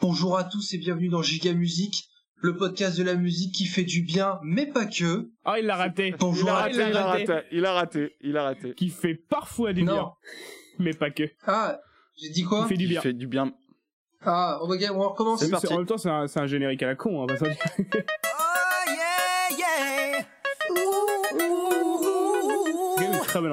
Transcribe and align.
Bonjour 0.00 0.38
à 0.38 0.44
tous 0.44 0.72
et 0.72 0.78
bienvenue 0.78 1.08
dans 1.08 1.20
Giga 1.22 1.52
Musique, 1.52 2.08
le 2.36 2.56
podcast 2.56 2.96
de 2.96 3.02
la 3.02 3.14
musique 3.14 3.54
qui 3.54 3.66
fait 3.66 3.84
du 3.84 4.00
bien, 4.02 4.38
mais 4.42 4.66
pas 4.66 4.86
que. 4.86 5.28
Ah, 5.44 5.58
il 5.58 5.66
l'a 5.66 5.76
raté. 5.76 6.14
Bonjour 6.18 6.48
il 6.48 6.50
a 6.50 6.54
à 6.54 6.60
raté, 6.62 6.72
tous. 6.72 6.80
il 6.80 6.96
a 6.96 7.04
raté, 7.04 7.42
il 7.52 7.66
a 7.66 7.72
raté, 7.74 8.16
il 8.22 8.36
a 8.38 8.42
raté. 8.42 8.74
Qui 8.74 8.88
fait 8.88 9.14
parfois 9.14 9.74
du 9.74 9.82
Non. 9.82 9.92
bien. 9.92 10.12
Mais 10.78 10.92
pas 10.94 11.10
que. 11.10 11.24
Ah, 11.46 11.78
j'ai 12.16 12.30
dit 12.30 12.40
Qui 12.42 12.48
quoi 12.48 12.66
fait 12.66 12.76
du 12.76 12.84
Il 12.84 12.88
bien. 12.90 13.00
fait 13.02 13.12
du 13.12 13.26
bien. 13.26 13.52
Ah, 14.22 14.58
on 14.62 14.68
va, 14.68 14.76
on 14.92 14.98
va 14.98 15.06
recommencer. 15.08 15.44
C'est 15.44 15.50
parti. 15.50 15.72
En 15.72 15.78
même 15.78 15.86
temps, 15.86 15.98
c'est 15.98 16.08
un, 16.08 16.46
générique 16.46 16.82
à 16.82 16.86
la 16.86 16.94
con, 16.94 17.20
hein, 17.20 17.26
on 17.28 17.32
va 17.32 17.36
se 17.38 17.44
le 17.44 17.50
dire. 17.50 17.60
Oh 17.78 18.90
yeah, 19.58 19.58
yeah. 19.58 20.26
Très 23.24 23.40
belle 23.42 23.52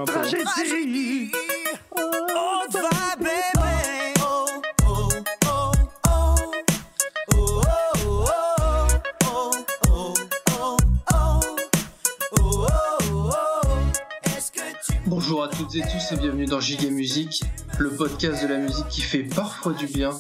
toutes 15.57 15.75
et 15.75 15.81
tous 15.81 16.11
et 16.13 16.17
bienvenue 16.17 16.45
dans 16.45 16.59
Giga 16.59 16.89
Musique, 16.89 17.43
le 17.79 17.89
podcast 17.89 18.43
de 18.43 18.47
la 18.47 18.57
musique 18.57 18.87
qui 18.89 19.01
fait 19.01 19.23
parfois 19.23 19.73
du 19.73 19.87
bien, 19.87 20.11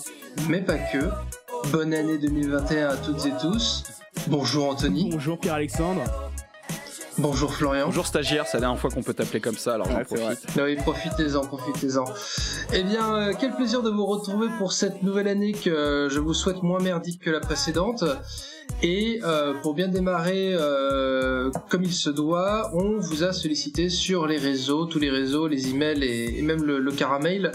mais 0.49 0.61
pas 0.61 0.77
que. 0.77 1.09
Bonne 1.71 1.93
année 1.93 2.17
2021 2.17 2.89
à 2.89 2.95
toutes 2.97 3.25
et 3.25 3.33
tous. 3.41 3.83
Bonjour 4.27 4.69
Anthony. 4.69 5.09
Bonjour 5.11 5.39
Pierre-Alexandre. 5.39 6.01
Bonjour 7.19 7.51
Florian. 7.53 7.87
Bonjour 7.87 8.05
stagiaire, 8.05 8.45
c'est 8.45 8.57
la 8.57 8.61
dernière 8.61 8.79
fois 8.79 8.91
qu'on 8.91 9.01
peut 9.01 9.13
t'appeler 9.13 9.39
comme 9.41 9.57
ça, 9.57 9.73
alors 9.73 9.87
j'en 9.89 9.97
Ouais, 9.97 10.03
vrai. 10.03 10.35
profite. 10.35 10.49
Oui, 10.61 10.75
profitez-en, 10.75 11.41
profitez-en. 11.41 12.03
Eh 12.73 12.83
bien, 12.83 13.15
euh, 13.15 13.33
quel 13.39 13.55
plaisir 13.55 13.81
de 13.81 13.89
vous 13.89 14.05
retrouver 14.05 14.47
pour 14.59 14.71
cette 14.71 15.01
nouvelle 15.01 15.27
année 15.27 15.53
que 15.53 15.69
euh, 15.69 16.09
je 16.09 16.19
vous 16.19 16.35
souhaite 16.35 16.61
moins 16.61 16.79
merdique 16.79 17.21
que 17.23 17.31
la 17.31 17.39
précédente. 17.39 18.03
Et 18.83 19.19
euh, 19.23 19.55
pour 19.63 19.73
bien 19.73 19.87
démarrer 19.87 20.51
euh, 20.53 21.49
comme 21.67 21.83
il 21.83 21.93
se 21.93 22.11
doit, 22.11 22.69
on 22.75 22.99
vous 22.99 23.23
a 23.23 23.33
sollicité 23.33 23.89
sur 23.89 24.27
les 24.27 24.37
réseaux, 24.37 24.85
tous 24.85 24.99
les 24.99 25.09
réseaux, 25.09 25.47
les 25.47 25.69
emails 25.69 26.03
et, 26.03 26.37
et 26.37 26.41
même 26.43 26.63
le, 26.63 26.79
le 26.79 26.91
caramel, 26.91 27.51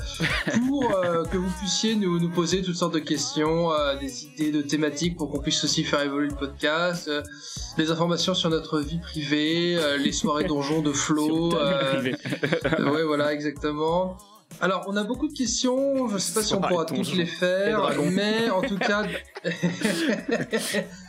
pour 0.67 0.93
euh, 0.97 1.25
que 1.25 1.37
vous 1.37 1.51
puissiez 1.61 1.95
nous, 1.95 2.19
nous 2.19 2.31
poser 2.31 2.63
toutes 2.63 2.75
sortes 2.75 2.95
de 2.95 2.99
questions, 2.99 3.73
euh, 3.73 3.95
des 3.97 4.25
idées 4.25 4.51
de 4.51 4.63
thématiques 4.63 5.17
pour 5.17 5.31
qu'on 5.31 5.39
puisse 5.39 5.63
aussi 5.63 5.85
faire 5.85 6.03
évoluer 6.03 6.29
le 6.29 6.35
podcast, 6.35 7.07
euh, 7.07 7.23
des 7.77 7.93
informations 7.93 8.35
sur 8.35 8.51
notre 8.51 8.81
vie 8.81 8.99
privée, 8.99 9.77
euh, 9.77 9.99
les 9.99 10.13
soirées 10.13 10.45
donjons 10.45 10.83
de 10.83 10.93
Flo. 10.93 11.57
Euh, 11.57 12.03
ouais, 12.81 13.05
voilà, 13.05 13.33
exactement. 13.33 14.19
Alors, 14.61 14.85
on 14.89 14.97
a 14.97 15.05
beaucoup 15.05 15.29
de 15.29 15.33
questions. 15.33 16.09
Je 16.09 16.19
sais 16.19 16.35
pas 16.35 16.43
si 16.43 16.53
on 16.55 16.61
pourra 16.61 16.85
toutes 16.85 17.15
les 17.15 17.27
faire, 17.27 17.91
mais 18.11 18.51
en 18.51 18.61
tout 18.61 18.77
cas. 18.77 19.05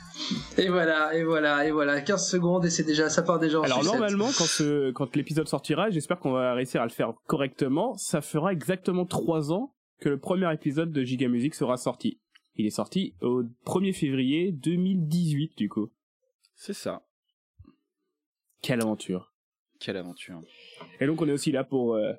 et 0.57 0.69
voilà, 0.69 1.15
et 1.15 1.23
voilà, 1.23 1.65
et 1.67 1.71
voilà. 1.71 2.01
15 2.01 2.29
secondes 2.29 2.65
et 2.65 2.69
c'est 2.69 2.83
déjà, 2.83 3.09
ça 3.09 3.23
part 3.23 3.39
déjà 3.39 3.59
en 3.59 3.63
Alors 3.63 3.79
sucette. 3.79 3.93
normalement, 3.93 4.25
quand, 4.27 4.45
ce- 4.45 4.91
quand 4.91 5.15
l'épisode 5.15 5.47
sortira, 5.47 5.89
j'espère 5.89 6.19
qu'on 6.19 6.31
va 6.31 6.53
réussir 6.53 6.81
à 6.81 6.85
le 6.85 6.91
faire 6.91 7.13
correctement. 7.27 7.95
Ça 7.97 8.21
fera 8.21 8.51
exactement 8.53 9.05
trois 9.05 9.51
ans 9.51 9.73
que 9.99 10.09
le 10.09 10.19
premier 10.19 10.51
épisode 10.53 10.91
de 10.91 11.03
Giga 11.03 11.27
Music 11.27 11.55
sera 11.55 11.77
sorti. 11.77 12.19
Il 12.55 12.65
est 12.65 12.69
sorti 12.71 13.15
au 13.21 13.43
1er 13.65 13.93
février 13.93 14.51
2018 14.51 15.57
du 15.57 15.69
coup. 15.69 15.89
C'est 16.55 16.73
ça. 16.73 17.03
Quelle 18.61 18.81
aventure. 18.81 19.33
Quelle 19.79 19.97
aventure. 19.97 20.39
Et 20.99 21.07
donc 21.07 21.21
on 21.21 21.27
est 21.27 21.31
aussi 21.33 21.51
là 21.51 21.63
pour 21.63 21.95
euh, 21.95 22.13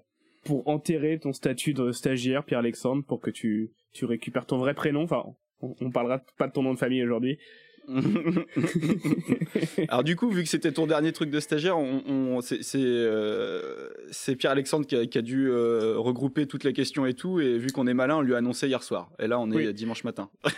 pour 0.45 0.69
enterrer 0.69 1.19
ton 1.19 1.33
statut 1.33 1.73
de 1.73 1.93
stagiaire 1.93 2.45
Pierre-Alexandre 2.45 3.05
pour 3.07 3.21
que 3.21 3.31
tu 3.31 3.73
tu 3.93 4.05
récupères 4.05 4.45
ton 4.47 4.59
vrai 4.59 4.75
prénom. 4.75 5.05
Enfin, 5.05 5.23
on, 5.61 5.75
on 5.81 5.91
parlera 5.91 6.21
pas 6.37 6.49
de 6.49 6.53
ton 6.53 6.63
nom 6.63 6.75
de 6.75 6.79
famille 6.79 7.03
aujourd'hui. 7.03 7.39
alors 9.89 10.05
du 10.05 10.17
coup, 10.17 10.31
vu 10.31 10.43
que 10.43 10.49
c'était 10.49 10.73
ton 10.73 10.87
dernier 10.87 11.13
truc 11.13 11.31
de 11.31 11.41
stagiaire, 11.41 11.79
on, 11.79 12.03
on- 12.07 12.41
c'est 12.41 12.63
c'est, 12.63 12.79
euh, 12.83 13.89
c'est 14.11 14.37
Pierre-Alexandre 14.37 14.87
qui 14.87 14.97
a, 14.97 15.07
qui 15.07 15.19
a 15.19 15.23
dû 15.23 15.49
euh, 15.51 15.95
regrouper 15.99 16.47
toutes 16.47 16.65
les 16.65 16.73
questions 16.73 17.07
et 17.07 17.15
tout, 17.15 17.41
et 17.41 17.59
vu 17.59 17.71
qu'on 17.73 17.87
est 17.87 17.95
malin, 17.95 18.17
on 18.17 18.21
lui 18.23 18.35
a 18.35 18.39
annoncé 18.39 18.67
hier 18.69 18.83
soir. 18.83 19.11
Et 19.19 19.27
là, 19.27 19.39
on 19.39 19.51
est 19.53 19.57
Oui. 19.57 19.75
dimanche 19.75 20.05
matin. 20.05 20.31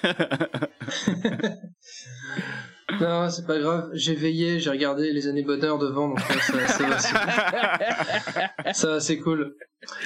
Non, 3.01 3.29
c'est 3.29 3.47
pas 3.47 3.59
grave. 3.59 3.91
J'ai 3.95 4.15
veillé, 4.15 4.61
j'ai 4.61 4.71
regardé 4.71 5.13
les 5.13 5.27
années 5.27 5.43
bonheur 5.43 5.79
devant, 5.79 6.11
donc 6.11 6.21
ça, 8.75 9.01
c'est 9.01 9.19
cool. 9.19 9.57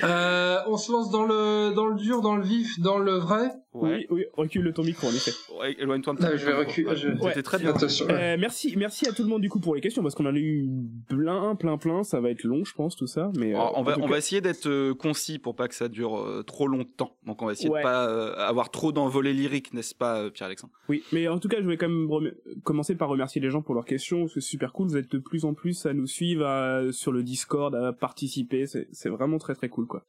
Euh, 0.04 0.58
on 0.66 0.76
se 0.76 0.90
lance 0.92 1.10
dans 1.10 1.24
le 1.24 1.74
dans 1.74 1.86
le 1.86 1.96
dur, 1.96 2.20
dans 2.20 2.36
le 2.36 2.42
vif, 2.44 2.78
dans 2.80 2.98
le 2.98 3.12
vrai. 3.12 3.50
Oui, 3.72 4.04
oui, 4.10 4.24
recule 4.32 4.72
ton 4.72 4.82
micro 4.82 5.06
en 5.06 5.10
effet. 5.10 5.30
Ouais, 5.60 5.76
éloigne-toi 5.78 6.14
un 6.14 6.16
petit 6.16 6.26
peu. 6.26 6.36
je 6.36 6.44
vais 6.46 6.54
reculer, 6.54 6.96
je- 6.96 7.08
Ouais. 7.10 7.40
très 7.42 7.58
bien. 7.58 7.70
Attention. 7.70 8.06
Euh, 8.10 8.36
merci, 8.38 8.74
merci 8.76 9.06
à 9.08 9.12
tout 9.12 9.22
le 9.22 9.28
monde 9.28 9.42
du 9.42 9.48
coup 9.48 9.60
pour 9.60 9.76
les 9.76 9.80
questions 9.80 10.02
parce 10.02 10.16
qu'on 10.16 10.26
en 10.26 10.34
a 10.34 10.38
eu 10.38 10.68
plein, 11.08 11.54
plein, 11.54 11.78
plein. 11.78 12.02
Ça 12.02 12.20
va 12.20 12.30
être 12.30 12.42
long, 12.42 12.64
je 12.64 12.74
pense, 12.74 12.96
tout 12.96 13.06
ça. 13.06 13.30
Mais 13.38 13.52
euh, 13.52 13.56
Alors, 13.56 13.74
on 13.76 13.82
va, 13.82 13.92
tout 13.94 14.00
on 14.00 14.04
cas- 14.06 14.10
va 14.10 14.18
essayer 14.18 14.40
d'être 14.40 14.66
euh, 14.66 14.92
concis 14.94 15.38
pour 15.38 15.54
pas 15.54 15.68
que 15.68 15.74
ça 15.76 15.88
dure 15.88 16.18
euh, 16.18 16.42
trop 16.42 16.66
longtemps. 16.66 17.12
Donc 17.26 17.42
on 17.42 17.46
va 17.46 17.52
essayer 17.52 17.68
Ouais. 17.70 17.78
de 17.78 17.84
pas 17.84 18.08
euh, 18.08 18.34
avoir 18.38 18.70
trop 18.70 18.90
d'envolées 18.90 19.32
lyriques, 19.34 19.72
n'est-ce 19.72 19.94
pas, 19.94 20.18
euh, 20.18 20.30
Pierre-Alexandre? 20.30 20.72
Oui, 20.88 21.04
mais 21.12 21.28
en 21.28 21.38
tout 21.38 21.48
cas, 21.48 21.58
je 21.60 21.66
vais 21.68 21.76
quand 21.76 21.88
même 21.88 22.10
rem- 22.10 22.32
commencer 22.64 22.96
par 22.96 23.08
remercier 23.08 23.40
les 23.40 23.50
gens 23.50 23.62
pour 23.62 23.74
leurs 23.76 23.84
questions. 23.84 24.26
C'est 24.26 24.40
super 24.40 24.72
cool. 24.72 24.88
Vous 24.88 24.96
êtes 24.96 25.12
de 25.12 25.18
plus 25.18 25.44
en 25.44 25.54
plus 25.54 25.86
à 25.86 25.92
nous 25.94 26.08
suivre 26.08 26.44
à- 26.44 26.90
sur 26.90 27.12
le 27.12 27.22
Discord, 27.22 27.72
à 27.76 27.92
participer. 27.92 28.66
C'est 28.66 28.88
c'est 28.90 29.08
vraiment 29.10 29.38
très 29.38 29.54
très 29.54 29.68
cool, 29.70 29.86
quoi. 29.86 30.04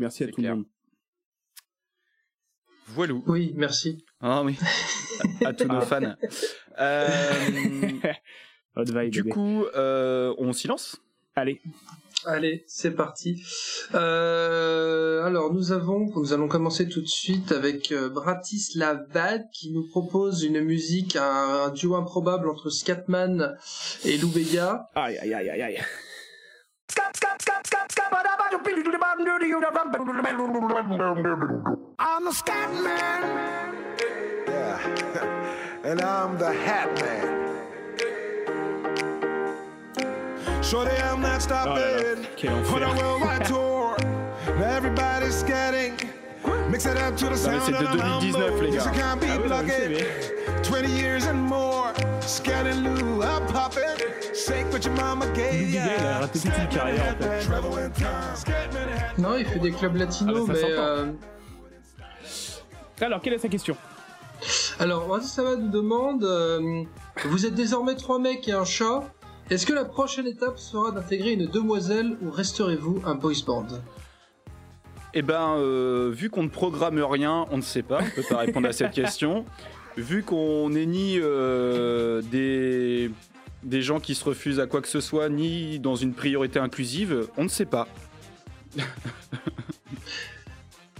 Merci 0.00 0.24
à 0.24 0.26
tout 0.28 0.34
clair. 0.34 0.50
le 0.52 0.56
monde. 0.56 0.66
Voilou. 2.88 3.22
Oui, 3.26 3.52
merci. 3.56 4.04
Ah 4.20 4.42
oui. 4.42 4.56
à, 5.44 5.48
à 5.48 5.52
tous 5.54 5.68
nos 5.68 5.80
fans. 5.90 6.14
Euh, 6.78 7.08
Hot 8.76 8.84
vibe, 8.84 9.10
du 9.10 9.22
bébé. 9.22 9.30
coup, 9.32 9.64
euh, 9.76 10.34
on 10.38 10.52
s'y 10.52 10.66
lance 10.66 11.00
allez. 11.36 11.60
Allez, 12.26 12.64
c'est 12.66 12.92
parti. 12.92 13.42
Euh, 13.94 15.22
alors 15.24 15.52
nous 15.52 15.72
avons, 15.72 16.06
nous 16.16 16.32
allons 16.32 16.48
commencer 16.48 16.88
tout 16.88 17.02
de 17.02 17.06
suite 17.06 17.52
avec 17.52 17.92
euh, 17.92 18.08
Bratislav 18.08 19.08
Bad 19.12 19.44
qui 19.52 19.70
nous 19.72 19.86
propose 19.88 20.42
une 20.42 20.60
musique, 20.60 21.16
un, 21.16 21.66
un 21.66 21.70
duo 21.70 21.96
improbable 21.96 22.48
entre 22.48 22.70
Scatman 22.70 23.56
et 24.04 24.16
Lou 24.18 24.28
Bega. 24.28 24.88
Aïe 24.94 25.18
aïe 25.18 25.34
aïe 25.34 25.50
aïe 25.50 25.62
aïe. 25.62 25.78
I'm 31.98 32.24
the 32.24 32.32
scat 32.32 32.70
man. 32.82 33.76
Yeah. 34.46 34.78
and 35.84 36.00
I'm 36.00 36.38
the 36.38 36.52
hat 36.52 36.88
man. 37.00 37.42
Shorty, 40.62 40.90
I'm 41.02 41.20
not 41.20 41.24
Oh 41.24 41.28
là 41.28 41.30
là, 41.30 41.40
stopping. 41.40 42.26
quel 42.36 42.64
For 42.64 42.80
the 42.80 42.86
enfer. 42.90 43.02
worldwide 43.02 43.44
tour. 43.46 43.96
Everybody's 44.62 45.42
scatting. 45.42 45.94
Mix 46.70 46.86
it 46.86 46.96
up 46.96 47.16
to 47.18 47.28
the 47.28 47.36
sound 47.36 47.56
of 47.62 47.66
the 47.66 47.96
2019, 47.96 48.32
les 48.32 48.50
mambo. 48.50 48.66
You 48.66 48.80
can't 48.92 49.20
be 49.20 49.26
Ah 49.28 50.43
oui, 50.74 50.82
non, 50.82 50.88
mais 50.88 50.88
c'est 50.88 50.88
blocking. 50.88 50.88
20 50.88 50.88
years 51.00 51.26
and 51.26 51.34
more. 51.34 51.92
Scatting 52.20 52.82
Lou, 52.84 53.22
I'm 53.22 53.46
popping. 53.46 53.82
Shake 54.34 54.72
what 54.72 54.84
your 54.84 54.94
mama 54.94 55.26
Lou 55.26 55.32
gave 55.32 55.70
Bega, 55.72 55.96
il 55.98 56.06
a 56.06 56.18
raté 56.20 56.38
toute 56.38 56.58
une 56.58 56.68
carrière, 56.68 57.16
en 57.18 57.22
fait. 57.22 57.40
Travel 57.46 57.84
in 57.84 57.90
time. 57.90 58.06
Scatman 58.34 58.88
hat. 58.88 59.18
Non, 59.18 59.36
il 59.36 59.46
fait 59.46 59.58
des 59.58 59.72
clubs 59.72 59.96
latinos, 59.96 60.48
Ah, 60.48 60.52
bah, 60.52 60.58
mais 60.62 60.72
euh, 60.72 61.12
Alors, 63.00 63.20
quelle 63.20 63.34
est 63.34 63.38
sa 63.38 63.48
question? 63.48 63.76
Alors 64.78 65.06
Bratislava 65.06 65.56
nous 65.56 65.68
demande, 65.70 66.24
euh, 66.24 66.82
vous 67.26 67.46
êtes 67.46 67.54
désormais 67.54 67.94
trois 67.94 68.18
mecs 68.18 68.46
et 68.48 68.52
un 68.52 68.64
chat. 68.64 69.02
Est-ce 69.50 69.64
que 69.66 69.72
la 69.72 69.84
prochaine 69.84 70.26
étape 70.26 70.58
sera 70.58 70.90
d'intégrer 70.90 71.32
une 71.32 71.46
demoiselle 71.46 72.16
ou 72.22 72.30
resterez-vous 72.30 73.02
un 73.06 73.14
boys 73.14 73.32
band? 73.46 73.66
Eh 75.14 75.22
ben, 75.22 75.56
euh, 75.58 76.10
vu 76.12 76.28
qu'on 76.28 76.42
ne 76.42 76.48
programme 76.48 76.98
rien, 76.98 77.46
on 77.50 77.58
ne 77.58 77.62
sait 77.62 77.82
pas. 77.82 78.00
On 78.02 78.10
peut 78.10 78.26
pas 78.28 78.38
répondre 78.38 78.68
à 78.68 78.72
cette 78.72 78.90
question. 79.02 79.44
Vu 79.96 80.22
qu'on 80.22 80.70
n'est 80.70 80.86
ni 80.86 81.18
euh, 81.18 82.20
des 82.30 83.10
des 83.62 83.80
gens 83.80 83.98
qui 84.00 84.14
se 84.14 84.24
refusent 84.24 84.60
à 84.60 84.66
quoi 84.66 84.82
que 84.82 84.88
ce 84.88 85.00
soit, 85.00 85.28
ni 85.28 85.78
dans 85.78 85.96
une 85.96 86.12
priorité 86.12 86.58
inclusive, 86.58 87.28
on 87.36 87.44
ne 87.44 87.48
sait 87.48 87.66
pas. 87.66 87.88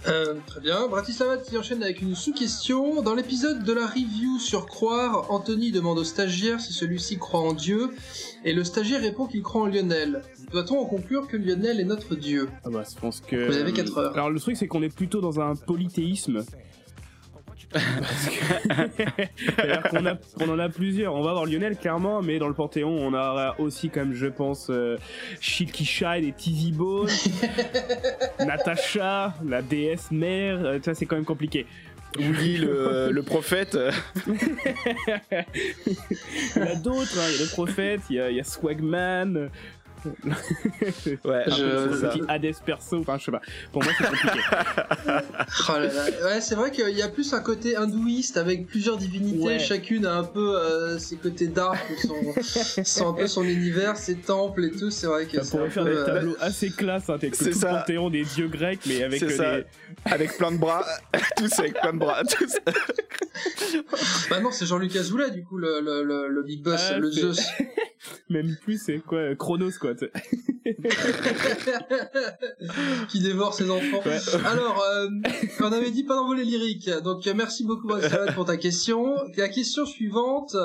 Euh, 0.07 0.35
très 0.45 0.61
bien. 0.61 0.87
Bratislava 0.87 1.37
qui 1.37 1.57
enchaîne 1.57 1.81
avec 1.81 1.99
une 2.01 2.13
sous-question. 2.13 3.01
Dans 3.01 3.15
l'épisode 3.15 3.63
de 3.63 3.73
la 3.73 3.87
review 3.87 4.37
sur 4.37 4.67
croire, 4.67 5.31
Anthony 5.31 5.71
demande 5.71 5.97
au 5.97 6.03
stagiaire 6.03 6.61
si 6.61 6.73
celui-ci 6.73 7.17
croit 7.17 7.39
en 7.39 7.53
Dieu, 7.53 7.89
et 8.43 8.53
le 8.53 8.63
stagiaire 8.63 9.01
répond 9.01 9.25
qu'il 9.25 9.41
croit 9.41 9.63
en 9.63 9.65
Lionel. 9.65 10.21
Doit-on 10.51 10.79
en 10.79 10.85
conclure 10.85 11.27
que 11.27 11.37
Lionel 11.37 11.79
est 11.79 11.85
notre 11.85 12.15
Dieu? 12.15 12.49
Ah 12.63 12.69
bah, 12.69 12.83
je 12.87 12.99
pense 12.99 13.19
que. 13.19 13.47
Vous 13.47 13.57
avez 13.57 13.73
4 13.73 13.97
heures. 13.97 14.13
Alors 14.13 14.29
le 14.29 14.39
truc 14.39 14.55
c'est 14.57 14.67
qu'on 14.67 14.83
est 14.83 14.95
plutôt 14.95 15.21
dans 15.21 15.39
un 15.39 15.55
polythéisme. 15.55 16.45
Parce 17.75 18.27
que- 18.27 19.23
C'est-à-dire 19.37 19.83
qu'on 19.89 20.05
a, 20.05 20.15
on 20.41 20.49
en 20.49 20.59
a 20.59 20.69
plusieurs. 20.69 21.13
On 21.13 21.21
va 21.21 21.31
avoir 21.31 21.45
Lionel 21.45 21.75
clairement, 21.77 22.21
mais 22.21 22.39
dans 22.39 22.47
le 22.47 22.53
Panthéon, 22.53 22.89
on 22.89 23.13
aura 23.13 23.59
aussi 23.59 23.89
comme 23.89 24.13
je 24.13 24.27
pense 24.27 24.67
euh, 24.69 24.97
Shilky 25.41 25.85
Shide 25.85 26.23
et 26.23 26.31
Tizzy 26.31 26.71
Bone, 26.71 27.09
Natasha, 28.39 29.33
la 29.47 29.61
déesse 29.61 30.11
mère. 30.11 30.59
euh, 30.63 30.75
tu 30.75 30.85
vois, 30.85 30.95
c'est 30.95 31.05
quand 31.05 31.15
même 31.15 31.25
compliqué. 31.25 31.65
Willy 32.17 32.57
le, 32.59 33.09
le 33.11 33.23
prophète. 33.23 33.77
Il 34.25 34.33
y 36.55 36.59
en 36.59 36.67
a 36.71 36.75
d'autres, 36.75 37.17
hein. 37.19 37.27
il 37.29 37.35
y 37.35 37.39
a 37.39 37.43
le 37.43 37.49
prophète, 37.51 38.01
il 38.09 38.15
y 38.15 38.19
a, 38.21 38.29
il 38.29 38.37
y 38.37 38.39
a 38.39 38.43
Swagman, 38.43 39.49
Ouais, 40.05 41.43
Je- 41.47 42.07
petit 42.07 42.21
Hades 42.27 42.55
perso, 42.65 42.99
enfin 42.99 43.17
je 43.19 43.25
sais 43.25 43.31
pas. 43.31 43.41
Pour 43.71 43.83
moi 43.83 43.91
c'est 43.97 44.03
compliqué. 44.05 44.39
Oh 45.69 45.73
là 45.73 45.87
là. 45.87 46.05
Ouais, 46.25 46.41
c'est 46.41 46.55
vrai 46.55 46.71
qu'il 46.71 46.89
y 46.95 47.01
a 47.01 47.07
plus 47.07 47.33
un 47.33 47.39
côté 47.39 47.75
hindouiste 47.75 48.37
avec 48.37 48.67
plusieurs 48.67 48.97
divinités, 48.97 49.45
Ouais. 49.45 49.59
chacune 49.59 50.05
a 50.05 50.15
un 50.15 50.23
peu 50.23 50.55
euh, 50.57 50.97
ses 50.99 51.17
côtés 51.17 51.47
dark, 51.47 51.79
son, 52.01 52.15
son- 52.83 53.09
un 53.09 53.13
peu 53.13 53.27
son 53.27 53.43
univers, 53.43 53.97
ses 53.97 54.15
temples 54.15 54.65
et 54.65 54.71
tout. 54.71 54.89
C'est 54.91 55.07
vrai 55.07 55.25
que 55.25 55.37
Ça 55.37 55.43
c'est 55.43 55.51
pourrait 55.51 55.67
un 55.67 55.71
faire 55.71 55.83
peu, 55.83 55.89
des 55.91 55.97
euh, 55.97 56.05
tableaux 56.05 56.35
assez 56.39 56.69
classe, 56.69 57.09
hein, 57.09 57.13
avec 57.15 57.35
C'est 57.35 57.51
tout 57.51 57.59
le 57.61 57.67
panthéon 57.67 58.09
des 58.09 58.23
dieux 58.23 58.47
grecs, 58.47 58.79
mais 58.87 59.03
avec 59.03 59.19
C'est 59.19 59.25
euh, 59.33 59.37
ça. 59.37 59.57
des... 59.57 59.65
Avec 60.05 60.37
plein 60.37 60.51
de 60.51 60.57
bras. 60.57 60.85
tous 61.37 61.59
avec 61.59 61.73
plein 61.79 61.93
de 61.93 61.99
bras. 61.99 62.23
Tous. 62.23 62.57
Bah 64.29 64.39
non, 64.39 64.51
c'est 64.51 64.65
Jean-Luc 64.65 64.95
Azoulay 64.95 65.31
du 65.31 65.43
coup 65.43 65.57
le, 65.57 65.79
le, 65.81 66.03
le, 66.03 66.27
le 66.29 66.43
big 66.43 66.63
boss, 66.63 66.81
Ah, 66.91 66.97
le 66.99 67.11
Zeus. 67.11 67.39
Même 68.29 68.55
plus, 68.63 68.81
c'est 68.83 68.99
quoi 68.99 69.35
Chronos, 69.35 69.71
quoi. 69.79 69.94
Tu 69.97 70.05
sais. 70.05 70.11
qui 73.09 73.19
dévore 73.21 73.53
ses 73.53 73.69
enfants. 73.69 74.01
Ouais. 74.05 74.19
Alors, 74.45 74.83
euh, 74.83 75.07
on 75.61 75.71
avait 75.71 75.91
dit 75.91 76.03
pas 76.03 76.15
d'envoler 76.15 76.43
lyrique. 76.43 76.89
Donc, 77.03 77.27
euh, 77.27 77.33
merci 77.35 77.63
beaucoup, 77.63 77.87
pour 78.35 78.45
ta 78.45 78.57
question. 78.57 79.15
La 79.37 79.49
question 79.49 79.85
suivante 79.85 80.55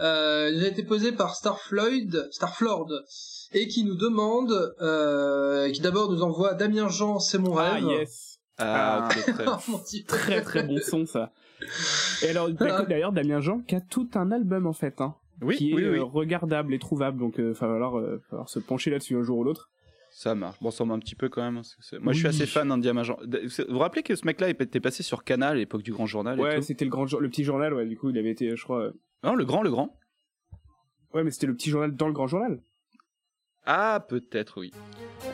euh, 0.00 0.48
elle 0.48 0.64
a 0.64 0.68
été 0.68 0.82
posée 0.82 1.12
par 1.12 1.34
Starfloyd, 1.34 2.28
Starflord, 2.30 2.92
et 3.52 3.68
qui 3.68 3.84
nous 3.84 3.94
demande, 3.94 4.74
euh, 4.80 5.70
qui 5.70 5.80
d'abord 5.80 6.10
nous 6.10 6.22
envoie 6.22 6.54
Damien 6.54 6.88
Jean, 6.88 7.18
c'est 7.18 7.38
mon 7.38 7.56
Ah, 7.56 7.74
rêve. 7.74 7.84
yes. 7.84 8.38
Ah, 8.58 9.08
très. 9.10 9.32
Oh. 9.46 9.80
Très 10.06 10.42
très 10.42 10.62
bon 10.62 10.78
son, 10.82 11.06
ça. 11.06 11.32
Et 12.22 12.28
alors, 12.28 12.48
d'ailleurs, 12.50 13.12
Damien 13.12 13.40
Jean 13.40 13.60
qui 13.60 13.74
a 13.74 13.80
tout 13.80 14.08
un 14.14 14.32
album, 14.32 14.66
en 14.66 14.72
fait, 14.72 15.00
hein, 15.00 15.14
Oui, 15.42 15.56
qui 15.56 15.70
est 15.70 15.74
oui, 15.74 15.82
oui. 15.88 15.98
euh, 15.98 16.04
regardable 16.04 16.72
et 16.74 16.78
trouvable, 16.78 17.18
donc 17.18 17.34
il 17.38 17.44
va 17.44 17.54
falloir, 17.54 17.98
euh, 17.98 18.22
falloir 18.30 18.48
se 18.48 18.58
pencher 18.58 18.90
là-dessus 18.90 19.16
un 19.16 19.22
jour 19.22 19.38
ou 19.38 19.44
l'autre. 19.44 19.70
Ça 20.10 20.34
marche. 20.34 20.56
Bon, 20.62 20.70
ça 20.70 20.84
un 20.84 20.98
petit 20.98 21.14
peu 21.14 21.28
quand 21.28 21.42
même. 21.42 21.58
hein, 21.58 21.98
Moi, 22.00 22.14
je 22.14 22.18
suis 22.20 22.28
assez 22.28 22.46
fan 22.46 22.68
d'India 22.68 22.94
Major. 22.94 23.20
Vous 23.22 23.64
vous 23.74 23.78
rappelez 23.78 24.02
que 24.02 24.14
ce 24.16 24.24
mec-là 24.24 24.48
était 24.48 24.80
passé 24.80 25.02
sur 25.02 25.24
Canal 25.24 25.52
à 25.56 25.58
l'époque 25.58 25.82
du 25.82 25.92
Grand 25.92 26.06
Journal 26.06 26.38
et 26.38 26.42
Ouais, 26.42 26.56
tout? 26.56 26.62
c'était 26.62 26.86
le 26.86 26.90
grand 26.90 27.06
jour- 27.06 27.20
le 27.20 27.28
petit 27.28 27.44
journal, 27.44 27.74
ouais, 27.74 27.84
du 27.86 27.98
coup, 27.98 28.08
il 28.08 28.16
avait 28.16 28.30
été, 28.30 28.56
je 28.56 28.62
crois... 28.64 28.80
euh, 28.84 28.92
Non, 29.24 29.34
le 29.34 29.44
grand, 29.44 29.62
le 29.62 29.70
grand. 29.70 29.94
Ouais, 31.12 31.22
mais 31.22 31.30
c'était 31.30 31.46
le 31.48 31.54
petit 31.54 31.68
journal 31.68 31.94
dans 31.94 32.06
le 32.06 32.14
grand 32.14 32.26
journal. 32.28 32.62
Ah, 33.66 34.04
peut-être, 34.08 34.58
oui. 34.60 34.70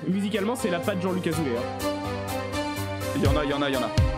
Musicalement, 0.08 0.56
c'est 0.56 0.70
la 0.70 0.81
patte 0.81 1.00
Jean-Luc 1.00 1.26
Azoulay. 1.28 1.56
Hein. 1.56 1.78
Il 3.16 3.22
y 3.22 3.26
en 3.28 3.37
a, 3.37 3.44
il 3.44 3.50
y 3.50 3.54
en 3.54 3.62
a, 3.62 3.69
il 3.70 3.75
y 3.75 3.76
en 3.76 3.82
a. 3.82 4.12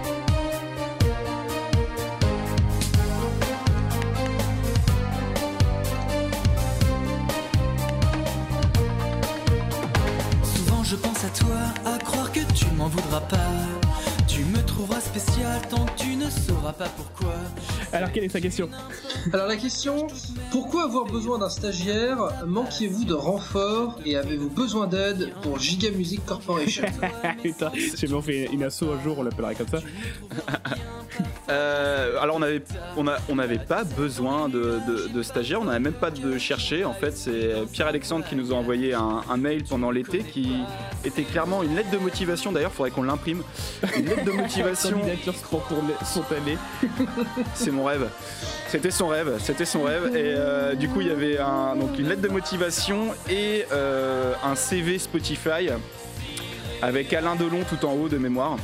m'en 12.76 12.88
voudras 12.88 13.20
pas. 13.20 13.83
Tu 15.26 15.40
me 15.40 15.44
trouveras 15.44 15.58
spécial 15.58 15.68
tant 15.68 15.84
que 15.86 16.02
tu 16.02 16.16
ne 16.16 16.30
sauras 16.30 16.72
pas 16.72 16.88
pourquoi. 16.96 17.34
Alors, 17.92 18.10
quelle 18.12 18.24
est 18.24 18.28
sa 18.28 18.40
question? 18.40 18.68
Alors, 19.32 19.46
la 19.46 19.56
question, 19.56 20.06
pourquoi 20.50 20.84
avoir 20.84 21.04
besoin 21.06 21.38
d'un 21.38 21.48
stagiaire? 21.48 22.18
Manquiez-vous 22.46 23.04
de 23.04 23.14
renfort 23.14 23.98
et 24.04 24.16
avez-vous 24.16 24.50
besoin 24.50 24.86
d'aide 24.86 25.32
pour 25.42 25.58
Giga 25.58 25.90
Music 25.90 26.24
Corporation? 26.26 26.84
Putain, 27.42 27.70
j'ai 27.74 28.06
bien 28.06 28.22
fait 28.22 28.48
une 28.52 28.64
asso 28.64 28.84
un 28.84 29.02
jour, 29.02 29.18
on 29.18 29.22
l'appellerait 29.22 29.54
comme 29.54 29.68
ça. 29.68 29.80
Euh, 31.48 32.18
alors 32.20 32.36
on 32.36 32.42
avait 32.42 32.62
on 32.96 33.06
a 33.06 33.18
on 33.28 33.36
n'avait 33.36 33.58
pas 33.58 33.84
besoin 33.84 34.48
de, 34.48 34.80
de, 34.88 35.08
de 35.08 35.22
stagiaires, 35.22 35.60
on 35.60 35.66
n'avait 35.66 35.78
même 35.78 35.92
pas 35.92 36.10
de 36.10 36.38
chercher. 36.38 36.84
En 36.84 36.94
fait, 36.94 37.16
c'est 37.16 37.52
Pierre 37.70 37.86
Alexandre 37.86 38.26
qui 38.26 38.34
nous 38.34 38.52
a 38.52 38.56
envoyé 38.56 38.94
un, 38.94 39.20
un 39.30 39.36
mail 39.36 39.62
pendant 39.62 39.90
l'été 39.90 40.20
qui 40.20 40.56
était 41.04 41.22
clairement 41.22 41.62
une 41.62 41.76
lettre 41.76 41.90
de 41.90 41.98
motivation. 41.98 42.50
D'ailleurs, 42.50 42.72
faudrait 42.72 42.90
qu'on 42.90 43.02
l'imprime. 43.02 43.42
Une 43.96 44.06
lettre 44.06 44.24
de 44.24 44.32
motivation. 44.42 45.00
C'est 47.54 47.70
mon 47.70 47.84
rêve. 47.84 48.08
C'était 48.68 48.90
son 48.90 49.08
rêve, 49.08 49.38
c'était 49.40 49.64
son 49.64 49.82
rêve. 49.82 50.16
Et 50.16 50.34
euh, 50.36 50.74
du 50.74 50.88
coup, 50.88 51.00
il 51.00 51.08
y 51.08 51.10
avait 51.10 51.38
une 51.38 52.08
lettre 52.08 52.22
de 52.22 52.28
motivation 52.28 53.14
et 53.28 53.64
euh, 53.72 54.34
un 54.42 54.54
CV 54.54 54.98
Spotify 54.98 55.68
avec 56.82 57.12
Alain 57.12 57.36
Delon 57.36 57.62
tout 57.68 57.86
en 57.86 57.92
haut 57.92 58.08
de 58.08 58.18
mémoire. 58.18 58.56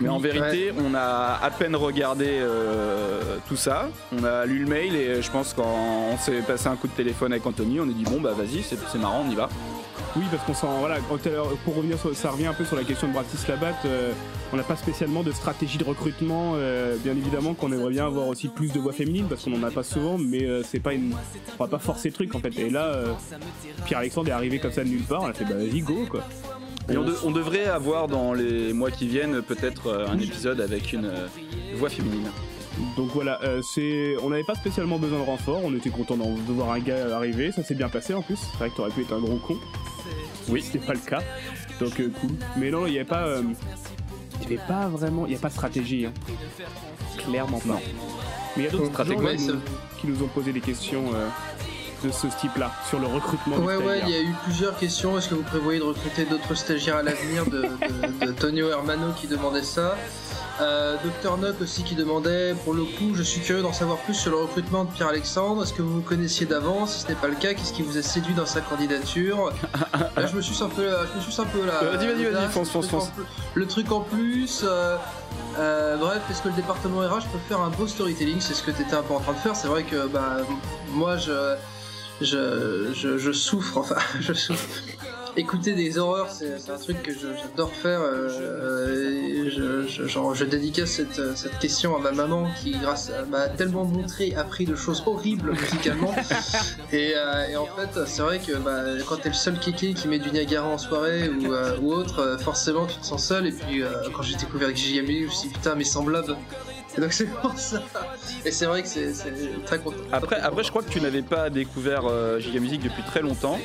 Mais 0.00 0.08
en 0.08 0.18
vérité, 0.18 0.72
on 0.78 0.94
a 0.94 1.38
à 1.42 1.50
peine 1.50 1.76
regardé 1.76 2.26
euh, 2.28 3.36
tout 3.48 3.56
ça. 3.56 3.88
On 4.18 4.24
a 4.24 4.46
lu 4.46 4.60
le 4.60 4.66
mail 4.66 4.94
et 4.96 5.22
je 5.22 5.30
pense 5.30 5.52
quand 5.54 5.64
on 6.12 6.16
s'est 6.18 6.40
passé 6.40 6.68
un 6.68 6.76
coup 6.76 6.88
de 6.88 6.92
téléphone 6.92 7.32
avec 7.32 7.46
Anthony, 7.46 7.80
on 7.80 7.84
a 7.84 7.92
dit 7.92 8.04
bon 8.04 8.20
bah 8.20 8.32
vas-y, 8.36 8.62
c'est 8.62 8.98
marrant, 8.98 9.24
on 9.26 9.30
y 9.30 9.34
va. 9.34 9.48
Oui, 10.16 10.24
parce 10.30 10.42
qu'on 10.44 10.54
s'en. 10.54 10.78
Voilà, 10.78 10.96
tout 10.98 11.28
à 11.28 11.32
l'heure, 11.32 11.48
pour 11.64 11.76
revenir 11.76 11.98
sur. 11.98 12.14
Ça 12.16 12.30
revient 12.30 12.46
un 12.46 12.52
peu 12.52 12.64
sur 12.64 12.74
la 12.76 12.82
question 12.82 13.06
de 13.06 13.12
Bratislavat. 13.12 13.74
euh, 13.84 14.12
on 14.52 14.56
n'a 14.56 14.64
pas 14.64 14.74
spécialement 14.74 15.22
de 15.22 15.30
stratégie 15.30 15.78
de 15.78 15.84
recrutement. 15.84 16.54
euh, 16.56 16.96
bien 16.96 17.12
évidemment 17.12 17.54
qu'on 17.54 17.70
aimerait 17.70 17.90
bien 17.90 18.06
avoir 18.06 18.26
aussi 18.26 18.48
plus 18.48 18.72
de 18.72 18.80
voix 18.80 18.92
féminines 18.92 19.26
parce 19.28 19.44
qu'on 19.44 19.52
en 19.54 19.62
a 19.62 19.70
pas 19.70 19.84
souvent, 19.84 20.18
mais 20.18 20.44
euh, 20.44 20.62
c'est 20.64 20.80
pas 20.80 20.94
une. 20.94 21.14
On 21.58 21.64
va 21.64 21.70
pas 21.70 21.78
forcer 21.78 22.08
le 22.08 22.14
truc 22.14 22.34
en 22.34 22.40
fait. 22.40 22.58
Et 22.58 22.70
là, 22.70 22.86
euh, 22.86 23.12
Pierre-Alexandre 23.84 24.28
est 24.30 24.32
arrivé 24.32 24.58
comme 24.58 24.72
ça 24.72 24.82
de 24.82 24.88
nulle 24.88 25.04
part. 25.04 25.22
On 25.22 25.28
a 25.28 25.32
fait 25.32 25.44
bah 25.44 25.54
vas-y, 25.54 25.80
go 25.80 26.06
quoi. 26.10 26.22
Et 26.90 26.96
on, 26.96 27.04
de- 27.04 27.16
on 27.24 27.30
devrait 27.30 27.66
avoir 27.66 28.08
dans 28.08 28.32
les 28.32 28.72
mois 28.72 28.90
qui 28.90 29.06
viennent 29.06 29.42
peut-être 29.42 29.86
euh, 29.88 30.08
un 30.08 30.18
épisode 30.18 30.60
avec 30.60 30.92
une 30.92 31.06
euh, 31.06 31.26
voix 31.74 31.88
féminine. 31.88 32.28
Donc 32.96 33.10
voilà, 33.14 33.38
euh, 33.42 33.60
c'est, 33.62 34.16
on 34.22 34.30
n'avait 34.30 34.44
pas 34.44 34.54
spécialement 34.54 34.98
besoin 34.98 35.18
de 35.18 35.24
renfort, 35.24 35.60
on 35.64 35.74
était 35.74 35.90
content 35.90 36.16
d'en- 36.16 36.34
de 36.34 36.52
voir 36.52 36.70
un 36.72 36.78
gars 36.78 37.14
arriver, 37.14 37.52
ça 37.52 37.62
s'est 37.62 37.74
bien 37.74 37.88
passé 37.88 38.14
en 38.14 38.22
plus. 38.22 38.36
C'est 38.36 38.56
vrai 38.58 38.70
que 38.70 38.76
t'aurais 38.76 38.90
pu 38.90 39.02
être 39.02 39.12
un 39.12 39.20
gros 39.20 39.36
con. 39.38 39.56
Oui, 40.48 40.62
c'était 40.62 40.84
pas 40.84 40.94
le 40.94 40.98
cas, 41.00 41.20
donc 41.78 42.00
euh, 42.00 42.10
cool. 42.20 42.30
Mais 42.56 42.70
non, 42.70 42.86
il 42.86 42.92
n'y 42.92 42.98
avait 42.98 43.04
pas, 43.08 43.26
euh, 43.26 43.42
il 44.42 44.42
y 44.50 44.54
avait 44.54 44.66
pas 44.66 44.88
vraiment, 44.88 45.26
il 45.26 45.30
n'y 45.30 45.36
a 45.36 45.38
pas 45.38 45.48
de 45.48 45.52
stratégie, 45.52 46.06
hein. 46.06 46.12
clairement 47.18 47.58
pas. 47.60 47.78
Mais 48.56 48.62
il 48.62 48.64
y 48.64 48.68
a 48.68 48.70
d'autres 48.70 48.86
stratégies 48.88 49.36
qui, 49.36 49.46
nous, 49.46 49.60
qui 50.00 50.06
nous 50.08 50.22
ont 50.24 50.28
posé 50.28 50.52
des 50.52 50.60
questions 50.60 51.04
euh, 51.14 51.28
de 52.04 52.10
ce 52.10 52.26
type-là 52.40 52.70
sur 52.88 52.98
le 52.98 53.06
recrutement. 53.06 53.56
Ouais, 53.56 53.76
ouais, 53.76 54.00
il 54.04 54.10
y 54.10 54.14
a 54.16 54.20
eu 54.20 54.34
plusieurs 54.44 54.76
questions. 54.78 55.18
Est-ce 55.18 55.28
que 55.28 55.34
vous 55.34 55.42
prévoyez 55.42 55.78
de 55.80 55.84
recruter 55.84 56.24
d'autres 56.24 56.54
stagiaires 56.54 56.96
à 56.96 57.02
l'avenir 57.02 57.44
de, 57.46 57.62
de, 57.62 58.26
de 58.26 58.32
Tonio 58.32 58.68
Hermano 58.70 59.12
qui 59.16 59.26
demandait 59.26 59.62
ça? 59.62 59.96
Euh, 60.60 60.96
Dr 61.22 61.38
Nock 61.38 61.56
aussi 61.62 61.82
qui 61.84 61.94
demandait, 61.94 62.54
pour 62.64 62.74
le 62.74 62.84
coup, 62.84 63.14
je 63.14 63.22
suis 63.22 63.40
curieux 63.40 63.62
d'en 63.62 63.72
savoir 63.72 63.96
plus 63.98 64.12
sur 64.14 64.30
le 64.30 64.36
recrutement 64.36 64.84
de 64.84 64.90
Pierre-Alexandre. 64.90 65.62
Est-ce 65.62 65.72
que 65.72 65.80
vous 65.80 65.94
vous 65.94 66.00
connaissiez 66.02 66.44
d'avance? 66.44 66.96
Si 66.96 67.00
ce 67.02 67.08
n'est 67.08 67.14
pas 67.14 67.28
le 67.28 67.34
cas, 67.36 67.54
qu'est-ce 67.54 67.72
qui 67.72 67.80
vous 67.82 67.96
a 67.96 68.02
séduit 68.02 68.34
dans 68.34 68.44
sa 68.44 68.60
candidature? 68.60 69.52
Là, 70.16 70.26
je 70.26 70.36
me 70.36 70.42
suis 70.42 70.62
un 70.62 70.68
peu, 70.68 70.86
je 71.12 71.16
me 71.16 71.30
suis 71.30 71.40
un 71.40 71.46
peu 71.46 71.64
là. 71.64 71.80
Vas-y, 71.82 72.06
vas-y, 72.08 72.24
vas-y, 72.24 72.32
là, 72.32 72.48
fonce, 72.50 72.66
le 72.68 72.72
fonce, 72.72 72.86
truc 72.88 72.94
en 72.94 73.00
fonce. 73.00 73.10
plus- 73.10 73.24
Le 73.54 73.66
truc 73.66 73.92
en 73.92 74.00
plus. 74.00 74.60
euh, 74.64 74.96
euh, 75.58 75.96
bref, 75.96 76.20
est-ce 76.30 76.42
que 76.42 76.48
le 76.48 76.54
département 76.54 77.00
RH 77.00 77.22
peut 77.32 77.38
faire 77.48 77.60
un 77.60 77.70
beau 77.70 77.86
storytelling? 77.86 78.40
C'est 78.40 78.52
ce 78.54 78.62
que 78.62 78.70
tu 78.70 78.82
étais 78.82 78.94
un 78.94 79.02
peu 79.02 79.14
en 79.14 79.20
train 79.20 79.32
de 79.32 79.38
faire. 79.38 79.56
C'est 79.56 79.68
vrai 79.68 79.82
que 79.84 80.08
bah, 80.08 80.38
moi, 80.92 81.16
je, 81.16 81.54
je, 82.20 82.92
je, 82.94 83.18
je 83.18 83.32
souffre, 83.32 83.78
enfin, 83.78 83.96
je 84.20 84.32
souffre. 84.32 84.68
Écouter 85.36 85.74
des 85.74 85.96
horreurs, 85.96 86.28
c'est 86.28 86.70
un 86.70 86.76
truc 86.76 87.02
que 87.04 87.12
j'adore 87.12 87.70
faire. 87.70 88.00
euh, 88.02 89.46
et 89.46 89.48
je, 89.50 89.86
je, 89.86 90.06
genre, 90.08 90.34
je 90.34 90.44
dédicace 90.44 90.90
cette, 90.90 91.36
cette 91.36 91.56
question 91.60 91.94
à 91.96 92.00
ma 92.00 92.10
maman 92.10 92.50
qui, 92.60 92.72
grâce 92.72 93.10
à- 93.10 93.24
m'a 93.26 93.48
tellement 93.48 93.84
montré, 93.84 94.34
appris 94.34 94.64
de 94.66 94.74
choses 94.74 95.04
horribles 95.06 95.52
musicalement. 95.52 96.12
et, 96.92 97.12
euh, 97.14 97.46
et 97.48 97.56
en 97.56 97.66
fait, 97.66 98.06
c'est 98.06 98.22
vrai 98.22 98.40
que 98.40 98.56
bah, 98.56 98.82
quand 99.08 99.18
t'es 99.18 99.28
le 99.28 99.34
seul 99.36 99.56
kéké 99.60 99.94
qui 99.94 100.08
met 100.08 100.18
du 100.18 100.32
Niagara 100.32 100.66
en 100.66 100.78
soirée 100.78 101.28
ou, 101.28 101.54
euh, 101.54 101.78
ou 101.80 101.92
autre, 101.92 102.36
forcément 102.42 102.86
tu 102.86 102.96
te 102.96 103.06
sens 103.06 103.24
seul. 103.24 103.46
Et 103.46 103.52
puis 103.52 103.82
quand 104.12 104.22
j'ai 104.22 104.34
découvert 104.36 104.74
JMU, 104.74 105.20
je 105.20 105.24
me 105.26 105.30
suis 105.30 105.48
dit 105.48 105.54
putain, 105.54 105.76
mes 105.76 105.84
semblables. 105.84 106.36
Et 106.96 107.00
donc 107.00 107.12
c'est 107.12 107.26
pour 107.26 107.56
ça. 107.58 107.82
Et 108.44 108.50
c'est 108.50 108.66
vrai 108.66 108.82
que 108.82 108.88
c'est 108.88 109.12
très 109.64 109.78
content. 109.78 109.96
Après, 110.12 110.40
après, 110.40 110.64
je 110.64 110.70
crois 110.70 110.82
que 110.82 110.90
tu 110.90 111.00
n'avais 111.00 111.22
pas 111.22 111.50
découvert 111.50 112.06
euh, 112.06 112.38
Giga 112.40 112.60
Music 112.60 112.82
depuis 112.82 113.02
très 113.04 113.20
longtemps. 113.22 113.58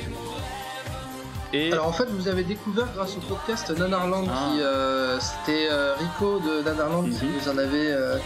Et 1.52 1.72
Alors 1.72 1.86
en 1.86 1.92
fait, 1.92 2.06
vous 2.10 2.26
avez 2.26 2.42
découvert 2.42 2.88
grâce 2.94 3.16
au 3.16 3.20
podcast 3.20 3.70
Nanarland 3.70 4.26
Ah. 4.28 4.50
qui 4.52 4.60
euh, 4.60 5.18
c'était 5.20 5.68
euh, 5.70 5.94
Rico 5.94 6.40
de 6.40 6.62
Nanarland 6.64 7.04
qui 7.08 7.24
Mhm. 7.24 7.32
vous 7.38 7.48
en 7.48 7.56
avait 7.58 7.86
euh, 7.92 8.18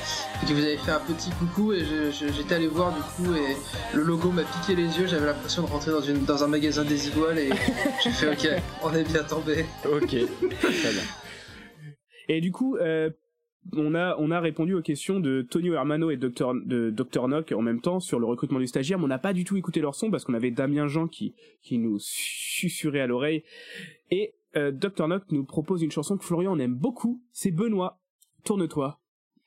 qui 0.46 0.54
vous 0.54 0.62
avait 0.62 0.78
fait 0.78 0.90
un 0.90 1.00
petit 1.00 1.30
coucou 1.32 1.74
et 1.74 1.84
j'étais 2.12 2.54
allé 2.54 2.66
voir 2.66 2.92
du 2.92 3.00
coup 3.02 3.34
et 3.34 3.56
le 3.94 4.02
logo 4.02 4.30
m'a 4.30 4.42
piqué 4.42 4.74
les 4.74 4.98
yeux. 4.98 5.06
J'avais 5.06 5.26
l'impression 5.26 5.62
de 5.62 5.68
rentrer 5.68 5.90
dans 5.92 6.00
une 6.00 6.24
dans 6.24 6.42
un 6.42 6.48
magasin 6.48 6.82
des 6.82 7.08
iguales 7.08 7.38
et 7.38 7.50
j'ai 8.04 8.10
fait 8.10 8.28
ok, 8.32 8.62
on 8.82 8.94
est 8.94 9.04
bien 9.04 9.22
tombé. 9.22 9.66
ok, 9.84 10.08
très 10.08 10.92
bien. 10.92 11.02
Et 12.28 12.40
du 12.40 12.52
coup, 12.52 12.76
euh, 12.76 13.10
on 13.76 13.94
a 13.94 14.16
on 14.18 14.30
a 14.30 14.40
répondu 14.40 14.74
aux 14.74 14.82
questions 14.82 15.20
de 15.20 15.42
Tonio 15.42 15.74
Hermano 15.74 16.10
et 16.10 16.16
Dr 16.16 16.54
de 16.64 16.90
Dr 16.90 17.28
Nock 17.28 17.52
en 17.52 17.62
même 17.62 17.80
temps 17.80 18.00
sur 18.00 18.18
le 18.18 18.26
recrutement 18.26 18.58
du 18.58 18.66
stagiaire, 18.66 18.98
mais 18.98 19.04
on 19.04 19.08
n'a 19.08 19.18
pas 19.18 19.32
du 19.32 19.44
tout 19.44 19.56
écouté 19.56 19.80
leur 19.80 19.94
son 19.94 20.10
parce 20.10 20.24
qu'on 20.24 20.34
avait 20.34 20.50
Damien 20.50 20.86
Jean 20.86 21.08
qui 21.08 21.34
qui 21.62 21.78
nous 21.78 21.98
susurrait 21.98 23.00
à 23.00 23.06
l'oreille 23.06 23.44
et 24.10 24.34
euh, 24.56 24.72
Dr 24.72 25.06
Nock 25.08 25.24
nous 25.30 25.44
propose 25.44 25.82
une 25.82 25.92
chanson 25.92 26.16
que 26.16 26.24
Florian 26.24 26.58
aime 26.58 26.74
beaucoup, 26.74 27.22
c'est 27.32 27.50
Benoît. 27.52 28.00
Tourne-toi. 28.44 28.98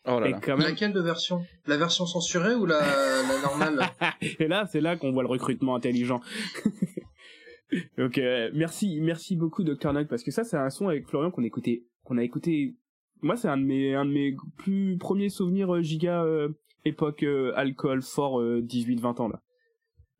Oh 0.05 0.19
là 0.19 0.27
Et 0.27 0.31
là. 0.31 0.39
quand 0.41 0.57
même, 0.57 0.67
Laquelle 0.67 0.93
de 0.93 1.01
version 1.01 1.45
La 1.65 1.77
version 1.77 2.05
censurée 2.05 2.55
ou 2.55 2.65
la, 2.65 2.79
la 2.79 3.41
normale? 3.41 3.79
Et 4.39 4.47
là, 4.47 4.67
c'est 4.71 4.81
là 4.81 4.97
qu'on 4.97 5.11
voit 5.11 5.23
le 5.23 5.29
recrutement 5.29 5.75
intelligent. 5.75 6.21
Donc 7.97 8.17
euh, 8.17 8.51
merci, 8.53 8.99
merci 9.01 9.35
beaucoup 9.35 9.63
Dr 9.63 9.93
Nug 9.93 10.07
parce 10.07 10.23
que 10.23 10.31
ça 10.31 10.43
c'est 10.43 10.57
un 10.57 10.69
son 10.69 10.89
avec 10.89 11.07
Florian 11.07 11.31
qu'on 11.31 11.43
écoutait, 11.43 11.83
qu'on 12.03 12.17
a 12.17 12.23
écouté. 12.23 12.75
Moi 13.23 13.35
c'est 13.37 13.47
un 13.47 13.57
de 13.57 13.63
mes 13.63 13.95
un 13.95 14.05
de 14.05 14.11
mes 14.11 14.35
plus 14.57 14.97
premiers 14.97 15.29
souvenirs 15.29 15.73
euh, 15.73 15.81
giga 15.81 16.23
euh, 16.23 16.49
époque 16.85 17.23
euh, 17.23 17.53
alcool 17.55 18.01
fort 18.03 18.41
18-20 18.43 19.21
ans 19.21 19.29
là. 19.29 19.41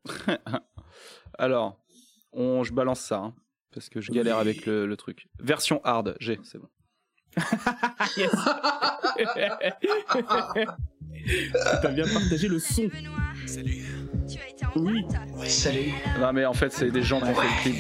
Alors, 1.38 1.78
on, 2.32 2.64
je 2.64 2.74
balance 2.74 3.02
ça, 3.02 3.18
hein, 3.18 3.36
parce 3.74 3.90
que 3.90 4.00
je 4.02 4.12
galère 4.12 4.36
Oui. 4.36 4.42
avec 4.42 4.66
le, 4.66 4.86
le 4.86 4.98
truc. 4.98 5.28
Version 5.40 5.82
hard, 5.84 6.16
j'ai, 6.20 6.40
c'est 6.44 6.60
bon. 6.60 6.68
T'as 11.82 11.92
bien 11.92 12.06
partagé 12.06 12.48
le 12.48 12.60
son. 12.60 12.90
Salut. 13.46 13.84
Tu 14.30 14.40
as 14.40 14.50
été 14.50 14.66
en 14.66 14.72
Oui. 14.80 15.06
Salut. 15.50 15.92
Non 16.20 16.32
mais 16.34 16.46
en 16.46 16.54
fait, 16.54 16.72
c'est 16.72 16.92
des 16.92 17.02
gens 17.04 17.20
qui 17.20 17.28
ont 17.30 17.36
fait 17.36 17.48
le 17.48 17.62
clip. 17.64 17.76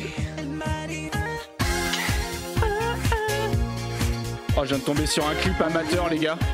Je 4.64 4.70
viens 4.70 4.78
de 4.80 4.84
tomber 4.84 5.06
sur 5.06 5.26
un 5.28 5.34
clip 5.36 5.60
amateur, 5.62 6.10
les 6.10 6.20
gars. 6.20 6.38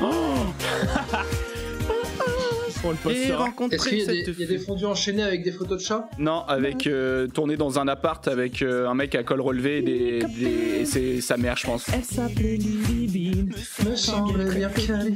On 2.82 2.90
le 2.92 2.96
postera. 2.96 3.48
Est-ce 3.70 3.88
qu'il 3.90 3.98
y, 3.98 4.02
a 4.02 4.06
des- 4.06 4.24
il 4.30 4.40
y 4.40 4.44
a 4.44 4.46
des 4.46 4.58
fondus 4.58 4.86
enchaînés 4.86 5.22
avec 5.22 5.42
des 5.42 5.52
photos 5.52 5.78
de 5.82 5.84
chats? 5.86 6.08
Non, 6.18 6.44
avec 6.48 6.86
euh, 6.86 7.26
tourné 7.26 7.58
dans 7.58 7.78
un 7.78 7.86
appart 7.88 8.26
avec 8.26 8.62
euh, 8.62 8.88
un 8.88 8.94
mec 8.94 9.14
à 9.14 9.22
col 9.22 9.42
relevé 9.42 9.78
et 9.78 9.82
des, 9.82 10.18
des- 10.20 10.80
et 10.80 10.86
c'est 10.86 11.20
sa 11.20 11.36
mère, 11.36 11.58
je 11.58 11.66
pense. 11.66 11.84
Elle 11.92 12.04
s'appelait 12.04 12.56
Lily 12.56 13.48
Me 13.86 13.94
semble 13.96 14.54
bien 14.54 14.70
qu'elle 14.70 15.12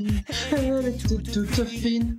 elle 0.54 0.88
était 0.88 1.16
toute 1.32 1.64
fine. 1.64 2.18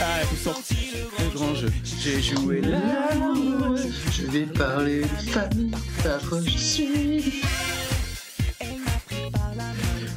Ah, 0.00 0.22
tu 0.28 0.36
sens. 0.36 0.70
Le 0.72 1.32
grand 1.38 1.54
jeu. 1.54 1.68
J'ai 2.00 2.20
joué 2.20 2.62
là. 2.62 2.78
L'amour, 3.12 3.76
je 4.10 4.22
vais 4.26 4.46
parler 4.46 5.02
de 5.02 5.30
famille, 5.30 5.70
parfois 6.02 6.40
je 6.44 6.58
suis. 6.58 7.42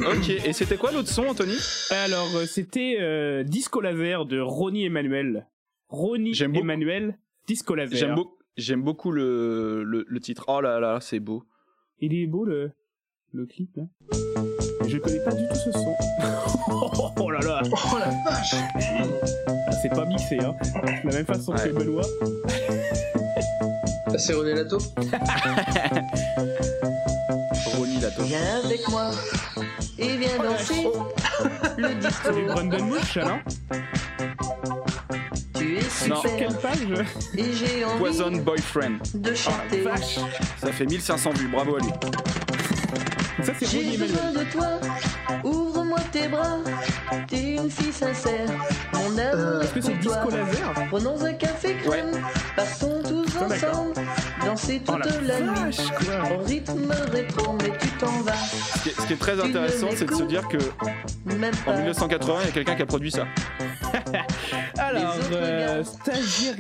Ok, 0.06 0.30
et 0.30 0.54
c'était 0.54 0.78
quoi 0.78 0.92
l'autre 0.92 1.10
son, 1.10 1.28
Anthony? 1.28 1.56
Alors, 1.92 2.28
euh, 2.36 2.46
c'était 2.46 2.98
euh, 3.00 3.44
Disco 3.44 3.82
Laser 3.82 4.26
de 4.26 4.40
Ronnie 4.40 4.86
Emmanuel. 4.86 5.48
Ronnie 5.90 6.34
J'aime 6.34 6.52
beaucoup. 6.54 6.64
Emmanuel, 6.64 7.18
Disco 7.48 7.76
Laser. 7.76 7.98
J'aime 7.98 8.16
beau- 8.16 8.38
j'aime 8.58 8.84
beaucoup 8.84 9.12
le, 9.12 9.84
le, 9.84 10.06
le 10.08 10.20
titre. 10.20 10.46
Oh 10.48 10.62
là 10.62 10.80
là, 10.80 11.00
c'est 11.02 11.20
beau. 11.20 11.44
Il 12.00 12.14
est 12.14 12.28
beau 12.28 12.46
le, 12.46 12.72
le 13.34 13.46
clip 13.46 13.76
là. 13.76 13.84
Je 14.88 14.98
connais 14.98 15.24
pas 15.24 15.34
du 15.34 15.48
tout 15.48 15.56
ce 15.56 15.72
son. 15.72 15.96
oh 17.20 17.32
là 17.32 17.40
là, 17.40 17.62
Oh 17.72 17.98
la 17.98 18.10
vache 18.30 18.54
Ah, 18.78 19.72
c'est 19.82 19.90
pas 19.90 20.06
mixé 20.06 20.38
hein. 20.40 20.54
De 21.04 21.10
la 21.10 21.16
même 21.16 21.26
façon 21.26 21.54
Ouais. 21.54 21.70
que 21.70 21.74
Benoît. 21.74 22.04
C'est 24.18 24.34
René 24.34 24.54
Lato. 24.54 24.78
Viens 28.20 28.62
avec 28.64 28.88
moi 28.90 29.12
et 29.98 30.18
viens 30.18 30.38
danser 30.42 30.88
le 31.78 31.88
C'est 31.90 31.96
disco. 32.08 32.32
Brandon 32.48 32.86
Bush, 32.86 33.14
ça, 33.14 33.24
non 33.26 33.40
Tu 35.56 35.78
es 35.78 36.08
Non. 36.08 36.22
Sur 36.22 36.36
quelle 36.38 36.52
super 36.52 36.60
page 36.62 36.80
et 37.38 37.54
j'ai 37.54 37.84
envie 37.86 37.98
Poison 38.00 38.32
Boyfriend. 38.32 38.98
de 39.16 39.34
chanter. 39.34 39.82
Vache 39.82 40.20
Ça 40.62 40.72
fait 40.72 40.86
1500 40.86 41.32
vues, 41.34 41.48
bravo 41.48 41.76
à 41.76 41.80
lui. 41.80 41.90
Ça, 43.44 43.52
c'est 43.60 43.68
J'ai 43.68 43.98
besoin 43.98 44.20
Emmanuel. 44.30 44.46
de 44.46 44.52
toi, 44.52 44.68
ouvre-moi 45.44 46.00
tes 46.12 46.28
bras. 46.28 46.58
T'es 47.28 47.56
une 47.56 47.70
fille 47.70 47.92
sincère, 47.94 48.48
mon 48.94 49.18
amour 49.18 49.34
Euh, 49.36 49.62
Est-ce 49.62 49.74
que 49.74 49.82
c'est 49.82 49.92
pour 49.92 50.02
toi. 50.04 50.16
Disco 50.26 50.38
Laser 50.38 50.74
Prenons 50.90 51.24
un 51.26 51.34
café 51.34 51.76
crème, 51.84 52.12
partons 52.56 53.02
tous 53.04 53.26
Ah, 53.40 53.46
d'accord. 53.46 53.70
ensemble, 53.72 53.94
danser 54.46 54.80
toute 54.80 54.96
Oh 54.96 54.98
la 55.00 55.40
la 55.40 55.40
nuit. 55.42 55.50
vache, 55.60 55.78
quoi 55.92 56.36
Au 56.36 56.44
rythme 56.44 56.92
rétro, 57.12 57.54
mais 57.62 57.78
tu 57.78 57.88
t'en 58.00 58.22
vas, 58.22 58.34
Ce 58.34 58.84
qui 58.84 58.90
est, 58.90 59.02
ce 59.02 59.08
qui 59.08 59.14
est 59.14 59.18
très 59.18 59.40
intéressant, 59.44 59.90
c'est 59.96 60.06
de 60.06 60.14
se 60.16 60.24
dire 60.24 60.48
que 60.48 60.58
même 61.26 61.54
en 61.64 61.72
pas. 61.72 61.78
1980, 61.78 62.40
il 62.42 62.46
y 62.46 62.50
a 62.50 62.52
quelqu'un 62.54 62.76
qui 62.76 62.82
a 62.82 62.86
produit 62.86 63.12
ça. 63.12 63.26
Alors, 64.78 65.16
euh, 65.32 65.84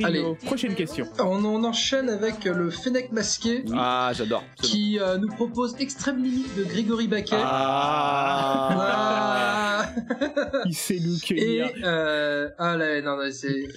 Allez. 0.03 0.23
prochaine 0.45 0.73
question. 0.73 1.05
on, 1.19 1.43
on 1.45 1.63
enchaîne 1.63 2.09
avec 2.09 2.45
le 2.45 2.69
Fennec 2.69 3.11
masqué 3.11 3.63
Ah, 3.73 4.11
j'adore. 4.13 4.43
qui 4.61 4.97
euh, 4.99 5.17
nous 5.17 5.27
propose 5.27 5.75
Extrême 5.79 6.23
Limite 6.23 6.55
de 6.57 6.63
Grégory 6.63 7.07
Baquet. 7.07 7.35
Ah. 7.37 8.69
Ah. 8.77 9.85
Il 10.65 10.73
sait 10.75 10.99
nous 11.03 11.17
Et 11.17 11.19
cueillir. 11.19 11.69
euh, 11.83 12.49
ah 12.57 12.75
là, 12.77 13.01
non, 13.01 13.17
non, 13.17 13.29
c'est. 13.31 13.67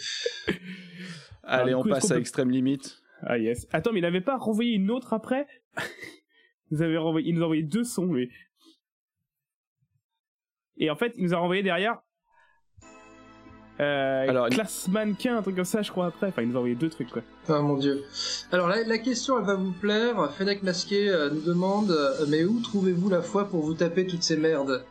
Allez, 1.45 1.75
on 1.75 1.83
passe 1.83 2.11
à 2.11 2.19
Extrême 2.19 2.51
Limite. 2.51 2.99
Ah 3.23 3.39
yes. 3.39 3.67
Attends, 3.73 3.93
mais 3.93 3.99
il 3.99 4.05
avait 4.05 4.21
pas 4.21 4.37
renvoyé 4.37 4.75
une 4.75 4.91
autre 4.91 5.13
après? 5.13 5.47
Renvoyé, 6.71 7.29
il 7.29 7.35
nous 7.35 7.43
a 7.43 7.45
envoyé 7.45 7.63
deux 7.63 7.85
sons, 7.85 8.13
lui. 8.13 8.31
Et 10.77 10.91
en 10.91 10.97
fait, 10.97 11.15
il 11.17 11.25
nous 11.25 11.35
a 11.35 11.39
renvoyé 11.39 11.63
derrière. 11.63 11.99
Euh, 13.81 14.29
Alors, 14.29 14.49
classe 14.49 14.89
mannequin, 14.89 15.39
un 15.39 15.43
truc 15.43 15.57
comme 15.57 15.65
ça, 15.65 15.83
je 15.83 15.91
crois 15.91 16.07
après. 16.07 16.29
Enfin, 16.29 16.43
il 16.43 16.49
nous 16.49 16.57
a 16.57 16.59
envoyé 16.59 16.75
deux 16.75 16.91
trucs, 16.91 17.11
quoi. 17.11 17.23
Oh 17.49 17.63
mon 17.63 17.77
dieu. 17.77 18.05
Alors 18.53 18.69
la, 18.69 18.83
la 18.83 18.99
question, 18.99 19.39
elle 19.39 19.47
va 19.47 19.55
vous 19.55 19.73
plaire. 19.73 20.31
Fennec 20.33 20.63
masqué 20.63 21.09
euh, 21.09 21.31
nous 21.31 21.41
demande 21.41 21.91
euh, 21.91 22.27
Mais 22.29 22.45
où 22.45 22.61
trouvez-vous 22.61 23.09
la 23.09 23.23
foi 23.23 23.49
pour 23.49 23.63
vous 23.63 23.75
taper 23.75 24.07
toutes 24.07 24.23
ces 24.23 24.37
merdes? 24.37 24.85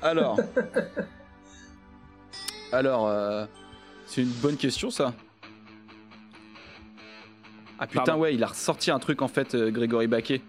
Alors. 0.00 0.38
Alors, 2.72 3.08
euh, 3.08 3.44
c'est 4.06 4.22
une 4.22 4.30
bonne 4.30 4.56
question, 4.56 4.90
ça. 4.90 5.12
Ah 7.82 7.86
putain, 7.88 8.04
Pardon. 8.04 8.20
ouais, 8.22 8.32
il 8.34 8.44
a 8.44 8.46
ressorti 8.46 8.92
un 8.92 9.00
truc 9.00 9.22
en 9.22 9.28
fait, 9.28 9.56
euh, 9.56 9.72
Grégory 9.72 10.06
Baquet. 10.06 10.40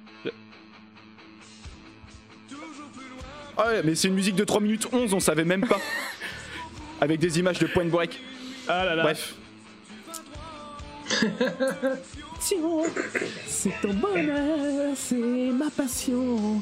Ah 3.58 3.68
ouais, 3.68 3.82
mais 3.84 3.96
c'est 3.96 4.08
une 4.08 4.14
musique 4.14 4.36
de 4.36 4.44
3 4.44 4.62
minutes 4.62 4.88
11, 4.92 5.16
on 5.16 5.20
savait 5.20 5.44
même 5.44 5.66
pas. 5.66 5.80
Avec 7.02 7.20
des 7.20 7.40
images 7.40 7.58
de 7.58 7.66
point 7.66 7.86
break. 7.86 8.20
Ah 8.68 8.86
là 8.86 8.94
là. 8.96 9.02
Bref. 9.04 9.34
C'est 12.40 13.72
ton 13.82 13.94
bonheur, 13.94 14.92
c'est 14.96 15.16
ma 15.16 15.70
passion. 15.70 16.62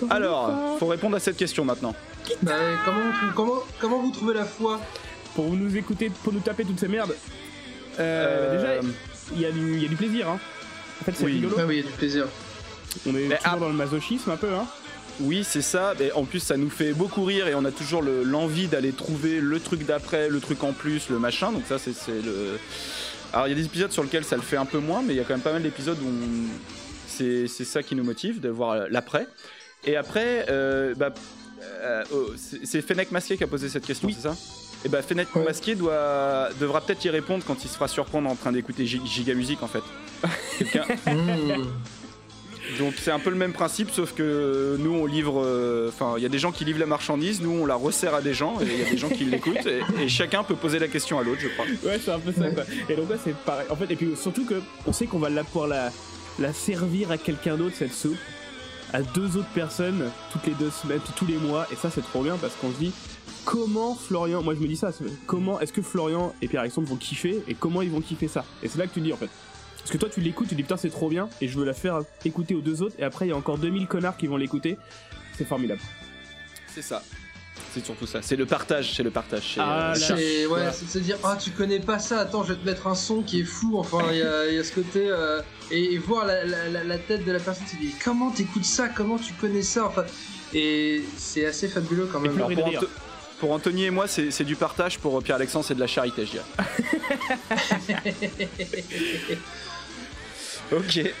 Ton 0.00 0.08
Alors, 0.10 0.76
faut 0.80 0.86
répondre 0.88 1.14
à 1.16 1.20
cette 1.20 1.36
question 1.36 1.64
maintenant. 1.64 1.94
Bah, 2.42 2.52
comment, 2.84 3.00
vous 3.00 3.12
trou- 3.12 3.32
comment, 3.36 3.54
comment 3.78 3.98
vous 4.02 4.10
trouvez 4.10 4.34
la 4.34 4.44
foi? 4.44 4.80
Pour 5.36 5.50
nous 5.52 5.76
écouter, 5.76 6.10
pour 6.24 6.32
nous 6.32 6.40
taper 6.40 6.64
toutes 6.64 6.80
ces 6.80 6.88
merdes. 6.88 7.14
Euh, 8.00 8.00
Euh, 8.00 8.80
Déjà, 8.80 8.88
il 9.34 9.40
y, 9.40 9.46
a 9.46 9.50
du- 9.50 9.74
il 9.76 9.82
y 9.82 9.86
a 9.86 9.88
du 9.88 9.96
plaisir, 9.96 10.28
hein. 10.28 10.38
En 11.00 11.04
fait, 11.04 11.12
c'est 11.16 11.24
Oui. 11.24 11.32
rigolo. 11.32 11.56
Ah 11.58 11.66
oui, 11.66 11.76
il 11.78 11.84
y 11.84 11.86
a 11.86 11.90
du 11.90 11.96
plaisir. 11.96 12.26
On 13.06 13.10
est 13.10 13.12
Mais 13.28 13.36
toujours 13.36 13.40
ah- 13.54 13.58
dans 13.58 13.68
le 13.68 13.74
masochisme 13.74 14.30
un 14.30 14.36
peu, 14.36 14.52
hein. 14.52 14.66
Oui, 15.20 15.44
c'est 15.48 15.62
ça. 15.62 15.94
Mais 15.98 16.12
en 16.12 16.24
plus, 16.24 16.40
ça 16.40 16.56
nous 16.56 16.70
fait 16.70 16.92
beaucoup 16.92 17.24
rire 17.24 17.48
et 17.48 17.54
on 17.54 17.64
a 17.64 17.70
toujours 17.70 18.02
le- 18.02 18.22
l'envie 18.22 18.66
d'aller 18.68 18.92
trouver 18.92 19.40
le 19.40 19.60
truc 19.60 19.84
d'après, 19.86 20.28
le 20.28 20.40
truc 20.40 20.62
en 20.64 20.72
plus, 20.72 21.08
le 21.08 21.18
machin. 21.18 21.52
Donc 21.52 21.64
ça, 21.66 21.78
c'est 21.78 21.92
le. 22.22 22.58
Alors, 23.32 23.46
il 23.46 23.50
y 23.50 23.52
a 23.52 23.56
des 23.56 23.64
épisodes 23.66 23.92
sur 23.92 24.02
lesquels 24.02 24.24
ça 24.24 24.36
le 24.36 24.42
fait 24.42 24.56
un 24.56 24.64
peu 24.66 24.78
moins, 24.78 25.02
mais 25.02 25.14
il 25.14 25.16
y 25.16 25.20
a 25.20 25.24
quand 25.24 25.34
même 25.34 25.40
pas 25.40 25.52
mal 25.52 25.62
d'épisodes 25.62 25.98
où 26.02 26.06
on- 26.06 26.48
c'est 27.08 27.46
ça 27.48 27.82
qui 27.82 27.94
nous 27.94 28.04
motive, 28.04 28.40
de 28.40 28.48
voir 28.50 28.88
l'après. 28.90 29.26
Et 29.84 29.96
après, 29.96 30.46
euh, 30.50 30.94
bah, 30.96 31.14
euh, 31.62 32.04
oh, 32.12 32.32
c'est 32.64 32.82
Fennec 32.82 33.10
Masqué 33.10 33.36
qui 33.38 33.44
a 33.44 33.46
posé 33.46 33.68
cette 33.70 33.86
question, 33.86 34.08
c'est 34.10 34.20
ça? 34.28 34.36
Et 34.84 34.88
bah, 34.88 35.02
Fennec 35.02 35.34
Ouais. 35.34 35.44
Masqué 35.44 35.74
doit, 35.74 36.48
devra 36.60 36.80
peut-être 36.80 37.04
y 37.04 37.10
répondre 37.10 37.42
quand 37.46 37.64
il 37.64 37.68
se 37.68 37.74
fera 37.74 37.88
surprendre 37.88 38.28
en 38.30 38.34
train 38.36 38.52
d'écouter 38.52 38.86
Gi- 38.86 39.00
Giga 39.04 39.34
Music 39.34 39.62
en 39.62 39.68
fait. 39.68 39.82
Mmh. 41.06 42.78
Donc 42.80 42.94
c'est 43.00 43.12
un 43.12 43.20
peu 43.20 43.30
le 43.30 43.36
même 43.36 43.52
principe, 43.52 43.90
sauf 43.92 44.12
que 44.12 44.76
nous 44.80 44.90
on 44.92 45.06
livre, 45.06 45.40
euh, 45.44 45.88
enfin 45.88 46.14
il 46.16 46.22
y 46.24 46.26
a 46.26 46.28
des 46.28 46.40
gens 46.40 46.50
qui 46.50 46.64
livrent 46.64 46.80
la 46.80 46.86
marchandise, 46.86 47.40
nous 47.40 47.50
on 47.52 47.64
la 47.66 47.76
resserre 47.76 48.14
à 48.14 48.20
des 48.20 48.34
gens 48.34 48.60
et 48.60 48.64
il 48.64 48.78
y 48.80 48.84
a 48.84 48.90
des 48.90 48.96
gens 48.98 49.08
qui 49.08 49.24
l'écoutent 49.24 49.66
et, 49.66 49.82
et 50.02 50.08
chacun 50.08 50.42
peut 50.42 50.56
poser 50.56 50.80
la 50.80 50.88
question 50.88 51.18
à 51.20 51.22
l'autre, 51.22 51.40
je 51.42 51.48
crois. 51.48 51.64
Ouais, 51.84 52.00
c'est 52.04 52.10
un 52.10 52.18
peu 52.18 52.32
ça, 52.32 52.40
Ouais. 52.40 52.54
quoi. 52.54 52.64
Et 52.88 52.96
donc, 52.96 53.08
là, 53.08 53.16
c'est 53.22 53.36
pareil. 53.36 53.66
En 53.70 53.76
fait, 53.76 53.88
et 53.90 53.94
puis 53.94 54.14
surtout 54.20 54.44
que 54.44 54.60
on 54.84 54.92
sait 54.92 55.06
qu'on 55.06 55.20
va 55.20 55.30
la 55.30 55.44
pouvoir 55.44 55.68
la, 55.68 55.92
la 56.40 56.52
servir 56.52 57.12
à 57.12 57.18
quelqu'un 57.18 57.56
d'autre, 57.56 57.76
cette 57.78 57.92
soupe, 57.94 58.16
à 58.92 59.00
deux 59.02 59.36
autres 59.36 59.52
personnes, 59.54 60.10
toutes 60.32 60.46
les 60.46 60.54
deux 60.54 60.70
semaines, 60.70 61.00
tous 61.16 61.26
les 61.26 61.36
mois. 61.36 61.68
Et 61.72 61.76
ça, 61.76 61.88
c'est 61.94 62.02
trop 62.02 62.22
bien 62.24 62.36
parce 62.36 62.54
qu'on 62.56 62.72
se 62.72 62.78
dit, 62.78 62.92
comment 63.46 63.94
Florian, 63.94 64.42
moi 64.42 64.54
je 64.54 64.60
me 64.60 64.66
dis 64.66 64.76
ça, 64.76 64.90
comment 65.26 65.58
est-ce 65.60 65.72
que 65.72 65.80
Florian 65.80 66.34
et 66.42 66.48
Pierre-Alexandre 66.48 66.88
vont 66.88 66.96
kiffer 66.96 67.42
et 67.48 67.54
comment 67.54 67.80
ils 67.80 67.90
vont 67.90 68.02
kiffer 68.02 68.28
ça? 68.28 68.44
Et 68.62 68.68
c'est 68.68 68.76
là 68.78 68.86
que 68.86 68.92
tu 68.92 69.00
dis, 69.00 69.12
en 69.14 69.16
fait. 69.16 69.30
Parce 69.78 69.90
que 69.92 69.96
toi, 69.98 70.08
tu 70.12 70.20
l'écoutes, 70.20 70.48
tu 70.48 70.54
dis 70.56 70.62
putain, 70.64 70.76
c'est 70.76 70.90
trop 70.90 71.08
bien 71.08 71.28
et 71.40 71.46
je 71.48 71.56
veux 71.56 71.64
la 71.64 71.72
faire 71.72 72.00
écouter 72.24 72.54
aux 72.56 72.60
deux 72.60 72.82
autres. 72.82 72.96
Et 72.98 73.04
après, 73.04 73.26
il 73.26 73.28
y 73.30 73.32
a 73.32 73.36
encore 73.36 73.56
2000 73.56 73.86
connards 73.86 74.16
qui 74.16 74.26
vont 74.26 74.36
l'écouter. 74.36 74.76
C'est 75.38 75.46
formidable. 75.46 75.80
C'est 76.74 76.82
ça. 76.82 77.02
C'est 77.72 77.84
surtout 77.84 78.06
ça. 78.06 78.20
C'est 78.20 78.36
le 78.36 78.46
partage, 78.46 78.94
c'est 78.96 79.02
le 79.04 79.10
partage. 79.10 79.52
c'est, 79.54 79.60
Ah, 79.62 79.92
euh. 79.92 79.94
C'est 79.94 80.14
ouais, 80.14 80.44
Voilà. 80.46 80.72
c'est 80.72 80.86
de 80.86 80.90
se 80.90 80.98
dire 80.98 81.16
ah 81.22 81.36
tu 81.40 81.50
connais 81.52 81.78
pas 81.80 81.98
ça, 81.98 82.20
attends 82.20 82.42
je 82.42 82.52
vais 82.54 82.58
te 82.58 82.64
mettre 82.66 82.86
un 82.86 82.94
son 82.94 83.22
qui 83.22 83.40
est 83.40 83.44
fou. 83.44 83.78
Enfin 83.78 83.98
il 84.10 84.18
y 84.18 84.22
a, 84.22 84.48
il 84.48 84.54
y 84.54 84.58
a 84.58 84.64
ce 84.64 84.72
côté 84.74 85.06
euh, 85.08 85.40
et, 85.70 85.94
et 85.94 85.98
voir 85.98 86.26
la, 86.26 86.44
la, 86.44 86.68
la- 86.68 86.84
la 86.84 86.98
tête 86.98 87.24
de 87.24 87.32
la 87.32 87.38
personne, 87.40 87.64
c'est 87.66 87.78
dire 87.78 87.92
comment 88.04 88.30
t'écoutes 88.30 88.64
ça, 88.64 88.88
comment 88.88 89.18
tu 89.18 89.32
connais 89.34 89.62
ça, 89.62 89.86
enfin 89.86 90.04
et 90.54 91.02
c'est 91.16 91.44
assez 91.46 91.68
fabuleux 91.68 92.08
quand 92.10 92.20
même. 92.20 92.32
Pour, 93.38 93.52
Anthony 93.52 93.84
et 93.84 93.90
moi, 93.90 94.08
c'est 94.08 94.30
c'est 94.30 94.44
du 94.44 94.56
partage. 94.56 94.98
Pour 94.98 95.22
Pierre-Alexandre, 95.22 95.64
c'est 95.64 95.74
de 95.74 95.80
la 95.80 95.86
charité, 95.86 96.26
je 96.26 96.30
dirais. 96.32 96.44
ok. 100.72 101.14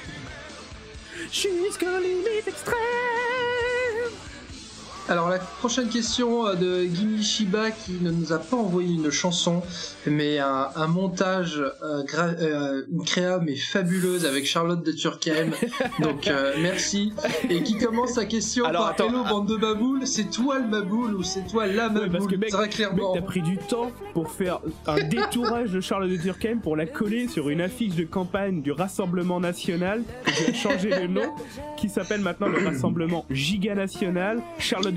Jusqu'aux 1.32 1.98
limites 2.02 2.48
extrêmes. 2.48 3.35
Alors 5.08 5.28
la 5.28 5.38
prochaine 5.38 5.88
question 5.88 6.48
euh, 6.48 6.54
de 6.54 6.82
Gimi 6.92 7.22
Shiba 7.22 7.70
qui 7.70 7.92
ne 8.00 8.10
nous 8.10 8.32
a 8.32 8.38
pas 8.38 8.56
envoyé 8.56 8.92
une 8.96 9.10
chanson 9.10 9.62
mais 10.04 10.40
un, 10.40 10.68
un 10.74 10.86
montage, 10.88 11.62
euh, 11.82 12.02
euh, 12.40 12.82
une 12.92 13.04
créa 13.04 13.38
mais 13.38 13.54
fabuleuse 13.54 14.26
avec 14.26 14.46
Charlotte 14.46 14.82
de 14.84 14.90
Turckheim. 14.90 15.50
Donc 16.00 16.26
euh, 16.26 16.54
merci. 16.60 17.12
Et 17.48 17.62
qui 17.62 17.78
commence 17.78 18.14
sa 18.14 18.24
question 18.24 18.64
Alors, 18.64 18.94
par 18.96 19.06
Hello 19.06 19.22
bande 19.22 19.48
de 19.48 19.56
baboules, 19.56 20.06
c'est 20.08 20.28
toi 20.28 20.58
le 20.58 20.66
baboule 20.68 21.14
ou 21.14 21.22
c'est 21.22 21.46
toi 21.46 21.66
la 21.68 21.86
Ouais, 21.86 21.94
baboule? 21.94 22.10
parce 22.10 22.26
que 22.26 22.34
mec, 22.36 22.50
Très 22.50 22.62
Mec, 22.62 22.70
clairement. 22.72 23.12
t'as 23.14 23.22
pris 23.22 23.42
du 23.42 23.58
temps 23.58 23.92
pour 24.12 24.32
faire 24.32 24.58
un 24.88 25.00
détourage 25.06 25.70
de 25.70 25.80
Charles 25.80 26.08
de 26.10 26.16
Turckheim 26.16 26.58
pour 26.58 26.74
la 26.76 26.86
coller 26.86 27.28
sur 27.28 27.48
une 27.48 27.60
affiche 27.60 27.94
de 27.94 28.04
campagne 28.04 28.60
du 28.60 28.72
Rassemblement 28.72 29.38
National 29.38 30.02
que 30.24 30.32
j'ai 30.32 30.52
changé 30.54 30.90
le 30.90 31.06
nom, 31.06 31.32
qui 31.76 31.88
s'appelle 31.88 32.22
maintenant 32.22 32.48
le 32.48 32.64
Rassemblement 32.66 33.24
Giga 33.30 33.76
National 33.76 34.42
Charlotte 34.58 34.95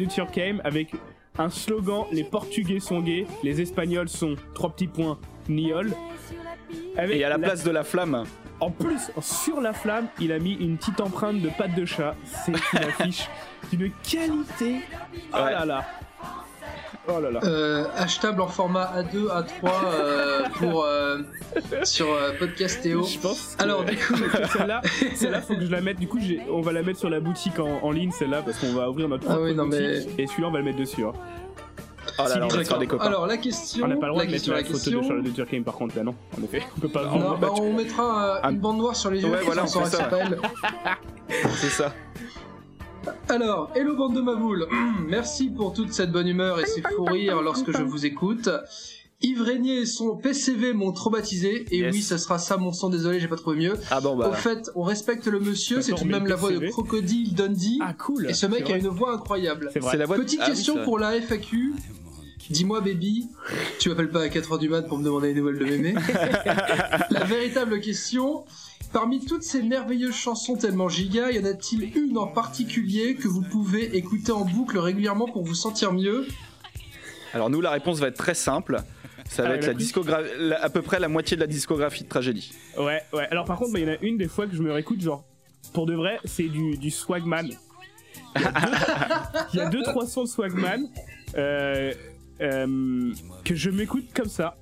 avec 0.63 0.91
un 1.37 1.49
slogan 1.49 2.05
Les 2.11 2.23
Portugais 2.23 2.79
sont 2.79 2.99
gays, 3.01 3.25
les 3.43 3.61
Espagnols 3.61 4.09
sont 4.09 4.35
trois 4.53 4.69
petits 4.71 4.87
points 4.87 5.17
niol. 5.47 5.91
Avec 6.97 7.17
Et 7.19 7.23
à 7.23 7.29
la 7.29 7.37
la- 7.37 7.47
place 7.47 7.63
de 7.63 7.71
la 7.71 7.83
flamme, 7.83 8.25
En 8.59 8.71
plus, 8.71 9.09
sur 9.21 9.61
la 9.61 9.71
flamme, 9.73 10.07
il 10.19 10.31
a 10.33 10.39
mis 10.39 10.53
une 10.53 10.77
petite 10.77 10.99
empreinte 10.99 11.41
de 11.41 11.49
patte 11.49 11.75
de 11.75 11.85
chat. 11.85 12.15
C'est 12.25 12.51
une 12.51 12.57
affiche 12.89 13.29
d'une 13.71 13.89
qualité. 14.03 14.81
Oh 15.33 15.37
Ouais. 15.37 15.51
là 15.51 15.65
là. 15.65 15.85
Oh 17.11 17.19
là 17.21 17.31
là. 17.31 17.39
Euh, 17.43 17.85
achetable 17.97 18.41
en 18.41 18.47
format 18.47 18.91
A2, 18.97 19.27
A3 19.27 19.71
euh, 19.93 20.41
pour 20.57 20.83
euh, 20.85 21.17
sur 21.83 22.07
euh, 22.11 22.31
Podcastéo. 22.37 23.03
Je 23.03 23.17
pense. 23.19 23.55
que- 23.57 23.63
Alors 23.63 23.83
du 23.83 23.95
coup, 23.97 24.15
celle-là, 24.53 24.81
celle-là, 25.15 25.41
faut 25.41 25.55
que 25.55 25.65
je 25.65 25.71
la 25.71 25.81
mette. 25.81 25.97
Du 25.99 26.07
coup, 26.07 26.19
j'ai- 26.21 26.41
on 26.51 26.61
va 26.61 26.71
la 26.71 26.83
mettre 26.83 26.99
sur 26.99 27.09
la 27.09 27.19
boutique 27.19 27.59
en, 27.59 27.79
en 27.81 27.91
ligne, 27.91 28.11
celle-là, 28.11 28.41
parce 28.43 28.57
qu'on 28.59 28.73
va 28.73 28.89
ouvrir 28.89 29.07
notre 29.09 29.23
Ah 29.27 29.33
propre 29.33 29.43
oui, 29.45 29.55
non, 29.55 29.65
boutique. 29.65 30.09
Et 30.17 30.27
celui-là, 30.27 30.47
on 30.47 30.51
va 30.51 30.59
le 30.59 30.65
mettre 30.65 30.77
dessus. 30.79 31.03
hein. 31.03 31.13
oh 32.19 32.23
là 32.27 32.37
là, 32.39 32.47
on 32.51 32.77
des 32.79 32.87
copains. 32.87 33.05
Alors 33.05 33.27
la 33.27 33.37
question, 33.37 33.85
On 33.85 33.87
n'a 33.87 33.95
pas 33.95 34.07
le 34.07 34.11
droit 34.13 34.23
la 34.23 34.27
de 34.27 34.31
mettre 34.31 34.43
question, 34.43 34.53
la 34.53 34.59
la 34.59 34.65
photo 34.65 34.77
question. 34.79 34.99
de 35.01 35.05
Charlotte 35.07 35.25
de 35.25 35.29
Turckheim, 35.31 35.63
par 35.63 35.73
contre, 35.75 35.95
là, 35.97 36.03
non. 36.03 36.15
En 36.39 36.43
effet, 36.43 36.61
on 36.77 36.79
peut 36.79 36.89
pas. 36.89 37.03
Non, 37.05 37.11
vendre. 37.19 37.37
bah, 37.37 37.49
on 37.59 37.73
mettra 37.73 38.03
euh, 38.35 38.39
Ah. 38.43 38.51
une 38.51 38.59
bande 38.59 38.77
noire 38.77 38.95
sur 38.95 39.09
les 39.11 39.21
yeux. 39.21 39.29
Ouais, 39.29 39.39
voilà, 39.43 39.63
on 39.63 39.67
ça. 39.67 40.09
C'est 41.55 41.69
ça. 41.69 41.93
Alors, 43.29 43.71
hello 43.75 43.95
bande 43.95 44.15
de 44.15 44.21
maboules. 44.21 44.67
Merci 45.07 45.49
pour 45.49 45.73
toute 45.73 45.93
cette 45.93 46.11
bonne 46.11 46.27
humeur 46.27 46.59
et 46.59 46.65
ces 46.65 46.81
fous 46.81 47.03
rires 47.05 47.41
lorsque 47.41 47.71
je 47.75 47.83
vous 47.83 48.05
écoute. 48.05 48.49
Yves 49.21 49.41
Régnier 49.41 49.79
et 49.81 49.85
son 49.85 50.15
PCV 50.15 50.71
m'ont 50.73 50.93
traumatisé. 50.93 51.65
Et 51.71 51.79
Yes. 51.79 51.93
oui, 51.93 52.01
ça 52.01 52.17
sera 52.17 52.39
ça 52.39 52.55
mon 52.55 52.71
son, 52.71 52.89
désolé, 52.89 53.19
j'ai 53.19 53.27
pas 53.27 53.35
trouvé 53.35 53.57
mieux. 53.57 53.73
Ah 53.91 53.99
bon, 53.99 54.15
bah. 54.15 54.29
Au 54.29 54.33
fait, 54.33 54.71
on 54.75 54.83
respecte 54.83 55.27
le 55.27 55.41
monsieur, 55.41 55.81
c'est 55.81 55.91
tout 55.93 56.05
de 56.05 56.09
même 56.09 56.25
la 56.25 56.35
voix 56.35 56.51
de. 56.51 56.69
Crocodile 56.69 57.33
Dundee. 57.35 57.79
Ah, 57.81 57.93
cool. 57.93 58.29
et 58.29 58.33
ce 58.33 58.45
mec 58.45 58.69
a 58.69 58.77
une 58.77 58.87
voix 58.87 59.13
incroyable. 59.13 59.69
C'est 59.73 59.79
vrai. 59.79 59.91
C'est 59.91 59.97
la 59.97 60.05
voix 60.05 60.17
de- 60.17 60.21
Petite 60.23 60.39
Ah 60.41 60.45
oui, 60.47 60.53
question 60.55 60.83
pour 60.85 60.99
la 60.99 61.15
FAQ. 61.19 61.73
Dis-moi, 62.49 62.79
baby, 62.81 63.27
tu 63.77 63.89
m'appelles 63.89 64.09
pas 64.09 64.21
à 64.23 64.27
4h 64.27 64.57
du 64.57 64.69
mat 64.69 64.81
pour 64.83 64.97
me 64.97 65.03
demander 65.03 65.33
des 65.33 65.39
nouvelles 65.39 65.59
de 65.59 65.65
mémé 65.65 65.93
La 67.11 67.23
véritable 67.23 67.79
question, 67.79 68.43
parmi 68.91 69.23
toutes 69.25 69.43
ces 69.43 69.61
merveilleuses 69.61 70.15
chansons 70.15 70.55
tellement 70.55 70.89
giga, 70.89 71.31
y 71.31 71.39
en 71.39 71.45
a-t-il 71.45 71.95
une 71.97 72.17
en 72.17 72.27
particulier 72.27 73.15
que 73.15 73.27
vous 73.27 73.41
pouvez 73.41 73.95
écouter 73.97 74.31
en 74.31 74.45
boucle 74.45 74.77
régulièrement 74.77 75.27
pour 75.27 75.43
vous 75.43 75.55
sentir 75.55 75.93
mieux 75.93 76.27
Alors 77.33 77.49
nous, 77.49 77.61
la 77.61 77.71
réponse 77.71 77.99
va 77.99 78.07
être 78.07 78.17
très 78.17 78.33
simple. 78.33 78.81
Ça 79.29 79.43
va 79.43 79.49
Ah, 79.49 79.55
être 79.55 79.67
la 79.67 79.73
discographie, 79.75 80.29
à 80.59 80.69
peu 80.69 80.81
près 80.81 80.99
la 80.99 81.07
moitié 81.07 81.35
de 81.37 81.41
la 81.41 81.47
discographie 81.47 82.03
de 82.03 82.09
Tragédie. 82.09 82.51
Ouais, 82.79 83.01
ouais. 83.13 83.27
Alors, 83.29 83.45
par 83.45 83.57
contre, 83.59 83.73
bah, 83.73 83.79
il 83.79 83.85
y 83.85 83.89
en 83.89 83.93
a 83.93 83.97
une 84.01 84.17
des 84.17 84.27
fois 84.27 84.47
que 84.47 84.55
je 84.55 84.61
me 84.63 84.71
réécoute, 84.71 85.01
genre, 85.01 85.23
pour 85.73 85.85
de 85.85 85.93
vrai, 85.93 86.19
c'est 86.25 86.47
du, 86.47 86.77
du 86.77 86.89
Swagman. 86.89 87.47
Il 88.35 88.41
y 88.41 88.45
a 88.45 88.51
deux- 88.51 88.71
Il 89.53 89.57
y 89.59 89.61
a 89.61 89.69
deux, 89.69 89.83
trois 89.83 90.07
sons 90.07 90.23
de 90.23 90.27
Swagman 90.29 90.87
euh, 91.37 91.93
euh, 92.41 93.13
que 93.45 93.53
je 93.53 93.69
m'écoute 93.69 94.05
comme 94.15 94.29
ça. 94.29 94.57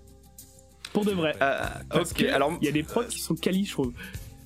Pour 1.04 1.06
de 1.06 1.12
vrai. 1.16 1.36
Euh, 1.42 1.60
Parce 1.90 2.12
ok, 2.12 2.24
alors 2.24 2.54
il 2.62 2.66
y 2.66 2.70
a 2.70 2.72
des 2.72 2.84
prods 2.84 3.04
qui 3.06 3.20
sont 3.20 3.36
quali, 3.36 3.66
je 3.66 3.72
trouve. 3.72 3.92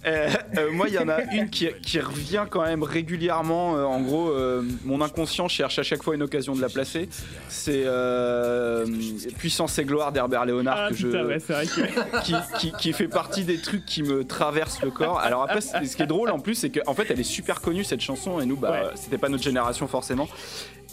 euh, 0.08 0.30
euh, 0.58 0.72
moi, 0.72 0.88
il 0.90 0.96
y 0.96 1.00
en 1.00 1.08
a 1.10 1.22
une 1.34 1.50
qui, 1.52 1.68
qui 1.84 2.00
revient 2.00 2.46
quand 2.50 2.64
même 2.64 2.82
régulièrement. 2.82 3.76
euh, 3.78 3.84
en 3.84 4.02
gros, 4.02 4.32
mon 4.84 5.00
inconscient 5.02 5.48
cherche 5.48 5.78
à 5.80 5.84
chaque 5.84 6.02
fois 6.04 6.16
une 6.16 6.24
occasion 6.24 6.56
de 6.56 6.62
la 6.62 6.70
placer. 6.70 7.08
C'est 7.50 7.86
Puissance 9.38 9.78
et 9.80 9.86
gloire 9.86 10.12
d'Herbert 10.12 10.46
Léonard 10.46 10.78
Ah 10.86 10.90
que 10.90 10.96
je, 10.96 11.08
putain, 11.08 11.26
ouais, 11.26 11.40
c'est 11.40 11.54
vrai 11.54 11.66
que. 11.66 12.22
qui, 12.24 12.34
qui- 12.60 12.72
qui 12.72 12.94
fait 12.94 13.08
partie 13.08 13.44
des 13.44 13.60
trucs 13.62 13.86
qui 13.86 14.04
me 14.04 14.24
traversent 14.24 14.82
le 14.82 14.92
corps. 14.92 15.20
Alors 15.20 15.44
après, 15.44 15.62
ce 15.62 15.96
qui 15.96 16.02
est 16.04 16.08
drôle 16.08 16.32
en 16.32 16.40
plus, 16.40 16.56
c'est 16.56 16.70
qu'en 16.70 16.94
fait, 16.94 17.06
elle 17.10 17.20
est 17.20 17.24
super 17.24 17.62
connue 17.62 17.84
cette 17.84 18.02
chanson 18.02 18.40
et 18.40 18.46
nous, 18.46 18.58
bah, 18.58 18.72
Ouais. 18.72 18.90
c'était 18.96 19.18
pas 19.18 19.30
notre 19.30 19.44
génération 19.44 19.88
forcément. 19.88 20.28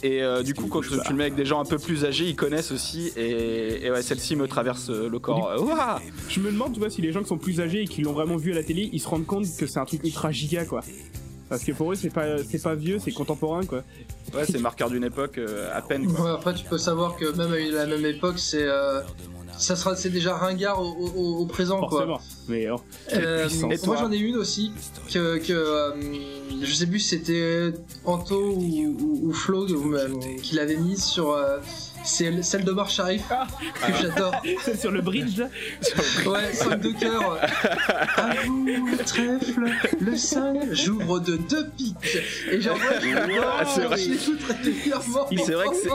Et 0.01 0.23
euh, 0.23 0.43
du 0.43 0.53
coup, 0.53 0.67
quand 0.67 0.81
tu 0.81 0.93
le 0.93 1.15
mets 1.15 1.23
avec 1.23 1.35
des 1.35 1.45
gens 1.45 1.59
un 1.59 1.65
peu 1.65 1.77
plus 1.77 2.05
âgés, 2.05 2.25
ils 2.25 2.35
connaissent 2.35 2.71
aussi. 2.71 3.11
Et, 3.17 3.85
et 3.85 3.91
ouais, 3.91 4.01
celle-ci 4.01 4.35
me 4.37 4.47
traverse 4.47 4.89
euh, 4.89 5.09
le 5.09 5.19
corps. 5.19 5.53
Ouah 5.61 5.99
Je 6.29 6.39
me 6.39 6.51
demande, 6.51 6.73
tu 6.73 6.79
vois, 6.79 6.89
si 6.89 7.01
les 7.01 7.11
gens 7.11 7.21
qui 7.21 7.27
sont 7.27 7.37
plus 7.37 7.59
âgés 7.59 7.81
et 7.81 7.87
qui 7.87 8.01
l'ont 8.01 8.13
vraiment 8.13 8.37
vu 8.37 8.51
à 8.53 8.55
la 8.55 8.63
télé, 8.63 8.89
ils 8.93 8.99
se 8.99 9.07
rendent 9.09 9.25
compte 9.25 9.45
que 9.57 9.67
c'est 9.67 9.79
un 9.79 9.85
truc 9.85 10.03
ultra 10.05 10.31
giga, 10.31 10.63
quoi. 10.65 10.81
Parce 11.49 11.63
que 11.63 11.71
pour 11.71 11.91
eux, 11.91 11.95
c'est 11.95 12.13
pas, 12.13 12.37
c'est 12.43 12.61
pas 12.61 12.75
vieux, 12.75 12.99
c'est 12.99 13.11
contemporain, 13.11 13.65
quoi. 13.65 13.83
ouais, 14.35 14.45
c'est 14.45 14.59
marqueur 14.59 14.89
d'une 14.89 15.03
époque 15.03 15.37
euh, 15.39 15.69
à 15.75 15.81
peine. 15.81 16.05
quoi. 16.13 16.23
Ouais, 16.25 16.31
Après, 16.31 16.53
tu 16.53 16.63
peux 16.63 16.77
savoir 16.77 17.15
que 17.17 17.25
même 17.35 17.51
à 17.51 17.85
la 17.85 17.97
même 17.97 18.05
époque, 18.05 18.37
c'est 18.37 18.61
euh, 18.63 19.01
ça 19.59 19.75
sera, 19.75 19.95
c'est 19.95 20.09
déjà 20.09 20.35
ringard 20.35 20.81
au, 20.81 20.87
au- 21.15 21.37
au 21.41 21.45
présent, 21.45 21.79
quoi. 21.89 22.05
Mais 22.47 22.69
oh, 22.71 22.77
Euh, 23.13 23.47
moi 23.85 23.95
j'en 23.97 24.11
ai 24.11 24.17
une 24.17 24.37
aussi 24.37 24.71
que, 25.13 25.37
que 25.37 25.53
euh, 25.53 25.91
je 26.63 26.73
sais 26.73 26.87
plus 26.87 26.99
si 26.99 27.09
c'était 27.09 27.71
Anto 28.05 28.35
ou, 28.35 28.95
ou, 28.99 29.27
ou 29.29 29.33
Flo 29.33 29.65
qui 30.41 30.55
l'avait 30.55 30.77
mise 30.77 31.03
sur 31.03 31.31
euh, 31.31 31.57
c'est 32.03 32.41
celle 32.43 32.63
de 32.63 32.71
Marche 32.71 32.95
Sharif 32.95 33.23
Ah. 33.29 33.47
que 33.87 33.93
j'adore. 34.01 34.31
C'est 34.63 34.79
sur 34.79 34.91
le 34.91 35.01
bridge, 35.01 35.39
ouais 35.39 36.53
son 36.53 36.69
de 36.69 36.91
cœur. 36.99 37.39
À 38.17 38.33
vous 38.45 38.97
trèfle 39.05 39.61
le 39.99 40.17
sol 40.17 40.57
j'ouvre 40.71 41.19
de 41.19 41.37
deux 41.37 41.67
piques 41.77 42.17
et 42.51 42.61
j'en 42.61 42.75
vois 42.75 42.89
Ah, 43.59 43.63
c'est 43.65 43.81
vrai. 43.81 43.97
C'est 43.97 45.53
vrai 45.53 45.67
que 45.67 45.75
c'est- 45.75 45.89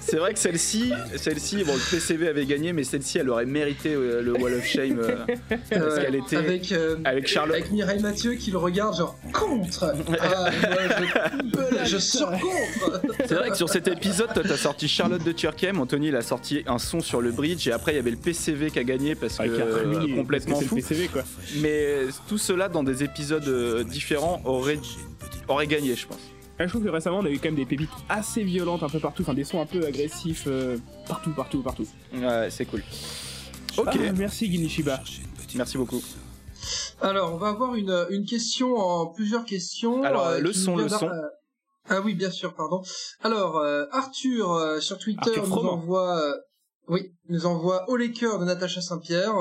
C'est 0.00 0.16
vrai 0.18 0.34
que 0.34 0.38
celle-ci, 0.38 0.92
celle-ci, 1.16 1.64
bon, 1.64 1.72
le 1.74 1.80
PCV 1.90 2.28
avait 2.28 2.44
gagné, 2.44 2.72
mais 2.74 2.84
celle-ci, 2.84 3.18
elle 3.18 3.30
aurait 3.30 3.46
mérité 3.46 3.94
euh, 3.94 4.20
le 4.20 4.32
Wall 4.34 4.52
of 4.54 4.64
Shame 4.66 4.98
euh, 5.00 5.24
parce 5.48 5.60
Euh, 5.72 6.02
qu'elle 6.02 6.14
était 6.14 6.36
avec 6.36 6.72
euh, 6.72 6.96
avec 7.06 7.26
Charlotte. 7.26 7.56
avec 7.56 7.70
Mireille 7.70 8.00
Mathieu 8.02 8.34
qui 8.34 8.50
le 8.50 8.58
regarde 8.58 8.96
genre 8.96 9.18
contre. 9.32 9.94
Ah, 10.20 10.50
moi, 10.60 10.78
je, 11.84 11.90
je 11.90 11.98
surcontre 11.98 13.00
C'est 13.26 13.34
vrai 13.34 13.50
que 13.50 13.56
sur 13.56 13.68
cet 13.70 13.88
épisode, 13.88 14.28
t'as 14.34 14.56
sorti 14.56 14.88
Charlotte 14.88 15.24
de 15.24 15.32
Anthony 15.78 16.08
il 16.08 16.16
a 16.16 16.22
sorti 16.22 16.62
un 16.66 16.78
son 16.78 17.00
sur 17.00 17.20
le 17.20 17.30
bridge, 17.32 17.66
et 17.68 17.72
après 17.72 17.92
il 17.92 17.96
y 17.96 17.98
avait 17.98 18.10
le 18.10 18.16
PCV 18.16 18.70
qui 18.70 18.78
a 18.78 18.84
gagné 18.84 19.14
parce 19.14 19.38
que 19.38 19.44
euh, 19.44 20.14
complètement 20.16 20.54
parce 20.54 20.64
que 20.64 20.68
fou. 20.68 20.76
le 20.76 20.82
PCV, 20.82 21.08
quoi. 21.08 21.22
Mais 21.60 22.00
tout 22.28 22.38
cela 22.38 22.68
dans 22.68 22.82
des 22.82 23.02
épisodes 23.04 23.46
euh, 23.48 23.84
différents 23.84 24.40
aurait 24.44 24.78
aurait 25.48 25.66
gagné, 25.66 25.94
je 25.94 26.06
pense. 26.06 26.18
Ah, 26.60 26.64
je 26.66 26.70
trouve 26.70 26.82
que 26.84 26.88
récemment, 26.88 27.18
on 27.20 27.24
a 27.24 27.30
eu 27.30 27.38
quand 27.38 27.44
même 27.48 27.54
des 27.54 27.64
pépites 27.66 27.88
assez 28.08 28.42
violentes 28.42 28.82
un 28.82 28.88
peu 28.88 28.98
partout, 28.98 29.22
enfin 29.22 29.34
des 29.34 29.44
sons 29.44 29.60
un 29.60 29.66
peu 29.66 29.86
agressifs 29.86 30.44
euh, 30.48 30.76
partout, 31.06 31.30
partout, 31.30 31.62
partout. 31.62 31.86
Ouais, 32.12 32.48
c'est 32.50 32.64
cool. 32.64 32.82
Ok, 33.76 33.86
Ah, 33.94 34.12
merci 34.16 34.50
Ginishiba. 34.50 35.00
merci 35.54 35.78
beaucoup. 35.78 36.02
Alors, 37.00 37.32
on 37.32 37.36
va 37.36 37.50
avoir 37.50 37.76
une, 37.76 38.06
une 38.10 38.24
question 38.24 38.74
en 38.76 39.06
plusieurs 39.06 39.44
questions. 39.44 40.02
Alors, 40.02 40.26
euh, 40.26 40.40
le 40.40 40.52
son, 40.52 40.76
le 40.76 40.88
son. 40.88 41.08
Ah 41.88 42.00
oui, 42.00 42.14
bien 42.14 42.30
sûr, 42.30 42.54
pardon. 42.54 42.82
Alors, 43.22 43.58
euh, 43.58 43.86
Arthur 43.90 44.52
euh, 44.52 44.80
sur 44.80 44.98
Twitter 44.98 45.30
Arthur 45.38 45.48
nous 45.48 45.68
envoie, 45.68 46.20
euh, 46.20 46.34
oui, 46.88 47.14
nous 47.28 47.46
envoie 47.46 47.88
au 47.88 47.96
les 47.96 48.12
cœurs 48.12 48.38
de 48.38 48.44
Natacha 48.44 48.80
Saint-Pierre. 48.80 49.34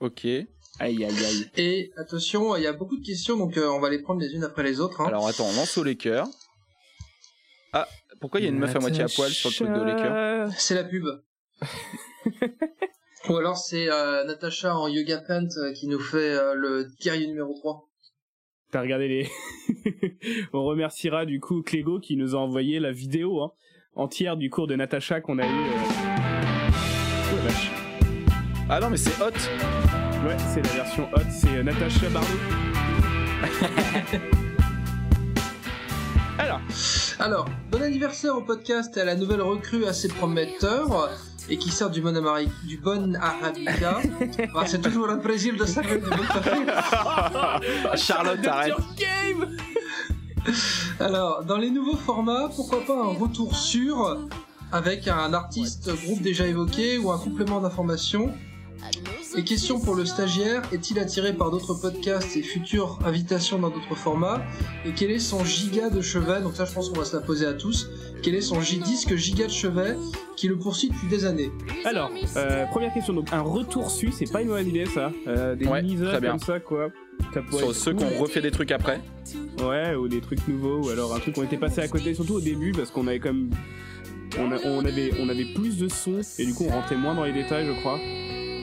Ok. 0.00 0.24
Aïe, 0.24 0.46
aïe, 0.78 1.04
aïe. 1.04 1.50
Et 1.56 1.90
attention, 1.96 2.54
il 2.56 2.62
y 2.62 2.66
a 2.66 2.72
beaucoup 2.72 2.98
de 2.98 3.04
questions, 3.04 3.36
donc 3.38 3.56
euh, 3.56 3.66
on 3.68 3.80
va 3.80 3.88
les 3.88 4.00
prendre 4.02 4.20
les 4.20 4.34
unes 4.34 4.44
après 4.44 4.62
les 4.62 4.80
autres. 4.80 5.00
hein. 5.00 5.06
Alors 5.06 5.26
attends, 5.26 5.50
lance 5.52 5.78
au 5.78 5.84
les 5.84 5.96
cœurs. 5.96 6.26
Ah, 7.72 7.88
pourquoi 8.20 8.40
il 8.40 8.44
y 8.44 8.46
a 8.46 8.50
une 8.50 8.58
meuf 8.58 8.76
à 8.76 8.78
moitié 8.80 9.02
à 9.02 9.08
poil 9.08 9.30
sur 9.30 9.48
le 9.50 9.54
truc 9.54 9.68
de 9.68 9.82
les 9.84 9.96
cœurs 9.96 10.50
C'est 10.58 10.74
la 10.74 10.84
pub. 10.84 11.04
Ou 13.28 13.36
alors 13.36 13.56
c'est 13.56 13.90
euh, 13.90 14.24
Natacha 14.24 14.76
en 14.76 14.86
yoga 14.88 15.18
pant 15.18 15.48
euh, 15.56 15.72
qui 15.72 15.88
nous 15.88 15.98
fait 15.98 16.32
euh, 16.34 16.54
le 16.54 16.86
guerrier 17.00 17.26
numéro 17.26 17.54
3. 17.58 17.82
T'as 18.76 18.82
regardé 18.82 19.08
les. 19.08 19.26
on 20.52 20.62
remerciera 20.66 21.24
du 21.24 21.40
coup 21.40 21.62
Clégo 21.62 21.98
qui 21.98 22.18
nous 22.18 22.34
a 22.36 22.38
envoyé 22.38 22.78
la 22.78 22.92
vidéo. 22.92 23.40
Hein. 23.40 23.52
entière 23.94 24.36
du 24.36 24.50
cours 24.50 24.66
de 24.66 24.76
Natacha 24.76 25.22
qu'on 25.22 25.38
a 25.38 25.46
eu. 25.46 25.48
euh, 25.48 25.78
oh, 27.32 27.36
vache. 27.42 27.70
Ah 28.68 28.78
non, 28.78 28.90
mais 28.90 28.98
c'est 28.98 29.18
hot. 29.18 29.30
Ouais, 30.28 30.36
c'est 30.52 30.60
la 30.60 30.72
version 30.72 31.08
hot, 31.14 31.22
c'est 31.30 31.56
euh, 31.56 31.62
Natacha 31.62 32.10
Bardot. 32.10 32.28
Alors, 36.38 36.60
Alors, 37.18 37.48
bon 37.70 37.80
anniversaire 37.80 38.36
au 38.36 38.42
podcast 38.42 38.94
et 38.98 39.00
à 39.00 39.06
la 39.06 39.16
nouvelle 39.16 39.40
recrue 39.40 39.86
assez 39.86 40.08
prometteur 40.08 41.08
et 41.48 41.56
qui 41.58 41.70
sert 41.70 41.90
du 41.90 42.00
bon, 42.00 42.14
amari- 42.16 42.48
du 42.64 42.76
bon 42.78 43.14
arabica. 43.16 44.00
Ah, 44.54 44.66
c'est 44.66 44.80
toujours 44.82 45.08
un 45.10 45.18
plaisir 45.18 45.54
de 45.56 45.64
savoir 45.64 45.94
du 45.94 46.00
bon 46.00 46.16
café. 46.32 47.96
Charlotte, 47.96 48.46
arrête. 48.46 48.74
Alors, 51.00 51.44
dans 51.44 51.56
les 51.58 51.70
nouveaux 51.70 51.96
formats, 51.96 52.48
pourquoi 52.54 52.80
pas 52.84 52.94
un 52.94 53.14
retour 53.18 53.56
sûr 53.56 54.18
avec 54.72 55.08
un 55.08 55.32
artiste 55.34 55.90
groupe 56.04 56.22
déjà 56.22 56.46
évoqué 56.46 56.98
ou 56.98 57.10
un 57.10 57.18
complément 57.18 57.60
d'information 57.60 58.32
Et 59.38 59.44
question 59.44 59.78
pour 59.78 59.94
le 59.94 60.06
stagiaire, 60.06 60.62
est-il 60.72 60.98
attiré 60.98 61.34
par 61.34 61.50
d'autres 61.50 61.74
podcasts 61.74 62.36
et 62.38 62.42
futures 62.42 62.98
invitations 63.04 63.58
dans 63.58 63.68
d'autres 63.68 63.94
formats? 63.94 64.42
Et 64.86 64.92
quel 64.96 65.10
est 65.10 65.18
son 65.18 65.44
giga 65.44 65.90
de 65.90 66.00
chevet? 66.00 66.40
Donc 66.40 66.54
ça 66.56 66.64
je 66.64 66.72
pense 66.72 66.88
qu'on 66.88 66.98
va 67.00 67.04
se 67.04 67.14
la 67.14 67.20
poser 67.20 67.44
à 67.44 67.52
tous. 67.52 67.86
Quel 68.22 68.34
est 68.34 68.40
son 68.40 68.58
disque 68.60 69.14
giga 69.14 69.44
de 69.46 69.50
chevet 69.52 69.94
qui 70.36 70.48
le 70.48 70.56
poursuit 70.56 70.88
depuis 70.88 71.06
des 71.08 71.26
années? 71.26 71.50
Alors 71.84 72.10
euh, 72.36 72.64
première 72.66 72.94
question, 72.94 73.12
donc 73.12 73.30
un 73.30 73.42
retour 73.42 73.90
su, 73.90 74.10
c'est 74.10 74.30
pas 74.32 74.40
une 74.40 74.48
mauvaise 74.48 74.68
idée 74.68 74.86
ça. 74.86 75.12
Euh, 75.26 75.54
des 75.54 75.66
Ouais, 75.66 75.82
bien. 75.82 76.30
comme 76.30 76.38
ça 76.38 76.58
quoi. 76.58 76.88
Ça 77.34 77.40
Sur 77.50 77.68
être 77.68 77.72
ceux 77.74 77.92
cool. 77.94 78.04
ont 78.04 78.18
refait 78.22 78.40
des 78.40 78.50
trucs 78.50 78.70
après. 78.72 79.00
Ouais, 79.62 79.94
ou 79.94 80.08
des 80.08 80.20
trucs 80.22 80.46
nouveaux, 80.48 80.82
ou 80.86 80.88
alors 80.90 81.14
un 81.14 81.18
truc 81.18 81.34
qu'on 81.34 81.42
était 81.44 81.56
passé 81.58 81.80
à 81.82 81.88
côté, 81.88 82.14
surtout 82.14 82.34
au 82.34 82.40
début, 82.40 82.72
parce 82.72 82.90
qu'on 82.90 83.06
avait 83.06 83.20
comme. 83.20 83.50
On, 84.38 84.50
a- 84.52 84.58
on 84.64 84.84
avait, 84.84 85.12
on 85.20 85.28
avait 85.28 85.46
plus 85.54 85.78
de 85.78 85.88
sons, 85.88 86.20
et 86.38 86.44
du 86.46 86.52
coup 86.54 86.64
on 86.68 86.72
rentrait 86.72 86.96
moins 86.96 87.14
dans 87.14 87.24
les 87.24 87.32
détails, 87.32 87.66
je 87.66 87.78
crois. 87.80 87.98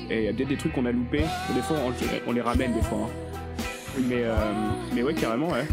Et 0.10 0.20
il 0.20 0.24
y 0.26 0.28
a 0.28 0.34
peut-être 0.34 0.50
des 0.50 0.58
trucs 0.58 0.74
qu'on 0.74 0.86
a 0.86 0.92
loupés. 0.92 1.26
Des 1.54 1.62
fois, 1.62 1.78
on, 1.86 1.94
on 2.30 2.32
les 2.32 2.42
ramène, 2.42 2.74
des 2.74 2.82
fois. 2.82 3.00
hein. 3.08 4.00
Mais, 4.08 4.24
euh, 4.24 4.36
mais 4.94 5.04
ouais, 5.04 5.13
carrément, 5.13 5.50
ouais. 5.50 5.66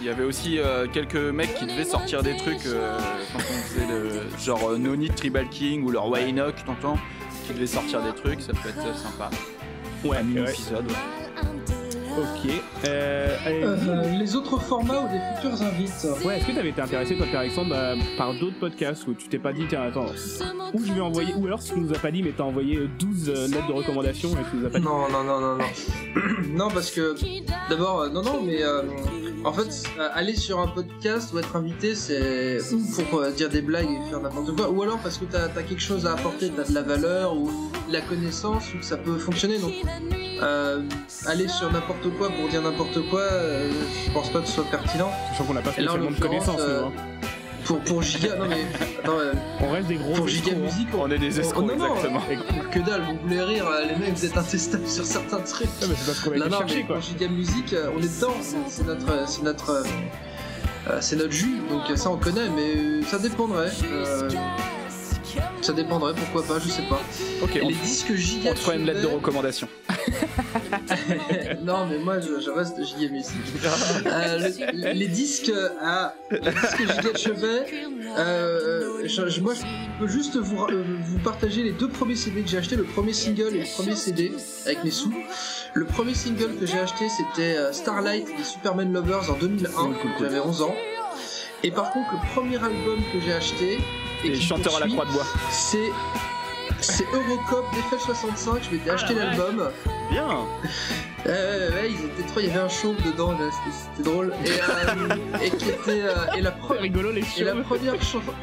Il 0.00 0.06
y 0.06 0.10
avait 0.10 0.24
aussi 0.24 0.58
euh, 0.58 0.86
quelques 0.92 1.14
mecs 1.16 1.54
qui 1.54 1.66
devaient 1.66 1.84
sortir 1.84 2.22
des 2.22 2.36
trucs 2.36 2.66
euh, 2.66 2.98
quand 3.32 3.38
on 3.38 3.42
faisait 3.42 3.86
le 3.88 4.10
genre 4.38 4.70
euh, 4.70 4.78
No 4.78 4.96
Need 4.96 5.14
Tribal 5.14 5.48
King 5.48 5.84
ou 5.84 5.90
leur 5.90 6.08
Waynock, 6.08 6.64
t'entends 6.64 6.98
Qui 7.46 7.52
devaient 7.54 7.66
sortir 7.66 8.02
des 8.02 8.12
trucs, 8.12 8.40
ça 8.40 8.52
peut 8.52 8.68
être 8.68 8.96
sympa. 8.96 9.30
Ouais, 10.04 10.16
Un 10.18 10.22
mini 10.22 10.40
ouais. 10.40 10.50
épisode. 10.50 10.86
ouais. 10.86 10.96
Ok. 12.18 12.50
Euh, 12.84 13.36
allez, 13.46 13.62
Euh, 13.64 14.18
Les 14.18 14.36
autres 14.36 14.58
formats 14.60 15.00
ou 15.00 15.08
des 15.08 15.20
futurs 15.36 15.62
invites 15.62 16.06
Ouais, 16.24 16.36
est-ce 16.38 16.46
que 16.46 16.52
t'avais 16.52 16.68
été 16.70 16.80
intéressé, 16.80 17.16
toi, 17.16 17.26
Alexandre, 17.34 17.74
euh, 17.74 17.96
par 18.18 18.34
d'autres 18.34 18.58
podcasts 18.60 19.06
où 19.08 19.14
tu 19.14 19.28
t'es 19.28 19.38
pas 19.38 19.52
dit, 19.52 19.64
tiens, 19.68 19.82
attends, 19.82 20.06
où 20.74 20.84
je 20.84 20.92
vais 20.92 21.00
envoyer, 21.00 21.34
ou 21.34 21.46
alors 21.46 21.62
si 21.62 21.72
tu 21.72 21.80
nous 21.80 21.92
as 21.94 21.98
pas 21.98 22.10
dit, 22.10 22.22
mais 22.22 22.32
t'as 22.36 22.44
envoyé 22.44 22.76
euh, 22.76 22.88
12 22.98 23.28
euh, 23.28 23.48
lettres 23.48 23.66
de 23.68 23.72
recommandation 23.72 24.30
et 24.30 24.50
tu 24.50 24.56
nous 24.58 24.66
as 24.66 24.70
pas 24.70 24.78
dit. 24.78 24.84
Non, 24.84 25.08
non, 25.10 25.24
non, 25.24 25.40
non, 25.40 25.56
non. 25.56 25.64
non, 26.48 26.68
parce 26.70 26.90
que 26.90 27.14
d'abord, 27.70 28.02
euh, 28.02 28.08
non, 28.10 28.22
non, 28.22 28.42
mais 28.44 28.62
euh, 28.62 28.82
en 29.44 29.52
fait, 29.52 29.84
euh, 29.98 30.08
aller 30.12 30.36
sur 30.36 30.60
un 30.60 30.68
podcast 30.68 31.32
ou 31.32 31.38
être 31.38 31.56
invité, 31.56 31.94
c'est 31.94 32.58
ou 32.72 33.02
pour 33.10 33.20
euh, 33.20 33.30
dire 33.30 33.48
des 33.48 33.62
blagues 33.62 33.88
et 33.90 34.10
faire 34.10 34.20
n'importe 34.20 34.54
quoi, 34.54 34.70
ou 34.70 34.82
alors 34.82 34.98
parce 34.98 35.18
que 35.18 35.24
t'as 35.24 35.44
as 35.44 35.62
quelque 35.62 35.82
chose 35.82 36.06
à 36.06 36.12
apporter, 36.12 36.50
t'as 36.54 36.64
de 36.64 36.74
la 36.74 36.82
valeur 36.82 37.36
ou 37.36 37.50
de 37.88 37.92
la 37.92 38.00
connaissance 38.02 38.72
ou 38.74 38.78
que 38.78 38.84
ça 38.84 38.96
peut 38.96 39.18
fonctionner. 39.18 39.58
Donc, 39.58 39.72
euh, 40.42 40.82
aller 41.26 41.46
sur 41.48 41.70
n'importe 41.72 42.01
quoi 42.10 42.30
pour 42.30 42.48
dire 42.48 42.62
n'importe 42.62 43.00
quoi, 43.08 43.20
euh, 43.20 43.70
je 44.06 44.10
pense 44.12 44.30
pas 44.30 44.40
que 44.40 44.46
ce 44.46 44.52
soit 44.54 44.70
pertinent. 44.70 45.10
Sachant 45.30 45.44
qu'on 45.44 45.54
n'a 45.54 45.60
pas 45.62 45.72
spécialement 45.72 46.10
de 46.10 46.20
connaissances, 46.20 46.60
euh, 46.60 46.80
nous, 46.82 46.86
hein. 46.88 46.92
Pour, 47.64 47.78
pour 47.80 48.02
Giga, 48.02 48.34
non 48.36 48.46
mais 48.48 48.64
attends, 49.02 49.18
euh, 49.20 49.32
On 49.60 49.70
reste 49.70 49.86
des 49.86 49.94
gros 49.94 50.14
pour 50.14 50.26
escrocs, 50.28 50.44
Giga 50.44 50.56
hein. 50.56 50.60
Musique, 50.64 50.88
On 50.98 51.10
est 51.10 51.18
des 51.18 51.38
escrocs, 51.40 51.64
non, 51.64 51.76
non, 51.76 51.94
exactement. 51.94 52.20
que 52.72 52.78
dalle, 52.80 53.02
vous 53.02 53.18
voulez 53.22 53.40
rire, 53.40 53.66
euh, 53.68 53.84
les 53.86 53.94
mecs, 53.96 54.14
vous 54.14 54.24
êtes 54.24 54.36
intestables 54.36 54.86
sur 54.88 55.04
certains 55.06 55.38
trucs. 55.40 55.68
Ouais, 55.80 55.86
mais 55.88 55.94
c'est 55.96 56.06
parce 56.06 56.20
qu'on 56.20 56.30
non, 56.50 56.58
chercher, 56.58 56.76
mais 56.78 56.82
quoi. 56.84 56.96
pour 56.96 57.04
Giga 57.04 57.28
Music, 57.28 57.72
euh, 57.72 57.90
on 57.96 58.00
est 58.02 58.16
dedans, 58.16 58.34
c'est- 58.40 58.84
notre, 58.84 59.28
c'est 59.28 59.42
notre, 59.44 59.70
euh, 59.70 59.82
euh, 60.90 60.98
c'est 61.00 61.14
notre 61.16 61.30
jus, 61.32 61.58
donc 61.70 61.82
euh, 61.88 61.94
ça 61.96 62.10
on 62.10 62.16
connaît, 62.16 62.48
mais 62.56 62.74
euh, 62.76 63.02
ça 63.04 63.18
dépendrait. 63.20 63.70
Ça 65.60 65.72
dépendrait, 65.72 66.12
pourquoi 66.14 66.42
pas, 66.44 66.58
je 66.62 66.68
sais 66.68 66.82
pas. 66.82 67.00
Ok, 67.42 67.58
on, 67.62 67.68
les 67.68 67.74
disques 67.74 68.14
Giga 68.14 68.50
on 68.50 68.54
te 68.54 68.58
fera 68.58 68.76
une 68.76 68.86
lettre 68.86 69.00
de 69.02 69.06
recommandation. 69.06 69.68
non, 71.62 71.86
mais 71.86 71.98
moi 71.98 72.20
je, 72.20 72.40
je 72.40 72.50
reste 72.50 72.82
Giga 72.84 73.10
Music. 73.12 73.32
Euh, 74.06 74.38
le- 74.72 74.92
les 74.92 75.06
disques 75.08 75.50
à 75.80 76.14
les 76.30 76.38
disques 76.50 76.78
Giga 76.96 77.12
de 77.12 77.18
chevet, 77.18 77.66
euh, 78.18 79.02
je- 79.06 79.28
je- 79.28 79.40
moi 79.40 79.54
je 79.54 79.62
peux 79.98 80.08
juste 80.08 80.36
vous, 80.36 80.64
euh, 80.64 80.84
vous 81.04 81.18
partager 81.20 81.62
les 81.62 81.72
deux 81.72 81.88
premiers 81.88 82.16
CD 82.16 82.42
que 82.42 82.48
j'ai 82.48 82.58
acheté, 82.58 82.76
le 82.76 82.84
premier 82.84 83.12
single 83.12 83.54
et 83.54 83.60
le 83.60 83.74
premier 83.76 83.94
CD 83.96 84.32
avec 84.66 84.84
mes 84.84 84.90
sous. 84.90 85.12
Le 85.74 85.84
premier 85.84 86.14
single 86.14 86.56
que 86.58 86.66
j'ai 86.66 86.78
acheté 86.78 87.06
c'était 87.08 87.56
euh, 87.56 87.72
Starlight 87.72 88.26
des 88.36 88.44
Superman 88.44 88.92
Lovers 88.92 89.30
en 89.30 89.34
2001, 89.34 89.90
j'avais 90.20 90.40
11 90.40 90.62
ans. 90.62 90.74
Et 91.62 91.70
par 91.70 91.90
contre 91.92 92.08
le 92.12 92.18
premier 92.34 92.56
album 92.56 92.98
que 93.12 93.20
j'ai 93.24 93.32
acheté 93.32 93.78
et 94.24 94.28
Et 94.28 94.40
chanteur 94.40 94.76
à 94.76 94.80
la 94.80 94.86
croix 94.88 95.04
de 95.04 95.12
bois. 95.12 95.26
c'est 95.50 95.90
c'est 96.80 97.04
Eurocop 97.12 97.64
d'FL65, 97.74 98.64
je 98.68 98.74
m'étais 98.74 98.90
acheté 98.90 99.14
l'album. 99.14 99.70
Bien 100.10 100.26
Ouais, 101.24 101.26
ouais, 101.26 101.32
ouais, 101.74 101.90
ils 101.90 102.04
étaient 102.06 102.26
trois, 102.28 102.42
il 102.42 102.48
y 102.48 102.50
avait 102.50 102.58
un 102.60 102.68
chauve 102.68 102.96
dedans, 103.04 103.34
c'était- 103.38 104.10
drôle. 104.10 104.34
Et, 104.44 104.50
euh, 104.50 105.40
et 105.44 105.50
qui 105.50 105.68
était. 105.68 106.02
euh, 106.02 106.14
et, 106.36 106.40
la 106.40 106.50
rigolo, 106.80 107.12
les 107.12 107.24
et 107.38 107.44
la 107.44 107.54
première 107.54 107.94
chanson. 108.02 108.20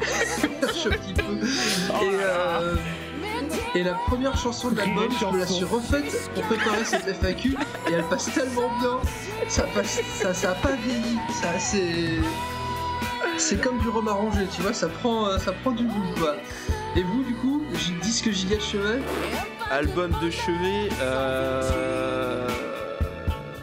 Je 0.62 0.88
un 0.88 0.92
petit 0.92 1.12
peu. 1.12 2.02
Et, 2.02 2.10
euh, 2.22 2.76
et 3.74 3.82
la 3.82 3.92
première 4.08 4.36
chanson 4.38 4.70
de 4.70 4.76
l'album, 4.78 5.08
je 5.20 5.26
me 5.26 5.38
la 5.38 5.46
suis 5.46 5.64
refaite 5.64 6.30
pour 6.34 6.42
préparer 6.44 6.84
cette 6.84 7.06
FAQ 7.20 7.56
et 7.88 7.92
elle 7.92 8.04
passe 8.04 8.32
tellement 8.32 8.70
bien. 8.80 8.98
Ça 9.48 9.64
passe, 9.74 10.00
ça, 10.18 10.32
ça 10.32 10.50
a 10.52 10.54
pas 10.54 10.72
vieilli. 10.82 11.18
Ça, 11.42 11.58
c'est. 11.58 12.20
C'est 13.36 13.60
comme 13.60 13.78
du 13.78 13.88
rhum 13.88 14.08
arrangé, 14.08 14.46
tu 14.54 14.62
vois, 14.62 14.72
ça 14.72 14.88
prend, 14.88 15.26
euh, 15.26 15.38
ça 15.38 15.52
prend 15.52 15.72
du 15.72 15.84
goût, 15.84 16.14
quoi. 16.18 16.36
Et 16.96 17.02
vous, 17.02 17.22
du 17.22 17.34
coup, 17.34 17.62
j'ai 17.74 17.92
disque 18.02 18.30
giga 18.30 18.56
de 18.56 18.60
chevet 18.60 19.00
Album 19.70 20.12
de 20.22 20.30
chevet, 20.30 20.88
euh, 21.00 22.48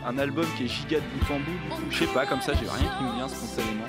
un 0.08 0.18
album 0.18 0.46
qui 0.58 0.66
est 0.66 0.68
giga 0.68 0.98
de 1.00 1.04
bout 1.04 1.34
en 1.34 1.40
bout, 1.40 1.52
du 1.52 1.70
coup, 1.70 1.82
je 1.92 2.00
sais 2.00 2.08
pas, 2.08 2.26
comme 2.26 2.42
ça, 2.42 2.54
j'ai 2.54 2.68
rien 2.70 2.90
qui 2.98 3.04
me 3.04 3.14
vient 3.16 3.28
spontanément. 3.28 3.84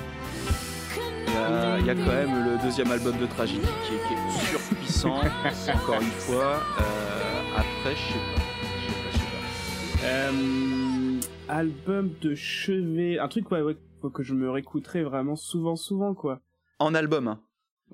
Il 1.27 1.33
y, 1.33 1.37
a, 1.37 1.79
il 1.79 1.87
y 1.87 1.91
a 1.91 1.95
quand 1.95 2.13
même 2.13 2.45
le 2.45 2.63
deuxième 2.63 2.91
album 2.91 3.17
de 3.19 3.27
Tragédie 3.27 3.61
qui 3.61 3.95
est, 3.95 4.09
qui 4.09 4.15
est 4.15 4.51
surpuissant, 4.51 5.15
encore 5.75 6.01
une 6.01 6.11
fois. 6.11 6.63
Euh, 6.81 7.57
après, 7.57 7.95
je 7.95 8.13
sais 8.13 8.19
pas. 8.35 8.43
Je 8.81 8.93
sais 8.93 8.99
pas, 8.99 9.11
je 9.13 9.19
sais 9.19 10.03
pas. 10.03 10.07
Euh, 10.09 11.21
album 11.49 12.11
de 12.21 12.35
chevet, 12.35 13.19
un 13.19 13.29
truc 13.29 13.51
ouais, 13.53 13.63
ouais, 13.63 13.77
faut 14.01 14.11
que 14.11 14.23
je 14.23 14.35
me 14.35 14.51
réécouterai 14.51 15.03
vraiment 15.03 15.37
souvent, 15.37 15.77
souvent 15.77 16.15
quoi. 16.15 16.41
En 16.79 16.95
album, 16.95 17.29
hein. 17.29 17.41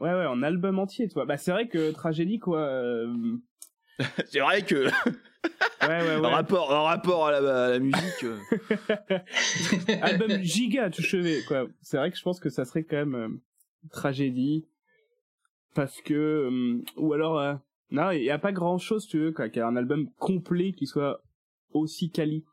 Ouais 0.01 0.13
ouais, 0.13 0.27
en 0.27 0.43
album 0.43 0.79
entier, 0.79 1.09
toi. 1.09 1.25
Bah 1.25 1.37
c'est 1.37 1.53
vrai 1.53 1.69
que 1.69 1.93
tragédie 1.93 2.39
quoi. 2.39 2.59
euh, 2.61 3.37
C'est 4.27 4.41
vrai 4.41 4.63
que 4.63 4.87
Ouais 4.87 5.89
ouais 6.03 6.17
en 6.17 6.23
ouais. 6.23 6.29
rapport, 6.33 6.71
en 6.71 6.85
rapport 6.85 7.27
à 7.27 7.33
la, 7.41 7.65
à 7.67 7.71
la 7.71 7.79
musique, 7.79 8.25
euh, 8.25 8.39
album 10.03 10.43
giga 10.43 10.89
de 10.89 10.95
chevet 10.95 11.43
quoi. 11.47 11.67
C'est 11.83 11.97
vrai 11.97 12.11
que 12.11 12.17
je 12.17 12.23
pense 12.23 12.41
que 12.41 12.49
ça 12.51 12.65
serait 12.65 12.85
quand 12.85 12.97
même 12.97 13.15
euh, 13.15 13.29
tragédie 13.91 14.67
parce 15.75 16.01
que 16.03 16.81
ou 16.97 17.13
alors 17.13 17.59
non, 17.91 18.11
il 18.11 18.23
y 18.25 18.31
a 18.31 18.39
pas 18.39 18.53
grand 18.53 18.79
chose 18.79 19.07
tu 19.07 19.19
veux 19.19 19.33
quoi, 19.33 19.49
qu'il 19.49 19.59
y 19.61 19.65
ait 19.65 19.69
un 19.69 19.77
album 19.77 20.09
complet 20.19 20.73
qui 20.73 20.87
soit 20.87 21.23
aussi 21.73 22.11
quali. 22.11 22.45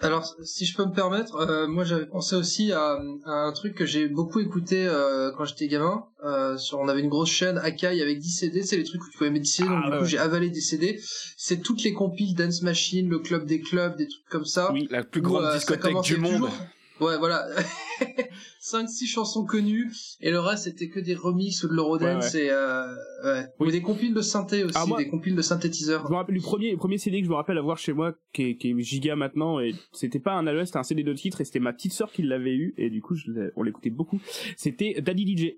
Alors, 0.00 0.34
si 0.42 0.66
je 0.66 0.76
peux 0.76 0.84
me 0.84 0.92
permettre, 0.92 1.36
euh, 1.36 1.66
moi 1.66 1.84
j'avais 1.84 2.06
pensé 2.06 2.34
aussi 2.36 2.72
à, 2.72 2.98
à 3.24 3.30
un 3.32 3.52
truc 3.52 3.74
que 3.74 3.86
j'ai 3.86 4.08
beaucoup 4.08 4.40
écouté 4.40 4.86
euh, 4.86 5.30
quand 5.36 5.44
j'étais 5.44 5.68
gamin. 5.68 6.04
Euh, 6.24 6.56
sur, 6.58 6.78
on 6.80 6.88
avait 6.88 7.00
une 7.00 7.08
grosse 7.08 7.30
chaîne 7.30 7.58
Akai 7.58 8.00
avec 8.02 8.18
10 8.18 8.28
CD, 8.30 8.62
c'est 8.62 8.76
les 8.76 8.84
trucs 8.84 9.02
où 9.02 9.10
tu 9.10 9.16
pouvais 9.18 9.30
mettre 9.30 9.44
10 9.44 9.50
CD, 9.52 9.68
donc 9.68 9.80
Ah, 9.84 9.86
du 9.86 9.92
ouais. 9.94 9.98
coup 10.00 10.04
j'ai 10.06 10.18
avalé 10.18 10.50
des 10.50 10.60
CD. 10.60 11.00
C'est 11.36 11.58
toutes 11.62 11.82
les 11.84 11.92
compiles 11.92 12.34
Dance 12.34 12.62
Machine, 12.62 13.08
le 13.08 13.18
club 13.20 13.46
des 13.46 13.60
clubs, 13.60 13.96
des 13.96 14.08
trucs 14.08 14.28
comme 14.28 14.44
ça. 14.44 14.72
Oui. 14.72 14.88
la 14.90 15.04
plus 15.04 15.20
où, 15.20 15.24
grande 15.24 15.44
euh, 15.44 15.50
ça 15.52 15.56
discothèque 15.58 16.00
du 16.02 16.16
monde. 16.16 16.32
toujours- 16.32 16.52
Ouais, 17.00 17.16
voilà. 17.18 17.46
5-6 18.62 19.06
chansons 19.06 19.44
connues, 19.44 19.92
et 20.20 20.30
le 20.30 20.40
reste 20.40 20.64
c'était 20.64 20.88
que 20.88 20.98
des 21.00 21.14
remixes 21.14 21.62
ou 21.64 21.68
de 21.68 21.74
l'eurodance, 21.74 22.32
Ouais, 22.34 22.44
et 22.46 22.50
euh, 22.50 22.86
ouais. 23.24 23.46
Oui. 23.60 23.68
Ou 23.68 23.70
des 23.70 23.82
compiles 23.82 24.14
de 24.14 24.20
synthé 24.22 24.64
aussi, 24.64 24.74
Ah, 24.78 24.86
moi- 24.86 24.98
des 24.98 25.08
compiles 25.08 25.34
de 25.36 25.42
synthétiseurs. 25.42 26.06
Je 26.06 26.10
me 26.12 26.16
rappelle 26.16 26.34
du 26.36 26.40
premier, 26.40 26.70
le 26.70 26.76
premier 26.78 26.98
CD 26.98 27.18
que 27.20 27.24
je 27.26 27.30
me 27.30 27.36
rappelle 27.36 27.58
avoir 27.58 27.76
chez 27.78 27.92
moi, 27.92 28.14
qui 28.32 28.42
est, 28.50 28.56
qui 28.56 28.70
est 28.70 28.80
giga 28.80 29.16
maintenant, 29.16 29.60
et 29.60 29.74
c'était 29.92 30.18
pas 30.20 30.32
un 30.32 30.46
album, 30.46 30.64
c'était 30.64 30.78
un 30.78 30.82
CD 30.82 31.02
de 31.02 31.12
titres, 31.12 31.40
et 31.40 31.44
c'était 31.44 31.60
ma 31.60 31.72
petite 31.72 31.92
sœur 31.92 32.10
qui 32.10 32.22
l'avait 32.22 32.54
eu, 32.54 32.74
et 32.78 32.88
du 32.90 33.02
coup, 33.02 33.14
je 33.14 33.50
on 33.56 33.62
l'écoutait 33.62 33.90
beaucoup. 33.90 34.20
C'était 34.56 35.00
Daddy 35.00 35.36
DJ. 35.36 35.52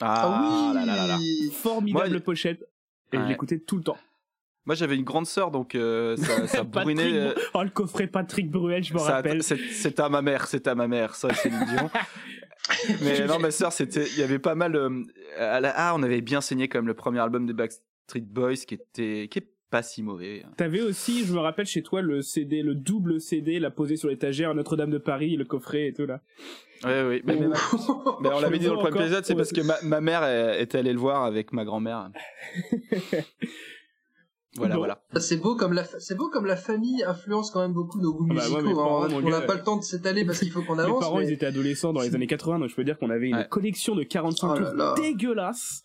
Ah, 0.00 0.70
oui 0.70 0.74
là 0.74 0.86
là 0.86 0.96
là 0.96 1.06
là. 1.06 1.18
Formidable 1.52 2.10
Moi, 2.10 2.20
pochette. 2.20 2.64
Et 3.12 3.16
Ouais. 3.16 3.22
je 3.24 3.28
l'écoutais 3.30 3.58
tout 3.58 3.76
le 3.78 3.82
temps. 3.82 3.96
Moi 4.66 4.74
j'avais 4.74 4.96
une 4.96 5.04
grande 5.04 5.26
sœur 5.26 5.50
donc 5.50 5.74
euh, 5.74 6.16
ça, 6.16 6.46
ça 6.46 6.64
Patrick 6.64 6.96
bourrinait. 6.96 7.18
euh, 7.18 7.34
Oh, 7.54 7.62
le 7.62 7.70
coffret 7.70 8.06
Patrick 8.06 8.50
Bruel, 8.50 8.84
je 8.84 8.92
me 8.94 8.98
rappelle. 8.98 9.42
c'est- 9.42 9.98
à 10.00 10.08
ma 10.08 10.20
mère, 10.22 10.46
c'est 10.46 10.66
à 10.68 10.74
ma 10.74 10.86
mère, 10.88 11.14
ça 11.14 11.28
c'est 11.34 11.48
Dion. 11.50 11.90
Mais 13.02 13.24
non, 13.26 13.38
ma 13.38 13.50
sœur, 13.50 13.72
c'était, 13.72 14.04
il 14.06 14.18
y 14.18 14.22
avait 14.22 14.38
pas 14.38 14.54
mal. 14.54 14.76
euh, 14.76 15.02
à 15.38 15.58
la- 15.60 15.72
ah, 15.74 15.94
on 15.96 16.02
avait 16.02 16.20
bien 16.20 16.40
saigné 16.42 16.68
comme 16.68 16.86
le 16.86 16.92
premier 16.94 17.18
album 17.20 17.46
des 17.46 17.54
Backstreet 17.54 18.20
Boys, 18.26 18.56
qui 18.56 18.74
était, 18.74 19.28
qui 19.30 19.38
est 19.38 19.48
pas 19.70 19.82
si 19.82 20.02
mauvais. 20.02 20.44
T'avais 20.58 20.82
aussi, 20.82 21.24
je 21.24 21.32
me 21.32 21.38
rappelle 21.38 21.64
chez 21.66 21.82
toi, 21.82 22.02
le 22.02 22.20
CD, 22.20 22.60
le 22.62 22.74
double 22.74 23.20
CD, 23.20 23.58
la 23.58 23.70
posé 23.70 23.96
sur 23.96 24.08
l'étagère, 24.10 24.54
Notre-Dame 24.54 24.90
de 24.90 24.98
Paris, 24.98 25.36
le 25.36 25.44
coffret 25.46 25.86
et 25.88 25.92
tout 25.94 26.04
là. 26.06 26.20
Ouais, 26.84 27.02
oui. 27.08 27.22
Mais, 27.24 27.36
mais- 27.36 27.46
mais 28.20 28.28
on 28.32 28.40
l'avait 28.40 28.58
dit 28.58 28.66
dans 28.66 28.74
le 28.74 28.80
premier 28.80 29.00
épisode, 29.00 29.24
c'est 29.24 29.34
parce 29.34 29.52
que 29.52 29.60
ma, 29.62 29.76
ma 29.82 30.00
mère 30.02 30.22
elle, 30.24 30.60
était 30.60 30.78
allée 30.78 30.92
le 30.92 30.98
voir 30.98 31.24
avec 31.24 31.52
ma 31.54 31.64
grand-mère. 31.64 32.10
Voilà, 34.58 34.74
Bon. 34.74 34.80
voilà. 34.80 35.00
C'est 35.20 35.36
beau 35.38 35.56
comme 35.56 35.72
la 35.72 35.84
fa- 35.84 35.98
c'est 36.00 36.14
beau 36.16 36.28
comme 36.28 36.44
la 36.46 36.56
famille 36.56 37.02
influence 37.04 37.50
quand 37.50 37.60
même 37.62 37.72
beaucoup 37.72 38.00
nos 38.00 38.12
goûts 38.12 38.26
Ah 38.30 38.34
bah, 38.34 38.40
musicaux. 38.42 38.62
mes 38.62 38.70
hein. 38.70 38.74
parents, 38.74 39.06
On- 39.10 39.30
n'a 39.30 39.40
pas 39.40 39.54
le 39.54 39.62
temps 39.62 39.76
de 39.78 39.82
s'étaler 39.84 40.24
parce 40.26 40.38
qu'il 40.40 40.50
faut 40.50 40.62
qu'on 40.62 40.74
Mes 40.76 40.82
avance. 40.82 41.00
parents, 41.00 41.18
mais- 41.18 41.26
ils 41.26 41.32
étaient 41.32 41.46
adolescents 41.46 41.92
dans 41.92 42.02
les 42.02 42.14
années 42.14 42.26
80, 42.26 42.58
donc 42.58 42.68
je 42.68 42.74
peux 42.74 42.84
dire 42.84 42.98
qu'on 42.98 43.10
avait 43.10 43.28
une 43.28 43.36
Ouais. 43.36 43.48
collection 43.48 43.94
de 43.94 44.02
45 44.02 44.48
Oh 44.50 44.58
là 44.60 44.66
tours 44.68 44.76
là. 44.76 44.94
dégueulasses. 44.96 45.82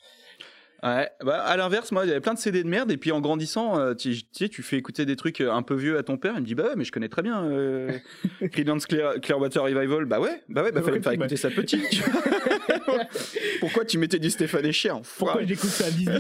Ouais, 0.86 1.08
bah, 1.24 1.42
à 1.42 1.56
l'inverse, 1.56 1.94
moi, 1.94 2.04
il 2.04 2.10
y 2.10 2.12
avait 2.12 2.20
plein 2.20 2.34
de 2.34 2.40
CD 2.40 2.62
de 2.62 2.68
merde, 2.68 2.92
et 2.92 2.98
puis 2.98 3.14
en 3.14 3.22
grandissant, 3.22 3.80
euh, 3.80 3.94
tu 3.94 4.12
tu 4.18 4.24
sais, 4.34 4.50
tu 4.50 4.62
fais 4.62 4.76
écouter 4.76 5.06
des 5.06 5.16
trucs 5.16 5.40
euh, 5.40 5.50
un 5.50 5.62
peu 5.62 5.76
vieux 5.76 5.98
à 5.98 6.04
ton 6.04 6.18
père, 6.18 6.34
il 6.36 6.42
me 6.42 6.46
dit, 6.46 6.56
bah 6.56 6.64
ouais, 6.66 6.74
mais 6.76 6.84
je 6.84 6.92
connais 6.92 7.08
très 7.08 7.22
bien 7.22 7.42
euh, 7.46 7.90
Creedence 8.52 8.86
Clear, 8.86 9.14
Clearwater 9.22 9.64
Revival, 9.64 10.04
bah 10.04 10.20
ouais, 10.20 10.44
bah 10.50 10.62
ouais, 10.62 10.74
bah 10.74 10.82
fallait 10.82 10.98
me 10.98 11.02
faire 11.04 11.14
bah. 11.14 11.26
écouter 11.26 11.38
ça 11.38 11.50
petit. 11.52 11.80
Pourquoi 13.62 13.86
tu 13.86 13.98
mettais 13.98 14.20
du 14.20 14.30
Stéphane 14.30 14.66
Echer 14.66 14.94
Pourquoi 15.18 15.44
j'écoute 15.46 15.70
ça 15.70 15.86
à 15.86 15.90
18 15.92 16.16
ans? 16.18 16.20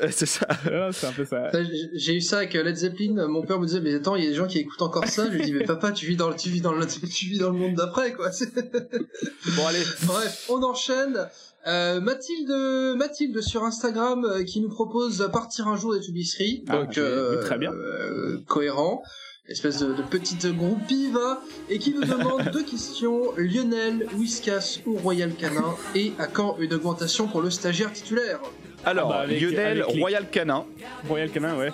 C'est 0.10 0.26
ça. 0.26 0.46
Ah, 0.50 0.90
C'est 0.92 1.06
un 1.06 1.12
peu 1.12 1.24
ça. 1.24 1.50
Ça, 1.50 1.58
j'ai- 1.94 2.14
eu 2.14 2.20
ça 2.20 2.38
avec 2.38 2.54
euh, 2.54 2.62
Led 2.62 2.76
Zeppelin. 2.76 3.26
Mon 3.28 3.42
père 3.42 3.58
me 3.60 3.66
disait 3.66 3.80
mais 3.80 3.94
attends 3.94 4.16
il 4.16 4.24
y 4.24 4.26
a 4.26 4.30
des 4.30 4.36
gens 4.36 4.46
qui 4.46 4.58
écoutent 4.58 4.82
encore 4.82 5.06
ça. 5.06 5.26
Je 5.30 5.36
lui 5.36 5.42
dis 5.44 5.52
mais 5.52 5.64
papa 5.64 5.92
tu 5.92 6.06
vis 6.06 6.16
dans 6.16 6.28
le 6.30 6.36
tu 6.36 6.48
vis 6.50 6.60
dans 6.60 6.72
le 6.72 6.86
tu 7.10 7.26
vis 7.26 7.38
dans 7.38 7.50
le 7.50 7.58
monde 7.58 7.74
d'après 7.74 8.12
quoi. 8.12 8.30
Bon, 9.56 9.66
allez. 9.66 9.82
Bref 10.04 10.46
on 10.50 10.62
enchaîne. 10.62 11.26
Euh, 11.66 12.00
Mathilde 12.00 12.96
Mathilde 12.96 13.40
sur 13.42 13.64
Instagram 13.64 14.24
euh, 14.24 14.44
qui 14.44 14.60
nous 14.60 14.68
propose 14.70 15.28
partir 15.32 15.68
un 15.68 15.76
jour 15.76 15.92
des 15.94 16.00
Tubisseries. 16.00 16.64
Ah, 16.68 16.78
Donc 16.78 16.90
ok, 16.90 16.98
euh, 16.98 17.36
oui, 17.36 17.44
très 17.44 17.58
bien. 17.58 17.72
euh, 17.72 18.38
cohérent. 18.46 19.02
Espèce 19.48 19.78
de, 19.78 19.94
de 19.94 20.02
petite 20.02 20.46
groupie 20.54 21.10
va 21.10 21.40
et 21.70 21.78
qui 21.78 21.94
nous 21.94 22.02
demande 22.04 22.50
deux 22.52 22.62
questions 22.64 23.32
Lionel, 23.38 24.06
Whiskas 24.18 24.80
ou 24.86 24.94
Royal 24.96 25.32
Canin? 25.34 25.74
Et 25.94 26.12
à 26.18 26.26
quand 26.26 26.56
une 26.60 26.74
augmentation 26.74 27.26
pour 27.28 27.40
le 27.40 27.48
stagiaire 27.50 27.90
titulaire? 27.92 28.40
Alors, 28.88 29.10
Ah 29.12 29.18
bah, 29.18 29.22
avec- 29.24 29.40
Lionel, 29.40 29.82
avec 29.82 29.94
les- 29.94 30.00
Royal 30.00 30.26
Canin. 30.30 30.64
Royal 31.08 31.28
Canin, 31.30 31.56
ouais. 31.56 31.70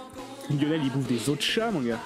Lionel, 0.51 0.81
il 0.83 0.91
bouffe 0.91 1.07
des 1.07 1.29
os 1.31 1.37
de 1.37 1.43
chat, 1.43 1.71
mon 1.71 1.81
gars. 1.81 1.99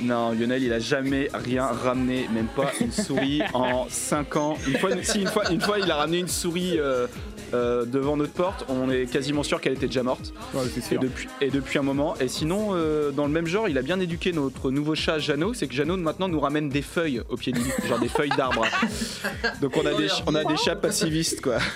Non, 0.00 0.32
Lionel, 0.32 0.62
il 0.62 0.72
a 0.72 0.78
jamais 0.78 1.28
rien 1.32 1.64
ramené, 1.66 2.26
même 2.32 2.46
pas 2.48 2.70
une 2.80 2.92
souris 2.92 3.42
en 3.54 3.86
5 3.88 4.36
ans. 4.36 4.56
Une 4.66 4.78
fois, 4.78 4.90
si, 5.02 5.20
une 5.20 5.26
fois, 5.28 5.50
une 5.50 5.60
fois, 5.60 5.78
il 5.78 5.90
a 5.90 5.96
ramené 5.96 6.18
une 6.18 6.28
souris 6.28 6.78
euh, 6.78 7.06
euh, 7.54 7.84
devant 7.86 8.16
notre 8.16 8.32
porte. 8.32 8.64
On 8.68 8.90
est 8.90 9.06
quasiment 9.10 9.42
sûr 9.42 9.58
qu'elle 9.60 9.72
était 9.74 9.86
déjà 9.86 10.02
morte. 10.02 10.32
Ouais, 10.52 10.62
c'est 10.72 10.80
Et 10.80 10.82
sûr. 10.82 11.00
depuis, 11.00 11.28
et 11.40 11.50
depuis 11.50 11.78
un 11.78 11.82
moment. 11.82 12.14
Et 12.20 12.28
sinon, 12.28 12.70
euh, 12.74 13.10
dans 13.10 13.24
le 13.24 13.32
même 13.32 13.46
genre, 13.46 13.68
il 13.70 13.78
a 13.78 13.82
bien 13.82 13.98
éduqué 14.00 14.32
notre 14.32 14.70
nouveau 14.70 14.94
chat 14.94 15.18
Jeannot. 15.18 15.54
C'est 15.54 15.66
que 15.66 15.74
Jeannot 15.74 15.96
maintenant 15.96 16.28
nous 16.28 16.40
ramène 16.40 16.68
des 16.68 16.82
feuilles 16.82 17.22
au 17.30 17.36
pied 17.38 17.52
du 17.52 17.60
lit, 17.60 17.70
genre 17.88 17.98
des 18.00 18.08
feuilles 18.08 18.32
d'arbre. 18.36 18.66
Donc 19.62 19.76
on 19.78 19.86
a 19.86 19.94
des, 19.94 20.08
on 20.26 20.34
a 20.34 20.44
des 20.44 20.56
chats 20.58 20.76
passivistes 20.76 21.40
quoi. 21.40 21.56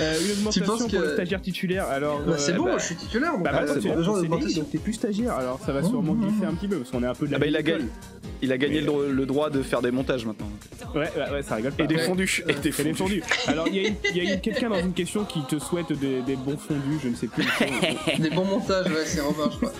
Euh, 0.00 0.14
une 0.24 0.32
augmentation 0.32 0.64
penses 0.66 0.80
pour 0.82 0.90
que- 0.90 0.96
le 0.96 1.12
stagiaire 1.14 1.40
titulaire, 1.42 1.86
alors... 1.88 2.20
Bah, 2.20 2.34
c'est 2.38 2.52
euh, 2.52 2.56
bon, 2.56 2.64
bah- 2.64 2.78
je 2.78 2.84
suis 2.84 2.96
titulaire. 2.96 3.32
donc, 3.32 3.42
Bah, 3.42 3.50
euh, 3.50 3.58
maintenant, 3.60 3.74
c'est 3.74 3.80
tu 3.80 4.28
bon. 4.28 4.38
donc 4.60 4.70
t'es 4.70 4.78
plus 4.78 4.92
stagiaire, 4.92 5.32
alors 5.34 5.60
ça 5.64 5.72
va 5.72 5.82
sûrement 5.82 6.14
glisser 6.14 6.44
un 6.46 6.54
petit 6.54 6.68
peu, 6.68 6.76
parce 6.78 6.90
qu'on 6.90 7.02
est 7.02 7.06
un 7.06 7.14
peu 7.14 7.26
de 7.26 7.32
la 7.32 7.36
Ah 7.36 7.40
bah, 7.40 7.46
il 7.46 7.56
a 7.56 7.62
gagné, 7.62 7.84
il 8.42 8.52
a 8.52 8.58
gagné 8.58 8.80
le, 8.80 8.86
dro- 8.86 9.06
le 9.06 9.26
droit 9.26 9.50
de 9.50 9.62
faire 9.62 9.82
des 9.82 9.90
montages 9.90 10.24
maintenant. 10.26 10.48
Ouais, 10.94 11.00
ouais, 11.16 11.32
ouais, 11.32 11.42
ça 11.42 11.56
rigole 11.56 11.72
pas. 11.72 11.84
Et 11.84 11.86
des 11.86 11.96
Ouais. 11.96 12.02
fondus. 12.02 12.44
Et 12.48 12.54
des 12.54 12.72
fondus. 12.72 13.22
Alors, 13.46 13.66
il 13.68 13.94
y 14.14 14.30
a, 14.30 14.36
quelqu'un 14.36 14.68
dans 14.70 14.78
une 14.80 14.92
question 14.94 15.24
qui 15.24 15.42
te 15.44 15.58
souhaite 15.58 15.92
des, 15.92 16.20
des 16.22 16.36
bons 16.36 16.56
fondus, 16.56 16.98
je 17.02 17.08
ne 17.08 17.14
sais 17.14 17.26
plus. 17.26 17.44
Des 18.18 18.30
bons 18.30 18.44
montages, 18.44 18.86
ouais, 18.86 19.04
c'est 19.04 19.20
Robin, 19.20 19.50
je 19.50 19.56
crois. 19.56 19.72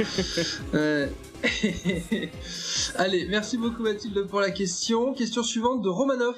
Ouais. 0.75 1.09
Allez, 2.97 3.27
merci 3.29 3.57
beaucoup 3.59 3.83
Mathilde 3.83 4.27
pour 4.27 4.41
la 4.41 4.51
question. 4.51 5.15
Question 5.15 5.43
suivante 5.43 5.83
de 5.83 5.89
Romanov. 5.89 6.37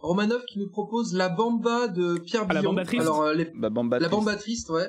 Romanov 0.00 0.44
qui 0.44 0.58
nous 0.58 0.68
propose 0.68 1.12
la 1.14 1.28
bamba 1.28 1.88
de 1.88 2.18
Pierre 2.18 2.46
Ah, 2.48 2.54
la 2.54 2.60
Billon. 2.60 2.70
bamba 2.72 2.84
triste 2.84 3.02
Alors, 3.02 3.22
euh, 3.22 3.34
les- 3.34 3.50
Bah, 3.54 3.70
Bamba 3.70 3.98
la 3.98 4.08
triste. 4.08 4.18
bamba 4.24 4.36
triste, 4.36 4.70
ouais. 4.70 4.86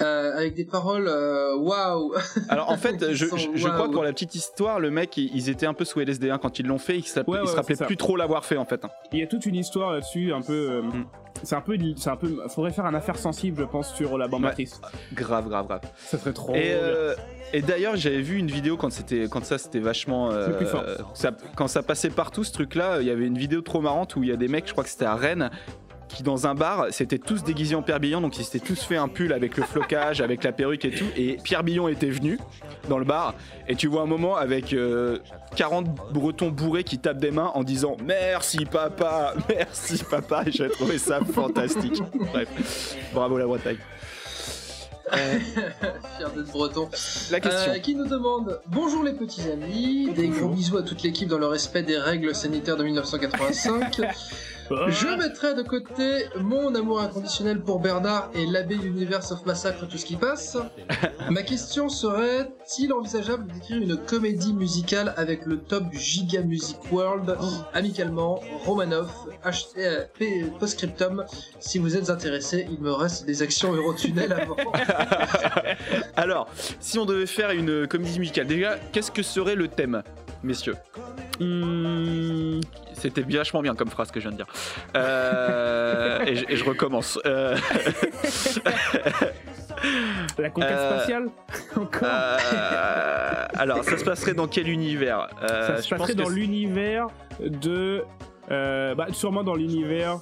Euh, 0.00 0.36
avec 0.36 0.54
des 0.54 0.64
paroles 0.64 1.06
euh, 1.08 1.56
waouh. 1.56 2.14
Alors 2.48 2.70
en 2.70 2.76
fait, 2.76 3.12
je, 3.12 3.26
crois 3.26 3.88
que 3.88 3.92
pour 3.92 4.02
la 4.04 4.12
petite 4.12 4.34
histoire, 4.34 4.80
le 4.80 4.90
mec, 4.90 5.16
ils 5.16 5.48
étaient 5.48 5.66
un 5.66 5.74
peu 5.74 5.84
sous 5.84 6.00
LSD1 6.00 6.38
quand 6.38 6.58
ils 6.58 6.66
l'ont 6.66 6.78
fait. 6.78 6.98
Ils, 6.98 7.04
Ouais, 7.26 7.38
ils 7.42 7.48
se 7.48 7.54
rappelaient 7.56 7.76
plus 7.86 7.96
trop 7.96 8.16
l'avoir 8.16 8.44
fait 8.44 8.56
en 8.56 8.64
fait. 8.64 8.84
hein. 8.84 8.90
Il 9.12 9.18
y 9.20 9.22
a 9.22 9.26
toute 9.26 9.46
une 9.46 9.56
histoire 9.56 9.92
là-dessus, 9.92 10.32
un 10.32 10.42
peu. 10.42 10.52
euh, 10.70 10.82
Mm. 10.82 11.04
C'est 11.44 11.54
un 11.54 11.60
peu, 11.60 11.78
c'est 11.96 12.10
un 12.10 12.16
peu. 12.16 12.36
Faudrait 12.48 12.72
faire 12.72 12.84
un 12.86 12.92
affaire 12.94 13.16
sensible, 13.16 13.56
je 13.60 13.64
pense, 13.64 13.94
sur 13.94 14.18
la 14.18 14.26
bande 14.26 14.44
Ouais. 14.44 14.66
Grave, 15.14 15.48
grave, 15.48 15.66
grave. 15.68 15.80
Ça 15.96 16.18
serait 16.18 16.32
trop. 16.32 16.54
Et, 16.54 16.72
euh, 16.74 17.14
et 17.52 17.62
d'ailleurs, 17.62 17.94
j'avais 17.96 18.20
vu 18.20 18.36
une 18.36 18.48
vidéo 18.50 18.76
quand 18.76 18.90
c'était, 18.90 19.26
quand 19.30 19.44
ça 19.44 19.56
c'était 19.56 19.78
vachement, 19.78 20.30
euh, 20.32 20.50
plus 20.50 20.66
fort. 20.66 20.84
ça- 21.14 21.30
quand 21.56 21.68
ça 21.68 21.82
passait 21.82 22.10
partout 22.10 22.42
ce 22.44 22.52
truc-là. 22.52 23.00
Il 23.00 23.06
y 23.06 23.10
avait 23.10 23.26
une 23.26 23.38
vidéo 23.38 23.60
trop 23.62 23.80
marrante 23.80 24.16
où 24.16 24.22
il 24.24 24.28
y 24.28 24.32
a 24.32 24.36
des 24.36 24.48
mecs, 24.48 24.66
je 24.66 24.72
crois 24.72 24.82
que 24.84 24.90
c'était 24.90 25.04
à 25.04 25.14
Rennes, 25.14 25.50
qui 26.14 26.22
dans 26.22 26.46
un 26.46 26.54
bar, 26.54 26.86
c'était 26.90 27.18
tous 27.18 27.42
déguisés 27.42 27.74
en 27.74 27.82
Pierre 27.82 28.00
Billon, 28.00 28.20
donc 28.20 28.38
ils 28.38 28.44
s'étaient 28.44 28.64
tous 28.64 28.82
fait 28.82 28.96
un 28.96 29.08
pull 29.08 29.32
avec 29.32 29.56
le 29.56 29.62
flocage, 29.62 30.20
avec 30.20 30.44
la 30.44 30.52
perruque 30.52 30.84
et 30.84 30.90
tout. 30.90 31.06
Et 31.16 31.38
Pierre 31.42 31.62
Billon 31.62 31.88
était 31.88 32.10
venu 32.10 32.38
dans 32.88 32.98
le 32.98 33.04
bar, 33.04 33.34
et 33.68 33.76
tu 33.76 33.86
vois 33.86 34.02
un 34.02 34.06
moment 34.06 34.36
avec 34.36 34.72
euh, 34.72 35.18
40 35.56 36.12
Bretons 36.12 36.50
bourrés 36.50 36.84
qui 36.84 36.98
tapent 36.98 37.18
des 37.20 37.30
mains 37.30 37.50
en 37.54 37.62
disant 37.62 37.96
merci 38.04 38.64
papa, 38.64 39.34
merci 39.48 40.02
papa. 40.04 40.44
J'ai 40.46 40.68
trouvé 40.68 40.98
ça 40.98 41.20
fantastique. 41.20 42.02
Bref, 42.32 42.96
bravo 43.12 43.38
la 43.38 43.46
Bretagne. 43.46 43.78
Fier 45.10 46.30
d'être 46.36 46.52
breton. 46.52 46.88
La 47.30 47.40
question. 47.40 47.72
Euh, 47.72 47.78
qui 47.78 47.94
nous 47.94 48.06
demande 48.06 48.60
Bonjour 48.68 49.02
les 49.02 49.12
petits 49.12 49.42
amis, 49.50 50.12
des 50.14 50.28
gros 50.28 50.48
bisous 50.48 50.78
à 50.78 50.82
toute 50.82 51.02
l'équipe 51.02 51.28
dans 51.28 51.38
le 51.38 51.46
respect 51.46 51.82
des 51.82 51.98
règles 51.98 52.34
sanitaires 52.34 52.76
de 52.76 52.84
1985. 52.84 54.02
Je 54.88 55.16
mettrai 55.18 55.54
de 55.54 55.62
côté 55.62 56.26
mon 56.38 56.72
amour 56.76 57.00
inconditionnel 57.00 57.60
pour 57.60 57.80
Bernard 57.80 58.30
et 58.34 58.46
l'abbé 58.46 58.76
Universe 58.76 59.32
of 59.32 59.44
Massacre, 59.44 59.86
tout 59.88 59.98
ce 59.98 60.06
qui 60.06 60.14
passe. 60.16 60.56
Ma 61.30 61.42
question 61.42 61.88
serait-il 61.88 62.92
envisageable 62.92 63.46
d'écrire 63.52 63.78
une 63.78 63.96
comédie 63.96 64.52
musicale 64.52 65.12
avec 65.16 65.44
le 65.44 65.58
top 65.58 65.88
du 65.90 65.98
Giga 65.98 66.42
Music 66.42 66.76
World 66.92 67.36
Amicalement, 67.74 68.40
Romanov, 68.64 69.10
H- 69.44 69.66
euh, 69.76 70.04
Postscriptum. 70.60 71.24
Si 71.58 71.78
vous 71.78 71.96
êtes 71.96 72.08
intéressé, 72.08 72.66
il 72.70 72.80
me 72.80 72.92
reste 72.92 73.26
des 73.26 73.42
actions 73.42 73.72
Eurotunnel 73.72 74.32
avant. 74.32 74.56
Alors, 76.16 76.48
si 76.78 76.98
on 76.98 77.06
devait 77.06 77.26
faire 77.26 77.50
une 77.50 77.88
comédie 77.88 78.18
musicale, 78.20 78.46
déjà, 78.46 78.76
qu'est-ce 78.92 79.10
que 79.10 79.22
serait 79.22 79.56
le 79.56 79.66
thème, 79.68 80.02
messieurs? 80.44 80.76
Hmm, 81.40 82.60
C'était 83.00 83.22
vachement 83.22 83.62
bien 83.62 83.74
comme 83.74 83.88
phrase 83.88 84.10
que 84.10 84.20
je 84.20 84.28
viens 84.28 84.36
de 84.36 84.42
dire. 84.42 84.46
Euh, 84.96 86.22
et, 86.26 86.36
je, 86.36 86.44
et 86.48 86.56
je 86.56 86.64
recommence. 86.64 87.18
Euh, 87.26 87.56
la 90.38 90.50
conquête 90.50 90.70
Euh, 90.70 90.96
spatiale 90.98 91.28
Encore 91.76 92.08
alors, 93.58 93.84
ça 93.84 93.98
se 93.98 94.04
passerait 94.04 94.34
dans 94.34 94.46
quel 94.48 94.68
univers? 94.68 95.28
Ça 95.46 95.78
se 95.78 95.88
je 95.88 95.94
passerait 95.94 96.14
dans 96.14 96.28
l'univers 96.28 97.06
de. 97.40 98.04
bah, 98.48 99.06
sûrement 99.12 99.42
dans 99.42 99.54
l'univers. 99.54 100.18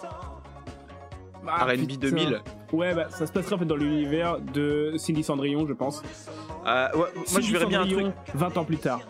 Ah, 1.46 1.64
R&B 1.64 1.86
putain. 1.88 1.96
2000. 2.08 2.40
Ouais, 2.72 2.94
bah, 2.94 3.06
ça 3.08 3.26
se 3.26 3.32
passerait 3.32 3.54
en 3.54 3.58
fait 3.58 3.64
dans 3.64 3.76
l'univers 3.76 4.38
de 4.40 4.92
Cindy 4.98 5.22
Cendrillon, 5.22 5.66
je 5.66 5.72
pense. 5.72 6.02
Euh, 6.66 6.88
ouais, 6.94 7.06
moi, 7.32 7.40
je 7.40 7.52
verrais 7.52 7.66
bien 7.66 7.80
un 7.80 7.84
truc. 7.86 7.94
Cendrillon, 7.98 8.14
20 8.34 8.56
ans 8.58 8.64
plus 8.64 8.76
tard. 8.76 9.00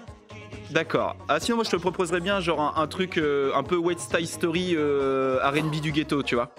D'accord. 0.70 1.16
Ah, 1.28 1.40
sinon, 1.40 1.56
moi, 1.56 1.64
je 1.64 1.70
te 1.70 1.76
proposerais 1.76 2.20
bien, 2.20 2.40
genre, 2.40 2.60
un, 2.60 2.82
un 2.82 2.86
truc 2.86 3.16
euh, 3.18 3.50
un 3.54 3.62
peu 3.62 3.76
West 3.76 4.14
Side 4.14 4.26
Story 4.26 4.74
euh, 4.76 5.38
RB 5.42 5.80
du 5.80 5.92
ghetto, 5.92 6.22
tu 6.22 6.34
vois 6.34 6.50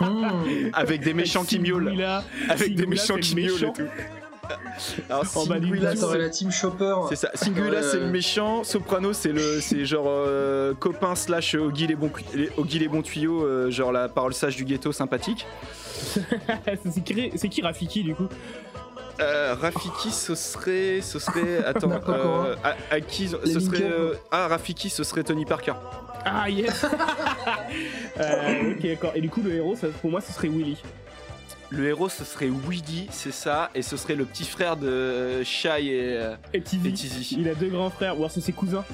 Hmm. 0.00 0.70
Avec 0.72 1.02
des 1.02 1.14
méchants 1.14 1.44
qui 1.44 1.58
miaulent. 1.58 1.86
Singula, 1.88 2.24
Avec 2.48 2.74
des 2.74 2.86
méchants 2.86 3.16
qui 3.16 3.34
le 3.34 3.42
miaulent 3.42 3.64
et 3.64 3.72
tout. 3.72 3.82
Alors, 5.08 5.26
Singula, 5.26 5.94
c'est- 5.94 6.18
la 6.18 6.28
team 6.28 6.50
Chopper. 6.50 6.94
C'est 7.08 7.16
ça. 7.16 7.30
Singula, 7.34 7.82
c'est 7.82 8.00
le 8.00 8.06
méchant. 8.06 8.64
Soprano, 8.64 9.12
c'est 9.12 9.32
le, 9.32 9.60
c'est 9.60 9.84
genre 9.84 10.06
euh, 10.08 10.74
copain 10.74 11.14
slash 11.14 11.54
Oggy 11.54 11.86
les 11.86 11.94
bons, 11.94 12.10
Oggy 12.56 12.78
les 12.78 12.88
bons 12.88 13.02
tuyaux, 13.02 13.44
euh, 13.44 13.70
genre 13.70 13.92
la 13.92 14.08
parole 14.08 14.34
sage 14.34 14.56
du 14.56 14.64
ghetto 14.64 14.90
sympathique. 14.92 15.46
c'est 17.36 17.48
qui 17.48 17.62
Rafiki 17.62 18.02
du 18.02 18.14
coup 18.14 18.26
Euh, 19.20 19.54
Rafiki, 19.60 20.10
ce 20.10 20.34
serait, 20.34 21.00
ce 21.02 21.18
serait, 21.18 21.64
attends, 21.66 21.88
N'importe 21.88 22.18
euh, 22.18 22.56
à, 22.64 22.74
à 22.94 23.00
qui, 23.00 23.28
ce 23.28 23.36
Les 23.44 23.60
serait, 23.60 23.82
euh, 23.82 24.14
ah 24.30 24.48
Rafiki, 24.48 24.88
ce 24.90 25.04
serait 25.04 25.22
Tony 25.24 25.44
Parker. 25.44 25.74
Ah 26.24 26.48
yes 26.50 26.84
euh, 28.20 28.72
Ok, 28.72 28.82
d'accord. 28.82 29.12
Et 29.14 29.20
du 29.20 29.30
coup, 29.30 29.42
le 29.42 29.54
héros, 29.54 29.76
ça, 29.76 29.88
pour 30.00 30.10
moi, 30.10 30.20
ce 30.20 30.32
serait 30.32 30.48
Willy. 30.48 30.76
Le 31.70 31.86
héros, 31.86 32.08
ce 32.08 32.24
serait 32.24 32.48
Weedy, 32.48 33.06
c'est 33.12 33.32
ça, 33.32 33.70
et 33.74 33.82
ce 33.82 33.96
serait 33.96 34.16
le 34.16 34.24
petit 34.24 34.44
frère 34.44 34.76
de 34.76 35.42
Shai 35.44 35.86
et, 35.86 36.16
euh, 36.16 36.34
Et 36.52 36.60
Tizi. 36.60 36.88
et 36.88 36.92
Tizi. 36.92 37.36
Il 37.38 37.48
a 37.48 37.54
deux 37.54 37.68
grands 37.68 37.90
frères, 37.90 38.14
ou 38.14 38.18
alors 38.18 38.30
c'est 38.30 38.40
ses 38.40 38.52
cousins. 38.52 38.84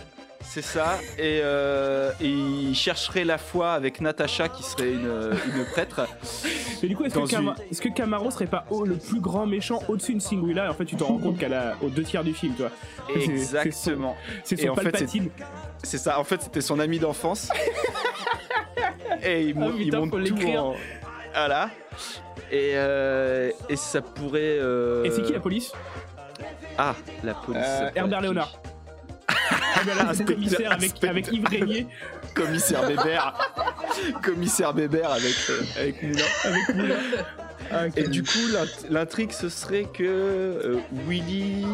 C'est 0.49 0.63
ça. 0.63 0.99
Et, 1.19 1.41
euh, 1.43 2.11
et 2.21 2.29
il 2.29 2.75
chercherait 2.75 3.25
la 3.25 3.37
foi 3.37 3.73
avec 3.73 4.01
Natacha 4.01 4.49
qui 4.49 4.63
serait 4.63 4.91
une, 4.93 5.33
une 5.55 5.65
prêtre. 5.67 6.07
Mais 6.83 6.89
du 6.89 6.97
coup, 6.97 7.05
est-ce 7.05 7.15
que, 7.15 7.89
une- 7.89 7.95
Camaro 7.95 8.31
serait 8.31 8.47
pas 8.47 8.65
le 8.85 8.97
plus 8.97 9.21
grand 9.21 9.47
méchant 9.47 9.81
au-dessus 9.89 10.15
de 10.15 10.21
Singuilla 10.21 10.65
Et 10.67 10.69
en 10.69 10.75
fait, 10.75 10.85
tu 10.87 10.97
te 10.97 11.05
rends 11.05 11.19
compte 11.19 11.39
qu'elle 11.39 11.53
a 11.55 11.75
aux 11.83 11.89
deux 11.91 12.05
tiers 12.05 12.25
du 12.25 12.33
film, 12.33 12.55
tu 12.55 12.63
vois. 12.63 12.71
C'est- 13.09 13.21
c'est 13.21 13.27
son- 13.27 13.33
Exactement. 13.33 14.17
C'est 14.45 14.59
Et 14.61 14.67
son 14.67 14.73
en 14.73 14.75
fait, 14.77 14.83
c'est- 14.85 14.91
Palpatine. 14.93 15.29
C'est 15.83 15.99
ça. 15.99 16.19
En 16.19 16.25
fait, 16.25 16.41
c'était 16.43 16.61
son 16.63 16.79
ami 16.81 16.99
d'enfance. 16.99 17.51
et 19.23 19.43
il, 19.43 19.57
Ah, 19.61 19.69
il 19.79 19.95
monte 19.95 20.25
tout 20.25 20.47
en... 20.57 20.75
Voilà. 21.35 21.71
Et, 22.51 22.73
euh, 22.77 23.51
et 23.69 23.77
ça 23.77 24.01
pourrait. 24.01 24.41
euh, 24.61 25.05
Et 25.05 25.11
c'est 25.11 25.23
qui 25.23 25.33
la 25.33 25.41
police? 25.41 25.73
Ah, 26.79 26.95
la 27.25 27.35
police. 27.35 27.63
Herbert 27.95 28.21
Léonard. 28.23 28.53
Inspecteur- 29.29 30.27
commissaire 30.37 30.73
avec, 30.73 31.33
Yves 31.33 31.47
Régnier, 31.49 31.87
Commissaire 32.35 32.87
Bébert. 32.87 33.35
Commissaire 34.23 34.75
Bébert 34.75 35.11
avec, 35.11 35.35
euh, 35.51 35.61
avec 35.79 36.03
Moulin. 36.03 36.25
avec 36.45 36.75
Moulin. 36.77 36.95
Ah, 37.71 37.87
Et 37.97 38.09
du 38.09 38.23
coup, 38.23 38.47
l'int- 38.53 38.89
l'intrigue, 38.91 39.33
ce 39.33 39.49
serait 39.49 39.85
que 39.85 40.03
euh, 40.05 40.77
Willy. 41.09 41.67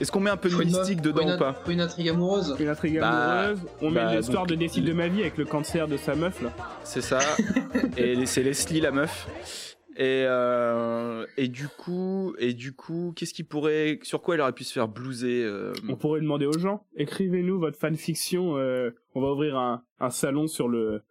Est-ce 0.00 0.10
qu'on 0.10 0.20
met 0.20 0.30
un 0.30 0.36
peu 0.36 0.48
de 0.48 0.54
une- 0.60 0.64
mystique 0.76 1.00
dedans 1.00 1.22
une, 1.22 1.34
ou 1.34 1.38
pas 1.38 1.54
une 1.68 1.80
intrigue 1.80 2.08
amoureuse? 2.08 2.56
Une 2.58 2.68
intrigue 2.68 2.98
Bah, 3.00 3.08
amoureuse. 3.40 3.60
On 3.80 3.90
bah, 3.92 4.06
met 4.10 4.16
l'histoire 4.16 4.42
donc, 4.42 4.48
de 4.50 4.54
Décide 4.56 4.84
de 4.84 4.92
ma 4.92 5.06
vie 5.08 5.20
avec 5.20 5.36
le 5.36 5.44
cancer 5.44 5.86
de 5.86 5.96
sa 5.96 6.14
meuf 6.16 6.42
là. 6.42 6.50
C'est 6.82 7.00
ça. 7.02 7.18
et 7.96 8.26
c'est 8.26 8.42
Leslie 8.42 8.80
la 8.80 8.90
meuf. 8.90 9.73
Et, 9.96 10.24
euh, 10.26 11.26
et 11.36 11.48
du 11.48 11.68
coup, 11.68 12.34
et 12.38 12.52
du 12.52 12.74
coup, 12.74 13.12
qu'est-ce 13.14 13.32
qui 13.32 13.44
pourrait, 13.44 14.00
sur 14.02 14.22
quoi 14.22 14.34
elle 14.34 14.40
aurait 14.40 14.52
pu 14.52 14.64
se 14.64 14.72
faire 14.72 14.88
blouser 14.88 15.44
euh, 15.44 15.72
On 15.88 15.96
pourrait 15.96 16.20
demander 16.20 16.46
aux 16.46 16.58
gens, 16.58 16.84
écrivez-nous 16.96 17.60
votre 17.60 17.78
fanfiction. 17.78 18.56
euh, 18.56 18.90
on 19.14 19.20
va 19.20 19.28
ouvrir 19.32 19.56
un, 19.56 19.82
salon 20.10 20.48
sur 20.48 20.68
le 20.68 21.02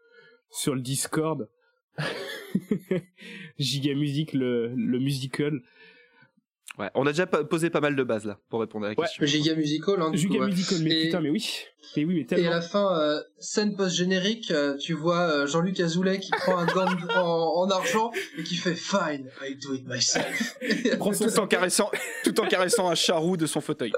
sur 0.49 0.75
le 0.75 0.81
Discord. 0.81 1.49
Giga 3.57 3.95
Music, 3.95 4.33
le 4.33 4.75
musical. 4.75 5.61
Ouais, 6.79 6.89
on 6.95 7.05
a 7.05 7.11
déjà 7.11 7.27
posé 7.27 7.69
pas 7.69 7.81
mal 7.81 7.95
de 7.95 8.01
bases 8.03 8.25
là 8.25 8.39
pour 8.49 8.59
répondre 8.59 8.85
à 8.87 8.89
la 8.89 8.95
Ouais. 8.95 9.05
question. 9.05 9.23
Giga 9.27 9.53
Musical. 9.55 10.01
Hein, 10.01 10.09
du 10.09 10.27
coup, 10.27 10.33
Giga 10.33 10.45
ouais. 10.45 10.49
Musical, 10.51 10.79
mais 10.81 10.89
Et- 10.89 11.03
putain, 11.05 11.21
mais 11.21 11.29
oui. 11.29 11.47
Mais 11.95 12.03
oui, 12.05 12.13
mais 12.15 12.21
Et 12.21 12.23
à 12.23 12.27
tellement. 12.27 12.49
la 12.49 12.61
fin, 12.61 12.99
euh, 12.99 13.21
scène 13.37 13.75
post-générique, 13.75 14.49
euh, 14.49 14.75
tu 14.77 14.93
vois 14.93 15.19
euh, 15.29 15.45
Jean-Luc 15.45 15.79
Azoulay 15.79 16.19
qui 16.19 16.31
prend 16.31 16.57
un 16.57 16.65
gant 16.65 16.85
en, 17.15 17.61
en 17.61 17.69
argent 17.69 18.11
et 18.39 18.43
qui 18.43 18.55
fait 18.55 18.73
Fine, 18.73 19.29
I 19.43 19.55
do 19.61 19.75
it 19.75 19.85
myself. 19.87 20.57
Prends 20.97 21.13
son 21.13 21.25
Tout 21.27 21.39
en 21.39 21.47
caressant, 21.47 21.91
tout 22.23 22.39
en 22.39 22.47
caressant 22.47 22.89
un 22.89 22.95
charroux 22.95 23.37
de 23.37 23.45
son 23.45 23.61
fauteuil. 23.61 23.91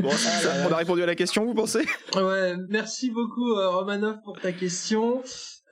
bon, 0.00 0.10
ça. 0.10 0.50
on 0.68 0.72
a 0.72 0.76
répondu 0.76 1.02
à 1.02 1.06
la 1.06 1.14
question, 1.14 1.44
vous 1.44 1.54
pensez? 1.54 1.84
Ouais, 2.16 2.54
merci 2.68 3.10
beaucoup 3.10 3.52
euh, 3.52 3.68
Romanov 3.70 4.16
pour 4.24 4.40
ta 4.40 4.50
question. 4.52 5.22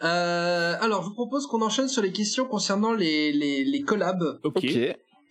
Euh, 0.03 0.77
alors, 0.81 1.03
je 1.03 1.09
vous 1.09 1.15
propose 1.15 1.47
qu'on 1.47 1.63
enchaîne 1.63 1.89
sur 1.89 2.03
les 2.03 2.13
questions 2.13 2.47
concernant 2.47 2.93
les, 2.93 3.33
les, 3.33 3.65
les 3.65 3.83
collabs. 3.83 4.41
Ok. 4.43 4.67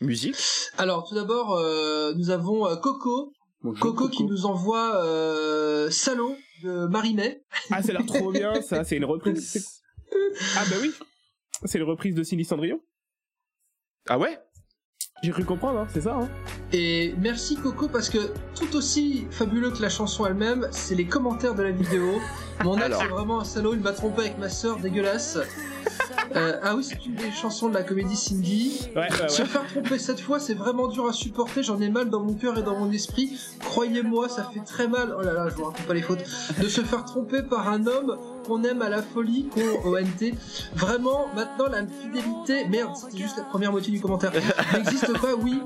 Musique. 0.01 0.35
Alors, 0.77 1.07
tout 1.07 1.15
d'abord, 1.15 1.53
euh, 1.55 2.13
nous 2.15 2.29
avons 2.29 2.65
euh, 2.67 2.75
Coco, 2.75 3.31
Bonjour, 3.61 3.79
Coco 3.79 4.09
qui 4.09 4.23
nous 4.25 4.45
envoie 4.45 4.95
euh, 5.03 5.89
Salaud 5.89 6.35
de 6.63 6.87
Marimé. 6.87 7.41
Ah, 7.71 7.81
ça 7.81 7.89
a 7.91 7.93
l'air 7.93 8.05
trop 8.05 8.31
bien, 8.31 8.61
ça. 8.61 8.83
C'est 8.83 8.97
une 8.97 9.05
reprise. 9.05 9.49
c'est- 9.51 9.81
Ah 10.57 10.63
bah 10.69 10.75
oui. 10.81 10.91
C'est 11.65 11.77
une 11.77 11.85
reprise 11.85 12.15
de 12.15 12.23
Cindy 12.23 12.43
Cendrillon. 12.43 12.79
Ah 14.09 14.19
ouais? 14.19 14.37
J'ai 15.23 15.31
cru 15.31 15.43
comprendre, 15.45 15.79
hein, 15.79 15.87
c'est 15.93 16.01
ça. 16.01 16.15
Hein. 16.15 16.27
Et 16.71 17.15
merci 17.17 17.55
Coco 17.55 17.87
parce 17.87 18.09
que 18.09 18.33
tout 18.55 18.75
aussi 18.75 19.25
fabuleux 19.31 19.71
que 19.71 19.81
la 19.81 19.89
chanson 19.89 20.25
elle-même, 20.25 20.67
c'est 20.71 20.95
les 20.95 21.05
commentaires 21.05 21.55
de 21.55 21.63
la 21.63 21.71
vidéo. 21.71 22.19
Mon 22.63 22.75
ex 22.75 22.85
Alors. 22.85 23.03
est 23.03 23.07
vraiment 23.07 23.39
un 23.39 23.45
salaud, 23.45 23.73
il 23.73 23.79
m'a 23.79 23.93
trompé 23.93 24.21
avec 24.23 24.37
ma 24.37 24.49
sœur, 24.49 24.77
dégueulasse. 24.77 25.37
Euh, 26.35 26.59
ah 26.63 26.75
oui, 26.75 26.83
c'est 26.83 27.05
une 27.05 27.15
des 27.15 27.31
chansons 27.31 27.69
de 27.69 27.73
la 27.73 27.83
comédie 27.83 28.15
Cindy. 28.15 28.89
Ouais, 28.95 29.01
ouais, 29.01 29.29
Se 29.29 29.43
faire 29.43 29.65
tromper 29.67 29.99
cette 29.99 30.19
fois, 30.19 30.39
c'est 30.39 30.53
vraiment 30.53 30.87
dur 30.87 31.07
à 31.07 31.13
supporter. 31.13 31.63
J'en 31.63 31.79
ai 31.79 31.89
mal 31.89 32.09
dans 32.09 32.21
mon 32.21 32.33
cœur 32.33 32.57
et 32.57 32.63
dans 32.63 32.77
mon 32.77 32.91
esprit. 32.91 33.37
Croyez-moi, 33.59 34.29
ça 34.29 34.49
fait 34.53 34.61
très 34.61 34.87
mal. 34.87 35.15
Oh 35.17 35.21
là 35.21 35.33
là, 35.33 35.49
je 35.49 35.55
vous 35.55 35.65
raconte 35.65 35.85
pas 35.85 35.93
les 35.93 36.01
fautes. 36.01 36.23
De 36.59 36.67
se 36.67 36.81
faire 36.81 37.05
tromper 37.05 37.43
par 37.43 37.69
un 37.69 37.85
homme 37.87 38.17
qu'on 38.47 38.63
aime 38.63 38.81
à 38.81 38.89
la 38.89 39.01
folie, 39.01 39.47
qu'on 39.53 39.93
ONT. 39.93 40.33
Vraiment, 40.75 41.27
maintenant, 41.35 41.67
la 41.67 41.85
fidélité. 41.85 42.67
Merde, 42.69 42.95
c'était 42.95 43.17
juste 43.17 43.37
la 43.37 43.43
première 43.43 43.71
moitié 43.71 43.91
du 43.93 44.01
commentaire. 44.01 44.31
N'existe 44.73 45.13
pas, 45.19 45.35
oui. 45.35 45.61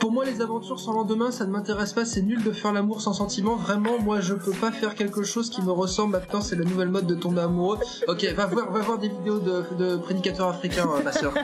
Pour 0.00 0.12
moi, 0.12 0.24
les 0.24 0.40
aventures 0.40 0.80
sans 0.80 0.94
lendemain, 0.94 1.30
ça 1.30 1.44
ne 1.44 1.50
m'intéresse 1.50 1.92
pas. 1.92 2.04
C'est 2.06 2.22
nul 2.22 2.42
de 2.42 2.52
faire 2.52 2.72
l'amour 2.72 3.02
sans 3.02 3.12
sentiment. 3.12 3.54
Vraiment, 3.56 3.98
moi, 4.00 4.20
je 4.20 4.32
peux 4.32 4.52
pas 4.52 4.72
faire 4.72 4.94
quelque 4.94 5.22
chose 5.22 5.50
qui 5.50 5.60
me 5.62 5.70
ressemble. 5.70 6.12
Maintenant, 6.12 6.40
c'est 6.40 6.56
la 6.56 6.64
nouvelle 6.64 6.88
mode 6.88 7.06
de 7.06 7.14
tomber 7.14 7.42
amoureux. 7.42 7.78
Ok, 8.08 8.24
va 8.34 8.46
voir, 8.46 8.70
va 8.72 8.80
voir 8.80 8.98
des 8.98 9.08
vidéos 9.10 9.38
de, 9.38 9.62
de 9.78 9.96
prédicateurs 9.98 10.48
africains, 10.48 10.88
euh, 10.88 11.02
ma 11.02 11.10
Alors, 11.10 11.34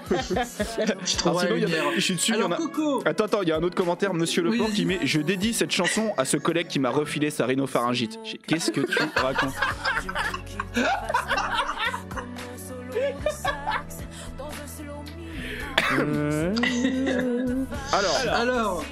trouveras 1.19 1.43
la 1.45 1.49
sinon, 1.49 1.57
y 1.57 1.65
a- 1.65 1.95
je 1.97 2.01
suis 2.01 2.15
dessus, 2.15 2.33
il 2.33 2.39
y 2.39 2.43
en 2.43 2.47
Alors, 2.47 2.59
a. 2.59 2.63
Coco, 2.63 3.03
Attends, 3.05 3.25
attends, 3.25 3.43
il 3.43 3.49
y 3.49 3.53
a 3.53 3.57
un 3.57 3.63
autre 3.63 3.75
commentaire, 3.77 4.15
Monsieur 4.15 4.43
Oui, 4.49 4.53
Leport, 4.53 4.69
vas-y. 4.69 4.77
qui 4.77 4.85
met 4.87 4.99
Je 5.03 5.21
dédie 5.21 5.53
cette 5.53 5.71
chanson 5.73 6.13
à 6.17 6.25
ce 6.25 6.39
collègue 6.39 6.69
qui 6.69 6.79
m'a 6.79 6.91
refilé 6.91 7.29
sa 7.31 7.45
rhinopharyngite. 7.47 8.19
J'ai- 8.25 8.39
Qu'est-ce 8.39 8.71
que 8.71 8.81
tu 8.81 8.99
racontes 9.17 9.53
Euh, 15.99 16.55
Alors, 17.93 18.17
Alors, 18.35 18.85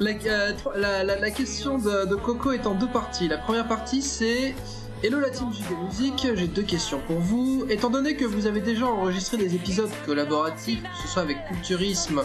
la, 0.00 0.10
euh, 0.26 0.52
tro- 0.56 0.72
la, 0.76 1.02
la- 1.04 1.18
la 1.18 1.30
question 1.30 1.78
de, 1.78 2.06
de 2.06 2.14
Coco 2.14 2.52
est 2.52 2.66
en 2.66 2.74
deux 2.74 2.86
parties. 2.88 3.28
La 3.28 3.38
première 3.38 3.66
partie, 3.66 4.02
c'est 4.02 4.54
Hello 5.02 5.20
la 5.20 5.28
team 5.30 5.52
Giga 5.52 5.76
Music, 5.84 6.26
j'ai 6.34 6.46
deux 6.46 6.62
questions 6.62 7.00
pour 7.06 7.18
vous. 7.18 7.66
Étant 7.68 7.90
donné 7.90 8.16
que 8.16 8.24
vous 8.24 8.46
avez 8.46 8.60
déjà 8.60 8.86
enregistré 8.86 9.36
des 9.36 9.54
épisodes 9.54 9.90
collaboratifs, 10.06 10.82
que 10.82 10.88
ce 11.02 11.08
soit 11.08 11.22
avec 11.22 11.36
Culturisme, 11.48 12.22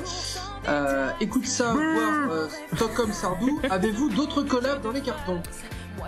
euh, 0.70 1.10
Écoute 1.20 1.46
ça, 1.46 1.74
voire 1.74 2.32
euh, 2.32 2.48
Stockholm 2.76 3.12
Sardou, 3.12 3.60
avez-vous 3.70 4.10
d'autres 4.10 4.44
collabs 4.44 4.82
dans 4.82 4.92
les 4.92 5.02
cartons? 5.02 5.42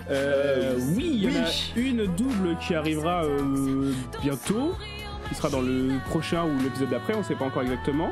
Euh, 0.09 0.75
oui, 0.95 1.11
il 1.23 1.31
y 1.33 1.37
en 1.39 1.43
a 1.43 1.47
une 1.75 2.05
double 2.15 2.57
qui 2.65 2.73
arrivera 2.75 3.23
euh, 3.25 3.91
bientôt, 4.21 4.73
qui 5.29 5.35
sera 5.35 5.49
dans 5.49 5.61
le 5.61 5.99
prochain 6.09 6.43
ou 6.45 6.57
l'épisode 6.63 6.89
d'après, 6.89 7.13
on 7.15 7.23
sait 7.23 7.35
pas 7.35 7.45
encore 7.45 7.61
exactement. 7.63 8.11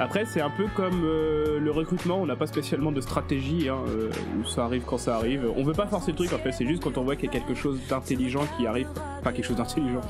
Après, 0.00 0.24
c'est 0.26 0.40
un 0.40 0.50
peu 0.50 0.66
comme 0.74 1.02
euh, 1.04 1.58
le 1.60 1.70
recrutement, 1.70 2.20
on 2.20 2.26
n'a 2.26 2.34
pas 2.36 2.46
spécialement 2.46 2.90
de 2.92 3.00
stratégie, 3.00 3.68
hein, 3.68 3.78
euh, 3.88 4.10
où 4.40 4.44
ça 4.46 4.64
arrive 4.64 4.82
quand 4.84 4.98
ça 4.98 5.16
arrive. 5.16 5.42
On 5.56 5.62
veut 5.62 5.72
pas 5.72 5.86
forcer 5.86 6.10
le 6.10 6.16
truc, 6.16 6.32
en 6.32 6.38
fait, 6.38 6.52
c'est 6.52 6.66
juste 6.66 6.82
quand 6.82 6.98
on 6.98 7.04
voit 7.04 7.14
qu'il 7.16 7.26
y 7.26 7.28
a 7.28 7.32
quelque 7.32 7.54
chose 7.54 7.78
d'intelligent 7.88 8.44
qui 8.56 8.66
arrive. 8.66 8.88
Enfin, 9.20 9.32
quelque 9.32 9.46
chose 9.46 9.56
d'intelligent. 9.56 10.00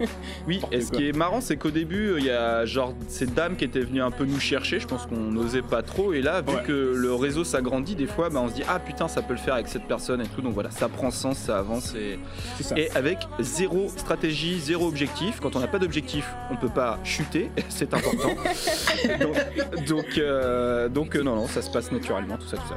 oui, 0.48 0.60
et 0.72 0.80
ce 0.80 0.88
quoi. 0.88 0.98
qui 0.98 1.08
est 1.08 1.12
marrant, 1.12 1.40
c'est 1.40 1.56
qu'au 1.56 1.70
début, 1.70 2.14
il 2.18 2.24
y 2.24 2.30
a 2.30 2.64
genre 2.64 2.94
cette 3.08 3.34
dame 3.34 3.56
qui 3.56 3.64
était 3.64 3.80
venue 3.80 4.00
un 4.02 4.10
peu 4.10 4.24
nous 4.24 4.40
chercher, 4.40 4.80
je 4.80 4.86
pense 4.86 5.06
qu'on 5.06 5.16
n'osait 5.30 5.62
pas 5.62 5.82
trop, 5.82 6.12
et 6.14 6.22
là, 6.22 6.40
vu 6.40 6.54
Ouais. 6.54 6.62
que 6.66 6.92
le 6.94 7.12
réseau 7.14 7.42
s'agrandit, 7.44 7.96
des 7.96 8.06
fois, 8.06 8.30
bah, 8.30 8.40
on 8.42 8.48
se 8.48 8.54
dit 8.54 8.62
Ah 8.68 8.78
putain, 8.78 9.08
ça 9.08 9.20
peut 9.22 9.34
le 9.34 9.38
faire 9.40 9.54
avec 9.54 9.68
cette 9.68 9.86
personne 9.86 10.20
et 10.20 10.26
tout, 10.26 10.40
donc 10.40 10.54
voilà, 10.54 10.70
ça 10.70 10.88
prend 10.88 11.10
sens, 11.10 11.36
ça 11.38 11.58
avance, 11.58 11.94
et, 11.94 12.18
ça. 12.62 12.78
et 12.78 12.90
avec 12.92 13.18
zéro 13.40 13.88
stratégie, 13.96 14.58
zéro 14.58 14.86
objectif. 14.86 15.40
Quand 15.40 15.54
on 15.56 15.60
n'a 15.60 15.66
pas 15.66 15.78
d'objectif, 15.78 16.26
on 16.50 16.56
peut 16.56 16.68
pas 16.68 16.98
chuter, 17.04 17.50
c'est 17.68 17.92
important. 17.92 18.28
donc, 19.20 19.33
donc, 19.88 20.18
euh, 20.18 20.88
donc, 20.88 21.16
euh, 21.16 21.22
non, 21.22 21.36
non, 21.36 21.48
ça 21.48 21.62
se 21.62 21.70
passe 21.70 21.90
naturellement, 21.92 22.36
tout 22.36 22.46
ça, 22.46 22.56
tout 22.56 22.68
ça. 22.68 22.76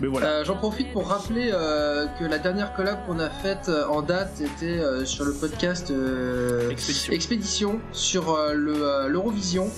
Mais 0.00 0.06
voilà. 0.06 0.26
Euh, 0.28 0.44
J'en 0.44 0.56
profite 0.56 0.92
pour 0.92 1.08
rappeler 1.08 1.50
euh, 1.52 2.06
que 2.18 2.24
la 2.24 2.38
dernière 2.38 2.74
collab 2.74 2.98
qu'on 3.06 3.18
a 3.18 3.30
faite 3.30 3.68
euh, 3.68 3.86
en 3.88 4.02
date 4.02 4.40
était 4.40 4.78
euh, 4.78 5.04
sur 5.04 5.24
le 5.24 5.32
podcast 5.32 5.90
euh, 5.90 6.68
Expédition. 6.70 7.12
Expédition 7.12 7.80
sur 7.92 8.34
euh, 8.34 8.52
le, 8.52 8.74
euh, 8.82 9.08
l'Eurovision 9.08 9.68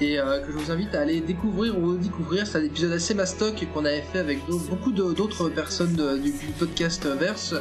et 0.00 0.20
euh, 0.20 0.38
que 0.40 0.52
je 0.52 0.56
vous 0.56 0.70
invite 0.70 0.94
à 0.94 1.00
aller 1.00 1.20
découvrir 1.20 1.76
ou 1.76 1.96
découvrir. 1.96 2.46
C'est 2.46 2.58
un 2.58 2.64
épisode 2.64 2.92
assez 2.92 3.14
mastoc 3.14 3.66
qu'on 3.74 3.84
avait 3.84 4.04
fait 4.12 4.20
avec 4.20 4.38
beaucoup 4.70 4.92
d'autres 4.92 5.48
personnes 5.48 5.94
de- 5.94 6.16
du, 6.18 6.30
du 6.30 6.52
podcast 6.58 7.04
Verse 7.06 7.54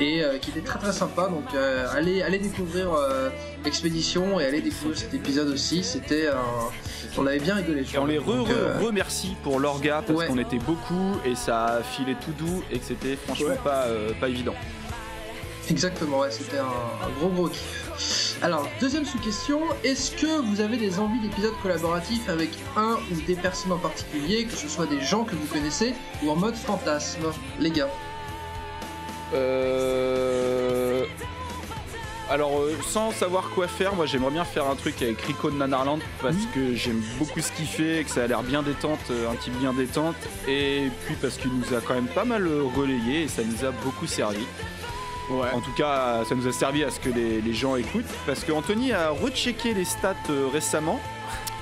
et 0.00 0.22
euh, 0.22 0.38
qui 0.38 0.50
était 0.50 0.60
très 0.60 0.78
très 0.78 0.92
sympa. 0.92 1.28
Donc 1.28 1.44
euh, 1.54 1.86
allez, 1.94 2.22
allez 2.22 2.38
découvrir 2.38 2.92
euh, 2.92 3.30
Expédition 3.64 4.38
et 4.40 4.44
allez 4.44 4.60
découvrir 4.60 4.96
cet 4.96 5.12
épisode 5.14 5.48
aussi. 5.48 5.82
C'était 5.82 6.28
un... 6.28 6.70
On 7.16 7.26
avait 7.26 7.40
bien 7.40 7.56
rigolé. 7.56 7.82
Et 7.92 7.98
on 7.98 8.06
les 8.06 8.18
re, 8.18 8.24
Donc, 8.26 8.48
re- 8.48 8.84
remercie 8.84 9.36
pour 9.42 9.58
l'orga 9.58 10.02
parce 10.06 10.18
Ouais. 10.18 10.26
qu'on 10.28 10.38
était 10.38 10.58
beaucoup 10.58 11.16
et 11.24 11.34
ça 11.34 11.64
a 11.64 11.82
filé 11.82 12.14
tout 12.24 12.32
doux 12.32 12.62
et 12.70 12.78
que 12.78 12.84
c'était 12.84 13.16
franchement 13.16 13.48
Ouais. 13.48 13.58
pas, 13.64 13.86
pas 14.20 14.28
évident. 14.28 14.54
Exactement, 15.70 16.20
ouais, 16.20 16.30
c'était 16.30 16.56
un, 16.58 16.62
un 16.64 17.10
gros 17.18 17.28
gros 17.28 17.48
kiff. 17.48 18.38
Alors, 18.40 18.66
deuxième 18.80 19.04
sous-question, 19.04 19.60
est-ce 19.84 20.12
que 20.12 20.40
vous 20.40 20.60
avez 20.62 20.78
des 20.78 20.98
envies 20.98 21.20
d'épisodes 21.20 21.52
collaboratifs 21.62 22.26
avec 22.28 22.50
un 22.76 22.94
ou 23.12 23.20
des 23.26 23.34
personnes 23.34 23.72
en 23.72 23.78
particulier, 23.78 24.44
que 24.44 24.54
ce 24.56 24.66
soit 24.68 24.86
des 24.86 25.00
gens 25.02 25.24
que 25.24 25.34
vous 25.34 25.46
connaissez 25.52 25.92
ou 26.22 26.30
en 26.30 26.36
mode 26.36 26.54
fantasme, 26.54 27.20
les 27.60 27.70
gars 27.70 27.88
Euh... 29.34 31.04
alors, 32.30 32.60
euh, 32.60 32.76
sans 32.86 33.10
savoir 33.10 33.50
quoi 33.50 33.68
faire, 33.68 33.94
moi 33.94 34.06
j'aimerais 34.06 34.30
bien 34.30 34.44
faire 34.44 34.66
un 34.66 34.74
truc 34.74 35.00
avec 35.02 35.20
Rico 35.22 35.50
de 35.50 35.56
Nanarland 35.56 36.00
parce 36.22 36.36
que 36.54 36.74
j'aime 36.74 37.02
beaucoup 37.18 37.40
ce 37.40 37.52
qu'il 37.52 37.66
fait, 37.66 38.04
que 38.04 38.10
ça 38.10 38.24
a 38.24 38.26
l'air 38.26 38.42
bien 38.42 38.62
détente, 38.62 39.00
euh, 39.10 39.30
un 39.30 39.36
type 39.36 39.54
bien 39.54 39.72
détente, 39.72 40.16
et 40.46 40.88
puis 41.04 41.14
parce 41.20 41.36
qu'il 41.36 41.52
nous 41.52 41.74
a 41.74 41.80
quand 41.80 41.94
même 41.94 42.08
pas 42.08 42.24
mal 42.24 42.46
euh, 42.46 42.62
relayé 42.76 43.24
et 43.24 43.28
ça 43.28 43.42
nous 43.44 43.64
a 43.64 43.70
beaucoup 43.70 44.06
servi. 44.06 44.44
Ouais. 45.30 45.50
En 45.52 45.60
tout 45.60 45.72
cas, 45.72 46.24
ça 46.26 46.34
nous 46.34 46.48
a 46.48 46.52
servi 46.52 46.82
à 46.84 46.90
ce 46.90 47.00
que 47.00 47.10
les, 47.10 47.42
les 47.42 47.52
gens 47.52 47.76
écoutent 47.76 48.06
parce 48.24 48.44
que 48.44 48.52
Anthony 48.52 48.92
a 48.92 49.10
rechecké 49.10 49.74
les 49.74 49.84
stats 49.84 50.14
récemment. 50.54 50.98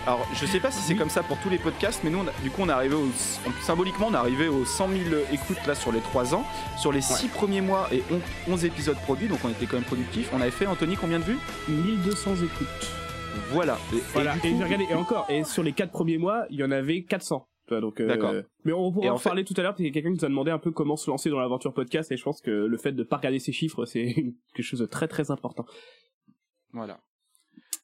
Alors, 0.06 0.24
je 0.34 0.46
sais 0.46 0.60
pas 0.60 0.70
si 0.70 0.78
c'est 0.82 0.94
comme 0.94 1.10
ça 1.10 1.24
pour 1.24 1.36
tous 1.40 1.50
les 1.50 1.58
podcasts, 1.58 2.04
mais 2.04 2.10
nous, 2.10 2.18
on 2.18 2.26
a- 2.28 2.32
du 2.44 2.50
coup, 2.50 2.62
on 2.62 2.68
est 2.68 2.72
arrivé 2.72 2.94
au, 2.94 3.06
on- 3.06 3.62
symboliquement, 3.64 4.06
on 4.06 4.12
est 4.12 4.16
arrivé 4.16 4.46
aux 4.46 4.64
100 4.64 4.88
000 4.88 5.04
écoutes 5.32 5.66
là 5.66 5.74
sur 5.74 5.90
les 5.90 5.98
3 6.00 6.32
ans. 6.32 6.44
Sur 6.78 6.92
les 6.92 7.00
6 7.00 7.26
premiers 7.28 7.60
mois 7.60 7.88
et 7.92 8.02
on- 8.12 8.52
11 8.52 8.64
épisodes 8.64 8.96
produits, 8.98 9.26
donc 9.26 9.40
on 9.44 9.48
était 9.48 9.66
quand 9.66 9.76
même 9.76 9.84
productif. 9.84 10.30
On 10.32 10.40
avait 10.40 10.52
fait, 10.52 10.66
Anthony, 10.66 10.94
combien 10.96 11.18
de 11.18 11.24
vues? 11.24 11.38
1200 11.68 12.36
écoutes. 12.36 12.90
Voilà. 13.50 13.78
Et, 13.92 13.96
et 13.96 14.00
Voilà, 14.12 14.34
du 14.34 14.38
et, 14.46 14.50
coup- 14.52 14.58
j'ai 14.58 14.64
regardé, 14.64 14.86
et 14.88 14.94
encore, 14.94 15.26
et 15.28 15.42
sur 15.42 15.64
les 15.64 15.72
4 15.72 15.90
premiers 15.90 16.18
mois, 16.18 16.46
il 16.50 16.60
y 16.60 16.64
en 16.64 16.70
avait 16.70 17.02
400. 17.02 17.48
Tu 17.66 17.74
vois, 17.74 17.80
Donc, 17.80 18.00
euh, 18.00 18.06
D'accord. 18.06 18.32
Mais 18.64 18.72
on 18.72 18.92
pourra 18.92 19.06
Et 19.06 19.10
en 19.10 19.14
en 19.14 19.18
fait- 19.18 19.28
parler 19.28 19.44
tout 19.44 19.54
à 19.56 19.62
l'heure, 19.62 19.72
parce 19.72 19.78
qu'il 19.78 19.86
y 19.86 19.90
a 19.90 19.92
quelqu'un 19.92 20.10
qui 20.12 20.18
nous 20.20 20.24
a 20.24 20.28
demandé 20.28 20.52
un 20.52 20.58
peu 20.60 20.70
comment 20.70 20.94
se 20.94 21.10
lancer 21.10 21.30
dans 21.30 21.40
l'aventure 21.40 21.74
podcast, 21.74 22.12
et 22.12 22.16
je 22.16 22.22
pense 22.22 22.40
que 22.40 22.50
le 22.52 22.76
fait 22.78 22.92
de 22.92 23.02
pas 23.02 23.16
regarder 23.16 23.40
ces 23.40 23.50
chiffres, 23.50 23.86
c'est 23.86 24.04
quelque 24.54 24.64
chose 24.64 24.78
de 24.78 24.86
très 24.86 25.08
très 25.08 25.32
important. 25.32 25.66
Voilà. 26.72 27.00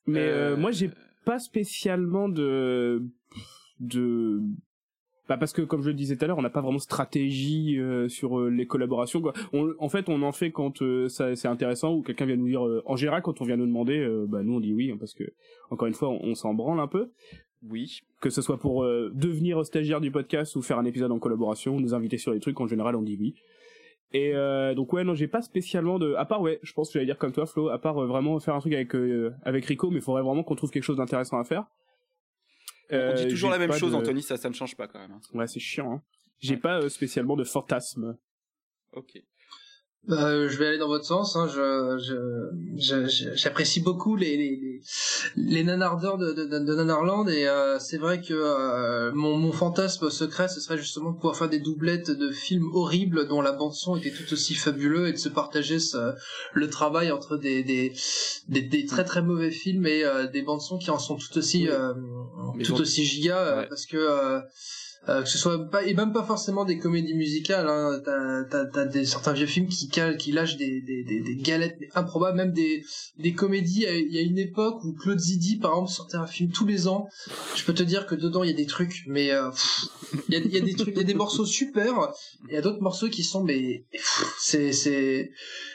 Mais 0.06 0.20
euh, 0.20 0.52
Euh, 0.52 0.56
moi, 0.56 0.70
j'ai 0.70 0.88
pas 1.24 1.38
spécialement 1.38 2.28
de 2.28 3.02
de 3.80 4.40
bah 5.28 5.36
parce 5.36 5.52
que 5.52 5.62
comme 5.62 5.82
je 5.82 5.88
le 5.88 5.94
disais 5.94 6.16
tout 6.16 6.24
à 6.24 6.28
l'heure, 6.28 6.38
on 6.38 6.42
n'a 6.42 6.50
pas 6.50 6.60
vraiment 6.60 6.78
de 6.78 6.82
stratégie 6.82 7.78
euh, 7.78 8.08
sur 8.08 8.40
euh, 8.40 8.50
les 8.50 8.66
collaborations. 8.66 9.20
Quoi. 9.20 9.32
On, 9.52 9.72
en 9.78 9.88
fait, 9.88 10.08
on 10.08 10.22
en 10.22 10.32
fait 10.32 10.50
quand 10.50 10.82
euh, 10.82 11.08
ça 11.08 11.34
c'est 11.36 11.48
intéressant 11.48 11.94
ou 11.94 12.02
quelqu'un 12.02 12.26
vient 12.26 12.36
nous 12.36 12.48
dire. 12.48 12.62
en 12.86 12.96
général, 12.96 13.22
quand 13.22 13.40
on 13.40 13.44
vient 13.44 13.56
nous 13.56 13.66
demander, 13.66 14.06
bah 14.28 14.42
nous 14.42 14.54
on 14.54 14.60
dit 14.60 14.74
oui 14.74 14.90
hein, 14.90 14.96
parce 14.98 15.14
que 15.14 15.24
encore 15.70 15.88
une 15.88 15.94
fois, 15.94 16.10
on, 16.10 16.20
on 16.22 16.34
s'en 16.34 16.54
branle 16.54 16.80
un 16.80 16.88
peu. 16.88 17.10
Oui. 17.68 18.00
Que 18.20 18.30
ce 18.30 18.42
soit 18.42 18.58
pour 18.58 18.82
devenir 18.82 19.64
stagiaire 19.64 20.00
du 20.00 20.10
podcast 20.10 20.56
ou 20.56 20.62
faire 20.62 20.78
un 20.78 20.84
épisode 20.84 21.12
en 21.12 21.20
collaboration, 21.20 21.76
ou 21.76 21.80
nous 21.80 21.94
inviter 21.94 22.18
sur 22.18 22.32
les 22.32 22.40
trucs, 22.40 22.60
en 22.60 22.66
général, 22.66 22.96
on 22.96 23.02
dit 23.02 23.16
oui. 23.20 23.36
Et 24.14 24.34
euh, 24.34 24.74
donc 24.74 24.92
ouais 24.92 25.04
non 25.04 25.14
j'ai 25.14 25.26
pas 25.28 25.40
spécialement 25.42 25.98
de 25.98 26.14
à 26.14 26.24
part 26.26 26.40
ouais 26.42 26.60
je 26.62 26.72
pense 26.74 26.88
que 26.88 26.94
j'allais 26.94 27.06
dire 27.06 27.16
comme 27.18 27.32
toi 27.32 27.46
Flo 27.46 27.68
à 27.70 27.78
part 27.80 27.96
euh, 28.02 28.06
vraiment 28.06 28.38
faire 28.40 28.54
un 28.54 28.60
truc 28.60 28.74
avec 28.74 28.94
euh, 28.94 29.32
avec 29.42 29.64
Rico 29.64 29.90
mais 29.90 29.96
il 29.96 30.02
faudrait 30.02 30.22
vraiment 30.22 30.42
qu'on 30.44 30.54
trouve 30.54 30.70
quelque 30.70 30.82
chose 30.82 30.98
d'intéressant 30.98 31.38
à 31.38 31.44
faire 31.44 31.64
on 32.90 32.94
Euh, 32.96 33.14
dit 33.14 33.28
toujours 33.28 33.50
j'ai 33.50 33.58
la 33.58 33.66
même 33.66 33.72
chose, 33.78 33.92
de- 33.92 33.96
Anthony, 33.96 34.20
ça, 34.22 34.36
ça 34.36 34.50
ne 34.50 34.54
change 34.54 34.76
pas 34.76 34.86
quand 34.86 34.98
même. 34.98 35.12
hein. 35.12 35.20
ouais 35.32 35.46
c'est 35.46 35.60
chiant 35.60 35.92
hein. 35.94 36.02
j'ai 36.40 36.54
Ouais. 36.56 36.60
pas 36.60 36.82
euh, 36.82 36.88
spécialement 36.90 37.36
de 37.36 37.44
fantasme 37.44 38.18
Ok. 38.92 39.22
Bah, 40.08 40.26
euh, 40.30 40.48
je 40.48 40.58
vais 40.58 40.66
aller 40.66 40.78
dans 40.78 40.88
votre 40.88 41.04
sens. 41.04 41.36
Hein. 41.36 41.46
Je, 41.46 41.96
je, 41.98 42.16
je- 42.76 43.06
je- 43.08 43.34
j'apprécie 43.36 43.80
beaucoup 43.80 44.16
les 44.16 44.36
les, 44.36 44.56
les, 44.56 44.80
les 45.36 45.62
nanardeurs 45.62 46.18
de, 46.18 46.32
de, 46.32 46.44
de, 46.44 46.74
Nanarland 46.74 47.28
et 47.28 47.46
euh, 47.46 47.78
c'est 47.78 47.98
vrai 47.98 48.20
que 48.20 48.34
euh, 48.34 49.12
mon, 49.14 49.36
mon 49.36 49.52
fantasme 49.52 50.10
secret, 50.10 50.48
ce 50.48 50.60
serait 50.60 50.76
justement 50.76 51.12
de 51.12 51.16
pouvoir 51.16 51.36
faire 51.36 51.48
des 51.48 51.60
doublettes 51.60 52.10
de 52.10 52.32
films 52.32 52.68
horribles 52.74 53.28
dont 53.28 53.40
la 53.42 53.52
bande 53.52 53.74
son 53.74 53.94
était 53.96 54.10
tout 54.10 54.32
aussi 54.32 54.54
fabuleux 54.56 55.06
et 55.06 55.12
de 55.12 55.18
se 55.18 55.28
partager 55.28 55.78
ce, 55.78 56.14
le 56.52 56.68
travail 56.68 57.12
entre 57.12 57.36
des 57.36 57.62
des, 57.62 57.92
des, 58.48 58.62
des 58.62 58.84
très 58.86 59.04
très 59.04 59.22
mauvais 59.22 59.52
films 59.52 59.86
et 59.86 60.02
euh, 60.02 60.26
des 60.26 60.42
bandes 60.42 60.62
son 60.62 60.78
qui 60.78 60.90
en 60.90 60.98
sont 60.98 61.14
tout 61.16 61.38
aussi 61.38 61.68
euh, 61.68 61.94
tout 62.64 62.80
aussi 62.80 63.04
giga 63.04 63.38
euh, 63.38 63.60
Ouais. 63.60 63.68
parce 63.68 63.86
que 63.86 64.40
euh, 65.08 65.12
euh, 65.12 65.22
que 65.22 65.28
ce 65.28 65.38
soit 65.38 65.68
pas 65.70 65.84
et 65.84 65.94
même 65.94 66.12
pas 66.12 66.22
forcément 66.22 66.64
des 66.64 66.78
comédies 66.78 67.14
musicales 67.14 67.68
hein, 67.68 68.00
t'as 68.04 68.44
t'as 68.44 68.66
t'as 68.66 68.84
des 68.84 69.04
certains 69.04 69.32
vieux 69.32 69.46
films 69.46 69.68
qui 69.68 69.88
calent 69.88 70.16
qui 70.16 70.32
lâchent 70.32 70.56
des 70.56 70.80
des 70.80 71.02
des, 71.04 71.20
des 71.20 71.36
galettes 71.36 71.78
improbables. 71.94 72.36
Même 72.36 72.52
des 72.52 72.84
des 73.18 73.32
comédies 73.32 73.86
euh, 73.86 73.98
il 73.98 74.14
y 74.14 74.18
a 74.18 74.22
une 74.22 74.38
époque 74.38 74.84
où 74.84 74.92
Claude 74.92 75.18
Zidi 75.18 75.56
par 75.56 75.72
exemple 75.72 75.90
sortait 75.90 76.16
un 76.16 76.26
film 76.26 76.50
tous 76.50 76.66
les 76.66 76.88
ans. 76.88 77.08
Je 77.56 77.64
peux 77.64 77.74
te 77.74 77.82
dire 77.82 78.06
que 78.06 78.14
dedans 78.14 78.42
il 78.44 78.50
y 78.50 78.52
a 78.52 78.56
des 78.56 78.66
trucs 78.66 79.02
mais 79.06 79.30
euh, 79.32 79.50
il 80.28 80.34
y 80.34 80.36
a 80.36 80.40
y 80.40 80.56
a 80.56 80.60
des 80.60 80.74
trucs 80.74 80.94
il 80.94 80.98
y 80.98 81.02
a 81.02 81.04
des 81.04 81.14
morceaux 81.14 81.46
super 81.46 82.12
et 82.48 82.52
il 82.52 82.54
y 82.54 82.56
a 82.56 82.62
d'autres 82.62 82.82
morceaux 82.82 83.08
qui 83.08 83.22
sont 83.22 83.42
mais 83.42 83.84
c'est 84.38 84.72
c'est 84.72 85.30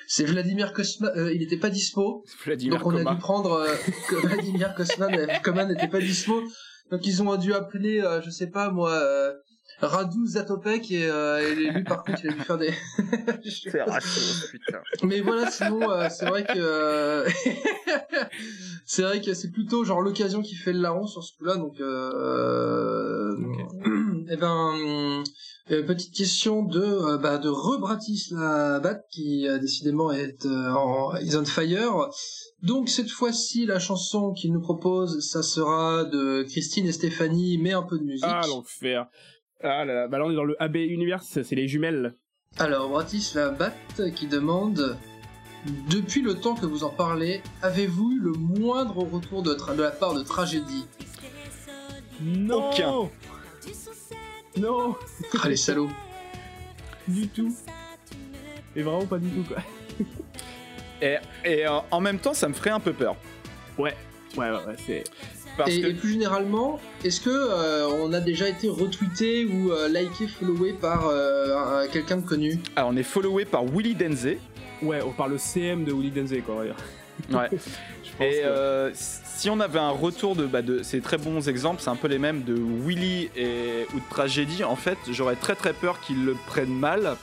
c'est 0.07 0.23
Vladimir 0.23 0.71
Kosma 0.73 1.11
euh, 1.17 1.34
il 1.34 1.43
était 1.43 1.57
pas 1.57 1.69
dispo. 1.69 2.23
Vladimir 2.45 2.80
donc 2.80 2.88
on 2.88 2.95
a 2.95 3.13
dû 3.13 3.19
prendre 3.19 3.51
euh, 3.51 3.75
Vladimir 4.23 4.73
Kosman, 4.73 5.13
euh, 5.13 5.28
Koman 5.43 5.67
n'était 5.67 5.89
pas 5.89 5.99
dispo. 5.99 6.41
Donc 6.91 7.05
ils 7.05 7.21
ont 7.21 7.35
dû 7.35 7.53
appeler, 7.53 8.01
euh, 8.01 8.21
je 8.21 8.29
sais 8.29 8.47
pas 8.47 8.69
moi, 8.69 8.91
euh, 8.91 9.33
Radu 9.79 10.25
Zatopek 10.25 10.89
et, 10.91 11.05
euh, 11.05 11.51
et 11.51 11.55
lui 11.55 11.83
par 11.83 12.03
contre 12.03 12.19
il 12.23 12.31
a 12.31 12.33
dû 12.33 12.39
faire 12.39 12.57
des. 12.57 12.73
C'est 13.45 13.81
raciste, 13.83 14.49
putain. 14.49 14.79
Mais 15.03 15.21
voilà, 15.21 15.51
sinon 15.51 15.91
euh, 15.91 16.07
c'est 16.09 16.25
vrai 16.25 16.43
que 16.43 16.57
euh, 16.57 17.29
c'est 18.85 19.03
vrai 19.03 19.21
que 19.21 19.33
c'est 19.35 19.51
plutôt 19.51 19.83
genre 19.83 20.01
l'occasion 20.01 20.41
qui 20.41 20.55
fait 20.55 20.73
le 20.73 20.79
larron 20.79 21.05
sur 21.05 21.23
ce 21.23 21.38
coup-là. 21.38 21.57
Donc 21.57 21.79
euh... 21.79 23.35
eh 24.30 24.36
ben 24.36 25.23
euh, 25.71 25.84
petite 25.84 26.13
question 26.13 26.63
de 26.63 26.80
euh, 26.82 27.17
bah, 27.17 27.38
de 27.38 27.49
Rebratislabat 27.49 28.99
qui 29.11 29.47
euh, 29.47 29.57
décidément 29.57 30.11
est 30.11 30.45
euh, 30.45 30.71
en 30.71 31.15
is 31.17 31.36
on 31.36 31.45
fire. 31.45 32.09
Donc 32.61 32.89
cette 32.89 33.09
fois-ci 33.09 33.65
la 33.65 33.80
chanson 33.80 34.34
qu'il 34.34 34.53
nous 34.53 34.61
propose, 34.61 35.19
ça 35.19 35.43
sera 35.43 36.05
de 36.05 36.43
Christine 36.43 36.88
et 36.88 36.91
Stéphanie, 36.91 37.57
mais 37.57 37.73
un 37.73 37.84
peu 37.84 37.97
de 37.99 38.03
musique. 38.03 38.25
ah 38.28 38.41
l'enfer 38.47 39.07
ah 39.61 39.86
là 39.86 39.93
là 39.93 40.07
bah 40.07 40.19
là 40.19 40.25
on 40.25 40.32
est 40.32 40.36
dans 40.36 40.43
le 40.43 40.61
AB 40.61 40.75
Universe 40.75 41.39
c'est 41.43 41.55
les 41.55 41.67
jumelles 41.67 42.15
Alors, 42.59 42.89
Bratislavat 42.89 43.73
qui 44.15 44.28
demande 44.28 44.97
Depuis 45.89 46.21
le 46.21 46.36
temps 46.36 46.55
que 46.55 46.65
vous 46.65 46.84
en 46.84 46.89
parlez, 46.89 47.41
avez-vous 47.61 48.11
eu 48.11 48.19
le 48.19 48.32
moindre 48.34 48.97
retour 48.99 49.41
de 49.43 49.55
la 49.82 49.91
part 49.91 50.13
de 50.13 50.23
tragédie? 50.23 50.86
Non 52.21 52.69
Aucun. 52.69 53.09
Non 54.57 54.95
Ah, 55.43 55.49
les 55.49 55.55
salauds 55.57 55.89
du 57.07 57.28
tout 57.28 57.55
et 58.76 58.82
vraiment 58.82 59.05
pas 59.05 59.18
du 59.18 59.30
tout 59.30 59.43
quoi 59.47 59.57
Et, 61.01 61.18
et 61.45 61.68
euh, 61.68 61.80
en 61.91 61.99
même 62.01 62.18
temps, 62.20 62.34
ça 62.34 62.47
me 62.47 62.53
ferait 62.53 62.72
un 62.72 62.80
peu 62.80 62.91
peur. 62.93 63.15
ouais 63.78 63.95
ouais 64.36 64.49
ouais, 64.49 64.65
ouais, 64.65 64.76
c'est 64.86 65.03
Parce 65.57 65.72
et, 65.72 65.82
que 65.82 65.88
et 65.88 65.93
plus 65.93 66.11
généralement, 66.13 66.80
est-ce 67.03 67.22
que 67.22 67.30
euh, 67.30 67.88
on 67.88 68.13
a 68.13 68.20
déjà 68.20 68.49
été 68.49 68.68
retweeté 68.68 69.45
ou 69.45 69.72
euh, 69.72 69.88
liké, 69.89 70.28
followé 70.28 70.74
par 70.74 71.07
euh, 71.07 71.55
un- 71.84 71.88
quelqu'un 71.88 72.18
de 72.18 72.26
connu? 72.26 72.59
Alors, 72.76 72.89
on 72.91 72.97
est 72.97 73.03
followé 73.03 73.45
par 73.45 73.63
Willy 73.65 73.93
Denze. 73.95 74.28
ouais 74.82 75.01
on 75.03 75.11
parle 75.11 75.32
le 75.34 75.38
CM 75.38 75.86
de 75.86 75.93
Willy 75.93 76.09
Denze 76.11 76.34
quoi 76.45 76.55
on 76.55 76.59
va 76.59 76.65
dire. 76.65 76.76
Ouais. 77.32 77.49
Je 77.51 78.11
pense 78.11 78.22
Et 78.22 78.43
euh, 78.43 78.91
si 78.93 79.49
on 79.49 79.59
avait 79.59 79.80
un 79.80 79.89
retour 79.89 80.36
de, 80.36 80.45
bah, 80.45 80.61
de 80.61 80.84
ces 80.84 81.01
très 81.01 81.18
bons 81.18 81.47
exemples, 81.49 81.82
c'est 81.82 81.89
un 81.89 81.95
peu 81.95 82.07
les 82.07 82.20
mêmes 82.20 82.43
de 82.43 82.55
Willy 82.55 83.30
et, 83.36 83.86
ou 83.93 83.99
de 83.99 84.09
Tragédie, 84.09 84.63
en 84.63 84.76
fait, 84.76 84.97
j'aurais 85.11 85.36
très 85.36 85.55
très 85.55 85.74
peur 85.74 85.99
qu'ils 85.99 86.26
le 86.26 86.36
prennent 86.47 86.78
mal, 86.78 87.15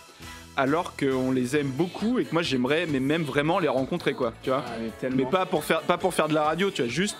alors 0.56 0.94
qu'on 0.96 1.32
les 1.32 1.56
aime 1.56 1.70
beaucoup 1.70 2.18
et 2.18 2.24
que 2.24 2.32
moi 2.32 2.42
j'aimerais, 2.42 2.86
mais 2.86 3.00
même 3.00 3.22
vraiment 3.22 3.58
les 3.58 3.68
rencontrer, 3.68 4.14
quoi, 4.14 4.32
tu 4.42 4.50
vois. 4.50 4.64
Ah, 4.66 5.08
mais 5.10 5.24
pas 5.24 5.46
pour, 5.46 5.64
faire, 5.64 5.80
pas 5.82 5.98
pour 5.98 6.14
faire 6.14 6.28
de 6.28 6.34
la 6.34 6.42
radio, 6.44 6.70
tu 6.70 6.82
vois, 6.82 6.90
juste, 6.90 7.16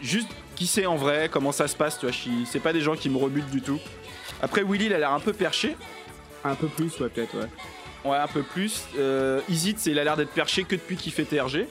juste 0.00 0.28
qui 0.54 0.66
c'est 0.66 0.86
en 0.86 0.96
vrai, 0.96 1.28
comment 1.32 1.52
ça 1.52 1.66
se 1.66 1.76
passe, 1.76 1.98
tu 1.98 2.06
vois, 2.06 2.14
c'est 2.46 2.60
pas 2.60 2.72
des 2.72 2.80
gens 2.80 2.94
qui 2.94 3.10
me 3.10 3.16
rebutent 3.16 3.50
du 3.50 3.62
tout. 3.62 3.80
Après, 4.40 4.62
Willy, 4.62 4.86
il 4.86 4.94
a 4.94 4.98
l'air 4.98 5.12
un 5.12 5.20
peu 5.20 5.32
perché, 5.32 5.76
un 6.44 6.54
peu 6.54 6.66
plus 6.66 6.98
ouais 7.00 7.08
peut-être 7.08 7.36
ouais 7.36 7.48
ouais, 8.04 8.16
un 8.16 8.26
peu 8.26 8.42
plus. 8.42 8.82
Euh, 8.98 9.40
c'est- 9.48 9.90
il 9.90 9.98
a 9.98 10.04
l'air 10.04 10.16
d'être 10.16 10.32
perché 10.32 10.64
que 10.64 10.74
depuis 10.76 10.96
qu'il 10.96 11.12
fait 11.12 11.24
TRG. 11.24 11.66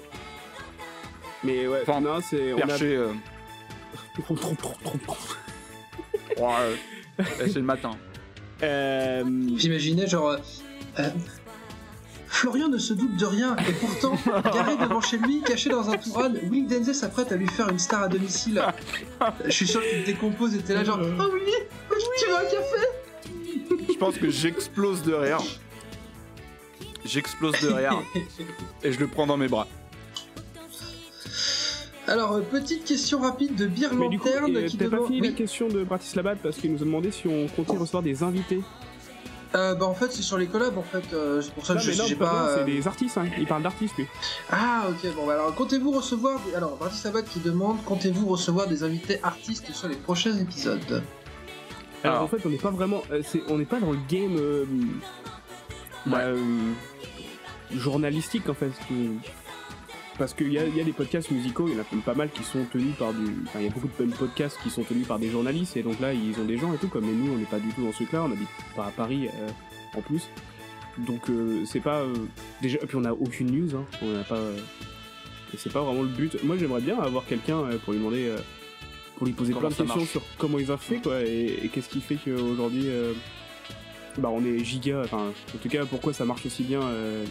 mais 1.43 1.67
ouais 1.67 1.79
Enfin, 1.87 2.01
non 2.01 2.19
c'est 2.21 2.53
on 2.53 2.57
a 2.57 2.67
Perché, 2.67 2.95
euh, 2.95 3.07
Trop, 4.23 4.35
trop, 4.35 4.55
trop, 4.55 4.73
trop, 4.83 4.97
trop. 4.99 5.17
ouais, 6.37 7.25
c'est 7.39 7.55
le 7.55 7.61
matin. 7.61 7.91
Euh, 8.63 9.23
J'imaginais 9.57 10.05
genre. 10.07 10.29
euh, 10.29 10.37
euh, 10.99 11.09
Florian 12.27 12.69
ne 12.69 12.77
se 12.77 12.93
doute 12.93 13.17
de 13.17 13.25
rien, 13.25 13.55
et 13.67 13.73
pourtant, 13.73 14.15
garé 14.53 14.77
devant 14.77 15.01
chez 15.01 15.17
lui, 15.17 15.41
caché 15.41 15.69
dans 15.69 15.89
un 15.89 15.97
tourane, 15.97 16.37
Will 16.49 16.65
Denzel 16.67 16.95
s'apprête 16.95 17.31
à 17.31 17.35
lui 17.35 17.47
faire 17.47 17.67
une 17.69 17.79
star 17.79 18.03
à 18.03 18.07
domicile. 18.07 18.61
Je 19.45 19.51
suis 19.51 19.67
sûr 19.67 19.81
qu'il 19.81 20.03
décompose 20.05 20.55
et 20.55 20.59
t'es 20.59 20.73
là 20.73 20.83
genre 20.85 20.99
Oh 21.01 21.23
oui, 21.33 21.51
tu 22.19 22.29
veux 22.29 22.35
un 22.37 22.43
café 22.43 23.87
Je 23.93 23.97
pense 23.97 24.17
que 24.17 24.29
j'explose 24.29 25.01
de 25.03 25.13
rire. 25.13 25.39
J'explose 27.05 27.59
de 27.61 27.67
rire 27.69 28.01
et 28.83 28.91
je 28.91 28.99
le 28.99 29.07
prends 29.07 29.25
dans 29.27 29.37
mes 29.37 29.47
bras. 29.47 29.67
Alors, 32.07 32.33
euh, 32.33 32.41
petite 32.41 32.83
question 32.83 33.19
rapide 33.21 33.55
de 33.55 33.67
Beer 33.67 33.89
mais 33.93 34.09
du 34.09 34.19
coup, 34.19 34.27
Lanterne 34.27 34.57
euh, 34.57 34.67
qui 34.67 34.77
t'as 34.77 34.85
pas 34.85 34.95
demande. 34.97 35.07
fini 35.07 35.21
la 35.21 35.27
Oui. 35.29 35.35
question 35.35 35.67
de 35.69 35.83
Bratislava 35.83 36.35
parce 36.35 36.57
qu'il 36.57 36.71
nous 36.73 36.81
a 36.81 36.85
demandé 36.85 37.11
si 37.11 37.27
on 37.27 37.47
comptait 37.47 37.77
recevoir 37.77 38.03
des 38.03 38.23
invités. 38.23 38.61
Euh, 39.53 39.75
bah 39.75 39.85
en 39.85 39.93
fait 39.93 40.09
c'est 40.13 40.21
sur 40.21 40.37
les 40.37 40.47
collabs 40.47 40.77
en 40.77 40.81
fait, 40.83 41.03
euh, 41.13 41.41
c'est 41.41 41.53
pour 41.53 41.65
ça 41.65 41.73
que 41.73 41.79
non, 41.79 41.83
je 41.83 41.91
mais 41.91 41.97
non, 41.97 42.05
j'ai 42.07 42.15
pas 42.15 42.47
euh, 42.47 42.55
c'est 42.65 42.71
des 42.71 42.87
artistes, 42.87 43.17
hein. 43.17 43.25
il 43.37 43.45
parle 43.45 43.63
d'artistes 43.63 43.97
lui. 43.97 44.07
Ah 44.49 44.83
ok 44.89 45.13
bon 45.13 45.25
bah 45.27 45.33
alors 45.33 45.53
comptez-vous 45.53 45.91
recevoir 45.91 46.39
des... 46.47 46.55
alors 46.55 46.77
Sabat 46.93 47.21
qui 47.23 47.39
demande 47.41 47.83
comptez-vous 47.83 48.27
recevoir 48.27 48.67
des 48.67 48.83
invités 48.83 49.19
artistes 49.23 49.69
sur 49.73 49.89
les 49.89 49.97
prochains 49.97 50.37
épisodes? 50.37 51.03
Alors, 52.03 52.15
Alors. 52.15 52.23
en 52.23 52.27
fait, 52.29 52.37
on 52.45 52.49
n'est 52.49 52.55
pas 52.57 52.71
vraiment, 52.71 53.03
euh, 53.11 53.21
c'est- 53.27 53.43
on 53.49 53.57
n'est 53.57 53.65
pas 53.65 53.81
dans 53.81 53.91
le 53.91 53.99
game 54.09 54.37
euh, 54.37 54.63
bah, 56.05 56.19
euh, 56.19 56.37
journalistique 57.77 58.47
en 58.49 58.53
fait. 58.53 58.71
parce 60.17 60.33
qu'il 60.33 60.51
y 60.53 60.59
a, 60.59 60.65
il 60.67 60.75
y 60.77 60.81
a 60.81 60.83
des 60.83 60.91
podcasts 60.91 61.31
musicaux, 61.31 61.67
il 61.67 61.73
y 61.73 61.77
en 61.77 61.81
a 61.81 61.85
même 61.91 62.01
pas 62.01 62.13
mal 62.13 62.29
qui 62.29 62.43
sont 62.43 62.63
tenus 62.71 62.95
par 62.95 63.13
du. 63.13 63.25
Enfin, 63.47 63.59
il 63.59 63.65
y 63.65 63.69
a 63.69 63.71
beaucoup 63.71 63.87
de 63.87 64.13
podcasts 64.13 64.59
qui 64.61 64.69
sont 64.69 64.83
tenus 64.83 65.07
par 65.07 65.17
des 65.19 65.29
journalistes, 65.29 65.77
et 65.77 65.83
donc 65.83 65.99
là, 65.99 66.13
ils 66.13 66.39
ont 66.39 66.45
des 66.45 66.57
gens 66.57 66.73
et 66.73 66.77
tout, 66.77 66.89
comme 66.89 67.05
nous, 67.05 67.33
on 67.33 67.37
n'est 67.37 67.45
pas 67.45 67.59
du 67.59 67.69
tout 67.73 67.83
dans 67.83 67.91
ce 67.91 67.97
truc-là, 67.97 68.23
on 68.23 68.31
habite 68.31 68.47
pas 68.75 68.85
à 68.85 68.91
Paris 68.91 69.27
euh, 69.33 69.49
en 69.97 70.01
plus. 70.01 70.29
Donc, 70.99 71.29
euh, 71.29 71.63
c'est 71.65 71.79
pas. 71.79 71.99
euh, 72.01 72.13
déjà, 72.61 72.77
et 72.81 72.85
puis 72.85 72.97
on 72.97 73.05
a 73.05 73.13
aucune 73.13 73.49
news, 73.49 73.75
hein, 73.75 73.85
on 74.01 74.07
n'a 74.11 74.23
pas. 74.23 74.39
et 75.53 75.57
c'est 75.57 75.71
pas 75.73 75.81
vraiment 75.81 76.03
le 76.03 76.09
but. 76.09 76.43
Moi, 76.43 76.57
j'aimerais 76.57 76.81
bien 76.81 76.99
avoir 76.99 77.25
quelqu'un 77.25 77.63
pour 77.83 77.93
lui 77.93 77.99
demander. 77.99 78.31
pour 79.17 79.25
lui 79.25 79.33
poser 79.33 79.53
Comment 79.53 79.69
plein 79.69 79.69
de 79.69 79.75
questions 79.75 79.95
marche. 79.97 80.09
sur 80.11 80.21
comment 80.37 80.59
ils 80.59 80.71
ont 80.71 80.77
fait, 80.77 80.97
quoi, 81.01 81.21
et, 81.23 81.61
et 81.63 81.69
qu'est-ce 81.69 81.89
qui 81.89 82.01
fait 82.01 82.15
qu'aujourd'hui. 82.23 82.87
bah, 84.17 84.29
on 84.31 84.43
est 84.45 84.63
giga. 84.63 85.01
Enfin, 85.05 85.31
en 85.55 85.57
tout 85.57 85.69
cas, 85.69 85.85
pourquoi 85.85 86.13
ça 86.13 86.25
marche 86.25 86.45
aussi 86.45 86.63
bien. 86.63 86.81
euh, 86.81 87.23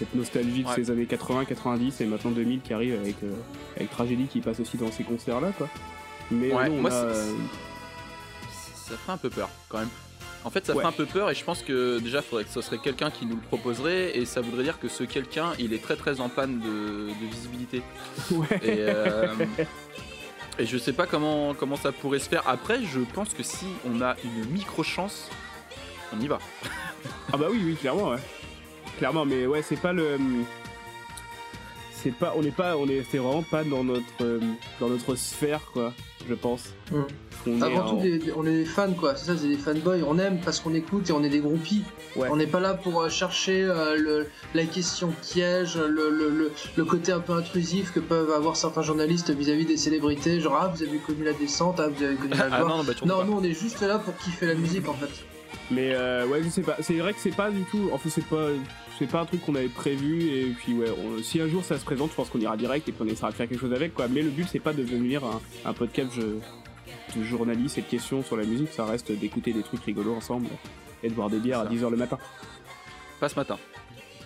cette 0.00 0.14
nostalgie 0.14 0.62
de 0.64 0.68
Ouais. 0.68 0.74
ces 0.76 0.90
années 0.90 1.04
80, 1.06 1.44
90 1.44 2.00
et 2.00 2.06
maintenant 2.06 2.30
2000 2.30 2.60
qui 2.62 2.72
arrive 2.72 2.98
avec, 3.00 3.16
euh, 3.22 3.32
avec 3.76 3.90
Tragédie 3.90 4.26
qui 4.26 4.40
passe 4.40 4.58
aussi 4.58 4.76
dans 4.78 4.90
ces 4.90 5.04
concerts-là, 5.04 5.52
quoi. 5.56 5.68
Mais 6.30 6.52
Ouais, 6.52 6.68
nous, 6.68 6.76
on 6.76 6.80
moi, 6.80 6.90
a, 6.90 6.94
euh, 6.94 7.32
Ça 8.88 8.94
fait 8.96 9.12
un 9.12 9.16
peu 9.18 9.28
peur 9.30 9.48
quand 9.68 9.78
même. 9.78 9.88
En 10.42 10.48
fait, 10.48 10.64
ça 10.64 10.74
Ouais. 10.74 10.80
fait 10.82 10.88
un 10.88 10.92
peu 10.92 11.04
peur 11.04 11.28
et 11.30 11.34
je 11.34 11.44
pense 11.44 11.60
que 11.62 11.98
déjà, 11.98 12.22
faudrait 12.22 12.44
que 12.44 12.50
ce 12.50 12.62
serait 12.62 12.78
quelqu'un 12.78 13.10
qui 13.10 13.26
nous 13.26 13.34
le 13.36 13.42
proposerait 13.42 14.16
et 14.16 14.24
ça 14.24 14.40
voudrait 14.40 14.62
dire 14.64 14.78
que 14.80 14.88
ce 14.88 15.04
quelqu'un, 15.04 15.52
il 15.58 15.74
est 15.74 15.82
très 15.82 15.96
très 15.96 16.20
en 16.20 16.30
panne 16.30 16.60
de, 16.60 17.08
de 17.08 17.26
visibilité. 17.30 17.82
ouais. 18.30 18.46
Et, 18.62 18.76
euh, 18.78 19.26
et 20.58 20.64
je 20.64 20.78
sais 20.78 20.94
pas 20.94 21.06
comment, 21.06 21.52
comment 21.52 21.76
ça 21.76 21.92
pourrait 21.92 22.20
se 22.20 22.28
faire. 22.30 22.42
Après, 22.48 22.82
je 22.82 23.00
pense 23.00 23.34
que 23.34 23.42
si 23.42 23.66
on 23.86 24.00
a 24.00 24.16
une 24.24 24.50
micro 24.50 24.82
chance, 24.82 25.28
on 26.16 26.20
y 26.20 26.26
va. 26.26 26.38
Ah 27.32 27.36
bah 27.36 27.46
oui, 27.50 27.60
oui, 27.62 27.74
clairement, 27.76 28.08
ouais. 28.10 28.18
Clairement, 28.98 29.24
mais 29.24 29.46
ouais, 29.46 29.62
c'est 29.62 29.80
pas 29.80 29.92
le. 29.92 30.16
C'est 31.92 32.14
pas, 32.14 32.32
on 32.34 32.40
n'est 32.42 32.50
pas, 32.50 32.78
on 32.78 32.88
est, 32.88 33.04
c'est 33.10 33.18
vraiment 33.18 33.42
pas 33.42 33.62
dans 33.62 33.84
notre, 33.84 34.04
euh, 34.22 34.40
dans 34.80 34.88
notre 34.88 35.14
sphère, 35.16 35.60
quoi. 35.74 35.92
Je 36.28 36.32
pense. 36.34 36.70
Mm. 36.90 36.96
On 37.46 37.60
est 37.60 37.62
Avant 37.64 37.90
tout, 37.90 37.96
en- 37.96 38.00
des- 38.02 38.18
des- 38.18 38.32
on 38.32 38.46
est 38.46 38.54
des 38.56 38.64
fans, 38.64 38.92
quoi. 38.92 39.16
C'est 39.16 39.26
ça, 39.26 39.36
c'est 39.36 39.48
des 39.48 39.56
fanboys. 39.56 40.02
On 40.06 40.18
aime 40.18 40.38
parce 40.42 40.60
qu'on 40.60 40.72
écoute 40.74 41.10
et 41.10 41.12
on 41.12 41.22
est 41.22 41.28
des 41.28 41.40
groupies. 41.40 41.82
Ouais. 42.16 42.28
On 42.30 42.36
n'est 42.36 42.46
pas 42.46 42.60
là 42.60 42.72
pour 42.74 43.00
euh, 43.02 43.08
chercher 43.10 43.64
euh, 43.64 43.96
le, 43.98 44.26
la 44.54 44.64
question 44.64 45.12
piège, 45.22 45.76
le, 45.76 46.08
le, 46.10 46.30
le, 46.30 46.52
le 46.76 46.84
côté 46.86 47.12
un 47.12 47.20
peu 47.20 47.32
intrusif 47.34 47.92
que 47.92 48.00
peuvent 48.00 48.30
avoir 48.32 48.56
certains 48.56 48.82
journalistes 48.82 49.30
vis-à-vis 49.30 49.66
des 49.66 49.76
célébrités. 49.78 50.40
Genre, 50.40 50.56
ah, 50.58 50.72
vous 50.74 50.82
avez 50.82 50.98
connu 50.98 51.24
la 51.24 51.32
descente, 51.34 51.80
ah, 51.80 51.88
vous 51.88 52.02
avez 52.02 52.16
connu 52.16 52.30
la 52.34 52.44
Ah 52.50 52.60
gloire. 52.62 52.78
non, 52.78 52.84
bah 52.84 52.92
non, 53.04 53.24
nous, 53.24 53.32
on 53.34 53.42
est 53.42 53.54
juste 53.58 53.80
là 53.82 53.98
pour 53.98 54.16
kiffer 54.16 54.46
la 54.46 54.54
musique, 54.54 54.88
en 54.88 54.94
fait. 54.94 55.10
Mais 55.70 55.92
euh, 55.94 56.26
ouais, 56.26 56.42
je 56.42 56.48
sais 56.48 56.62
pas. 56.62 56.76
C'est 56.80 56.94
vrai 56.98 57.12
que 57.14 57.20
c'est 57.20 57.34
pas 57.34 57.50
du 57.50 57.62
tout. 57.64 57.90
En 57.92 57.98
fait, 57.98 58.10
c'est 58.10 58.24
pas, 58.26 58.48
c'est 58.98 59.06
pas 59.08 59.20
un 59.20 59.24
truc 59.26 59.44
qu'on 59.44 59.54
avait 59.54 59.68
prévu. 59.68 60.22
Et 60.30 60.46
puis 60.58 60.74
ouais, 60.74 60.90
on- 60.90 61.22
si 61.22 61.40
un 61.40 61.48
jour 61.48 61.64
ça 61.64 61.78
se 61.78 61.84
présente, 61.84 62.10
je 62.10 62.16
pense 62.16 62.28
qu'on 62.28 62.40
ira 62.40 62.56
direct 62.56 62.88
et 62.88 62.92
qu'on 62.92 63.06
essaiera 63.06 63.30
de 63.30 63.36
faire 63.36 63.48
quelque 63.48 63.60
chose 63.60 63.72
avec, 63.72 63.94
quoi. 63.94 64.08
Mais 64.08 64.22
le 64.22 64.30
but, 64.30 64.48
c'est 64.50 64.58
pas 64.60 64.72
de 64.72 64.82
devenir 64.82 65.24
un, 65.24 65.40
un 65.64 65.72
podcast 65.72 66.10
je- 66.16 67.18
de 67.18 67.24
journaliste 67.24 67.78
et 67.78 67.82
de 67.82 67.86
questions 67.86 68.22
sur 68.22 68.36
la 68.36 68.44
musique. 68.44 68.72
Ça 68.72 68.84
reste 68.84 69.10
d'écouter 69.12 69.52
des 69.52 69.62
trucs 69.62 69.82
rigolos 69.84 70.14
ensemble 70.14 70.48
et 71.02 71.08
de 71.08 71.14
boire 71.14 71.30
des 71.30 71.38
bières 71.38 71.60
à 71.60 71.64
Ça. 71.64 71.70
10h 71.70 71.90
le 71.90 71.96
matin. 71.96 72.18
Pas 73.20 73.28
ce 73.28 73.36
matin. 73.36 73.58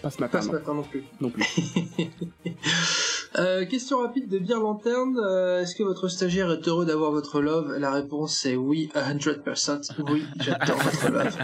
Pas 0.03 0.11
ce 0.11 0.20
matin, 0.20 0.39
Pas 0.39 0.43
ce 0.43 0.49
non, 0.49 0.53
matin 0.55 0.75
non 0.75 0.83
plus. 0.83 1.05
non 1.20 1.31
plus. 1.31 1.45
Euh, 3.37 3.64
question 3.64 3.99
rapide 3.99 4.28
de 4.28 4.39
Bière 4.39 4.61
Lanterne. 4.61 5.18
Euh, 5.18 5.61
Est-ce 5.62 5.74
que 5.74 5.82
votre 5.82 6.07
stagiaire 6.09 6.51
est 6.53 6.68
heureux 6.68 6.87
d'avoir 6.87 7.11
votre 7.11 7.41
love? 7.41 7.76
La 7.78 7.91
réponse 7.91 8.47
est 8.47 8.55
oui, 8.55 8.91
100%. 8.95 9.80
Oui, 10.09 10.22
j'adore 10.41 10.76
votre 10.82 11.11
love. 11.11 11.37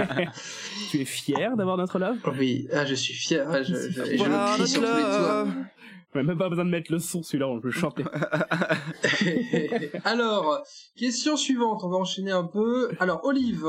tu 0.91 1.01
es 1.01 1.05
fier 1.05 1.57
d'avoir 1.57 1.77
notre 1.77 1.99
love? 1.99 2.19
Oui, 2.39 2.69
ah, 2.73 2.85
je 2.87 2.95
suis 2.95 3.15
fier. 3.15 3.45
ah, 3.51 3.63
je, 3.65 3.75
je, 3.75 4.05
je 4.05 4.17
Voilà, 4.19 4.51
le 4.53 4.57
crie 4.59 4.69
sur 4.69 4.83
tous 4.83 4.87
les 4.87 5.03
toits. 5.03 5.47
On 6.15 6.19
a 6.19 6.23
même 6.25 6.39
pas 6.39 6.49
besoin 6.49 6.65
de 6.65 6.71
mettre 6.71 6.91
le 6.91 6.99
son, 6.99 7.23
celui-là, 7.23 7.47
on 7.49 7.61
peut 7.61 7.71
chanter. 7.71 8.03
Alors, 10.05 10.63
question 10.97 11.37
suivante, 11.37 11.83
on 11.85 11.89
va 11.89 11.97
enchaîner 11.99 12.33
un 12.33 12.45
peu. 12.45 12.91
Alors, 12.99 13.21
Olive, 13.25 13.65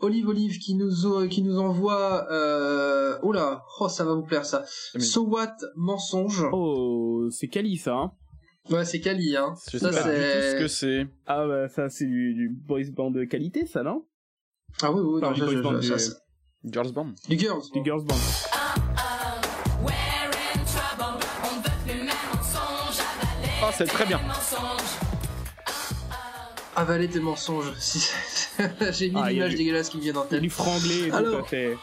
Olive, 0.00 0.28
Olive 0.28 0.58
qui 0.58 0.74
nous, 0.74 1.28
qui 1.28 1.42
nous 1.42 1.58
envoie... 1.58 2.26
Euh... 2.32 3.18
Oula, 3.22 3.62
oh, 3.80 3.88
ça 3.88 4.04
va 4.04 4.14
vous 4.14 4.22
plaire 4.24 4.44
ça. 4.46 4.64
Mais- 4.94 5.00
So 5.00 5.26
what, 5.26 5.56
mensonge. 5.76 6.44
Oh, 6.52 7.28
c'est 7.30 7.48
Kali 7.48 7.76
ça, 7.76 7.94
hein 7.94 8.12
Ouais, 8.70 8.84
c'est 8.84 9.00
Kali, 9.00 9.36
hein. 9.36 9.54
Je 9.70 9.78
Ça, 9.78 9.92
sais 9.92 10.02
pas 10.02 10.08
du 10.08 10.10
tout 10.10 10.16
c'est- 10.16 10.52
ce 10.52 10.58
que 10.60 10.68
c'est. 10.68 11.06
Ah 11.26 11.46
bah 11.46 11.68
ça 11.68 11.88
c'est 11.88 12.04
du, 12.06 12.34
du 12.34 12.48
boys 12.48 12.80
band 12.92 13.12
de 13.12 13.22
qualité 13.24 13.64
ça, 13.64 13.84
non? 13.84 14.04
Ah 14.82 14.90
oui, 14.90 15.02
oui, 15.04 15.20
Enfin, 15.22 15.28
non, 15.28 15.32
du 15.34 15.40
ça, 15.40 15.46
boys 15.46 15.54
je- 15.54 15.60
band, 15.62 15.80
je- 15.80 15.92
du- 15.92 15.98
ça, 16.00 16.14
Girls 16.64 16.92
Band. 16.92 17.12
du 17.28 17.38
girls. 17.38 17.62
Du 17.72 17.84
girls 17.84 18.04
band. 18.04 18.16
Ah, 18.52 18.74
c'est 23.72 23.86
très 23.86 24.06
bien. 24.06 24.20
Avaler 26.74 27.08
tes 27.08 27.20
mensonges. 27.20 27.72
Si- 27.78 28.10
J'ai 28.92 29.10
mis 29.10 29.20
Ah, 29.22 29.30
l'image 29.30 29.50
du- 29.50 29.56
dégueulasse 29.56 29.88
qui 29.90 29.98
me 29.98 30.02
vient 30.02 30.16
a 30.16 30.24
tête. 30.24 30.40
du 30.40 30.50
franglais 30.50 31.06
et 31.06 31.10
tout, 31.10 31.16
Alors- 31.16 31.40
ça 31.42 31.46
fait... 31.48 31.76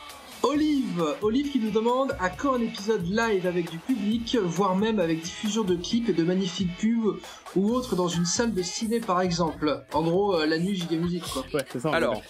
Olive, 0.45 1.15
Olive 1.21 1.51
qui 1.53 1.59
nous 1.59 1.69
demande 1.71 2.17
à 2.19 2.29
quand 2.29 2.55
un 2.55 2.61
épisode 2.61 3.05
live 3.09 3.47
avec 3.47 3.71
du 3.71 3.77
public, 3.77 4.37
voire 4.43 4.75
même 4.75 4.99
avec 4.99 5.21
diffusion 5.21 5.63
de 5.63 5.73
clips 5.77 6.09
et 6.09 6.13
de 6.13 6.21
magnifiques 6.23 6.75
pubs 6.77 7.17
ou 7.55 7.69
autres 7.71 7.95
dans 7.95 8.09
une 8.09 8.25
salle 8.25 8.53
de 8.53 8.61
ciné 8.61 8.99
par 8.99 9.21
exemple? 9.21 9.83
En 9.93 10.01
gros, 10.03 10.35
euh, 10.35 10.45
la 10.45 10.57
nuit 10.59 10.75
giga 10.75 10.97
musique 10.97 11.23
quoi. 11.31 11.45
Ouais, 11.53 11.63
c'est 11.71 11.79
ça. 11.79 11.91
Alors, 11.91 12.21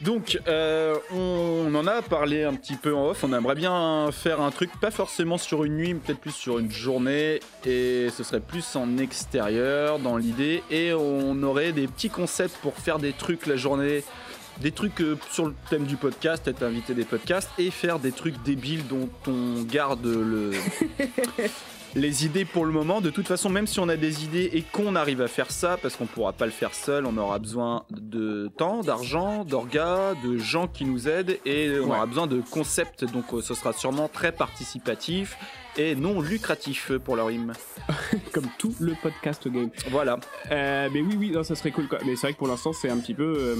donc, 0.00 0.38
euh, 0.48 0.96
on 1.14 1.74
en 1.74 1.86
a 1.86 2.00
parlé 2.00 2.44
un 2.44 2.54
petit 2.54 2.76
peu 2.76 2.94
en 2.94 3.08
off. 3.08 3.22
On 3.22 3.32
aimerait 3.34 3.54
bien 3.54 4.08
faire 4.12 4.40
un 4.40 4.50
truc, 4.50 4.70
pas 4.80 4.90
forcément 4.90 5.36
sur 5.36 5.64
une 5.64 5.76
nuit, 5.76 5.92
mais 5.92 6.00
peut-être 6.00 6.20
plus 6.20 6.34
sur 6.34 6.58
une 6.58 6.70
journée. 6.70 7.40
Et 7.66 8.08
ce 8.10 8.24
serait 8.24 8.40
plus 8.40 8.76
en 8.76 8.96
extérieur, 8.96 9.98
dans 9.98 10.16
l'idée. 10.16 10.62
Et 10.70 10.94
on 10.94 11.42
aurait 11.42 11.72
des 11.72 11.86
petits 11.86 12.08
concepts 12.08 12.56
pour 12.62 12.76
faire 12.76 12.98
des 12.98 13.12
trucs 13.12 13.46
la 13.46 13.56
journée. 13.56 14.02
Des 14.62 14.72
trucs 14.72 15.00
euh, 15.00 15.16
sur 15.30 15.46
le 15.46 15.54
thème 15.68 15.84
du 15.84 15.96
podcast, 15.96 16.44
peut-être 16.44 16.62
inviter 16.62 16.94
des 16.94 17.04
podcasts 17.04 17.50
et 17.58 17.70
faire 17.70 17.98
des 17.98 18.12
trucs 18.12 18.42
débiles 18.42 18.86
dont 18.88 19.08
on 19.26 19.62
garde 19.62 20.04
le, 20.04 20.52
les 21.94 22.24
idées 22.24 22.44
pour 22.44 22.64
le 22.64 22.72
moment. 22.72 23.00
De 23.00 23.10
toute 23.10 23.26
façon, 23.26 23.48
même 23.50 23.66
si 23.66 23.80
on 23.80 23.88
a 23.88 23.96
des 23.96 24.24
idées 24.24 24.50
et 24.52 24.62
qu'on 24.62 24.94
arrive 24.96 25.20
à 25.20 25.28
faire 25.28 25.50
ça, 25.50 25.76
parce 25.80 25.96
qu'on 25.96 26.06
pourra 26.06 26.32
pas 26.32 26.46
le 26.46 26.52
faire 26.52 26.74
seul, 26.74 27.06
on 27.06 27.16
aura 27.16 27.38
besoin 27.38 27.84
de 27.90 28.50
temps, 28.56 28.80
d'argent, 28.82 29.44
d'orgas, 29.44 30.14
de 30.24 30.38
gens 30.38 30.66
qui 30.68 30.84
nous 30.84 31.08
aident 31.08 31.38
et 31.44 31.70
on 31.80 31.84
Ouais. 31.90 31.96
aura 31.96 32.06
besoin 32.06 32.26
de 32.26 32.42
concepts. 32.50 33.04
Donc 33.04 33.24
euh, 33.32 33.40
ce 33.42 33.54
sera 33.54 33.72
sûrement 33.72 34.08
très 34.08 34.32
participatif 34.32 35.36
et 35.76 35.94
non 35.94 36.20
lucratif 36.20 36.92
pour 37.04 37.16
leur 37.16 37.30
hymne. 37.30 37.52
comme 38.32 38.46
tout 38.58 38.74
le 38.80 38.94
podcast 39.02 39.46
game. 39.48 39.70
Voilà. 39.90 40.18
Euh, 40.50 40.88
mais 40.92 41.00
oui, 41.00 41.16
oui, 41.18 41.30
non, 41.30 41.42
ça 41.42 41.54
serait 41.54 41.70
cool. 41.70 41.88
Quoi. 41.88 41.98
Mais 42.04 42.14
c'est 42.16 42.26
vrai 42.28 42.32
que 42.34 42.38
pour 42.38 42.48
l'instant, 42.48 42.72
c'est 42.72 42.88
un 42.90 42.98
petit 42.98 43.14
peu, 43.14 43.36
euh, 43.38 43.56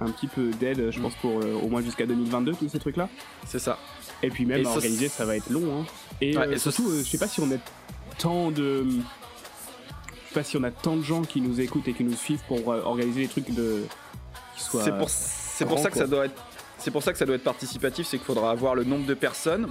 un 0.00 0.10
petit 0.10 0.26
peu 0.28 0.50
d'aide, 0.50 0.90
je 0.90 1.00
pense, 1.00 1.14
pour 1.16 1.40
euh, 1.40 1.54
au 1.62 1.68
moins 1.68 1.80
jusqu'à 1.82 2.06
2022, 2.06 2.52
tous 2.54 2.68
ces 2.68 2.78
trucs-là. 2.78 3.08
C'est 3.46 3.58
ça. 3.58 3.78
Et 4.22 4.30
puis 4.30 4.46
même 4.46 4.58
Et 4.58 4.60
à 4.62 4.64
ça, 4.64 4.76
organiser, 4.76 5.08
ça 5.08 5.24
va 5.24 5.36
être 5.36 5.50
long. 5.50 5.80
Hein. 5.80 5.86
Et, 6.20 6.36
Ouais, 6.36 6.46
euh, 6.46 6.52
et 6.52 6.58
surtout, 6.58 6.88
euh, 6.88 7.02
je 7.04 7.10
sais 7.10 7.18
pas 7.18 7.28
si 7.28 7.40
on 7.40 7.50
a 7.50 7.56
tant 8.18 8.50
de, 8.50 8.84
je 8.84 10.28
sais 10.28 10.34
pas 10.34 10.44
si 10.44 10.56
on 10.56 10.62
a 10.62 10.70
tant 10.70 10.96
de 10.96 11.02
gens 11.02 11.22
qui 11.22 11.40
nous 11.40 11.60
écoutent 11.60 11.88
et 11.88 11.92
qui 11.92 12.04
nous 12.04 12.16
suivent 12.16 12.42
pour 12.48 12.72
euh, 12.72 12.82
organiser 12.82 13.22
des 13.22 13.28
trucs 13.28 13.52
de, 13.52 13.84
qui 14.56 14.62
soient. 14.62 14.84
C'est 14.84 14.96
pour, 14.96 15.10
c'est 15.10 15.66
pour 15.66 15.78
ça 15.78 15.88
que 15.88 15.94
quoi. 15.94 16.02
ça 16.02 16.08
doit 16.08 16.26
être. 16.26 16.42
C'est 16.78 16.90
pour 16.90 17.02
ça 17.02 17.12
que 17.12 17.18
ça 17.18 17.24
doit 17.24 17.36
être 17.36 17.44
participatif, 17.44 18.06
c'est 18.06 18.18
qu'il 18.18 18.26
faudra 18.26 18.50
avoir 18.50 18.74
le 18.74 18.84
nombre 18.84 19.06
de 19.06 19.14
personnes, 19.14 19.68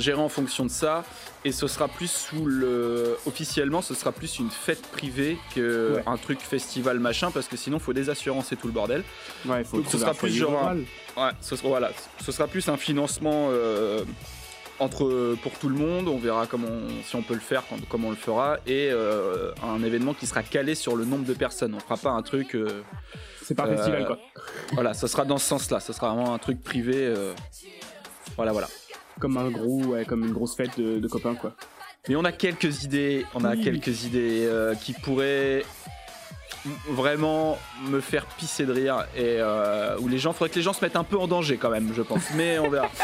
gérer 0.00 0.20
en 0.20 0.28
fonction 0.28 0.64
de 0.64 0.70
ça, 0.70 1.04
et 1.44 1.52
ce 1.52 1.66
sera 1.66 1.88
plus 1.88 2.10
sous 2.10 2.44
le. 2.46 3.16
Officiellement, 3.26 3.82
ce 3.82 3.94
sera 3.94 4.12
plus 4.12 4.38
une 4.38 4.50
fête 4.50 4.82
privée 4.90 5.38
que 5.54 5.94
Ouais. 5.96 6.02
un 6.06 6.16
truc 6.16 6.40
festival 6.40 6.98
machin, 7.00 7.30
parce 7.30 7.46
que 7.48 7.56
sinon, 7.56 7.78
il 7.78 7.82
faut 7.82 7.92
des 7.92 8.10
assurances 8.10 8.52
et 8.52 8.56
tout 8.56 8.66
le 8.66 8.72
bordel. 8.72 9.02
Ouais, 9.46 9.60
il 9.60 9.64
faut 9.64 9.78
Donc, 9.78 9.86
ce 9.90 9.98
sera 9.98 10.10
un 10.10 10.14
plus 10.14 10.30
genre 10.34 10.50
rural. 10.50 10.84
Ouais, 11.16 11.30
ce 11.40 11.56
sera, 11.56 11.68
voilà, 11.68 11.90
ce 12.24 12.32
sera 12.32 12.46
plus 12.48 12.68
un 12.68 12.76
financement 12.76 13.48
euh, 13.50 14.04
entre 14.78 15.36
pour 15.42 15.52
tout 15.52 15.68
le 15.68 15.76
monde. 15.76 16.08
On 16.08 16.18
verra 16.18 16.46
comment, 16.46 16.68
si 17.04 17.16
on 17.16 17.22
peut 17.22 17.34
le 17.34 17.40
faire, 17.40 17.62
quand- 17.68 17.76
comment 17.88 18.08
on 18.08 18.10
le 18.10 18.16
fera, 18.16 18.58
et 18.66 18.90
euh, 18.90 19.52
un 19.62 19.82
événement 19.82 20.12
qui 20.14 20.26
sera 20.26 20.42
calé 20.42 20.74
sur 20.74 20.96
le 20.96 21.04
nombre 21.04 21.24
de 21.24 21.32
personnes. 21.34 21.74
On 21.74 21.80
fera 21.80 21.96
pas 21.96 22.10
un 22.10 22.22
truc. 22.22 22.54
euh, 22.54 22.82
C'est 23.42 23.54
pas 23.54 23.64
un 23.64 23.76
festival, 23.76 24.04
quoi. 24.06 24.18
voilà, 24.72 24.92
ça 24.92 25.06
sera 25.08 25.24
dans 25.24 25.38
ce 25.38 25.46
sens-là. 25.46 25.80
Ça 25.80 25.92
sera 25.92 26.12
vraiment 26.12 26.34
un 26.34 26.38
truc 26.38 26.60
privé. 26.62 27.14
voilà, 28.36 28.52
voilà. 28.52 28.68
Comme 29.20 29.36
un 29.38 29.50
gros, 29.50 29.82
ouais, 29.84 30.04
comme 30.04 30.24
une 30.24 30.32
grosse 30.32 30.54
fête 30.56 30.78
de, 30.78 30.98
de 30.98 31.08
copains, 31.08 31.34
quoi. 31.34 31.54
Mais 32.08 32.16
on 32.16 32.24
a 32.24 32.32
quelques 32.32 32.84
idées. 32.84 33.24
On 33.34 33.44
a 33.44 33.52
Oui. 33.54 33.62
quelques 33.62 34.04
idées 34.04 34.44
euh, 34.46 34.74
qui 34.74 34.92
pourraient 34.92 35.64
vraiment 36.88 37.58
me 37.88 38.00
faire 38.00 38.26
pisser 38.26 38.64
de 38.66 38.72
rire 38.72 39.04
et 39.16 39.36
euh, 39.38 39.96
où 40.00 40.08
les 40.08 40.18
gens 40.18 40.32
faudrait 40.32 40.50
que 40.50 40.56
les 40.56 40.62
gens 40.62 40.72
se 40.72 40.84
mettent 40.84 40.96
un 40.96 41.04
peu 41.04 41.16
en 41.16 41.28
danger 41.28 41.56
quand 41.58 41.70
même 41.70 41.92
je 41.96 42.02
pense 42.02 42.22
mais 42.34 42.58
on 42.58 42.68
verra 42.70 42.90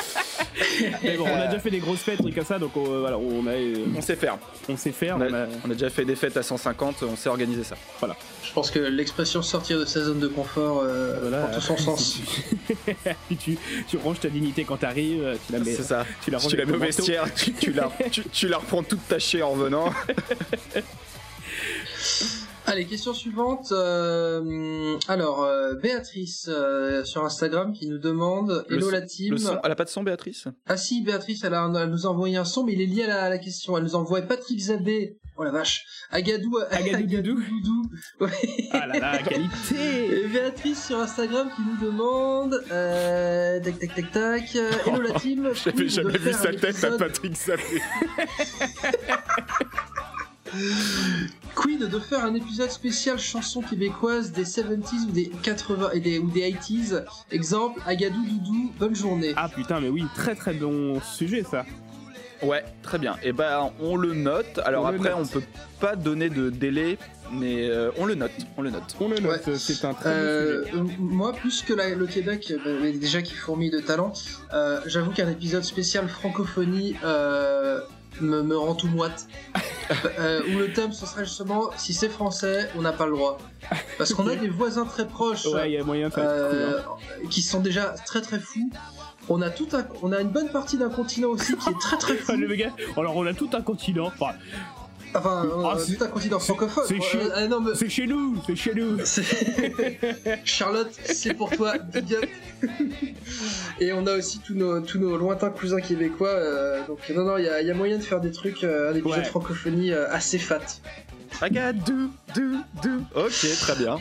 Mais 1.03 1.17
bon, 1.17 1.25
on 1.27 1.37
a 1.41 1.47
déjà 1.47 1.61
fait 1.61 1.71
des 1.71 1.79
grosses 1.79 2.01
fêtes, 2.01 2.19
trucs 2.19 2.35
comme 2.35 2.45
ça, 2.45 2.59
donc 2.59 2.77
on, 2.77 2.85
euh, 2.87 3.01
voilà, 3.01 3.17
on, 3.19 3.47
a, 3.47 3.51
euh, 3.53 3.85
On 3.97 4.03
sait 4.03 4.17
faire. 4.17 4.37
on 4.69 4.77
sait 4.77 4.93
faire. 4.93 5.17
On 5.17 5.21
a, 5.23 5.29
on 5.29 5.35
a- 5.35 5.47
on 5.67 5.71
a 5.71 5.73
déjà 5.75 5.89
fait 5.91 6.05
des 6.05 6.15
fêtes 6.17 6.37
à 6.37 6.43
150, 6.43 7.03
on 7.05 7.17
sait 7.17 7.29
organiser 7.29 7.65
ça. 7.65 7.77
Je 8.03 8.53
pense 8.53 8.71
que 8.71 8.79
l'expression 8.79 9.41
sortir 9.43 9.79
de 9.79 9.85
sa 9.85 10.03
zone 10.03 10.19
de 10.21 10.29
confort 10.29 10.81
euh, 10.83 11.19
Voilà. 11.23 11.39
prend 11.47 11.55
tout 11.55 11.61
son 11.61 11.77
sens. 11.79 12.19
Puis 13.29 13.37
tu, 13.37 13.59
tu 13.89 13.97
ranges 13.97 14.21
ta 14.21 14.29
dignité 14.29 14.65
quand 14.65 14.77
t'arrives, 14.79 15.39
tu 15.47 15.53
la 15.53 15.59
mets. 15.61 15.75
C'est 15.75 15.83
ça. 15.85 16.05
tu 16.25 16.31
la 16.31 16.39
ranges 16.39 16.49
tu 16.51 16.57
la 16.57 16.65
mets 16.67 16.75
au 16.75 16.79
vestiaire, 16.79 17.25
tu, 17.35 17.53
tu 17.55 17.73
la, 17.73 17.91
tu, 18.11 18.23
tu 18.25 18.49
la 18.49 18.59
reprends 18.59 18.83
toute 18.83 19.07
tachée 19.09 19.43
en 19.43 19.51
revenant. 19.53 19.91
Allez, 22.67 22.87
question 22.87 23.13
suivante. 23.13 23.73
euh, 23.73 24.97
alors, 25.09 25.43
euh, 25.43 25.75
Béatrice 25.75 26.47
euh, 26.49 27.05
sur 27.05 27.25
Instagram 27.25 27.73
qui 27.73 27.89
nous 27.89 27.99
demande 27.99 28.65
Le 28.69 28.77
Hello 28.77 28.87
son- 28.87 28.93
la 28.93 29.01
team. 29.03 29.33
Le 29.33 29.39
son, 29.39 29.59
elle 29.65 29.73
a 29.73 29.75
pas 29.75 29.85
de 29.85 29.89
son, 29.91 30.03
Béatrice? 30.05 30.47
Ah 30.69 30.77
si, 30.77 31.03
Béatrice, 31.03 31.43
elle, 31.45 31.55
a, 31.55 31.71
elle 31.83 31.91
nous 31.91 32.07
a 32.07 32.11
envoyé 32.11 32.37
un 32.37 32.45
son, 32.45 32.65
mais 32.65 32.73
il 32.75 32.81
est 32.81 32.87
lié 32.87 33.03
à 33.05 33.09
la, 33.09 33.23
à 33.25 33.29
la 33.29 33.39
question. 33.39 33.77
Elle 33.77 33.83
nous 33.85 33.97
envoie 33.97 34.23
Patrick 34.23 34.61
Zabé. 34.61 35.19
Oh 35.37 35.45
la 35.45 35.51
vache. 35.51 35.85
Agadou. 36.11 36.59
Agadou 36.71 37.07
Doudou. 37.07 37.41
Doudou. 37.43 37.91
Ouais. 38.21 38.31
Ah 38.71 38.87
là 38.87 38.99
là, 38.99 39.19
qualité 39.19 40.23
Et 40.25 40.29
Béatrice 40.29 40.87
sur 40.87 40.99
Instagram 41.01 41.51
qui 41.57 41.63
nous 41.63 41.91
demande 41.91 42.63
euh, 42.71 43.59
tac 43.61 43.79
tac 43.81 43.95
tac 43.95 44.11
tac 44.13 44.57
euh, 44.57 44.71
Hello 44.87 45.01
la 45.03 45.19
team 45.19 45.49
J'avais 45.53 45.89
jamais 45.89 46.13
vu 46.13 46.19
faire 46.33 46.35
sa 46.39 46.51
tête 46.53 46.65
à 46.65 46.69
épisode- 46.69 46.99
Patrick 46.99 47.35
Zappé. 47.37 47.63
Quid 51.55 51.81
de 51.89 51.99
faire 51.99 52.25
un 52.25 52.35
épisode 52.35 52.71
spécial 52.71 53.19
chanson 53.19 53.61
québécoise 53.63 54.33
des 54.33 54.45
70s 54.45 55.07
ou 55.09 55.11
des 55.13 55.31
80 55.43 55.91
et 55.93 56.01
des, 56.01 56.19
ou 56.19 56.29
des 56.31 56.51
80s 56.53 57.05
Exemple, 57.31 57.81
Agadou 57.87 58.25
Doudou, 58.25 58.73
bonne 58.79 58.95
journée. 58.95 59.33
Ah 59.37 59.49
putain, 59.49 59.81
mais 59.81 59.89
oui, 59.89 60.05
très 60.15 60.35
très 60.35 60.55
bon 60.55 61.01
sujet 61.01 61.45
ça. 61.49 61.65
Ouais, 62.43 62.65
très 62.83 62.99
bien. 62.99 63.17
Et 63.23 63.33
ben, 63.33 63.71
on 63.81 63.97
le 63.97 64.15
note. 64.15 64.59
Alors 64.65 64.85
On 64.85 64.89
après, 64.89 65.11
note. 65.11 65.19
on 65.21 65.27
peut 65.27 65.43
pas 65.79 65.95
donner 65.95 66.29
de 66.29 66.51
délai, 66.51 66.99
mais 67.33 67.69
euh, 67.71 67.91
on 67.99 68.05
le 68.05 68.17
note. 68.17 68.33
On 68.57 68.63
le 68.63 68.71
note. 68.71 68.97
On 69.01 69.09
le 69.09 69.19
note, 69.21 69.47
Ouais. 69.47 69.57
c'est 69.57 69.85
un 69.85 69.95
très 69.95 70.11
bon 70.11 70.17
Euh, 70.17 70.65
sujet. 70.65 70.83
moi, 70.99 71.33
plus 71.33 71.63
que 71.63 71.73
la- 71.73 71.91
le 71.95 72.07
Québec, 72.07 72.53
euh, 72.67 72.93
déjà 72.99 73.23
qui 73.23 73.35
fourmille 73.35 73.71
de 73.71 73.79
talent, 73.79 74.13
euh, 74.55 74.81
j'avoue 74.87 75.13
qu'un 75.13 75.31
épisode 75.31 75.63
spécial 75.63 76.09
francophonie 76.09 76.97
euh, 77.05 77.81
me, 78.21 78.43
me 78.43 78.57
rend 78.57 78.75
tout 78.75 78.89
moite. 78.89 79.27
euh, 80.19 80.43
où 80.53 80.59
le 80.59 80.73
thème, 80.73 80.93
ce 80.93 81.07
serait 81.07 81.25
justement, 81.25 81.71
si 81.77 81.93
c'est 81.95 82.09
français, 82.09 82.69
on 82.77 82.83
n'a 82.83 82.93
pas 82.93 83.07
le 83.07 83.13
droit. 83.13 83.39
Parce 83.99 84.15
qu'on 84.15 84.27
a 84.29 84.37
des 84.37 84.49
voisins 84.49 84.85
très 84.85 85.07
proches 85.07 85.47
Ouais, 85.47 85.71
il 85.71 85.75
y 85.75 85.79
a 85.79 85.85
moyen 85.85 86.09
de 86.09 86.13
faire 86.15 86.25
des 86.25 86.41
trucs 86.49 86.61
euh, 86.61 86.83
cool, 86.83 86.93
hein. 87.25 87.29
qui 87.31 87.43
sont 87.43 87.61
déjà 87.61 87.91
très 88.07 88.21
très 88.21 88.39
fous. 88.39 88.71
On 89.29 89.41
a, 89.41 89.51
tout 89.51 89.69
un, 89.73 89.87
on 90.03 90.13
a 90.13 90.21
une 90.21 90.31
bonne 90.31 90.49
partie 90.51 90.77
d'un 90.77 90.91
continent 90.91 91.29
aussi 91.29 91.57
qui 91.57 91.69
est 91.69 91.79
très 91.81 91.97
très 91.97 92.15
fou. 92.17 92.33
Gars, 92.57 92.73
alors 92.97 93.17
on 93.17 93.25
a 93.27 93.33
tout 93.35 93.49
un 93.53 93.63
continent. 93.63 94.07
Enfin, 94.07 94.33
Enfin, 95.15 95.45
euh, 95.45 95.63
Ah, 95.65 95.77
c'est- 95.79 95.97
tout 95.97 96.05
un 96.05 96.09
continent 96.09 96.39
francophone. 96.39 96.85
c'est 96.89 96.97
Euh, 97.17 97.29
ah, 97.35 97.47
non, 97.47 97.61
mais- 97.61 97.75
c'est 97.75 97.89
chez 97.89 98.07
nous, 98.07 98.37
c'est 98.47 98.57
chez 98.57 98.75
nous. 98.75 98.99
C'est- 99.05 100.41
Charlotte, 100.45 100.91
c'est 101.05 101.35
pour 101.35 101.51
toi, 101.51 101.77
big 101.79 102.15
up. 102.15 102.25
Et 103.81 103.93
on 103.93 104.07
a 104.07 104.17
aussi 104.17 104.39
tous 104.41 104.55
nos, 104.55 104.81
tous 104.81 104.99
nos 104.99 105.17
lointains 105.17 105.51
cousins 105.51 105.81
québécois. 105.81 106.29
euh, 106.29 106.81
donc 106.87 106.99
non, 107.15 107.25
non, 107.25 107.37
il 107.39 107.45
y 107.45 107.49
a, 107.49 107.61
il 107.61 107.67
y 107.67 107.71
a 107.71 107.75
moyen 107.75 107.99
de 107.99 108.03
faire 108.03 108.21
des 108.21 108.31
trucs, 108.33 108.65
euh, 108.65 108.93
un 108.93 108.95
épisode 108.97 109.19
Ouais. 109.19 109.25
francophonie 109.25 109.93
euh, 109.93 110.09
assez 110.11 110.39
fat. 110.39 110.61
Agadou, 111.41 112.11
dou, 112.35 112.57
dou. 112.83 113.03
Ok, 113.15 113.47
très 113.61 113.77
bien. 113.77 113.99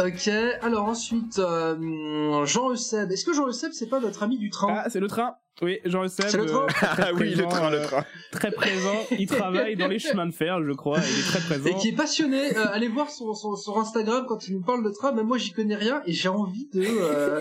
Ok, 0.00 0.28
alors 0.62 0.84
ensuite, 0.86 1.38
euh, 1.40 2.44
Jean 2.46 2.72
Euseb. 2.72 3.10
Est-ce 3.10 3.24
que 3.24 3.32
Jean 3.32 3.48
Euseb, 3.48 3.72
c'est 3.72 3.88
pas 3.88 3.98
notre 4.00 4.22
ami 4.22 4.38
du 4.38 4.48
train 4.50 4.68
Ah, 4.84 4.90
c'est 4.90 5.00
le 5.00 5.08
train. 5.08 5.34
Oui, 5.60 5.80
Jean 5.84 6.02
le 6.02 6.08
sais. 6.08 6.28
C'est 6.28 6.36
le 6.38 6.46
train 6.46 6.66
Ah 6.82 7.10
oui, 7.18 7.34
le 7.34 7.44
train, 7.48 7.68
le 7.70 7.82
train. 7.82 8.04
Très 8.30 8.52
présent. 8.52 8.94
Il 9.18 9.26
travaille 9.26 9.74
dans 9.74 9.88
les 9.88 9.98
chemins 9.98 10.26
de 10.26 10.30
fer, 10.32 10.62
je 10.64 10.70
crois. 10.70 10.98
Il 11.00 11.18
est 11.18 11.22
très 11.26 11.40
Et 11.40 11.42
présent. 11.60 11.78
qui 11.80 11.88
est 11.88 11.96
passionné. 11.96 12.56
Euh, 12.56 12.66
allez 12.72 12.86
voir 12.86 13.10
son, 13.10 13.34
son, 13.34 13.56
son 13.56 13.76
Instagram 13.80 14.24
quand 14.28 14.46
il 14.46 14.54
nous 14.54 14.62
parle 14.62 14.84
de 14.84 14.90
train. 14.90 15.10
Même 15.10 15.26
moi, 15.26 15.36
j'y 15.36 15.50
connais 15.50 15.74
rien 15.74 16.00
et 16.06 16.12
j'ai 16.12 16.28
envie 16.28 16.68
de, 16.72 16.84
euh, 16.86 17.40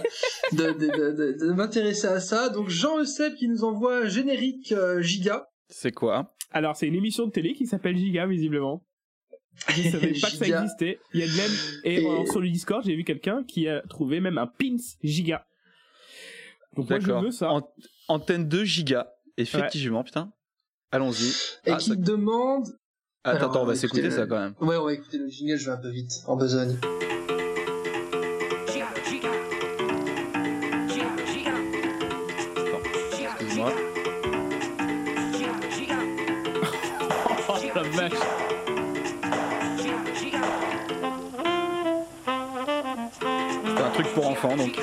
de, 0.53 0.63
de, 0.71 0.71
de, 0.73 1.11
de- 1.11 1.45
de 1.47 1.53
m'intéresser 1.53 2.07
à 2.07 2.19
ça. 2.19 2.49
Donc 2.49 2.69
Jean 2.69 2.99
Euseb 2.99 3.35
qui 3.35 3.47
nous 3.47 3.63
envoie 3.63 3.97
un 3.97 4.07
générique 4.07 4.71
euh, 4.71 4.99
giga. 4.99 5.45
C'est 5.69 5.91
quoi? 5.91 6.33
Alors, 6.51 6.75
c'est 6.75 6.87
une 6.87 6.95
émission 6.95 7.27
de 7.27 7.31
télé 7.31 7.53
qui 7.53 7.67
s'appelle 7.67 7.97
Giga, 7.97 8.25
visiblement. 8.25 8.83
Je 9.69 9.81
savais 9.89 10.07
pas 10.19 10.29
que 10.29 10.35
ça 10.37 10.45
Giga. 10.45 10.61
existait. 10.63 10.99
Il 11.13 11.19
y 11.19 11.23
a 11.23 11.27
de 11.27 11.31
même. 11.37 11.51
Et, 11.83 11.95
Et- 12.01 12.05
euh, 12.07 12.25
sur 12.25 12.39
le 12.41 12.49
Discord, 12.49 12.83
j'ai 12.85 12.95
vu 12.95 13.03
quelqu'un 13.03 13.43
qui 13.43 13.67
a 13.67 13.81
trouvé 13.89 14.19
même 14.19 14.37
un 14.37 14.47
pins 14.47 14.77
Giga. 15.03 15.45
Donc 16.75 16.89
moi, 16.89 16.99
je 16.99 17.11
veux 17.11 17.31
ça. 17.31 17.51
An- 17.51 17.67
Antenne 18.07 18.47
2 18.47 18.63
gigas. 18.63 19.07
Effectivement, 19.37 20.03
putain. 20.03 20.31
Allons-y. 20.91 21.29
Et 21.65 21.71
Ah, 21.71 21.77
qui 21.77 21.89
ça- 21.89 21.95
demande. 21.95 22.67
Attends, 23.23 23.37
Alors, 23.37 23.49
attends, 23.51 23.61
on 23.63 23.65
va 23.65 23.75
s'écouter 23.75 24.03
le- 24.03 24.11
ça 24.11 24.25
quand 24.25 24.39
même. 24.39 24.53
Ouais, 24.61 24.77
on 24.77 24.85
va 24.85 24.93
écouter 24.93 25.17
le 25.17 25.27
jingle, 25.27 25.57
je 25.57 25.65
vais 25.65 25.71
un 25.71 25.77
peu 25.81 25.89
vite, 25.89 26.21
en 26.27 26.37
besogne. 26.37 26.77
Excuse-moi. 33.39 33.71
Oh 37.49 37.55
la 37.75 37.81
vache. 37.83 38.11
Pour 44.17 44.29
enfants 44.29 44.55
donc. 44.57 44.81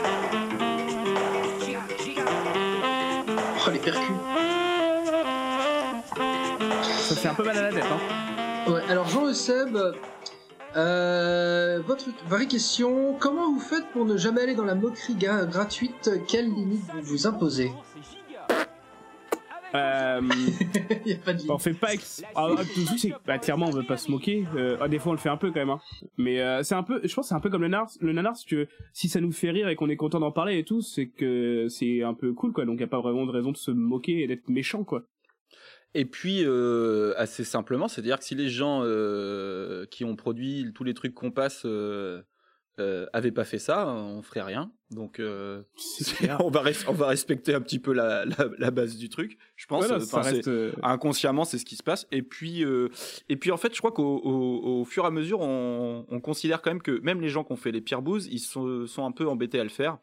Oh, 3.67 3.71
les 3.73 3.81
percus. 3.81 4.17
Ça 7.01 7.17
fait 7.17 7.29
un 7.29 7.35
peu 7.35 7.43
mal 7.43 7.59
à 7.59 7.63
la 7.63 7.73
tête. 7.73 7.83
Hein. 7.83 8.71
Ouais, 8.71 8.83
alors 8.89 9.09
Jean 9.09 9.25
Le 9.25 9.33
Seb, 9.35 9.77
euh, 10.77 11.81
votre 11.85 12.05
vraie 12.29 12.47
question, 12.47 13.17
comment 13.19 13.53
vous 13.53 13.59
faites 13.59 13.87
pour 13.89 14.05
ne 14.05 14.17
jamais 14.17 14.43
aller 14.43 14.55
dans 14.55 14.65
la 14.65 14.77
moquerie 14.77 15.17
gratuite? 15.17 16.13
Quelles 16.29 16.55
limites 16.55 16.85
vous 16.93 17.03
vous 17.03 17.27
imposez? 17.27 17.73
Euh, 19.75 20.21
y 21.05 21.13
a 21.13 21.17
pas 21.17 21.35
de 21.35 21.51
on 21.51 21.59
fait 21.59 21.75
pas. 21.75 21.95
Ex... 21.95 22.23
Ah, 22.35 22.49
ah, 22.57 22.63
c'est 22.97 23.13
bah, 23.27 23.39
clairement, 23.39 23.67
on 23.67 23.71
veut 23.71 23.83
pas 23.83 23.97
se 23.97 24.11
moquer. 24.11 24.45
Euh, 24.57 24.77
ah, 24.81 24.89
des 24.89 24.99
fois, 24.99 25.11
on 25.11 25.15
le 25.15 25.21
fait 25.21 25.29
un 25.29 25.37
peu 25.37 25.49
quand 25.49 25.61
même. 25.61 25.71
Hein. 25.71 25.81
Mais 26.17 26.41
euh, 26.41 26.63
c'est 26.63 26.75
un 26.75 26.83
peu. 26.83 27.01
Je 27.03 27.13
pense 27.15 27.27
que 27.27 27.29
c'est 27.31 27.35
un 27.35 27.41
peu 27.41 27.51
comme 27.51 27.63
le 27.63 27.69
nanar. 27.69 27.89
Le 28.01 28.13
nanar, 28.13 28.37
si, 28.37 28.47
tu 28.47 28.57
veux, 28.57 28.69
si 28.93 29.09
ça 29.09 29.21
nous 29.21 29.33
fait 29.33 29.51
rire 29.51 29.69
et 29.69 29.77
qu'on 29.77 29.89
est 29.89 29.97
content 29.97 30.21
d'en 30.21 30.33
parler 30.33 30.59
et 30.59 30.65
tout, 30.65 30.81
c'est 30.81 31.09
que 31.09 31.67
c'est 31.69 32.03
un 32.03 32.15
peu 32.15 32.33
cool, 32.33 32.53
quoi. 32.53 32.65
Donc, 32.65 32.81
y 32.81 32.85
a 32.85 32.89
pas 32.89 33.01
vraiment 33.01 33.27
de 33.27 33.33
raison 33.33 33.51
de 33.51 33.57
se 33.57 33.71
moquer 33.71 34.23
et 34.23 34.27
d'être 34.27 34.49
méchant, 34.49 34.85
quoi. 34.85 35.05
Et 35.95 36.05
puis, 36.05 36.43
euh, 36.45 37.15
assez 37.17 37.45
simplement, 37.45 37.87
c'est-à-dire 37.87 38.19
que 38.19 38.25
si 38.25 38.35
les 38.35 38.49
gens 38.49 38.81
euh, 38.83 39.87
qui 39.87 40.05
ont 40.05 40.17
produit 40.17 40.73
tous 40.75 40.83
les 40.83 40.95
trucs 40.95 41.15
qu'on 41.15 41.31
passe 41.31 41.67
euh, 42.81 43.07
avaient 43.13 43.31
pas 43.33 43.45
fait 43.45 43.59
ça, 43.59 43.89
on 43.89 44.23
ferait 44.23 44.43
rien. 44.43 44.73
Donc, 44.91 45.21
euh, 45.21 45.63
on, 46.41 46.51
va 46.51 46.63
on 46.89 46.93
va 46.93 47.07
respecter 47.09 47.55
un 47.55 47.61
petit 47.61 47.79
peu 47.79 47.93
la, 47.93 48.25
la, 48.25 48.49
la 48.59 48.71
base 48.71 48.97
du 48.97 49.09
truc, 49.09 49.39
je 49.57 49.67
pense. 49.67 49.87
Voilà, 49.87 50.01
ça 50.05 50.19
Enfin, 50.19 50.29
c'est- 50.29 50.37
reste. 50.37 50.49
euh, 50.49 50.73
inconsciemment 50.83 51.45
c'est 51.45 51.59
ce 51.59 51.65
qui 51.65 51.77
se 51.77 51.83
passe 51.83 52.07
et 52.13 52.23
puis 52.23 52.65
euh, 52.65 52.89
et 53.29 53.37
puis 53.37 53.51
en 53.51 53.57
fait 53.57 53.73
je 53.75 53.79
crois 53.79 53.93
qu'au 53.93 54.19
au, 54.19 54.81
au 54.81 54.85
fur 54.85 55.05
et 55.05 55.07
à 55.07 55.11
mesure 55.11 55.41
on, 55.41 56.05
on 56.09 56.21
considère 56.21 56.63
quand 56.63 56.71
même 56.71 56.83
que 56.83 57.01
même 57.01 57.21
les 57.21 57.29
gens 57.29 57.45
qui 57.45 57.53
ont 57.53 57.57
fait 57.57 57.73
les 57.73 57.81
pires 57.81 58.03
bouses 58.03 58.27
ils 58.31 58.39
sont, 58.41 58.87
sont 58.87 59.05
un 59.05 59.13
peu 59.13 59.27
embêtés 59.29 59.59
à 59.61 59.65
le 59.65 59.71
faire 59.71 59.99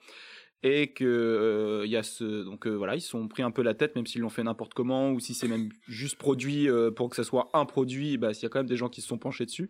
et 0.64 0.92
que 0.94 1.06
euh, 1.06 1.86
il 1.86 1.92
y 1.92 1.98
a 1.98 2.04
ce 2.04 2.44
donc 2.44 2.68
euh, 2.68 2.72
voilà 2.76 2.96
ils 2.96 3.02
se 3.02 3.10
sont 3.10 3.28
pris 3.28 3.44
un 3.44 3.52
peu 3.52 3.62
la 3.64 3.74
tête 3.74 3.96
même 3.96 4.06
s'ils 4.06 4.22
l'ont 4.22 4.30
fait 4.30 4.44
n'importe 4.44 4.74
comment 4.74 5.12
ou 5.12 5.20
si 5.20 5.34
c'est 5.34 5.48
même 5.48 5.70
juste 5.88 6.18
produit 6.18 6.70
euh, 6.70 6.92
pour 6.92 7.10
que 7.10 7.16
ça 7.16 7.24
soit 7.24 7.50
un 7.54 7.66
produit 7.66 8.18
bah 8.18 8.34
s'il 8.34 8.44
y 8.44 8.46
a 8.46 8.50
quand 8.50 8.60
même 8.60 8.68
des 8.70 8.78
gens 8.78 8.90
qui 8.90 9.02
se 9.02 9.08
sont 9.08 9.18
penchés 9.18 9.46
dessus 9.46 9.70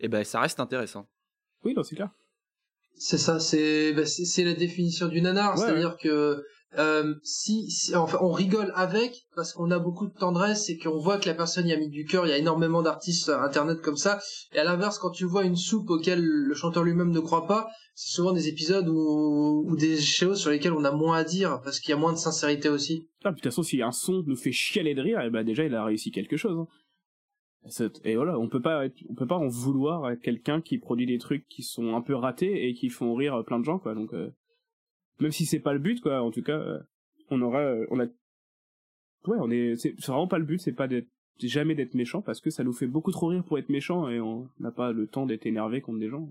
et 0.00 0.08
ben 0.08 0.24
ça 0.24 0.40
reste 0.40 0.58
intéressant 0.60 1.08
Oui, 1.64 1.74
non, 1.74 1.82
c'est 1.82 1.94
clair. 1.96 2.10
C'est 2.96 3.18
ça, 3.18 3.40
c'est 3.40 3.92
bah, 3.94 4.06
c'est 4.06 4.24
c'est 4.24 4.44
la 4.44 4.54
définition 4.54 5.08
du 5.08 5.20
nanar, 5.20 5.54
Ouais, 5.58 5.66
c'est-à-dire 5.66 5.96
que 6.00 6.42
euh, 6.78 7.14
si, 7.22 7.70
si- 7.70 7.94
enfin, 7.94 8.16
on 8.22 8.30
rigole 8.32 8.72
avec 8.74 9.26
parce 9.36 9.52
qu'on 9.52 9.70
a 9.70 9.78
beaucoup 9.78 10.06
de 10.06 10.14
tendresse 10.14 10.70
et 10.70 10.78
qu'on 10.78 10.98
voit 10.98 11.18
que 11.18 11.26
la 11.26 11.34
personne 11.34 11.66
y 11.66 11.72
a 11.72 11.76
mis 11.76 11.90
du 11.90 12.06
cœur, 12.06 12.24
il 12.26 12.30
y 12.30 12.32
a 12.32 12.38
énormément 12.38 12.80
d'artistes 12.80 13.24
sur 13.24 13.34
internet 13.42 13.80
comme 13.82 13.96
ça. 13.98 14.20
Et 14.54 14.58
à 14.58 14.64
l'inverse, 14.64 14.98
quand 14.98 15.10
tu 15.10 15.24
vois 15.26 15.44
une 15.44 15.56
soupe 15.56 15.90
auquel 15.90 16.22
le 16.24 16.54
chanteur 16.54 16.82
lui-même 16.84 17.10
ne 17.10 17.20
croit 17.20 17.46
pas, 17.46 17.68
c'est 17.94 18.14
souvent 18.14 18.32
des 18.32 18.48
épisodes 18.48 18.88
ou 18.88 19.76
des 19.78 20.00
choses 20.00 20.40
sur 20.40 20.50
lesquelles 20.50 20.72
on 20.72 20.84
a 20.84 20.92
moins 20.92 21.16
à 21.18 21.24
dire 21.24 21.60
parce 21.62 21.78
qu'il 21.78 21.90
y 21.90 21.92
a 21.92 21.98
moins 21.98 22.12
de 22.14 22.18
sincérité 22.18 22.70
aussi. 22.70 23.06
Ah, 23.24 23.30
de 23.30 23.34
toute 23.34 23.44
façon, 23.44 23.62
si 23.62 23.82
un 23.82 23.92
son 23.92 24.22
nous 24.26 24.36
fait 24.36 24.52
chialer 24.52 24.94
de 24.94 25.02
rire, 25.02 25.20
et 25.20 25.28
bah 25.30 25.44
déjà, 25.44 25.64
il 25.64 25.74
a 25.74 25.84
réussi 25.84 26.10
quelque 26.10 26.36
chose. 26.38 26.56
hein. 26.58 26.66
Et 28.04 28.16
voilà, 28.16 28.38
on 28.38 28.48
peut 28.48 28.60
pas, 28.60 28.86
être- 28.86 29.02
on 29.08 29.14
peut 29.14 29.26
pas 29.26 29.36
en 29.36 29.46
vouloir 29.48 30.04
à 30.04 30.16
quelqu'un 30.16 30.60
qui 30.60 30.78
produit 30.78 31.06
des 31.06 31.18
trucs 31.18 31.46
qui 31.48 31.62
sont 31.62 31.94
un 31.94 32.00
peu 32.00 32.14
ratés 32.14 32.68
et 32.68 32.74
qui 32.74 32.88
font 32.88 33.14
rire 33.14 33.44
plein 33.46 33.58
de 33.60 33.64
gens, 33.64 33.78
quoi. 33.78 33.94
Donc, 33.94 34.12
euh, 34.14 34.30
même 35.20 35.30
si 35.32 35.46
c'est 35.46 35.60
pas 35.60 35.72
le 35.72 35.78
but, 35.78 36.00
quoi, 36.00 36.22
en 36.22 36.30
tout 36.32 36.42
cas, 36.42 36.58
euh, 36.58 36.80
on 37.30 37.40
aura, 37.40 37.60
euh, 37.60 37.86
on 37.90 38.00
a, 38.00 38.04
ouais, 38.04 39.38
on 39.38 39.50
est, 39.50 39.76
c'est 39.76 39.94
vraiment 40.06 40.26
pas 40.26 40.38
le 40.38 40.44
but, 40.44 40.58
c'est 40.58 40.72
pas 40.72 40.88
d'être, 40.88 41.06
c'est 41.38 41.48
jamais 41.48 41.74
d'être 41.74 41.94
méchant 41.94 42.20
parce 42.20 42.40
que 42.40 42.50
ça 42.50 42.64
nous 42.64 42.72
fait 42.72 42.86
beaucoup 42.88 43.12
trop 43.12 43.28
rire 43.28 43.44
pour 43.44 43.58
être 43.58 43.68
méchant 43.68 44.08
et 44.08 44.20
on 44.20 44.48
n'a 44.58 44.72
pas 44.72 44.92
le 44.92 45.06
temps 45.06 45.26
d'être 45.26 45.46
énervé 45.46 45.80
contre 45.80 45.98
des 46.00 46.08
gens. 46.08 46.28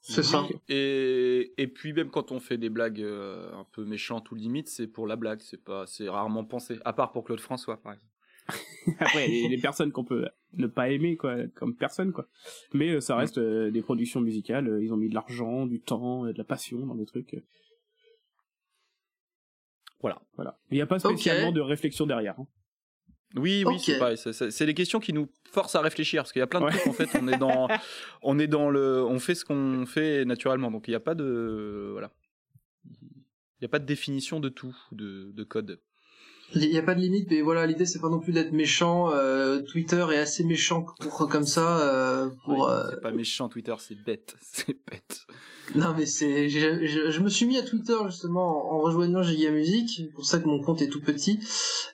C'est 0.00 0.22
ça. 0.22 0.46
Et, 0.68 1.52
et 1.56 1.66
puis 1.66 1.92
même 1.92 2.10
quand 2.10 2.30
on 2.30 2.38
fait 2.40 2.56
des 2.58 2.68
blagues 2.68 3.00
euh, 3.00 3.52
un 3.52 3.66
peu 3.72 3.84
méchantes 3.84 4.30
ou 4.30 4.34
limites, 4.36 4.68
c'est 4.68 4.86
pour 4.86 5.06
la 5.06 5.16
blague, 5.16 5.40
c'est 5.40 5.62
pas, 5.62 5.86
c'est 5.86 6.08
rarement 6.08 6.44
pensé. 6.44 6.78
À 6.84 6.92
part 6.92 7.10
pour 7.12 7.24
Claude 7.24 7.40
François, 7.40 7.76
par 7.80 7.92
exemple. 7.94 8.06
Après, 8.98 9.28
les, 9.28 9.48
les 9.48 9.58
personnes 9.58 9.92
qu'on 9.92 10.04
peut 10.04 10.26
ne 10.54 10.66
pas 10.66 10.88
aimer, 10.90 11.16
quoi, 11.16 11.36
comme 11.54 11.74
personne, 11.76 12.12
quoi. 12.12 12.26
Mais 12.72 12.88
euh, 12.90 13.00
ça 13.00 13.16
reste 13.16 13.38
euh, 13.38 13.70
des 13.70 13.82
productions 13.82 14.20
musicales. 14.20 14.68
euh, 14.68 14.82
ils 14.82 14.92
ont 14.92 14.96
mis 14.96 15.08
de 15.10 15.14
l'argent, 15.14 15.66
du 15.66 15.80
temps, 15.80 16.24
de 16.24 16.32
la 16.38 16.44
passion 16.44 16.78
dans 16.86 16.94
des 16.94 17.04
trucs. 17.06 17.36
Voilà. 20.00 20.20
Voilà. 20.36 20.58
Il 20.70 20.74
n'y 20.76 20.80
a 20.80 20.86
pas 20.86 20.98
spécialement 20.98 21.52
de 21.52 21.60
réflexion 21.60 22.06
derrière. 22.06 22.38
hein. 22.38 22.46
Oui, 23.34 23.62
oui, 23.66 23.74
Ok. 23.74 23.80
c'est 23.84 23.98
pareil. 23.98 24.16
C'est- 24.16 24.64
des 24.66 24.72
questions 24.74 25.00
qui 25.00 25.12
nous 25.12 25.28
forcent 25.50 25.74
à 25.74 25.82
réfléchir 25.82 26.22
parce 26.22 26.32
qu'il 26.32 26.40
y 26.40 26.42
a 26.42 26.46
plein 26.46 26.60
de 26.60 26.64
Ouais. 26.66 26.70
trucs. 26.72 26.86
En 26.86 26.92
fait, 26.94 27.10
on 27.20 27.28
est 27.28 27.36
dans, 27.36 27.68
on 28.22 28.38
est 28.38 28.46
dans 28.46 28.70
le, 28.70 29.04
on 29.04 29.18
fait 29.18 29.34
ce 29.34 29.44
qu'on 29.44 29.84
fait 29.84 30.24
naturellement. 30.24 30.70
Donc 30.70 30.88
il 30.88 30.92
n'y 30.92 30.94
a 30.94 31.00
pas 31.00 31.14
de, 31.14 31.90
voilà, 31.92 32.10
il 32.86 33.60
n'y 33.60 33.66
a 33.66 33.68
pas 33.68 33.80
de 33.80 33.84
définition 33.84 34.40
de 34.40 34.48
tout, 34.48 34.74
de, 34.92 35.30
de 35.32 35.44
code. 35.44 35.78
Il 36.54 36.68
n'y 36.70 36.78
a 36.78 36.82
pas 36.82 36.94
de 36.94 37.00
limite, 37.00 37.28
mais 37.30 37.42
voilà, 37.42 37.66
l'idée 37.66 37.84
c'est 37.86 37.98
pas 38.00 38.08
non 38.08 38.20
plus 38.20 38.32
d'être 38.32 38.52
méchant. 38.52 39.10
euh, 39.12 39.60
Twitter 39.60 40.04
est 40.12 40.18
assez 40.18 40.44
méchant 40.44 40.86
pour 41.00 41.28
comme 41.28 41.44
ça. 41.46 41.80
euh, 41.80 42.28
pour, 42.44 42.54
Oui, 42.66 42.70
euh, 42.70 42.84
C'est 42.90 43.00
pas 43.02 43.10
méchant 43.10 43.48
Twitter, 43.48 43.74
c'est 43.78 43.96
bête, 44.02 44.34
c'est 44.40 44.76
bête. 44.90 45.20
Non 45.74 45.92
mais 45.94 46.06
c'est, 46.06 46.48
je, 46.48 46.86
je, 46.86 47.10
je 47.10 47.20
me 47.20 47.28
suis 47.28 47.44
mis 47.44 47.58
à 47.58 47.62
Twitter 47.62 47.94
justement 48.06 48.72
en, 48.72 48.78
rejoignant 48.80 49.22
Giga 49.22 49.50
Music, 49.50 49.90
c'est 49.98 50.10
pour 50.14 50.24
ça 50.24 50.38
que 50.38 50.46
mon 50.48 50.62
compte 50.62 50.80
est 50.80 50.88
tout 50.88 51.02
petit. 51.02 51.40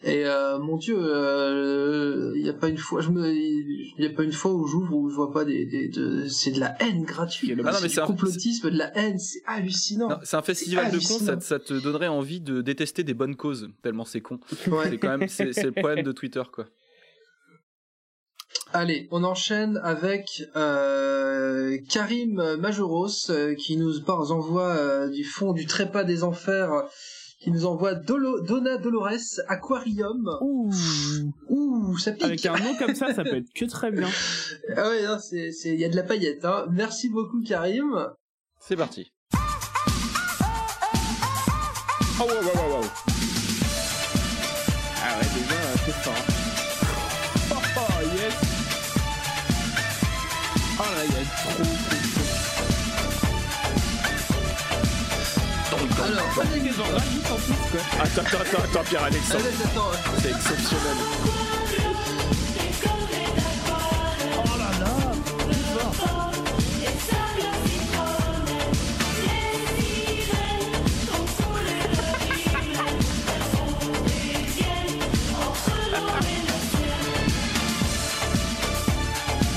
Et 0.05 0.25
euh, 0.27 0.61
mon 0.61 0.77
Dieu, 0.77 0.97
il 2.37 2.43
y 2.45 2.49
a 2.49 2.53
pas 2.53 2.69
une 2.69 2.79
fois, 2.79 3.01
je 3.01 3.11
me, 3.11 3.29
il 3.35 3.93
y 3.99 4.07
a 4.07 4.11
pas 4.11 4.23
une 4.23 4.33
fois 4.33 4.53
où 4.53 4.67
j'ouvre 4.69 4.95
où 4.97 5.11
je 5.11 5.17
vois 5.17 5.33
pas 5.33 5.45
des, 5.45 5.67
des 5.67 5.89
de, 5.89 6.27
c'est 6.29 6.53
de 6.53 6.61
la 6.61 6.81
haine 6.81 7.03
gratuite. 7.03 7.51
Ah 7.65 7.73
non, 7.73 7.79
mais 7.83 7.89
c'est 7.89 7.95
du 7.95 8.01
un- 8.01 8.07
complotisme, 8.07 8.71
de 8.71 8.79
la 8.79 8.97
haine, 8.97 9.19
c'est 9.19 9.43
hallucinant. 9.47 10.21
C'est 10.23 10.37
un 10.37 10.43
festival 10.43 10.93
de 10.93 10.99
cons, 10.99 11.19
ça, 11.19 11.41
ça 11.41 11.59
te 11.59 11.75
donnerait 11.75 12.07
envie 12.09 12.41
de 12.41 12.61
détester 12.61 13.03
des 13.03 13.15
bonnes 13.15 13.35
causes, 13.37 13.69
tellement 13.83 14.05
c'est 14.05 14.21
con. 14.21 14.39
Ouais. 14.69 14.91
C'est 14.91 14.99
quand 14.99 15.17
même, 15.19 15.29
c'est 15.29 15.53
c'est 15.53 15.63
le 15.65 15.73
problème 15.73 16.03
de 16.05 16.13
Twitter, 16.13 16.43
quoi. 16.53 16.67
Allez, 18.73 19.09
on 19.13 19.23
enchaîne 19.25 19.79
avec 19.85 20.43
euh, 20.57 21.79
Karim 21.89 22.57
Majoros 22.57 23.31
euh, 23.31 23.55
qui 23.55 23.77
nous 23.77 24.01
par- 24.03 24.31
envoie 24.33 24.75
euh, 24.77 25.09
du 25.11 25.25
fond 25.25 25.53
du 25.53 25.65
trépas 25.67 26.03
des 26.05 26.25
enfers, 26.25 26.71
qui 27.41 27.51
nous 27.53 27.67
envoie 27.67 27.95
Dolo- 27.95 28.41
Donna 28.41 28.77
Dolores 28.77 29.41
Aquarium. 29.49 30.29
Ouh. 30.41 30.71
Ouh, 31.49 31.99
ça 31.99 32.13
pique. 32.13 32.25
Avec 32.25 32.47
un 32.47 32.57
nom 32.59 32.75
comme 32.77 32.95
ça, 32.97 33.15
ça 33.15 33.23
peut 33.23 33.37
être 33.37 33.53
que 33.55 33.65
très 33.65 33.91
bien. 33.93 34.09
Ah 34.77 34.89
ouais, 34.89 35.05
non, 35.07 35.19
c'est, 35.21 35.53
c'est, 35.53 35.69
il 35.75 35.79
y 35.81 35.85
a 35.85 35.89
de 35.89 35.97
la 35.97 36.03
paillette. 36.03 36.45
Hein. 36.45 36.67
Merci 36.73 37.09
beaucoup 37.11 37.43
Karim. 37.43 38.09
C'est 38.61 38.77
parti. 38.77 39.13
Oh, 42.21 42.23
wow, 42.23 42.27
wow, 42.29 42.81
wow, 42.81 42.85
Attends, 56.37 58.23
attends, 58.23 58.65
attends, 58.65 58.85
Pierre-Alexandre. 58.89 59.45
C'est 60.21 60.31
exceptionnel. 60.31 60.97
Oh 64.37 64.59
là 64.59 64.71
là. 64.81 64.93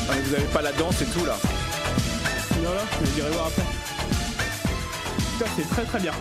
Ah, 0.09 0.13
mais 0.13 0.21
vous 0.21 0.35
avez 0.35 0.43
pas 0.45 0.61
la 0.61 0.71
danse 0.73 1.01
et 1.01 1.05
tout 1.05 1.25
là. 1.25 1.37
Non, 2.63 2.71
là, 2.71 2.81
je 3.03 3.09
dirais 3.11 3.31
voir 3.31 3.47
après. 3.47 3.63
Putain, 5.33 5.51
c'est 5.55 5.69
très 5.69 5.85
très 5.85 5.99
bien. 5.99 6.13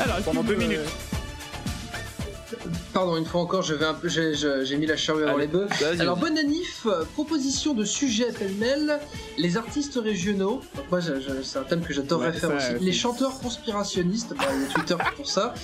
Alors, 0.00 0.16
Pendant 0.24 0.42
deux 0.42 0.54
veut, 0.54 0.58
minutes. 0.60 0.78
euh, 0.78 2.68
Pardon, 2.92 3.16
une 3.16 3.24
fois 3.24 3.40
encore, 3.40 3.62
je 3.62 3.74
vais 3.74 3.84
un 3.84 3.94
peu, 3.94 4.08
j'ai, 4.08 4.76
mis 4.76 4.86
la 4.86 4.96
charrue 4.96 5.24
avant 5.24 5.36
les 5.36 5.46
bœufs. 5.48 5.68
Alors, 5.98 6.16
bonne 6.16 6.38
anif, 6.38 6.86
euh, 6.86 7.04
proposition 7.14 7.74
de 7.74 7.84
sujet 7.84 8.30
pêle-mêle, 8.32 9.00
les 9.38 9.56
artistes 9.56 9.98
régionaux. 10.02 10.60
Donc, 10.76 10.90
moi, 10.90 11.00
c'est 11.42 11.58
un 11.58 11.62
thème 11.64 11.80
que 11.82 11.92
j'adorerais 11.92 12.28
Ouais, 12.28 12.32
faire 12.38 12.50
ça, 12.50 12.56
aussi. 12.56 12.74
euh, 12.74 12.78
Les 12.80 12.92
chanteurs 12.92 13.38
conspirationnistes, 13.40 14.34
bah, 14.36 14.44
il 14.54 14.62
y 14.62 14.64
a 14.64 14.68
Twitter 14.68 14.96
pour 15.16 15.28
ça. 15.28 15.54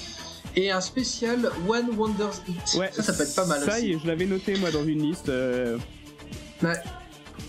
Et 0.57 0.71
un 0.73 0.81
spécial 0.81 1.49
One 1.69 1.91
Wonders 1.97 2.33
Hit. 2.49 2.75
Ouais, 2.81 2.91
ça, 2.93 3.05
ça 3.05 3.13
peut 3.13 3.23
être 3.23 3.37
pas 3.37 3.47
mal 3.47 3.61
Ça, 3.65 3.77
aussi. 3.77 3.87
y 3.89 3.93
est, 3.93 3.99
je 4.03 4.07
l'avais 4.09 4.27
noté 4.27 4.57
moi 4.59 4.71
dans 4.73 4.85
une 4.85 5.03
liste. 5.03 5.29
euh, 5.29 5.79
Ouais. 6.63 6.75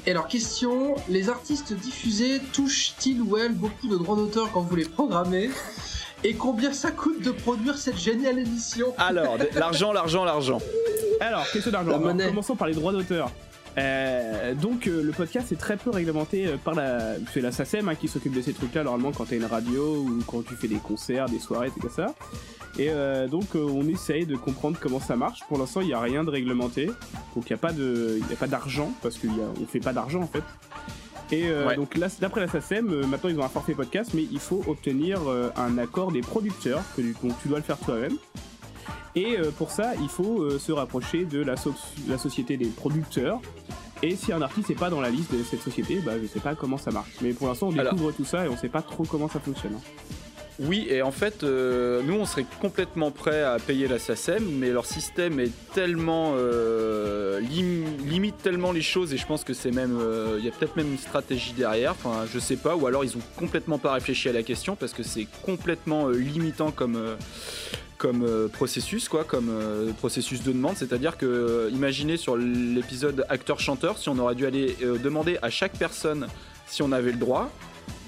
Et 0.06 0.12
alors, 0.12 0.28
question, 0.28 0.96
les 1.10 1.28
artistes 1.30 1.74
diffusés 1.74 2.40
touchent-ils 2.54 3.20
ou 3.22 3.38
elles 3.38 3.54
beaucoup 3.54 3.88
de 3.88 3.98
droits 3.98 4.16
d'auteur 4.16 4.52
quand 4.52 4.62
vous 4.62 4.76
les 4.76 4.86
programmez? 4.86 5.50
Et 6.24 6.34
combien 6.36 6.72
ça 6.72 6.92
coûte 6.92 7.22
de 7.24 7.32
produire 7.32 7.78
cette 7.78 7.98
géniale 7.98 8.40
émission 8.40 8.94
Alors, 8.98 9.38
l'argent, 9.56 9.92
l'argent, 9.92 10.24
l'argent. 10.24 10.60
Alors, 11.20 11.50
question 11.52 11.72
d'argent. 11.72 12.00
Commençons 12.00 12.56
par 12.56 12.68
les 12.68 12.76
droits 12.76 12.92
d'auteur. 12.92 13.32
Euh, 13.78 14.54
donc 14.54 14.86
euh, 14.86 15.02
le 15.02 15.14
podcast 15.14 15.50
est 15.54 15.56
très 15.56 15.78
peu 15.78 15.92
réglementé 15.92 16.46
euh, 16.46 16.58
par 16.58 16.76
la 16.76 17.16
c'est 17.32 17.40
la 17.40 17.54
SACEM 17.54 17.88
hein, 17.88 17.96
qui 17.96 18.10
s'occupe 18.10 18.34
de 18.34 18.42
ces 18.42 18.52
trucs 18.52 18.74
là 18.74 18.84
normalement 18.84 19.14
quand 19.14 19.24
t'as 19.24 19.38
une 19.38 19.46
radio 19.46 19.96
ou 19.96 20.22
quand 20.28 20.46
tu 20.46 20.56
fais 20.56 20.68
des 20.68 20.76
concerts 20.76 21.28
des 21.28 21.40
soirées 21.40 21.72
tout 21.80 21.88
ça 21.88 22.14
et 22.78 22.90
euh, 22.90 23.30
donc 23.30 23.56
euh, 23.56 23.64
on 23.64 23.88
essaye 23.88 24.26
de 24.26 24.36
comprendre 24.36 24.78
comment 24.78 25.00
ça 25.00 25.16
marche 25.16 25.40
pour 25.48 25.58
l'instant 25.58 25.80
il 25.80 25.88
n'y 25.88 25.94
a 25.94 26.02
rien 26.02 26.26
de 26.26 26.30
réglementé 26.30 26.88
donc 27.34 27.50
il 27.50 27.54
n'y 27.54 27.54
a 27.54 27.58
pas 27.58 27.72
de 27.72 28.20
il 28.20 28.30
y 28.30 28.34
a 28.34 28.36
pas 28.36 28.48
d'argent 28.48 28.92
parce 29.02 29.18
qu'on 29.18 29.66
fait 29.68 29.80
pas 29.80 29.94
d'argent 29.94 30.20
en 30.20 30.28
fait 30.28 30.44
et 31.32 31.48
euh, 31.50 31.68
Ouais. 31.68 31.76
donc 31.76 31.96
là 31.98 32.08
d'après 32.20 32.42
la 32.42 32.48
SACEM 32.48 32.90
euh, 32.92 33.06
maintenant 33.06 33.30
ils 33.30 33.40
ont 33.40 33.44
un 33.44 33.50
forfait 33.50 33.74
podcast 33.74 34.12
mais 34.14 34.24
il 34.32 34.40
faut 34.40 34.64
obtenir 34.68 35.20
euh, 35.28 35.50
un 35.56 35.78
accord 35.78 36.12
des 36.12 36.22
producteurs 36.22 36.82
que 36.96 37.02
donc 37.02 37.34
tu 37.42 37.48
dois 37.48 37.58
le 37.60 37.64
faire 37.64 37.78
toi-même 37.78 38.18
et 39.14 39.36
pour 39.58 39.72
ça, 39.72 39.92
il 40.02 40.08
faut 40.08 40.58
se 40.58 40.72
rapprocher 40.72 41.26
de 41.26 41.42
la, 41.42 41.58
so- 41.58 41.74
la 42.08 42.18
société 42.18 42.56
des 42.56 42.68
producteurs. 42.68 43.42
Et 44.02 44.16
si 44.16 44.32
un 44.32 44.42
artiste 44.42 44.70
n'est 44.70 44.76
pas 44.76 44.90
dans 44.90 45.02
la 45.02 45.10
liste 45.10 45.34
de 45.36 45.44
cette 45.44 45.62
société, 45.62 45.98
bah, 46.00 46.14
je 46.22 46.28
sais 46.28 46.40
pas 46.40 46.56
comment 46.56 46.78
ça 46.78 46.92
marche. 46.92 47.12
Mais 47.22 47.34
pour 47.34 47.50
l'instant, 47.50 47.68
on 47.68 47.78
Alors. 47.78 47.92
découvre 47.94 48.14
tout 48.14 48.24
ça 48.24 48.46
et 48.46 48.48
on 48.48 48.56
sait 48.56 48.70
pas 48.70 48.82
trop 48.82 49.04
comment 49.04 49.28
ça 49.28 49.42
fonctionne. 49.42 49.74
hein. 49.76 49.82
Oui, 50.60 50.86
et 50.90 51.02
en 51.02 51.12
fait, 51.12 51.44
euh, 51.44 52.02
nous, 52.04 52.14
on 52.14 52.26
serait 52.26 52.46
complètement 52.60 53.10
prêt 53.10 53.42
à 53.42 53.58
payer 53.58 53.88
la 53.88 53.98
SACEM, 53.98 54.44
mais 54.60 54.70
leur 54.70 54.86
système 54.86 55.40
est 55.40 55.52
tellement. 55.74 56.34
euh, 56.36 57.40
lim- 57.40 57.98
limite 58.08 58.38
tellement 58.44 58.72
les 58.72 58.82
choses, 58.82 59.12
et 59.14 59.18
je 59.18 59.26
pense 59.26 59.44
que 59.44 59.54
c'est 59.54 59.72
même. 59.72 59.98
euh, 60.00 60.36
Il 60.38 60.46
y 60.46 60.48
a 60.48 60.52
peut-être 60.52 60.76
même 60.76 60.92
une 60.92 60.98
stratégie 61.00 61.54
derrière, 61.54 61.92
enfin, 61.94 62.26
je 62.32 62.38
sais 62.38 62.58
pas, 62.58 62.76
ou 62.76 62.86
alors 62.86 63.04
ils 63.04 63.18
ont 63.18 63.22
complètement 63.38 63.80
pas 63.80 63.94
réfléchi 63.94 64.30
à 64.30 64.34
la 64.34 64.44
question, 64.44 64.76
parce 64.76 64.94
que 64.94 65.02
c'est 65.04 65.26
complètement 65.42 66.10
limitant 66.10 66.70
comme. 66.72 67.00
comme 67.98 68.50
processus 68.52 69.08
quoi 69.10 69.24
comme 69.24 69.52
processus 70.00 70.42
de 70.42 70.52
demande 70.52 70.74
c'est 70.76 70.92
à 70.92 70.98
dire 70.98 71.18
que 71.18 71.70
imaginez 71.72 72.18
sur 72.18 72.36
l'épisode 72.36 73.24
acteur 73.30 73.60
chanteur 73.60 74.00
si 74.00 74.10
on 74.10 74.18
aurait 74.18 74.34
dû 74.34 74.48
aller 74.48 74.76
demander 75.04 75.38
à 75.44 75.52
chaque 75.52 75.74
personne 75.78 76.26
si 76.66 76.82
on 76.82 76.92
avait 76.94 77.12
le 77.12 77.20
droit 77.20 77.52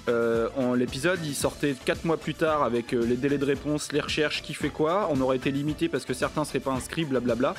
euh, 0.08 0.48
en- 0.56 0.74
l'épisode 0.74 1.18
il 1.24 1.34
sortait 1.34 1.74
4 1.84 2.04
mois 2.04 2.16
plus 2.16 2.34
tard 2.34 2.62
avec 2.62 2.92
euh, 2.92 3.04
les 3.04 3.16
délais 3.16 3.38
de 3.38 3.44
réponse, 3.44 3.92
les 3.92 4.00
recherches, 4.00 4.42
qui 4.42 4.54
fait 4.54 4.68
quoi. 4.68 5.08
On 5.10 5.20
aurait 5.20 5.36
été 5.36 5.50
limité 5.50 5.88
parce 5.88 6.04
que 6.04 6.14
certains 6.14 6.44
seraient 6.44 6.60
pas 6.60 6.72
inscrits, 6.72 7.04
blablabla. 7.04 7.54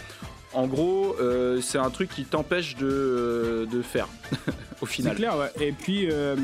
En 0.56 0.68
gros, 0.68 1.16
euh, 1.20 1.60
c'est 1.62 1.78
un 1.78 1.90
truc 1.90 2.10
qui 2.10 2.24
t'empêche 2.24 2.76
de, 2.78 2.88
euh, 2.88 3.66
de 3.66 3.82
faire 3.82 4.08
au 4.82 4.88
C'est 4.88 4.94
final. 4.94 5.16
clair, 5.18 5.38
ouais. 5.38 5.52
Et 5.60 5.72
puis, 5.74 6.08
euh, 6.10 6.36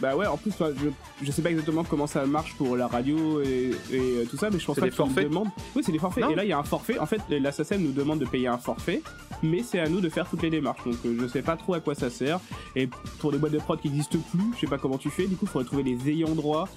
bah 0.00 0.16
ouais, 0.16 0.26
en 0.26 0.36
plus, 0.36 0.52
je, 0.58 0.88
je 1.24 1.30
sais 1.30 1.42
pas 1.42 1.50
exactement 1.50 1.84
comment 1.84 2.08
ça 2.08 2.26
marche 2.26 2.54
pour 2.56 2.76
la 2.76 2.88
radio 2.88 3.40
et, 3.40 3.70
et, 3.92 4.26
tout 4.28 4.36
ça, 4.36 4.50
mais 4.50 4.58
je 4.58 4.66
pense 4.66 4.74
C'est 4.74 4.80
pas 4.80 4.86
nous 4.88 4.92
forfaits 4.92 5.28
demandent. 5.28 5.50
Oui, 5.76 5.82
c'est 5.84 5.92
des 5.92 5.98
forfaits. 6.00 6.24
Non. 6.24 6.30
Et 6.30 6.34
là, 6.34 6.44
il 6.44 6.48
y 6.48 6.52
a 6.52 6.58
un 6.58 6.64
forfait. 6.64 6.98
En 6.98 7.06
fait, 7.06 7.20
la 7.28 7.52
SACEM 7.52 7.82
nous 7.82 7.92
demande 7.92 8.18
de 8.18 8.26
payer 8.26 8.48
un 8.48 8.58
forfait, 8.58 9.00
mais 9.44 9.62
c'est 9.62 9.78
à 9.78 9.88
nous 9.88 10.00
de 10.00 10.08
faire 10.08 10.28
toutes 10.28 10.42
les 10.42 10.50
démarches. 10.50 10.82
Donc, 10.84 10.96
euh, 11.06 11.16
je 11.20 11.26
sais 11.28 11.42
pas 11.42 11.56
trop 11.56 11.74
à 11.74 11.80
quoi 11.80 11.94
ça 11.94 12.10
sert. 12.10 12.40
Et 12.74 12.88
pour 13.20 13.30
les 13.30 13.38
boîtes 13.38 13.52
de 13.52 13.58
prod 13.58 13.80
qui 13.80 13.88
n'existent 13.90 14.18
plus, 14.32 14.52
je 14.56 14.60
sais 14.60 14.66
pas 14.66 14.78
comment 14.78 14.98
tu 14.98 15.08
fais. 15.10 15.26
Du 15.26 15.36
coup, 15.36 15.44
il 15.46 15.48
faudrait 15.48 15.66
trouver 15.66 15.84
les 15.84 16.10
ayants 16.10 16.34
droit. 16.34 16.68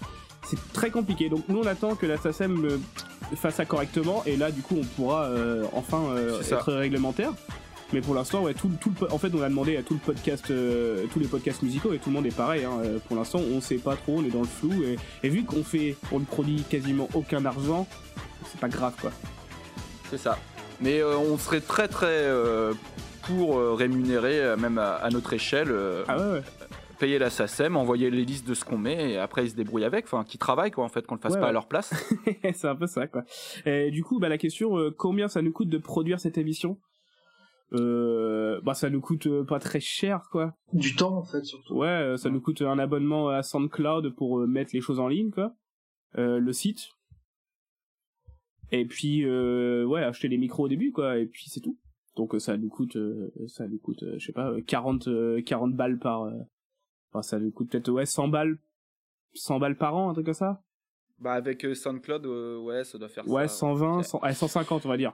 C'est 0.48 0.74
très 0.74 0.92
compliqué. 0.92 1.30
Donc, 1.30 1.44
nous, 1.48 1.60
on 1.60 1.66
attend 1.66 1.96
que 1.96 2.06
la 2.06 2.18
SACEM 2.18 2.80
fasse 3.36 3.56
ça 3.56 3.66
correctement. 3.66 4.24
Et 4.26 4.38
là, 4.38 4.52
du 4.52 4.62
coup, 4.62 4.78
on 4.80 4.84
pourra 4.84 5.24
euh, 5.24 5.66
enfin 5.74 6.04
euh, 6.12 6.42
être 6.42 6.74
réglementaire. 6.74 7.34
Mais 7.94 8.02
pour 8.02 8.16
l'instant, 8.16 8.44
ouais, 8.44 8.54
tout, 8.54 8.70
tout 8.82 8.92
le 9.00 9.12
en 9.12 9.18
fait, 9.18 9.32
on 9.34 9.42
a 9.42 9.50
demandé 9.50 9.78
à 9.78 9.84
tout 9.84 9.94
le 9.94 10.00
podcast, 10.00 10.50
euh, 10.50 11.06
tous 11.14 11.20
les 11.20 11.28
podcasts 11.28 11.62
musicaux 11.62 11.94
et 11.94 12.00
tout 12.00 12.10
le 12.10 12.16
monde 12.16 12.26
est 12.26 12.36
pareil. 12.36 12.64
Hein. 12.66 12.82
Pour 13.08 13.16
l'instant, 13.16 13.40
on 13.40 13.62
sait 13.62 13.76
pas 13.78 13.96
trop, 13.96 14.18
on 14.18 14.26
est 14.26 14.32
dans 14.32 14.42
le 14.42 14.48
flou 14.48 14.72
et, 14.84 14.98
et 15.24 15.30
vu 15.30 15.44
qu'on 15.44 15.64
fait, 15.64 15.96
on 16.12 16.20
ne 16.20 16.26
produit 16.26 16.64
quasiment 16.64 17.08
aucun 17.14 17.46
argent, 17.46 17.88
c'est 18.52 18.60
pas 18.60 18.70
grave 18.70 18.94
quoi. 19.00 19.12
C'est 20.10 20.18
ça. 20.18 20.38
Mais 20.82 21.04
on 21.04 21.38
serait 21.38 21.62
très 21.62 21.88
très 21.88 22.28
pour 23.28 23.60
rémunérer, 23.78 24.56
même 24.58 24.80
à, 24.80 24.96
à 24.96 25.10
notre 25.12 25.34
échelle, 25.34 25.72
Ah 26.08 26.18
ouais, 26.18 26.32
ouais. 26.34 26.42
Payer 26.96 27.20
la 27.20 27.30
SACEM, 27.30 27.76
envoyer 27.78 28.10
les 28.10 28.26
listes 28.26 28.48
de 28.48 28.54
ce 28.54 28.66
qu'on 28.66 28.78
met 28.78 29.12
et 29.12 29.18
après 29.18 29.46
ils 29.46 29.52
se 29.52 29.56
débrouillent 29.56 29.84
avec, 29.86 30.06
enfin 30.06 30.24
qui 30.24 30.38
travaillent 30.38 30.72
quoi 30.72 30.84
en 30.84 30.90
fait, 30.90 31.06
qu'on 31.06 31.16
le 31.16 31.22
fasse 31.22 31.34
Ouais, 31.34 31.40
pas 31.40 31.46
ouais. 31.46 31.50
à 31.50 31.54
leur 31.54 31.68
place. 31.68 31.94
c'est 32.54 32.68
un 32.68 32.76
peu 32.76 32.88
ça, 32.88 33.08
quoi. 33.08 33.24
Et 33.66 33.92
du 33.92 34.04
coup, 34.04 34.20
bah, 34.20 34.30
la 34.30 34.38
question, 34.38 34.78
euh, 34.78 34.92
combien 34.92 35.28
ça 35.28 35.42
nous 35.42 35.52
coûte 35.52 35.70
de 35.70 35.78
produire 35.78 36.20
cette 36.20 36.38
émission? 36.38 36.80
Euh, 37.74 38.62
Bah, 38.64 38.74
ça 38.74 38.90
nous 38.90 39.02
coûte 39.02 39.28
euh, 39.28 39.44
pas 39.44 39.60
très 39.60 39.80
cher, 39.80 40.28
quoi. 40.32 40.54
Du 40.74 40.96
temps, 40.96 41.18
en 41.18 41.24
fait, 41.24 41.44
surtout. 41.44 41.76
Ouais, 41.76 42.16
ça 42.18 42.30
nous 42.30 42.40
coûte 42.42 42.62
un 42.62 42.80
abonnement 42.80 43.30
à 43.30 43.44
SoundCloud 43.44 44.16
pour 44.16 44.40
mettre 44.48 44.72
les 44.74 44.82
choses 44.82 45.00
en 45.00 45.08
ligne, 45.08 45.32
quoi. 45.32 45.54
Euh, 46.18 46.40
le 46.40 46.54
site. 46.54 46.90
Et 48.72 48.86
puis, 48.86 49.24
euh, 49.26 49.84
ouais, 49.86 50.04
acheter 50.04 50.28
les 50.28 50.38
micros 50.38 50.66
au 50.66 50.68
début, 50.68 50.92
quoi. 50.92 51.18
Et 51.18 51.26
puis 51.26 51.46
c'est 51.50 51.60
tout. 51.62 51.78
Donc 52.16 52.34
ça 52.40 52.56
nous 52.58 52.70
coûte, 52.70 52.98
ça 53.48 53.68
nous 53.68 53.78
coûte, 53.78 54.06
je 54.18 54.26
sais 54.26 54.32
pas, 54.32 54.50
euh, 54.52 54.62
40, 54.66 55.08
euh, 55.10 55.42
40 55.42 55.74
balles 55.76 56.00
par. 56.00 56.32
Enfin, 57.16 57.22
ça 57.22 57.40
nous 57.40 57.50
coûte 57.52 57.70
peut-être 57.72 57.90
ouais 57.90 58.06
100 58.06 58.28
balles, 58.28 58.58
100 59.36 59.60
balles 59.60 59.78
par 59.78 59.96
an, 59.96 60.10
un 60.10 60.14
truc 60.14 60.26
comme 60.26 60.34
ça. 60.34 60.62
Bah 61.18 61.32
avec 61.32 61.64
euh, 61.64 61.74
SoundCloud, 61.74 62.26
euh, 62.26 62.58
ouais, 62.60 62.84
ça 62.84 62.98
doit 62.98 63.08
faire 63.08 63.26
Ouais, 63.30 63.48
ça. 63.48 63.56
120, 63.56 64.00
Ok. 64.00 64.06
100, 64.06 64.20
ouais, 64.24 64.34
150, 64.34 64.86
on 64.86 64.90
va 64.90 64.98
dire. 64.98 65.14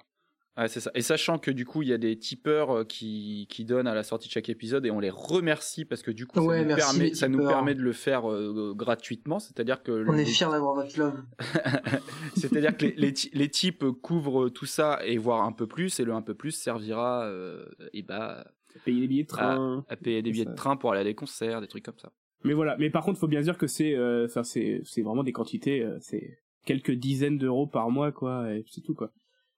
Ouais, 0.57 0.67
c'est 0.67 0.79
ça. 0.79 0.89
Et 0.95 1.01
sachant 1.01 1.37
que 1.37 1.51
du 1.51 1.63
coup, 1.65 1.83
il 1.83 1.89
y 1.89 1.93
a 1.93 1.97
des 1.99 2.17
tipeurs 2.17 2.71
euh, 2.79 2.83
qui, 2.83 3.45
qui 3.49 3.65
donnent 3.65 3.87
à 3.87 3.93
la 3.93 4.03
sortie 4.03 4.27
de 4.27 4.33
chaque 4.33 4.49
épisode 4.49 4.85
et 4.85 4.91
on 4.91 4.99
les 4.99 5.11
remercie 5.11 5.85
parce 5.85 6.01
que 6.01 6.09
du 6.11 6.25
coup, 6.25 6.39
Ouais, 6.39 6.57
ça, 6.57 6.61
nous 6.63 6.67
merci, 6.67 6.91
permet, 6.91 7.09
les 7.09 7.15
ça 7.15 7.27
nous 7.29 7.37
tipeurs. 7.37 7.51
permet 7.53 7.75
de 7.75 7.81
le 7.81 7.93
faire 7.93 8.29
euh, 8.29 8.73
gratuitement. 8.75 9.37
C'est-à-dire 9.39 9.83
que, 9.83 10.03
On 10.09 10.17
est 10.17 10.25
fiers 10.25 10.47
d'avoir 10.49 10.73
votre 10.73 10.97
love. 10.99 11.21
c'est-à-dire 12.35 12.75
que 12.75 12.85
les, 12.87 13.13
les, 13.33 13.49
types 13.49 13.85
couvrent 14.01 14.49
tout 14.49 14.65
ça 14.65 14.99
et 15.05 15.17
voire 15.17 15.43
un 15.43 15.51
peu 15.51 15.67
plus. 15.67 15.99
Et 15.99 16.03
le 16.03 16.13
un 16.13 16.21
peu 16.21 16.33
plus 16.33 16.51
servira 16.51 17.25
euh, 17.25 17.65
et 17.93 18.01
bah, 18.01 18.45
Payer 18.85 19.01
les 19.01 19.07
billets 19.07 19.23
de 19.23 19.27
train. 19.27 19.83
à 19.89 19.95
payer 19.95 20.21
des 20.21 20.31
billets 20.31 20.45
Ça- 20.45 20.51
de 20.51 20.55
train 20.55 20.75
pour 20.77 20.91
aller 20.91 21.01
à 21.01 21.03
des 21.05 21.15
concerts, 21.15 21.61
des 21.61 21.67
trucs 21.67 21.83
comme 21.85 21.97
ça. 21.99 22.11
Mais 22.43 22.53
voilà. 22.53 22.75
Mais 22.79 22.89
par 22.89 23.03
contre, 23.03 23.19
faut 23.19 23.27
bien 23.27 23.41
dire 23.41 23.57
que 23.57 23.67
c'est, 23.67 23.95
euh, 23.95 24.25
enfin, 24.25 24.43
c'est, 24.43 24.81
c'est 24.83 25.01
vraiment 25.03 25.23
des 25.23 25.31
quantités, 25.31 25.83
euh, 25.83 25.97
c'est 25.99 26.39
quelques 26.65 26.91
dizaines 26.91 27.37
d'euros 27.37 27.67
par 27.67 27.89
mois, 27.91 28.11
quoi. 28.11 28.51
Et 28.53 28.63
c'est 28.67 28.81
tout, 28.81 28.95
quoi. 28.95 29.11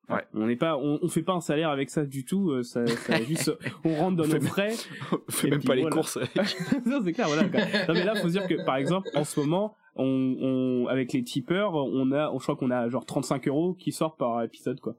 Ouais. 0.09 0.21
On 0.33 0.47
n'est 0.47 0.57
pas, 0.57 0.75
on, 0.77 0.99
on 1.01 1.07
fait 1.07 1.21
pas 1.23 1.31
un 1.31 1.39
salaire 1.39 1.69
avec 1.69 1.89
ça 1.89 2.05
du 2.05 2.25
tout. 2.25 2.51
euh, 2.51 2.61
Ça, 2.61 2.85
ça 2.85 3.21
juste, 3.23 3.51
on 3.85 3.95
rentre 3.95 4.17
dans 4.17 4.27
nos 4.27 4.41
frais. 4.41 4.73
On 5.13 5.31
fait 5.31 5.49
même 5.49 5.59
puis 5.59 5.67
pas 5.67 5.75
les 5.75 5.85
courses. 5.85 6.17
non, 6.85 6.99
c'est 7.05 7.13
clair, 7.13 7.27
voilà. 7.27 7.47
quoi. 7.47 7.61
Non, 7.61 7.93
mais 7.93 8.03
là, 8.03 8.15
faut 8.15 8.27
dire 8.27 8.45
que, 8.47 8.65
par 8.65 8.75
exemple, 8.75 9.07
en 9.15 9.23
ce 9.23 9.39
moment, 9.39 9.75
on, 9.95 10.05
on 10.41 10.87
avec 10.87 11.13
les 11.13 11.23
tipeurs, 11.23 11.73
on 11.75 12.11
a, 12.11 12.29
je 12.33 12.43
crois 12.43 12.57
qu'on 12.57 12.69
a 12.71 12.89
genre 12.89 13.05
35 13.05 13.47
euros 13.47 13.75
qui 13.75 13.93
sortent 13.93 14.19
par 14.19 14.43
épisode, 14.43 14.81
quoi. 14.81 14.95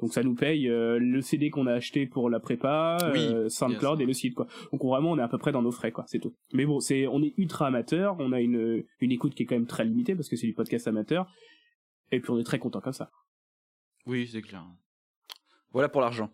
Donc 0.00 0.12
ça 0.12 0.22
nous 0.22 0.34
paye 0.34 0.68
euh, 0.68 0.98
le 0.98 1.20
CD 1.20 1.50
qu'on 1.50 1.66
a 1.66 1.72
acheté 1.74 2.06
pour 2.06 2.30
la 2.30 2.40
prépa, 2.40 2.96
Oui, 3.12 3.18
euh, 3.20 3.48
SoundCloud 3.48 3.98
yes. 3.98 4.04
et 4.04 4.06
le 4.06 4.12
site, 4.12 4.34
quoi. 4.34 4.46
Donc 4.72 4.82
on- 4.84 4.88
vraiment, 4.88 5.10
on 5.10 5.18
est 5.18 5.22
à 5.22 5.28
peu 5.28 5.38
près 5.38 5.52
dans 5.52 5.62
nos 5.62 5.72
frais, 5.72 5.92
quoi. 5.92 6.04
C'est 6.06 6.18
tout. 6.20 6.34
Mais 6.52 6.64
bon, 6.66 6.80
c'est, 6.80 7.06
on 7.06 7.22
est 7.22 7.34
ultra 7.36 7.66
amateur, 7.66 8.16
on 8.18 8.32
a 8.32 8.40
une, 8.40 8.82
une 9.00 9.12
écoute 9.12 9.34
qui 9.34 9.42
est 9.42 9.46
quand 9.46 9.54
même 9.56 9.66
très 9.66 9.84
limitée 9.84 10.14
parce 10.14 10.28
que 10.28 10.36
c'est 10.36 10.46
du 10.46 10.54
podcast 10.54 10.88
amateur. 10.88 11.26
Et 12.12 12.20
puis 12.20 12.30
on 12.30 12.38
est 12.38 12.44
très 12.44 12.58
content 12.58 12.80
comme 12.80 12.92
ça. 12.92 13.10
oui, 14.06 14.26
c'est 14.26 14.42
clair. 14.42 14.64
Voilà 15.72 15.88
pour 15.88 16.00
l'argent. 16.00 16.30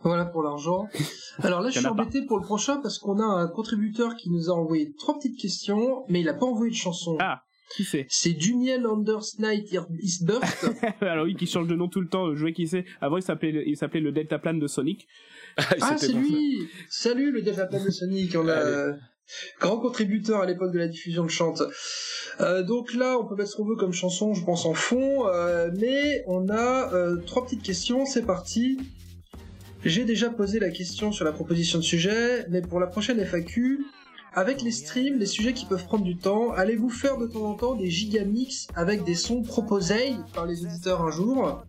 Voilà 0.00 0.24
pour 0.26 0.42
l'argent. 0.42 0.86
Alors 1.38 1.60
là, 1.60 1.68
je 1.70 1.78
suis 1.78 1.84
pas. 1.84 1.90
embêté 1.92 2.24
pour 2.26 2.38
le 2.38 2.44
prochain 2.44 2.80
parce 2.80 2.98
qu'on 2.98 3.18
a 3.18 3.24
un 3.24 3.48
contributeur 3.48 4.14
qui 4.16 4.30
nous 4.30 4.50
a 4.50 4.52
envoyé 4.54 4.92
trois 4.98 5.14
petites 5.14 5.38
questions, 5.40 6.04
mais 6.08 6.20
il 6.20 6.28
a 6.28 6.34
pas 6.34 6.46
envoyé 6.46 6.70
de 6.70 6.76
chanson. 6.76 7.16
Ah, 7.20 7.42
qui 7.76 7.84
c'est? 7.84 8.06
C'est 8.08 8.32
Duniel 8.32 8.86
Anders 8.86 9.24
Night 9.38 9.72
is 9.72 10.24
Burst. 10.24 10.70
Alors 11.00 11.24
oui, 11.26 11.34
qui 11.34 11.46
change 11.46 11.66
de 11.66 11.74
nom 11.74 11.88
tout 11.88 12.00
le 12.00 12.08
temps. 12.08 12.34
Je 12.34 12.40
vois 12.40 12.52
qui 12.52 12.66
c'est. 12.66 12.84
Avant, 13.00 13.16
il 13.16 13.22
s'appelait, 13.22 13.64
il 13.66 13.76
s'appelait 13.76 14.00
le 14.00 14.12
Deltaplan 14.12 14.54
de 14.54 14.66
Sonic. 14.66 15.06
ah, 15.56 15.64
C'était 15.70 15.96
c'est 15.98 16.12
ça. 16.12 16.18
lui 16.18 16.68
Salut 16.88 17.32
le 17.32 17.42
Deltaplan 17.42 17.84
de 17.84 17.90
Sonic, 17.90 18.34
on 18.36 18.48
a 18.48 18.54
Allez. 18.54 18.96
grand 19.60 19.78
contributeur 19.78 20.40
à 20.40 20.46
l'époque 20.46 20.72
de 20.72 20.78
la 20.78 20.88
diffusion 20.88 21.24
de 21.24 21.30
chante. 21.30 21.62
Euh, 22.40 22.62
donc 22.62 22.94
là, 22.94 23.18
on 23.18 23.26
peut 23.26 23.36
mettre 23.36 23.50
ce 23.50 23.56
qu'on 23.56 23.64
veut 23.64 23.76
comme 23.76 23.92
chanson, 23.92 24.34
je 24.34 24.44
pense 24.44 24.66
en 24.66 24.74
fond, 24.74 25.26
euh, 25.28 25.70
mais 25.78 26.24
on 26.26 26.48
a 26.48 26.92
euh, 26.92 27.16
trois 27.26 27.44
petites 27.44 27.62
questions, 27.62 28.06
c'est 28.06 28.26
parti. 28.26 28.78
J'ai 29.84 30.04
déjà 30.04 30.30
posé 30.30 30.58
la 30.58 30.70
question 30.70 31.12
sur 31.12 31.24
la 31.24 31.32
proposition 31.32 31.78
de 31.78 31.84
sujet, 31.84 32.46
mais 32.48 32.62
pour 32.62 32.80
la 32.80 32.86
prochaine 32.86 33.20
FAQ, 33.20 33.84
avec 34.34 34.62
les 34.62 34.70
streams, 34.72 35.18
les 35.18 35.26
sujets 35.26 35.52
qui 35.52 35.64
peuvent 35.66 35.84
prendre 35.86 36.04
du 36.04 36.16
temps, 36.16 36.50
allez-vous 36.52 36.90
faire 36.90 37.18
de 37.18 37.26
temps 37.26 37.44
en 37.44 37.54
temps 37.54 37.74
des 37.74 37.90
gigamix 37.90 38.66
avec 38.74 39.04
des 39.04 39.14
sons 39.14 39.42
proposés 39.42 40.14
par 40.34 40.46
les 40.46 40.64
auditeurs 40.64 41.02
un 41.02 41.10
jour? 41.10 41.62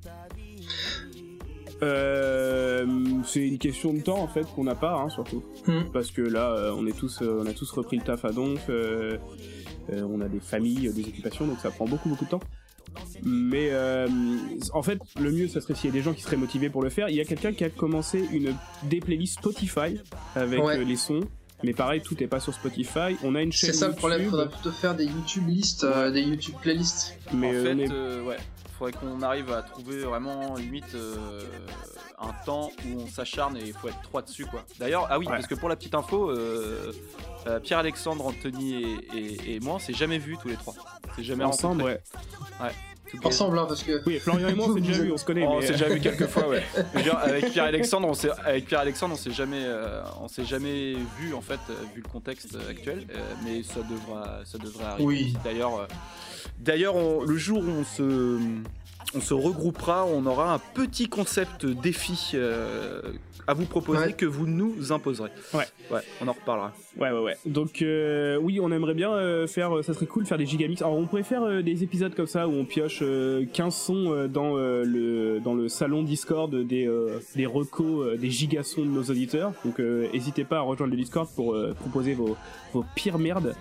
Euh, 1.83 2.85
c'est 3.25 3.45
une 3.45 3.57
question 3.57 3.93
de 3.93 3.99
temps 3.99 4.19
en 4.19 4.27
fait 4.27 4.45
qu'on 4.55 4.63
n'a 4.63 4.75
pas, 4.75 4.93
hein, 4.95 5.09
surtout. 5.09 5.43
Hmm. 5.67 5.83
Parce 5.91 6.09
que 6.11 6.21
là, 6.21 6.51
euh, 6.51 6.73
on 6.77 6.87
est 6.87 6.97
tous, 6.97 7.21
euh, 7.21 7.41
on 7.43 7.45
a 7.45 7.53
tous 7.53 7.69
repris 7.71 7.97
le 7.97 8.03
taf 8.03 8.25
à 8.25 8.31
donf. 8.31 8.61
euh, 8.69 9.17
euh, 9.91 10.01
on 10.09 10.19
a 10.21 10.27
des 10.27 10.39
familles, 10.39 10.91
des 10.93 11.03
occupations, 11.03 11.45
donc 11.45 11.59
ça 11.59 11.69
prend 11.69 11.85
beaucoup 11.85 12.09
beaucoup 12.09 12.25
de 12.25 12.29
temps. 12.29 12.39
Mais 13.23 13.69
euh, 13.71 14.07
en 14.73 14.81
fait, 14.81 14.97
le 15.19 15.31
mieux, 15.31 15.47
ça 15.49 15.59
serait 15.61 15.75
s'il 15.75 15.89
y 15.89 15.93
a 15.93 15.93
des 15.93 16.01
gens 16.01 16.13
qui 16.13 16.21
seraient 16.21 16.37
motivés 16.37 16.69
pour 16.69 16.81
le 16.81 16.89
faire. 16.89 17.09
Il 17.09 17.15
y 17.15 17.21
a 17.21 17.25
quelqu'un 17.25 17.51
qui 17.51 17.63
a 17.65 17.69
commencé 17.69 18.25
une 18.31 18.55
des 18.83 18.99
playlists 19.01 19.37
Spotify 19.39 19.99
avec 20.33 20.63
Ouais. 20.63 20.83
les 20.83 20.95
sons. 20.95 21.19
Mais 21.63 21.73
pareil, 21.73 22.01
tout 22.01 22.21
est 22.21 22.27
pas 22.27 22.39
sur 22.39 22.53
Spotify. 22.53 23.17
On 23.23 23.33
a 23.35 23.41
une 23.41 23.51
chaîne 23.51 23.71
C'est 23.71 23.77
ça 23.77 23.87
le 23.87 23.95
problème, 23.95 24.29
faudrait 24.29 24.49
plutôt 24.49 24.71
faire 24.71 24.93
des 24.95 25.05
YouTube 25.05 25.47
listes, 25.47 25.83
euh, 25.83 26.11
des 26.11 26.21
YouTube 26.21 26.55
playlists. 26.61 27.17
mais 27.33 27.47
en 27.49 27.53
euh, 27.53 27.75
fait, 27.75 27.91
euh, 27.91 28.23
ouais, 28.23 28.37
faudrait 28.77 28.91
qu'on 28.93 29.21
arrive 29.21 29.51
à 29.51 29.61
trouver 29.63 29.99
vraiment 30.01 30.55
limite 30.55 30.93
euh, 30.95 31.41
un 32.19 32.33
temps 32.45 32.71
où 32.85 33.01
on 33.01 33.07
s'acharne 33.07 33.57
et 33.57 33.63
il 33.67 33.73
faut 33.73 33.87
être 33.87 34.01
trois 34.03 34.21
dessus 34.21 34.45
quoi. 34.45 34.63
D'ailleurs, 34.79 35.07
ah 35.09 35.17
oui, 35.17 35.25
Ouais. 35.25 35.31
parce 35.33 35.47
que 35.47 35.55
pour 35.55 35.69
la 35.69 35.75
petite 35.75 35.95
info, 35.95 36.29
euh, 36.29 36.91
euh, 37.47 37.59
Pierre-Alexandre, 37.59 38.25
Anthony 38.27 38.83
et, 39.13 39.17
et- 39.17 39.55
et 39.55 39.59
moi, 39.61 39.75
on 39.75 39.79
s'est 39.79 39.93
jamais 39.93 40.17
vus 40.17 40.37
tous 40.41 40.49
les 40.49 40.55
trois. 40.55 40.73
On 41.09 41.15
s'est 41.15 41.23
jamais 41.23 41.43
ensemble, 41.45 41.81
rencontrés. 41.83 42.01
ouais. 42.63 42.71
Ensemble, 43.23 43.57
hein, 43.59 43.65
parce 43.67 43.83
que 43.83 44.01
Oui, 44.05 44.19
Florian 44.19 44.49
et 44.49 44.53
moi, 44.53 44.67
on 44.69 44.73
s'est 44.75 44.81
déjà 44.81 45.01
vu, 45.03 45.11
on 45.11 45.17
se 45.17 45.25
connaît. 45.25 45.45
Oh, 45.47 45.55
on 45.57 45.61
s'est 45.61 45.71
déjà 45.73 45.87
vu 45.89 45.99
quelques 45.99 46.27
fois, 46.27 46.47
ouais. 46.49 46.63
Avec 47.23 47.51
Pierre 47.51 47.65
Alexandre, 47.65 48.07
on 48.07 48.13
s'est 48.13 48.29
avec 48.43 48.65
Pierre 48.65 48.79
Alexandre, 48.81 49.13
on 49.13 49.17
s'est 49.17 49.31
jamais, 49.31 49.63
euh, 49.63 50.01
on 50.21 50.27
s'est 50.27 50.45
jamais 50.45 50.93
vu 51.19 51.33
en 51.33 51.41
fait, 51.41 51.59
euh, 51.69 51.73
vu 51.95 52.01
le 52.03 52.09
contexte 52.09 52.55
euh, 52.55 52.69
actuel. 52.69 53.05
euh, 53.15 53.19
mais 53.43 53.63
ça 53.63 53.81
devra, 53.89 54.39
ça 54.45 54.57
devrait 54.57 54.85
arriver. 54.85 55.03
Oui. 55.05 55.37
D'ailleurs, 55.43 55.79
euh, 55.79 55.85
d'ailleurs, 56.59 56.95
on- 56.95 57.23
le 57.23 57.37
jour 57.37 57.59
où 57.59 57.69
on 57.69 57.83
se, 57.83 58.39
on 59.15 59.21
se 59.21 59.33
regroupera, 59.33 60.05
on 60.05 60.25
aura 60.25 60.53
un 60.53 60.59
petit 60.59 61.07
concept 61.07 61.65
défi 61.65 62.31
euh, 62.33 63.01
à 63.47 63.53
vous 63.53 63.65
proposer 63.65 64.05
Ouais. 64.07 64.13
que 64.13 64.25
vous 64.25 64.47
nous 64.47 64.91
imposerez. 64.91 65.29
Ouais. 65.53 65.65
Ouais, 65.91 66.01
on 66.21 66.27
en 66.27 66.33
reparlera. 66.33 66.73
Ouais, 66.97 67.11
ouais, 67.11 67.19
ouais. 67.21 67.37
Donc, 67.45 67.81
euh, 67.81 68.37
oui, 68.41 68.59
on 68.59 68.71
aimerait 68.71 68.93
bien 68.95 69.11
euh, 69.13 69.45
faire, 69.47 69.77
euh, 69.77 69.83
ça 69.83 69.93
serait 69.93 70.07
cool 70.07 70.23
de 70.23 70.27
faire 70.27 70.37
des 70.37 70.45
gigamix. 70.45 70.81
Alors, 70.81 70.97
on 70.97 71.05
pourrait 71.05 71.23
faire 71.23 71.43
euh, 71.43 71.61
des 71.61 71.83
épisodes 71.83 72.15
comme 72.15 72.25
ça 72.27 72.47
où 72.47 72.51
on 72.53 72.65
pioche 72.65 72.99
euh, 73.03 73.45
15 73.53 73.75
sons 73.75 74.11
euh, 74.11 74.27
dans, 74.27 74.57
euh, 74.57 74.83
le, 74.83 75.39
dans 75.41 75.53
le 75.53 75.69
salon 75.69 76.01
Discord 76.03 76.53
des, 76.55 76.87
euh, 76.87 77.19
des 77.35 77.45
recos, 77.45 78.05
euh, 78.07 78.17
des 78.17 78.29
gigasons 78.31 78.81
de 78.81 78.89
nos 78.89 79.03
auditeurs. 79.03 79.51
Donc, 79.63 79.79
euh, 79.79 80.07
n'hésitez 80.13 80.43
pas 80.43 80.57
à 80.57 80.61
rejoindre 80.61 80.91
le 80.91 80.97
Discord 80.97 81.27
pour 81.35 81.53
euh, 81.53 81.73
proposer 81.79 82.13
vos, 82.15 82.35
vos 82.73 82.83
pires 82.95 83.19
merdes. 83.19 83.55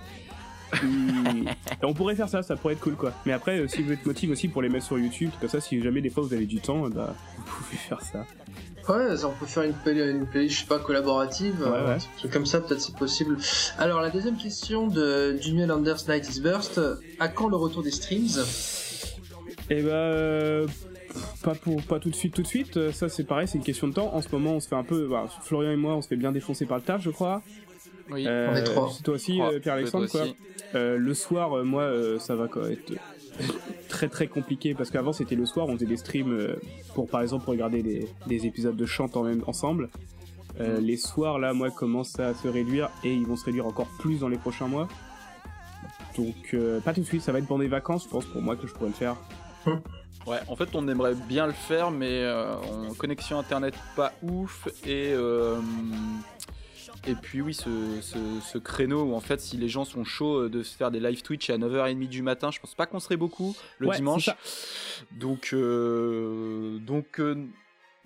Et 0.83 1.85
on 1.85 1.95
pourrait 1.95 2.17
faire 2.17 2.29
ça, 2.29 2.43
ça 2.43 2.57
pourrait 2.57 2.75
être 2.75 2.81
cool 2.81 2.95
quoi. 2.97 3.13
Mais 3.27 3.33
après, 3.33 3.61
euh, 3.61 3.69
si 3.69 3.83
vous 3.83 3.93
êtes 3.93 4.05
motive 4.07 4.31
aussi 4.33 4.49
pour 4.49 4.61
les 4.63 4.69
mettre 4.69 4.87
sur 4.87 4.99
YouTube, 4.99 5.31
comme 5.41 5.49
ça, 5.49 5.61
si 5.61 5.81
jamais 5.81 6.01
des 6.01 6.11
fois 6.11 6.25
vous 6.25 6.35
avez 6.35 6.47
du 6.47 6.59
temps, 6.61 6.87
euh, 6.87 6.89
bah, 6.89 7.15
vous 7.37 7.45
pouvez 7.45 7.77
faire 7.77 8.01
ça. 8.01 8.25
Ouais, 8.89 9.25
on 9.25 9.31
peut 9.31 9.47
faire 9.47 9.63
une, 9.63 9.73
play- 9.73 10.11
une 10.11 10.27
playlist, 10.27 10.55
je 10.57 10.61
sais 10.61 10.67
pas, 10.67 10.79
collaborative. 10.79 11.61
Ouais, 11.63 11.69
euh, 11.69 11.87
ouais. 11.87 11.95
un 11.95 12.19
truc 12.19 12.31
comme 12.33 12.45
ça, 12.47 12.61
peut-être 12.61 12.81
c'est 12.81 12.97
possible. 12.97 13.37
Alors, 13.79 14.01
la 14.03 14.11
deuxième 14.11 14.37
question 14.37 14.89
de 14.89 15.37
Junior 15.41 15.77
Anders 15.77 15.97
Night 16.09 16.29
is 16.37 16.41
Burst. 16.41 16.81
À 17.19 17.29
quand 17.29 17.49
le 17.49 17.57
retour 17.57 17.83
des 17.83 17.91
streams? 17.91 18.29
Et 19.71 19.81
bah, 19.83 19.91
euh, 19.93 20.67
pas 21.43 21.55
pour 21.55 21.81
pas 21.83 21.99
tout 21.99 22.11
de 22.11 22.15
suite, 22.15 22.35
tout 22.35 22.43
de 22.43 22.47
suite. 22.47 22.77
Euh, 22.77 22.93
Ça, 22.93 23.09
c'est 23.09 23.25
pareil, 23.25 23.49
c'est 23.49 23.57
une 23.59 23.65
question 23.65 23.89
de 23.89 23.95
temps. 23.95 24.15
En 24.15 24.21
ce 24.21 24.29
moment, 24.33 24.53
on 24.53 24.61
se 24.61 24.69
fait 24.69 24.77
un 24.77 24.85
peu, 24.85 25.09
bah, 25.09 25.27
Florian 25.43 25.71
et 25.71 25.77
moi, 25.77 25.95
on 25.95 26.03
se 26.03 26.09
fait 26.09 26.17
bien 26.17 26.33
défoncer 26.33 26.67
par 26.67 26.77
le 26.77 26.83
taf, 26.83 27.01
je 27.03 27.11
crois. 27.11 27.43
Oui. 28.11 28.27
Euh, 28.27 28.49
On 28.53 28.57
est 28.57 28.65
trois. 28.65 28.93
Toi 29.03 29.15
aussi, 29.15 29.41
Pierre-Alexandre, 29.63 30.07
toi 30.09 30.21
quoi. 30.21 30.29
aussi. 30.29 30.37
Euh, 30.75 30.99
le 30.99 31.15
soir, 31.15 31.65
moi, 31.65 31.83
euh, 31.85 32.19
ça 32.19 32.35
va 32.37 32.49
quoi, 32.49 32.71
être 32.71 32.93
très 33.89 34.09
très 34.09 34.27
compliqué 34.27 34.75
parce 34.75 34.91
qu'avant 34.91 35.13
c'était 35.13 35.35
le 35.35 35.47
soir, 35.47 35.69
on 35.69 35.75
faisait 35.75 35.87
des 35.87 35.97
streams 35.97 36.33
euh, 36.33 36.57
pour 36.95 37.09
par 37.09 37.23
exemple 37.23 37.49
regarder 37.49 37.83
des, 37.83 38.09
des 38.27 38.47
épisodes 38.47 38.77
de 38.77 38.87
chante 38.87 39.17
en 39.17 39.23
même 39.23 39.43
ensemble. 39.47 39.91
Euh, 40.61 40.79
les 40.81 40.97
soirs 40.97 41.39
là, 41.39 41.53
moi, 41.53 41.71
commencent 41.71 42.19
à 42.21 42.33
se 42.33 42.47
réduire 42.47 42.89
et 43.03 43.13
ils 43.13 43.27
vont 43.27 43.37
se 43.37 43.45
réduire 43.45 43.67
encore 43.67 43.89
plus 43.99 44.21
dans 44.21 44.29
les 44.29 44.39
prochains 44.39 44.69
mois. 44.69 44.89
Donc 46.17 46.55
euh, 46.55 46.81
pas 46.81 46.93
tout 46.93 47.01
de 47.01 47.07
suite, 47.07 47.23
ça 47.23 47.33
va 47.33 47.39
être 47.41 47.47
pendant 47.47 47.63
les 47.63 47.69
vacances, 47.69 48.05
je 48.05 48.09
pense 48.09 48.25
pour 48.25 48.41
moi 48.41 48.57
que 48.57 48.67
je 48.67 48.73
pourrais 48.73 48.91
le 48.91 48.95
faire. 48.95 49.17
Ouais, 50.27 50.39
en 50.49 50.57
fait, 50.57 50.71
on 50.75 50.89
aimerait 50.89 51.15
bien 51.29 51.47
le 51.47 51.53
faire, 51.53 51.91
mais 51.91 52.25
connexion 52.97 53.39
internet 53.39 53.75
pas 53.95 54.13
ouf 54.23 54.69
et 54.87 55.13
et 57.07 57.15
puis 57.15 57.41
oui, 57.43 57.55
ce, 57.55 57.69
ce, 58.01 58.19
ce 58.41 58.59
créneau 58.59 59.03
où 59.05 59.15
en 59.15 59.21
fait, 59.21 59.41
si 59.41 59.57
les 59.57 59.69
gens 59.69 59.85
sont 59.85 60.05
chauds 60.05 60.43
euh, 60.45 60.49
de 60.49 60.63
se 60.63 60.77
faire 60.77 60.91
des 60.91 61.01
live 61.01 61.23
Twitch 61.23 61.51
à 61.51 61.59
9h30 61.59 62.09
du 62.09 62.23
matin, 62.23 62.51
je 62.51 62.61
pense 62.61 62.75
pas 62.75 62.87
qu'on 62.87 63.01
serait 63.01 63.17
beaucoup 63.17 63.55
le 63.79 63.89
Ouais, 63.89 63.97
dimanche. 63.97 64.31
Donc 65.13 65.51
euh, 65.53 66.79
donc 66.79 67.21
euh, 67.21 67.45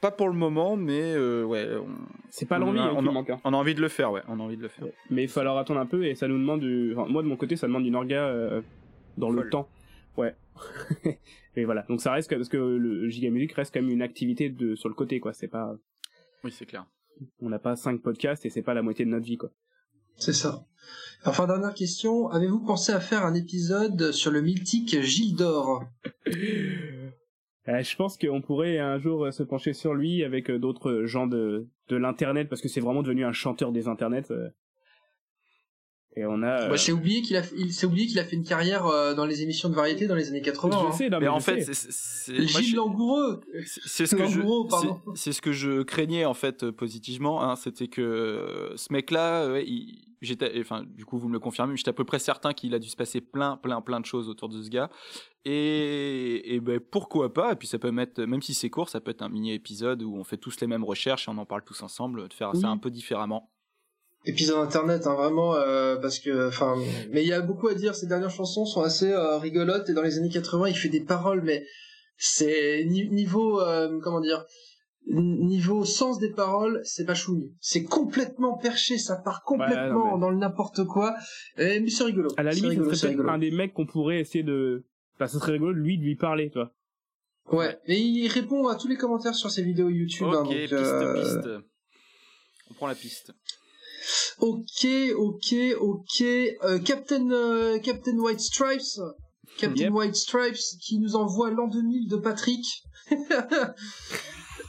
pas 0.01 0.11
pour 0.11 0.29
le 0.29 0.35
moment, 0.35 0.77
mais 0.77 1.01
euh, 1.15 1.45
ouais, 1.45 1.69
on, 1.77 1.89
C'est 2.31 2.47
pas 2.47 2.59
l'envie 2.59 2.79
on 2.79 2.83
a- 2.83 2.87
hein, 2.87 2.93
on 2.97 3.07
a- 3.07 3.13
manque. 3.13 3.31
hein. 3.31 3.41
on 3.45 3.53
a 3.53 3.57
envie 3.57 3.75
de 3.75 3.81
le 3.81 3.89
faire, 3.89 4.11
ouais, 4.13 4.23
on 4.29 4.39
a 4.41 4.43
envie 4.43 4.57
de 4.57 4.63
le 4.63 4.69
faire. 4.69 4.87
Mais 5.11 5.23
il 5.25 5.29
faut 5.29 5.41
alors 5.41 5.59
attendre 5.59 5.81
un 5.81 5.87
peu 5.87 6.05
et 6.05 6.15
ça 6.15 6.27
nous 6.29 6.39
demande 6.39 6.61
du. 6.61 6.95
enfin, 6.97 7.09
moi 7.11 7.23
de 7.23 7.29
mon 7.29 7.37
côté, 7.37 7.57
ça 7.57 7.67
demande 7.67 7.87
une 7.87 7.97
orga 7.97 8.33
dans 9.17 9.31
le 9.31 9.49
temps. 9.49 9.69
Ouais. 10.17 10.35
et 11.57 11.65
voilà. 11.65 11.83
Donc 11.89 12.01
ça 12.01 12.13
reste 12.13 12.29
parce 12.35 12.49
que 12.49 12.57
le 12.57 13.09
Giga 13.09 13.31
Music 13.31 13.53
reste 13.53 13.73
quand 13.75 13.81
même 13.81 13.91
une 13.91 14.03
activité 14.03 14.49
de 14.49 14.75
sur 14.75 14.89
le 14.89 14.95
côté 14.95 15.21
quoi. 15.21 15.33
C'est 15.33 15.47
pas. 15.49 15.75
Oui, 16.45 16.51
c'est 16.53 16.67
clair. 16.67 16.85
On 17.41 17.49
n'a 17.49 17.59
pas 17.59 17.77
cinq 17.77 18.03
podcasts 18.03 18.45
et 18.47 18.51
c'est 18.51 18.63
pas 18.63 18.75
la 18.75 18.83
moitié 18.83 19.05
de 19.05 19.11
notre 19.11 19.27
vie 19.27 19.37
quoi. 19.37 19.51
C'est 20.17 20.33
ça. 20.33 20.67
Enfin, 21.25 21.47
dernière 21.47 21.75
question. 21.75 22.29
Avez-vous 22.29 22.61
pensé 22.61 22.93
à 22.93 23.01
faire 23.01 23.25
un 23.25 23.35
épisode 23.35 24.13
sur 24.13 24.31
le 24.31 24.41
mythique 24.41 25.01
Gilles 25.01 25.37
d'Or? 25.37 25.85
Euh, 27.69 27.83
je 27.83 27.97
pense 27.97 28.17
qu'on 28.17 28.41
pourrait 28.41 28.79
un 28.79 28.99
jour 28.99 29.27
euh, 29.27 29.31
se 29.31 29.43
pencher 29.43 29.75
sur 29.75 29.95
lui 29.95 30.25
avec 30.25 30.51
euh, 30.51 30.59
d'autres 30.59 31.05
gens 31.05 31.27
de, 31.27 31.69
de 31.89 31.97
l'internet 31.97 32.49
parce 32.49 32.63
que 32.63 32.69
c'est 32.69 32.81
vraiment 32.81 33.03
devenu 33.03 33.25
un 33.25 33.33
chanteur 33.33 33.73
des 33.73 33.89
internets. 33.89 34.33
Et 36.17 36.25
on 36.27 36.43
a. 36.43 36.63
euh, 36.65 36.69
Bah, 36.71 36.77
j'ai 36.77 36.93
oublié 36.93 37.23
qu'il 37.23 37.37
a, 37.37 37.43
fait- 37.43 37.55
il 37.57 37.73
s'est 37.73 37.87
oublié 37.87 38.07
qu'il 38.07 38.19
a 38.19 38.25
fait 38.25 38.35
une 38.35 38.45
carrière 38.45 38.87
euh, 38.87 39.15
dans 39.15 39.25
les 39.27 39.43
émissions 39.43 39.69
de 39.69 39.75
variété 39.75 40.07
dans 40.07 40.15
les 40.17 40.29
années 40.29 40.41
80. 40.43 40.79
je 40.81 40.87
hein. 40.87 40.93
sais, 40.93 41.09
non, 41.09 41.19
Mais 41.19 41.27
mais 41.27 41.29
en 41.29 41.41
fait, 41.41 41.63
c'est- 41.73 42.47
Gilles 42.47 42.75
Langoureux. 42.77 43.41
c'est- 43.65 44.07
ce 44.07 44.17
que 44.17 44.27
je 44.27 44.41
c'est- 45.15 45.33
ce 45.33 45.41
que 45.43 45.53
je 45.53 45.83
craignais 45.83 46.25
en 46.25 46.35
fait 46.35 46.65
euh, 46.65 46.73
positivement. 46.73 47.43
hein, 47.45 47.55
C'était 47.57 47.89
que 47.89 48.01
euh, 48.03 48.77
ce 48.77 48.93
mec-là, 48.93 49.49
ouais, 49.53 49.65
il- 49.67 50.07
j'étais, 50.21 50.53
enfin, 50.61 50.83
du 50.85 51.05
coup, 51.05 51.19
vous 51.19 51.29
me 51.29 51.35
le 51.35 51.39
confirmez, 51.41 51.73
mais 51.73 51.77
j'étais 51.77 51.91
à 51.91 51.93
peu 51.93 52.05
près 52.05 52.19
certain 52.19 52.53
qu'il 52.53 52.75
a 52.75 52.81
dû 52.81 52.89
se 52.89 52.97
passer 52.97 53.21
plein, 53.21 53.57
plein, 53.57 53.81
plein 53.81 54.01
de 54.01 54.07
choses 54.07 54.29
autour 54.29 54.49
de 54.49 54.61
ce 54.61 54.69
gars. 54.71 54.91
Et, 55.45 56.55
et 56.55 56.61
ben 56.61 56.81
pourquoi 56.81 57.33
pas 57.33 57.53
Et 57.53 57.57
puis 57.57 57.69
ça 57.69 57.79
peut 57.79 57.91
mettre, 57.93 58.21
même 58.23 58.43
si 58.43 58.55
c'est 58.55 58.71
court, 58.71 58.89
ça 58.89 59.01
peut 59.01 59.11
être 59.13 59.23
un 59.23 59.29
mini 59.29 59.53
épisode 59.53 60.03
où 60.03 60.17
on 60.17 60.25
fait 60.25 60.37
tous 60.37 60.61
les 60.61 60.67
mêmes 60.67 60.85
recherches 60.85 61.29
et 61.29 61.31
on 61.31 61.39
en 61.39 61.47
parle 61.47 61.63
tous 61.65 61.83
ensemble, 61.83 62.29
de 62.29 62.35
faire 62.35 62.51
Oui. 62.55 62.61
ça 62.61 62.69
un 62.69 62.77
peu 62.79 62.91
différemment. 62.91 63.51
Épisode 64.25 64.59
internet, 64.59 65.07
hein, 65.07 65.15
vraiment, 65.15 65.55
euh, 65.55 65.97
parce 65.97 66.19
que, 66.19 66.49
enfin, 66.49 66.77
mais 67.13 67.23
il 67.23 67.29
y 67.29 67.33
a 67.33 67.41
beaucoup 67.41 67.69
à 67.69 67.75
dire. 67.75 67.95
Ces 67.95 68.07
dernières 68.07 68.31
chansons 68.31 68.67
sont 68.67 68.83
assez 68.83 69.11
euh, 69.13 69.39
rigolotes 69.39 69.89
et 69.89 69.95
dans 69.95 70.03
les 70.03 70.19
années 70.19 70.29
80, 70.29 70.69
il 70.69 70.77
fait 70.77 70.89
des 70.89 71.01
paroles, 71.05 71.41
mais 71.43 71.65
c'est 72.17 72.85
ni- 72.87 73.09
niveau, 73.09 73.61
euh, 73.61 73.99
comment 74.03 74.21
dire, 74.21 74.45
niveau 75.07 75.85
sens 75.87 76.19
des 76.19 76.31
paroles, 76.31 76.81
c'est 76.85 77.07
pas 77.07 77.15
chouille. 77.15 77.53
C'est 77.61 77.85
complètement 77.85 78.59
perché, 78.59 78.99
ça 78.99 79.17
part 79.17 79.43
complètement 79.45 79.77
Ouais, 79.77 80.11
non, 80.11 80.15
mais- 80.17 80.21
dans 80.21 80.31
le 80.31 80.37
n'importe 80.37 80.85
quoi. 80.85 81.15
Et, 81.57 81.81
mais 81.81 81.89
c'est 81.89 82.05
rigolo. 82.05 82.29
À 82.37 82.43
la 82.43 82.51
limite, 82.51 82.71
rigolo, 82.71 82.91
ce 82.91 82.97
c'est 82.97 83.07
serait 83.07 83.15
peut-être 83.17 83.29
un 83.31 83.39
des 83.39 83.51
mecs 83.53 83.73
qu'on 83.73 83.87
pourrait 83.87 84.21
essayer 84.21 84.45
de. 84.45 84.85
Enfin, 85.15 85.29
ce 85.29 85.39
serait 85.39 85.53
rigolo 85.53 85.73
de 85.73 85.79
lui 85.79 85.97
de 85.97 86.03
lui 86.03 86.17
parler, 86.17 86.51
tu 86.51 86.59
vois. 86.59 86.73
Ouais, 87.51 87.79
et 87.87 87.99
il 87.99 88.29
répond 88.29 88.67
à 88.69 88.75
tous 88.75 88.89
les 88.89 88.97
commentaires 88.97 89.35
sur 89.35 89.51
ses 89.51 89.63
vidéos 89.63 89.89
YouTube. 89.89 90.27
hein, 90.31 90.43
Ok, 90.45 90.49
donc, 90.51 90.59
piste, 90.59 90.73
euh, 90.75 91.15
piste. 91.15 91.49
On 92.71 92.75
prend 92.75 92.89
la 92.89 92.95
piste. 92.95 93.33
Ok, 94.39 94.87
ok, 95.17 95.55
ok. 95.81 96.21
Euh, 96.23 96.79
Captain, 96.81 97.31
euh, 97.31 97.79
Captain 97.79 98.17
White 98.19 98.41
Stripes. 98.41 99.01
Captain 99.59 99.85
Yep. 99.85 99.93
White 99.93 100.15
Stripes 100.17 100.79
qui 100.81 100.99
nous 100.99 101.17
envoie 101.17 101.51
l'an 101.51 101.67
2000 101.67 102.09
de 102.09 102.17
Patrick 102.17 102.65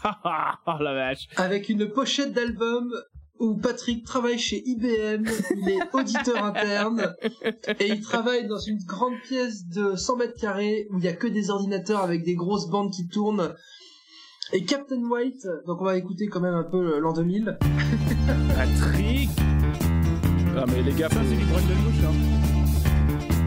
oh 0.04 0.72
la 0.80 0.94
vache. 0.94 1.28
avec 1.36 1.70
une 1.70 1.88
pochette 1.90 2.34
d'album 2.34 2.92
où 3.40 3.56
Patrick 3.56 4.06
travaille 4.06 4.38
chez 4.40 4.62
IBM, 4.66 5.26
il 5.58 5.70
est 5.70 5.80
auditeur 5.94 6.44
interne 6.44 7.16
et 7.80 7.88
il 7.88 8.02
travaille 8.02 8.48
dans 8.48 8.60
une 8.60 8.80
grande 8.86 9.16
pièce 9.28 9.66
de 9.68 9.96
100 9.96 10.18
mètres 10.18 10.40
carrés 10.40 10.88
où 10.92 10.98
il 10.98 11.06
y 11.06 11.08
a 11.08 11.14
que 11.14 11.28
des 11.28 11.50
ordinateurs 11.50 12.02
avec 12.02 12.24
des 12.24 12.36
grosses 12.36 12.68
bandes 12.70 12.92
qui 12.92 13.08
tournent. 13.08 13.54
Et 14.52 14.64
Captain 14.66 15.04
White, 15.04 15.48
donc 15.68 15.80
on 15.82 15.86
va 15.86 15.96
écouter 15.98 16.28
quand 16.28 16.40
même 16.40 16.56
un 16.56 16.64
peu 16.64 17.00
l'an 17.00 17.14
2000. 17.14 17.58
Patrick 18.56 19.30
Ah 20.58 20.66
mais 20.68 20.82
les 20.82 20.94
gars, 20.94 21.08
Ça, 21.10 21.18
c'est 21.24 21.36
les 21.36 21.44
Brundlemouche, 21.44 22.04
hein. 22.04 22.14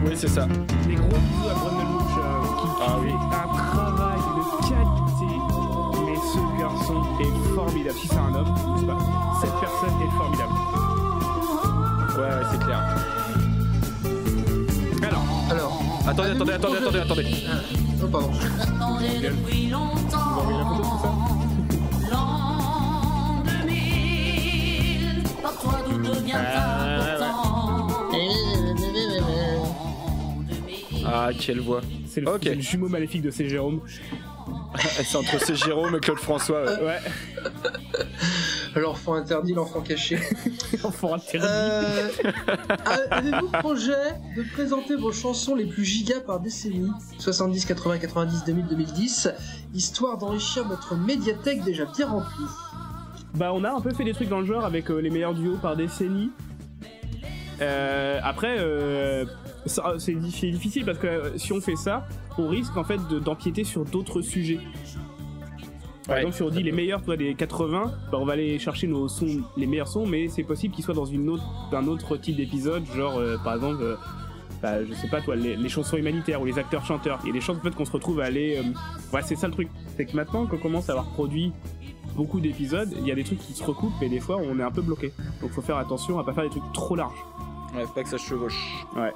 oui 0.05 0.11
c'est 0.15 0.29
ça. 0.29 0.47
Des 0.87 0.95
gros 0.95 1.07
bisous 1.09 1.49
à 1.49 1.53
Brundlemouche 1.55 2.17
euh, 2.19 2.41
qui 2.61 2.67
Ah 2.87 2.97
oui. 3.01 3.09
fait 3.09 3.35
un 3.35 3.47
travail 3.57 4.19
de 4.37 4.43
qualité. 4.69 5.31
Mais 6.05 6.15
ce 6.15 6.41
garçon 6.61 7.03
est 7.19 7.53
formidable. 7.53 7.97
Si 7.99 8.07
c'est 8.07 8.17
un 8.17 8.35
homme, 8.35 8.55
je 8.55 8.79
sais 8.79 8.85
pas. 8.87 8.99
Cette 9.41 9.59
personne 9.59 10.01
est 10.01 10.17
formidable. 10.17 10.53
Ouais, 12.15 12.21
ouais, 12.21 12.45
c'est 12.49 12.63
clair. 12.63 12.81
Alors, 16.17 16.25
Alors, 16.25 16.35
Attendez, 16.35 16.53
attendez, 16.53 16.77
attendez, 16.77 16.99
attendez, 16.99 16.99
attendez. 16.99 17.25
oh 18.03 18.07
pardon. 18.07 18.31
Attendez 18.61 19.19
depuis 19.21 19.69
vous 19.71 19.75
envoyez 20.15 20.57
la 20.57 20.65
photo 20.65 20.77
de 20.77 20.83
tout 20.83 20.99
ça 21.01 21.11
L'an 22.11 23.43
2000, 23.65 25.23
par 25.41 25.55
toi 25.59 25.73
d'où 25.89 25.97
devient 25.97 26.33
important. 26.33 27.89
Ah, 31.05 31.29
quelle 31.37 31.59
voix. 31.59 31.81
C'est 32.07 32.21
le, 32.21 32.29
Ok. 32.29 32.39
c'est 32.43 32.55
le 32.55 32.61
jumeau 32.61 32.87
maléfique 32.89 33.21
de 33.21 33.31
C. 33.31 33.47
Jérôme. 33.49 33.81
C'est 34.79 35.15
entre 35.15 35.39
C. 35.39 35.55
Jérôme 35.55 35.95
et 35.95 35.99
Claude 35.99 36.17
François. 36.19 36.63
ouais. 36.63 36.83
Ouais, 36.83 36.99
L'enfant 38.81 39.13
interdit, 39.15 39.53
l'enfant 39.53 39.81
caché. 39.81 40.17
enfant 40.83 41.13
interdit. 41.15 41.45
Euh, 41.47 42.07
Avez-vous 43.11 43.49
projet 43.49 43.91
de 44.35 44.43
présenter 44.53 44.95
vos 44.95 45.11
chansons 45.11 45.55
les 45.55 45.65
plus 45.65 45.85
gigas 45.85 46.21
par 46.21 46.39
décennie? 46.39 46.89
70, 47.19 47.65
80, 47.65 47.99
90, 47.99 48.43
2000, 48.45 48.65
2010 48.67 49.29
Histoire 49.73 50.17
d'enrichir 50.17 50.67
notre 50.67 50.95
médiathèque 50.95 51.63
déjà 51.63 51.85
bien 51.85 52.07
remplie. 52.07 52.45
Bah, 53.35 53.51
on 53.53 53.63
a 53.63 53.71
un 53.71 53.81
peu 53.81 53.93
fait 53.93 54.03
des 54.03 54.13
trucs 54.13 54.29
dans 54.29 54.39
le 54.39 54.45
genre 54.45 54.65
avec 54.65 54.89
euh, 54.91 54.99
les 54.99 55.09
meilleurs 55.09 55.33
duos 55.33 55.57
par 55.57 55.75
décennie. 55.75 56.31
Euh, 57.61 58.19
après, 58.23 58.57
euh, 58.59 59.25
c'est 59.65 60.13
di- 60.13 60.31
c'est 60.31 60.49
difficile 60.51 60.85
parce 60.85 60.97
que 60.97 61.33
si 61.37 61.53
on 61.53 61.61
fait 61.61 61.75
ça, 61.75 62.07
on 62.37 62.47
risque 62.47 62.75
en 62.77 62.83
fait 62.83 62.99
de- 63.09 63.19
d'empiéter 63.19 63.63
sur 63.63 63.85
d'autres 63.85 64.21
sujets. 64.21 64.59
Par 66.05 66.15
Ouais, 66.15 66.21
exemple, 66.21 66.35
si 66.35 66.43
on 66.43 66.49
dit 66.49 66.63
les 66.63 66.71
meilleurs 66.73 67.01
toi, 67.01 67.15
des 67.15 67.33
80, 67.33 67.91
bah, 68.11 68.17
on 68.19 68.25
va 68.25 68.33
aller 68.33 68.59
chercher 68.59 68.87
nos 68.87 69.07
sons, 69.07 69.41
les 69.55 69.65
meilleurs 69.67 69.87
sons, 69.87 70.05
mais 70.05 70.27
c'est 70.27 70.43
possible 70.43 70.73
qu'ils 70.75 70.83
soient 70.83 70.93
dans 70.93 71.05
une 71.05 71.29
autre, 71.29 71.43
un 71.71 71.87
autre 71.87 72.17
type 72.17 72.35
d'épisode, 72.35 72.83
genre 72.93 73.17
euh, 73.17 73.37
par 73.43 73.55
exemple, 73.55 73.81
euh, 73.81 73.95
bah, 74.61 74.83
je 74.83 74.93
sais 74.93 75.07
pas 75.07 75.21
toi, 75.21 75.35
les, 75.35 75.55
les 75.55 75.69
chansons 75.69 75.95
humanitaires 75.97 76.41
ou 76.41 76.45
les 76.45 76.59
acteurs 76.59 76.85
chanteurs. 76.85 77.19
Il 77.23 77.27
y 77.27 77.29
a 77.29 77.33
des 77.33 77.41
chances 77.41 77.57
qu'on 77.75 77.85
se 77.85 77.91
retrouve 77.91 78.19
à 78.19 78.25
aller. 78.25 78.57
euh, 78.57 78.63
Ouais, 79.15 79.21
c'est 79.23 79.35
ça 79.35 79.47
le 79.47 79.53
truc. 79.53 79.69
C'est 79.95 80.05
que 80.05 80.15
maintenant 80.15 80.45
qu'on 80.45 80.57
commence 80.57 80.89
à 80.89 80.93
avoir 80.93 81.07
produit 81.11 81.53
beaucoup 82.15 82.39
d'épisodes, 82.41 82.89
il 82.99 83.07
y 83.07 83.11
a 83.11 83.15
des 83.15 83.23
trucs 83.23 83.39
qui 83.39 83.53
se 83.53 83.63
recoupent 83.63 84.01
et 84.01 84.09
des 84.09 84.19
fois 84.19 84.37
on 84.37 84.59
est 84.59 84.63
un 84.63 84.71
peu 84.71 84.81
bloqué. 84.81 85.13
Donc 85.41 85.51
faut 85.51 85.61
faire 85.61 85.77
attention 85.77 86.19
à 86.19 86.23
pas 86.25 86.33
faire 86.33 86.43
des 86.43 86.49
trucs 86.49 86.71
trop 86.73 86.95
larges. 86.95 87.23
Ouais, 87.75 87.85
faut 87.85 87.93
pas 87.93 88.03
que 88.03 88.09
ça 88.09 88.17
se 88.17 88.25
chevauche. 88.27 88.85
Ouais. 88.95 89.11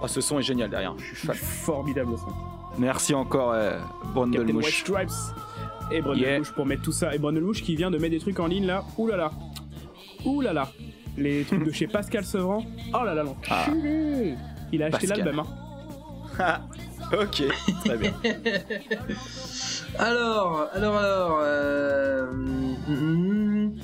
Oh, 0.00 0.06
ce 0.06 0.20
son 0.20 0.38
est 0.38 0.42
génial 0.42 0.70
derrière. 0.70 0.94
Je 0.98 1.04
suis 1.16 1.26
fan. 1.26 1.34
Formidable 1.36 2.16
ça. 2.16 2.26
Merci 2.78 3.14
encore, 3.14 3.52
euh, 3.52 3.78
White. 4.14 4.70
Stripes 4.70 5.10
et 5.90 6.02
Yeah. 6.16 6.40
pour 6.54 6.66
mettre 6.66 6.82
tout 6.82 6.92
ça. 6.92 7.14
Et 7.14 7.18
Brundlemouche 7.18 7.62
qui 7.62 7.76
vient 7.76 7.90
de 7.90 7.98
mettre 7.98 8.12
des 8.12 8.20
trucs 8.20 8.38
en 8.40 8.46
ligne 8.46 8.66
là. 8.66 8.84
Ouh 8.98 9.06
là 9.06 9.16
là. 9.16 9.30
Ouh 10.24 10.40
là 10.40 10.52
là. 10.52 10.68
Les 11.16 11.44
trucs 11.48 11.64
de 11.64 11.72
chez 11.72 11.86
Pascal 11.86 12.24
Sevran. 12.24 12.64
Oh 12.94 13.04
là 13.04 13.14
là, 13.14 13.24
non. 13.24 13.36
Ah. 13.50 13.66
Il 14.72 14.82
a 14.82 14.86
acheté 14.86 15.06
l'album. 15.06 15.40
Hein. 15.40 15.46
Ah, 16.38 16.60
ok, 17.12 17.42
très 17.84 17.96
bien. 17.96 18.12
Alors, 19.98 20.68
alors, 20.74 20.96
alors. 20.96 21.38
Euh... 21.42 22.26
hum, 22.30 23.74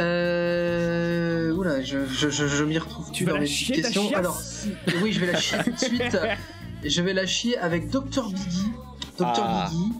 Euh... 0.00 1.52
Oula, 1.52 1.82
je, 1.82 1.98
je, 2.06 2.28
je, 2.28 2.46
je 2.46 2.64
m'y 2.64 2.78
retrouve 2.78 3.10
Tu 3.12 3.24
plus 3.24 3.32
vas 3.32 3.36
dans 3.36 3.40
la 3.42 3.46
chier, 3.46 3.82
ta 3.82 3.88
Alors, 4.16 4.40
oui, 5.02 5.12
je 5.12 5.20
vais 5.20 5.32
la 5.32 5.38
chier 5.38 5.58
tout 5.62 5.70
de 5.70 5.78
suite. 5.78 6.18
Et 6.84 6.90
je 6.90 7.02
vais 7.02 7.12
la 7.12 7.26
chier 7.26 7.56
avec 7.58 7.88
Dr 7.90 8.28
Biggie. 8.30 8.70
Dr 9.18 9.26
Ah. 9.42 9.68
Biggie. 9.70 9.92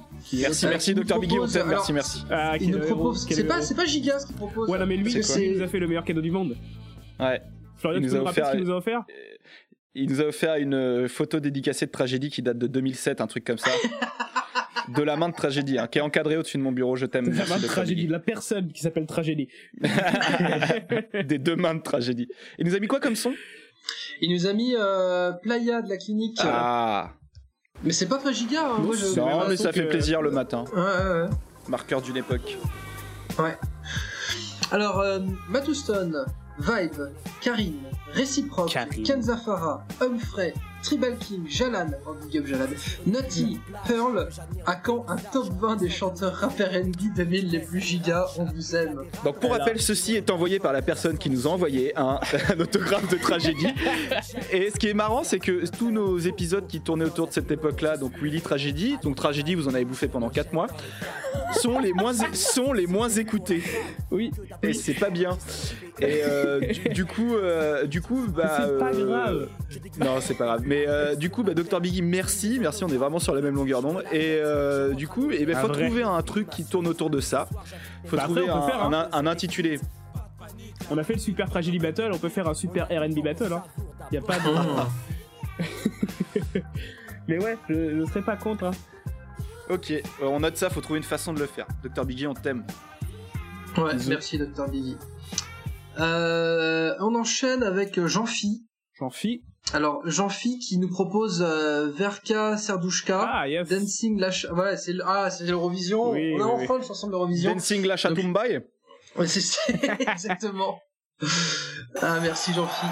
Merci, 0.42 0.66
merci, 0.66 0.94
nous 0.94 1.04
Dr. 1.04 1.20
Biggie, 1.20 1.38
on 1.38 1.46
t'aime, 1.46 1.68
merci, 1.68 1.92
merci. 1.92 2.24
Ah, 2.30 2.56
Il 2.60 2.70
nous 2.70 2.80
propose. 2.80 3.24
quel 3.26 3.36
C'est 3.36 3.44
pas, 3.44 3.62
c'est 3.62 3.74
pas 3.76 3.84
Giga 3.84 4.18
ce 4.18 4.26
qu'il 4.26 4.34
propose. 4.36 4.68
Ouais, 4.68 4.78
non, 4.78 4.84
mais 4.86 4.96
lui, 4.96 5.10
C'est 5.12 5.20
quoi 5.20 5.36
lui, 5.36 5.46
il 5.50 5.56
nous 5.58 5.62
a 5.62 5.68
fait 5.68 5.78
le 5.78 5.86
meilleur 5.86 6.04
cadeau 6.04 6.20
du 6.20 6.30
monde. 6.32 6.56
Ouais. 7.20 7.40
Florian, 7.76 8.00
Il 8.00 8.08
tu 8.08 8.14
nous 8.14 8.20
peux 8.20 8.20
a 8.20 8.24
rappeler 8.24 8.42
ce 8.42 8.48
offert- 8.48 8.50
qu'il 8.56 8.64
nous 8.64 8.70
a 8.72 8.76
offert 8.76 9.04
Il 9.94 10.10
nous 10.10 10.20
a 10.20 10.24
offert 10.24 10.56
une 10.56 10.74
euh, 10.74 11.08
photo 11.08 11.38
dédicacée 11.38 11.86
de 11.86 11.90
tragédie 11.92 12.28
qui 12.30 12.42
date 12.42 12.58
de 12.58 12.66
2007, 12.66 13.20
un 13.20 13.26
truc 13.28 13.44
comme 13.44 13.58
ça. 13.58 13.70
de 14.96 15.02
la 15.02 15.16
main 15.16 15.28
de 15.28 15.34
tragédie, 15.34 15.78
hein, 15.78 15.86
qui 15.86 15.98
est 15.98 16.02
encadrée 16.02 16.36
au-dessus 16.36 16.58
de 16.58 16.62
mon 16.62 16.72
bureau. 16.72 16.96
Je 16.96 17.06
t'aime. 17.06 17.26
La 17.26 17.30
merci, 17.36 17.52
main 17.52 17.58
de 17.58 17.66
tragédie, 17.66 18.06
de 18.08 18.12
la 18.12 18.18
personne 18.20 18.72
qui 18.72 18.82
s'appelle 18.82 19.06
Tragédie. 19.06 19.48
Des 21.24 21.38
deux 21.38 21.56
mains 21.56 21.74
de 21.76 21.82
tragédie. 21.82 22.28
Il 22.58 22.66
nous 22.66 22.74
a 22.74 22.80
mis 22.80 22.86
quoi 22.88 22.98
comme 23.00 23.16
son? 23.16 23.32
Il 24.20 24.32
nous 24.32 24.46
a 24.46 24.52
mis 24.52 24.74
euh, 24.78 25.32
Playa 25.32 25.82
de 25.82 25.88
la 25.88 25.96
clinique. 25.96 26.38
Ah 26.42 27.10
Mais 27.84 27.92
c'est 27.92 28.06
pas 28.06 28.18
très 28.18 28.32
Giga. 28.32 28.66
Hein. 28.66 28.78
Non, 28.78 28.84
Moi, 28.86 28.96
je... 28.96 29.04
c'est 29.04 29.20
Non, 29.20 29.48
mais 29.48 29.56
ça 29.56 29.72
fait 29.72 29.86
plaisir 29.88 30.22
le 30.22 30.30
matin. 30.30 30.64
Ouais, 30.74 30.80
ouais, 30.80 31.22
ouais. 31.22 31.28
Marqueur 31.68 32.00
d'une 32.00 32.16
époque. 32.16 32.56
Ouais. 33.38 33.56
Alors, 34.70 35.00
euh, 35.00 35.20
Matt 35.48 35.68
Houston, 35.68 36.24
Vibe, 36.58 37.02
Karine, 37.40 37.82
Réciproque, 38.12 38.70
Karine. 38.70 39.04
Ken 39.04 39.22
Zafara, 39.22 39.84
Humphrey, 40.00 40.54
Tribal 40.86 41.16
King, 41.18 41.48
Jalan, 41.48 41.90
oh 42.06 42.14
big 42.14 42.40
up 42.40 42.46
Jalan, 42.46 42.68
Nutty, 43.06 43.58
Pearl, 43.88 44.28
à 44.66 44.76
quand 44.76 45.04
un 45.08 45.16
top 45.16 45.48
20 45.60 45.76
des 45.76 45.90
chanteurs 45.90 46.32
rap 46.32 46.52
R&B 46.60 47.12
2000 47.16 47.50
les 47.50 47.58
plus 47.58 47.80
gigas 47.80 48.26
On 48.38 48.44
vous 48.44 48.76
aime. 48.76 49.02
Donc 49.24 49.40
pour 49.40 49.50
rappel, 49.50 49.80
ceci 49.80 50.14
est 50.14 50.30
envoyé 50.30 50.60
par 50.60 50.72
la 50.72 50.82
personne 50.82 51.18
qui 51.18 51.28
nous 51.28 51.48
a 51.48 51.50
envoyé 51.50 51.92
un, 51.98 52.20
un 52.50 52.60
autographe 52.60 53.08
de 53.08 53.16
tragédie. 53.16 53.66
Et 54.52 54.70
ce 54.70 54.76
qui 54.76 54.86
est 54.86 54.94
marrant, 54.94 55.24
c'est 55.24 55.40
que 55.40 55.66
tous 55.76 55.90
nos 55.90 56.18
épisodes 56.18 56.68
qui 56.68 56.80
tournaient 56.80 57.06
autour 57.06 57.26
de 57.26 57.32
cette 57.32 57.50
époque-là, 57.50 57.96
donc 57.96 58.12
Willy 58.22 58.40
Tragédie, 58.40 58.96
donc 59.02 59.16
Tragédie, 59.16 59.56
vous 59.56 59.66
en 59.66 59.74
avez 59.74 59.84
bouffé 59.84 60.06
pendant 60.06 60.28
4 60.28 60.52
mois, 60.52 60.68
sont 61.54 61.80
les 61.80 61.92
moins, 61.94 62.12
sont 62.32 62.72
les 62.72 62.86
moins 62.86 63.08
écoutés. 63.08 63.62
Oui. 64.12 64.30
Et 64.62 64.72
c'est 64.72 64.94
pas 64.94 65.10
bien. 65.10 65.36
Et 66.00 66.20
euh, 66.24 66.60
du, 66.60 66.88
du 66.90 67.04
coup, 67.06 67.34
euh, 67.34 67.86
du 67.86 68.02
coup, 68.02 68.26
bah. 68.28 68.58
C'est 68.60 68.78
pas 68.78 68.94
euh, 68.94 69.06
grave. 69.06 69.48
Non, 69.98 70.20
c'est 70.20 70.34
pas 70.34 70.44
grave. 70.44 70.62
Mais 70.66 70.75
euh, 70.88 71.14
du 71.14 71.30
coup, 71.30 71.42
bah, 71.42 71.54
Dr 71.54 71.80
Biggie, 71.80 72.02
merci, 72.02 72.58
merci. 72.60 72.84
On 72.84 72.88
est 72.88 72.96
vraiment 72.96 73.18
sur 73.18 73.34
la 73.34 73.40
même 73.40 73.54
longueur 73.54 73.82
d'onde. 73.82 74.02
Et 74.12 74.38
euh, 74.40 74.92
du 74.94 75.06
coup, 75.08 75.30
eh 75.30 75.46
ben, 75.46 75.56
faut 75.56 75.68
vrai. 75.68 75.84
trouver 75.86 76.02
un 76.02 76.20
truc 76.22 76.48
qui 76.50 76.64
tourne 76.64 76.86
autour 76.88 77.08
de 77.10 77.20
ça. 77.20 77.48
Faut 78.06 78.16
Bah, 78.16 78.24
trouver 78.24 78.48
un, 78.48 78.62
faire, 78.62 78.82
hein. 78.84 79.08
un- 79.12 79.18
un 79.18 79.26
intitulé. 79.26 79.78
On 80.90 80.98
a 80.98 81.04
fait 81.04 81.14
le 81.14 81.18
super 81.20 81.48
tragedy 81.50 81.78
battle, 81.78 82.10
on 82.12 82.18
peut 82.18 82.28
faire 82.28 82.48
un 82.48 82.54
super 82.54 82.86
R&B 82.86 83.22
battle. 83.22 83.52
Hein. 83.52 83.62
Y 84.12 84.16
a 84.18 84.20
pas 84.22 84.38
de. 84.38 84.50
Mais 87.28 87.38
ouais, 87.42 87.56
je, 87.68 87.98
je 87.98 88.04
serais 88.06 88.22
pas 88.22 88.36
contre. 88.36 88.64
Hein. 88.64 88.70
Ok, 89.68 89.90
euh, 89.90 90.02
on 90.22 90.40
note 90.40 90.56
ça. 90.56 90.70
Faut 90.70 90.80
trouver 90.80 90.98
une 90.98 91.04
façon 91.04 91.32
de 91.32 91.40
le 91.40 91.46
faire. 91.46 91.66
Dr 91.82 92.04
Biggie, 92.04 92.26
on 92.26 92.34
t'aime. 92.34 92.64
Ouais, 93.76 93.94
Bisous. 93.94 94.08
merci 94.10 94.38
Dr 94.38 94.68
Biggie. 94.70 94.96
Euh, 95.98 96.94
on 97.00 97.14
enchaîne 97.14 97.62
avec 97.62 97.98
Jean-Phi. 98.06 98.64
Fie. 99.12 99.44
Alors 99.72 100.00
Jean-Phi 100.06 100.58
qui 100.58 100.78
nous 100.78 100.88
propose 100.88 101.42
euh, 101.46 101.90
Verka 101.90 102.56
Serdouchka. 102.56 103.28
Ah, 103.28 103.48
yes. 103.48 103.68
Dancing 103.68 104.18
la 104.18 104.30
voilà 104.52 104.76
c'est 104.76 104.92
le- 104.92 105.02
ah 105.04 105.28
c'est 105.30 105.44
l'Eurovision 105.44 106.10
Oui, 106.12 106.34
on 106.38 106.42
a 106.42 106.46
oui, 106.54 106.64
enfin 106.64 106.76
une 106.78 106.84
chanson 106.84 107.08
de 107.08 107.12
l'Eurovision 107.12 107.52
Dancing 107.52 107.84
la 107.84 107.96
Chatumbai. 107.96 108.64
ouais, 109.16 109.26
c'est 109.26 109.40
c'est- 109.40 110.00
exactement 110.00 110.80
ah 112.00 112.18
merci 112.22 112.52
Jean-Phi 112.54 112.86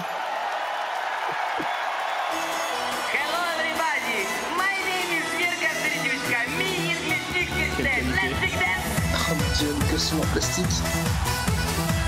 Hello 3.13 3.39
everybody, 3.55 4.19
my 4.59 4.75
name 4.83 5.11
is 5.17 5.27
Virka 5.39 5.71
Serdushka, 5.81 6.39
me 6.59 6.69
is 6.91 7.01
Mystic 7.07 7.47
System. 7.55 8.03
Let's 8.11 8.39
take 8.41 8.59
that. 8.59 8.79
oh 9.15 9.33
mon 9.33 9.49
dieu 9.57 9.71
que 9.91 9.97
son 9.97 10.17
en 10.17 10.25
plastique 10.33 10.65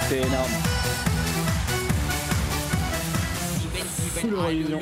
C'est 0.09 0.17
énorme. 0.19 0.51
Full 4.17 4.33
Eurovision. 4.33 4.79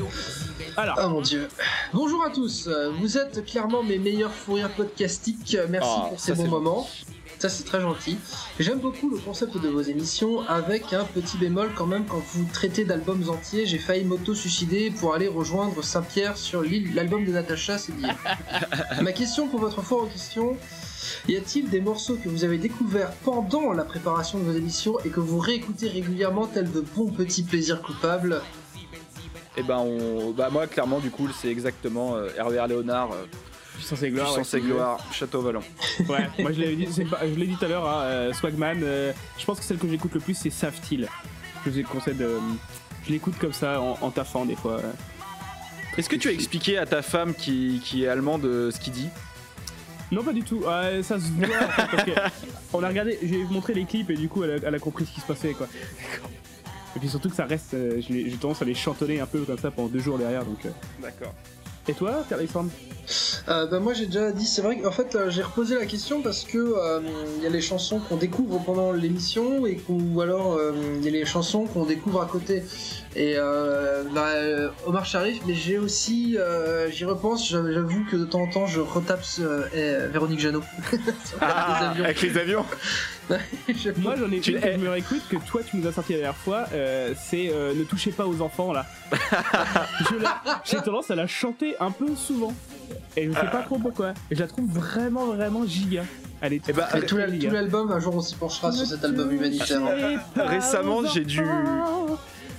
Alors, 0.78 1.00
oh 1.04 1.10
mon 1.10 1.22
dieu 1.22 1.48
bonjour 1.94 2.24
à 2.26 2.30
tous 2.30 2.70
vous 3.00 3.18
êtes 3.18 3.46
clairement 3.46 3.82
mes 3.82 3.98
meilleurs 3.98 4.34
fous 4.34 4.54
rires 4.54 4.74
podcastiques 4.76 5.58
merci 5.70 5.90
Ah, 5.90 6.08
pour 6.10 6.20
ces 6.20 6.34
bons 6.34 6.48
moments 6.48 6.88
ça 7.40 7.50
c'est 7.50 7.64
très 7.64 7.82
gentil. 7.82 8.18
J'aime 8.60 8.80
beaucoup 8.80 9.10
le 9.10 9.18
concept 9.18 9.58
de 9.58 9.68
vos 9.68 9.82
émissions 9.82 10.42
avec 10.48 10.94
un 10.94 11.04
petit 11.04 11.38
bémol 11.38 11.72
quand 11.76 11.86
même 11.86 12.06
quand 12.06 12.24
vous 12.34 12.48
traitez 12.52 12.86
d'albums 12.86 13.30
entiers. 13.30 13.66
J'ai 13.66 13.78
failli 13.78 14.06
m'auto-suicider 14.06 14.90
pour 14.90 15.14
aller 15.14 15.28
rejoindre 15.28 15.84
Saint-Pierre 15.84 16.38
sur 16.38 16.62
l'île, 16.62 16.96
l'album 16.96 17.26
de 17.26 17.32
Natacha, 17.32 17.78
c'est 17.78 17.96
dire. 17.98 18.16
Ma 19.02 19.12
question 19.12 19.48
pour 19.48 19.60
votre 19.60 19.82
foire 19.82 20.04
aux 20.04 20.08
questions, 20.08 20.56
y 21.28 21.36
a-t-il 21.36 21.70
des 21.70 21.82
morceaux 21.82 22.16
que 22.16 22.30
vous 22.30 22.46
avez 22.46 22.58
découverts 22.58 23.12
pendant 23.24 23.74
la 23.74 23.84
préparation 23.84 24.40
de 24.40 24.46
vos 24.46 24.58
émissions 24.58 24.98
et 25.04 25.10
que 25.10 25.20
vous 25.20 25.40
réécoutez 25.40 25.90
régulièrement 25.90 26.48
tels 26.48 26.72
de 26.72 26.82
bons 26.82 27.12
petits 27.12 27.44
plaisirs 27.44 27.82
coupables? 27.82 28.42
Et 29.58 29.64
ben, 29.64 29.78
on... 29.78 30.32
bah, 30.32 30.49
moi, 30.51 30.68
clairement, 30.68 30.99
du 30.99 31.10
coup, 31.10 31.28
c'est 31.39 31.49
exactement 31.49 32.16
euh, 32.16 32.30
RVR 32.39 32.68
Léonard, 32.68 33.12
euh, 33.14 33.26
puissance 33.76 34.03
et 34.03 34.10
gloire. 34.10 34.34
Puissance 34.34 34.53
ouais, 34.53 34.60
et 34.60 34.62
gloire, 34.62 35.06
Château 35.12 35.41
Volant. 35.41 35.64
Ouais, 36.10 36.28
moi 36.39 36.51
je 36.51 36.60
l'ai 36.60 36.76
dit, 36.76 36.88
je 36.93 37.39
l'ai 37.39 37.47
dit 37.47 37.56
tout 37.56 37.66
à 37.66 37.68
l'heure, 37.70 37.88
hein, 37.88 38.01
euh, 38.03 38.34
Swagman. 38.34 38.82
euh, 38.84 39.14
je 39.38 39.45
pense 39.45 39.60
que 39.60 39.66
celle 39.66 39.78
que 39.78 39.88
j'écoute 39.88 40.14
le 40.14 40.20
plus, 40.20 40.34
c'est 40.34 40.49
Saftil. 40.49 41.08
Je 41.66 41.70
vous 41.70 41.80
ai 41.80 41.84
conseillé 41.84 42.18
de. 42.18 42.38
Je 43.06 43.12
l'écoute 43.12 43.38
comme 43.39 43.53
ça 43.53 43.80
en, 43.80 43.97
en 44.01 44.12
taffant 44.12 44.45
des 44.45 44.56
fois. 44.56 44.82
Est-ce 45.97 46.10
que 46.10 46.16
tu 46.18 46.28
as 46.28 46.32
expliqué 46.32 46.78
à 46.78 46.86
ta 46.86 47.01
femme 47.01 47.34
qui, 47.34 47.82
qui 47.84 48.03
est 48.03 48.08
allemande 48.08 48.41
ce 48.43 48.80
qu'il 48.80 48.91
dit? 48.93 49.08
Non, 50.12 50.24
pas 50.24 50.34
du 50.34 50.43
tout. 50.43 50.64
Euh, 50.66 51.01
ça 51.01 51.18
se 51.20 51.26
voit 51.32 51.47
en 51.47 51.70
fait, 51.70 51.88
parce 51.91 52.03
que 52.03 52.12
on 52.74 52.84
a 52.84 52.88
regardé, 52.89 53.18
j'ai 53.24 53.43
montré 53.45 53.74
les 53.74 53.86
clips 53.86 54.10
et 54.10 54.16
du 54.16 54.28
coup, 54.28 54.43
elle 54.43 54.51
a, 54.51 54.68
elle 54.68 54.76
a 54.76 54.80
compris 54.80 55.06
ce 55.06 55.12
qui 55.12 55.22
se 55.22 55.26
passait 55.26 55.53
quoi. 55.53 55.68
Et 56.96 57.00
puis 57.00 57.10
surtout 57.10 57.30
que 57.30 57.36
ça 57.36 57.46
reste, 57.46 57.74
euh, 57.74 58.00
j'ai 58.02 58.32
tendance 58.39 58.62
à 58.62 58.66
les 58.66 58.74
chantonner 58.76 59.20
un 59.20 59.26
peu 59.26 59.39
comme 59.39 59.58
ça 59.60 59.72
pendant 59.72 59.89
deux 59.89 60.00
jours 60.00 60.18
derrière. 60.18 60.46
Donc. 60.46 60.66
euh. 60.66 60.70
D'accord. 61.02 61.34
Et 61.88 61.93
toi, 61.93 62.24
Alexandre 62.32 62.72
Euh, 63.48 63.68
bah, 63.68 63.80
moi 63.80 63.93
j'ai 63.93 64.08
déjà 64.08 64.32
dit, 64.32 64.48
c'est 64.48 64.64
vrai 64.64 64.80
qu'en 64.80 64.89
fait 64.91 65.14
euh, 65.14 65.30
j'ai 65.30 65.43
reposé 65.43 65.76
la 65.76 65.86
question 65.86 66.24
parce 66.24 66.43
que 66.43 66.58
euh, 66.58 67.00
il 67.38 67.43
y 67.43 67.46
a 67.46 67.50
les 67.52 67.62
chansons 67.62 68.00
qu'on 68.00 68.16
découvre 68.16 68.58
pendant 68.66 68.91
l'émission 68.91 69.68
et 69.68 69.76
qu'on- 69.76 70.00
ou 70.16 70.20
alors 70.22 70.54
euh, 70.56 70.72
il 70.98 71.06
y 71.06 71.10
a 71.10 71.12
les 71.12 71.26
chansons 71.26 71.66
qu'on 71.66 71.86
découvre 71.86 72.24
à 72.24 72.26
côté. 72.26 72.64
Et 73.16 73.36
euh, 73.38 74.04
bah, 74.16 74.30
euh, 74.30 74.70
Omar 74.88 75.06
Sharif, 75.06 75.41
mais 75.46 75.54
j'ai 75.54 75.78
aussi, 75.78 76.36
euh, 76.39 76.89
j'y 76.89 77.06
repense, 77.06 77.48
j'avoue 77.48 77.72
j'avoue 77.72 78.04
que 78.10 78.16
de 78.18 78.26
temps 78.26 78.41
en 78.41 78.50
temps 78.50 78.66
je 78.66 78.80
retape 78.80 79.24
euh, 79.39 79.68
eh, 79.76 80.12
Véronique 80.12 80.39
Jeannot. 80.39 80.64
Sur 80.91 81.38
les 81.39 81.86
avions. 81.86 82.04
avec 82.04 82.22
les 82.24 82.38
avions 82.39 82.66
Je- 83.70 83.90
Moi 84.02 84.16
j'en 84.18 84.32
ai 84.32 84.40
Tu- 84.40 84.52
une 84.54 84.60
que 84.62 84.72
je 84.72 84.78
me 84.78 84.90
réécoute 84.90 85.22
que 85.30 85.38
toi 85.38 85.62
tu 85.68 85.78
nous 85.78 85.88
as 85.88 85.92
sorti 85.92 86.14
la 86.14 86.20
dernière 86.20 86.38
fois, 86.38 86.66
euh, 86.74 87.14
c'est 87.18 87.50
euh, 87.52 87.74
Ne 87.74 87.84
touchez 87.84 88.12
pas 88.12 88.26
aux 88.28 88.42
enfants 88.42 88.72
là. 88.74 88.86
J'ai 90.64 90.78
tendance 90.78 91.12
à 91.12 91.16
la 91.16 91.28
chanter 91.28 91.76
un 91.80 91.92
peu 91.92 92.16
souvent. 92.16 92.54
Et 93.18 93.26
je 93.28 93.32
sais 93.32 93.48
pas 93.52 93.62
trop 93.64 93.78
pourquoi. 93.80 94.14
Et 94.30 94.36
je 94.36 94.42
la 94.42 94.48
trouve 94.48 94.70
vraiment 94.70 95.28
vraiment 95.28 95.66
giga. 95.66 96.04
Elle 96.42 96.54
est 96.54 96.62
Eh 96.68 96.74
ben, 96.74 96.86
Et 96.96 97.02
tout 97.02 97.16
très 97.16 97.28
l'album, 97.28 97.92
un 97.92 98.00
jour 98.00 98.16
on 98.16 98.22
s'y 98.22 98.36
penchera 98.36 98.72
sur 98.72 98.86
cet 98.86 99.04
album 99.04 99.32
humanitaire. 99.32 99.82
Récemment, 100.36 101.02
j'ai 101.14 101.24
dû- 101.26 101.42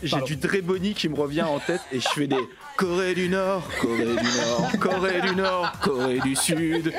J'ai 0.02 0.20
du 0.22 0.36
Dréboni 0.36 0.94
qui 0.94 1.08
me 1.08 1.16
revient 1.16 1.42
en 1.42 1.58
tête 1.58 1.80
et 1.92 2.00
je 2.00 2.08
fais 2.08 2.26
des 2.26 2.36
Corée 2.76 3.14
du 3.14 3.28
Nord, 3.28 3.62
Corée 3.80 4.04
du 4.04 4.14
Nord, 4.14 4.70
Corée 4.80 5.20
du 5.22 5.34
Nord, 5.36 5.72
Corée 5.82 6.18
du 6.20 6.36
Sud. 6.36 6.92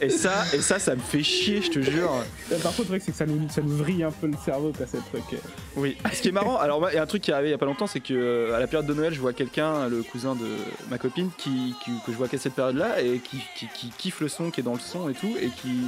Et 0.00 0.08
ça, 0.08 0.44
et 0.54 0.60
ça, 0.60 0.78
ça 0.78 0.94
me 0.94 1.00
fait 1.00 1.22
chier, 1.22 1.60
je 1.60 1.70
te 1.70 1.80
jure. 1.80 2.10
Euh, 2.52 2.58
Par 2.60 2.70
contre, 2.74 2.92
le 2.92 2.98
truc, 2.98 3.02
c'est 3.04 3.12
que 3.12 3.18
ça 3.18 3.26
nous, 3.26 3.48
ça 3.50 3.60
nous 3.60 3.76
vrille 3.76 4.02
un 4.04 4.10
peu 4.12 4.28
le 4.28 4.36
cerveau, 4.42 4.72
quoi, 4.74 4.86
ce 4.86 4.96
truc. 4.96 5.24
euh. 5.34 5.36
Oui. 5.76 5.96
Ce 6.12 6.22
qui 6.22 6.28
est 6.28 6.32
marrant, 6.32 6.56
alors 6.56 6.80
moi, 6.80 6.90
il 6.92 6.94
y 6.94 6.98
a 6.98 7.02
un 7.02 7.06
truc 7.06 7.22
qui 7.22 7.30
est 7.30 7.34
arrivé 7.34 7.48
il 7.50 7.52
y 7.52 7.54
a 7.54 7.58
pas 7.58 7.66
longtemps, 7.66 7.86
c'est 7.86 8.00
que 8.00 8.14
euh, 8.14 8.56
à 8.56 8.60
la 8.60 8.66
période 8.66 8.86
de 8.86 8.94
Noël, 8.94 9.12
je 9.12 9.20
vois 9.20 9.32
quelqu'un, 9.34 9.88
le 9.88 10.02
cousin 10.02 10.34
de 10.36 10.46
ma 10.90 10.96
copine, 10.96 11.28
qui, 11.36 11.74
qui- 11.84 11.90
que 12.06 12.12
je 12.12 12.16
vois 12.16 12.28
qu'à 12.28 12.38
cette 12.38 12.54
période-là 12.54 13.02
et 13.02 13.18
qui, 13.18 13.38
qui, 13.56 13.66
qui 13.74 13.88
kiffe 13.90 14.20
le 14.20 14.28
son, 14.28 14.50
qui 14.50 14.60
est 14.60 14.64
dans 14.64 14.72
le 14.74 14.80
son 14.80 15.10
et 15.10 15.14
tout, 15.14 15.34
et 15.38 15.48
qui, 15.48 15.80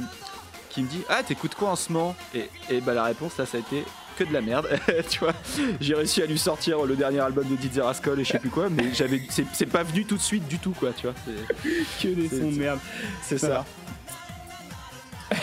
qui 0.69 0.83
me 0.83 0.87
dit 0.87 1.01
Ah, 1.09 1.23
t'écoutes 1.23 1.55
quoi 1.55 1.69
en 1.69 1.75
ce 1.75 1.91
moment? 1.91 2.15
Et, 2.35 2.49
et 2.69 2.81
bah 2.81 2.93
la 2.93 3.05
réponse 3.05 3.37
là, 3.39 3.47
ça 3.47 3.57
a 3.57 3.61
été 3.61 3.83
que 4.15 4.23
de 4.23 4.33
la 4.33 4.41
merde, 4.41 4.67
tu 5.09 5.19
vois. 5.19 5.33
J'ai 5.79 5.95
réussi 5.95 6.21
à 6.21 6.25
lui 6.25 6.37
sortir 6.37 6.83
le 6.85 6.95
dernier 6.95 7.19
album 7.19 7.47
de 7.47 7.55
Didier 7.55 7.81
Rascal 7.81 8.19
et 8.19 8.23
je 8.23 8.31
sais 8.31 8.39
plus 8.39 8.49
quoi, 8.49 8.69
mais 8.69 8.93
j'avais, 8.93 9.21
c'est, 9.29 9.45
c'est 9.53 9.65
pas 9.65 9.83
venu 9.83 10.05
tout 10.05 10.15
de 10.17 10.21
suite 10.21 10.47
du 10.47 10.59
tout, 10.59 10.71
quoi, 10.79 10.91
tu 10.95 11.07
vois. 11.07 11.15
C'est, 11.25 11.67
Que 12.09 12.13
des 12.13 12.27
C'est- 12.27 12.39
sons 12.39 12.51
de 12.51 12.57
merde. 12.57 12.79
c'est 13.21 13.37
ça. 13.37 13.65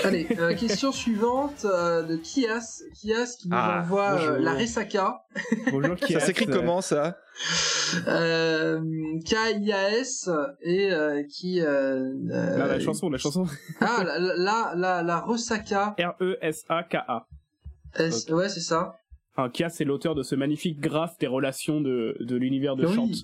Allez, 0.05 0.29
euh, 0.39 0.55
question 0.55 0.93
suivante 0.93 1.64
euh, 1.64 2.03
de 2.03 2.14
Kias, 2.16 2.83
Kias 2.95 3.35
qui 3.41 3.49
nous 3.49 3.57
Ah, 3.59 3.81
envoie 3.83 4.12
euh, 4.21 4.39
la 4.39 4.53
Resaka, 4.53 5.25
Bonjour, 5.73 5.99
Ça 5.99 6.07
Kias, 6.07 6.21
s'écrit 6.21 6.47
euh, 6.49 6.55
comment 6.55 6.81
ça? 6.81 7.16
Euh, 8.07 8.81
K-I-A-S 9.27 10.31
et 10.62 10.93
euh, 10.93 11.25
qui 11.29 11.61
Non, 11.61 12.66
la 12.66 12.79
chanson, 12.79 13.11
la 13.11 13.18
chanson. 13.18 13.47
ah 13.81 14.05
la 14.05 14.18
la 14.21 14.73
la, 14.77 15.03
la 15.03 15.21
Resaka 15.23 15.97
E 15.99 16.03
R-E-S-A-K-A. 16.05 17.27
S- 17.99 18.26
ouais 18.30 18.49
c'est 18.49 18.61
ça 18.61 18.95
Enfin, 19.36 19.49
Kias, 19.49 19.70
c'est 19.70 19.84
l'auteur 19.84 20.14
de 20.14 20.22
ce 20.24 20.34
magnifique 20.34 20.80
graphe 20.80 21.16
des 21.18 21.26
relations 21.28 21.80
de, 21.80 22.16
de 22.20 22.36
l'univers 22.36 22.74
de 22.76 22.84
Oui. 22.86 22.95
Chante. 22.95 23.14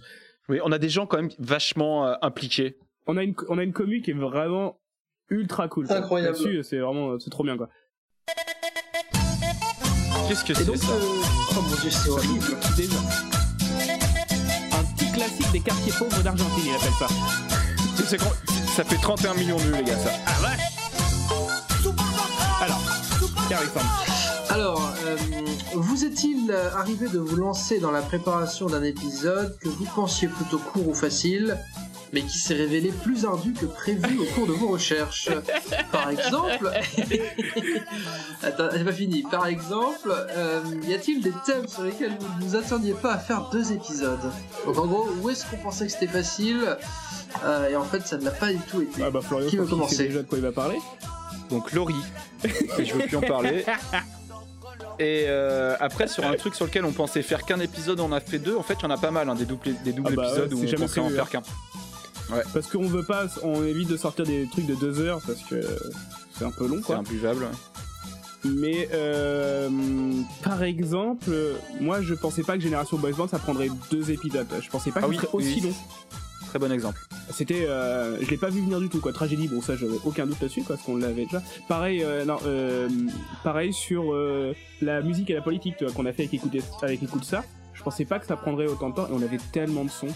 Oui, 0.49 0.61
on 0.65 0.71
a 0.71 0.79
des 0.79 0.89
gens 0.89 1.05
quand 1.07 1.17
même 1.17 1.31
vachement 1.41 2.07
euh, 2.07 2.15
impliqués. 2.23 2.77
On 3.09 3.17
a 3.17 3.25
une, 3.25 3.35
on 3.49 3.59
a 3.59 3.65
une 3.65 3.73
commu 3.73 4.01
qui 4.03 4.13
est 4.13 4.15
vraiment 4.15 4.79
ultra 5.31 5.67
cool. 5.69 5.87
Incroyable. 5.91 6.37
Là-dessus, 6.39 6.63
c'est 6.63 6.79
vraiment, 6.79 7.19
c'est 7.19 7.31
trop 7.31 7.43
bien, 7.43 7.57
quoi. 7.57 7.69
Qu'est-ce 10.29 10.45
que 10.45 10.55
c'est 10.55 10.65
ça 10.77 10.93
euh, 10.93 11.01
oh 11.59 11.63
mon 11.63 11.77
dieu 11.81 11.91
c'est 11.91 12.09
horrible 12.09 12.45
Déjà. 12.77 12.99
Un 14.73 14.85
petit 14.95 15.13
classique 15.13 15.53
des 15.53 15.61
quartiers 15.61 15.93
pauvres 15.99 16.23
d'Argentine, 16.23 16.65
il 16.67 16.75
appelle 16.75 16.93
ça. 16.99 17.07
C'est- 17.97 18.05
c'est 18.05 18.19
quand- 18.19 18.35
Ça 18.77 18.85
fait 18.85 18.97
31 18.97 19.35
millions 19.35 19.57
de 19.57 19.63
vues, 19.63 19.77
les 19.77 19.85
gars, 19.85 19.97
ça. 19.97 20.11
Ah 20.27 20.43
ouais 20.43 20.57
Alors, 22.63 22.81
Alexandre. 23.51 24.16
Alors 24.57 24.91
euh, 25.05 25.17
vous 25.75 26.05
est-il 26.07 26.51
arrivé 26.75 27.09
de 27.09 27.19
vous 27.19 27.37
lancer 27.37 27.79
dans 27.79 27.91
la 27.91 28.01
préparation 28.01 28.67
d'un 28.67 28.83
épisode 28.83 29.57
que 29.61 29.69
vous 29.69 29.85
pensiez 29.95 30.29
plutôt 30.29 30.59
court 30.59 30.89
ou 30.89 30.95
facile 30.95 31.59
mais 32.13 32.23
qui 32.23 32.39
s'est 32.39 32.55
révélé 32.55 32.91
plus 33.03 33.27
ardu 33.27 33.53
que 33.53 33.67
prévu 33.67 34.19
au 34.21 34.25
cours 34.35 34.47
de 34.47 34.53
vos 34.53 34.69
recherches? 34.69 35.29
Par 35.93 36.09
exemple, 36.09 36.71
attends, 38.43 38.69
c'est 38.73 38.85
pas 38.85 38.93
fini. 38.93 39.25
Par 39.31 39.47
exemple, 39.47 40.11
euh, 40.31 40.61
y 40.87 40.95
a-t-il 40.95 41.21
des 41.21 41.33
thèmes 41.45 41.67
sur 41.67 41.83
lesquels 41.83 42.17
vous 42.19 42.39
ne 42.45 42.49
vous 42.49 42.57
attendiez 42.57 42.95
pas 42.95 43.15
à 43.15 43.19
faire 43.19 43.51
deux 43.51 43.73
épisodes? 43.73 44.31
Donc 44.65 44.79
en 44.79 44.87
gros, 44.87 45.09
où 45.21 45.29
est-ce 45.31 45.45
qu'on 45.47 45.57
pensait 45.59 45.87
que 45.87 45.93
c'était 45.93 46.07
facile 46.07 46.77
Euh, 47.45 47.69
Et 47.69 47.77
en 47.77 47.85
fait, 47.85 48.07
ça 48.07 48.17
ne 48.17 48.25
l'a 48.25 48.31
pas 48.31 48.53
du 48.53 48.61
tout 48.71 48.81
été. 48.81 49.03
Ah 49.03 49.11
bah 49.11 49.21
Florian, 49.21 49.49
Qui 49.51 49.57
veut 49.59 49.67
commencer? 49.67 50.05
déjà 50.07 50.23
de 50.23 50.29
quoi 50.29 50.39
il 50.39 50.45
va 50.45 50.53
parler? 50.53 50.79
Donc 51.51 51.73
Laurie. 51.73 51.95
Je 52.45 52.95
veux 52.95 53.01
plus 53.07 53.17
en 53.17 53.21
parler. 53.21 53.65
Et 54.99 55.25
euh, 55.29 55.77
après, 55.81 56.09
sur 56.09 56.25
un 56.25 56.35
truc 56.35 56.55
sur 56.55 56.65
lequel 56.67 56.85
on 56.85 56.93
pensait 56.93 57.23
faire 57.23 57.43
qu'un 57.45 57.61
épisode, 57.61 58.01
on 58.01 58.13
a 58.13 58.21
fait 58.21 58.39
deux. 58.39 58.57
En 58.57 58.63
fait, 58.63 58.75
il 58.81 58.83
y 58.83 58.87
en 58.87 58.91
a 58.91 58.97
pas 58.99 59.11
mal, 59.11 59.29
hein, 59.29 59.35
des 59.35 59.45
doubles, 59.45 59.75
des 59.85 59.93
doubles 59.93 60.09
Ah 60.13 60.17
bah 60.17 60.23
ouais, 60.23 60.29
épisodes 60.29 60.53
où 60.55 60.67
c'est 60.67 60.77
on 60.77 60.81
pensait 60.81 61.01
en 61.01 61.11
faire 61.11 61.29
qu'un. 61.29 61.43
Parce 62.53 62.67
qu'on 62.69 62.87
veut 62.87 63.05
pas, 63.05 63.27
on 63.43 63.65
évite 63.65 63.89
de 63.89 63.97
sortir 63.97 64.25
des 64.25 64.49
trucs 64.51 64.67
de 64.67 64.75
deux 64.75 64.99
heures 65.01 65.21
parce 65.27 65.43
que 65.43 65.61
c'est 66.37 66.45
un 66.45 66.51
peu 66.51 66.67
long 66.67 66.79
C'est 66.79 66.83
quoi. 66.83 66.97
imbuvable. 66.97 67.43
ouais. 67.45 68.51
Mais 68.51 68.89
euh, 68.93 69.69
par 70.43 70.63
exemple, 70.63 71.31
moi 71.81 72.01
je 72.01 72.15
pensais 72.15 72.43
pas 72.43 72.57
que 72.57 72.63
Génération 72.63 72.97
Boys 72.97 73.13
Band 73.13 73.29
ça 73.29 73.39
prendrait 73.39 73.69
deux 73.91 74.11
épisodes. 74.11 74.47
Je 74.61 74.69
pensais 74.71 74.91
pas 74.91 75.01
Ah 75.03 75.07
qu'il 75.07 75.11
oui, 75.11 75.17
serait 75.19 75.29
aussi 75.33 75.55
oui. 75.57 75.61
long. 75.63 75.75
Très 76.49 76.59
bon 76.59 76.71
exemple. 76.73 76.99
C'était, 77.31 77.67
euh, 77.67 78.19
je 78.23 78.31
l'ai 78.31 78.37
pas 78.37 78.49
vu 78.51 78.61
venir 78.63 78.81
du 78.81 78.89
tout 78.89 79.01
quoi. 79.01 79.13
Tragédie, 79.13 79.49
bon 79.49 79.61
ça 79.61 79.77
j'avais 79.77 79.97
aucun 80.05 80.27
doute 80.27 80.41
là-dessus 80.41 80.63
parce 80.67 80.81
qu'on 80.83 80.97
l'avait 80.97 81.25
déjà. 81.25 81.43
Pareil, 81.69 82.03
euh, 82.03 82.25
non, 82.25 82.39
euh, 82.47 82.89
pareil 83.45 83.73
sur 83.73 84.13
euh, 84.15 84.55
la 84.81 85.03
musique 85.03 85.29
et 85.31 85.35
la 85.35 85.43
politique 85.43 85.77
tu 85.77 85.85
vois, 85.85 85.93
qu'on 85.93 86.07
a 86.07 86.13
fait 86.13 86.23
avec 86.23 86.35
écouter, 86.35 86.63
avec 86.83 87.03
écoute 87.03 87.25
ça. 87.25 87.45
Je 87.75 87.83
pensais 87.83 88.05
pas 88.05 88.19
que 88.19 88.27
ça 88.27 88.37
prendrait 88.37 88.67
autant 88.67 88.91
de 88.91 88.95
temps 88.95 89.07
et 89.09 89.13
on 89.13 89.23
avait 89.23 89.39
tellement 89.53 89.85
de 89.85 89.91
sons. 89.91 90.09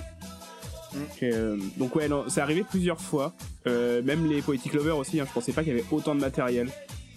Euh, 1.22 1.56
donc 1.76 1.94
ouais, 1.94 2.08
non, 2.08 2.24
c'est 2.28 2.40
arrivé 2.40 2.64
plusieurs 2.68 3.00
fois. 3.00 3.32
Euh, 3.66 4.02
même 4.02 4.26
les 4.28 4.40
Poetic 4.42 4.72
Lovers 4.72 4.96
aussi. 4.96 5.20
Hein, 5.20 5.24
je 5.28 5.32
pensais 5.32 5.52
pas 5.52 5.62
qu'il 5.62 5.72
y 5.74 5.78
avait 5.78 5.86
autant 5.92 6.14
de 6.14 6.20
matériel, 6.20 6.66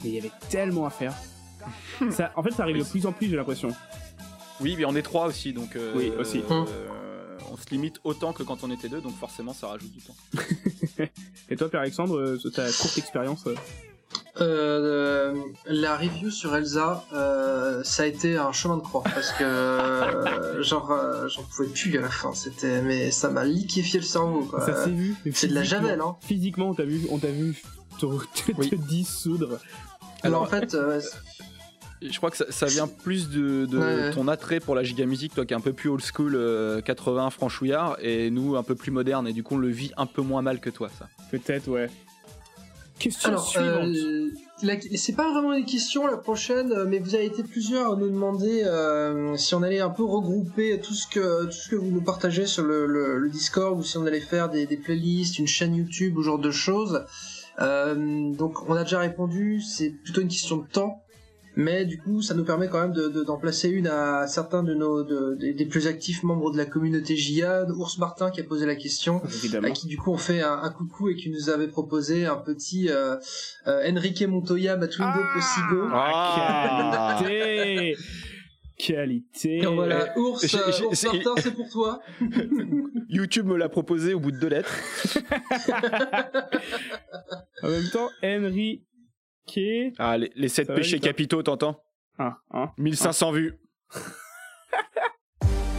mais 0.04 0.10
il 0.10 0.16
y 0.16 0.18
avait 0.20 0.32
tellement 0.50 0.86
à 0.86 0.90
faire. 0.90 1.14
ça, 2.12 2.32
en 2.36 2.44
fait, 2.44 2.52
ça 2.52 2.64
arrive 2.64 2.78
de 2.78 2.84
plus 2.84 3.06
en 3.06 3.12
plus, 3.14 3.30
j'ai 3.30 3.36
l'impression. 3.38 3.70
Oui, 4.62 4.76
mais 4.78 4.86
on 4.86 4.96
est 4.96 5.02
trois 5.02 5.26
aussi, 5.28 5.54
donc. 5.54 5.76
euh, 5.76 5.94
Oui, 5.96 6.12
aussi. 6.20 6.44
euh, 6.52 6.66
on 7.54 7.58
se 7.58 7.70
limite 7.70 7.98
autant 8.04 8.34
que 8.34 8.42
quand 8.44 8.64
on 8.64 8.72
était 8.72 8.90
deux, 8.90 9.00
donc 9.00 9.16
forcément, 9.18 9.54
ça 9.54 9.68
rajoute 9.68 9.92
du 9.92 10.02
temps. 10.02 10.16
Et 11.50 11.56
toi, 11.56 11.70
Père 11.70 11.82
Alexandre, 11.82 12.18
euh, 12.20 12.38
ta 12.54 12.66
courte 12.72 12.98
expérience 12.98 13.46
euh, 13.48 13.56
Euh, 14.42 15.36
la 15.68 15.96
review 15.98 16.32
sur 16.32 16.56
Elsa, 16.56 17.06
euh, 17.14 17.84
ça 17.84 18.04
a 18.04 18.06
été 18.08 18.38
un 18.38 18.52
chemin 18.52 18.78
de 18.78 18.82
croix 18.82 19.04
parce 19.04 19.32
que 19.32 19.44
euh, 19.44 20.64
genre 20.70 20.92
euh, 20.92 21.28
j'en 21.30 21.44
pouvais 21.44 21.68
plus 21.70 21.96
à 21.98 22.02
la 22.02 22.10
fin. 22.10 22.34
C'était 22.34 22.82
mais 22.82 23.12
ça 23.12 23.30
m'a 23.30 23.46
liquéfié 23.46 24.00
le 24.00 24.06
cerveau. 24.06 24.42
Quoi. 24.46 24.66
Ça 24.66 24.84
s'est 24.84 24.90
vu. 24.92 25.16
c'est 25.34 25.48
de 25.48 25.54
la 25.54 25.64
javel, 25.64 26.02
hein. 26.02 26.16
Physiquement, 26.22 26.70
on 26.70 26.74
t'a 26.74 26.84
vu, 26.86 27.02
on 27.12 27.20
t'a 27.20 27.30
vu 27.30 27.62
te, 28.00 28.06
te- 28.06 28.52
Oui. 28.58 28.70
te 28.72 28.76
dissoudre. 28.76 29.60
Alors 30.24 30.42
Alors, 30.42 30.42
en 30.44 30.46
fait, 30.46 30.74
euh, 30.74 31.00
Je 32.10 32.18
crois 32.18 32.30
que 32.32 32.38
ça, 32.38 32.46
ça 32.52 32.66
vient 32.66 32.88
plus 32.88 33.30
de, 33.30 33.66
de 33.66 33.78
Ouais, 33.78 33.84
ouais. 33.86 34.12
ton 34.12 34.28
attrait 34.28 34.60
pour 34.60 34.76
la 34.76 34.84
giga 34.84 35.06
musique, 35.06 35.34
toi 35.36 35.46
qui 35.46 35.54
est 35.54 35.58
un 35.58 35.62
peu 35.62 35.74
plus 35.74 35.90
old 35.90 36.04
school, 36.04 36.34
euh, 36.36 36.82
80 36.82 37.30
franchouillard, 37.30 37.98
et 38.02 38.30
nous 38.30 38.56
un 38.56 38.64
peu 38.64 38.76
plus 38.76 38.92
moderne, 38.92 39.28
et 39.28 39.34
du 39.34 39.44
coup 39.44 39.56
on 39.56 39.60
le 39.60 39.70
vit 39.70 39.92
un 39.98 40.06
peu 40.06 40.22
moins 40.22 40.42
mal 40.42 40.60
que 40.60 40.70
toi, 40.70 40.90
ça. 41.00 41.08
Peut-être, 41.32 41.68
ouais. 41.70 41.90
Question 43.00 43.30
Alors, 43.30 43.48
suivante. 43.48 43.88
euh, 43.96 44.30
c'est 44.96 45.16
pas 45.16 45.30
vraiment 45.32 45.54
une 45.54 45.66
question 45.66 46.06
la 46.08 46.16
prochaine, 46.16 46.72
euh, 46.72 46.86
mais 46.88 47.00
vous 47.00 47.16
avez 47.16 47.26
été 47.26 47.44
plusieurs 47.44 47.94
à 47.94 47.96
nous 47.98 48.08
demander 48.10 48.64
euh, 48.64 49.36
si 49.36 49.56
on 49.56 49.64
allait 49.64 49.80
un 49.82 49.90
peu 49.90 50.04
regrouper 50.04 50.80
tout 50.80 50.94
ce 50.94 51.08
que 51.08 51.46
tout 51.46 51.52
ce 51.52 51.70
que 51.70 51.76
vous 51.76 51.90
nous 51.90 52.02
partagez 52.04 52.46
sur 52.46 52.64
le, 52.64 52.86
le- 52.86 53.18
le 53.18 53.30
Discord 53.30 53.78
ou 53.78 53.84
si 53.84 53.98
on 53.98 54.06
allait 54.06 54.22
faire 54.22 54.48
des, 54.50 54.66
des 54.68 54.78
playlists, 54.78 55.40
une 55.40 55.48
chaîne 55.48 55.76
YouTube 55.76 56.18
ou 56.18 56.22
ce 56.22 56.28
genre 56.28 56.40
de 56.40 56.52
choses. 56.52 57.04
Euh, 57.60 58.32
donc 58.34 58.70
on 58.70 58.76
a 58.76 58.84
déjà 58.84 59.00
répondu, 59.00 59.60
c'est 59.62 59.90
plutôt 59.90 60.22
une 60.22 60.28
question 60.30 60.58
de 60.58 60.68
temps. 60.68 61.03
Mais 61.56 61.86
du 61.86 62.00
coup, 62.00 62.22
ça 62.24 62.34
nous 62.34 62.44
permet 62.46 62.68
quand 62.68 62.82
même 62.82 62.94
de- 62.94 63.10
de- 63.10 63.24
d'en 63.24 63.38
placer 63.38 63.70
une 63.70 63.86
à 63.88 64.26
certains 64.28 64.64
de 64.64 64.74
nos 64.74 65.04
de- 65.04 65.36
des- 65.40 65.54
des 65.54 65.66
plus 65.66 65.86
actifs 65.88 66.24
membres 66.24 66.52
de 66.52 66.58
la 66.58 66.66
communauté 66.66 67.16
JIA, 67.16 67.66
Ours 67.70 67.98
Martin 68.00 68.32
qui 68.32 68.42
a 68.42 68.44
posé 68.44 68.66
la 68.66 68.76
question 68.76 69.22
Évidemment. 69.26 69.68
à 69.68 69.72
qui 69.72 69.86
du 69.88 69.98
coup 69.98 70.12
on 70.12 70.18
fait 70.18 70.42
un, 70.42 70.54
un 70.64 70.70
coucou 70.72 71.10
et 71.10 71.16
qui 71.16 71.30
nous 71.30 71.50
avait 71.50 71.68
proposé 71.68 72.26
un 72.26 72.38
petit 72.38 72.90
euh, 72.90 73.18
euh, 73.68 73.88
Enrique 73.92 74.24
Montoya 74.24 74.78
Matwingo 74.78 75.20
Possigo. 75.36 75.88
Ah 75.92 77.18
Qualité 77.20 77.96
Qualité 78.76 79.58
Et 79.60 79.66
voilà, 79.68 80.18
Ours, 80.18 80.44
euh, 80.56 80.58
Martin, 81.14 81.34
c'est 81.38 81.54
pour 81.54 81.70
toi. 81.70 82.02
YouTube 83.10 83.46
me 83.46 83.56
l'a 83.58 83.70
proposé 83.70 84.16
au 84.16 84.20
bout 84.20 84.32
de 84.32 84.38
deux 84.40 84.50
lettres. 84.50 84.74
En 87.62 87.70
même 87.70 87.88
temps, 87.92 88.10
Henry 88.24 88.82
K. 89.48 89.94
Ah, 90.00 90.18
les, 90.18 90.32
les 90.36 90.50
7 90.50 90.68
Ça 90.68 90.74
va, 90.74 90.78
péchés 90.80 91.00
capitaux, 91.00 91.44
t'entends? 91.44 91.78
Ah, 92.18 92.38
hein. 92.52 92.72
1500 92.78 93.32
vues. 93.32 93.60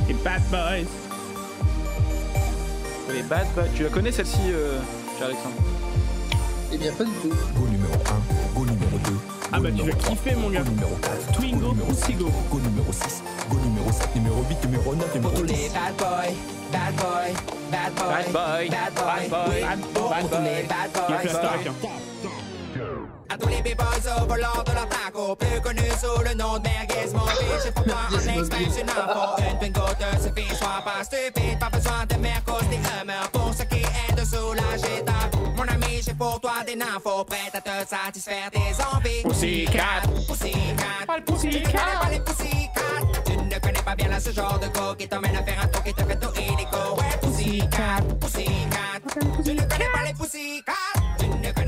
Et 0.09 0.15
Bad 0.25 0.43
Boys. 0.51 0.87
Les 3.13 3.23
bad 3.23 3.47
boys. 3.55 3.69
Tu 3.77 3.83
la 3.85 3.91
connais 3.91 4.11
celle-ci, 4.11 4.41
euh, 4.51 4.81
cher 5.19 5.27
Alexandre? 5.27 5.55
Eh 6.73 6.79
bien, 6.79 6.93
pas 6.93 7.05
du 7.05 7.11
tout. 7.23 7.29
Go 7.29 7.67
numéro 7.69 7.93
1, 7.93 7.97
go 8.55 8.65
numéro 8.65 8.99
2. 8.99 9.13
Ah 9.53 9.61
bah 9.61 9.69
tu 9.71 9.83
vas 9.83 9.93
kiffer 9.93 10.35
mon 10.35 10.51
gars. 10.51 10.63
Go 10.63 10.71
numéro 10.71 10.97
4, 10.97 11.33
Twingo 11.33 11.59
go 11.61 11.69
numéro 11.75 11.91
ou 11.91 11.95
5, 11.95 12.07
Sigo? 12.07 12.25
Go 12.51 12.59
numéro 12.59 12.93
6, 12.93 13.23
go 13.51 13.57
numéro 13.59 13.93
7, 13.93 14.17
numéro 14.17 14.43
8, 14.49 14.65
numéro 14.65 14.95
9, 14.97 15.15
numéro 15.15 15.31
Pour 15.33 15.41
tous 15.41 15.47
10. 15.47 15.53
les 15.55 15.69
bad 15.69 15.95
boys, 15.97 16.35
bad 16.73 16.95
boys, 16.97 17.35
bad 17.71 17.93
boys, 17.95 18.05
Bad 18.11 18.35
boy, 18.35 18.69
bad 18.71 18.95
boys, 18.95 19.31
bad 19.61 19.79
bad 20.11 20.41
les 20.43 20.67
bad 20.67 20.91
boys. 21.81 22.44
À 23.35 23.37
tous 23.37 23.49
les 23.49 23.63
b-boys 23.63 24.23
au 24.23 24.27
volant 24.27 24.63
de 24.65 24.73
leur 24.73 24.89
taco, 24.89 25.35
plus 25.35 25.61
connus 25.61 25.81
sous 26.01 26.23
le 26.23 26.35
nom 26.35 26.57
de 26.57 26.69
merguez 26.69 27.13
Mobile. 27.13 27.59
J'ai 27.65 27.73
pour 27.73 27.83
toi 27.83 27.97
un 28.09 28.15
expert, 28.15 28.61
une 28.61 28.89
info, 28.89 29.43
une 29.51 29.59
bingo 29.59 29.87
te 29.99 30.23
suffit, 30.23 30.55
sois 30.55 30.85
pas 30.85 31.03
stupide, 31.03 31.59
pas 31.59 31.69
besoin 31.69 32.07
de 32.09 32.15
mercos, 32.15 32.63
des 32.71 32.77
humeurs 32.77 33.29
pour 33.33 33.53
ce 33.53 33.65
qui 33.65 33.83
est 33.83 34.13
de 34.15 34.25
soulager 34.25 35.03
ta. 35.05 35.37
Mon 35.57 35.67
ami, 35.67 36.01
j'ai 36.07 36.15
pour 36.15 36.41
toi 36.41 36.63
des 36.65 36.79
infos, 36.81 37.25
prêtes 37.25 37.55
à 37.57 37.61
te 37.61 37.89
satisfaire 37.89 38.51
tes 38.53 38.61
envies. 38.95 39.23
Pussycat. 39.25 40.03
Pussycat, 40.29 41.05
Pas 41.05 41.17
le 41.19 41.25
tu 41.25 41.33
ne 41.33 41.37
Pussycat. 41.37 41.61
connais 41.73 41.99
pas 42.01 42.11
les 42.13 42.21
Pussycat, 42.21 43.21
tu 43.27 43.37
ne 43.37 43.59
connais 43.59 43.83
pas 43.83 43.97
bien 43.97 44.09
là 44.11 44.21
ce 44.21 44.31
genre 44.31 44.61
de 44.61 44.69
go 44.69 44.95
qui 44.97 45.09
t'emmène 45.09 45.35
à 45.35 45.43
faire 45.43 45.61
un 45.61 45.67
tour 45.67 45.83
qui 45.83 45.93
te 45.93 46.05
fait 46.05 46.21
tout 46.21 46.31
illico. 46.37 46.95
Ouais, 46.99 47.19
Pussycat, 47.21 47.99
Pussycat, 48.21 49.01
tu 49.45 49.55
ne 49.55 49.63
connais 49.63 49.91
pas 49.93 50.05
les 50.07 50.15
Pussycat, 50.15 50.73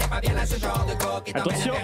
pas 0.08 0.20
bien 0.20 0.34
là 0.34 0.46
ce 0.46 0.58
genre 0.58 0.84
de 0.86 0.92
Attention. 1.38 1.74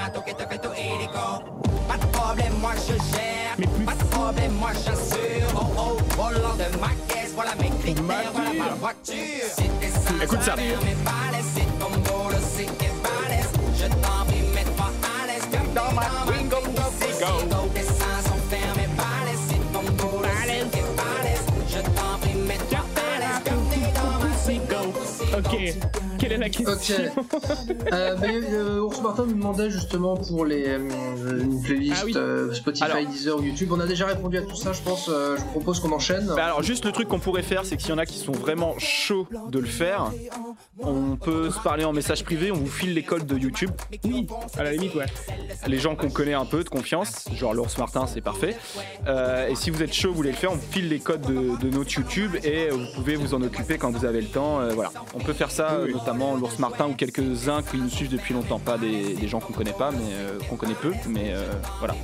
Pas 1.88 1.96
de 1.98 2.06
problème, 2.12 2.52
moi 2.60 2.72
je 2.76 2.92
gère, 2.94 3.54
Mais 3.58 3.66
plus 3.66 3.84
pas 3.84 3.94
de 3.94 4.04
problème, 4.04 4.52
moi 4.52 4.70
j'assure. 4.72 5.48
Oh 5.56 5.66
oh, 5.76 5.98
volant 6.16 6.54
de 6.54 6.78
ma 6.78 6.88
caisse, 7.08 7.32
voilà 7.34 7.54
mes 7.56 7.70
critères, 7.80 8.32
voilà 8.32 8.52
ma 8.56 8.68
voiture. 8.74 9.44
Sincère, 9.48 10.22
Écoute 10.22 10.42
ça. 10.42 10.54
mais 10.56 10.94
balèze, 11.04 11.46
c'est 11.54 11.78
ton 11.78 11.90
boulot, 11.90 12.38
balèze. 13.02 13.50
Je 13.76 13.86
t'en 13.86 14.24
prie, 14.26 14.42
mets-toi 14.54 14.86
à 15.02 15.26
l'aise, 15.26 15.46
comme 15.50 15.74
dans 15.74 15.92
ma 15.92 16.02
Twingo, 16.26 16.56
c'est 16.98 17.12
Sigo. 17.12 17.68
Tes 17.74 17.82
seins 17.82 18.22
sont 18.24 18.40
fermés, 18.48 18.88
balèze, 18.96 19.42
c'est 19.48 19.72
ton 19.72 19.82
boulot, 19.92 20.28
c'est 20.46 20.70
qui 20.70 20.78
est 20.78 20.96
balèze. 20.96 21.46
Je 21.68 21.78
t'en 21.80 22.18
prie, 22.20 22.34
mets-toi 22.34 22.78
à 22.96 23.18
l'aise, 23.18 23.40
comme 23.44 23.68
t'es 23.70 23.92
dans 23.92 24.18
ma 24.22 24.30
Twingo, 24.44 24.82
Ok. 25.38 26.11
Quelle 26.22 26.32
est 26.32 26.36
la 26.38 26.48
question 26.50 26.72
Ok. 26.72 26.92
Euh, 27.92 28.16
mais 28.20 28.40
euh, 28.52 28.78
Ours 28.80 29.02
Martin 29.02 29.24
nous 29.26 29.32
demandait 29.34 29.70
justement 29.70 30.16
pour 30.16 30.44
les 30.46 30.68
euh, 30.68 31.40
une 31.40 31.60
playlist 31.60 31.96
Ah 32.00 32.04
oui. 32.06 32.12
euh, 32.16 32.52
Spotify, 32.52 32.84
Alors. 32.84 33.10
Deezer 33.10 33.36
ou 33.38 33.42
YouTube. 33.42 33.70
On 33.72 33.80
a 33.80 33.86
déjà 33.86 34.06
répondu 34.06 34.38
à 34.38 34.42
tout 34.42 34.54
ça, 34.54 34.72
je 34.72 34.80
pense. 34.82 35.08
euh, 35.08 35.36
je 35.36 35.42
propose 35.46 35.80
qu'on 35.80 35.90
enchaîne. 35.90 36.26
Bah 36.36 36.44
alors 36.44 36.62
juste 36.62 36.84
le 36.84 36.92
truc 36.92 37.08
qu'on 37.08 37.18
pourrait 37.18 37.42
faire, 37.42 37.64
c'est 37.64 37.76
que 37.76 37.82
s'il 37.82 37.90
y 37.90 37.94
en 37.94 37.98
a 37.98 38.06
qui 38.06 38.18
sont 38.18 38.30
vraiment 38.30 38.74
chauds 38.78 39.26
de 39.50 39.58
le 39.58 39.66
faire, 39.66 40.12
on 40.80 41.16
peut 41.16 41.50
se 41.50 41.58
parler 41.58 41.84
en 41.84 41.92
message 41.92 42.22
privé, 42.22 42.52
on 42.52 42.56
vous 42.56 42.66
file 42.70 42.94
les 42.94 43.02
codes 43.02 43.26
de 43.26 43.36
YouTube. 43.36 43.70
Oui, 44.04 44.26
à 44.56 44.62
la 44.62 44.70
limite, 44.72 44.94
ouais. 44.94 45.06
Les 45.66 45.78
gens 45.78 45.96
qu'on 45.96 46.10
connaît 46.10 46.34
un 46.34 46.44
peu 46.46 46.62
de 46.62 46.68
confiance, 46.68 47.24
genre 47.34 47.52
l'ours 47.52 47.76
Martin, 47.78 48.06
c'est 48.06 48.20
parfait. 48.20 48.56
Euh, 49.08 49.48
et 49.48 49.56
si 49.56 49.70
vous 49.70 49.82
êtes 49.82 49.92
chaud, 49.92 50.10
vous 50.10 50.14
voulez 50.16 50.30
le 50.30 50.36
faire, 50.36 50.52
on 50.52 50.58
file 50.58 50.88
les 50.88 51.00
codes 51.00 51.22
de, 51.22 51.56
de 51.60 51.68
notre 51.76 51.90
YouTube 51.92 52.36
et 52.44 52.68
vous 52.70 52.86
pouvez 52.94 53.16
vous 53.16 53.34
en 53.34 53.42
occuper 53.42 53.76
quand 53.76 53.90
vous 53.90 54.04
avez 54.04 54.20
le 54.20 54.28
temps. 54.28 54.60
euh, 54.60 54.70
voilà, 54.74 54.92
on 55.14 55.18
peut 55.18 55.32
faire 55.32 55.50
ça, 55.50 55.78
Oui, 55.80 55.86
oui. 55.88 55.92
notamment 55.94 56.11
l'ours 56.12 56.58
Martin 56.58 56.86
ou 56.88 56.94
quelques-uns 56.94 57.62
qui 57.62 57.76
nous 57.78 57.88
suivent 57.90 58.10
depuis 58.10 58.34
longtemps, 58.34 58.58
pas 58.58 58.78
des, 58.78 59.14
des 59.14 59.28
gens 59.28 59.40
qu'on 59.40 59.52
connaît 59.52 59.72
pas, 59.72 59.90
mais 59.90 60.12
euh, 60.12 60.38
qu'on 60.48 60.56
connaît 60.56 60.74
peu, 60.74 60.92
mais 61.08 61.32
euh, 61.34 61.44
voilà. 61.78 61.94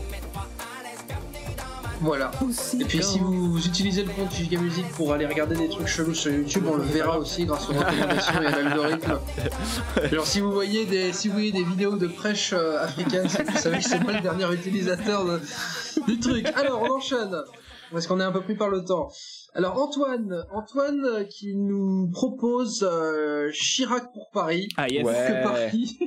Voilà. 2.01 2.31
Et 2.79 2.85
puis 2.85 3.03
si 3.03 3.19
vous, 3.19 3.51
vous 3.51 3.67
utilisez 3.67 4.05
le 4.05 4.11
compte 4.13 4.33
Giga 4.33 4.61
Music 4.61 4.87
pour 4.91 5.13
aller 5.13 5.27
regarder 5.27 5.57
des 5.57 5.69
trucs 5.69 5.89
chelous 5.89 6.15
sur 6.15 6.31
YouTube, 6.33 6.65
on 6.71 6.77
le 6.77 6.85
verra 6.85 7.19
aussi 7.19 7.45
grâce 7.45 7.69
aux 7.69 7.73
recommandations 7.73 8.41
et 8.41 8.47
à 8.47 8.51
l'algorithme. 8.63 9.19
Genre 10.13 10.25
si 10.27 10.39
vous 10.41 10.53
voyez 10.53 10.87
des 10.87 11.13
si 11.13 11.27
vous 11.27 11.35
voyez 11.35 11.51
des 11.51 11.65
vidéos 11.65 11.97
de 11.97 12.07
prêche 12.07 12.53
euh, 12.53 12.85
africaine, 12.85 13.29
c'est 13.29 13.45
que 13.45 13.51
vous 13.51 13.59
savez 13.59 13.79
que 13.79 13.85
c'est 13.85 14.05
pas 14.05 14.13
le 14.13 14.21
dernier 14.21 14.47
utilisateur 14.55 15.25
de- 15.25 15.41
du 16.07 16.21
truc. 16.21 16.47
Alors 16.55 16.83
on 16.83 16.93
enchaîne. 16.99 17.35
parce 17.91 18.07
qu'on 18.07 18.21
est 18.21 18.25
un 18.25 18.31
peu 18.33 18.43
pris 18.43 18.55
par 18.55 18.69
le 18.69 18.85
temps. 18.85 19.11
Alors 19.59 19.83
Antoine, 19.83 20.45
Antoine 20.53 21.05
euh, 21.05 21.25
qui 21.25 21.57
nous 21.57 22.09
propose 22.13 22.89
euh, 22.89 23.51
Chirac 23.51 24.13
pour 24.13 24.31
Paris. 24.31 24.69
Ah 24.77 24.87
yes. 24.89 25.05
Ouais. 25.05 25.43
Paris. 25.43 25.99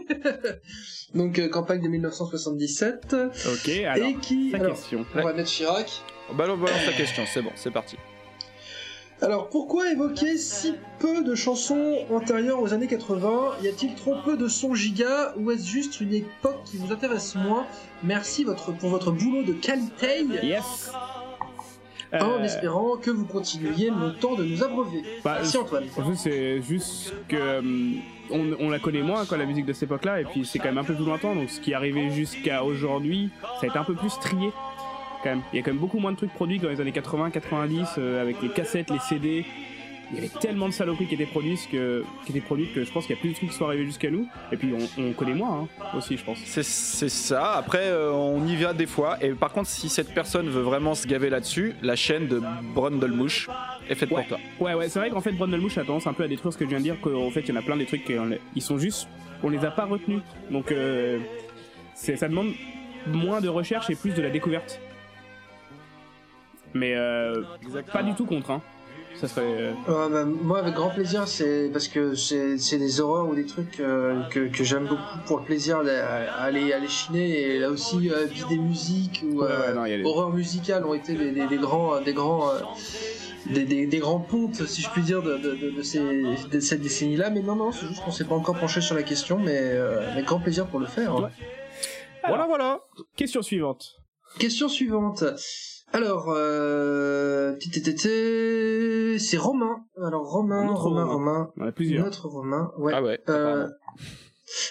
Donc 1.16 1.38
euh, 1.38 1.50
campagne 1.50 1.82
de 1.82 1.90
1977. 1.90 3.14
Ok, 3.14 3.70
alors, 3.86 4.08
et 4.08 4.16
qui, 4.16 4.56
alors, 4.56 4.74
question. 4.74 5.06
on 5.14 5.22
va 5.22 5.34
mettre 5.34 5.50
Chirac. 5.50 6.02
Balance, 6.34 6.60
balance 6.60 6.86
ta 6.86 6.94
question, 6.94 7.24
c'est 7.28 7.42
bon, 7.42 7.52
c'est 7.56 7.72
parti. 7.72 7.98
Alors 9.22 9.50
pourquoi 9.50 9.92
évoquer 9.92 10.38
si 10.38 10.74
peu 11.00 11.22
de 11.22 11.36
chansons 11.36 11.98
antérieures 12.10 12.62
aux 12.62 12.74
années 12.74 12.88
80 12.88 13.58
Y 13.64 13.68
a-t-il 13.68 13.96
trop 13.96 14.16
peu 14.24 14.38
de 14.38 14.48
sons 14.48 14.76
giga? 14.76 15.34
Ou 15.38 15.52
est-ce 15.52 15.68
juste 15.68 16.00
une 16.00 16.14
époque 16.14 16.64
qui 16.64 16.78
vous 16.78 16.94
intéresse 16.94 17.36
moins? 17.36 17.68
Merci 18.02 18.46
votre, 18.46 18.72
pour 18.72 18.90
votre 18.90 19.12
boulot 19.12 19.44
de 19.44 19.52
qualité. 19.52 20.26
Yes. 20.42 20.94
En 22.14 22.40
Euh, 22.40 22.44
espérant 22.44 22.98
que 22.98 23.10
vous 23.10 23.26
continuiez 23.26 23.90
longtemps 23.90 24.36
de 24.36 24.44
nous 24.44 24.64
abreuver. 24.64 25.02
Bah, 25.24 25.36
Merci 25.40 25.58
Antoine. 25.58 25.86
En 25.98 26.16
c'est 26.16 26.62
juste 26.62 27.14
que 27.28 27.60
hum, 27.60 27.96
on, 28.30 28.56
on 28.60 28.70
la 28.70 28.80
connaît 28.80 29.02
moins 29.02 29.26
quoi 29.26 29.38
la 29.38 29.46
musique 29.46 29.66
de 29.66 29.74
cette 29.74 29.84
époque-là 29.84 30.22
et 30.22 30.26
puis 30.26 30.46
c'est 30.46 30.60
quand 30.60 30.70
même 30.70 30.78
un 30.78 30.84
peu 30.84 30.94
plus 30.94 31.06
lointain 31.06 31.36
donc 31.36 31.50
ce 31.50 31.60
qui 31.60 31.72
est 31.72 31.74
arrivé 31.74 32.10
jusqu'à 32.12 32.64
aujourd'hui 32.64 33.30
ça 33.60 33.66
a 33.66 33.68
été 33.68 33.78
un 33.78 33.84
peu 33.84 33.94
plus 33.94 34.18
trié 34.20 34.52
quand 35.24 35.30
même. 35.30 35.42
Il 35.54 35.58
y 35.58 35.60
a 35.60 35.64
quand 35.64 35.72
même 35.72 35.80
beaucoup 35.80 36.00
moins 36.00 36.12
de 36.12 36.18
trucs 36.18 36.34
produits 36.34 36.58
que 36.60 36.64
dans 36.66 36.72
les 36.72 36.82
années 36.82 36.92
80, 36.92 37.30
90 37.32 37.88
euh, 37.98 38.22
avec 38.22 38.42
les 38.42 38.50
cassettes, 38.50 38.90
les 38.90 39.00
CD. 39.00 39.46
Il 40.12 40.16
y 40.16 40.18
avait 40.20 40.40
tellement 40.40 40.68
de 40.68 40.74
saloperies 40.74 41.08
qui 41.08 41.16
étaient 41.16 41.26
produites 41.26 41.70
que 41.72 42.04
qui 42.26 42.32
étaient 42.32 42.42
produites 42.46 42.74
que 42.74 42.84
je 42.84 42.92
pense 42.92 43.06
qu'il 43.06 43.16
y 43.16 43.20
a 43.20 43.22
plus 43.22 43.30
de 43.30 43.36
trucs 43.36 43.50
qui 43.50 43.56
sont 43.56 43.66
arrivés 43.66 43.86
jusqu'à 43.86 44.10
nous 44.12 44.28
et 44.52 44.58
puis 44.58 44.74
on, 44.74 45.02
on 45.02 45.14
connaît 45.14 45.34
moins 45.34 45.62
hein, 45.82 45.88
aussi 45.98 46.18
je 46.18 46.24
pense. 46.26 46.38
C'est 46.44 46.64
ça. 46.64 47.54
Après, 47.54 47.86
euh, 47.86 48.12
on 48.12 48.46
y 48.46 48.56
va 48.58 48.74
des 48.74 48.88
fois. 48.88 49.18
Et 49.24 49.30
par 49.30 49.52
contre, 49.54 49.70
si 49.70 49.88
cette 49.90 50.14
personne 50.14 50.50
veut 50.50 50.62
vraiment 50.62 50.96
se 50.96 51.08
gaver 51.08 51.30
là-dessus, 51.30 51.76
la 51.82 51.96
chaîne 51.96 52.28
de 52.28 52.42
Brundlemouche 52.74 53.50
est 53.90 53.96
faite 53.96 54.12
Ouais. 54.12 54.18
pour 54.28 54.28
toi. 54.28 54.40
Ouais, 54.60 54.74
ouais, 54.74 54.90
c'est 54.90 55.00
vrai 55.00 55.10
qu'en 55.10 55.22
fait, 55.22 55.32
Brundlemouche 55.32 55.78
a 55.78 55.84
tendance 55.86 56.08
un 56.08 56.14
peu 56.14 56.24
à 56.24 56.28
détruire 56.28 56.52
ce 56.52 56.58
que 56.58 56.66
je 56.66 56.70
viens 56.70 56.80
de 56.80 56.84
dire, 56.84 57.00
qu'en 57.02 57.30
fait, 57.32 57.42
il 57.42 57.50
y 57.50 57.52
en 57.54 57.56
a 57.56 57.62
plein 57.62 57.78
des 57.78 57.86
trucs 57.86 58.04
qui 58.04 58.14
ils 58.56 58.62
sont 58.62 58.78
juste, 58.78 59.08
on 59.44 59.50
les 59.50 59.64
a 59.64 59.72
pas 59.72 59.86
retenus. 59.86 60.22
Donc, 60.50 60.72
euh, 60.72 61.20
ça 61.96 62.28
demande 62.28 62.52
moins 63.08 63.40
de 63.40 63.48
recherche 63.48 63.90
et 63.90 63.96
plus 63.96 64.14
de 64.14 64.22
la 64.22 64.30
découverte. 64.30 64.80
Mais 66.74 66.94
euh, 66.96 67.44
pas 67.92 68.04
du 68.04 68.14
tout 68.14 68.26
contre, 68.26 68.52
hein. 68.52 68.62
Ça 69.22 69.28
serait. 69.28 69.44
euh, 69.46 69.72
Euh, 69.88 70.10
bah, 70.10 70.26
moi, 70.26 70.60
avec 70.60 70.74
grand 70.74 70.90
plaisir, 70.90 71.28
c'est 71.28 71.70
parce 71.72 71.88
que 71.88 72.16
c'est 72.16 72.58
c'est 72.58 72.80
des 72.80 73.00
horreurs 73.00 73.28
ou 73.30 73.36
des 73.36 73.46
trucs 73.46 73.80
euh, 73.80 74.24
que, 74.32 74.48
que 74.48 74.64
j'aime 74.64 74.88
beaucoup 74.88 75.18
pour 75.28 75.40
le 75.40 75.46
plaisir 75.46 75.84
d'aller 75.84 76.74
aller 76.74 76.88
chiner 76.88 77.40
et 77.42 77.60
là 77.60 77.70
aussi 77.70 78.10
euh, 78.10 78.26
vie 78.26 78.44
des 78.50 78.58
musiques 78.58 79.24
ou 79.24 79.42
Ouais, 79.44 79.74
non, 79.76 80.10
horreurs 80.10 80.32
musicales 80.34 80.84
ont 80.86 80.96
été 80.96 81.14
des, 81.14 81.32
des- 81.32 81.46
des 81.48 81.58
grands 81.58 82.02
des 82.02 82.14
grands 82.14 82.50
euh, 82.50 82.60
des, 83.48 83.64
des, 83.66 83.86
des 83.88 83.98
grands 84.00 84.20
pontes, 84.20 84.66
si 84.68 84.82
je 84.82 84.90
puis 84.90 85.02
dire, 85.02 85.22
de, 85.24 85.36
de, 85.38 85.56
de, 85.56 85.70
de 85.72 85.82
ces, 85.82 86.00
de 86.52 86.60
cette 86.60 86.82
décennie-là. 86.82 87.30
Mais 87.32 87.42
non, 87.42 87.56
non, 87.56 87.72
c'est 87.72 87.88
juste 87.88 88.04
qu'on 88.04 88.12
s'est 88.12 88.24
pas 88.26 88.36
encore 88.36 88.56
penché 88.58 88.82
sur 88.82 88.96
la 88.96 89.04
question, 89.04 89.38
mais 89.40 89.58
euh, 89.60 90.12
avec 90.12 90.26
grand 90.26 90.40
plaisir 90.40 90.68
pour 90.68 90.80
le 90.80 90.86
faire. 90.86 91.16
hein. 91.16 91.24
Ouais. 91.24 91.46
Voilà, 92.28 92.46
voilà. 92.46 92.80
Question 93.16 93.42
suivante. 93.42 93.96
Question 94.40 94.70
suivante. 94.70 95.24
Alors, 95.94 96.26
euh, 96.30 97.56
c'est 99.18 99.38
Romain. 99.38 99.86
Alors 100.02 100.24
Romain, 100.30 100.66
Notre 100.66 100.84
Romain, 100.84 101.06
Romain. 101.06 101.34
Romain, 101.34 101.52
On 101.58 101.68
a 101.68 101.72
plusieurs. 101.72 102.06
notre 102.06 102.28
Romain. 102.28 102.72
Ouais. 102.78 102.94
Ah 102.96 103.04
ouais. 103.04 103.20
Euh, 103.30 103.68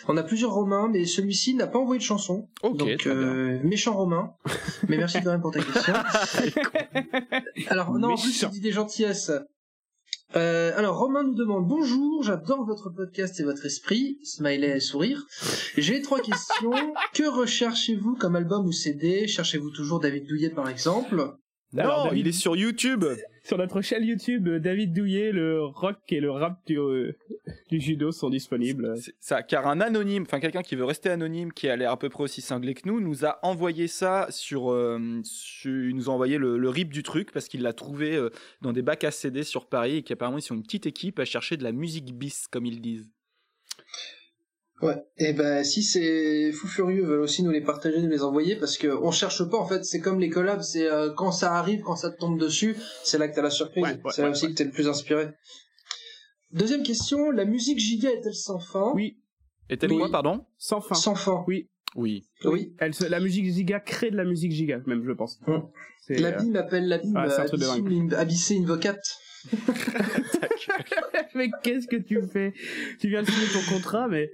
on 0.09 0.17
a 0.17 0.23
plusieurs 0.23 0.53
Romains, 0.53 0.89
mais 0.89 1.05
celui-ci 1.05 1.55
n'a 1.55 1.67
pas 1.67 1.79
envoyé 1.79 1.99
de 1.99 2.05
chanson. 2.05 2.49
Ok, 2.63 2.77
donc, 2.77 3.07
euh, 3.07 3.59
méchant 3.65 3.95
Romain. 3.95 4.35
mais 4.89 4.97
merci 4.97 5.19
quand 5.23 5.31
même 5.31 5.41
pour 5.41 5.53
ta 5.53 5.63
question. 5.63 5.95
Alors, 7.69 7.93
non, 7.99 8.13
en 8.13 8.17
plus, 8.17 8.43
il 8.43 8.51
dit 8.51 8.61
des 8.61 8.73
gentillesses. 8.73 9.31
Euh, 10.37 10.73
alors, 10.77 10.99
Romain 10.99 11.25
nous 11.25 11.35
demande 11.35 11.67
Bonjour, 11.67 12.23
j'adore 12.23 12.65
votre 12.65 12.89
podcast 12.91 13.41
et 13.41 13.43
votre 13.43 13.67
esprit. 13.67 14.19
Smiley 14.23 14.77
et 14.77 14.81
sourire. 14.81 15.27
J'ai 15.77 16.03
trois 16.03 16.21
questions. 16.21 16.71
que 17.15 17.29
recherchez-vous 17.29 18.15
comme 18.15 18.37
album 18.37 18.67
ou 18.67 18.73
CD 18.73 19.27
Cherchez-vous 19.27 19.71
toujours 19.71 19.99
David 19.99 20.27
Douillet 20.29 20.51
par 20.51 20.69
exemple? 20.69 21.35
Alors, 21.77 21.99
non, 21.99 22.05
David- 22.11 22.21
il 22.21 22.29
est 22.29 22.33
sur 22.33 22.55
YouTube. 22.57 23.05
Sur 23.43 23.59
notre 23.59 23.81
chaîne 23.81 24.05
YouTube, 24.05 24.49
euh, 24.49 24.61
David 24.61 24.93
Douillet, 24.93 25.33
le 25.33 25.65
rock 25.65 25.99
et 26.11 26.21
le 26.21 26.31
rap 26.31 26.59
du, 26.67 26.79
euh, 26.79 27.17
judo 27.71 28.13
sont 28.13 28.31
disponibles. 28.31 28.95
C'est 28.99 29.15
ça, 29.19 29.43
car 29.43 29.67
un 29.67 29.81
anonyme, 29.81 30.25
enfin 30.25 30.41
quelqu'un 30.41 30.63
qui 30.63 30.77
veut 30.77 30.85
rester 30.85 31.09
anonyme, 31.09 31.53
qui 31.53 31.69
a 31.69 31.77
l'air 31.77 31.93
à 31.93 31.99
peu 31.99 32.09
près 32.09 32.25
aussi 32.25 32.41
cinglé 32.43 32.75
que 32.75 32.87
nous, 32.87 33.01
nous 33.01 33.25
a 33.25 33.39
envoyé 33.43 33.89
ça 33.89 34.27
sur, 34.31 34.71
euh, 34.71 35.23
il 35.65 35.97
nous 35.97 36.11
a 36.11 36.13
envoyé 36.13 36.39
le, 36.39 36.59
le 36.59 36.69
rip 36.69 36.91
du 36.93 37.03
truc 37.03 37.33
parce 37.33 37.49
qu'il 37.49 37.63
l'a 37.63 37.73
trouvé 37.73 38.15
euh, 38.15 38.31
dans 38.61 38.73
des 38.73 38.83
bacs 38.83 39.05
à 39.05 39.11
CD 39.11 39.43
sur 39.43 39.67
Paris 39.67 39.97
et 39.97 40.03
qu'apparemment 40.03 40.39
ils 40.39 40.43
sont 40.43 40.55
une 40.55 40.63
petite 40.63 40.87
équipe 40.87 41.19
à 41.19 41.25
chercher 41.25 41.57
de 41.57 41.65
la 41.65 41.73
musique 41.73 42.15
bis 42.17 42.47
comme 42.49 42.67
ils 42.67 42.81
disent. 42.81 43.11
Ouais. 44.83 44.97
Et 45.19 45.33
ben 45.35 45.63
si 45.63 45.83
ces 45.83 46.53
fous 46.53 46.67
furieux 46.67 47.05
veulent 47.05 47.21
aussi 47.21 47.43
nous 47.43 47.51
les 47.51 47.61
partager, 47.61 48.01
nous 48.01 48.09
les 48.09 48.23
envoyer, 48.23 48.57
parce 48.57 48.79
que 48.79 48.89
on 48.89 49.11
cherche 49.11 49.45
pas 49.51 49.59
en 49.59 49.67
fait. 49.67 49.85
C'est 49.85 50.01
comme 50.01 50.19
les 50.21 50.31
collabs, 50.31 50.63
c'est 50.63 50.87
euh, 50.91 51.11
quand 51.15 51.33
ça 51.33 51.55
arrive, 51.55 51.81
quand 51.83 51.97
ça 51.97 52.11
te 52.11 52.19
tombe 52.19 52.39
dessus, 52.41 52.77
c'est 53.05 53.19
là 53.19 53.29
que 53.29 53.35
t'as 53.35 53.43
la 53.43 53.51
surprise. 53.51 53.85
Ouais, 53.85 53.91
ouais, 54.03 54.11
c'est 54.11 54.23
là 54.23 54.29
ouais, 54.29 54.33
aussi 54.33 54.47
ouais. 54.47 54.53
que 54.53 54.57
t'es 54.57 54.65
le 54.65 54.71
plus 54.71 54.89
inspiré. 54.89 55.29
Deuxième 56.53 56.83
question, 56.83 57.31
la 57.31 57.45
musique 57.45 57.79
giga 57.79 58.11
est-elle 58.11 58.35
sans 58.35 58.59
fin? 58.59 58.91
Oui, 58.95 59.19
Et 59.69 59.77
tel 59.77 59.93
Oui. 59.93 59.99
quoi, 59.99 60.11
pardon? 60.11 60.45
Sans 60.59 60.81
fin. 60.81 60.95
Sans 60.95 61.15
fin. 61.15 61.45
Oui. 61.47 61.69
Oui. 61.95 62.25
Oui. 62.45 62.75
Elle 62.79 62.95
se- 62.95 63.05
la 63.05 63.21
musique 63.21 63.53
giga 63.53 63.81
crée 63.81 64.11
de 64.11 64.17
la 64.17 64.25
musique 64.25 64.53
giga, 64.53 64.81
même, 64.87 65.05
je 65.05 65.13
pense. 65.13 65.39
Mm. 65.47 65.59
C'est, 66.07 66.19
euh, 66.19 66.23
L'abîme 66.23 66.57
appelle 66.57 66.89
l'abîme, 66.89 67.17
Ah, 67.17 67.23
abyssum, 67.43 68.13
abyssé 68.17 68.57
invocate. 68.59 69.05
mais 71.35 71.51
qu'est-ce 71.63 71.87
que 71.87 71.97
tu 71.97 72.21
fais? 72.33 72.53
Tu 73.01 73.09
viens 73.09 73.23
de 73.23 73.31
signer 73.31 73.47
ton 73.53 73.75
contrat, 73.75 74.09
mais 74.09 74.31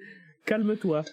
calme-toi. 0.46 1.02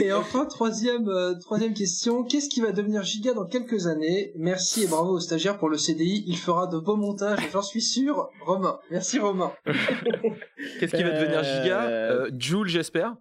Et 0.00 0.12
enfin, 0.12 0.46
troisième, 0.46 1.08
euh, 1.08 1.34
troisième 1.40 1.74
question, 1.74 2.22
qu'est-ce 2.22 2.48
qui 2.48 2.60
va 2.60 2.70
devenir 2.70 3.02
giga 3.02 3.34
dans 3.34 3.46
quelques 3.46 3.88
années? 3.88 4.30
Merci 4.36 4.84
et 4.84 4.86
bravo 4.86 5.14
au 5.14 5.18
stagiaire 5.18 5.58
pour 5.58 5.68
le 5.68 5.76
CDI, 5.76 6.22
il 6.28 6.36
fera 6.36 6.68
de 6.68 6.78
beaux 6.78 6.94
montages, 6.94 7.40
j'en 7.52 7.62
suis 7.62 7.82
sûr. 7.82 8.28
Romain, 8.42 8.78
merci 8.92 9.18
Romain. 9.18 9.52
Qu'est-ce 10.78 10.94
qui 10.94 11.02
va 11.02 11.20
devenir 11.20 11.42
giga? 11.42 11.82
Euh, 11.88 12.26
euh, 12.26 12.30
Joule, 12.38 12.68
j'espère? 12.68 13.16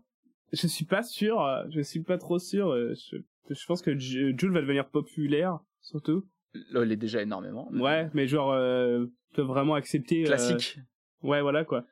Je 0.54 0.68
suis 0.68 0.86
pas 0.86 1.02
sûr, 1.02 1.42
euh, 1.42 1.64
je 1.72 1.82
suis 1.82 2.04
pas 2.04 2.20
trop 2.20 2.38
sûr. 2.38 2.72
Je, 2.76 3.18
je 3.50 3.66
pense 3.66 3.82
que 3.82 3.98
Jules 3.98 4.52
va 4.52 4.62
devenir 4.62 4.88
populaire, 4.88 5.58
surtout. 5.82 6.26
Il 6.54 6.92
est 6.92 6.96
déjà 6.96 7.24
énormément. 7.24 7.72
Ouais, 7.74 8.08
mais 8.14 8.28
genre, 8.28 8.52
euh, 8.54 9.08
peut 9.34 9.42
vraiment 9.42 9.74
accepter. 9.74 10.22
euh, 10.24 10.28
Classique. 10.28 10.78
Ouais, 11.24 11.42
voilà 11.42 11.66
quoi. 11.66 11.86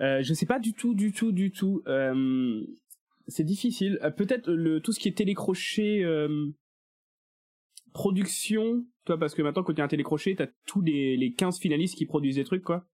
Euh, 0.00 0.22
je 0.22 0.34
sais 0.34 0.46
pas 0.46 0.58
du 0.58 0.72
tout, 0.72 0.94
du 0.94 1.12
tout, 1.12 1.32
du 1.32 1.50
tout. 1.50 1.82
Euh, 1.86 2.64
c'est 3.28 3.44
difficile. 3.44 3.98
Euh, 4.02 4.10
Peut-être 4.10 4.50
le 4.50 4.80
tout 4.80 4.92
ce 4.92 5.00
qui 5.00 5.08
est 5.08 5.16
télécrochet, 5.16 6.04
production. 7.92 8.84
Toi, 9.04 9.18
parce 9.18 9.34
que 9.34 9.42
maintenant, 9.42 9.62
quand 9.62 9.78
a 9.78 9.84
un 9.84 9.88
télécrochet, 9.88 10.34
t'as 10.36 10.46
tous 10.66 10.80
les, 10.80 11.16
les 11.16 11.32
15 11.32 11.58
finalistes 11.58 11.96
qui 11.96 12.06
produisent 12.06 12.36
des 12.36 12.44
trucs, 12.44 12.62
quoi. 12.62 12.86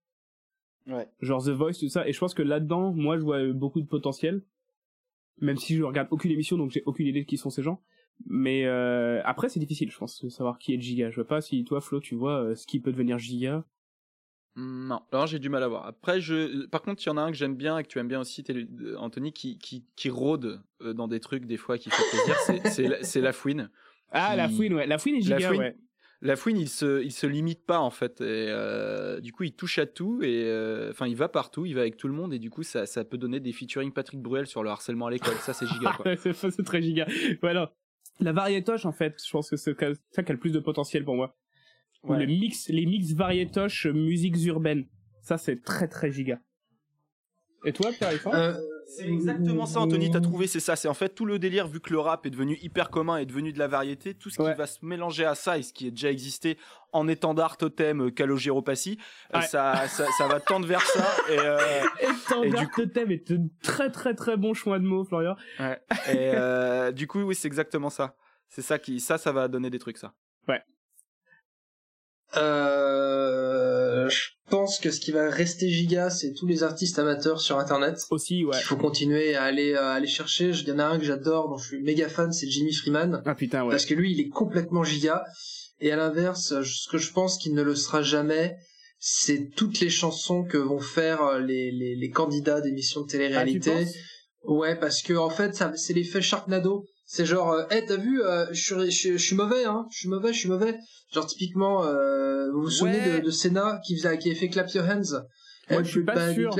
Ouais. 0.87 1.07
Genre 1.21 1.43
The 1.43 1.49
Voice, 1.49 1.79
tout 1.79 1.89
ça. 1.89 2.07
Et 2.07 2.13
je 2.13 2.19
pense 2.19 2.33
que 2.33 2.41
là-dedans, 2.41 2.91
moi, 2.93 3.17
je 3.17 3.23
vois 3.23 3.45
beaucoup 3.53 3.81
de 3.81 3.87
potentiel. 3.87 4.43
Même 5.41 5.57
si 5.57 5.75
je 5.75 5.83
regarde 5.83 6.07
aucune 6.11 6.31
émission, 6.31 6.57
donc 6.57 6.71
j'ai 6.71 6.83
aucune 6.85 7.07
idée 7.07 7.21
de 7.21 7.25
qui 7.25 7.37
sont 7.37 7.49
ces 7.49 7.63
gens. 7.63 7.81
Mais 8.25 8.65
après, 9.23 9.49
c'est 9.49 9.59
difficile, 9.59 9.91
je 9.91 9.97
pense, 9.97 10.23
de 10.23 10.29
savoir 10.29 10.57
qui 10.57 10.73
est 10.73 10.77
le 10.77 10.81
giga. 10.81 11.11
Je 11.11 11.15
vois 11.15 11.27
pas 11.27 11.41
si 11.41 11.63
toi, 11.63 11.79
Flo, 11.79 11.99
tu 11.99 12.15
vois 12.15 12.55
ce 12.55 12.65
qui 12.65 12.79
peut 12.79 12.91
devenir 12.91 13.19
giga. 13.19 13.65
Non, 14.55 15.01
alors 15.11 15.27
j'ai 15.27 15.39
du 15.39 15.47
mal 15.49 15.63
à 15.63 15.67
voir. 15.67 15.85
Après, 15.85 16.19
je, 16.19 16.65
par 16.65 16.81
contre, 16.81 17.01
il 17.03 17.07
y 17.07 17.09
en 17.09 17.17
a 17.17 17.21
un 17.21 17.31
que 17.31 17.37
j'aime 17.37 17.55
bien 17.55 17.77
et 17.77 17.83
que 17.83 17.87
tu 17.87 17.99
aimes 17.99 18.07
bien 18.07 18.19
aussi, 18.19 18.43
euh, 18.49 18.95
Anthony, 18.97 19.31
qui, 19.31 19.57
qui, 19.57 19.85
qui 19.95 20.09
rôde 20.09 20.61
euh, 20.81 20.93
dans 20.93 21.07
des 21.07 21.19
trucs 21.19 21.45
des 21.45 21.57
fois 21.57 21.77
qui 21.77 21.89
fait 21.89 22.03
plaisir. 22.09 22.35
c'est- 22.45 22.67
c'est 22.69 22.87
la- 22.87 23.03
c'est 23.03 23.21
la 23.21 23.31
fouine. 23.33 23.69
Ah, 24.11 24.31
Qui- 24.31 24.37
la 24.37 24.49
fouine, 24.49 24.73
ouais. 24.73 24.87
La 24.87 24.97
fouine 24.97 25.15
est 25.15 25.29
La 25.29 25.37
giga, 25.37 25.47
fouine, 25.49 25.59
ouais. 25.61 25.77
La 26.21 26.35
fouine, 26.35 26.57
il 26.57 26.67
se, 26.67 27.01
il 27.01 27.11
se 27.13 27.25
limite 27.27 27.65
pas 27.65 27.79
en 27.79 27.91
fait. 27.91 28.19
Et, 28.19 28.25
euh, 28.49 29.21
du 29.21 29.31
coup, 29.31 29.43
il 29.43 29.53
touche 29.53 29.77
à 29.79 29.85
tout 29.85 30.21
et 30.21 30.43
euh, 30.47 30.89
enfin, 30.91 31.07
il 31.07 31.15
va 31.15 31.29
partout, 31.29 31.65
il 31.65 31.73
va 31.75 31.81
avec 31.81 31.95
tout 31.95 32.09
le 32.09 32.13
monde 32.13 32.33
et 32.33 32.39
du 32.39 32.49
coup, 32.49 32.63
ça, 32.63 32.85
ça 32.85 33.05
peut 33.05 33.17
donner 33.17 33.39
des 33.39 33.53
featuring 33.53 33.93
Patrick 33.93 34.19
Bruel 34.21 34.45
sur 34.45 34.61
le 34.61 34.69
harcèlement 34.69 35.05
à 35.07 35.11
l'école. 35.11 35.35
Ça, 35.35 35.53
c'est 35.53 35.65
giga. 35.67 35.93
Quoi. 35.95 36.15
C'est 36.17 36.63
très 36.65 36.81
giga. 36.81 37.07
Voilà. 37.41 37.71
La 38.19 38.33
variétoche, 38.33 38.85
en 38.85 38.91
fait, 38.91 39.21
je 39.25 39.31
pense 39.31 39.49
que 39.49 39.55
c'est 39.55 39.73
ça 40.11 40.23
qui 40.23 40.31
a 40.31 40.33
le 40.33 40.39
plus 40.39 40.51
de 40.51 40.59
potentiel 40.59 41.05
pour 41.05 41.15
moi. 41.15 41.37
Ou 42.03 42.13
Ouais. 42.13 42.19
le 42.19 42.27
mix, 42.27 42.69
les 42.69 42.85
mix 42.85 43.11
variétoches, 43.13 43.85
euh, 43.87 43.93
musiques 43.93 44.37
urbaines. 44.45 44.85
Ça, 45.21 45.37
c'est 45.37 45.61
très 45.63 45.87
très 45.87 46.11
giga. 46.11 46.39
Et 47.65 47.73
toi, 47.73 47.91
Pierre 47.91 48.11
Euh, 48.33 48.53
C'est 48.87 49.05
exactement 49.07 49.65
ça, 49.67 49.81
Anthony. 49.81 50.09
T'as 50.09 50.21
trouvé, 50.21 50.47
c'est 50.47 50.61
ça. 50.61 50.75
C'est 50.77 50.87
en 50.87 50.93
fait 50.95 51.09
tout 51.09 51.25
le 51.25 51.37
délire, 51.37 51.67
vu 51.67 51.79
que 51.81 51.91
le 51.91 51.99
rap 51.99 52.25
est 52.25 52.29
devenu 52.31 52.57
hyper 52.61 52.89
commun, 52.89 53.17
est 53.17 53.25
devenu 53.27 53.51
de 53.53 53.59
la 53.59 53.67
variété. 53.67 54.13
Tout 54.15 54.29
ce 54.31 54.37
qui 54.37 54.41
Ouais. 54.43 54.55
va 54.55 54.65
se 54.65 54.83
mélanger 54.83 55.25
à 55.25 55.35
ça 55.35 55.57
et 55.59 55.61
ce 55.61 55.73
qui 55.73 55.85
est 55.87 55.91
déjà 55.91 56.09
existé 56.09 56.57
en 56.93 57.07
étendard, 57.07 57.57
totem, 57.57 58.01
euh, 58.07 58.09
calogéropathie, 58.11 58.97
euh, 59.35 59.39
Ouais. 59.39 59.45
ça, 59.45 59.87
ça, 59.89 60.05
ça 60.17 60.27
va 60.27 60.39
tendre 60.39 60.65
vers 60.65 60.81
ça. 60.81 61.05
Et, 61.29 61.37
euh, 61.37 61.57
Et 62.45 62.49
du 62.49 62.55
du 62.55 62.67
Totem 62.71 63.11
est 63.11 63.29
un 63.31 63.45
très 63.61 63.91
très 63.91 64.15
très 64.15 64.37
bon 64.37 64.53
choix 64.55 64.79
de 64.79 64.85
mots, 64.85 65.03
Florian. 65.03 65.35
ouais. 65.59 65.79
et 66.07 66.31
euh, 66.33 66.91
du 66.91 67.05
coup, 67.07 67.19
oui, 67.21 67.35
c'est 67.35 67.47
exactement 67.49 67.89
ça. 67.91 68.15
C'est 68.47 68.63
ça 68.63 68.79
qui, 68.79 68.99
ça, 69.01 69.17
ça 69.19 69.31
va 69.33 69.47
donner 69.49 69.69
des 69.69 69.79
trucs, 69.79 69.97
ça. 69.97 70.13
Euh, 72.37 74.09
je 74.09 74.29
pense 74.49 74.79
que 74.79 74.91
ce 74.91 74.99
qui 74.99 75.11
va 75.11 75.29
rester 75.29 75.69
giga, 75.69 76.09
c'est 76.09 76.33
tous 76.33 76.47
les 76.47 76.63
artistes 76.63 76.97
amateurs 76.99 77.41
sur 77.41 77.57
Internet. 77.59 77.95
Aussi, 78.11 78.43
ouais. 78.45 78.57
Il 78.59 78.63
faut 78.63 78.75
continuer 78.77 79.35
à 79.35 79.43
aller 79.43 79.75
à 79.75 79.91
aller 79.91 80.07
chercher. 80.07 80.49
Il 80.49 80.67
y 80.67 80.71
en 80.71 80.79
a 80.79 80.85
un 80.85 80.97
que 80.99 81.05
j'adore, 81.05 81.49
dont 81.49 81.57
je 81.57 81.67
suis 81.67 81.81
méga 81.81 82.09
fan, 82.09 82.31
c'est 82.31 82.47
Jimmy 82.47 82.73
Freeman, 82.73 83.21
Ah 83.25 83.35
putain, 83.35 83.63
ouais. 83.63 83.69
parce 83.71 83.85
que 83.85 83.93
lui, 83.93 84.11
il 84.13 84.19
est 84.19 84.29
complètement 84.29 84.83
giga. 84.83 85.23
Et 85.81 85.91
à 85.91 85.95
l'inverse, 85.95 86.61
ce 86.61 86.89
que 86.89 86.97
je 86.97 87.11
pense 87.13 87.37
qu'il 87.37 87.53
ne 87.53 87.61
le 87.61 87.75
sera 87.75 88.01
jamais, 88.01 88.57
c'est 88.99 89.49
toutes 89.55 89.79
les 89.79 89.89
chansons 89.89 90.43
que 90.43 90.57
vont 90.57 90.79
faire 90.79 91.21
euh, 91.23 91.39
les 91.39 91.71
les, 91.71 91.95
les 91.95 92.09
candidats 92.09 92.59
d'émissions 92.61 93.01
de 93.01 93.05
Ah, 93.05 93.11
tu 93.11 93.17
télé-réalité. 93.17 93.71
penses? 93.71 93.93
Ouais, 94.43 94.75
parce 94.77 95.01
que 95.01 95.13
en 95.13 95.29
fait, 95.29 95.55
ça, 95.55 95.71
c'est 95.75 95.93
l'effet 95.93 96.21
Sharknado. 96.21 96.85
C'est 97.11 97.25
genre, 97.25 97.53
euh, 97.53 97.63
hey, 97.71 97.83
t'as 97.87 97.95
vu, 97.95 98.21
euh, 98.21 98.45
je 98.51 98.61
suis, 98.61 98.91
je, 98.91 99.17
je 99.17 99.17
suis 99.17 99.35
mauvais, 99.35 99.65
hein, 99.65 99.87
je 99.89 99.97
suis 99.97 100.09
mauvais, 100.09 100.31
je 100.31 100.37
suis 100.37 100.47
mauvais. 100.47 100.77
Genre 101.11 101.25
typiquement, 101.25 101.83
euh, 101.83 102.51
vous 102.51 102.61
vous 102.61 102.69
souvenez 102.69 102.99
Ouais. 102.99 103.19
de, 103.19 103.25
de 103.25 103.31
Senna 103.31 103.81
qui 103.83 103.97
faisait, 103.97 104.15
qui 104.19 104.29
avait 104.29 104.37
fait 104.37 104.47
Clap 104.49 104.69
Your 104.75 104.85
Hands? 104.87 105.23
Moi, 105.69 105.83
je 105.83 105.89
suis 105.89 106.03
pas 106.03 106.33
sûr. 106.33 106.55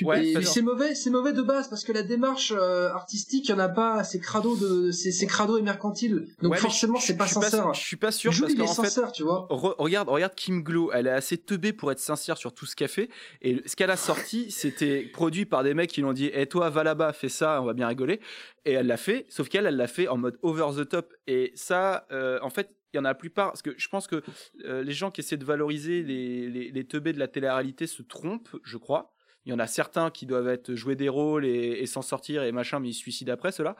Ouais, 0.00 0.26
Et 0.26 0.42
c'est 0.42 0.62
mauvais, 0.62 0.94
c'est 0.94 1.10
mauvais 1.10 1.32
de 1.32 1.42
base 1.42 1.68
parce 1.68 1.84
que 1.84 1.92
la 1.92 2.02
démarche 2.02 2.52
euh, 2.56 2.88
artistique, 2.90 3.48
il 3.48 3.50
y 3.50 3.54
en 3.54 3.58
a 3.58 3.68
pas, 3.68 4.04
c'est 4.04 4.20
crado 4.20 4.56
de, 4.56 4.90
c'est, 4.90 5.26
crado 5.26 5.58
et 5.58 5.62
mercantile. 5.62 6.28
Donc 6.40 6.52
Ouais, 6.52 6.58
forcément, 6.58 6.98
c'est 6.98 7.16
pas 7.16 7.26
sincère. 7.26 7.72
Je 7.74 7.80
suis 7.80 7.96
pas 7.96 8.10
sûr 8.10 8.32
Jules, 8.32 8.56
parce 8.56 8.76
qu'en 8.76 8.82
fait, 8.82 8.90
sincère, 8.90 9.12
tu 9.12 9.22
vois. 9.22 9.46
Re- 9.50 9.74
regarde, 9.78 10.08
regarde 10.08 10.34
Kim 10.34 10.62
Glow, 10.62 10.90
elle 10.92 11.06
est 11.06 11.10
assez 11.10 11.36
teubée 11.36 11.72
pour 11.72 11.92
être 11.92 12.00
sincère 12.00 12.36
sur 12.36 12.52
tout 12.54 12.66
ce 12.66 12.74
qu'elle 12.74 12.88
fait. 12.88 13.10
Et 13.42 13.62
ce 13.66 13.76
qu'elle 13.76 13.90
a 13.90 13.96
sorti, 13.96 14.50
c'était 14.50 15.02
produit 15.12 15.44
par 15.44 15.62
des 15.62 15.74
mecs 15.74 15.90
qui 15.90 16.00
lui 16.00 16.08
ont 16.08 16.12
dit 16.12 16.30
Eh 16.32 16.46
toi, 16.46 16.70
va 16.70 16.84
là-bas, 16.84 17.12
fais 17.12 17.28
ça, 17.28 17.60
on 17.60 17.66
va 17.66 17.74
bien 17.74 17.86
rigoler. 17.86 18.20
Et 18.64 18.72
elle 18.72 18.86
l'a 18.86 18.96
fait, 18.96 19.26
sauf 19.28 19.48
qu'elle, 19.48 19.66
elle 19.66 19.76
l'a 19.76 19.88
fait 19.88 20.08
en 20.08 20.16
mode 20.16 20.38
over 20.42 20.68
the 20.76 20.88
top. 20.88 21.12
Et 21.26 21.52
ça, 21.54 22.06
euh, 22.12 22.38
en 22.42 22.50
fait, 22.50 22.74
il 22.92 22.96
y 22.96 23.00
en 23.00 23.04
a 23.04 23.08
la 23.08 23.14
plupart, 23.14 23.48
parce 23.52 23.62
que 23.62 23.74
je 23.76 23.88
pense 23.88 24.06
que 24.06 24.22
euh, 24.64 24.82
les 24.82 24.92
gens 24.92 25.10
qui 25.10 25.20
essaient 25.20 25.36
de 25.36 25.44
valoriser 25.44 26.02
les, 26.02 26.48
les, 26.48 26.70
les 26.70 26.84
teubés 26.84 27.12
de 27.12 27.18
la 27.18 27.28
télé-réalité 27.28 27.86
se 27.86 28.02
trompent, 28.02 28.56
je 28.64 28.76
crois. 28.76 29.14
Il 29.44 29.50
y 29.50 29.52
en 29.52 29.58
a 29.58 29.66
certains 29.66 30.10
qui 30.12 30.24
doivent 30.24 30.46
être 30.46 30.74
jouer 30.76 30.94
des 30.94 31.08
rôles 31.08 31.44
et, 31.44 31.50
et 31.80 31.86
s'en 31.86 32.02
sortir 32.02 32.44
et 32.44 32.52
machin, 32.52 32.78
mais 32.78 32.90
ils 32.90 32.94
se 32.94 33.00
suicident 33.00 33.32
après 33.32 33.50
cela. 33.50 33.74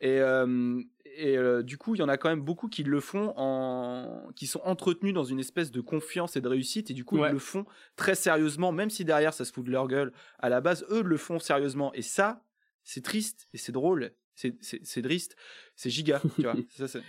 Et, 0.00 0.20
euh, 0.20 0.80
et 1.16 1.36
euh, 1.36 1.62
du 1.64 1.78
coup, 1.78 1.96
il 1.96 1.98
y 1.98 2.02
en 2.02 2.08
a 2.08 2.16
quand 2.16 2.28
même 2.28 2.42
beaucoup 2.42 2.68
qui 2.68 2.84
le 2.84 3.00
font 3.00 3.32
en, 3.36 4.28
qui 4.36 4.46
sont 4.46 4.60
entretenus 4.62 5.12
dans 5.12 5.24
une 5.24 5.40
espèce 5.40 5.72
de 5.72 5.80
confiance 5.80 6.36
et 6.36 6.40
de 6.40 6.46
réussite, 6.46 6.92
et 6.92 6.94
du 6.94 7.04
coup, 7.04 7.18
Ouais. 7.18 7.28
ils 7.28 7.32
le 7.32 7.40
font 7.40 7.64
très 7.96 8.14
sérieusement, 8.14 8.70
même 8.70 8.88
si 8.90 9.04
derrière 9.04 9.34
ça 9.34 9.44
se 9.44 9.52
fout 9.52 9.64
de 9.66 9.72
leur 9.72 9.88
gueule. 9.88 10.12
À 10.38 10.48
la 10.48 10.60
base, 10.60 10.86
eux 10.90 11.02
le 11.02 11.16
font 11.16 11.40
sérieusement, 11.40 11.92
et 11.94 12.02
ça, 12.02 12.44
c'est 12.84 13.02
triste 13.02 13.48
et 13.52 13.58
c'est 13.58 13.72
drôle, 13.72 14.12
c'est 14.36 15.02
triste, 15.02 15.34
c'est 15.74 15.90
giga, 15.90 16.22
tu 16.36 16.42
vois. 16.42 16.54
Ça, 16.76 16.86
c'est- 16.88 17.02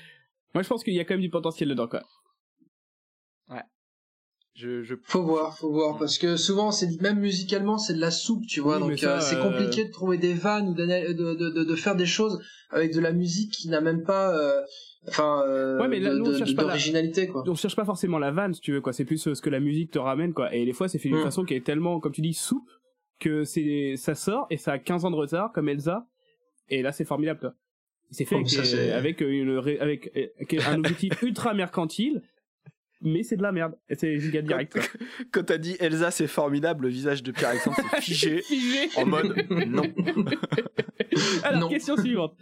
Moi, 0.54 0.64
je 0.64 0.68
pense 0.68 0.84
qu'il 0.84 0.94
y 0.94 1.00
a 1.00 1.06
quand 1.06 1.14
même 1.14 1.22
du 1.22 1.30
potentiel 1.30 1.70
dedans, 1.70 1.88
quoi. 1.88 2.04
je, 4.54 4.84
je... 4.84 4.96
Faut 5.04 5.24
voir, 5.24 5.58
faut 5.58 5.72
voir, 5.72 5.98
parce 5.98 6.18
que 6.18 6.36
souvent, 6.36 6.72
c'est 6.72 7.00
même 7.02 7.20
musicalement, 7.20 7.78
c'est 7.78 7.94
de 7.94 8.02
la 8.02 8.12
soupe, 8.12 8.46
tu 8.48 8.60
vois. 8.60 8.76
Oui, 8.76 8.82
donc 8.82 9.04
euh, 9.04 9.20
c'est 9.22 9.38
euh, 9.38 9.42
compliqué 9.42 9.86
de 9.86 9.92
trouver 9.92 10.18
des 10.18 10.34
vannes 10.34 10.68
ou 10.70 10.74
de, 10.74 10.86
de, 10.86 11.34
de, 11.50 11.64
de 11.64 11.76
faire 11.76 11.96
des 11.96 12.06
choses 12.06 12.42
avec 12.70 12.94
de 12.94 13.00
la 13.00 13.14
musique 13.14 13.54
qui 13.54 13.70
n'a 13.70 13.80
même 13.80 14.04
pas, 14.04 14.38
euh, 14.38 14.62
enfin, 15.08 15.42
euh, 15.48 15.80
Ouais, 15.80 15.88
mais 15.88 16.00
là, 16.02 16.14
nous, 16.14 16.26
on 16.26 16.32
de- 16.32 16.38
cherche 16.38 16.54
pas 16.56 16.64
la- 16.64 16.68
d'originalité, 16.68 17.28
quoi. 17.28 17.44
On 17.48 17.56
cherche 17.56 17.78
pas 17.78 17.86
forcément 17.86 18.20
la 18.20 18.32
vanne, 18.32 18.54
si 18.54 18.60
tu 18.60 18.74
veux, 18.74 18.82
quoi. 18.82 18.92
C'est 18.92 19.06
plus 19.06 19.26
euh, 19.28 19.36
ce 19.36 19.42
que 19.42 19.50
la 19.50 19.62
musique 19.62 19.92
te 19.92 20.00
ramène, 20.00 20.34
quoi. 20.34 20.54
Et 20.54 20.66
des 20.66 20.74
fois, 20.74 20.90
c'est 20.90 21.00
fait 21.00 21.08
d'une 21.10 21.20
Mm. 21.20 21.24
façon 21.24 21.46
qui 21.46 21.54
est 21.54 21.66
tellement, 21.66 22.00
comme 22.02 22.12
tu 22.12 22.22
dis, 22.22 22.34
soupe, 22.34 22.70
que 23.20 23.46
c'est, 23.46 23.94
ça 23.96 24.16
sort 24.16 24.48
et 24.50 24.58
ça 24.58 24.74
a 24.74 24.80
15 24.80 25.06
ans 25.06 25.12
de 25.12 25.16
retard, 25.16 25.54
comme 25.54 25.70
Elsa. 25.70 26.06
Et 26.68 26.82
là, 26.82 26.92
c'est 26.92 27.06
formidable, 27.06 27.40
quoi. 27.40 27.54
C'est 28.12 28.26
fait 28.26 28.36
avec, 28.36 28.50
ça, 28.50 28.62
euh, 28.76 28.98
avec, 28.98 29.22
euh, 29.22 29.30
une, 29.32 29.58
ré- 29.58 29.80
avec, 29.80 30.12
avec 30.16 30.54
un 30.66 30.80
objectif 30.80 31.14
ultra 31.22 31.54
mercantile, 31.54 32.22
mais 33.02 33.24
c'est 33.24 33.38
de 33.38 33.42
la 33.42 33.52
merde. 33.52 33.74
C'est 33.98 34.20
giga 34.20 34.42
direct. 34.42 34.78
Quand 35.32 35.44
t'as 35.44 35.58
dit 35.58 35.76
Elsa, 35.80 36.12
c'est 36.12 36.28
formidable, 36.28 36.84
le 36.84 36.90
visage 36.90 37.24
de 37.24 37.32
Pierre-Alexandre 37.32 37.78
s'est 37.78 38.02
figé 38.02 38.42
Figé. 38.42 38.90
en 38.98 39.06
mode 39.06 39.36
non. 39.50 39.84
Alors, 41.44 41.62
Non. 41.62 41.70
question 41.70 41.96
suivante. 41.98 42.36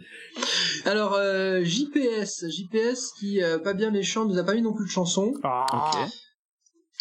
Alors, 0.84 1.14
euh, 1.14 1.62
JPS, 1.62 2.46
JPS 2.50 3.12
qui, 3.18 3.42
euh, 3.42 3.58
pas 3.58 3.74
bien 3.74 3.90
méchant, 3.90 4.24
nous 4.26 4.38
a 4.38 4.44
pas 4.44 4.54
mis 4.54 4.62
non 4.62 4.74
plus 4.74 4.84
de 4.86 4.90
chanson. 4.90 5.32
Ah. 5.42 5.64
Ok. 6.04 6.10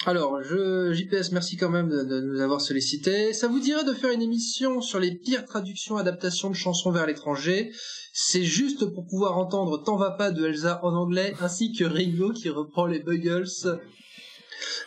Alors, 0.05 0.41
je, 0.41 0.93
JPS, 0.93 1.31
merci 1.33 1.57
quand 1.57 1.69
même 1.69 1.89
de, 1.89 2.03
de 2.03 2.21
nous 2.21 2.39
avoir 2.39 2.61
sollicité. 2.61 3.33
Ça 3.33 3.47
vous 3.49 3.59
dirait 3.59 3.83
de 3.83 3.93
faire 3.93 4.11
une 4.11 4.21
émission 4.21 4.79
sur 4.81 4.97
les 4.99 5.13
pires 5.15 5.43
traductions, 5.45 5.97
adaptations 5.97 6.49
de 6.49 6.55
chansons 6.55 6.91
vers 6.91 7.05
l'étranger? 7.05 7.71
C'est 8.13 8.43
juste 8.43 8.85
pour 8.93 9.05
pouvoir 9.07 9.37
entendre 9.37 9.83
T'en 9.83 9.97
va 9.97 10.11
pas 10.11 10.31
de 10.31 10.45
Elsa 10.45 10.79
en 10.83 10.93
anglais, 10.95 11.33
ainsi 11.41 11.73
que 11.73 11.83
Ringo 11.83 12.31
qui 12.31 12.49
reprend 12.49 12.85
les 12.85 12.99
Buggles. 12.99 13.45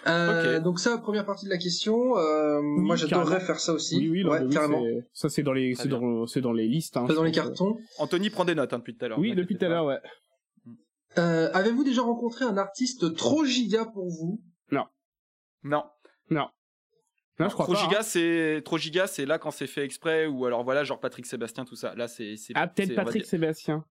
Euh. 0.07 0.61
Donc 0.61 0.81
ça, 0.81 0.99
première 0.99 1.25
partie 1.27 1.45
de 1.45 1.51
la 1.51 1.59
question. 1.59 2.17
Euh, 2.19 2.61
moi, 2.63 2.97
j'adorerais 2.97 3.41
faire 3.41 3.61
ça 3.61 3.73
aussi. 3.75 3.97
Oui, 3.99 4.09
oui, 4.09 4.25
ouais, 4.25 4.41
oui, 4.43 4.53
carrément. 4.53 4.83
c'est- 4.83 5.09
ça, 5.13 5.29
c'est 5.29 5.43
dans 5.43 5.53
les, 5.53 5.75
c'est 5.75 5.89
dans, 5.89 6.27
c'est 6.27 6.41
dans 6.41 6.53
les 6.53 6.67
listes, 6.67 6.97
hein. 6.97 7.05
Pas 7.07 7.13
je 7.13 7.19
dans 7.19 7.23
les 7.25 7.33
cartons. 7.33 7.77
Anthony 7.99 8.31
prend 8.31 8.45
des 8.45 8.55
notes 8.55 8.73
hein, 8.73 8.79
depuis 8.79 8.97
tout 8.97 9.05
à 9.05 9.09
l'heure. 9.09 9.19
Oui, 9.19 9.35
depuis 9.35 9.57
tout 9.57 9.65
à 9.65 9.69
l'heure, 9.69 9.85
ouais. 9.87 9.99
Euh, 11.19 11.51
Avez-vous 11.53 11.85
déjà 11.85 12.03
rencontré 12.03 12.45
un 12.47 12.57
artiste 12.57 13.15
trop 13.15 13.45
giga 13.45 13.85
pour 13.85 14.09
vous? 14.09 14.41
Non. 15.65 15.85
Non. 16.31 16.49
Non, 17.39 17.49
je 17.49 17.55
crois 17.55 17.65
trop 17.65 17.75
pas. 17.75 17.81
hein. 17.81 17.89
giga, 17.89 18.03
c'est 18.03 18.63
trop 18.65 18.79
giga, 18.79 19.07
c'est 19.07 19.25
là 19.27 19.39
quand 19.39 19.51
c'est 19.51 19.67
fait 19.67 19.85
exprès 19.85 20.27
ou 20.27 20.45
alors 20.47 20.65
voilà 20.65 20.85
genre 20.85 21.01
Patrick 21.01 21.25
Sébastien 21.27 21.65
tout 21.65 21.77
ça. 21.77 21.95
Là 21.95 22.07
c'est 22.09 22.37
c'est 22.37 22.53
Ah, 22.57 22.67
peut-être 22.69 22.95
Patrick 22.95 23.23
dire- 23.23 23.29
Sébastien. 23.31 23.85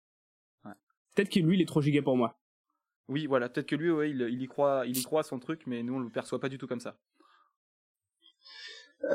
Ouais. 0.65 0.73
Peut-être 1.15 1.29
que 1.29 1.39
lui, 1.39 1.57
il 1.57 1.61
est 1.61 1.65
trop 1.65 1.81
giga 1.81 2.01
pour 2.01 2.17
moi. 2.17 2.39
Oui, 3.07 3.25
voilà, 3.25 3.49
peut-être 3.49 3.67
que 3.67 3.75
lui 3.75 3.89
ouais, 3.91 4.11
il, 4.11 4.21
il 4.29 4.41
y 4.41 4.47
croit, 4.47 4.83
il 4.85 4.97
y 4.97 5.03
croit 5.03 5.21
à 5.21 5.23
son 5.23 5.39
truc 5.39 5.63
mais 5.65 5.81
nous 5.83 5.95
on 5.95 5.99
le 5.99 6.09
perçoit 6.09 6.39
pas 6.39 6.49
du 6.49 6.57
tout 6.57 6.67
comme 6.67 6.79
ça. 6.81 6.97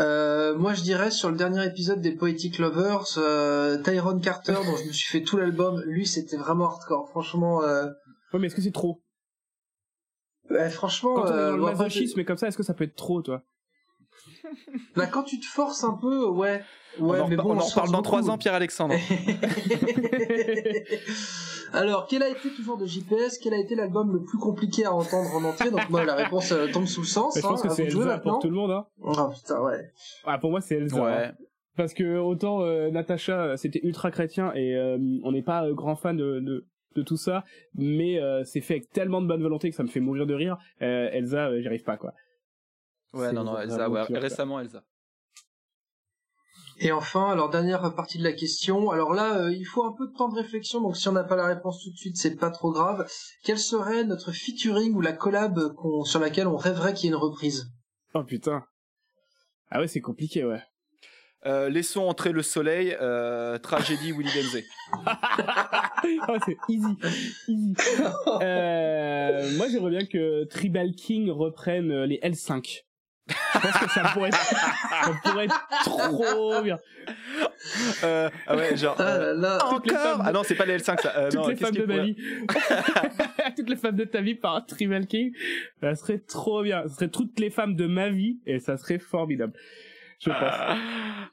Euh, 0.01 0.57
moi, 0.57 0.73
je 0.73 0.81
dirais 0.83 1.11
sur 1.11 1.31
le 1.31 1.37
dernier 1.37 1.65
épisode 1.67 2.01
des 2.01 2.17
Poetic 2.17 2.59
Lovers, 2.59 3.05
euh, 3.19 3.77
Tyrone 3.83 4.23
Carter, 4.23 4.55
dont 4.55 4.77
je 4.77 4.85
me 4.87 4.93
suis 4.93 5.11
fait 5.19 5.23
tout 5.23 5.37
l'album, 5.37 5.83
lui, 5.85 6.07
c'était 6.07 6.39
vraiment 6.39 6.65
hardcore. 6.71 7.11
Franchement, 7.11 7.63
euh, 7.63 7.85
Ouais, 8.33 8.41
mais 8.41 8.47
est-ce 8.47 8.55
que 8.57 8.63
c'est 8.63 8.73
trop? 8.73 9.04
Ouais, 10.55 10.71
franchement, 10.71 11.15
Quand 11.15 11.25
on 11.25 11.27
est 11.27 11.31
euh, 11.33 11.51
dans 11.51 11.57
le 11.57 11.63
après, 11.65 11.75
masochisme 11.85 12.21
et 12.21 12.25
comme 12.25 12.37
ça, 12.39 12.49
est-ce 12.49 12.57
que 12.57 12.63
ça 12.63 12.73
peut 12.75 12.85
être 12.85 12.97
trop, 12.97 13.21
toi? 13.23 13.43
Bah, 14.97 15.07
quand 15.07 15.23
tu 15.25 15.41
te 15.41 15.47
forces 15.47 15.85
un 15.85 15.95
peu, 16.01 16.27
ouais. 16.29 16.63
on 17.01 17.09
Ouais, 17.11 17.21
en, 17.21 17.29
mais 17.29 17.37
bon, 17.37 17.57
on 17.57 17.61
force 17.61 17.91
dans 17.91 18.03
trois 18.03 18.31
ans, 18.31 18.39
Pierre-Alexandre. 18.39 18.95
Alors, 21.73 22.07
quel 22.09 22.23
a 22.23 22.29
été 22.29 22.51
toujours 22.51 22.77
de 22.77 22.87
JPS 22.87 23.39
Quel 23.43 23.55
a 23.55 23.59
été 23.59 23.75
l'album 23.75 24.13
le 24.13 24.23
plus 24.23 24.39
compliqué 24.39 24.85
à 24.85 24.93
entendre 24.93 25.35
en 25.35 25.45
entier? 25.45 25.71
Donc 25.71 25.89
moi, 25.91 26.05
la 26.05 26.15
réponse 26.15 26.53
euh, 26.53 26.69
tombe 26.73 26.87
sous 26.87 27.01
le 27.01 27.07
sens. 27.07 27.35
Mais 27.35 27.43
Je 27.43 27.47
pense 27.47 27.61
hein, 27.65 27.69
que 27.69 27.73
à 27.73 27.75
c'est 27.75 27.85
Elsa 27.85 27.99
maintenant. 28.05 28.33
pour 28.35 28.39
tout 28.41 28.49
le 28.49 28.55
monde, 28.55 28.71
hein. 28.71 28.87
Oh 29.03 29.29
putain, 29.35 29.61
ouais. 29.63 29.91
Ah, 30.25 30.39
pour 30.39 30.51
moi, 30.51 30.61
c'est 30.61 30.77
Elsa. 30.77 30.97
hein. 30.97 31.05
ouais. 31.05 31.33
Parce 31.77 31.95
que 31.95 32.19
autant 32.19 32.61
euh, 32.63 32.91
Natacha, 32.91 33.43
euh, 33.43 33.57
c'était 33.57 33.81
ultra 33.83 34.13
chrétien 34.13 34.53
et 34.55 34.77
euh, 34.77 34.97
on 35.25 35.33
n'est 35.33 35.43
pas 35.43 35.65
euh, 35.65 35.75
grand 35.75 35.97
fan 35.97 36.17
de, 36.17 36.39
de, 36.39 36.67
de 36.95 37.03
tout 37.03 37.17
ça, 37.17 37.45
mais 37.75 38.21
euh, 38.21 38.45
c'est 38.45 38.61
fait 38.61 38.75
avec 38.75 38.91
tellement 38.91 39.21
de 39.21 39.27
bonne 39.27 39.43
volonté 39.43 39.71
que 39.71 39.77
ça 39.77 39.83
me 39.83 39.89
fait 39.89 40.01
mourir 40.01 40.27
de 40.27 40.35
rire. 40.35 40.57
Euh, 40.83 41.09
Elsa, 41.13 41.49
euh, 41.49 41.61
j'y 41.61 41.67
arrive 41.67 41.83
pas, 41.83 41.97
quoi. 41.97 42.13
Ouais, 43.13 43.33
non 43.33 43.45
non, 43.45 43.59
Elsa, 43.59 43.89
ouais, 43.89 44.03
récemment 44.19 44.61
Elsa. 44.61 44.83
Et 46.79 46.91
enfin, 46.91 47.31
alors 47.31 47.51
dernière 47.51 47.95
partie 47.95 48.19
de 48.19 48.25
la 48.25 48.33
question. 48.33 48.91
Alors 48.91 49.15
là, 49.15 49.39
euh, 49.39 49.53
il 49.53 49.65
faut 49.65 49.85
un 49.85 49.93
peu 49.93 50.09
de 50.09 50.13
temps 50.13 50.29
de 50.29 50.35
réflexion, 50.35 50.81
donc 50.81 50.97
si 50.97 51.09
on 51.09 51.13
n'a 51.13 51.23
pas 51.23 51.37
la 51.37 51.47
réponse 51.47 51.83
tout 51.83 51.91
de 51.91 51.97
suite, 51.97 52.17
c'est 52.17 52.35
pas 52.35 52.51
trop 52.51 52.73
grave. 52.73 53.07
Quel 53.45 53.59
serait 53.59 54.05
notre 54.05 54.33
featuring 54.33 54.93
ou 54.95 55.01
la 55.01 55.13
collab 55.13 55.61
sur 56.05 56.19
laquelle 56.19 56.49
on 56.49 56.57
rêverait 56.57 56.95
qu'il 56.95 57.05
y 57.05 57.13
ait 57.13 57.15
une 57.15 57.23
reprise? 57.23 57.67
Oh 58.15 58.25
putain. 58.25 58.65
Ah 59.71 59.81
ouais, 59.81 59.87
c'est 59.87 60.01
compliqué, 60.01 60.45
ouais. 60.45 60.63
Euh, 61.47 61.69
laissons 61.69 62.05
entrer 62.05 62.33
le 62.33 62.43
soleil, 62.43 62.97
euh, 63.03 63.59
tragédie 63.59 64.13
Willy 64.13 64.31
Denzey. 64.35 64.65
oh, 66.29 66.37
c'est 66.47 66.57
easy. 66.71 66.97
easy. 67.49 67.75
Euh, 68.41 69.51
moi, 69.57 69.67
j'aimerais 69.71 69.91
bien 69.91 70.07
que 70.07 70.45
Tribal 70.45 70.93
King 70.93 71.31
reprenne 71.31 71.91
euh, 71.91 72.07
les 72.07 72.19
L5. 72.21 72.85
Je 73.29 73.35
pense 73.59 73.79
que 73.79 73.91
ça 73.91 74.11
pourrait 74.13 74.29
être, 74.29 74.37
ça 74.39 75.13
pourrait 75.23 75.45
être 75.47 75.69
trop 75.85 76.63
bien. 76.63 76.79
Euh, 78.05 78.29
ah 78.47 78.57
ouais, 78.57 78.77
genre. 78.77 78.97
Ah 78.99 79.03
euh, 79.03 79.35
là 79.35 79.59
là. 79.59 79.59
toutes 79.71 79.87
les 79.87 79.93
encore? 79.93 80.03
femmes 80.05 80.19
de- 80.21 80.25
Ah 80.27 80.33
non, 80.33 80.43
c'est 80.45 80.55
pas 80.55 80.67
les 80.67 80.79
L5 80.79 81.01
ça. 81.03 81.13
Euh, 81.17 81.31
Toutes 81.31 81.41
non, 81.41 81.49
les 81.49 81.57
qu'est-ce 81.57 81.73
femmes 81.73 81.87
de 81.87 81.87
ma 81.87 81.99
vie. 82.05 82.17
toutes 83.57 83.69
les 83.71 83.77
femmes 83.77 83.97
de 83.97 84.05
ta 84.05 84.21
vie 84.21 84.35
par 84.35 84.65
Tribal 84.67 85.07
King. 85.07 85.33
Ça 85.81 85.95
serait 85.95 86.19
trop 86.19 86.63
bien. 86.63 86.87
Ça 86.89 86.95
serait 86.97 87.09
toutes 87.09 87.39
les 87.41 87.49
femmes 87.51 87.77
de 87.77 87.87
ma 87.87 88.11
vie 88.11 88.41
et 88.47 88.59
ça 88.59 88.77
serait 88.77 88.99
formidable. 88.99 89.55
Je 90.21 90.31
pense. 90.31 90.39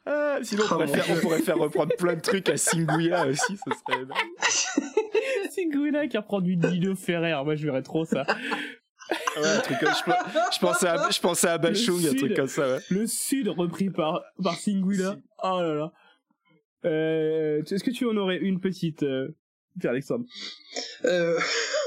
Ah, 0.05 0.39
sinon, 0.41 0.63
on 0.63 0.65
Oh, 0.65 0.69
pourrait, 0.73 0.87
faire, 0.87 1.05
on 1.09 1.13
Dieu. 1.13 1.21
pourrait 1.21 1.41
faire 1.41 1.57
reprendre 1.57 1.95
plein 1.97 2.15
de 2.15 2.21
trucs 2.21 2.49
à 2.49 2.57
Singuya 2.57 3.27
aussi, 3.27 3.57
ça 3.57 3.71
serait 3.85 4.01
énorme. 4.01 4.19
Gwena 5.71 6.07
qui 6.07 6.17
reprend 6.17 6.41
du 6.41 6.55
Dino 6.55 6.95
Ferrer. 6.95 7.35
Moi, 7.43 7.55
je 7.55 7.65
verrais 7.65 7.83
trop 7.83 8.03
ça. 8.05 8.25
Ouais, 9.37 9.45
un 9.45 9.59
truc 9.59 9.77
comme, 9.79 9.89
je, 9.89 10.55
je 10.55 10.59
pensais 10.59 10.87
à, 10.87 11.09
je 11.09 11.19
pensais 11.19 11.47
à 11.47 11.57
Bachung, 11.57 11.97
un 11.99 12.09
sud. 12.11 12.17
truc 12.17 12.35
comme 12.35 12.47
ça, 12.47 12.67
ouais. 12.75 12.79
Le 12.89 13.05
Sud 13.07 13.47
repris 13.49 13.89
par, 13.89 14.21
par. 14.41 14.55
Oh 15.43 15.61
là 15.61 15.73
là. 15.75 15.91
Euh, 16.85 17.61
Est-ce 17.63 17.83
que 17.83 17.91
tu 17.91 18.05
en 18.07 18.15
aurais 18.17 18.37
une 18.37 18.59
petite, 18.59 19.03
euh, 19.03 19.35
Pierre-Alexandre? 19.79 20.25
Euh... 21.05 21.37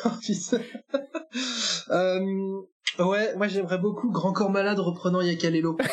Euh, 1.90 2.60
ouais, 3.00 3.34
moi 3.34 3.48
j'aimerais 3.48 3.78
beaucoup 3.78 4.10
Grand 4.12 4.32
Corps 4.32 4.50
Malade 4.50 4.78
reprenant 4.78 5.20
Yakalelo. 5.20 5.76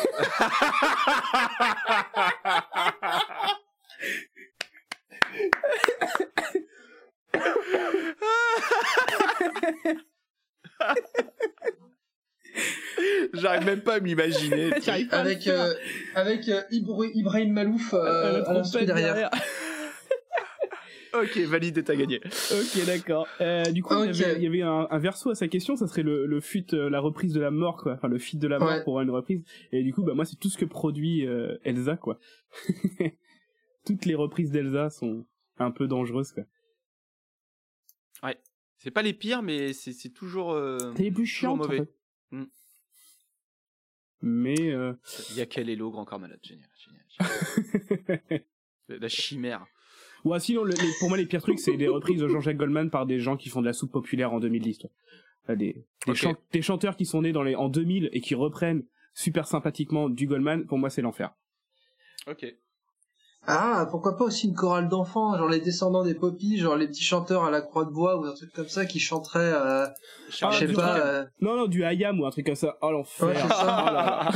J'arrive 13.34 13.64
même 13.64 13.80
pas 13.80 13.94
à 13.94 14.00
m'imaginer. 14.00 14.72
Avec 15.10 15.46
euh, 15.46 15.74
avec 16.14 16.48
euh, 16.48 16.62
Ibra- 16.70 17.10
Ibrahim 17.14 17.52
Malouf 17.52 17.94
À 17.94 18.52
la 18.52 18.62
derrière. 18.84 19.30
Ok, 21.14 21.38
valide, 21.48 21.84
t'as 21.84 21.96
gagné. 21.96 22.20
Ok, 22.24 22.84
d'accord. 22.86 23.26
Euh, 23.40 23.64
du 23.70 23.82
coup, 23.82 23.94
il 24.04 24.16
y 24.16 24.24
avait, 24.24 24.36
il 24.36 24.42
y 24.42 24.46
avait 24.46 24.62
un, 24.62 24.86
un 24.90 24.98
verso 24.98 25.30
à 25.30 25.34
sa 25.34 25.48
question, 25.48 25.76
ça 25.76 25.86
serait 25.86 26.02
le, 26.02 26.26
le 26.26 26.40
euh, 26.74 26.88
la 26.90 27.00
reprise 27.00 27.32
de 27.32 27.40
la 27.40 27.50
mort, 27.50 27.76
quoi. 27.76 27.94
Enfin, 27.94 28.08
le 28.08 28.18
feat 28.18 28.38
de 28.38 28.48
la 28.48 28.58
mort 28.58 28.68
Ouais. 28.68 28.84
pour 28.84 29.00
une 29.00 29.10
reprise. 29.10 29.42
Et 29.72 29.82
du 29.82 29.92
coup, 29.92 30.02
bah, 30.02 30.14
moi, 30.14 30.24
c'est 30.24 30.36
tout 30.36 30.48
ce 30.50 30.58
que 30.58 30.64
produit 30.64 31.26
euh, 31.26 31.56
Elsa, 31.64 31.96
quoi. 31.96 32.18
Toutes 33.86 34.04
les 34.04 34.14
reprises 34.14 34.50
d'Elsa 34.50 34.90
sont 34.90 35.26
un 35.58 35.70
peu 35.72 35.86
dangereuses, 35.88 36.32
quoi. 36.32 36.44
C'est 38.78 38.90
pas 38.90 39.02
les 39.02 39.12
pires, 39.14 39.42
mais 39.42 39.72
c'est 39.72 40.10
toujours. 40.10 40.50
euh, 40.54 40.76
C'est 40.96 41.04
les 41.04 41.12
plus 41.12 41.24
chiantes, 41.24 41.60
en 41.60 41.62
mauvais. 41.64 41.76
fait. 41.78 41.94
Mm. 42.32 42.44
Mais, 44.22 44.72
euh... 44.72 44.92
Il 45.30 45.36
y 45.36 45.40
a 45.40 45.46
quel 45.46 45.70
Hello, 45.70 45.92
Grand 45.92 46.04
Corps 46.04 46.18
Malade, 46.18 46.40
génial, 46.42 46.68
génial. 46.76 47.04
génial. 47.88 48.44
La 49.00 49.08
chimère. 49.08 49.64
Ou 50.24 50.32
ah, 50.34 50.40
sinon, 50.40 50.62
le- 50.64 50.72
les- 50.72 50.92
pour 51.00 51.08
moi, 51.08 51.16
les 51.18 51.26
pires 51.26 51.42
trucs, 51.42 51.58
c'est 51.58 51.76
des 51.76 51.88
reprises 51.88 52.20
de 52.20 52.28
Jean-Jacques 52.28 52.56
Goldman 52.56 52.90
par 52.90 53.06
des 53.06 53.18
gens 53.18 53.36
qui 53.36 53.48
font 53.48 53.60
de 53.60 53.66
la 53.66 53.72
soupe 53.72 53.90
populaire 53.92 54.32
en 54.32 54.38
2010. 54.40 54.78
quoi. 54.78 54.90
Enfin, 55.44 55.56
Des, 55.56 55.72
des, 56.06 56.10
Ok. 56.12 56.14
chan- 56.16 56.36
des 56.52 56.62
chanteurs 56.62 56.96
qui 56.96 57.04
sont 57.06 57.22
nés 57.22 57.32
dans 57.32 57.42
les, 57.42 57.56
en 57.56 57.68
2000 57.68 58.08
et 58.12 58.20
qui 58.20 58.34
reprennent 58.36 58.84
super 59.14 59.46
sympathiquement 59.46 60.08
du 60.08 60.26
Goldman, 60.26 60.64
pour 60.66 60.78
moi, 60.78 60.88
c'est 60.90 61.02
l'enfer. 61.02 61.32
Ok. 62.28 62.46
Ah, 63.44 63.88
pourquoi 63.90 64.16
pas 64.16 64.24
aussi 64.24 64.46
une 64.46 64.54
chorale 64.54 64.88
d'enfants, 64.88 65.36
genre 65.36 65.48
les 65.48 65.58
descendants 65.60 66.04
des 66.04 66.14
poppies, 66.14 66.58
genre 66.58 66.76
les 66.76 66.86
petits 66.86 67.02
chanteurs 67.02 67.42
à 67.44 67.50
la 67.50 67.60
croix 67.60 67.84
de 67.84 67.90
bois 67.90 68.16
ou 68.16 68.24
un 68.24 68.32
truc 68.34 68.52
comme 68.52 68.68
ça 68.68 68.86
qui 68.86 69.00
chanteraient, 69.00 69.40
euh, 69.52 69.86
Ah, 70.42 70.50
je 70.52 70.58
sais 70.66 70.72
pas. 70.72 70.96
euh, 70.98 71.24
Non, 71.40 71.56
non, 71.56 71.66
du 71.66 71.82
Hayam 71.84 72.20
ou 72.20 72.26
un 72.26 72.30
truc 72.30 72.46
comme 72.46 72.54
ça. 72.54 72.76
Oh, 72.82 72.92
l'enfer. 72.92 73.26
Ouais. 73.28 73.34
Oh 73.42 74.28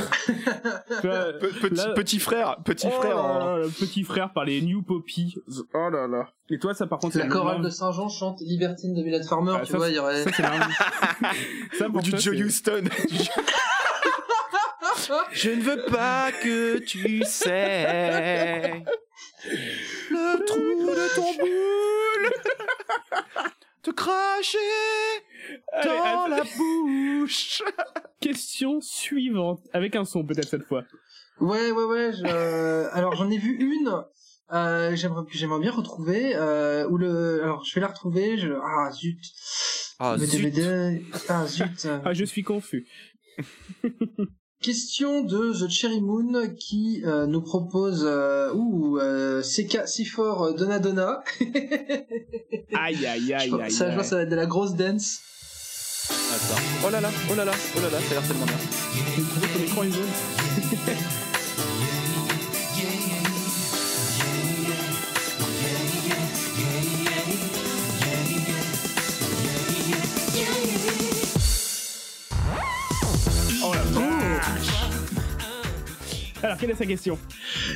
Pe- 1.03 1.61
petit, 1.61 1.74
Là- 1.77 1.93
petit 1.95 2.19
frère, 2.19 2.57
petit 2.65 2.89
oh 2.89 3.01
frère. 3.01 3.16
là 3.16 3.59
là, 3.59 3.66
petit 3.78 4.03
frère 4.03 4.33
par 4.33 4.45
les 4.45 4.61
New 4.62 4.83
Poppy. 4.83 5.37
Oh 5.73 5.89
là 5.89 6.09
là. 6.09 6.28
Et 6.51 6.59
toi, 6.59 6.74
ça, 6.74 6.87
par 6.89 6.99
contre, 6.99 7.12
c'est 7.12 7.20
la 7.20 7.27
le 7.27 7.33
chorale 7.33 7.62
de 7.62 7.70
Saint-Jean 7.70 8.09
chante 8.09 8.41
Libertine 8.41 8.93
de 8.95 9.03
Mylène 9.03 9.23
Farmer, 9.24 9.53
Ah, 9.57 9.61
tu 9.65 9.70
ça, 9.73 9.78
vois, 9.78 9.89
il 9.89 9.95
y 9.95 9.99
aurait. 10.01 10.24
Ça, 10.24 10.31
c'est 10.37 10.43
la 10.43 10.51
Ça, 11.78 11.89
Ou 11.89 11.93
pour 11.93 12.03
du 12.03 12.11
Joe 12.19 12.35
Houston. 12.37 12.85
Je 15.33 15.51
ne 15.51 15.62
veux 15.62 15.83
pas 15.91 16.33
que 16.33 16.78
tu 16.78 17.23
sais 17.24 18.83
le 20.11 20.45
trou 20.45 20.59
de 20.59 21.15
ton 21.15 21.35
boule 21.39 22.31
te 23.83 23.91
cracher 23.91 24.59
Allez, 25.73 25.89
dans 25.89 26.03
attends. 26.03 26.28
la 26.28 26.43
bouche. 26.43 27.62
Question 28.20 28.81
suivante. 28.81 29.61
Avec 29.73 29.95
un 29.95 30.05
son, 30.05 30.24
peut-être, 30.24 30.49
cette 30.49 30.65
fois. 30.65 30.83
Ouais, 31.41 31.70
ouais, 31.70 31.85
ouais. 31.85 32.12
Je... 32.12 32.89
Alors 32.93 33.15
j'en 33.15 33.31
ai 33.31 33.39
vu 33.39 33.57
une. 33.57 34.03
Euh, 34.53 34.97
j'aimerais 34.97 35.24
que 35.24 35.37
j'aimerais 35.37 35.61
bien 35.61 35.70
retrouver 35.70 36.35
euh, 36.35 36.89
où 36.89 36.97
le 36.99 37.43
alors 37.43 37.65
je 37.65 37.74
vais 37.74 37.81
la 37.81 37.89
retrouver 37.89 38.39
je 38.39 38.53
ah 38.62 38.91
zut 38.93 39.19
Ah, 39.99 40.16
zut. 40.19 40.62
Ah 41.28 41.47
zut 41.47 41.89
Ah, 42.05 42.12
je 42.12 42.24
suis 42.24 42.43
confus. 42.45 42.87
question 44.66 45.22
de 45.22 45.52
The 45.52 45.70
Cherry 45.70 46.01
Moon 46.01 46.48
qui 46.59 47.01
euh, 47.05 47.26
nous 47.28 47.40
propose 47.40 48.02
euh, 48.05 48.52
ouh 48.52 48.98
euh, 48.98 49.40
CK 49.40 49.84
C4 49.86 50.18
euh, 50.18 50.52
Donna 50.56 50.80
Donna 50.80 51.22
Aïe, 52.74 53.06
aïe, 53.06 53.32
aïe, 53.32 53.47
Je 53.47 53.51
pense- 53.51 53.60
aïe. 53.60 53.70
ça 53.70 53.86
aïe. 53.93 54.05
ça 54.05 54.16
va 54.16 54.22
être 54.22 54.28
de 54.28 54.34
la 54.34 54.47
grosse 54.47 54.74
dance 54.74 55.20
Attends. 56.10 56.60
Oh 56.84 56.90
là 56.90 57.01
là, 57.01 57.10
oh 57.30 57.34
là 57.36 57.44
là, 57.44 57.52
oh 57.76 57.80
là 57.80 57.90
là, 57.90 57.98
ça 58.01 58.16
a 58.16 58.20
l'air 58.20 58.28
tellement 58.28 58.47
bien. 58.47 58.56
Alors, 76.47 76.59
quelle 76.60 76.70
est 76.70 76.77
sa 76.77 76.86
question 76.86 77.18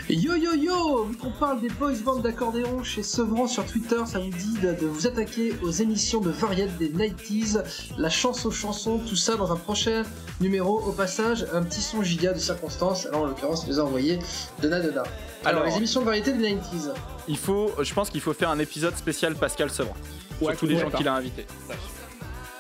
Yo 0.09 0.35
yo 0.37 0.55
yo 0.55 1.05
Vu 1.05 1.17
qu'on 1.17 1.31
parle 1.33 1.61
des 1.61 1.69
boys 1.69 1.93
bands 2.05 2.17
d'accordéon 2.21 2.83
chez 2.85 3.03
Sevran 3.03 3.47
sur 3.47 3.65
Twitter, 3.67 3.97
ça 4.07 4.19
vous 4.21 4.31
dit 4.31 4.59
de, 4.63 4.73
de 4.73 4.87
vous 4.87 5.07
attaquer 5.07 5.55
aux 5.63 5.71
émissions 5.71 6.21
de 6.21 6.31
variété 6.31 6.89
des 6.89 7.09
90s, 7.09 7.63
la 7.99 8.11
chance 8.11 8.47
aux 8.47 8.51
chansons, 8.51 8.99
tout 8.99 9.17
ça 9.17 9.37
dans 9.37 9.53
un 9.53 9.57
prochain 9.57 10.05
numéro. 10.41 10.81
Au 10.81 10.93
passage, 10.93 11.47
un 11.53 11.63
petit 11.63 11.81
son 11.81 12.03
giga 12.03 12.33
de 12.33 12.39
circonstances. 12.39 13.07
Alors 13.07 13.23
en 13.23 13.27
l'occurrence, 13.27 13.65
il 13.67 13.71
nous 13.71 13.81
a 13.81 13.83
envoyé 13.85 14.19
Donna 14.63 14.81
Donna. 14.81 15.03
Alors, 15.45 15.63
Alors- 15.63 15.65
les 15.67 15.77
émissions 15.77 16.01
de 16.01 16.07
variété 16.07 16.33
des 16.33 16.55
90s. 16.55 16.93
Il 17.29 17.37
faut, 17.39 17.71
je 17.81 17.93
pense 17.93 18.11
qu'il 18.11 18.21
faut 18.21 18.33
faire 18.33 18.51
un 18.51 18.59
épisode 18.59 18.97
spécial 18.97 19.35
Pascal 19.35 19.71
Sevran. 19.71 19.95
Ouais, 20.41 20.53
sur 20.53 20.61
tous 20.61 20.67
les 20.67 20.79
gens 20.79 20.91
qu'il 20.91 21.07
a 21.09 21.15
invités. 21.15 21.47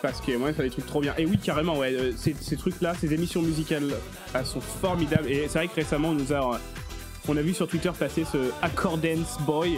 Parce 0.03 0.21
que 0.21 0.37
moi, 0.37 0.53
ça 0.55 0.63
des 0.63 0.71
trucs 0.71 0.87
trop 0.87 1.01
bien. 1.01 1.15
Et 1.19 1.27
oui, 1.27 1.39
carrément, 1.39 1.77
ouais, 1.79 1.93
euh, 1.93 2.13
ces, 2.17 2.35
ces 2.41 2.57
trucs-là, 2.57 2.95
ces 2.99 3.13
émissions 3.13 3.43
musicales, 3.43 3.93
elles 4.35 4.47
sont 4.47 4.61
formidables. 4.61 5.29
Et 5.31 5.43
c'est 5.49 5.59
vrai 5.59 5.69
que 5.69 5.75
récemment, 5.75 6.09
on 6.09 6.15
nous 6.15 6.33
a, 6.33 6.55
euh, 6.55 6.59
on 7.29 7.37
a 7.37 7.43
vu 7.43 7.53
sur 7.53 7.69
Twitter 7.69 7.91
passer 7.99 8.25
ce 8.31 8.39
Accordance 8.63 9.39
Boys. 9.43 9.69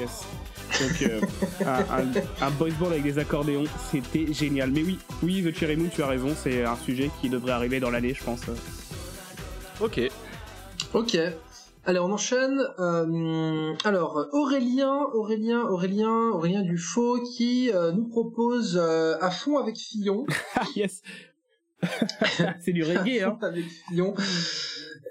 Donc, 0.81 1.03
euh, 1.03 1.21
un, 1.67 1.81
un, 2.03 2.47
un 2.47 2.51
boys 2.53 2.71
band 2.79 2.87
avec 2.87 3.03
des 3.03 3.19
accordéons, 3.19 3.65
c'était 3.91 4.33
génial. 4.33 4.71
Mais 4.71 4.83
oui, 4.83 4.99
oui, 5.23 5.43
The 5.43 5.57
Cherry 5.57 5.77
Moon, 5.77 5.89
tu 5.93 6.03
as 6.03 6.07
raison, 6.07 6.35
c'est 6.41 6.65
un 6.65 6.77
sujet 6.77 7.11
qui 7.21 7.29
devrait 7.29 7.53
arriver 7.53 7.81
dans 7.81 7.91
l'année, 7.91 8.15
je 8.15 8.23
pense. 8.23 8.41
Ok. 9.81 10.01
Ok. 10.95 11.17
Allez, 11.85 11.99
on 11.99 12.13
enchaîne. 12.13 12.61
Euh, 12.79 13.75
alors, 13.85 14.29
Aurélien, 14.33 15.07
Aurélien, 15.15 15.63
Aurélien, 15.63 16.29
Aurélien 16.31 16.63
Dufaux 16.63 17.21
qui 17.37 17.71
euh, 17.73 17.91
nous 17.91 18.09
propose 18.09 18.79
euh, 18.81 19.17
à 19.21 19.31
fond 19.31 19.59
avec 19.59 19.77
Fillon. 19.77 20.25
Ah, 20.55 20.65
yes 20.77 21.03
C'est 22.61 22.73
du 22.73 22.85
reggae, 22.85 23.23
hein 23.25 23.37
avec 23.43 23.65
Fillon. 23.65 24.15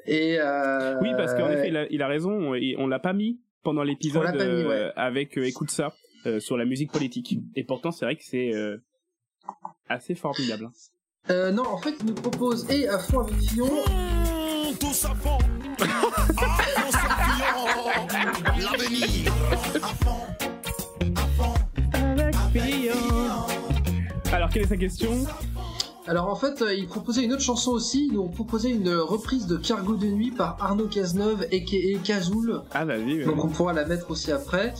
Et 0.05 0.37
euh, 0.39 0.97
Oui, 1.01 1.09
parce 1.17 1.33
qu'en 1.33 1.49
effet, 1.49 1.67
il 1.67 1.77
a, 1.77 1.85
il 1.89 2.01
a 2.01 2.07
raison, 2.07 2.31
on, 2.31 2.55
on 2.77 2.87
l'a 2.87 2.99
pas 2.99 3.13
mis 3.13 3.39
pendant 3.63 3.83
l'épisode 3.83 4.35
euh, 4.35 4.67
ouais. 4.67 4.91
avec 4.95 5.37
euh, 5.37 5.45
Écoute 5.45 5.71
ça, 5.71 5.93
euh, 6.25 6.39
sur 6.39 6.55
la 6.55 6.63
musique 6.65 6.91
politique. 6.93 7.37
Et 7.55 7.65
pourtant, 7.65 7.91
c'est 7.91 8.05
vrai 8.05 8.15
que 8.15 8.23
c'est 8.23 8.53
euh, 8.55 8.77
assez 9.89 10.15
formidable. 10.15 10.69
Euh, 11.29 11.51
non, 11.51 11.63
en 11.67 11.77
fait, 11.77 11.95
il 11.99 12.05
nous 12.05 12.13
propose 12.13 12.69
et 12.71 12.87
à 12.87 12.97
fond 12.97 13.19
avec 13.19 13.35
Fillon. 13.35 13.67
Fond 14.79 14.93
sur 14.93 15.15
Fillon 15.17 15.37
L'avenir 18.57 19.33
Alors, 24.31 24.49
quelle 24.49 24.63
est 24.63 24.67
sa 24.67 24.77
question? 24.77 25.11
Alors 26.07 26.27
en 26.27 26.35
fait, 26.35 26.61
euh, 26.61 26.73
il 26.73 26.87
proposait 26.87 27.23
une 27.23 27.33
autre 27.33 27.41
chanson 27.41 27.71
aussi. 27.71 28.07
Ils 28.07 28.13
nous 28.13 28.21
ont 28.21 28.29
proposé 28.29 28.69
une 28.69 28.89
reprise 28.89 29.45
de 29.45 29.57
Cargo 29.57 29.95
de 29.95 30.07
nuit 30.07 30.31
par 30.31 30.57
Arnaud 30.59 30.87
Cazeneuve 30.87 31.45
et 31.51 31.63
Cazoul. 32.03 32.61
Ah, 32.71 32.85
bah 32.85 32.95
oui, 32.97 33.23
Donc 33.23 33.43
on 33.43 33.49
pourra 33.49 33.73
la 33.73 33.85
mettre 33.85 34.09
aussi 34.09 34.31
après. 34.31 34.73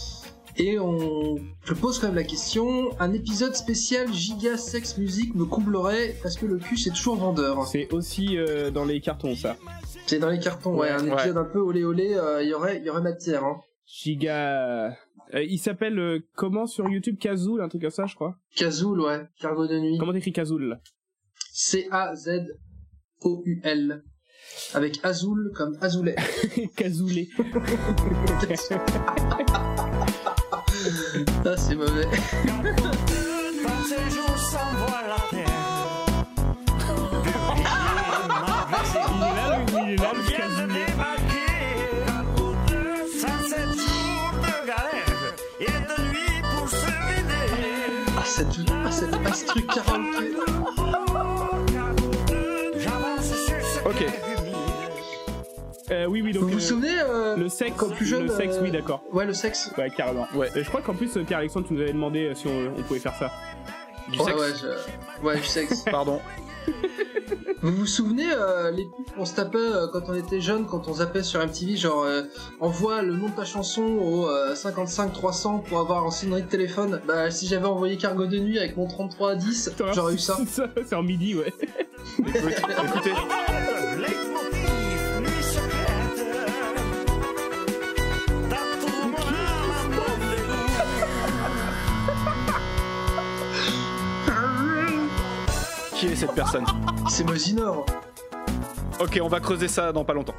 Et 0.58 0.80
on, 0.80 1.38
je 1.64 1.74
pose 1.74 2.00
quand 2.00 2.08
même 2.08 2.16
la 2.16 2.24
question, 2.24 2.90
un 3.00 3.14
épisode 3.14 3.56
spécial 3.56 4.12
giga 4.14 4.58
sex 4.58 4.98
musique 4.98 5.34
me 5.34 5.46
comblerait 5.46 6.16
parce 6.22 6.36
que 6.36 6.46
le 6.46 6.58
cul 6.58 6.78
c'est 6.78 6.90
toujours 6.90 7.16
vendeur. 7.16 7.66
c'est 7.66 7.92
aussi 7.94 8.38
euh, 8.38 8.70
dans 8.70 8.84
les 8.84 9.00
cartons, 9.00 9.36
ça. 9.36 9.56
C'est 10.08 10.20
dans 10.20 10.30
les 10.30 10.40
cartons, 10.40 10.76
ouais, 10.76 10.90
un 10.90 11.04
Ouais. 11.08 11.14
épisode 11.14 11.38
un 11.38 11.46
peu 11.46 11.60
olé 11.60 11.84
olé, 11.84 12.14
euh, 12.16 12.44
il 12.44 12.50
y 12.50 12.54
aurait, 12.54 12.78
il 12.80 12.84
y 12.86 12.90
aurait 12.90 13.02
matière. 13.02 13.44
Hein. 13.46 13.62
Giga... 13.86 14.98
Euh, 15.34 15.44
il 15.44 15.58
s'appelle 15.60 15.98
euh, 15.98 16.20
comment 16.36 16.66
sur 16.68 16.90
YouTube? 16.90 17.18
Kazoul, 17.18 17.62
un 17.62 17.70
truc 17.70 17.82
comme 17.84 17.92
ça, 17.92 18.06
je 18.06 18.16
crois. 18.16 18.36
Cazoul, 18.56 19.00
ouais, 19.00 19.22
Cargo 19.40 19.66
de 19.66 19.80
nuit. 19.80 19.98
Comment 19.98 20.12
t'écris 20.12 20.34
Kazoul? 20.34 20.78
C 21.54 21.88
A 21.90 22.14
Z 22.16 22.48
O 23.22 23.42
U 23.46 23.62
L. 23.64 24.04
Avec 24.74 25.00
Azul 25.04 25.52
comme 25.56 25.78
Azoulay. 25.80 26.16
Kazoulé. 26.76 27.30
ah 31.46 31.56
c'est 31.58 31.76
mauvais. 31.76 32.06
Quand 33.64 33.84
ces 33.86 34.10
jours 34.10 34.38
On 40.00 40.14
vient 40.22 40.48
de 40.48 40.74
débarquer. 40.74 41.52
Ah, 48.18 48.24
cette, 48.24 48.48
ah, 48.86 48.92
cette, 48.92 49.48
truc. 49.48 49.66
Ok. 53.86 54.06
Euh, 55.92 56.06
oui, 56.06 56.22
oui, 56.22 56.32
donc. 56.32 56.44
Vous 56.44 56.50
vous 56.50 56.60
souvenez 56.60 56.88
euh, 56.88 57.34
euh 57.34 57.36
Le 57.36 57.50
sexe, 57.50 57.74
quand 57.76 57.90
plus 57.90 58.06
jeune, 58.06 58.24
le 58.24 58.30
sexe, 58.30 58.56
euh, 58.56 58.62
oui, 58.62 58.72
d'accord. 58.72 59.04
Ouais, 59.12 59.26
le 59.26 59.34
sexe. 59.34 59.74
Ouais, 59.78 59.90
carrément. 59.90 60.26
Ouais. 60.34 60.50
Euh, 60.56 60.64
je 60.64 60.70
crois 60.70 60.82
qu'en 60.82 60.94
plus, 60.94 61.12
Pierre-Alexandre, 61.28 61.68
tu 61.68 61.74
nous 61.74 61.82
avais 61.82 61.92
demandé 61.92 62.32
si 62.36 62.48
on 62.48 62.82
pouvait 62.84 63.00
faire 63.00 63.16
ça. 63.16 63.30
Du 64.10 64.20
Ouais, 64.20 64.26
sexe 64.26 64.40
ouais, 64.40 64.48
je- 64.62 65.26
ouais, 65.26 65.36
du 65.38 65.44
sexe. 65.44 65.84
Pardon. 65.92 66.20
Vous 67.64 67.72
vous 67.72 67.86
souvenez 67.86 68.26
euh, 68.32 68.72
les 68.72 68.86
pubs 68.86 69.16
qu'on 69.16 69.26
se 69.26 69.36
tapait 69.36 69.58
euh, 69.58 69.88
quand 69.92 70.02
on 70.10 70.14
était 70.16 70.42
jeune, 70.42 70.66
quand 70.66 70.88
on 70.88 70.94
zappait 70.96 71.24
sur 71.24 71.40
MTV, 71.46 71.76
genre 71.76 72.04
euh, 72.04 72.24
envoie 72.60 73.02
le 73.04 73.16
nom 73.16 73.30
de 73.30 73.36
ta 73.36 73.46
chanson 73.46 73.84
au 73.84 74.28
euh, 74.28 74.56
55 74.56 75.14
300 75.14 75.60
pour 75.60 75.80
avoir 75.80 76.06
un 76.06 76.12
sonnerie 76.12 76.42
de 76.44 76.48
téléphone. 76.48 77.02
Bah 77.08 77.30
si 77.32 77.48
j'avais 77.48 77.66
envoyé 77.68 77.98
Cargo 77.98 78.26
de 78.26 78.38
nuit 78.40 78.58
avec 78.60 78.78
mon 78.78 78.88
33 78.88 79.32
à 79.32 79.36
10, 79.36 79.72
j'aurais 79.94 80.16
eu 80.16 80.20
ça. 80.20 80.38
ça 80.48 80.68
c'est 80.88 80.96
en 80.96 81.04
midi, 81.04 81.36
ouais. 81.36 81.54
Écoute- 82.20 82.36
écoutez, 82.86 83.12
qui 96.02 96.08
est 96.08 96.16
cette 96.16 96.34
personne 96.34 96.66
C'est 97.12 97.24
Mosinor. 97.24 97.86
Ok, 99.00 99.20
on 99.22 99.28
va 99.28 99.40
creuser 99.40 99.68
ça 99.68 99.92
dans 99.92 100.04
pas 100.04 100.14
longtemps. 100.14 100.34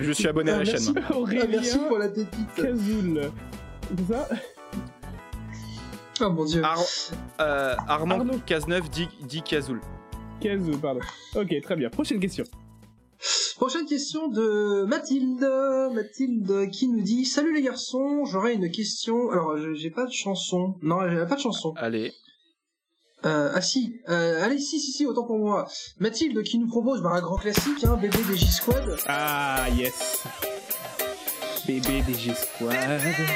Je 0.00 0.10
suis 0.10 0.26
abonné 0.26 0.50
à 0.50 0.56
Ah, 0.56 0.64
la 0.64 0.64
merci. 0.72 0.86
chaîne. 0.86 1.04
Ah, 1.08 1.16
Aurélien 1.16 1.46
merci 1.48 1.78
pour 1.78 1.98
la 1.98 2.08
pépite. 2.08 2.54
Cazoul. 2.56 3.30
C'est 3.96 4.12
ça 4.12 4.28
Oh 6.22 6.30
mon 6.30 6.44
dieu. 6.44 6.60
Ar- 6.64 6.80
euh, 7.40 7.74
Armand 7.86 8.18
Arnaud. 8.18 8.38
Cazeneuve 8.44 8.88
dit, 8.90 9.08
dit 9.22 9.42
Cazoul. 9.42 9.80
Cazoul, 10.40 10.76
pardon. 10.78 11.00
Ok, 11.36 11.54
très 11.62 11.76
bien. 11.76 11.88
Prochaine 11.88 12.18
question. 12.18 12.42
Prochaine 13.56 13.86
question 13.86 14.26
de 14.26 14.86
Mathilde. 14.86 15.48
Mathilde 15.94 16.68
qui 16.72 16.88
nous 16.88 17.00
dit 17.02 17.24
Salut 17.26 17.54
les 17.54 17.62
garçons, 17.62 18.24
j'aurais 18.24 18.54
une 18.54 18.70
question. 18.72 19.30
Alors, 19.30 19.56
j'ai 19.74 19.90
pas 19.90 20.06
de 20.06 20.12
chanson. 20.12 20.74
Non, 20.82 20.98
j'ai 21.08 21.24
pas 21.26 21.36
de 21.36 21.40
chanson. 21.40 21.74
Allez. 21.76 22.12
Euh, 23.26 23.50
ah 23.52 23.60
si, 23.60 24.00
euh, 24.08 24.44
allez, 24.44 24.58
si, 24.58 24.78
si, 24.78 24.92
si, 24.92 25.04
autant 25.04 25.24
pour 25.24 25.38
moi. 25.38 25.66
Mathilde 25.98 26.42
qui 26.44 26.58
nous 26.58 26.68
propose 26.68 27.02
bah, 27.02 27.10
un 27.12 27.20
grand 27.20 27.36
classique, 27.36 27.82
hein, 27.84 27.98
bébé 28.00 28.18
des 28.28 28.36
J-Squad. 28.36 28.96
Ah, 29.08 29.66
yes. 29.76 30.22
Bébé 31.66 32.02
DG 32.06 32.32
Squad. 32.32 32.76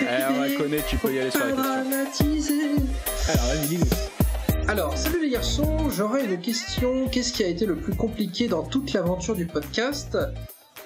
Eh, 0.01 0.33
on 0.33 0.41
la 0.41 0.51
connaît, 0.57 0.85
tu 0.89 0.97
peux 0.97 1.13
y 1.13 1.19
aller 1.19 1.33
sur 1.33 1.41
la 1.41 1.51
question. 1.51 2.31
Alors, 3.29 3.47
vas-y, 3.47 3.67
dis-nous. 3.67 4.69
Alors, 4.69 4.97
salut 4.97 5.23
les 5.23 5.31
garçons, 5.31 5.91
j'aurais 5.91 6.25
une 6.25 6.39
question. 6.41 7.09
Qu'est-ce 7.09 7.33
qui 7.33 7.43
a 7.43 7.49
été 7.49 7.67
le 7.67 7.75
plus 7.75 7.97
compliqué 7.97 8.47
dans 8.47 8.63
toute 8.63 8.93
l'aventure 8.93 9.35
du 9.35 9.47
podcast? 9.47 10.17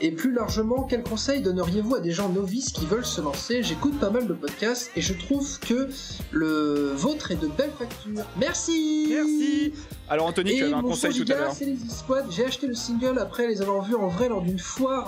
Et 0.01 0.11
plus 0.11 0.33
largement, 0.33 0.83
quels 0.83 1.03
conseils 1.03 1.41
donneriez-vous 1.41 1.95
à 1.97 2.01
des 2.01 2.11
gens 2.11 2.29
novices 2.29 2.73
qui 2.73 2.85
veulent 2.87 3.07
se 3.07 3.21
lancer? 3.21 3.63
J'écoute 3.63 3.99
pas 4.01 4.11
mal 4.11 4.27
de 4.27 4.33
podcasts 4.33 4.91
et 4.97 5.01
je 5.01 5.15
trouve 5.15 5.59
que 5.61 5.89
le 6.33 6.93
vôtre 6.95 7.31
est 7.31 7.41
de 7.41 7.47
belle 7.47 7.73
facture. 7.79 8.25
Merci 8.39 9.07
Merci. 9.09 9.73
Alors 10.11 10.27
Anthony, 10.27 10.53
Et 10.53 10.57
tu 10.59 10.65
avais 10.65 10.75
un 10.75 10.83
conseil 10.83 11.15
tout 11.15 11.33
à 11.33 11.37
l'heure. 11.37 11.53
c'est 11.53 11.75
Squad. 11.89 12.27
J'ai 12.31 12.45
acheté 12.45 12.67
le 12.67 12.75
single 12.75 13.19
après 13.19 13.47
les 13.49 13.63
avoir 13.63 13.83
vus 13.83 13.95
en 13.95 14.09
vrai 14.09 14.29
lors 14.29 14.43
d'une 14.43 14.59
foire 14.59 15.07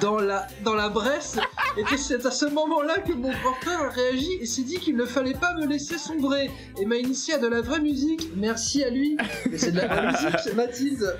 dans 0.00 0.18
la 0.18 0.46
dans 0.64 0.74
la 0.74 0.88
Bresse. 0.88 1.38
Et 1.76 1.96
c'est 1.98 2.24
à 2.24 2.30
ce 2.30 2.46
moment-là 2.46 2.98
que 3.00 3.12
mon 3.12 3.28
grand 3.30 3.54
frère 3.60 3.80
a 3.82 3.88
réagi 3.90 4.30
et 4.40 4.46
s'est 4.46 4.62
dit 4.62 4.78
qu'il 4.78 4.96
ne 4.96 5.04
fallait 5.04 5.34
pas 5.34 5.54
me 5.54 5.66
laisser 5.66 5.98
sombrer 5.98 6.50
et 6.80 6.86
m'a 6.86 6.96
initié 6.96 7.34
à 7.34 7.38
de 7.38 7.46
la 7.46 7.60
vraie 7.60 7.80
musique. 7.80 8.30
Merci 8.34 8.82
à 8.84 8.88
lui. 8.90 9.18
Mais 9.50 9.58
c'est 9.58 9.72
de 9.72 9.76
la 9.78 9.86
vraie 9.86 10.06
musique, 10.06 10.54
Mathilde. 10.56 11.14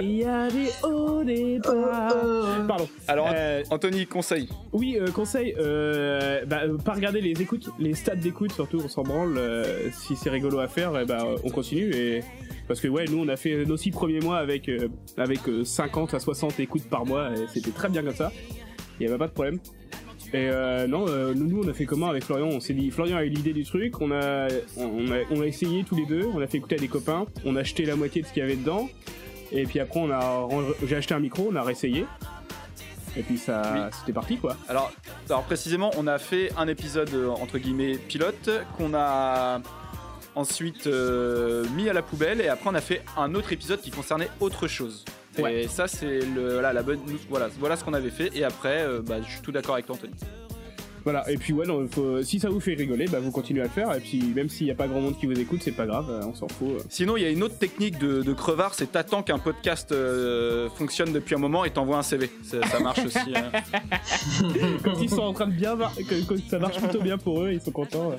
Il 0.00 0.16
y 0.16 0.24
a 0.24 0.48
des 0.48 0.68
hauts, 0.84 1.24
des 1.24 1.60
Euh, 1.66 1.86
bas. 1.86 2.08
euh, 2.14 2.66
Pardon. 2.68 2.88
Alors 3.08 3.30
Euh, 3.34 3.62
Anthony, 3.70 4.06
conseil. 4.06 4.48
oui, 4.72 4.96
euh, 5.00 5.10
conseil, 5.10 5.54
euh, 5.58 6.44
bah, 6.46 6.60
pas 6.84 6.92
regarder 6.92 7.20
les 7.20 7.42
écoutes, 7.42 7.68
les 7.80 7.94
stats 7.94 8.14
d'écoute 8.14 8.52
surtout, 8.52 8.80
on 8.84 8.88
s'en 8.88 9.02
branle. 9.02 9.36
euh, 9.38 9.90
si 9.92 10.14
c'est 10.14 10.30
rigolo 10.30 10.60
à 10.60 10.68
faire, 10.68 11.04
bah, 11.04 11.24
on 11.42 11.50
continue. 11.50 11.94
Et... 11.96 12.22
Parce 12.68 12.80
que 12.80 12.88
ouais, 12.88 13.04
nous 13.10 13.18
on 13.18 13.28
a 13.28 13.36
fait 13.36 13.64
nos 13.64 13.76
six 13.76 13.90
premiers 13.90 14.20
mois 14.20 14.38
avec, 14.38 14.68
euh, 14.68 14.88
avec 15.16 15.48
euh, 15.48 15.64
50 15.64 16.14
à 16.14 16.20
60 16.20 16.58
écoutes 16.60 16.84
par 16.90 17.06
mois, 17.06 17.30
et 17.32 17.46
c'était 17.52 17.70
très 17.70 17.88
bien 17.88 18.02
comme 18.02 18.14
ça. 18.14 18.32
Il 18.98 19.04
y 19.06 19.08
avait 19.08 19.18
pas 19.18 19.28
de 19.28 19.32
problème. 19.32 19.58
Et 20.32 20.48
euh, 20.50 20.88
non, 20.88 21.06
euh, 21.08 21.34
nous, 21.34 21.62
on 21.62 21.68
a 21.68 21.72
fait 21.72 21.84
comment 21.86 22.08
avec 22.08 22.24
Florian? 22.24 22.48
On 22.48 22.58
s'est 22.58 22.74
dit, 22.74 22.90
Florian 22.90 23.16
a 23.18 23.24
eu 23.24 23.28
l'idée 23.28 23.52
du 23.52 23.62
truc, 23.64 24.00
on 24.00 24.10
a, 24.10 24.48
on, 24.76 25.06
a, 25.12 25.18
on 25.30 25.40
a 25.40 25.46
essayé 25.46 25.84
tous 25.84 25.94
les 25.94 26.04
deux, 26.06 26.26
on 26.34 26.40
a 26.40 26.46
fait 26.48 26.58
écouter 26.58 26.74
à 26.74 26.78
des 26.78 26.88
copains, 26.88 27.26
on 27.44 27.54
a 27.54 27.60
acheté 27.60 27.84
la 27.84 27.94
moitié 27.94 28.22
de 28.22 28.26
ce 28.26 28.32
qu'il 28.32 28.42
y 28.42 28.44
avait 28.44 28.56
dedans, 28.56 28.88
et 29.52 29.64
puis 29.64 29.78
après 29.78 30.00
on 30.00 30.10
a, 30.10 30.48
j'ai 30.84 30.96
acheté 30.96 31.14
un 31.14 31.20
micro, 31.20 31.48
on 31.52 31.54
a 31.54 31.62
réessayé, 31.62 32.06
et 33.16 33.22
puis 33.22 33.38
ça, 33.38 33.62
Oui. 33.72 33.80
c'était 34.00 34.12
parti 34.12 34.36
quoi. 34.38 34.56
Alors, 34.68 34.92
alors 35.30 35.44
précisément, 35.44 35.90
on 35.96 36.08
a 36.08 36.18
fait 36.18 36.50
un 36.58 36.66
épisode 36.66 37.10
euh, 37.14 37.28
entre 37.28 37.58
guillemets 37.58 37.96
pilote 37.96 38.50
qu'on 38.76 38.94
a 38.94 39.60
ensuite 40.36 40.86
euh, 40.86 41.64
mis 41.74 41.88
à 41.88 41.92
la 41.92 42.02
poubelle 42.02 42.40
et 42.40 42.48
après 42.48 42.70
on 42.70 42.74
a 42.74 42.80
fait 42.80 43.02
un 43.16 43.34
autre 43.34 43.52
épisode 43.52 43.80
qui 43.80 43.90
concernait 43.90 44.28
autre 44.38 44.68
chose. 44.68 45.04
Ouais. 45.38 45.64
Et 45.64 45.68
ça 45.68 45.88
c'est 45.88 46.20
le 46.20 46.54
voilà, 46.54 46.72
la 46.72 46.82
bonne 46.82 47.00
voilà 47.28 47.48
voilà 47.58 47.76
ce 47.76 47.84
qu'on 47.84 47.94
avait 47.94 48.10
fait 48.10 48.30
et 48.36 48.44
après 48.44 48.82
euh, 48.82 49.02
bah, 49.02 49.16
je 49.20 49.30
suis 49.30 49.40
tout 49.40 49.52
d'accord 49.52 49.74
avec 49.74 49.86
toi 49.86 49.96
Anthony. 49.96 50.14
Voilà, 51.06 51.30
et 51.30 51.36
puis 51.36 51.52
ouais, 51.52 51.66
non, 51.66 51.86
faut- 51.88 52.20
si 52.24 52.40
ça 52.40 52.48
vous 52.50 52.58
fait 52.58 52.74
rigoler, 52.74 53.04
bah 53.06 53.20
vous 53.20 53.30
continuez 53.30 53.60
à 53.60 53.64
le 53.66 53.70
faire, 53.70 53.94
et 53.94 54.00
puis 54.00 54.20
même 54.34 54.48
s'il 54.48 54.66
n'y 54.66 54.72
a 54.72 54.74
pas 54.74 54.88
grand 54.88 55.00
monde 55.00 55.16
qui 55.16 55.26
vous 55.26 55.38
écoute, 55.38 55.60
c'est 55.62 55.70
pas 55.70 55.86
grave, 55.86 56.06
euh, 56.10 56.26
on 56.26 56.34
s'en 56.34 56.48
fout. 56.48 56.68
euh. 56.68 56.78
Sinon 56.88 57.16
il 57.16 57.22
y 57.22 57.26
a 57.26 57.30
une 57.30 57.44
autre 57.44 57.56
technique 57.58 57.98
de, 58.00 58.22
de 58.22 58.32
crevard, 58.32 58.74
c'est 58.74 58.90
t'attends 58.90 59.22
qu'un 59.22 59.38
podcast 59.38 59.92
euh, 59.92 60.68
fonctionne 60.70 61.12
depuis 61.12 61.36
un 61.36 61.38
moment 61.38 61.64
et 61.64 61.70
t'envoies 61.70 61.96
un 61.96 62.02
CV. 62.02 62.28
Ça, 62.42 62.60
ça 62.66 62.80
marche 62.80 63.04
aussi. 63.06 63.18
hein. 63.36 63.52
Quand 64.84 65.00
ils 65.00 65.08
sont 65.08 65.22
en 65.22 65.32
train 65.32 65.46
de 65.46 65.52
bien 65.52 65.76
voir, 65.76 65.94
que, 65.94 66.26
que 66.26 66.40
ça 66.50 66.58
marche 66.58 66.78
plutôt 66.80 67.00
bien 67.00 67.18
pour 67.18 67.40
eux, 67.44 67.52
ils 67.52 67.60
sont 67.60 67.70
contents. 67.70 68.10
euh. 68.10 68.16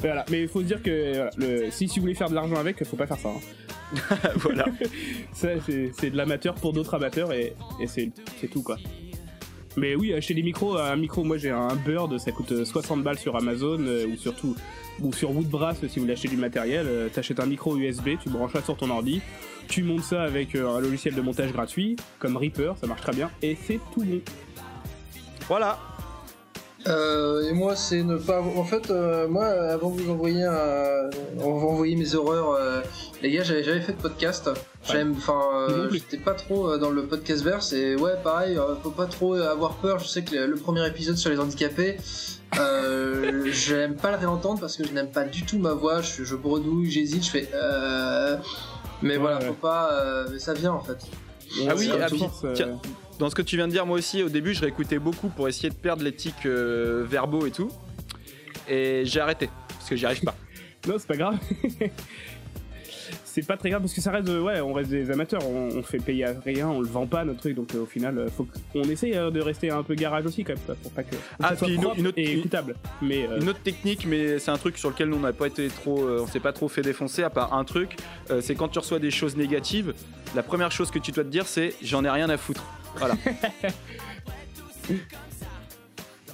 Voilà, 0.00 0.24
mais 0.28 0.42
il 0.42 0.48
faut 0.48 0.62
se 0.62 0.66
dire 0.66 0.82
que 0.82 1.12
voilà, 1.14 1.30
le, 1.36 1.70
si, 1.70 1.86
si 1.88 2.00
vous 2.00 2.02
voulez 2.06 2.14
faire 2.14 2.28
de 2.28 2.34
l'argent 2.34 2.56
avec, 2.56 2.84
faut 2.84 2.96
pas 2.96 3.06
faire 3.06 3.18
ça. 3.18 3.28
hein. 3.28 4.16
voilà. 4.36 4.64
Ça, 5.32 5.48
c'est 5.64 5.92
c'est 5.96 6.10
de 6.10 6.16
l'amateur 6.16 6.56
pour 6.56 6.72
d'autres 6.72 6.94
amateurs 6.94 7.32
et, 7.32 7.52
et 7.80 7.86
c'est 7.86 8.10
c'est 8.40 8.48
tout 8.48 8.62
quoi. 8.62 8.78
Mais 9.76 9.94
oui, 9.94 10.14
acheter 10.14 10.32
des 10.34 10.42
micros, 10.42 10.78
un 10.78 10.96
micro, 10.96 11.22
moi 11.22 11.36
j'ai 11.36 11.50
un 11.50 11.74
Bird, 11.76 12.16
ça 12.18 12.32
coûte 12.32 12.50
euh, 12.52 12.64
60 12.64 13.02
balles 13.02 13.18
sur 13.18 13.36
Amazon 13.36 13.78
euh, 13.80 14.06
ou 14.06 14.16
surtout 14.16 14.56
ou 15.02 15.12
sur 15.12 15.30
Woodbrass 15.36 15.78
si 15.80 15.96
vous 15.96 16.00
voulez 16.02 16.14
acheter 16.14 16.28
du 16.28 16.38
matériel. 16.38 16.86
euh, 16.88 17.08
T'achètes 17.10 17.40
un 17.40 17.46
micro 17.46 17.76
USB, 17.76 18.10
tu 18.22 18.30
branches 18.30 18.52
ça 18.54 18.62
sur 18.62 18.76
ton 18.78 18.88
ordi, 18.88 19.20
tu 19.68 19.82
montes 19.82 20.02
ça 20.02 20.22
avec 20.22 20.54
euh, 20.54 20.66
un 20.74 20.80
logiciel 20.80 21.14
de 21.14 21.20
montage 21.20 21.52
gratuit 21.52 21.96
comme 22.18 22.38
Reaper, 22.38 22.74
ça 22.80 22.86
marche 22.86 23.02
très 23.02 23.12
bien 23.12 23.30
et 23.42 23.54
c'est 23.66 23.78
tout 23.92 24.02
bon. 24.02 24.20
Voilà. 25.48 25.78
Euh, 26.88 27.48
et 27.48 27.52
moi, 27.52 27.74
c'est 27.76 28.02
ne 28.02 28.16
pas. 28.16 28.40
En 28.40 28.64
fait, 28.64 28.90
euh, 28.90 29.26
moi, 29.28 29.46
avant 29.46 29.90
que 29.90 30.00
vous 30.02 30.10
envoyiez 30.12 30.44
un... 30.44 31.10
on 31.40 31.58
va 31.58 31.66
envoyer 31.66 31.96
mes 31.96 32.14
horreurs, 32.14 32.50
euh, 32.52 32.80
les 33.22 33.30
gars, 33.32 33.42
j'avais 33.42 33.64
jamais 33.64 33.80
fait 33.80 33.92
de 33.92 34.00
podcast. 34.00 34.48
J'aime, 34.88 35.14
enfin, 35.16 35.66
non 35.68 35.74
euh, 35.74 35.88
plus. 35.88 35.98
j'étais 35.98 36.16
pas 36.22 36.34
trop 36.34 36.68
euh, 36.70 36.78
dans 36.78 36.90
le 36.90 37.02
podcast 37.06 37.42
verse 37.42 37.72
et 37.72 37.96
ouais, 37.96 38.12
pareil, 38.22 38.56
euh, 38.56 38.76
faut 38.82 38.90
pas 38.90 39.06
trop 39.06 39.34
avoir 39.34 39.74
peur. 39.74 39.98
Je 39.98 40.06
sais 40.06 40.22
que 40.22 40.34
le, 40.34 40.46
le 40.46 40.54
premier 40.56 40.86
épisode 40.86 41.16
sur 41.16 41.30
les 41.30 41.40
handicapés, 41.40 41.96
euh, 42.60 43.46
j'aime 43.50 43.96
pas 43.96 44.12
le 44.12 44.18
réentendre 44.18 44.60
parce 44.60 44.76
que 44.76 44.84
je 44.86 44.92
n'aime 44.92 45.10
pas 45.10 45.24
du 45.24 45.44
tout 45.44 45.58
ma 45.58 45.72
voix. 45.72 46.02
Je, 46.02 46.22
je 46.24 46.36
bredouille, 46.36 46.90
j'hésite, 46.90 47.24
je 47.24 47.30
fais. 47.30 47.48
Euh... 47.54 48.36
Mais 49.02 49.14
Ouais, 49.14 49.18
voilà, 49.18 49.38
ouais. 49.40 49.46
faut 49.46 49.52
pas. 49.54 49.90
euh, 49.92 50.26
mais 50.32 50.38
ça 50.38 50.54
vient 50.54 50.72
en 50.72 50.80
fait. 50.80 50.98
Ah 51.68 51.72
oui, 51.76 51.86
C'est 51.90 52.00
un 52.00 52.04
ah, 52.04 52.08
tout, 52.08 52.24
euh, 52.44 52.52
tiens, 52.54 52.80
dans 53.18 53.30
ce 53.30 53.34
que 53.34 53.42
tu 53.42 53.56
viens 53.56 53.66
de 53.66 53.72
dire, 53.72 53.86
moi 53.86 53.98
aussi, 53.98 54.22
au 54.22 54.28
début, 54.28 54.52
je 54.54 54.60
réécoutais 54.60 54.98
beaucoup 54.98 55.28
pour 55.28 55.48
essayer 55.48 55.70
de 55.70 55.74
perdre 55.74 56.02
les 56.02 56.12
tics 56.12 56.46
euh, 56.46 57.04
verbaux 57.08 57.46
et 57.46 57.50
tout. 57.50 57.70
Et 58.68 59.02
j'ai 59.04 59.20
arrêté, 59.20 59.48
parce 59.68 59.88
que 59.88 59.96
j'y 59.96 60.06
arrive 60.06 60.22
pas. 60.22 60.34
Non, 60.86 60.94
c'est 60.98 61.08
pas 61.08 61.16
grave. 61.16 61.36
c'est 63.24 63.44
pas 63.46 63.56
très 63.56 63.70
grave 63.70 63.82
parce 63.82 63.92
que 63.92 64.00
ça 64.00 64.10
reste, 64.12 64.28
euh, 64.28 64.40
ouais, 64.40 64.60
on 64.60 64.72
reste 64.72 64.88
des 64.90 65.10
amateurs, 65.10 65.42
on, 65.46 65.68
on 65.76 65.82
fait 65.82 65.98
payer 65.98 66.24
à 66.26 66.34
rien, 66.44 66.68
on 66.68 66.80
le 66.80 66.86
vend 66.86 67.06
pas 67.06 67.24
notre 67.24 67.40
truc, 67.40 67.54
donc 67.56 67.74
euh, 67.74 67.80
au 67.82 67.86
final, 67.86 68.16
euh, 68.18 68.28
faut 68.30 68.46
qu'on 68.72 68.82
essaye 68.84 69.14
euh, 69.14 69.30
de 69.30 69.40
rester 69.40 69.68
un 69.70 69.82
peu 69.82 69.94
garage 69.94 70.24
aussi 70.26 70.44
quand 70.44 70.54
même, 70.54 70.76
pour 70.80 70.92
pas 70.92 71.02
que, 71.02 71.16
Ah, 71.42 71.50
ça 71.50 71.56
soit 71.56 71.68
une 71.68 71.80
propre 71.80 71.98
une 71.98 72.06
autre- 72.06 72.18
et 72.18 72.32
une- 72.32 72.38
écoutable. 72.38 72.76
Mais 73.02 73.26
euh, 73.28 73.40
Une 73.40 73.48
autre 73.48 73.60
technique, 73.62 74.06
mais 74.06 74.38
c'est 74.38 74.50
un 74.52 74.56
truc 74.58 74.78
sur 74.78 74.90
lequel 74.90 75.08
nous 75.08 75.16
on 75.16 75.20
n'a 75.20 75.32
pas 75.32 75.48
été 75.48 75.66
trop, 75.68 76.08
on 76.08 76.26
s'est 76.28 76.38
pas 76.40 76.52
trop 76.52 76.68
fait 76.68 76.82
défoncer, 76.82 77.24
à 77.24 77.30
part 77.30 77.52
un 77.52 77.64
truc, 77.64 77.96
c'est 78.40 78.54
quand 78.54 78.68
tu 78.68 78.78
reçois 78.78 78.98
des 79.00 79.10
choses 79.10 79.36
négatives, 79.36 79.92
la 80.36 80.42
première 80.44 80.70
chose 80.70 80.90
que 80.92 80.98
tu 81.00 81.10
dois 81.10 81.24
te 81.24 81.28
dire 81.28 81.46
c'est 81.46 81.74
j'en 81.82 82.04
ai 82.04 82.10
rien 82.10 82.30
à 82.30 82.36
foutre. 82.36 82.64
Voilà. 82.98 83.14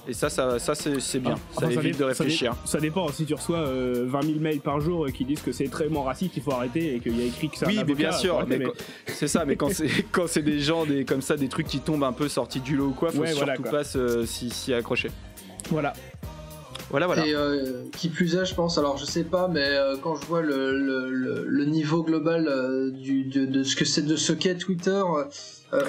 Et 0.05 0.11
ça, 0.13 0.29
ça, 0.29 0.59
ça 0.59 0.75
c'est 0.75 0.99
c'est 0.99 1.19
bien. 1.19 1.35
Ah, 1.55 1.59
ça 1.61 1.67
enfin, 1.67 1.79
évite 1.79 1.93
de 1.93 1.99
ça 1.99 1.99
dé- 1.99 2.05
réfléchir. 2.09 2.55
Ça, 2.65 2.79
dépend, 2.81 3.07
si 3.07 3.25
tu 3.25 3.33
reçois 3.33 3.59
euh, 3.59 4.03
20 4.05 4.21
000 4.25 4.39
mails 4.41 4.59
par 4.59 4.81
jour 4.81 5.05
euh, 5.05 5.11
qui 5.11 5.23
disent 5.23 5.41
que 5.41 5.53
c'est 5.53 5.63
extrêmement 5.63 6.03
raciste, 6.03 6.35
il 6.35 6.43
faut 6.43 6.51
arrêter 6.51 6.95
et 6.95 6.99
qu'il 6.99 7.17
y 7.17 7.21
a 7.23 7.25
écrit 7.25 7.47
que 7.49 7.57
c'est 7.57 7.65
Oui, 7.67 7.79
un 7.79 7.85
mais 7.85 7.95
bien 7.95 8.11
sûr, 8.11 8.45
mais 8.45 8.59
quand- 8.59 8.73
c'est 9.07 9.29
ça. 9.29 9.45
Mais 9.45 9.55
quand 9.55 9.69
c'est 9.73 9.87
quand 10.11 10.27
c'est 10.27 10.41
des 10.41 10.59
gens, 10.59 10.85
des 10.85 11.05
comme 11.05 11.21
ça, 11.21 11.37
des 11.37 11.47
trucs 11.47 11.67
qui 11.67 11.79
tombent 11.79 12.03
un 12.03 12.11
peu 12.11 12.27
sortis 12.27 12.59
du 12.59 12.75
lot 12.75 12.87
ou 12.87 12.91
quoi, 12.91 13.11
faut 13.11 13.19
Ouais, 13.19 13.27
surtout 13.27 13.45
voilà, 13.45 13.57
quoi. 13.57 13.71
pas 13.71 13.83
se- 13.85 14.25
s'y 14.25 14.73
accrocher. 14.73 15.09
Voilà. 15.69 15.93
Voilà, 16.89 17.05
voilà. 17.07 17.25
Et 17.25 17.33
euh, 17.33 17.83
qui 17.97 18.09
plus 18.09 18.35
est, 18.35 18.45
je 18.45 18.53
pense, 18.55 18.77
alors 18.77 18.97
je 18.97 19.05
sais 19.05 19.23
pas, 19.23 19.47
mais 19.47 19.63
euh, 19.65 19.95
quand 20.03 20.15
je 20.15 20.25
vois 20.25 20.41
le, 20.41 20.77
le, 20.77 21.09
le, 21.09 21.45
le 21.47 21.65
niveau 21.65 22.03
global 22.03 22.45
euh, 22.47 22.91
du, 22.91 23.23
de, 23.23 23.45
de 23.45 23.63
ce 23.63 23.75
que 23.77 23.85
c'est 23.85 24.03
de 24.03 24.15
ce 24.17 24.33
qu'est 24.33 24.55
Twitter, 24.57 24.91
euh, 24.91 25.23
euh, 25.23 25.23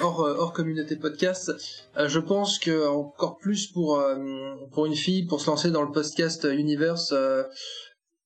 hors, 0.01 0.21
euh, 0.21 0.35
hors 0.37 0.53
communauté 0.53 0.95
podcast. 0.95 1.51
Euh, 1.97 2.07
je 2.07 2.19
pense 2.19 2.59
que 2.59 2.87
encore 2.87 3.37
plus 3.37 3.67
pour 3.67 3.99
euh, 3.99 4.55
pour 4.71 4.85
une 4.85 4.95
fille 4.95 5.23
pour 5.23 5.41
se 5.41 5.49
lancer 5.49 5.71
dans 5.71 5.81
le 5.81 5.91
podcast 5.91 6.47
universe, 6.49 7.11
euh, 7.13 7.43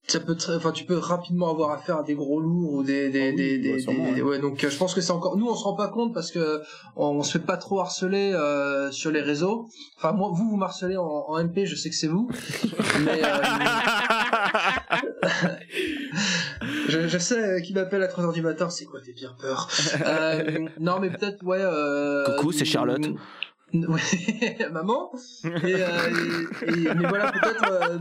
ça 0.10 0.20
peut 0.20 0.36
très, 0.36 0.56
enfin 0.56 0.72
tu 0.72 0.86
peux 0.86 0.98
rapidement 0.98 1.50
avoir 1.52 1.72
affaire 1.72 1.98
à 1.98 2.04
des 2.04 2.16
gros 2.16 2.40
lourds 2.40 2.74
ou 2.74 2.84
des 2.84 3.10
des 3.10 3.30
Ah 3.30 3.32
oui, 3.32 3.36
des, 3.36 3.58
bah, 3.58 3.64
des- 3.76 3.80
sûrement, 3.82 4.12
des- 4.12 4.22
ouais. 4.22 4.30
ouais 4.32 4.40
donc 4.40 4.64
euh, 4.64 4.70
je 4.70 4.78
pense 4.78 4.94
que 4.96 5.02
c'est 5.02 5.12
encore 5.12 5.38
nous 5.38 5.48
on 5.48 5.56
se 5.56 5.64
rend 5.64 5.76
pas 5.76 5.88
compte 5.90 6.14
parce 6.14 6.32
que 6.32 6.62
on, 6.96 7.08
on 7.08 7.24
se 7.24 7.34
fait 7.38 7.46
pas 7.46 7.58
trop 7.58 7.80
harceler 7.80 8.32
euh, 8.34 8.92
sur 8.92 9.12
les 9.12 9.22
réseaux. 9.22 9.68
Enfin 9.98 10.14
moi 10.14 10.30
vous 10.34 10.50
vous 10.50 10.58
m'harcelez 10.58 10.98
en, 10.98 11.04
en 11.06 11.44
MP, 11.44 11.66
je 11.66 11.76
sais 11.76 11.90
que 11.90 11.96
c'est 11.96 12.08
vous. 12.08 12.30
Mais 13.06 13.22
euh, 13.24 13.38
je, 16.90 17.08
je 17.08 17.18
sais 17.18 17.42
euh, 17.44 17.60
qui 17.62 17.74
m'appelle 17.74 18.04
à 18.04 18.08
3h 18.08 18.34
du 18.34 18.42
matin, 18.42 18.70
c'est 18.70 18.86
quoi 18.86 19.00
tes 19.02 19.14
pires 19.14 19.36
peurs? 19.40 19.70
Euh, 20.06 20.68
Non 20.80 21.00
mais 21.00 21.10
peut-être 21.10 21.44
ouais 21.46 21.60
euh, 21.62 22.26
Coucou, 22.38 22.52
c'est 22.52 22.66
Charlotte. 22.66 23.06
Ouais, 23.72 24.68
maman. 24.72 25.12
Et, 25.46 25.76
euh, 25.76 25.88
et- 26.66 26.72
et- 26.72 26.94
mais 26.96 27.08
voilà 27.08 27.32
peut-être 27.32 28.00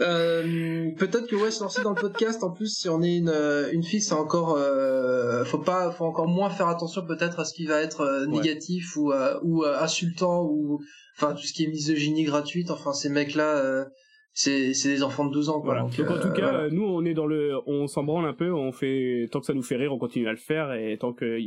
euh, 0.00 0.90
peut-être 0.98 1.28
que 1.28 1.36
ouais 1.36 1.50
se 1.50 1.62
lancer 1.62 1.82
dans 1.82 1.90
le 1.90 2.00
podcast 2.00 2.42
en 2.42 2.50
plus 2.50 2.66
si 2.80 2.88
on 2.88 3.00
est 3.02 3.16
une 3.16 3.28
euh, 3.28 3.70
une 3.72 3.84
fille 3.84 4.00
c'est 4.00 4.14
encore 4.14 4.56
euh, 4.58 5.44
faut 5.44 5.58
pas 5.58 5.90
faut 5.92 6.04
encore 6.04 6.26
moins 6.26 6.50
faire 6.50 6.66
attention 6.68 7.06
peut-être 7.06 7.38
à 7.40 7.44
ce 7.44 7.54
qui 7.54 7.66
va 7.66 7.80
être 7.80 8.00
euh, 8.00 8.26
négatif 8.26 8.96
ou 8.96 9.12
euh, 9.12 9.38
ou 9.42 9.62
euh, 9.64 9.78
insultant 9.80 10.44
ou 10.44 10.80
enfin 11.16 11.32
tout 11.34 11.42
ce 11.46 11.52
qui 11.52 11.64
est 11.64 11.68
misogynie 11.68 12.24
gratuite 12.24 12.70
enfin 12.70 12.92
ces 12.92 13.08
mecs 13.08 13.34
là 13.36 13.84
c'est 14.32 14.74
c'est 14.74 14.88
des 14.88 15.04
enfants 15.04 15.26
de 15.26 15.32
12 15.32 15.48
ans 15.50 15.60
quoi 15.60 15.74
Voilà. 15.74 15.82
donc, 15.82 15.96
Donc 15.96 16.10
en 16.10 16.20
tout 16.20 16.32
cas, 16.32 16.50
voilà. 16.50 16.70
nous 16.70 16.82
on 16.84 17.04
est 17.04 17.14
dans 17.14 17.26
le, 17.26 17.52
on 17.66 17.86
s'en 17.86 18.02
branle 18.02 18.26
un 18.26 18.34
peu, 18.34 18.52
on 18.52 18.72
fait 18.72 19.28
tant 19.30 19.38
que 19.38 19.46
ça 19.46 19.54
nous 19.54 19.62
fait 19.62 19.76
rire, 19.76 19.92
on 19.92 19.98
continue 19.98 20.26
à 20.26 20.32
le 20.32 20.38
faire 20.38 20.72
et 20.72 20.98
tant 20.98 21.12
que 21.12 21.38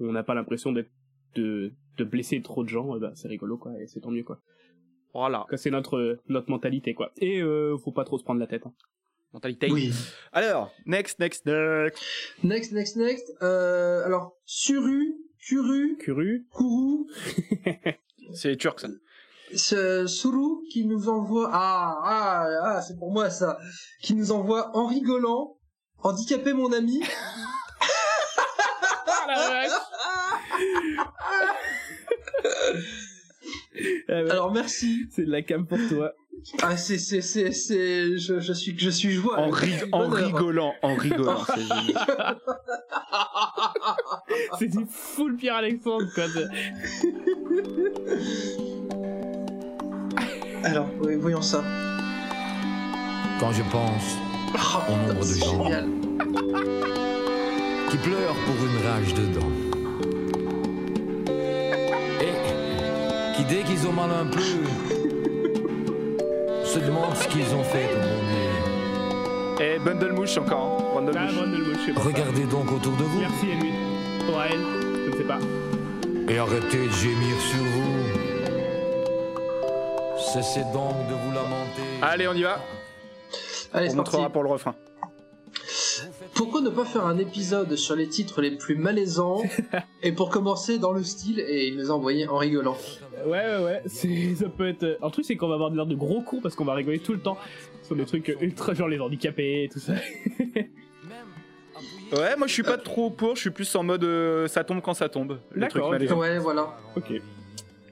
on 0.00 0.12
n'a 0.12 0.22
pas 0.22 0.34
l'impression 0.34 0.70
d'être 0.72 0.90
de, 1.34 1.72
de 1.96 2.04
blesser 2.04 2.42
trop 2.42 2.62
de 2.62 2.68
gens, 2.68 2.98
ben, 2.98 3.12
c'est 3.14 3.28
rigolo 3.28 3.56
quoi 3.56 3.72
et 3.80 3.86
c'est 3.86 4.00
tant 4.00 4.10
mieux 4.10 4.22
quoi. 4.22 4.38
Voilà. 5.16 5.46
Que 5.48 5.56
C'est 5.56 5.70
notre 5.70 6.18
notre 6.28 6.50
mentalité 6.50 6.94
quoi. 6.94 7.10
Et 7.16 7.40
euh, 7.40 7.76
faut 7.78 7.92
pas 7.92 8.04
trop 8.04 8.18
se 8.18 8.24
prendre 8.24 8.40
la 8.40 8.46
tête. 8.46 8.66
hein. 8.66 8.72
Mentalité. 9.32 9.70
oui 9.70 9.92
Alors, 10.32 10.70
next, 10.86 11.18
next, 11.18 11.44
next. 11.46 11.98
next 12.42 12.72
next 12.72 12.96
next 12.96 13.26
euh, 13.42 14.04
alors 14.06 14.32
Suru 14.46 15.14
Kuru 15.38 15.96
Curu, 15.98 16.46
Kourou 16.50 17.06
C'est 18.32 18.56
turc, 18.56 18.80
ça. 18.80 18.88
ce 19.54 20.06
Sourou 20.06 20.62
qui 20.72 20.86
nous 20.86 21.08
envoie 21.08 21.50
ah 21.52 21.98
ah 22.04 22.46
ah 22.64 22.82
c'est 22.82 22.96
pour 22.98 23.12
moi 23.12 23.28
ça 23.30 23.58
qui 24.02 24.14
nous 24.14 24.32
envoie 24.32 24.76
en 24.76 24.86
rigolant 24.86 25.58
handicapé 26.02 26.52
mon 26.52 26.72
ami 26.72 27.00
Ah 29.28 29.66
ouais, 34.08 34.30
alors 34.30 34.52
merci 34.52 35.06
c'est 35.10 35.24
de 35.24 35.30
la 35.30 35.42
cam 35.42 35.66
pour 35.66 35.78
toi. 35.88 36.12
ah 36.62 36.76
c'est 36.76 36.98
c'est 36.98 37.20
c'est 37.22 37.52
c'est 37.52 38.18
je, 38.18 38.40
je 38.40 38.52
suis 38.52 38.74
je 38.78 38.90
suis 38.90 39.12
joie 39.12 39.38
En, 39.38 39.50
Je 39.52 39.60
ri- 39.60 39.72
suis 39.78 39.88
en 39.92 40.08
rigolant, 40.08 40.74
en 40.82 40.94
rigolant. 40.94 41.44
c'est 41.46 41.60
génial. 41.62 42.38
C'est 44.58 44.68
du 44.68 44.86
full 44.90 45.36
Pierre 45.36 45.56
Alexandre 45.56 46.06
quoi. 46.14 46.24
alors 50.64 50.86
voyons 51.20 51.42
ça 51.42 51.62
Quand 53.40 53.52
je 53.52 53.62
pense 53.70 54.16
Oh, 54.58 54.78
Au 54.88 54.92
nombre 55.08 55.20
de 55.20 55.24
c'est 55.24 55.40
gens. 55.40 55.64
génial. 55.64 55.86
qui 57.90 57.96
pleurent 57.98 58.36
pour 58.46 58.56
une 58.64 58.78
rage 58.86 59.12
dedans. 59.14 59.50
Et 59.74 59.75
dès 63.48 63.62
qu'ils 63.62 63.86
ont 63.86 63.92
mal 63.92 64.10
un 64.10 64.26
peu, 64.26 64.40
se 66.64 66.78
demandent 66.78 67.16
ce 67.16 67.28
qu'ils 67.28 67.54
ont 67.54 67.64
fait. 67.64 67.88
Et 69.64 69.78
Bundle 69.78 70.12
Mouche 70.12 70.36
encore. 70.38 70.78
hein. 70.98 71.00
Bundle 71.00 71.18
Ah. 71.18 72.00
Regardez 72.04 72.44
donc 72.44 72.70
autour 72.72 72.92
de 72.96 73.04
vous 73.04 73.20
Merci 73.20 73.46
Elvin. 73.50 74.26
Pour 74.26 74.42
elle, 74.42 74.60
je 75.06 75.10
ne 75.10 75.16
sais 75.16 75.24
pas. 75.24 75.38
et 76.28 76.38
arrêtez 76.38 76.86
de 76.86 76.92
gémir 76.92 77.36
sur 77.40 77.62
vous. 77.62 77.92
Cessez 80.18 80.64
donc 80.72 81.06
de 81.08 81.14
vous 81.14 81.32
lamenter. 81.32 81.82
Allez, 82.02 82.28
on 82.28 82.34
y 82.34 82.42
va. 82.42 82.58
allez 83.72 83.86
On 83.86 83.90
c'est 83.90 83.96
parti 83.96 84.12
montrera 84.12 84.30
pour 84.30 84.42
le 84.42 84.50
refrain. 84.50 84.74
Pourquoi 86.36 86.60
ne 86.60 86.70
pas 86.70 86.84
faire 86.84 87.06
un 87.06 87.18
épisode 87.18 87.74
sur 87.76 87.96
les 87.96 88.08
titres 88.08 88.42
les 88.42 88.50
plus 88.52 88.76
malaisants 88.76 89.42
et 90.02 90.12
pour 90.12 90.28
commencer 90.30 90.78
dans 90.78 90.92
le 90.92 91.02
style 91.02 91.40
et 91.40 91.66
il 91.68 91.76
nous 91.76 91.90
a 91.90 91.94
envoyé 91.94 92.28
en 92.28 92.36
rigolant. 92.36 92.76
Ouais, 93.24 93.30
ouais, 93.56 93.64
ouais. 93.64 93.82
C'est, 93.86 94.34
ça 94.36 94.48
peut 94.48 94.68
être. 94.68 94.98
Un 95.02 95.10
truc, 95.10 95.24
c'est 95.24 95.36
qu'on 95.36 95.48
va 95.48 95.54
avoir 95.54 95.70
l'air 95.70 95.86
de 95.86 95.94
gros 95.94 96.20
cons 96.20 96.40
parce 96.42 96.54
qu'on 96.54 96.64
va 96.66 96.74
rigoler 96.74 96.98
tout 96.98 97.12
le 97.14 97.20
temps 97.20 97.38
sur 97.82 97.96
des 97.96 98.04
trucs 98.04 98.36
ultra, 98.40 98.74
genre 98.74 98.88
les 98.88 99.00
handicapés 99.00 99.64
et 99.64 99.68
tout 99.68 99.80
ça. 99.80 99.94
Ouais, 102.12 102.36
moi 102.36 102.46
je 102.46 102.52
suis 102.52 102.62
pas 102.62 102.78
trop 102.78 103.10
pour, 103.10 103.34
je 103.34 103.40
suis 103.40 103.50
plus 103.50 103.74
en 103.74 103.82
mode 103.82 104.04
euh, 104.04 104.46
ça 104.46 104.62
tombe 104.62 104.80
quand 104.80 104.94
ça 104.94 105.08
tombe. 105.08 105.40
Le 105.50 105.62
D'accord, 105.62 105.70
truc 105.70 105.82
ok. 105.86 105.90
malaisant. 105.90 106.18
Ouais, 106.20 106.38
voilà. 106.38 106.78
ok. 106.96 107.20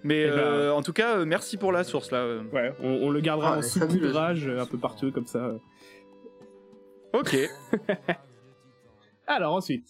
Mais 0.05 0.21
Eh 0.23 0.31
ben- 0.31 0.39
euh, 0.39 0.71
en 0.71 0.83
tout 0.83 0.93
cas, 0.93 1.17
euh, 1.19 1.25
merci 1.25 1.57
pour 1.57 1.73
la 1.73 1.83
source 1.83 2.13
là. 2.13 2.25
Ouais, 2.53 2.73
on, 2.81 2.91
on 3.03 3.11
le 3.11 3.21
gardera 3.21 3.55
Ah, 3.55 3.59
en 3.59 3.63
sous-poudrage 3.63 4.47
un 4.49 4.67
peu 4.67 4.79
partout 4.79 5.11
comme 5.11 5.27
ça. 5.27 5.55
Ok. 7.13 7.37
Alors 9.27 9.55
ensuite. 9.55 9.89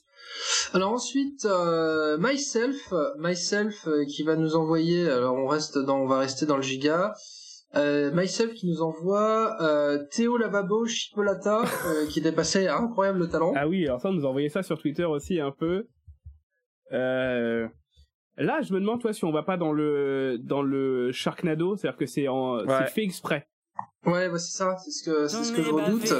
Alors 0.72 0.92
ensuite, 0.92 1.44
euh, 1.44 2.16
myself, 2.18 2.92
myself 3.18 3.86
euh, 3.86 4.04
qui 4.06 4.22
va 4.22 4.36
nous 4.36 4.56
envoyer. 4.56 5.08
Alors 5.08 5.34
on 5.34 5.46
reste 5.46 5.78
dans, 5.78 5.98
on 5.98 6.06
va 6.06 6.18
rester 6.18 6.46
dans 6.46 6.56
le 6.56 6.62
giga. 6.62 7.14
Euh, 7.76 8.12
myself 8.12 8.54
qui 8.54 8.68
nous 8.68 8.82
envoie 8.82 9.60
euh, 9.60 9.98
Théo 10.12 10.36
Lavabo 10.36 10.86
Chipolata 10.86 11.62
euh, 11.86 12.06
qui 12.08 12.20
dépassait 12.20 12.68
un 12.68 12.84
incroyable 12.84 13.28
talent. 13.28 13.52
Ah 13.56 13.66
oui, 13.66 13.84
alors 13.86 14.00
ça, 14.00 14.10
on 14.10 14.12
nous 14.12 14.24
a 14.24 14.28
envoyé 14.28 14.48
ça 14.48 14.62
sur 14.62 14.78
Twitter 14.78 15.04
aussi 15.04 15.40
un 15.40 15.50
peu. 15.50 15.88
Euh... 16.92 17.66
Là, 18.36 18.60
je 18.62 18.72
me 18.72 18.80
demande, 18.80 19.00
toi, 19.00 19.12
si 19.12 19.24
on 19.24 19.32
va 19.32 19.42
pas 19.42 19.56
dans 19.56 19.72
le 19.72 20.38
dans 20.40 20.62
le 20.62 21.12
Sharknado, 21.12 21.76
c'est-à-dire 21.76 21.98
que 21.98 22.06
c'est 22.06 22.28
en 22.28 22.58
Ouais. 22.58 22.64
c'est 22.66 22.92
fait 22.92 23.02
exprès. 23.04 23.48
Ouais, 24.06 24.28
bah, 24.28 24.38
c'est 24.38 24.56
ça, 24.56 24.76
c'est 24.76 24.90
ce 24.90 25.04
que 25.04 25.26
c'est 25.26 25.44
ce 25.44 25.52
que 25.52 25.62
je 25.62 25.70
redoute. 25.70 26.12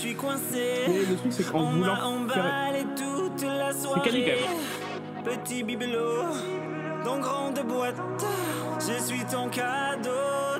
Je 0.00 0.06
suis 0.06 0.14
coincé. 0.14 0.86
Mais 0.88 1.00
le 1.10 1.14
truc, 1.14 1.30
c'est 1.30 1.52
qu'en 1.52 1.58
On 1.58 1.72
m'a 1.72 1.88
voulant 1.94 2.26
toute 2.96 3.42
la 3.42 3.70
soirée. 3.70 4.00
quali, 4.00 4.24
Petit 5.22 5.62
bibelot 5.62 6.24
dans 7.04 7.18
grande 7.18 7.60
boîte. 7.68 7.96
Je 8.78 8.98
suis 9.04 9.22
ton 9.26 9.50
cadeau, 9.50 10.08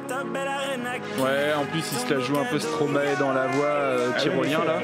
ta 0.06 0.24
belle 0.24 0.46
à 0.46 1.22
Ouais, 1.22 1.54
en 1.54 1.64
plus 1.64 1.78
il 1.78 1.98
se 1.98 2.12
la 2.12 2.20
joue 2.20 2.38
un 2.38 2.44
peu 2.44 2.58
Stromae 2.58 3.16
dans 3.18 3.32
la 3.32 3.46
voix 3.46 3.64
euh, 3.64 4.10
Ah 4.14 4.20
tyrolien 4.20 4.62
là. 4.62 4.80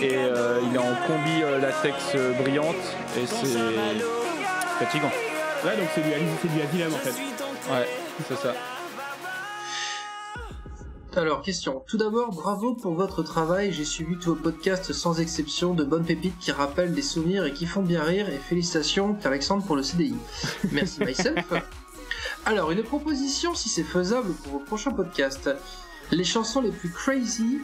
Et 0.00 0.14
euh, 0.14 0.60
il 0.70 0.76
est 0.76 0.78
en 0.78 0.94
combi 1.08 1.42
euh, 1.42 1.58
latex 1.58 1.96
euh, 2.14 2.32
brillante 2.34 2.76
et 3.16 3.26
c'est 3.26 3.58
fatigant. 4.78 5.10
Ouais, 5.64 5.76
donc 5.76 5.88
c'est 5.92 6.02
du, 6.02 6.10
c'est 6.40 6.48
du 6.54 6.62
Asylum 6.62 6.94
en 6.94 6.98
fait. 6.98 7.10
Ouais, 7.72 7.88
c'est 8.28 8.36
ça. 8.36 8.54
Alors, 11.16 11.42
question. 11.42 11.82
Tout 11.88 11.96
d'abord, 11.96 12.30
bravo 12.30 12.74
pour 12.74 12.94
votre 12.94 13.24
travail. 13.24 13.72
J'ai 13.72 13.84
suivi 13.84 14.16
tous 14.16 14.30
vos 14.30 14.40
podcasts 14.40 14.92
sans 14.92 15.18
exception, 15.18 15.74
de 15.74 15.82
bonnes 15.82 16.04
pépites 16.04 16.38
qui 16.38 16.52
rappellent 16.52 16.94
des 16.94 17.02
souvenirs 17.02 17.44
et 17.44 17.52
qui 17.52 17.66
font 17.66 17.82
bien 17.82 18.04
rire. 18.04 18.28
Et 18.28 18.38
félicitations, 18.38 19.16
Alexandre, 19.24 19.64
pour 19.64 19.74
le 19.74 19.82
CDI. 19.82 20.14
Merci, 20.70 21.00
myself. 21.04 21.52
Alors, 22.46 22.70
une 22.70 22.84
proposition 22.84 23.56
si 23.56 23.68
c'est 23.68 23.82
faisable 23.82 24.32
pour 24.44 24.52
vos 24.52 24.58
prochains 24.60 24.92
podcasts. 24.92 25.50
Les 26.12 26.22
chansons 26.22 26.60
les 26.60 26.70
plus 26.70 26.90
crazy 26.90 27.60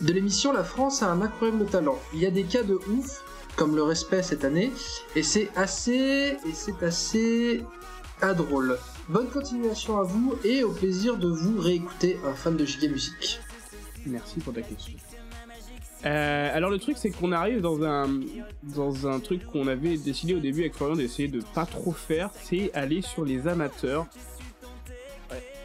de 0.00 0.12
l'émission 0.12 0.52
La 0.52 0.64
France 0.64 1.02
a 1.02 1.10
un 1.10 1.20
incroyable 1.20 1.66
talent. 1.66 1.98
Il 2.14 2.20
y 2.20 2.26
a 2.26 2.30
des 2.30 2.44
cas 2.44 2.62
de 2.62 2.74
ouf, 2.74 3.22
comme 3.56 3.76
le 3.76 3.82
respect 3.82 4.22
cette 4.22 4.44
année, 4.44 4.72
et 5.14 5.22
c'est 5.22 5.50
assez, 5.56 6.38
et 6.46 6.54
c'est 6.54 6.82
assez 6.82 7.64
à 8.22 8.32
drôle. 8.32 8.78
Bonne 9.08 9.30
continuation 9.30 9.98
à 9.98 10.02
vous 10.02 10.34
et 10.44 10.62
au 10.64 10.70
plaisir 10.70 11.16
de 11.16 11.28
vous 11.28 11.58
réécouter 11.58 12.18
un 12.26 12.34
fan 12.34 12.58
de 12.58 12.64
Giga 12.66 12.88
Musique. 12.88 13.40
Merci 14.04 14.38
pour 14.40 14.52
ta 14.52 14.60
question. 14.60 14.92
Euh, 16.04 16.50
alors 16.54 16.68
le 16.68 16.78
truc 16.78 16.98
c'est 16.98 17.10
qu'on 17.10 17.32
arrive 17.32 17.62
dans 17.62 17.82
un 17.82 18.20
dans 18.62 19.08
un 19.08 19.18
truc 19.18 19.46
qu'on 19.46 19.66
avait 19.66 19.96
décidé 19.96 20.34
au 20.34 20.40
début 20.40 20.60
avec 20.60 20.74
Florian 20.74 20.94
d'essayer 20.94 21.26
de 21.26 21.40
pas 21.54 21.64
trop 21.64 21.92
faire, 21.92 22.30
c'est 22.42 22.70
aller 22.74 23.00
sur 23.00 23.24
les 23.24 23.48
amateurs. 23.48 24.06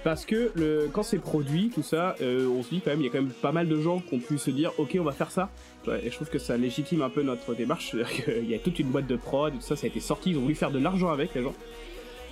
Parce 0.05 0.25
que 0.25 0.87
quand 0.93 1.03
c'est 1.03 1.19
produit, 1.19 1.69
tout 1.69 1.83
ça, 1.83 2.15
euh, 2.21 2.47
on 2.47 2.63
se 2.63 2.69
dit 2.69 2.81
quand 2.81 2.91
même, 2.91 3.01
il 3.01 3.05
y 3.05 3.09
a 3.09 3.11
quand 3.11 3.21
même 3.21 3.31
pas 3.31 3.53
mal 3.53 3.69
de 3.69 3.79
gens 3.79 3.99
qui 3.99 4.15
ont 4.15 4.19
pu 4.19 4.37
se 4.37 4.51
dire, 4.51 4.73
ok, 4.77 4.97
on 4.99 5.03
va 5.03 5.13
faire 5.13 5.31
ça. 5.31 5.49
Et 5.87 6.09
je 6.09 6.15
trouve 6.15 6.29
que 6.29 6.39
ça 6.39 6.57
légitime 6.57 7.01
un 7.01 7.09
peu 7.09 7.23
notre 7.23 7.55
démarche. 7.55 7.95
Qu'il 8.25 8.49
y 8.49 8.53
a 8.53 8.59
toute 8.59 8.79
une 8.79 8.89
boîte 8.89 9.07
de 9.07 9.15
prod, 9.15 9.53
tout 9.53 9.61
ça, 9.61 9.77
ça 9.77 9.85
a 9.85 9.87
été 9.87 10.01
sorti, 10.01 10.31
ils 10.31 10.37
ont 10.37 10.41
voulu 10.41 10.55
faire 10.55 10.71
de 10.71 10.79
l'argent 10.79 11.09
avec 11.09 11.33
les 11.35 11.41
gens. 11.41 11.53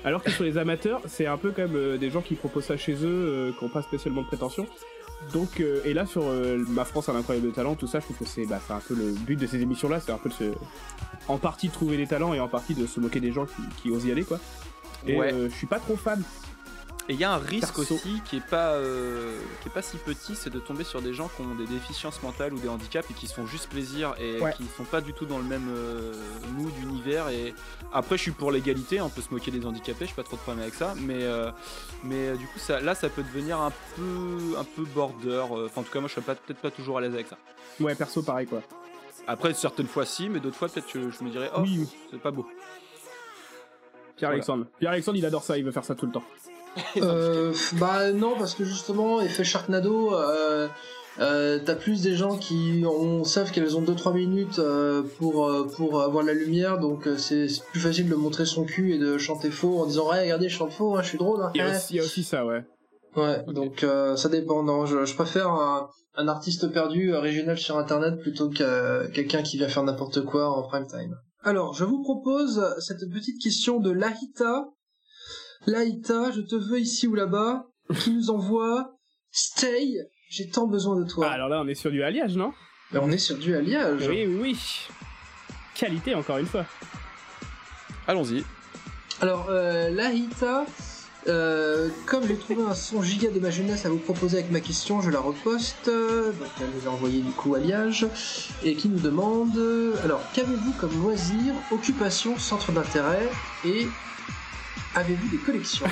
Alors 0.03 0.23
que 0.23 0.31
sur 0.31 0.43
les 0.43 0.57
amateurs, 0.57 1.01
c'est 1.07 1.27
un 1.27 1.37
peu 1.37 1.51
comme 1.51 1.75
euh, 1.75 1.97
des 1.97 2.09
gens 2.09 2.21
qui 2.21 2.35
proposent 2.35 2.65
ça 2.65 2.77
chez 2.77 2.93
eux, 2.93 2.97
euh, 3.05 3.51
qui 3.57 3.63
n'ont 3.63 3.69
pas 3.69 3.81
spécialement 3.83 4.21
de 4.23 4.27
prétention. 4.27 4.65
Donc, 5.33 5.59
euh, 5.59 5.81
et 5.85 5.93
là 5.93 6.07
sur 6.07 6.23
euh, 6.25 6.57
Ma 6.69 6.83
France 6.85 7.07
a 7.07 7.13
l'incroyable 7.13 7.51
talent, 7.51 7.75
tout 7.75 7.85
ça, 7.85 7.99
je 7.99 8.05
trouve 8.05 8.17
que 8.17 8.25
c'est 8.25 8.47
bah, 8.47 8.59
c'est 8.65 8.73
un 8.73 8.79
peu 8.79 8.95
le 8.95 9.11
but 9.11 9.35
de 9.39 9.45
ces 9.45 9.61
émissions-là, 9.61 9.99
c'est 9.99 10.11
un 10.11 10.17
peu 10.17 10.29
de 10.29 10.33
se, 10.33 10.43
en 11.27 11.37
partie 11.37 11.67
de 11.67 11.73
trouver 11.73 11.97
des 11.97 12.07
talents 12.07 12.33
et 12.33 12.39
en 12.39 12.47
partie 12.47 12.73
de 12.73 12.87
se 12.87 12.99
moquer 12.99 13.19
des 13.19 13.31
gens 13.31 13.45
qui, 13.45 13.61
qui 13.81 13.91
osent 13.91 14.05
y 14.05 14.11
aller, 14.11 14.23
quoi. 14.23 14.39
Et 15.05 15.15
Ouais. 15.19 15.31
euh, 15.31 15.49
je 15.49 15.55
suis 15.55 15.67
pas 15.67 15.77
trop 15.79 15.95
fan. 15.95 16.23
Et 17.11 17.13
il 17.15 17.19
y 17.19 17.25
a 17.25 17.33
un 17.33 17.37
risque 17.39 17.75
Perso. 17.75 17.95
aussi 17.95 18.21
qui 18.23 18.37
est 18.37 18.47
pas 18.47 18.69
euh, 18.75 19.37
qui 19.61 19.67
est 19.67 19.71
pas 19.71 19.81
si 19.81 19.97
petit, 19.97 20.33
c'est 20.33 20.49
de 20.49 20.59
tomber 20.59 20.85
sur 20.85 21.01
des 21.01 21.13
gens 21.13 21.27
qui 21.35 21.41
ont 21.41 21.55
des 21.55 21.65
déficiences 21.67 22.23
mentales 22.23 22.53
ou 22.53 22.57
des 22.57 22.69
handicaps 22.69 23.11
et 23.11 23.13
qui 23.13 23.27
se 23.27 23.33
font 23.33 23.45
juste 23.45 23.67
plaisir 23.69 24.15
et 24.17 24.39
Ouais. 24.39 24.53
qui 24.53 24.63
sont 24.77 24.85
pas 24.85 25.01
du 25.01 25.11
tout 25.11 25.25
dans 25.25 25.37
le 25.37 25.43
même 25.43 25.67
euh, 25.75 26.13
mood 26.53 26.71
d'univers. 26.75 27.27
Et 27.27 27.53
après, 27.91 28.15
je 28.15 28.21
suis 28.21 28.31
pour 28.31 28.49
l'égalité, 28.49 29.01
on 29.01 29.09
peut 29.09 29.19
se 29.21 29.33
moquer 29.33 29.51
des 29.51 29.65
handicapés, 29.65 30.05
j'ai 30.05 30.13
pas 30.13 30.23
trop 30.23 30.37
de 30.37 30.41
problème 30.41 30.61
avec 30.61 30.73
ça, 30.73 30.93
mais 31.01 31.23
euh, 31.23 31.51
mais 32.05 32.29
euh, 32.29 32.35
du 32.37 32.47
coup, 32.47 32.59
ça, 32.59 32.79
là, 32.79 32.95
ça 32.95 33.09
peut 33.09 33.23
devenir 33.23 33.59
un 33.59 33.73
peu 33.97 34.55
un 34.57 34.63
peu 34.63 34.83
border. 34.85 35.43
Enfin, 35.65 35.81
en 35.81 35.83
tout 35.83 35.91
cas, 35.91 35.99
moi, 35.99 36.07
je 36.07 36.13
serais 36.13 36.25
pas- 36.25 36.35
peut-être 36.35 36.61
pas 36.61 36.71
toujours 36.71 36.97
à 36.97 37.01
l'aise 37.01 37.13
avec 37.13 37.27
ça. 37.27 37.37
Ouais, 37.81 37.93
perso, 37.93 38.23
pareil, 38.23 38.47
quoi. 38.47 38.61
Après, 39.27 39.53
certaines 39.53 39.87
fois, 39.87 40.05
si, 40.05 40.29
mais 40.29 40.39
d'autres 40.39 40.55
fois, 40.55 40.69
peut-être 40.69 40.87
que 40.87 41.11
je 41.11 41.23
me 41.25 41.29
dirais, 41.29 41.51
oh, 41.57 41.59
Oui, 41.61 41.89
c'est 42.09 42.21
pas 42.21 42.31
beau. 42.31 42.47
Pierre-Alexandre. 44.15 44.65
Pierre-Alexandre, 44.79 45.17
il 45.17 45.25
adore 45.25 45.43
ça, 45.43 45.57
il 45.57 45.65
veut 45.65 45.71
faire 45.71 45.83
ça 45.83 45.93
tout 45.95 46.05
le 46.05 46.11
temps. 46.13 46.23
Euh, 46.97 47.53
bah 47.73 48.11
non, 48.11 48.35
parce 48.37 48.55
que 48.55 48.63
justement, 48.63 49.21
effet 49.21 49.43
Sharknado, 49.43 50.13
euh, 50.13 50.67
euh, 51.19 51.59
t'as 51.63 51.75
plus 51.75 52.01
des 52.01 52.15
gens 52.15 52.37
qui 52.37 52.83
on, 52.85 53.23
savent 53.23 53.51
qu'elles 53.51 53.75
ont 53.75 53.81
2-3 53.81 54.13
minutes 54.13 54.59
euh, 54.59 55.03
pour, 55.19 55.47
euh, 55.47 55.67
pour 55.75 56.01
avoir 56.01 56.23
la 56.23 56.33
lumière, 56.33 56.79
donc 56.79 57.07
euh, 57.07 57.17
c'est 57.17 57.47
plus 57.71 57.79
facile 57.81 58.07
de 58.07 58.15
montrer 58.15 58.45
son 58.45 58.63
cul 58.63 58.93
et 58.93 58.97
de 58.97 59.17
chanter 59.17 59.51
faux 59.51 59.79
en 59.79 59.85
disant 59.85 60.09
Ouais, 60.09 60.21
regardez, 60.21 60.47
je 60.47 60.55
chante 60.57 60.71
faux, 60.71 60.95
hein, 60.95 61.01
je 61.01 61.09
suis 61.09 61.17
drôle. 61.17 61.41
Hein, 61.43 61.51
Il 61.53 61.59
y, 61.59 61.61
a 61.61 61.67
ouais. 61.67 61.75
aussi, 61.75 61.93
il 61.93 61.97
y 61.97 61.99
a 61.99 62.03
aussi 62.03 62.23
ça, 62.23 62.45
ouais. 62.45 62.63
Ouais, 63.17 63.43
donc 63.47 63.83
euh, 63.83 64.15
ça 64.15 64.29
dépend. 64.29 64.63
Non, 64.63 64.85
je, 64.85 65.03
je 65.03 65.13
préfère 65.15 65.49
un, 65.49 65.89
un 66.15 66.27
artiste 66.29 66.71
perdu 66.71 67.13
régional 67.13 67.57
sur 67.57 67.77
internet 67.77 68.21
plutôt 68.21 68.49
que 68.49 69.11
quelqu'un 69.11 69.41
qui 69.41 69.57
vient 69.57 69.67
faire 69.67 69.83
n'importe 69.83 70.23
quoi 70.23 70.49
en 70.49 70.63
prime 70.63 70.87
time. 70.87 71.17
Alors, 71.43 71.73
je 71.73 71.83
vous 71.83 72.01
propose 72.01 72.63
cette 72.79 73.09
petite 73.11 73.41
question 73.41 73.79
de 73.79 73.91
Lahita. 73.91 74.65
Lahita, 75.67 76.31
je 76.31 76.41
te 76.41 76.55
veux 76.55 76.79
ici 76.79 77.07
ou 77.07 77.15
là-bas, 77.15 77.67
qui 77.99 78.11
nous 78.11 78.29
envoie 78.29 78.95
Stay, 79.31 79.97
j'ai 80.29 80.49
tant 80.49 80.67
besoin 80.67 80.99
de 80.99 81.07
toi. 81.07 81.27
Ah, 81.29 81.33
alors 81.33 81.49
là, 81.49 81.61
on 81.63 81.67
est 81.67 81.75
sur 81.75 81.91
du 81.91 82.03
alliage, 82.03 82.35
non? 82.35 82.51
On 82.93 83.11
est 83.11 83.17
sur 83.17 83.37
du 83.37 83.55
alliage. 83.55 84.07
Oui, 84.07 84.25
oui, 84.27 84.37
oui. 84.41 84.59
Qualité, 85.73 86.15
encore 86.15 86.37
une 86.37 86.45
fois. 86.45 86.65
Allons-y. 88.07 88.43
Alors, 89.21 89.47
euh, 89.49 89.89
Lahita, 89.89 90.65
euh, 91.27 91.89
comme 92.07 92.27
j'ai 92.27 92.35
trouvé 92.35 92.63
un 92.63 92.73
son 92.73 93.01
giga 93.01 93.29
de 93.29 93.39
ma 93.39 93.51
jeunesse 93.51 93.85
à 93.85 93.89
vous 93.89 93.99
proposer 93.99 94.39
avec 94.39 94.51
ma 94.51 94.59
question, 94.59 94.99
je 95.01 95.09
la 95.09 95.19
reposte. 95.19 95.85
Donc, 95.85 96.49
elle 96.59 96.69
nous 96.75 96.89
a 96.89 96.91
envoyé 96.91 97.21
du 97.21 97.31
coup 97.31 97.55
alliage. 97.55 98.07
Et 98.63 98.75
qui 98.75 98.89
nous 98.89 98.99
demande 98.99 99.55
euh, 99.57 99.95
Alors, 100.03 100.21
qu'avez-vous 100.33 100.73
comme 100.73 101.01
loisir, 101.01 101.53
occupation, 101.71 102.37
centre 102.37 102.71
d'intérêt 102.73 103.29
et 103.63 103.87
avez-vous 104.95 105.27
des 105.31 105.37
collections 105.37 105.85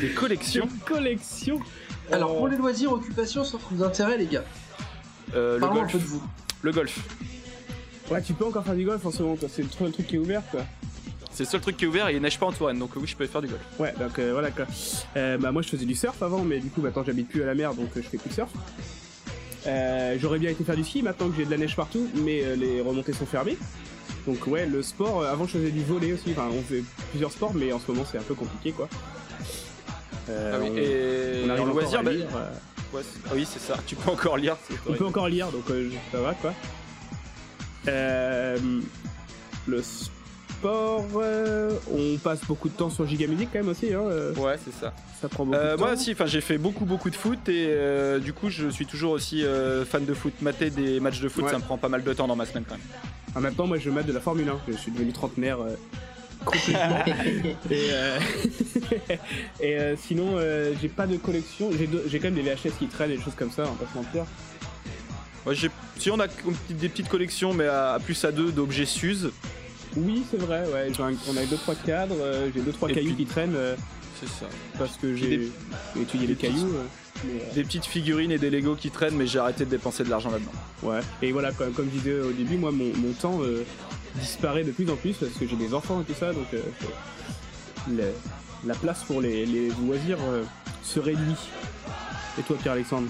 Des 0.00 0.10
collections. 0.10 0.64
Une 0.64 0.78
collection. 0.80 1.60
Alors, 2.10 2.32
Oh. 2.34 2.38
pour 2.38 2.48
les 2.48 2.56
loisirs, 2.56 2.92
occupation, 2.92 3.44
centre 3.44 3.72
d'intérêt, 3.74 4.18
les 4.18 4.26
gars, 4.26 4.44
Euh, 5.34 5.54
le 5.54 5.60
parlons 5.60 5.76
un 5.76 5.78
golf. 5.80 5.92
peu 5.92 5.98
de 5.98 6.04
vous. 6.04 6.22
Le 6.62 6.72
golf. 6.72 6.98
Ouais, 8.10 8.20
tu 8.22 8.34
peux 8.34 8.44
encore 8.44 8.64
faire 8.64 8.74
du 8.74 8.84
golf 8.84 9.04
en 9.06 9.10
ce 9.10 9.22
moment, 9.22 9.36
quoi. 9.36 9.48
C'est 9.50 9.62
le 9.62 9.68
seul 9.70 9.90
truc 9.92 10.06
qui 10.06 10.16
est 10.16 10.18
ouvert, 10.18 10.42
quoi. 10.50 10.62
C'est 11.30 11.44
le 11.44 11.48
seul 11.48 11.60
truc 11.62 11.76
qui 11.78 11.84
est 11.84 11.88
ouvert 11.88 12.08
et 12.08 12.14
il 12.16 12.20
neige 12.20 12.38
pas 12.38 12.44
en 12.46 12.52
Touraine, 12.52 12.78
donc 12.78 12.90
oui, 12.96 13.06
je 13.06 13.16
peux 13.16 13.26
faire 13.26 13.40
du 13.40 13.48
golf. 13.48 13.62
Ouais, 13.78 13.94
donc 13.98 14.18
euh, 14.18 14.32
voilà 14.34 14.50
quoi. 14.50 14.66
Euh, 15.16 15.38
bah 15.38 15.50
moi 15.50 15.62
je 15.62 15.68
faisais 15.70 15.86
du 15.86 15.94
surf 15.94 16.20
avant, 16.22 16.42
mais 16.44 16.58
du 16.60 16.68
coup 16.68 16.82
maintenant 16.82 17.02
j'habite 17.06 17.26
plus 17.30 17.42
à 17.42 17.46
la 17.46 17.54
mer, 17.54 17.72
donc 17.72 17.88
euh, 17.96 18.02
je 18.02 18.08
fais 18.08 18.18
plus 18.18 18.28
de 18.28 18.34
surf. 18.34 18.50
Euh, 19.66 20.18
J'aurais 20.20 20.38
bien 20.38 20.50
été 20.50 20.62
faire 20.62 20.76
du 20.76 20.84
ski 20.84 21.00
maintenant 21.02 21.30
que 21.30 21.36
j'ai 21.38 21.46
de 21.46 21.50
la 21.50 21.56
neige 21.56 21.74
partout, 21.74 22.06
mais 22.16 22.42
euh, 22.44 22.54
les 22.54 22.82
remontées 22.82 23.14
sont 23.14 23.24
fermées. 23.24 23.56
Donc 24.26 24.46
ouais, 24.46 24.66
le 24.66 24.82
sport. 24.82 25.22
euh, 25.22 25.32
avant 25.32 25.46
je 25.46 25.52
faisais 25.58 25.70
du 25.70 25.82
volet 25.82 26.12
aussi. 26.12 26.30
Enfin, 26.32 26.48
on 26.52 26.62
fait 26.62 26.82
plusieurs 27.10 27.32
sports, 27.32 27.52
mais 27.54 27.72
en 27.72 27.80
ce 27.80 27.90
moment 27.90 28.04
c'est 28.10 28.18
un 28.18 28.22
peu 28.22 28.34
compliqué 28.34 28.72
quoi. 28.72 28.88
Euh, 30.28 30.52
Ah 30.54 30.58
oui, 30.60 30.68
on- 30.70 30.76
et 30.76 31.42
on 31.44 31.50
arrive 31.50 31.62
en 31.62 31.68
encore 31.68 31.80
loisir, 31.80 31.98
à 32.00 32.02
bah, 32.04 32.12
lire, 32.12 32.26
euh, 32.36 32.96
ouais, 32.96 33.02
ah 33.26 33.30
oui, 33.34 33.46
c'est 33.50 33.58
ça. 33.60 33.76
Tu 33.86 33.96
peux 33.96 34.10
encore 34.10 34.36
lire. 34.36 34.56
c'est 34.68 34.76
on 34.88 34.92
peut 34.94 35.06
encore 35.06 35.28
lire, 35.28 35.48
donc 35.50 35.68
euh, 35.70 35.90
ça 36.12 36.20
va 36.20 36.34
quoi. 36.34 36.54
Euh, 37.88 38.56
le 39.66 39.82
sport, 39.82 40.10
euh, 40.70 41.72
on 41.92 42.16
passe 42.18 42.44
beaucoup 42.46 42.68
de 42.68 42.74
temps 42.74 42.90
sur 42.90 43.06
Gigamusic 43.06 43.48
quand 43.52 43.58
même 43.60 43.68
aussi. 43.68 43.92
Hein, 43.92 44.02
euh, 44.04 44.34
Ouais, 44.34 44.56
c'est 44.64 44.72
ça. 44.74 44.92
ça 45.20 45.28
prend 45.28 45.44
beaucoup 45.44 45.56
Euh, 45.58 45.72
de 45.72 45.76
temps. 45.76 45.84
moi 45.84 45.92
aussi, 45.94 46.12
enfin, 46.12 46.26
j'ai 46.26 46.40
fait 46.40 46.58
beaucoup 46.58 46.84
beaucoup 46.84 47.10
de 47.10 47.16
foot 47.16 47.48
et 47.48 47.66
euh, 47.68 48.18
du 48.18 48.32
coup, 48.32 48.48
je 48.50 48.68
suis 48.68 48.86
toujours 48.86 49.12
aussi 49.12 49.44
fan 49.86 50.04
de 50.04 50.14
foot. 50.14 50.32
Mater 50.42 50.70
des 50.70 51.00
matchs 51.00 51.20
de 51.20 51.28
foot, 51.28 51.44
Ouais. 51.44 51.50
ça 51.50 51.58
me 51.58 51.62
prend 51.62 51.78
pas 51.78 51.88
mal 51.88 52.02
de 52.04 52.12
temps 52.12 52.26
dans 52.26 52.36
ma 52.36 52.46
semaine 52.46 52.64
quand 52.68 52.74
même. 52.76 52.84
Ah, 53.34 53.40
maintenant, 53.40 53.66
moi, 53.66 53.78
je 53.78 53.88
mate 53.90 54.06
de 54.06 54.12
la 54.12 54.20
Formule 54.20 54.48
1. 54.48 54.60
Je 54.68 54.76
suis 54.76 54.92
devenu 54.92 55.12
trentenaire 55.12 55.58
et 57.70 57.90
euh, 57.92 58.18
et 59.60 59.76
euh, 59.78 59.94
sinon, 59.96 60.32
euh, 60.36 60.72
j'ai 60.82 60.88
pas 60.88 61.06
de 61.06 61.16
collection. 61.16 61.70
J'ai 61.78 61.88
j'ai 62.08 62.18
quand 62.18 62.30
même 62.30 62.42
des 62.42 62.42
VHS 62.42 62.72
qui 62.78 62.86
traînent 62.88 63.12
et 63.12 63.16
des 63.16 63.22
choses 63.22 63.34
comme 63.36 63.50
ça, 63.52 63.62
on 63.62 63.72
va 63.72 63.84
pas 63.86 63.92
se 63.92 63.96
mentir. 63.96 64.24
Ouais, 65.46 65.54
j'ai- 65.54 65.70
si 65.98 66.10
on 66.10 66.18
a 66.20 66.26
des 66.70 66.88
petites 66.88 67.08
collections, 67.08 67.52
mais 67.54 67.66
à, 67.66 67.92
à 67.94 67.98
plus 68.00 68.24
à 68.24 68.32
deux 68.32 68.50
d'objets 68.52 68.86
Suze, 68.86 69.30
Oui, 69.96 70.24
c'est 70.30 70.38
vrai, 70.40 70.64
ouais. 70.72 70.90
j'ai 70.96 71.02
un- 71.02 71.14
on 71.28 71.36
a 71.36 71.44
deux 71.44 71.56
trois 71.56 71.74
cadres, 71.74 72.16
euh, 72.20 72.50
j'ai 72.54 72.60
deux 72.62 72.72
trois 72.72 72.88
Et 72.90 72.94
cailloux 72.94 73.14
puis- 73.14 73.24
qui 73.24 73.30
traînent 73.30 73.54
euh, 73.56 73.76
c'est 74.20 74.28
ça. 74.28 74.46
parce 74.78 74.96
que 74.96 75.14
J'ai 75.14 75.36
des- 75.36 75.52
étudié 76.00 76.26
les 76.26 76.34
cailloux. 76.34 76.74
euh, 76.74 76.84
mais, 77.24 77.32
euh, 77.42 77.54
Des 77.54 77.62
petites 77.64 77.84
figurines 77.84 78.30
et 78.30 78.38
des 78.38 78.48
Lego 78.50 78.74
qui 78.74 78.90
traînent, 78.90 79.16
mais 79.16 79.26
j'ai 79.26 79.38
arrêté 79.38 79.64
de 79.64 79.70
dépenser 79.70 80.02
de 80.04 80.10
l'argent 80.10 80.30
là-dedans. 80.30 80.50
ouais. 80.82 81.00
Et 81.20 81.32
voilà, 81.32 81.52
comme, 81.52 81.72
comme 81.72 81.86
je 81.92 81.98
disais 81.98 82.20
au 82.20 82.32
début, 82.32 82.56
moi, 82.56 82.72
mon, 82.72 82.90
mon 82.96 83.12
temps 83.12 83.40
euh, 83.42 83.64
disparaît 84.16 84.64
de 84.64 84.72
plus 84.72 84.88
en 84.90 84.96
plus 84.96 85.14
parce 85.14 85.32
que 85.32 85.46
j'ai 85.46 85.56
des 85.56 85.74
enfants 85.74 86.00
et 86.00 86.04
tout 86.04 86.18
ça, 86.18 86.32
donc 86.32 86.46
euh, 86.54 86.60
le- 87.90 88.12
la 88.66 88.74
place 88.74 89.02
pour 89.04 89.20
les, 89.20 89.44
les 89.44 89.68
loisirs 89.86 90.18
euh, 90.22 90.44
se 90.82 91.00
réduit. 91.00 91.36
Et 92.38 92.42
toi, 92.42 92.56
Pierre-Alexandre? 92.62 93.08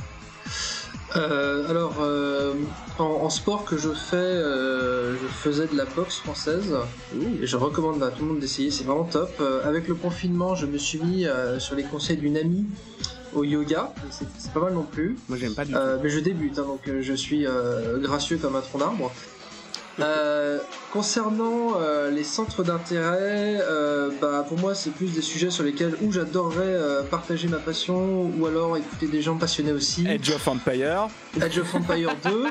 Euh, 1.16 1.68
alors, 1.68 1.97
euh, 2.01 2.55
en, 2.98 3.05
en 3.05 3.30
sport 3.30 3.64
que 3.64 3.76
je 3.76 3.90
fais, 3.90 4.16
euh, 4.16 5.14
je 5.14 5.26
faisais 5.26 5.66
de 5.66 5.76
la 5.76 5.84
boxe 5.84 6.16
française. 6.18 6.74
Et 7.43 7.47
je 7.47 7.56
recommande 7.56 8.02
à 8.02 8.10
tout 8.10 8.22
le 8.22 8.28
monde 8.28 8.40
d'essayer, 8.40 8.70
c'est 8.70 8.84
vraiment 8.84 9.05
top. 9.05 9.30
Euh, 9.40 9.60
avec 9.68 9.89
le 9.89 9.94
confinement, 9.94 10.55
je 10.55 10.66
me 10.66 10.78
suis 10.78 10.98
mis 10.98 11.26
euh, 11.26 11.59
sur 11.59 11.74
les 11.76 11.82
conseils 11.84 12.16
d'une 12.16 12.36
amie 12.36 12.66
au 13.34 13.44
yoga. 13.44 13.93
C'est 14.10 14.52
pas 14.52 14.60
mal 14.60 14.74
non 14.74 14.84
plus. 14.84 15.16
Moi, 15.28 15.39
j'aime 15.39 15.55
pas 15.55 15.64
du 15.64 15.74
Euh, 15.74 15.98
mais 16.02 16.09
je 16.09 16.20
débute, 16.20 16.59
hein, 16.59 16.64
donc 16.66 16.86
euh, 16.89 17.01
je 17.02 17.14
suis 17.14 17.47
euh, 17.47 17.98
gracieux 17.98 18.36
comme 18.39 18.56
un 18.56 18.60
tronc 18.60 18.78
d'arbre. 18.78 19.12
Euh, 20.01 20.59
concernant 20.90 21.74
euh, 21.78 22.10
les 22.10 22.24
centres 22.24 22.62
d'intérêt, 22.62 23.59
euh, 23.60 24.10
bah, 24.23 24.44
pour 24.48 24.59
moi 24.59 24.74
c'est 24.74 24.90
plus 24.90 25.12
des 25.12 25.20
sujets 25.20 25.51
sur 25.51 25.64
lesquels 25.64 25.94
où 26.02 26.10
j'adorerais 26.10 26.62
euh, 26.64 27.02
partager 27.02 27.47
ma 27.48 27.59
passion 27.59 28.31
ou 28.39 28.47
alors 28.47 28.77
écouter 28.78 29.06
des 29.06 29.20
gens 29.20 29.36
passionnés 29.36 29.73
aussi. 29.73 30.06
Edge 30.09 30.31
of 30.31 30.48
Empire. 30.48 31.09
Edge 31.40 31.59
of 31.59 31.74
Empire 31.74 32.14
2, 32.24 32.44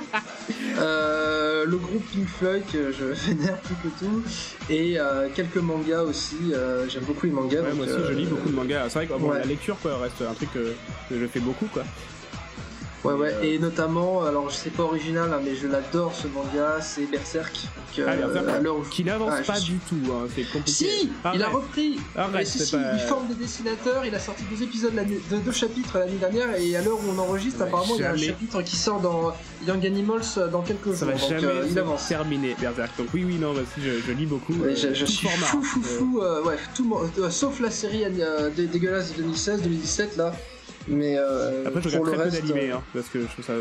euh, 0.80 1.66
le 1.66 1.78
groupe 1.78 2.04
Pink 2.12 2.28
Floyd 2.28 2.64
que 2.72 2.92
je 2.92 3.06
vénère 3.28 3.58
plus 3.58 3.76
que 3.76 4.00
tout, 4.00 4.24
et 4.70 5.00
euh, 5.00 5.28
quelques 5.34 5.58
mangas 5.58 6.02
aussi. 6.04 6.38
euh, 6.54 6.88
J'aime 6.90 7.04
beaucoup 7.04 7.26
les 7.26 7.32
mangas. 7.32 7.62
Ouais, 7.62 7.70
donc, 7.70 7.76
moi 7.78 7.86
aussi, 7.86 8.08
je 8.08 8.14
lis 8.14 8.26
beaucoup 8.26 8.50
de 8.50 8.56
mangas. 8.56 8.84
C'est 8.90 9.00
vrai 9.00 9.08
que 9.08 9.14
bon, 9.14 9.30
ouais. 9.32 9.40
la 9.40 9.46
lecture 9.46 9.78
quoi, 9.82 9.98
reste 9.98 10.22
un 10.30 10.34
truc 10.34 10.54
que, 10.54 10.74
que 11.10 11.20
je 11.20 11.26
fais 11.28 11.40
beaucoup. 11.40 11.66
Quoi. 11.74 11.84
Ouais, 13.04 13.14
ouais, 13.14 13.34
et 13.42 13.58
notamment, 13.58 14.24
alors 14.24 14.50
je 14.52 14.56
sais 14.56 14.70
pas 14.70 14.84
original, 14.84 15.32
hein, 15.34 15.40
mais 15.44 15.56
je 15.56 15.68
l'adore 15.68 16.14
ce 16.14 16.28
manga, 16.28 16.80
c'est 16.82 17.06
Berserk. 17.10 17.52
Euh, 17.98 18.06
Ah, 18.08 18.12
Ah, 19.32 19.42
je 19.42 19.48
pas 19.48 19.56
suis- 19.56 19.74
du 19.74 19.80
tout, 19.80 19.96
hein, 20.12 20.28
c'est 20.36 20.44
compliqué. 20.44 20.72
Si, 20.72 21.10
il 21.34 21.42
a 21.44 21.50
repris. 21.50 22.00
Arrête, 22.16 22.32
Mais 22.34 22.46
si, 22.46 22.60
c'est 22.60 22.66
si, 22.66 22.72
pas- 22.76 22.94
il 22.94 23.00
forme 23.00 23.28
des 23.28 23.34
dessinateurs. 23.34 24.06
Il 24.06 24.14
a 24.16 24.20
sorti 24.20 24.44
deux 24.54 24.64
épisodes, 24.64 24.94
deux, 25.30 25.38
deux 25.40 25.52
chapitres 25.52 25.98
l'année 25.98 26.18
dernière, 26.20 26.56
et 26.58 26.76
à 26.76 26.82
l'heure 26.84 26.98
où 27.00 27.10
on 27.10 27.20
enregistre, 27.20 27.60
Ça 27.60 27.66
apparemment, 27.66 27.96
il 27.96 28.02
y 28.02 28.06
a 28.06 28.12
un 28.12 28.18
chapitre 28.18 28.62
qui 28.62 28.76
sort 28.76 29.00
dans 29.02 29.34
Young 29.68 29.86
Animals 29.86 30.22
euh, 30.38 30.48
dans 30.48 30.62
quelques 30.62 30.86
jours. 30.86 30.96
Ça 30.96 31.06
va 31.06 31.14
donc, 31.14 31.22
jamais 31.30 31.44
euh, 31.46 31.66
il 31.70 31.80
avance. 31.80 32.08
terminer, 32.08 32.56
Berserk. 32.60 32.92
Donc 32.98 33.08
oui, 33.14 33.24
oui, 33.26 33.36
non, 33.40 33.54
bah, 33.54 33.62
si, 33.76 33.82
je, 33.82 34.00
je 34.08 34.12
lis 34.14 34.26
beaucoup. 34.28 34.54
Ouais, 34.54 34.70
euh, 34.86 34.94
je, 34.94 35.06
suis 35.06 35.28
format. 35.28 35.46
fou, 35.48 35.62
fou, 35.64 35.82
Euh, 35.84 35.98
fou, 35.98 36.20
euh, 36.22 36.44
ouais, 36.44 36.58
tout, 36.76 36.96
euh, 37.18 37.30
sauf 37.30 37.60
la 37.60 37.72
série 37.72 38.04
euh, 38.06 38.50
dé- 38.52 38.68
dégueulasse 38.68 39.12
de 39.14 39.18
2016, 39.24 39.62
2017 39.64 40.18
là. 40.18 40.34
Mais 40.88 41.16
euh, 41.18 41.64
Après, 41.66 41.82
je 41.82 41.90
regarde 41.90 42.06
très 42.16 42.24
reste, 42.24 42.42
peu 42.42 42.48
d'animés, 42.48 42.72
euh, 42.72 42.76
hein, 42.78 42.84
parce 42.94 43.10
que 43.10 43.22
je 43.22 43.26
trouve 43.28 43.46
ça, 43.46 43.54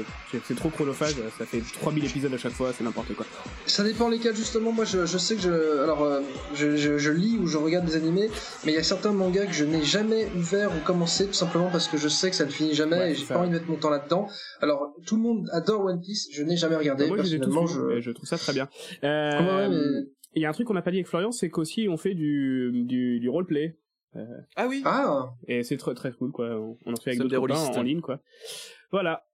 c'est- 0.45 0.55
trop 0.55 0.71
chronophage, 0.71 1.15
ça 1.39 1.45
fait 1.47 1.61
3000 1.81 2.05
épisodes 2.05 2.33
à 2.33 2.39
chaque 2.39 2.53
fois, 2.53 2.73
c'est 2.77 2.83
n'importe 2.85 3.15
quoi. 3.15 3.27
ça 3.67 3.85
dépend 3.85 4.09
lesquels 4.09 4.35
justement. 4.37 4.73
Moi, 4.73 4.85
je, 4.85 5.07
je 5.07 5.19
sais 5.19 5.35
que 5.37 5.41
je, 5.43 5.83
alors, 5.83 6.03
euh, 6.03 6.21
je, 6.55 6.77
je- 6.77 6.99
je 6.99 7.11
lis 7.11 7.37
ou 7.39 7.47
je 7.47 7.57
regarde 7.59 7.85
des 7.87 7.97
animés, 7.97 8.29
mais 8.65 8.73
il 8.73 8.75
y 8.75 8.79
a 8.79 8.83
certains 8.83 9.13
mangas 9.13 9.47
que 9.47 9.53
je 9.53 9.65
n'ai 9.65 9.83
jamais 9.83 10.27
ouvert 10.37 10.71
ou 10.77 10.81
commencé 10.85 11.27
tout 11.27 11.33
simplement 11.35 11.69
parce 11.71 11.89
que 11.89 11.97
je 11.99 12.09
sais 12.09 12.31
que 12.31 12.37
ça 12.37 12.45
ne 12.47 12.51
finit 12.51 12.75
jamais 12.75 12.97
Ouais, 12.97 13.13
et 13.13 13.15
j'ai 13.15 13.27
pas 13.27 13.39
envie 13.39 13.49
de 13.49 13.55
mettre 13.55 13.69
mon 13.69 13.77
temps 13.77 13.91
là-dedans. 13.91 14.29
Alors, 14.61 14.95
tout 15.07 15.17
le 15.17 15.23
monde 15.23 15.49
adore 15.53 15.85
One 15.85 16.01
Piece, 16.01 16.29
je 16.33 16.43
n'ai 16.43 16.57
jamais 16.57 16.77
regardé. 16.77 17.07
Moi, 17.07 17.17
personnellement, 17.17 17.67
je... 17.67 18.01
je 18.01 18.11
trouve 18.11 18.29
ça 18.29 18.39
très 18.39 18.53
bien. 18.53 18.69
Euh, 19.05 19.31
Ouais, 19.41 19.47
ouais, 19.47 19.69
mais 19.69 20.09
il 20.35 20.43
y 20.43 20.45
a 20.45 20.49
un 20.49 20.53
truc 20.53 20.67
qu'on 20.67 20.75
n'a 20.75 20.83
pas 20.83 20.91
dit 20.91 20.99
avec 20.99 21.09
Florian, 21.09 21.33
c'est 21.33 21.49
qu'aussi 21.51 21.89
on 21.89 21.97
fait 21.97 22.15
du, 22.15 22.71
du, 22.87 23.19
du 23.21 23.29
roleplay. 23.29 23.77
Euh, 24.17 24.25
Ah 24.57 24.67
oui. 24.67 24.83
Ah, 24.85 25.31
et 25.47 25.63
c'est 25.63 25.77
très 25.77 25.95
très 25.95 26.13
cool, 26.13 26.33
quoi. 26.33 26.47
On 26.85 26.93
en 26.93 26.97
fait 26.97 27.11
avec 27.11 27.21
d'autres 27.21 27.39
copains 27.41 27.79
en 27.79 27.83
ligne, 27.83 28.01
quoi. 28.01 28.21
Voilà. 28.91 29.25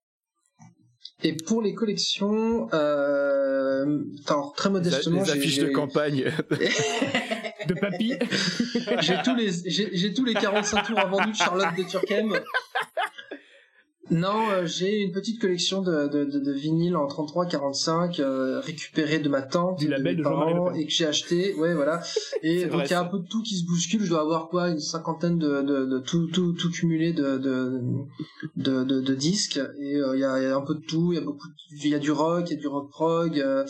et 1.22 1.32
pour 1.34 1.62
les 1.62 1.74
collections, 1.74 2.68
euh, 2.74 4.02
alors, 4.26 4.52
très 4.54 4.68
modestement, 4.70 5.22
les 5.22 5.30
affiches 5.30 5.58
de 5.58 5.68
campagne. 5.68 6.30
De 7.66 7.74
papy. 7.74 8.12
j'ai 9.00 9.16
tous 9.24 9.34
les 9.34 9.50
j'ai 9.50 10.14
tous 10.14 10.24
les 10.24 10.34
45 10.34 10.86
tours 10.86 11.00
vendus 11.08 11.32
de 11.32 11.36
Charlotte 11.36 11.74
de 11.76 11.82
Turckheim. 11.82 12.32
Non, 14.10 14.50
euh, 14.50 14.66
j'ai 14.66 15.00
une 15.00 15.10
petite 15.10 15.40
collection 15.40 15.82
de, 15.82 16.06
de, 16.06 16.24
de, 16.24 16.38
de 16.38 16.52
vinyles 16.52 16.96
en 16.96 17.06
33-45 17.08 18.20
euh, 18.20 18.60
récupérés 18.60 19.18
de 19.18 19.28
ma 19.28 19.42
tante, 19.42 19.78
Du 19.80 19.86
de 19.86 19.90
label 19.90 20.04
mes 20.04 20.12
de 20.12 20.18
Le 20.18 20.22
parents 20.22 20.72
et 20.72 20.86
que 20.86 20.92
j'ai 20.92 21.06
acheté. 21.06 21.54
Ouais, 21.54 21.74
voilà. 21.74 22.00
Et 22.42 22.66
donc 22.66 22.82
il 22.84 22.90
y 22.90 22.94
a 22.94 23.00
un 23.00 23.06
peu 23.06 23.18
de 23.18 23.26
tout 23.26 23.42
qui 23.42 23.56
se 23.56 23.64
bouscule. 23.66 24.02
Je 24.02 24.10
dois 24.10 24.20
avoir 24.20 24.48
quoi, 24.48 24.68
une 24.68 24.78
cinquantaine 24.78 25.38
de, 25.38 25.62
de, 25.62 25.86
de 25.86 25.98
tout, 25.98 26.28
tout, 26.28 26.52
tout 26.52 26.70
cumulé 26.70 27.12
de 27.12 27.36
de, 28.56 28.84
de, 28.84 29.14
disques. 29.14 29.60
Et 29.80 29.96
euh, 29.96 30.16
il 30.16 30.20
y, 30.20 30.24
a, 30.24 30.40
y 30.40 30.46
a 30.46 30.56
un 30.56 30.60
peu 30.60 30.74
de 30.74 30.84
tout. 30.86 31.12
Il 31.12 31.16
y 31.16 31.18
a 31.18 31.24
beaucoup, 31.24 31.48
il 31.82 31.88
y 31.88 31.94
a 31.94 31.98
du 31.98 32.12
rock, 32.12 32.44
il 32.50 32.54
y 32.54 32.56
a 32.56 32.60
du 32.60 32.68
rock 32.68 32.90
prog, 32.90 33.38
euh, 33.40 33.64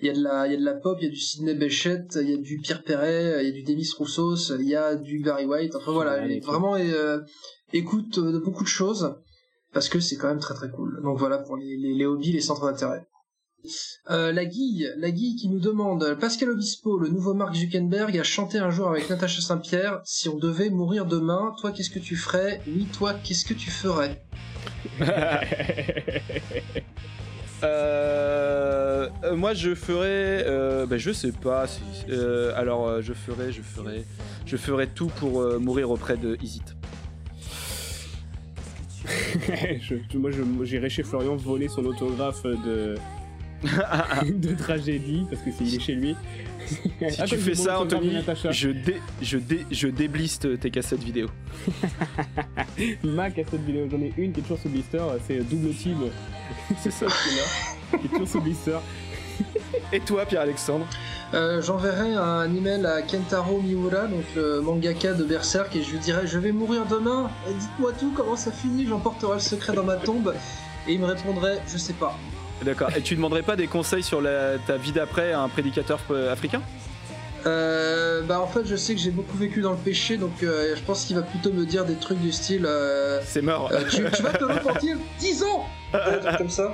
il 0.00 0.06
y 0.06 0.10
a 0.10 0.14
de 0.14 0.22
la, 0.22 0.46
il 0.46 0.52
y 0.52 0.56
a 0.56 0.58
de 0.58 0.64
la 0.64 0.74
pop, 0.74 0.96
il 1.00 1.04
y 1.04 1.08
a 1.08 1.10
du 1.10 1.20
Sidney 1.20 1.54
Bechet, 1.54 2.06
il 2.16 2.30
y 2.30 2.34
a 2.34 2.36
du 2.38 2.58
Pierre 2.62 2.82
Perret, 2.82 3.42
il 3.42 3.46
y 3.46 3.50
a 3.50 3.52
du 3.52 3.62
Demis 3.62 3.88
Roussos, 3.98 4.52
il 4.58 4.68
y 4.68 4.74
a 4.74 4.94
du 4.94 5.20
Barry 5.20 5.44
White. 5.44 5.74
Enfin 5.76 5.92
voilà, 5.92 6.22
Ouais, 6.22 6.40
vraiment 6.40 6.76
euh, 6.76 7.20
écoute 7.72 8.18
euh, 8.18 8.32
de 8.32 8.38
beaucoup 8.38 8.64
de 8.64 8.68
choses 8.68 9.16
parce 9.72 9.88
que 9.88 10.00
c'est 10.00 10.16
quand 10.16 10.28
même 10.28 10.40
très 10.40 10.54
très 10.54 10.70
cool. 10.70 11.00
Donc 11.02 11.18
voilà 11.18 11.38
pour 11.38 11.56
les, 11.56 12.04
hobbies, 12.04 12.32
les 12.32 12.40
centres 12.40 12.66
d'intérêt. 12.66 13.06
Euh, 14.10 14.32
la 14.32 14.44
Guille, 14.44 14.90
la 14.96 15.12
qui 15.12 15.48
nous 15.48 15.60
demande 15.60 16.16
Pascal 16.18 16.50
Obispo, 16.50 16.98
le 16.98 17.08
nouveau 17.08 17.32
Mark 17.32 17.54
Zuckerberg, 17.54 18.18
a 18.18 18.24
chanté 18.24 18.58
un 18.58 18.70
jour 18.70 18.88
avec 18.88 19.08
Natacha 19.08 19.40
Saint-Pierre. 19.40 20.00
Si 20.04 20.28
on 20.28 20.36
devait 20.36 20.68
mourir 20.68 21.06
demain, 21.06 21.54
toi 21.60 21.70
qu'est-ce 21.70 21.90
que 21.90 22.00
tu 22.00 22.16
ferais? 22.16 22.60
Oui, 22.66 22.86
toi 22.92 23.14
qu'est-ce 23.14 23.44
que 23.44 23.54
tu 23.54 23.70
ferais? 23.70 24.24
Euh, 27.64 29.08
euh, 29.22 29.36
moi, 29.36 29.54
je 29.54 29.76
ferais. 29.76 30.44
Bah, 30.86 30.98
je 30.98 31.12
sais 31.12 31.30
pas. 31.30 31.66
alors, 32.56 33.00
je 33.00 33.12
ferais, 33.12 33.52
je 33.52 33.62
ferais, 33.62 34.04
je 34.44 34.56
ferais 34.56 34.88
tout 34.88 35.06
pour 35.20 35.60
mourir 35.60 35.92
auprès 35.92 36.16
de 36.16 36.36
Isit. 36.42 36.64
Je- 39.80 40.16
moi, 40.18 40.30
j'irais 40.64 40.90
chez 40.90 41.02
Florian 41.02 41.36
voler 41.36 41.68
son 41.68 41.84
autographe 41.84 42.42
de, 42.44 42.96
de 44.32 44.54
tragédie, 44.54 45.26
parce 45.30 45.42
que 45.42 45.50
c'est 45.50 45.64
il 45.64 45.74
est 45.76 45.80
chez 45.80 45.94
lui. 45.94 46.14
Si 46.66 46.76
Ah, 47.18 47.24
tu 47.24 47.36
fais 47.36 47.54
ça, 47.54 47.80
Anthony, 47.80 48.12
je, 48.50 48.68
dé, 48.70 48.96
je, 49.20 49.38
dé, 49.38 49.60
je 49.70 49.88
débliste 49.88 50.60
tes 50.60 50.70
cassettes 50.70 51.02
vidéo. 51.02 51.28
Ma 53.02 53.30
cassette 53.30 53.64
vidéo, 53.64 53.88
j'en 53.90 54.00
ai 54.00 54.12
une 54.16 54.32
qui 54.32 54.40
est 54.40 54.42
toujours 54.42 54.58
sous 54.58 54.68
blister, 54.68 55.02
c'est 55.26 55.38
Double 55.40 55.74
Team. 55.74 55.98
C'est 56.78 56.92
ça. 56.92 57.06
qui 57.98 58.06
est 58.06 58.08
toujours 58.08 58.28
sous 58.28 58.40
blister. 58.40 58.78
Et 59.92 60.00
toi, 60.00 60.24
Pierre-Alexandre 60.26 60.86
Euh, 61.34 61.62
J'enverrai 61.62 62.14
un 62.14 62.54
email 62.54 62.84
à 62.84 63.00
Kentaro 63.02 63.60
Miura, 63.60 64.06
donc 64.06 64.24
le 64.36 64.60
mangaka 64.60 65.14
de 65.14 65.24
Berserk, 65.24 65.74
et 65.76 65.82
je 65.82 65.92
lui 65.92 65.98
dirai 65.98 66.26
Je 66.26 66.38
vais 66.38 66.52
mourir 66.52 66.84
demain, 66.86 67.30
dites-moi 67.46 67.92
tout, 67.98 68.12
comment 68.14 68.36
ça 68.36 68.52
finit, 68.52 68.86
j'emporterai 68.86 69.34
le 69.34 69.40
secret 69.40 69.72
dans 69.72 69.84
ma 69.84 69.96
tombe. 69.96 70.34
Et 70.86 70.92
il 70.94 71.00
me 71.00 71.06
répondrait 71.06 71.60
Je 71.66 71.78
sais 71.78 71.94
pas. 71.94 72.18
D'accord. 72.62 72.90
Et 72.96 73.00
tu 73.00 73.16
demanderais 73.16 73.42
pas 73.42 73.56
des 73.56 73.66
conseils 73.66 74.02
sur 74.02 74.20
la, 74.20 74.58
ta 74.58 74.76
vie 74.76 74.92
d'après 74.92 75.32
à 75.32 75.40
un 75.40 75.48
prédicateur 75.48 76.00
euh, 76.10 76.32
africain? 76.32 76.60
Euh, 77.46 78.22
bah 78.22 78.40
en 78.40 78.46
fait 78.46 78.64
je 78.66 78.76
sais 78.76 78.94
que 78.94 79.00
j'ai 79.00 79.10
beaucoup 79.10 79.36
vécu 79.36 79.62
dans 79.62 79.72
le 79.72 79.76
péché 79.76 80.16
donc 80.16 80.42
euh, 80.42 80.74
je 80.76 80.80
pense 80.82 81.04
qu'il 81.04 81.16
va 81.16 81.22
plutôt 81.22 81.52
me 81.52 81.64
dire 81.66 81.84
des 81.84 81.94
trucs 81.96 82.20
du 82.20 82.30
style 82.30 82.64
euh, 82.66 83.20
C'est 83.24 83.42
mort. 83.42 83.68
euh, 83.72 83.80
tu, 83.90 84.04
tu 84.14 84.22
vas 84.22 84.30
te 84.32 84.44
repentir 84.52 84.96
10 85.18 85.42
ans 85.42 85.64
Des 85.92 86.20
trucs 86.20 86.36
comme 86.38 86.50
ça 86.50 86.72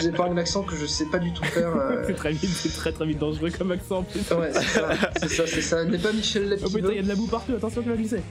j'ai 0.00 0.10
pas 0.10 0.24
un 0.24 0.36
accent 0.38 0.62
que 0.62 0.76
je 0.76 0.86
sais 0.86 1.04
pas 1.06 1.18
du 1.18 1.32
tout 1.32 1.44
faire 1.44 1.68
euh. 1.76 2.02
C'est 2.06 2.14
très 2.14 2.32
vite, 2.32 2.48
c'est 2.48 2.72
très 2.74 2.92
très 2.92 3.04
vite 3.06 3.18
dangereux 3.18 3.50
comme 3.56 3.70
accent 3.72 3.98
en 3.98 4.02
plus. 4.02 4.20
ouais 4.34 4.50
c'est 4.54 4.62
ça 4.62 4.88
c'est 5.20 5.28
ça 5.28 5.42
c'est 5.46 5.60
ça 5.62 5.84
n'est 5.84 5.98
pas 5.98 6.12
Michel 6.12 6.48
Leb 6.48 6.60
Oh 6.64 6.70
putain, 6.70 6.88
il 6.90 6.96
y 6.96 7.00
a 7.00 7.02
de 7.02 7.08
la 7.08 7.14
boue 7.14 7.26
partout, 7.26 7.52
attention 7.54 7.82
tu 7.82 7.90
vas 7.90 7.96
glisser. 7.96 8.22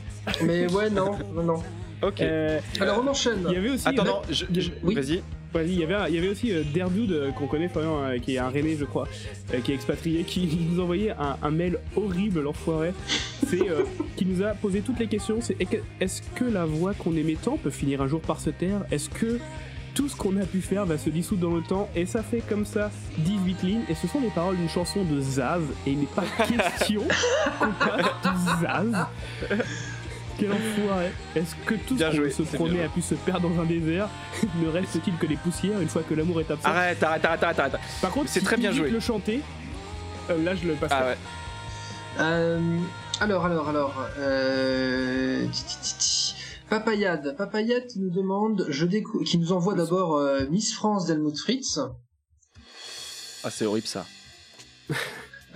mais 0.44 0.72
ouais 0.74 0.90
non 0.90 1.12
non 1.36 1.44
non 1.44 1.64
Ok. 2.04 2.22
Euh, 2.22 2.60
alors 2.80 3.02
on 3.04 3.08
enchaîne 3.08 3.44
il 3.48 3.54
y 3.54 3.58
avait 3.58 3.72
aussi. 3.72 3.88
Attends, 3.88 4.04
non, 4.06 4.22
je, 4.30 4.46
je- 4.56 4.70
Oui. 4.84 4.94
vas-y. 4.94 5.24
Vas-y, 5.54 5.70
il 5.72 5.80
y 5.80 5.84
avait, 5.84 6.28
aussi 6.30 6.52
euh, 6.52 7.32
qu'on 7.32 7.48
connaît, 7.48 7.70
Florian, 7.70 8.04
euh, 8.04 8.18
qui 8.20 8.36
est 8.36 8.38
un 8.38 8.50
René, 8.50 8.76
je 8.78 8.86
crois, 8.86 9.08
euh, 9.54 9.60
qui 9.62 9.72
est 9.72 9.76
expatrié, 9.76 10.24
qui 10.24 10.48
nous 10.72 10.82
envoyait 10.82 11.12
un, 11.12 11.38
un 11.42 11.52
mail 11.52 11.80
horrible, 11.96 12.42
l'enfoiré. 12.42 12.94
C'est 13.48 13.70
euh, 13.70 13.84
qui 14.16 14.26
nous 14.26 14.44
a 14.44 14.50
posé 14.50 14.82
toutes 14.82 15.00
les 15.00 15.08
questions. 15.08 15.40
C'est 15.42 15.56
est-ce 16.02 16.22
que 16.36 16.44
la 16.44 16.66
voix 16.66 16.94
qu'on 16.94 17.16
aimait 17.16 17.38
tant 17.42 17.58
peut 17.58 17.70
finir 17.70 18.02
un 18.02 18.08
jour 18.08 18.22
par 18.22 18.40
se 18.40 18.50
taire? 18.50 18.84
Est-ce 18.92 19.10
que 19.10 19.40
tout 19.94 20.10
ce 20.10 20.16
qu'on 20.16 20.38
a 20.38 20.46
pu 20.46 20.62
faire 20.62 20.86
va 20.86 20.98
se 20.98 21.10
dissoudre 21.10 21.50
dans 21.50 21.56
le 21.56 21.64
temps? 21.64 21.90
Et 21.96 22.06
ça 22.06 22.24
fait 22.24 22.42
comme 22.48 22.66
ça 22.66 22.92
18 23.20 23.64
lignes. 23.64 23.82
Et 23.90 23.96
ce 23.96 24.08
sont 24.08 24.20
les 24.20 24.30
paroles 24.30 24.58
d'une 24.58 24.70
chanson 24.70 25.04
de 25.06 25.22
Zaz. 25.22 25.62
Et 25.86 25.92
il 25.92 26.00
n'est 26.00 26.06
pas 26.08 26.26
question 26.48 27.04
qu'on 27.60 28.62
Zaz. 28.62 29.08
Quel 30.40 30.52
enfoiré 30.52 31.12
Est-ce 31.36 31.56
que 31.66 31.76
tout 31.76 31.96
Bien 31.96 32.12
ce 32.12 32.16
joué, 32.16 32.30
qu'on 32.32 32.46
se 32.46 32.56
promet 32.56 32.84
a 32.84 32.90
pu 32.90 33.02
se 33.02 33.16
perdre 33.16 33.50
dans 33.50 33.62
un 33.62 33.66
désert 33.66 34.10
Ne 34.62 34.68
reste-t-il 34.70 35.16
que 35.18 35.26
des 35.26 35.36
poussières 35.38 35.82
une 35.82 35.90
fois 35.90 36.04
que 36.04 36.14
l'amour 36.14 36.40
est 36.42 36.52
absent 36.52 36.68
Arrête, 36.68 37.02
arrête, 37.02 37.26
arrête, 37.26 37.44
arrête, 37.44 37.60
arrête. 37.60 37.76
Par 38.02 38.12
contre, 38.12 38.30
c'est 38.30 38.40
si 38.40 38.46
très 38.46 38.58
bien 38.58 38.72
joué. 38.72 38.90
le 38.90 39.00
chanter, 39.00 39.42
euh, 40.30 40.44
là 40.44 40.56
je 40.56 40.68
le 40.68 40.74
passe. 40.76 40.92
Ah 40.94 41.06
ouais. 41.06 41.18
Euh, 42.20 42.78
alors, 43.20 43.46
alors, 43.46 43.70
alors. 43.70 44.06
Euh... 44.20 45.46
Papayade. 46.70 47.36
Papayade 47.38 47.88
qui 47.88 48.00
nous 48.00 48.10
demande, 48.10 48.66
je 48.70 48.86
décou- 48.86 49.24
qui 49.24 49.38
nous 49.38 49.54
envoie 49.54 49.74
d'abord 49.74 50.18
euh, 50.18 50.46
Miss 50.50 50.74
France 50.74 51.06
d'Helmut 51.06 51.38
Fritz. 51.38 51.80
Ah, 53.44 53.50
c'est 53.50 53.66
horrible 53.66 53.88
ça. 53.88 54.06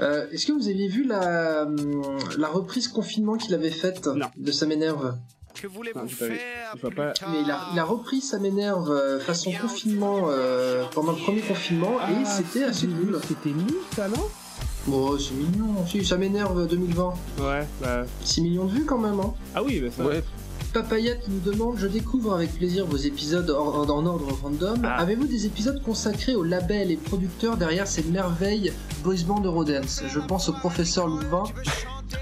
Euh, 0.01 0.25
Est-ce 0.31 0.45
que 0.47 0.51
vous 0.51 0.67
aviez 0.67 0.87
vu 0.87 1.05
la, 1.05 1.63
hum, 1.63 2.01
la 2.37 2.47
reprise 2.47 2.87
confinement 2.87 3.37
qu'il 3.37 3.53
avait 3.53 3.69
faite 3.71 4.09
de 4.37 4.51
Ça 4.51 4.65
m'énerve 4.65 5.15
Que 5.53 5.67
voulez-vous 5.67 5.99
pas 5.99 6.07
faire 6.07 6.91
pas. 6.95 7.13
Mais 7.31 7.41
il 7.43 7.51
a, 7.51 7.59
il 7.73 7.79
a 7.79 7.83
repris 7.83 8.21
Ça 8.21 8.39
m'énerve 8.39 8.89
euh, 8.89 9.19
façon 9.19 9.51
confinement 9.61 10.27
euh, 10.29 10.83
pendant 10.93 11.11
le 11.11 11.17
premier 11.19 11.41
confinement 11.41 11.99
et 11.99 12.23
Ah, 12.23 12.25
c'était 12.25 12.63
assez 12.63 12.87
cool. 12.87 13.19
C'était 13.27 13.49
nul 13.49 13.73
ça, 13.95 14.07
non? 14.07 14.27
Bon, 14.87 15.17
c'est 15.19 15.35
mignon. 15.35 15.85
Si, 15.85 16.03
Ça 16.03 16.17
m'énerve 16.17 16.67
2020. 16.67 17.13
Ouais, 17.39 17.67
bah. 17.81 18.03
6 18.23 18.41
millions 18.41 18.65
de 18.65 18.71
vues 18.71 18.85
quand 18.85 18.97
même. 18.97 19.19
Hein. 19.19 19.33
Ah 19.53 19.61
oui, 19.61 19.79
bah 19.79 19.89
ça. 19.95 20.03
Ouais. 20.03 20.23
Papaya 20.73 21.15
qui 21.15 21.31
nous 21.31 21.39
demande 21.39 21.77
Je 21.77 21.87
découvre 21.87 22.33
avec 22.33 22.53
plaisir 22.55 22.85
vos 22.85 22.97
épisodes 22.97 23.49
en, 23.49 23.89
ordre 23.89 24.31
random. 24.41 24.81
Ah. 24.85 25.01
Avez-vous 25.01 25.27
des 25.27 25.45
épisodes 25.45 25.81
consacrés 25.83 26.35
aux 26.35 26.43
labels 26.43 26.91
et 26.91 26.95
producteurs 26.95 27.57
derrière 27.57 27.87
ces 27.87 28.03
merveilles 28.03 28.71
boys 29.03 29.23
band 29.27 29.41
Eurodance? 29.43 30.03
Je 30.07 30.19
pense 30.19 30.47
au 30.49 30.53
professeur 30.53 31.07
Louvain, 31.07 31.43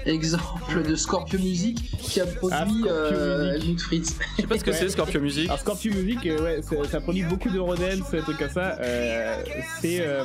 exemple 0.06 0.82
de 0.82 0.94
Scorpio 0.96 1.38
Music 1.38 1.90
qui 1.98 2.20
a 2.20 2.26
produit 2.26 2.56
Ah, 2.58 2.66
euh, 2.90 3.58
Fritz. 3.78 4.16
Je 4.36 4.42
sais 4.42 4.46
pas 4.48 4.58
ce 4.58 4.64
que 4.64 4.70
Ouais. 4.70 4.76
c'est 4.76 4.88
Scorpio 4.88 5.20
Music. 5.20 5.46
Alors 5.46 5.58
Scorpio 5.60 5.92
Music, 5.92 6.26
euh, 6.26 6.42
ouais, 6.42 6.60
ça, 6.62 6.76
ça 6.90 7.00
produit 7.00 7.22
beaucoup 7.22 7.50
de 7.50 7.58
Rodens, 7.58 8.02
des 8.12 8.20
trucs 8.20 8.38
comme 8.38 8.50
ça. 8.50 8.76
Euh, 8.80 9.42
c'est 9.80 10.00
euh, 10.00 10.24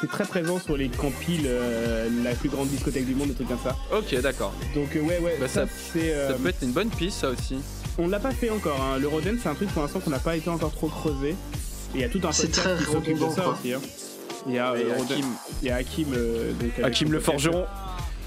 c'est 0.00 0.08
très 0.08 0.24
présent 0.24 0.58
sur 0.58 0.76
les 0.76 0.88
compiles, 0.88 1.44
euh, 1.46 2.08
la 2.24 2.34
plus 2.34 2.48
grande 2.48 2.68
discothèque 2.68 3.06
du 3.06 3.14
monde, 3.14 3.28
des 3.28 3.34
trucs 3.34 3.48
comme 3.48 3.58
ça. 3.62 3.76
Ok, 3.96 4.20
d'accord. 4.20 4.52
Donc 4.74 4.94
euh, 4.96 5.00
ouais, 5.00 5.18
ouais, 5.18 5.36
Bah, 5.40 5.48
ça, 5.48 5.66
ça- 5.66 5.72
c'est. 5.92 6.12
euh, 6.12 6.28
Ça 6.32 6.34
peut 6.34 6.48
être 6.48 6.62
une 6.62 6.72
bonne 6.72 6.90
piste, 6.90 7.18
ça 7.20 7.28
aussi. 7.30 7.56
On 7.98 8.08
l'a 8.08 8.18
pas 8.18 8.32
fait 8.32 8.50
encore. 8.50 8.80
Hein. 8.80 8.98
Le 8.98 9.06
Rodens, 9.08 9.38
c'est 9.42 9.48
un 9.48 9.54
truc 9.54 9.68
pour 9.70 9.82
l'instant 9.82 10.00
qu'on 10.00 10.10
n'a 10.10 10.18
pas 10.18 10.36
été 10.36 10.48
encore 10.50 10.72
trop 10.72 10.88
creusé. 10.88 11.30
Et 11.94 11.96
il 11.96 12.00
y 12.00 12.04
a 12.04 12.08
tout 12.08 12.20
un 12.24 12.32
C'est 12.32 12.50
très 12.50 12.74
qui 13.04 13.12
de 13.14 13.18
ça 13.30 13.42
quoi. 13.42 13.52
aussi. 13.60 13.74
hein. 13.74 13.80
Il 14.48 14.54
y 14.54 14.58
a, 14.58 14.72
euh, 14.72 14.94
Hakim, 14.98 15.24
il 15.62 15.68
y 15.68 15.70
a 15.70 15.76
Hakim, 15.76 16.06
euh, 16.14 16.50
donc, 16.80 17.00
le 17.10 17.20
forgeron. 17.20 17.64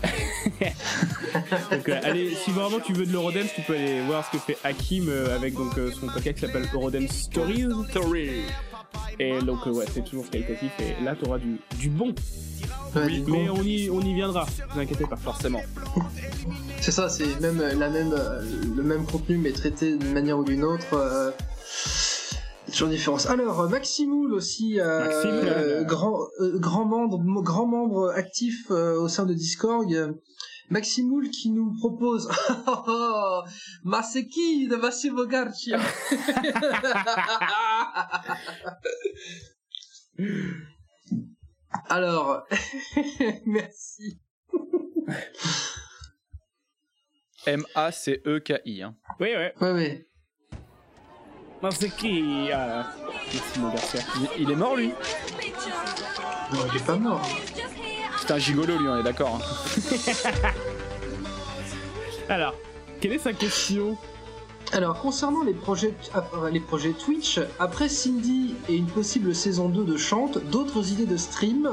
Donc, 1.71 1.89
euh, 1.89 1.99
allez, 2.03 2.35
si 2.35 2.51
vraiment 2.51 2.79
tu 2.79 2.93
veux 2.93 3.05
de 3.05 3.11
l'Eurodance, 3.11 3.49
tu 3.55 3.61
peux 3.61 3.73
aller 3.73 4.01
voir 4.01 4.25
ce 4.25 4.37
que 4.37 4.41
fait 4.41 4.57
Hakim 4.63 5.09
euh, 5.09 5.35
avec 5.35 5.53
donc 5.53 5.77
euh, 5.77 5.91
son 5.91 6.07
podcast 6.07 6.35
qui 6.35 6.45
s'appelle 6.45 6.67
Eurodance 6.73 7.11
Stories. 7.11 7.67
Et 9.19 9.39
donc 9.39 9.65
ouais, 9.65 9.85
c'est 9.93 10.03
toujours 10.03 10.29
qualitatif 10.29 10.71
et 10.79 11.03
là 11.03 11.15
tu 11.15 11.25
auras 11.25 11.37
du, 11.37 11.57
du 11.77 11.89
bon. 11.89 12.13
Mais 12.95 13.49
on 13.49 13.61
y, 13.61 13.89
on 13.89 14.01
y 14.01 14.13
viendra, 14.13 14.45
ne 14.45 14.73
vous 14.73 14.79
inquiétez 14.79 15.05
pas. 15.05 15.15
Forcément. 15.17 15.61
C'est 16.81 16.91
ça, 16.91 17.09
c'est 17.09 17.39
même 17.39 17.61
la 17.61 17.89
même 17.89 18.13
le 18.75 18.83
même 18.83 19.05
contenu 19.05 19.37
mais 19.37 19.51
traité 19.51 19.97
d'une 19.97 20.13
manière 20.13 20.37
ou 20.37 20.43
d'une 20.43 20.63
autre. 20.63 21.33
Toujours 22.71 22.89
différence. 22.89 23.25
Alors 23.27 23.69
Maximoul 23.69 24.33
aussi, 24.33 24.79
euh, 24.79 25.07
euh, 25.25 25.83
grand 25.83 26.19
euh, 26.39 26.57
grand 26.59 26.85
membre 26.85 27.19
grand 27.41 27.67
membre 27.67 28.09
actif 28.09 28.69
euh, 28.71 28.99
au 28.99 29.07
sein 29.07 29.25
de 29.25 29.33
Discord. 29.33 29.87
Maximoul 30.71 31.29
qui 31.29 31.51
nous 31.51 31.73
propose 31.77 32.27
Ma 33.83 34.01
c'est 34.01 34.25
qui 34.25 34.67
de 34.67 34.75
Massimo 34.77 35.27
Garcia 35.27 35.79
Alors, 41.89 42.47
merci. 43.45 44.19
M-A-C-E-K-I. 47.45 48.81
hein. 48.81 48.95
Oui. 49.19 49.27
Ouais, 49.35 49.53
ouais. 49.61 50.07
Non, 51.63 51.69
c'est 51.71 51.89
qui 51.89 52.49
ah, 52.53 52.85
il 54.37 54.51
est 54.51 54.55
mort, 54.55 54.75
lui 54.75 54.89
Non, 56.53 56.59
il 56.71 56.77
est 56.77 56.85
pas 56.85 56.97
mort. 56.97 57.21
C'est 58.19 58.31
un 58.31 58.37
gigolo, 58.37 58.77
lui, 58.77 58.87
on 58.87 58.97
est 58.97 59.03
d'accord. 59.03 59.39
hein. 59.41 60.51
Alors, 62.29 62.55
quelle 63.01 63.13
est 63.13 63.19
sa 63.19 63.33
question 63.33 63.97
Alors, 64.73 64.99
concernant 64.99 65.43
les 65.43 65.53
projets, 65.53 65.93
euh, 66.15 66.49
les 66.49 66.59
projets 66.59 66.91
Twitch, 66.93 67.39
après 67.59 67.89
Cindy 67.89 68.55
et 68.69 68.75
une 68.75 68.87
possible 68.87 69.33
saison 69.33 69.69
2 69.69 69.83
de 69.85 69.97
Chante, 69.97 70.37
d'autres 70.49 70.91
idées 70.91 71.05
de 71.05 71.17
stream, 71.17 71.69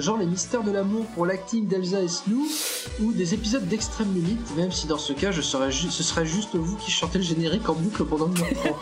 genre 0.00 0.16
les 0.18 0.26
mystères 0.26 0.62
de 0.62 0.70
l'amour 0.70 1.06
pour 1.14 1.26
l'acting 1.26 1.66
d'Elsa 1.66 2.00
et 2.02 2.08
Snow, 2.08 2.42
ou 3.00 3.12
des 3.12 3.34
épisodes 3.34 3.66
d'Extrême 3.66 4.12
Limite, 4.14 4.56
même 4.56 4.72
si 4.72 4.86
dans 4.86 4.98
ce 4.98 5.12
cas, 5.12 5.30
je 5.30 5.40
serais 5.42 5.70
ju- 5.70 5.90
ce 5.90 6.02
serait 6.02 6.26
juste 6.26 6.54
vous 6.56 6.76
qui 6.76 6.90
chantez 6.90 7.18
le 7.18 7.24
générique 7.24 7.68
en 7.68 7.74
boucle 7.74 8.04
pendant 8.04 8.28
1h30. 8.28 8.74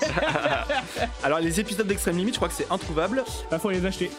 Alors, 1.22 1.40
les 1.40 1.60
épisodes 1.60 1.86
d'Extrême 1.86 2.16
Limite, 2.16 2.34
je 2.34 2.38
crois 2.38 2.48
que 2.48 2.54
c'est 2.54 2.70
introuvable. 2.70 3.24
Bah, 3.50 3.58
faut 3.58 3.70
les 3.70 3.84
acheter. 3.84 4.10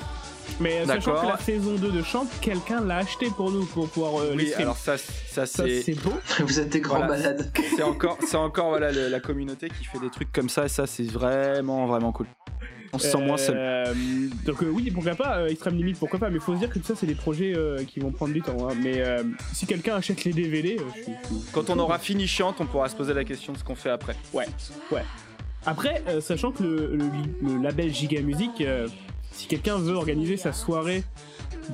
Mais 0.60 0.82
euh, 0.82 0.86
sachant 0.88 1.22
que 1.22 1.28
la 1.28 1.38
saison 1.38 1.76
2 1.76 1.92
de 1.92 2.02
Chante, 2.04 2.28
quelqu'un 2.42 2.82
l'a 2.82 2.98
acheté 2.98 3.28
pour 3.28 3.52
nous 3.52 3.66
pour 3.66 3.88
pouvoir 3.88 4.20
euh, 4.22 4.36
les 4.36 4.46
Oui, 4.46 4.54
alors 4.56 4.76
ça, 4.78 4.98
ça 4.98 5.46
Ça, 5.46 5.64
c'est. 5.66 5.82
c'est 5.84 5.94
beau. 5.94 6.12
vous 6.40 6.60
êtes 6.60 6.70
des 6.70 6.82
grands 6.82 6.98
Voilà. 6.98 7.16
malades. 7.18 7.52
C'est 7.76 7.84
encore, 7.84 8.18
c'est 8.28 8.36
encore 8.36 8.70
voilà, 8.70 8.92
le- 8.92 9.08
la 9.10 9.20
communauté 9.20 9.70
qui 9.70 9.86
fait 9.86 10.00
des 10.00 10.10
trucs 10.10 10.32
comme 10.34 10.50
ça, 10.50 10.66
et 10.66 10.70
ça, 10.70 10.88
c'est 10.88 11.04
vraiment, 11.04 11.86
vraiment 11.86 12.12
cool. 12.12 12.26
On 12.92 12.98
se 12.98 13.08
sent 13.10 13.18
moins 13.18 13.38
seul. 13.38 13.56
Euh, 13.58 13.94
donc 14.46 14.64
euh, 14.64 14.70
oui, 14.72 14.90
pourquoi 14.92 15.14
pas, 15.16 15.38
euh, 15.38 15.48
Extrême 15.48 15.76
Limite, 15.78 15.98
pourquoi 16.00 16.18
pas, 16.20 16.30
mais 16.30 16.40
faut 16.40 16.54
se 16.56 16.60
dire 16.60 16.70
que 16.70 16.80
tout 16.80 16.86
ça 16.86 16.96
c'est 16.96 17.06
des 17.06 17.16
projets 17.16 17.54
euh, 17.56 17.84
qui 17.84 18.00
vont 18.00 18.12
prendre 18.12 18.34
du 18.34 18.42
temps. 18.42 18.68
hein. 18.70 18.74
Mais 18.82 19.00
euh, 19.00 19.24
si 19.54 19.66
quelqu'un 19.68 19.96
achète 19.98 20.24
les 20.24 20.34
DVD, 20.34 20.78
euh, 20.80 20.84
je 20.98 21.04
suis- 21.04 21.12
je 21.22 21.28
suis- 21.28 21.46
Quand 21.52 21.70
on 21.70 21.78
aura 21.80 22.00
fini 22.00 22.26
Chiante, 22.28 22.56
on 22.60 22.66
pourra 22.66 22.90
se 22.90 22.96
poser 22.96 23.14
la 23.14 23.24
question 23.24 23.54
de 23.54 23.58
ce 23.60 23.64
qu'on 23.64 23.76
fait 23.76 23.92
après. 23.92 24.16
Ouais, 24.34 24.48
ouais. 24.92 25.04
Après, 25.66 26.02
euh, 26.08 26.20
sachant 26.22 26.52
que 26.52 26.64
le, 26.64 26.96
le- 26.96 27.48
le 27.56 27.62
label 27.62 27.94
Giga 27.94 28.22
Music, 28.22 28.52
euh, 28.62 28.88
si 29.32 29.48
quelqu'un 29.48 29.78
veut 29.78 29.94
organiser 29.94 30.38
sa 30.38 30.52
soirée 30.54 31.04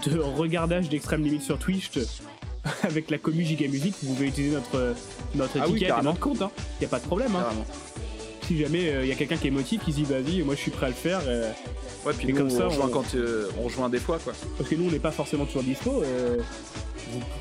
de 0.05 0.19
regardage 0.19 0.89
d'Extrême 0.89 1.23
Limite 1.23 1.43
sur 1.43 1.57
Twitch 1.59 1.91
avec 2.83 3.09
la 3.09 3.17
commu 3.19 3.43
Giga 3.45 3.67
Music, 3.69 3.93
vous 4.03 4.15
pouvez 4.15 4.27
utiliser 4.27 4.55
notre, 4.55 4.95
notre 5.35 5.59
Ah 5.61 5.65
oui, 5.69 5.83
et 5.83 5.87
notre 6.03 6.19
compte, 6.19 6.41
hein. 6.41 6.51
y 6.81 6.85
a 6.85 6.87
pas 6.89 6.99
de 6.99 7.05
problème. 7.05 7.31
Hein. 7.35 7.45
Si 8.47 8.57
jamais 8.59 8.93
il 9.01 9.07
y 9.07 9.11
a 9.11 9.15
quelqu'un 9.15 9.37
qui 9.37 9.47
est 9.47 9.51
motivé, 9.51 9.83
qui 9.83 9.91
se 9.91 9.97
dit 9.97 10.03
vas-y, 10.03 10.41
moi 10.43 10.55
je 10.55 10.59
suis 10.61 10.71
prêt 10.71 10.85
à 10.87 10.89
le 10.89 10.95
faire, 10.95 11.21
euh, 11.27 11.51
Ouais, 12.05 12.13
puis 12.15 12.29
Et 12.29 12.33
nous, 12.33 12.37
comme 12.37 12.49
ça, 12.51 12.65
on, 12.65 12.69
rejoint 12.69 12.85
on- 12.85 12.89
quand, 12.89 13.15
euh, 13.15 13.49
on 13.59 13.63
rejoint 13.63 13.89
des 13.89 13.97
fois, 13.99 14.19
quoi. 14.23 14.33
parce 14.59 14.69
que 14.69 14.75
nous 14.75 14.87
on 14.87 14.91
n'est 14.91 14.99
pas 14.99 15.09
forcément 15.11 15.45
toujours 15.45 15.63
dispo, 15.63 16.03
euh, 16.03 16.37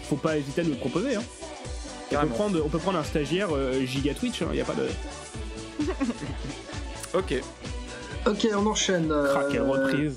faut 0.09 0.17
pas 0.17 0.39
hésiter 0.39 0.63
à 0.63 0.65
nous 0.65 0.71
le 0.71 0.77
proposer. 0.77 1.17
Hein. 1.17 1.23
On, 2.13 2.17
peut 2.21 2.27
prendre, 2.29 2.63
on 2.65 2.69
peut 2.71 2.79
prendre 2.79 2.99
un 2.99 3.05
stagiaire 3.05 3.49
euh, 3.53 3.85
Giga 3.85 4.15
Twitch, 4.15 4.43
il 4.51 4.57
y 4.57 4.61
a 4.63 4.65
pas 4.65 4.75
de. 4.75 4.87
Ok. 7.15 7.35
Ok, 8.27 8.49
on 8.57 8.67
enchaîne. 8.67 9.11
euh, 9.13 9.35
Ah, 9.37 9.45
quelle 9.51 9.63
reprise 9.63 10.17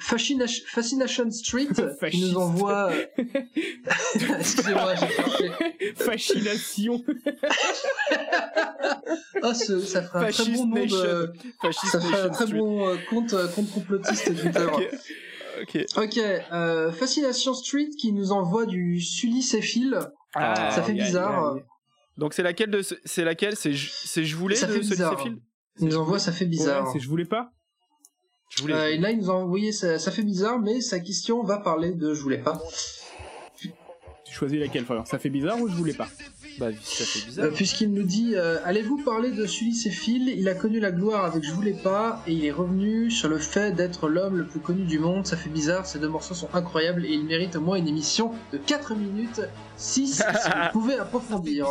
Fascina- 0.00 0.46
Fascination 0.66 1.30
Street 1.30 1.68
qui 2.10 2.20
nous 2.22 2.36
envoie. 2.36 2.90
euh, 2.90 3.04
Excusez-moi, 4.38 4.94
j'ai. 4.96 5.94
Fascination 5.94 7.04
Ah, 9.42 9.54
ce- 9.54 9.80
ça 9.80 10.02
ferait 10.02 10.26
un 10.28 10.30
très 10.30 10.44
bon 10.52 10.66
Ça 11.90 11.98
un 12.24 12.28
très 12.30 12.44
Street. 12.46 12.58
euh, 12.88 12.96
compte, 13.10 13.34
compte 13.54 13.70
complotiste 13.72 14.24
Twitter. 14.40 14.66
Ok. 14.72 14.88
Ok. 15.62 15.84
Ok, 15.96 16.18
euh, 16.18 16.90
Fascination 16.92 17.54
Street 17.54 17.88
qui 17.98 18.12
nous 18.12 18.32
envoie 18.32 18.66
du 18.66 19.00
Sully 19.00 19.42
Céphile. 19.42 19.98
Ah, 20.34 20.70
ça 20.72 20.82
fait 20.82 20.92
bizarre. 20.94 21.56
Donc 22.18 22.34
c'est 22.34 22.42
laquelle 22.42 22.70
de 22.70 22.82
ce- 22.82 22.94
c'est 23.04 23.24
laquelle? 23.24 23.56
C'est 23.56 23.72
je- 23.72 23.90
voulais 24.36 24.56
Ça 24.56 24.66
de 24.66 24.72
fait 24.72 24.78
bizarre. 24.80 25.12
de 25.16 25.16
ces 25.22 25.22
fils 25.30 25.38
Il 25.80 25.86
nous 25.86 25.96
envoie, 25.96 26.18
ça 26.18 26.32
fait 26.32 26.44
bizarre. 26.46 26.86
Ouais, 26.86 26.90
c'est 26.92 27.00
je 27.00 27.08
voulais 27.08 27.24
pas? 27.24 27.52
Je 28.56 28.62
voulais. 28.62 28.74
Euh, 28.74 28.92
et 28.92 28.98
là, 28.98 29.10
il 29.10 29.18
nous 29.18 29.30
a 29.30 29.34
envoyé, 29.34 29.72
ça, 29.72 29.98
ça 29.98 30.10
fait 30.10 30.22
bizarre, 30.22 30.58
mais 30.58 30.80
sa 30.80 31.00
question 31.00 31.42
va 31.42 31.58
parler 31.58 31.92
de 31.92 32.14
je 32.14 32.20
voulais 32.22 32.38
pas. 32.38 32.60
Tu 34.24 34.32
choisis 34.32 34.58
laquelle 34.58 34.84
Florian 34.84 35.04
Ça 35.04 35.18
fait 35.18 35.28
bizarre 35.30 35.60
ou 35.60 35.68
je 35.68 35.74
voulais 35.74 35.92
pas? 35.92 36.08
Bah 36.58 36.68
ça 36.82 37.04
fait 37.04 37.26
bizarre. 37.26 37.46
Euh, 37.46 37.50
Puisqu'il 37.50 37.92
nous 37.92 38.04
dit 38.04 38.34
euh, 38.34 38.58
Allez-vous 38.64 39.02
parler 39.04 39.30
de 39.32 39.44
Sully 39.46 39.74
Céphile 39.74 40.28
Il 40.28 40.48
a 40.48 40.54
connu 40.54 40.80
la 40.80 40.92
gloire 40.92 41.24
avec 41.24 41.44
Je 41.44 41.52
voulais 41.52 41.72
pas, 41.72 42.22
et 42.26 42.32
il 42.32 42.44
est 42.44 42.52
revenu 42.52 43.10
sur 43.10 43.28
le 43.28 43.38
fait 43.38 43.72
d'être 43.72 44.08
l'homme 44.08 44.36
le 44.36 44.46
plus 44.46 44.60
connu 44.60 44.84
du 44.84 44.98
monde. 44.98 45.26
Ça 45.26 45.36
fait 45.36 45.50
bizarre, 45.50 45.86
ces 45.86 45.98
deux 45.98 46.08
morceaux 46.08 46.34
sont 46.34 46.48
incroyables 46.54 47.04
et 47.04 47.10
il 47.10 47.24
mérite 47.24 47.56
au 47.56 47.60
moins 47.60 47.76
une 47.76 47.88
émission 47.88 48.32
de 48.52 48.58
4 48.58 48.94
minutes 48.94 49.40
6 49.76 50.14
si 50.16 50.22
vous 50.22 50.72
pouvez 50.72 50.94
approfondir. 50.94 51.66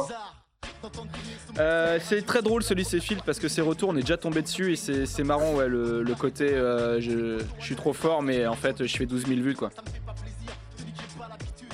Euh, 1.59 1.99
c'est 2.01 2.25
très 2.25 2.41
drôle 2.41 2.63
ce 2.63 2.73
Field 2.73 3.21
parce 3.25 3.39
que 3.39 3.47
ses 3.47 3.61
retours 3.61 3.89
on 3.89 3.95
est 3.95 4.01
déjà 4.01 4.17
tombé 4.17 4.41
dessus 4.41 4.73
et 4.73 4.75
c'est 4.75 5.23
marrant 5.23 5.53
ouais 5.55 5.67
le, 5.67 6.03
le 6.03 6.15
côté 6.15 6.49
euh, 6.49 6.99
je, 6.99 7.39
je 7.59 7.65
suis 7.65 7.75
trop 7.75 7.93
fort 7.93 8.21
mais 8.21 8.47
en 8.47 8.55
fait 8.55 8.85
je 8.85 8.97
fais 8.97 9.05
12 9.05 9.27
000 9.27 9.41
vues 9.41 9.55
quoi. 9.55 9.69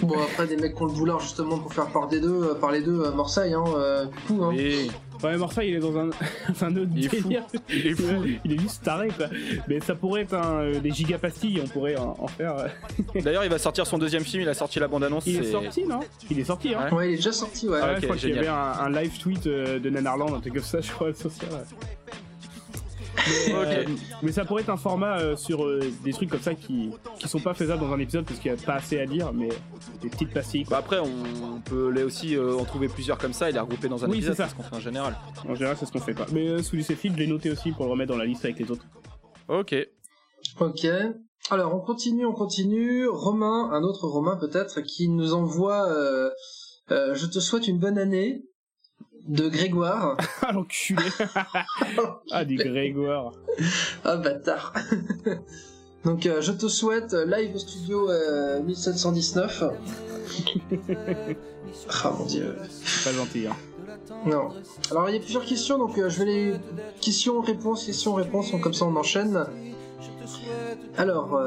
Bon, 0.02 0.16
après, 0.22 0.48
des 0.48 0.56
mecs 0.56 0.76
qui 0.76 0.82
ont 0.82 0.86
le 0.86 0.94
vouloir 0.94 1.20
justement 1.20 1.60
pour 1.60 1.74
faire 1.74 1.88
part 1.88 2.08
des 2.08 2.22
deux, 2.22 2.44
euh, 2.44 2.54
par 2.56 2.72
les 2.72 2.82
deux, 2.82 3.02
euh, 3.02 3.12
Marseille, 3.12 3.54
hein, 3.54 3.66
euh, 3.76 4.06
du 4.06 4.18
coup, 4.28 4.44
hein. 4.44 4.54
Ouais, 5.24 5.38
Marseille, 5.38 5.70
il 5.70 5.76
est 5.76 5.80
dans 5.80 5.98
un, 5.98 6.10
un 6.62 6.76
autre 6.78 6.92
Il 6.96 7.06
est 7.06 7.10
fou. 7.10 7.28
délire. 7.28 7.44
il 7.70 7.88
est 7.88 7.94
fou. 7.94 8.24
Il 8.46 8.54
est 8.54 8.60
juste 8.60 8.84
taré, 8.84 9.10
quoi. 9.10 9.28
Mais 9.68 9.80
ça 9.82 9.94
pourrait 9.96 10.22
être 10.22 10.34
un, 10.34 10.60
euh, 10.62 10.80
des 10.80 10.92
gigapastilles, 10.92 11.62
on 11.64 11.68
pourrait 11.68 11.98
en, 11.98 12.16
en 12.20 12.28
faire. 12.28 12.56
euh. 12.58 12.68
D'ailleurs 13.22 13.44
il 13.44 13.50
va 13.50 13.58
sortir 13.60 13.86
son 13.86 13.98
deuxième 13.98 14.24
film, 14.24 14.44
il 14.44 14.50
a 14.50 14.54
sorti 14.54 14.80
la 14.80 14.88
bande 14.88 15.04
annonce. 15.04 15.26
Il 15.28 15.38
est 15.38 15.52
sorti, 15.52 15.84
non? 15.86 16.00
Il 16.30 16.40
est 16.40 16.44
sorti, 16.46 16.74
hein. 16.74 16.88
Ouais. 16.92 16.98
Ouais, 16.98 17.10
il 17.10 17.14
est 17.14 17.18
déjà 17.18 17.32
sorti, 17.34 17.68
ouais. 17.68 17.80
Ah 17.82 17.88
ouais, 17.88 17.92
ok, 17.96 18.00
je 18.02 18.06
crois 18.06 18.16
qu'il 18.18 18.30
y 18.34 18.38
avait 18.38 18.48
un, 18.48 18.54
un 18.56 18.90
live 18.90 19.18
tweet 19.20 19.48
euh, 19.48 19.80
de 19.80 19.90
Nanarland, 19.90 20.34
un 20.36 20.40
truc 20.40 20.54
comme 20.54 20.64
ça, 20.64 20.80
je 20.82 20.92
crois, 20.92 21.14
social. 21.14 21.50
Mais, 23.48 23.54
euh, 23.54 23.86
mais 24.22 24.32
ça 24.32 24.46
pourrait 24.46 24.62
être 24.62 24.70
un 24.70 24.78
format 24.78 25.20
euh, 25.20 25.36
sur 25.36 25.66
euh, 25.66 25.80
des 26.04 26.14
trucs 26.14 26.30
comme 26.30 26.42
ça 26.42 26.56
qui, 26.56 26.90
qui 27.20 27.28
sont 27.28 27.40
pas 27.40 27.54
faisables 27.54 27.82
dans 27.82 27.92
un 27.94 28.00
épisode 28.00 28.26
parce 28.26 28.40
qu'il 28.40 28.52
y 28.52 28.54
a 28.54 28.58
pas 28.58 28.76
assez 28.76 29.00
à 29.00 29.06
dire, 29.06 29.32
mais 29.34 29.50
des 30.02 30.10
petites 30.10 30.34
pastilles. 30.34 30.66
Bah 30.70 30.78
après 30.80 31.00
on, 31.00 31.56
on 31.56 31.60
peut 31.62 31.90
les 31.90 32.04
aussi 32.04 32.36
euh, 32.36 32.58
en 32.58 32.66
trouver 32.66 32.88
plusieurs 32.88 33.18
comme 33.18 33.34
ça 33.34 33.50
et 33.50 33.54
les 33.54 33.60
regrouper 33.60 33.90
dans 33.90 34.04
un 34.04 34.10
Oui, 34.10 34.18
épisode, 34.18 34.36
c'est 34.36 34.50
ce 34.50 34.56
qu'on 34.56 34.64
fait 34.64 34.76
en 34.76 34.80
général. 34.80 35.16
En 35.48 35.56
général, 35.56 35.76
c'est 35.80 35.86
ce 35.86 35.92
qu'on 35.92 36.00
fait 36.00 36.14
pas. 36.14 36.26
Mais 36.32 36.48
euh, 36.48 36.62
sous 36.64 36.76
les 36.76 36.84
je 36.84 37.18
l'ai 37.18 37.28
noté 37.28 37.52
aussi 37.52 37.72
pour 37.72 37.86
le 37.86 37.92
remettre 37.92 38.12
dans 38.12 38.18
la 38.18 38.26
liste 38.26 38.46
avec 38.46 38.60
les 38.60 38.72
autres. 38.72 38.86
Ok. 39.48 39.76
Ok. 40.60 40.88
Alors, 41.52 41.74
on 41.74 41.80
continue, 41.80 42.26
on 42.26 42.34
continue. 42.34 43.08
Romain, 43.08 43.72
un 43.72 43.84
autre 43.84 44.08
Romain 44.08 44.38
peut-être, 44.38 44.82
qui 44.82 45.10
nous 45.10 45.34
envoie 45.34 45.90
euh, 45.90 46.30
euh, 46.92 47.16
Je 47.16 47.26
te 47.26 47.40
souhaite 47.40 47.68
une 47.68 47.80
bonne 47.80 47.98
année 47.98 48.44
de 49.30 49.48
Grégoire. 49.48 50.18
ah 50.42 50.52
l'enculé 50.52 51.04
Ah, 52.32 52.44
du 52.44 52.56
Grégoire 52.56 53.34
ah, 54.04 54.18
bâtard. 54.18 54.74
Donc, 56.06 56.26
euh, 56.26 56.42
je 56.42 56.52
te 56.52 56.68
souhaite 56.68 57.14
euh, 57.14 57.26
live 57.26 57.56
au 57.56 57.60
studio 57.60 58.10
euh, 58.10 58.62
1719. 58.62 59.64
ah 62.04 62.14
mon 62.18 62.26
dieu. 62.26 62.56
Pas 63.04 63.12
gentil, 63.12 63.48
hein. 63.48 63.56
Non. 64.26 64.50
Alors, 64.92 65.10
il 65.10 65.16
y 65.16 65.18
a 65.18 65.22
plusieurs 65.22 65.46
questions, 65.46 65.78
donc 65.78 65.98
euh, 65.98 66.10
je 66.10 66.20
vais 66.20 66.26
les 66.26 66.54
questions-réponses, 67.02 67.86
questions-réponses, 67.86 68.52
donc 68.52 68.62
comme 68.62 68.74
ça 68.74 68.86
on 68.86 68.96
enchaîne. 68.96 69.46
Alors. 70.98 71.40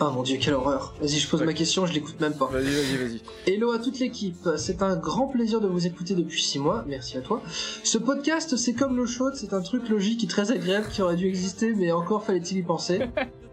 Ah 0.00 0.10
mon 0.14 0.22
dieu, 0.22 0.38
quelle 0.40 0.54
horreur. 0.54 0.94
Vas-y, 1.00 1.18
je 1.18 1.28
pose 1.28 1.42
ma 1.42 1.52
question, 1.52 1.84
je 1.84 1.92
l'écoute 1.92 2.20
même 2.20 2.34
pas. 2.34 2.46
Vas-y 2.46 2.66
vas-y 2.66 2.96
vas-y. 2.96 3.20
Hello 3.46 3.72
à 3.72 3.80
toute 3.80 3.98
l'équipe, 3.98 4.48
c'est 4.56 4.82
un 4.82 4.94
grand 4.94 5.26
plaisir 5.26 5.60
de 5.60 5.66
vous 5.66 5.88
écouter 5.88 6.14
depuis 6.14 6.40
6 6.40 6.60
mois, 6.60 6.84
merci 6.86 7.16
à 7.16 7.20
toi. 7.20 7.42
Ce 7.82 7.98
podcast, 7.98 8.56
c'est 8.56 8.74
comme 8.74 8.96
l'eau 8.96 9.06
chaude, 9.06 9.34
c'est 9.34 9.52
un 9.52 9.60
truc 9.60 9.88
logique 9.88 10.22
et 10.22 10.28
très 10.28 10.52
agréable 10.52 10.86
qui 10.88 11.02
aurait 11.02 11.16
dû 11.16 11.26
exister, 11.26 11.74
mais 11.74 11.90
encore 11.90 12.24
fallait-il 12.24 12.58
y 12.58 12.62
penser. 12.62 13.00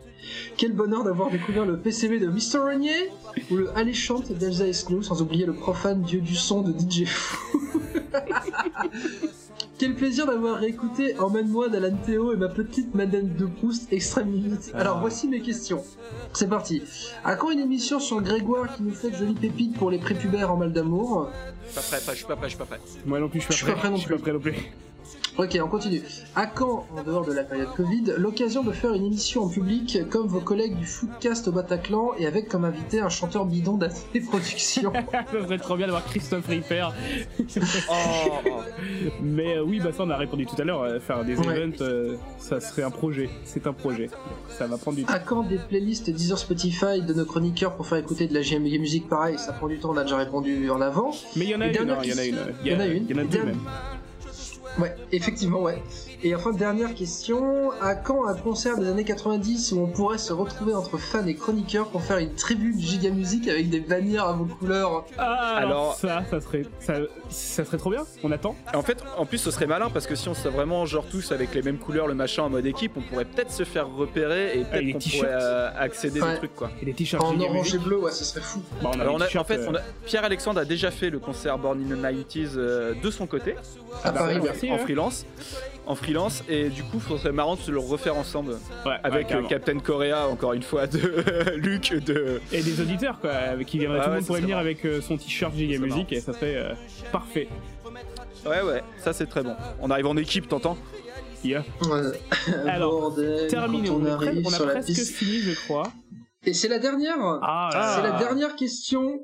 Quel 0.58 0.74
bonheur 0.74 1.04
d'avoir 1.04 1.32
découvert 1.32 1.66
le 1.66 1.80
PCB 1.80 2.20
de 2.20 2.28
Mr. 2.28 2.60
Renier 2.60 3.12
ou 3.50 3.56
le 3.56 3.76
alléchante 3.76 4.32
d'Elsa 4.32 4.68
Esclou, 4.68 5.02
sans 5.02 5.24
oublier 5.24 5.46
le 5.46 5.54
profane 5.54 6.04
dieu 6.04 6.22
du 6.22 6.36
son 6.36 6.62
de 6.62 6.72
DJ 6.72 7.06
Fou. 7.06 7.82
Quel 9.78 9.94
plaisir 9.94 10.26
d'avoir 10.26 10.58
réécouté 10.60 11.18
Emmène-moi 11.20 11.68
d'Alan 11.68 11.98
Théo 12.06 12.32
et 12.34 12.38
ma 12.38 12.48
petite 12.48 12.96
Madeleine 12.96 13.36
de 13.36 13.46
Proust 13.46 13.92
extrême 13.92 14.32
limite. 14.32 14.72
Alors 14.74 15.00
voici 15.02 15.28
mes 15.28 15.42
questions. 15.42 15.84
C'est 16.34 16.48
parti. 16.48 16.82
À 17.26 17.36
quand 17.36 17.52
une 17.52 17.60
émission 17.60 18.00
sur 18.00 18.22
Grégoire 18.22 18.74
qui 18.76 18.84
nous 18.84 18.94
fait 18.94 19.10
de 19.12 19.16
jolies 19.18 19.34
pépites 19.34 19.78
pour 19.78 19.92
les 19.92 19.98
prépubères 20.00 20.52
en 20.54 20.58
mal 20.58 20.72
d'amour? 20.72 21.30
Pas 21.74 21.82
prêt, 21.82 22.00
pas, 22.06 22.14
je 22.14 22.18
suis 22.20 22.26
pas 22.26 22.36
prêt, 22.38 22.46
je 22.48 22.56
suis 22.56 22.58
pas 22.58 22.66
prêt. 22.66 22.80
Moi 23.06 23.20
non 23.20 23.28
plus, 23.28 23.42
je 23.42 23.46
suis 23.46 23.50
pas 23.50 23.54
Je 23.54 23.58
suis 23.58 23.66
prêt. 23.66 23.74
pas 23.74 23.80
prêt 23.80 23.90
non 23.90 23.98
Je 23.98 24.02
suis 24.02 24.10
pas 24.10 24.16
plus. 24.16 24.22
prêt 24.24 24.32
non 24.32 24.40
plus. 24.40 24.54
Ok, 25.38 25.60
on 25.62 25.68
continue. 25.68 26.02
À 26.34 26.46
quand, 26.48 26.86
en 26.98 27.04
dehors 27.04 27.26
de 27.26 27.34
la 27.34 27.44
période 27.44 27.68
Covid, 27.76 28.14
l'occasion 28.18 28.64
de 28.64 28.72
faire 28.72 28.94
une 28.94 29.06
émission 29.06 29.44
en 29.44 29.50
public 29.50 30.00
comme 30.10 30.28
vos 30.28 30.40
collègues 30.40 30.78
du 30.78 30.86
Footcast 30.86 31.50
au 31.50 31.52
Bataclan 31.52 32.12
et 32.18 32.26
avec 32.26 32.48
comme 32.48 32.64
invité 32.64 33.02
un 33.02 33.10
chanteur 33.10 33.46
bidon 33.46 33.76
d'AT 33.76 33.90
Productions 34.30 34.94
ça 35.12 35.44
serait 35.44 35.58
trop 35.58 35.76
bien 35.76 35.88
d'avoir 35.88 36.06
Christophe 36.06 36.48
Riffer. 36.48 36.88
Oh, 37.90 37.94
Mais 39.22 39.58
euh, 39.58 39.64
oui, 39.64 39.82
bah 39.82 39.92
ça 39.92 40.04
on 40.04 40.10
a 40.10 40.16
répondu 40.16 40.46
tout 40.46 40.56
à 40.58 40.64
l'heure, 40.64 40.84
euh, 40.84 41.00
faire 41.02 41.26
des 41.26 41.36
Ouais. 41.36 41.58
events, 41.58 41.82
euh, 41.82 42.16
ça 42.38 42.62
serait 42.62 42.84
un 42.84 42.92
projet. 42.92 43.30
C'est 43.44 43.68
un 43.68 43.74
projet. 43.74 44.10
Ça 44.48 44.68
va 44.68 44.78
prendre 44.78 44.98
du 44.98 45.04
temps. 45.04 45.14
À 45.14 45.20
quand 45.20 45.44
des 45.44 45.58
playlists 45.58 46.10
Deezer 46.10 46.38
Spotify 46.40 47.02
de 47.02 47.14
nos 47.14 47.26
chroniqueurs 47.26 47.76
pour 47.76 47.88
faire 47.88 47.98
écouter 47.98 48.28
de 48.28 48.34
la 48.34 48.42
JMG 48.42 48.80
musique 48.80 49.10
Pareil, 49.10 49.38
ça 49.38 49.52
prend 49.52 49.68
du 49.68 49.80
temps, 49.80 49.92
on 49.92 49.98
a 49.98 50.04
déjà 50.04 50.16
répondu 50.18 50.70
en 50.70 50.80
avant. 50.80 51.12
Mais 51.36 51.44
il 51.44 51.50
y 51.52 51.56
en 51.56 51.60
a 51.62 51.68
Et 51.68 51.76
une, 51.76 51.76
il 51.76 52.10
y 52.10 52.14
en 52.14 52.18
a 52.18 52.26
une. 52.26 52.38
Il 52.64 52.72
y, 52.72 52.76
en 52.76 52.80
a 52.80 52.86
une. 52.86 53.06
Il 53.10 53.16
y 53.16 53.20
en 53.20 53.24
a 53.24 53.26
deux 53.26 53.44
même. 53.44 53.60
Ouais, 54.78 54.94
effectivement, 55.12 55.62
ouais. 55.62 55.82
Et 56.28 56.34
enfin, 56.34 56.52
dernière 56.54 56.96
question. 56.96 57.70
À 57.80 57.94
quand 57.94 58.26
un 58.26 58.34
concert 58.34 58.80
des 58.80 58.88
années 58.88 59.04
90 59.04 59.74
où 59.74 59.82
on 59.82 59.86
pourrait 59.86 60.18
se 60.18 60.34
retrouver 60.34 60.74
entre 60.74 60.98
fans 60.98 61.24
et 61.28 61.36
chroniqueurs 61.36 61.88
pour 61.90 62.02
faire 62.02 62.18
une 62.18 62.34
tribu 62.34 62.74
de 62.74 62.80
Giga 62.80 63.12
Music 63.12 63.48
avec 63.48 63.70
des 63.70 63.80
bannières 63.80 64.26
à 64.26 64.34
vos 64.34 64.46
couleurs? 64.46 65.06
Ah, 65.20 65.58
alors, 65.58 65.72
Alors- 65.72 65.94
ça, 65.94 66.24
ça 66.28 66.42
serait, 66.42 66.64
ça, 66.80 66.96
ça 67.30 67.64
serait 67.64 67.78
trop 67.78 67.92
bien. 67.92 68.04
On 68.24 68.32
attend. 68.32 68.56
En 68.74 68.82
fait, 68.82 69.04
en 69.20 69.28
plus, 69.28 69.38
ce 69.38 69.52
serait 69.52 69.68
malin 69.68 69.92
parce 69.94 70.08
que 70.08 70.16
si 70.16 70.28
on 70.28 70.34
serait 70.34 70.50
vraiment 70.50 70.84
genre 70.88 71.06
tous 71.06 71.32
avec 71.32 71.54
les 71.54 71.62
mêmes 71.62 71.78
couleurs, 71.78 72.08
le 72.08 72.16
machin 72.16 72.42
en 72.42 72.50
mode 72.50 72.66
équipe, 72.66 72.94
on 72.98 73.02
pourrait 73.02 73.26
peut-être 73.26 73.52
se 73.52 73.64
faire 73.64 73.88
repérer 73.88 74.54
et 74.54 74.58
les 74.58 74.64
peut-être 74.64 74.94
qu'on 74.94 75.18
pourrait 75.18 75.30
euh, 75.32 75.70
accéder 75.78 76.22
Ouais. 76.24 76.32
des 76.32 76.38
trucs 76.38 76.56
quoi. 76.56 76.72
Et 76.82 76.86
des 76.86 76.94
t-shirts 76.94 77.24
En 77.24 77.34
Giga 77.34 77.46
orange 77.46 77.76
et 77.76 77.78
bleu, 77.78 78.00
ouais, 78.00 78.12
ce 78.12 78.26
serait 78.26 78.42
fou. 78.42 78.64
Bah, 78.82 78.90
on 78.96 79.00
a 79.00 79.02
Alors 79.04 79.20
des 79.20 79.26
on 79.36 79.38
a, 79.38 79.42
en 79.42 79.44
fait, 79.44 79.58
euh, 79.60 79.68
on 79.70 79.76
a- 79.76 79.82
Pierre-Alexandre 80.06 80.60
a 80.60 80.66
déjà 80.66 80.90
fait 80.90 81.12
le 81.12 81.20
concert 81.20 81.60
Born 81.60 81.80
in 81.80 81.96
the 81.96 82.00
90s 82.00 82.54
euh, 82.58 82.96
de 83.00 83.12
son 83.12 83.28
côté, 83.28 83.54
À 84.04 84.10
bah, 84.12 84.22
Paris, 84.22 84.40
merci. 84.42 84.72
en 84.72 84.76
hein. 84.76 84.78
freelance. 84.80 85.26
En 85.88 85.94
freelance, 85.96 86.44
et 86.50 86.70
du 86.70 86.84
coup, 86.84 87.00
ce 87.00 87.18
serait 87.18 87.32
marrant 87.32 87.56
de 87.56 87.60
se 87.60 87.70
le 87.70 87.78
refaire 87.80 88.16
ensemble 88.18 88.58
Ouais, 88.86 88.96
avec 89.04 89.32
euh. 89.32 89.44
Captain 89.44 89.78
Korea, 89.80 90.28
encore 90.28 90.54
une 90.54 90.64
fois, 90.64 90.88
de 90.88 91.00
Luc, 91.58 91.94
de. 91.94 92.42
Et 92.52 92.64
des 92.64 92.82
auditeurs, 92.82 93.20
quoi, 93.20 93.32
avec 93.34 93.68
qui 93.68 93.78
viendraient. 93.78 94.00
Ouais, 94.00 94.04
tout 94.06 94.10
le 94.10 94.14
ouais, 94.16 94.20
monde 94.20 94.28
pourrait 94.28 94.42
venir 94.42 94.56
marrant. 94.56 94.66
avec 94.68 94.84
euh, 94.86 95.02
son 95.02 95.18
t-shirt 95.18 95.54
Giga 95.56 95.78
Music 95.78 96.12
et 96.12 96.20
ça 96.22 96.34
serait 96.34 96.56
euh, 96.56 96.74
parfait. 97.12 97.48
Ouais, 98.46 98.62
ouais, 98.62 98.82
ça 98.98 99.14
c'est 99.14 99.28
très 99.28 99.44
bon. 99.44 99.56
On 99.82 99.90
arrive 99.92 100.08
en 100.08 100.18
équipe, 100.18 100.48
t'entends 100.48 100.78
Yeah. 101.44 101.64
Ouais. 101.84 102.68
Alors, 102.68 103.00
Bordel, 103.02 103.48
Terminé, 103.48 103.92
on, 103.92 104.04
arrive 104.06 104.42
on 104.44 104.50
a 104.50 104.54
sur 104.56 104.66
la 104.66 104.72
presque 104.74 104.88
piste. 104.88 105.14
fini, 105.16 105.42
je 105.42 105.54
crois. 105.66 105.92
Et 106.44 106.54
c'est 106.56 106.68
la 106.68 106.80
dernière 106.80 107.18
Ah, 107.44 107.94
C'est 107.96 108.02
la 108.02 108.18
dernière 108.18 108.56
question. 108.56 109.20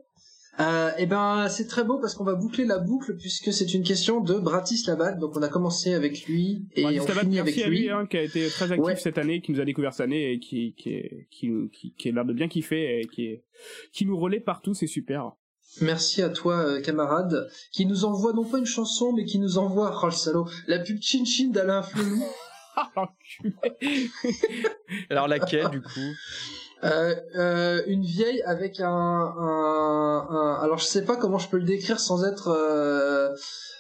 Euh, 0.59 0.91
et 0.97 1.05
ben 1.05 1.47
c'est 1.49 1.65
très 1.65 1.83
beau 1.85 1.97
parce 1.99 2.13
qu'on 2.13 2.25
va 2.25 2.35
boucler 2.35 2.65
la 2.65 2.77
boucle 2.77 3.15
puisque 3.15 3.53
c'est 3.53 3.73
une 3.73 3.83
question 3.83 4.19
de 4.19 4.33
Bratislava. 4.37 5.13
Donc 5.13 5.35
on 5.37 5.41
a 5.41 5.47
commencé 5.47 5.93
avec 5.93 6.25
lui 6.27 6.65
et 6.75 6.83
Bon, 6.83 6.89
on 6.89 7.07
finit 7.07 7.35
merci 7.35 7.39
avec 7.39 7.57
à 7.59 7.67
lui, 7.69 7.79
lui. 7.83 7.89
hein, 7.89 8.05
qui 8.05 8.17
a 8.17 8.21
été 8.23 8.47
très 8.49 8.65
actif 8.71 8.85
Ouais. 8.85 8.95
cette 8.97 9.17
année, 9.17 9.41
qui 9.41 9.53
nous 9.53 9.61
a 9.61 9.65
découvert 9.65 9.93
cette 9.93 10.03
année 10.05 10.33
et 10.33 10.39
qui 10.39 10.73
qui 10.75 10.89
est- 10.89 11.27
qui 11.31 12.11
l'air 12.11 12.25
de 12.25 12.33
bien 12.33 12.47
kiffer 12.49 12.99
et 12.99 13.07
qui 13.07 13.25
est, 13.27 13.43
qui 13.93 14.05
nous 14.05 14.17
relaie 14.19 14.41
partout, 14.41 14.73
c'est 14.73 14.87
super. 14.87 15.31
Merci 15.79 16.21
à 16.21 16.29
toi 16.29 16.57
euh, 16.65 16.81
camarade 16.81 17.49
qui 17.71 17.85
nous 17.85 18.03
envoie 18.03 18.33
non 18.33 18.43
pas 18.43 18.57
une 18.57 18.65
chanson 18.65 19.13
mais 19.13 19.23
qui 19.23 19.39
nous 19.39 19.57
envoie 19.57 19.97
oh 20.03 20.05
le 20.07 20.11
salaud 20.11 20.45
la 20.67 20.79
pub 20.79 20.97
Chin 21.01 21.23
Chin 21.23 21.47
d'Alain 21.49 21.81
Flelou. 21.81 22.21
Ah. 22.73 23.09
Alors 25.09 25.27
laquelle 25.27 25.69
du 25.71 25.81
coup? 25.81 25.99
Euh, 26.83 27.15
euh, 27.35 27.83
une 27.85 28.03
vieille 28.03 28.41
avec 28.43 28.79
un, 28.79 28.87
un, 28.89 30.27
un- 30.31 30.59
alors 30.63 30.79
je 30.79 30.85
sais 30.85 31.05
pas 31.05 31.15
comment 31.15 31.37
je 31.37 31.47
peux 31.47 31.57
le 31.57 31.63
décrire 31.65 31.99
sans 31.99 32.25
être 32.25 32.47
euh, 32.47 33.29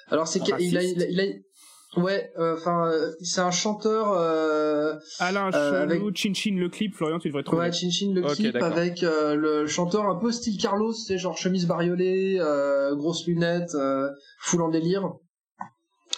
alors 0.09 0.27
c'est 0.27 0.39
qu'il 0.39 0.53
a, 0.53 0.57
il 0.59 0.77
a, 0.77 0.83
il 1.09 1.19
a- 1.19 1.99
ouais 1.99 2.31
euh, 2.37 2.55
enfin 2.57 2.87
euh, 2.91 3.11
c'est 3.23 3.41
un 3.41 3.49
chanteur 3.49 4.11
euh, 4.15 4.93
Alain 5.19 5.49
Euh, 5.51 5.87
Chelou, 5.89 6.11
Chin 6.13 6.33
Chin 6.35 6.55
le 6.59 6.69
clip, 6.69 6.93
Florian, 6.93 7.17
tu 7.17 7.29
devrais 7.29 7.41
trouver. 7.43 7.63
Ouais, 7.63 7.71
Chin 7.71 7.89
Chin 7.89 8.11
le 8.13 8.21
clip 8.35 8.53
avec 8.71 9.01
euh, 9.01 9.33
le 9.35 9.65
chanteur 9.65 10.05
un 10.05 10.15
peu 10.19 10.31
style 10.31 10.59
Carlos, 10.61 10.93
c'est 10.93 11.17
genre 11.17 11.37
chemise 11.39 11.65
bariolée, 11.65 12.37
euh, 12.39 12.95
grosses 12.95 13.25
lunettes, 13.25 13.73
euh, 13.73 14.09
full 14.41 14.61
en 14.61 14.69
délire, 14.69 15.11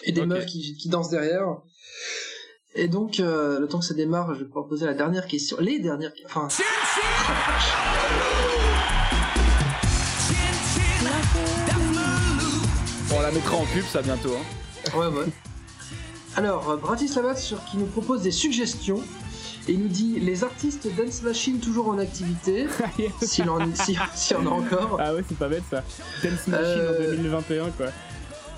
et 0.03 0.11
des 0.11 0.19
meufs 0.25 0.45
qui, 0.47 0.75
qui 0.75 0.89
dansent 0.89 1.09
derrière. 1.09 1.47
Et 2.75 2.87
donc, 2.87 3.19
euh, 3.19 3.59
le 3.59 3.67
temps 3.67 3.79
que 3.79 3.85
ça 3.85 3.93
démarre, 3.93 4.33
je 4.33 4.39
vais 4.39 4.45
pouvoir 4.45 4.65
poser 4.65 4.85
la 4.85 4.93
dernière 4.95 5.27
question, 5.27 5.57
les 5.59 5.79
dernières, 5.79 6.11
enfin. 6.25 6.47
On 13.15 13.21
la 13.21 13.31
mettra 13.31 13.57
en 13.57 13.65
pub 13.65 13.85
ça 13.85 14.01
bientôt. 14.01 14.35
Hein. 14.35 14.97
Ouais, 14.97 15.07
ouais. 15.07 15.25
Alors, 16.35 16.69
euh, 16.71 16.77
Bratislava 16.77 17.35
sur 17.35 17.63
qui 17.65 17.77
nous 17.77 17.85
propose 17.85 18.21
des 18.21 18.31
suggestions. 18.31 19.01
Et 19.67 19.73
il 19.73 19.79
nous 19.79 19.87
dit 19.87 20.19
les 20.19 20.43
artistes 20.43 20.89
Dance 20.97 21.21
Machine 21.21 21.59
toujours 21.59 21.87
en 21.87 21.97
activité, 21.97 22.67
s'il 23.21 23.49
en, 23.49 23.59
si, 23.73 23.97
s'il 24.13 24.35
y 24.35 24.39
en 24.39 24.45
a 24.47 24.49
encore. 24.49 24.97
Ah 24.99 25.13
ouais, 25.13 25.23
c'est 25.25 25.37
pas 25.37 25.47
bête 25.47 25.63
ça. 25.69 25.83
Dance 26.21 26.47
Machine 26.47 26.65
Euh, 26.65 27.13
en 27.13 27.15
2021 27.15 27.69
quoi. 27.69 27.85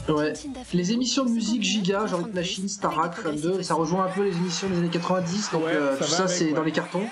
Ouais. 0.08 0.34
Les 0.74 0.92
émissions 0.92 1.26
de 1.26 1.32
musique 1.32 1.64
giga, 1.64 2.06
genre 2.06 2.28
Machine, 2.34 2.68
Starac, 2.68 3.16
Run 3.16 3.34
2, 3.34 3.64
ça 3.64 3.74
rejoint 3.74 4.06
un 4.06 4.12
peu 4.12 4.24
les 4.24 4.36
émissions 4.38 4.70
des 4.70 4.78
années 4.78 4.90
90, 4.90 5.52
donc 5.52 5.66
Ouais, 5.66 5.74
euh, 5.74 5.98
ça 5.98 6.06
tout 6.06 6.12
ça 6.12 6.28
c'est 6.28 6.46
ouais. 6.46 6.54
dans 6.54 6.64
les 6.64 6.72
cartons. 6.72 7.08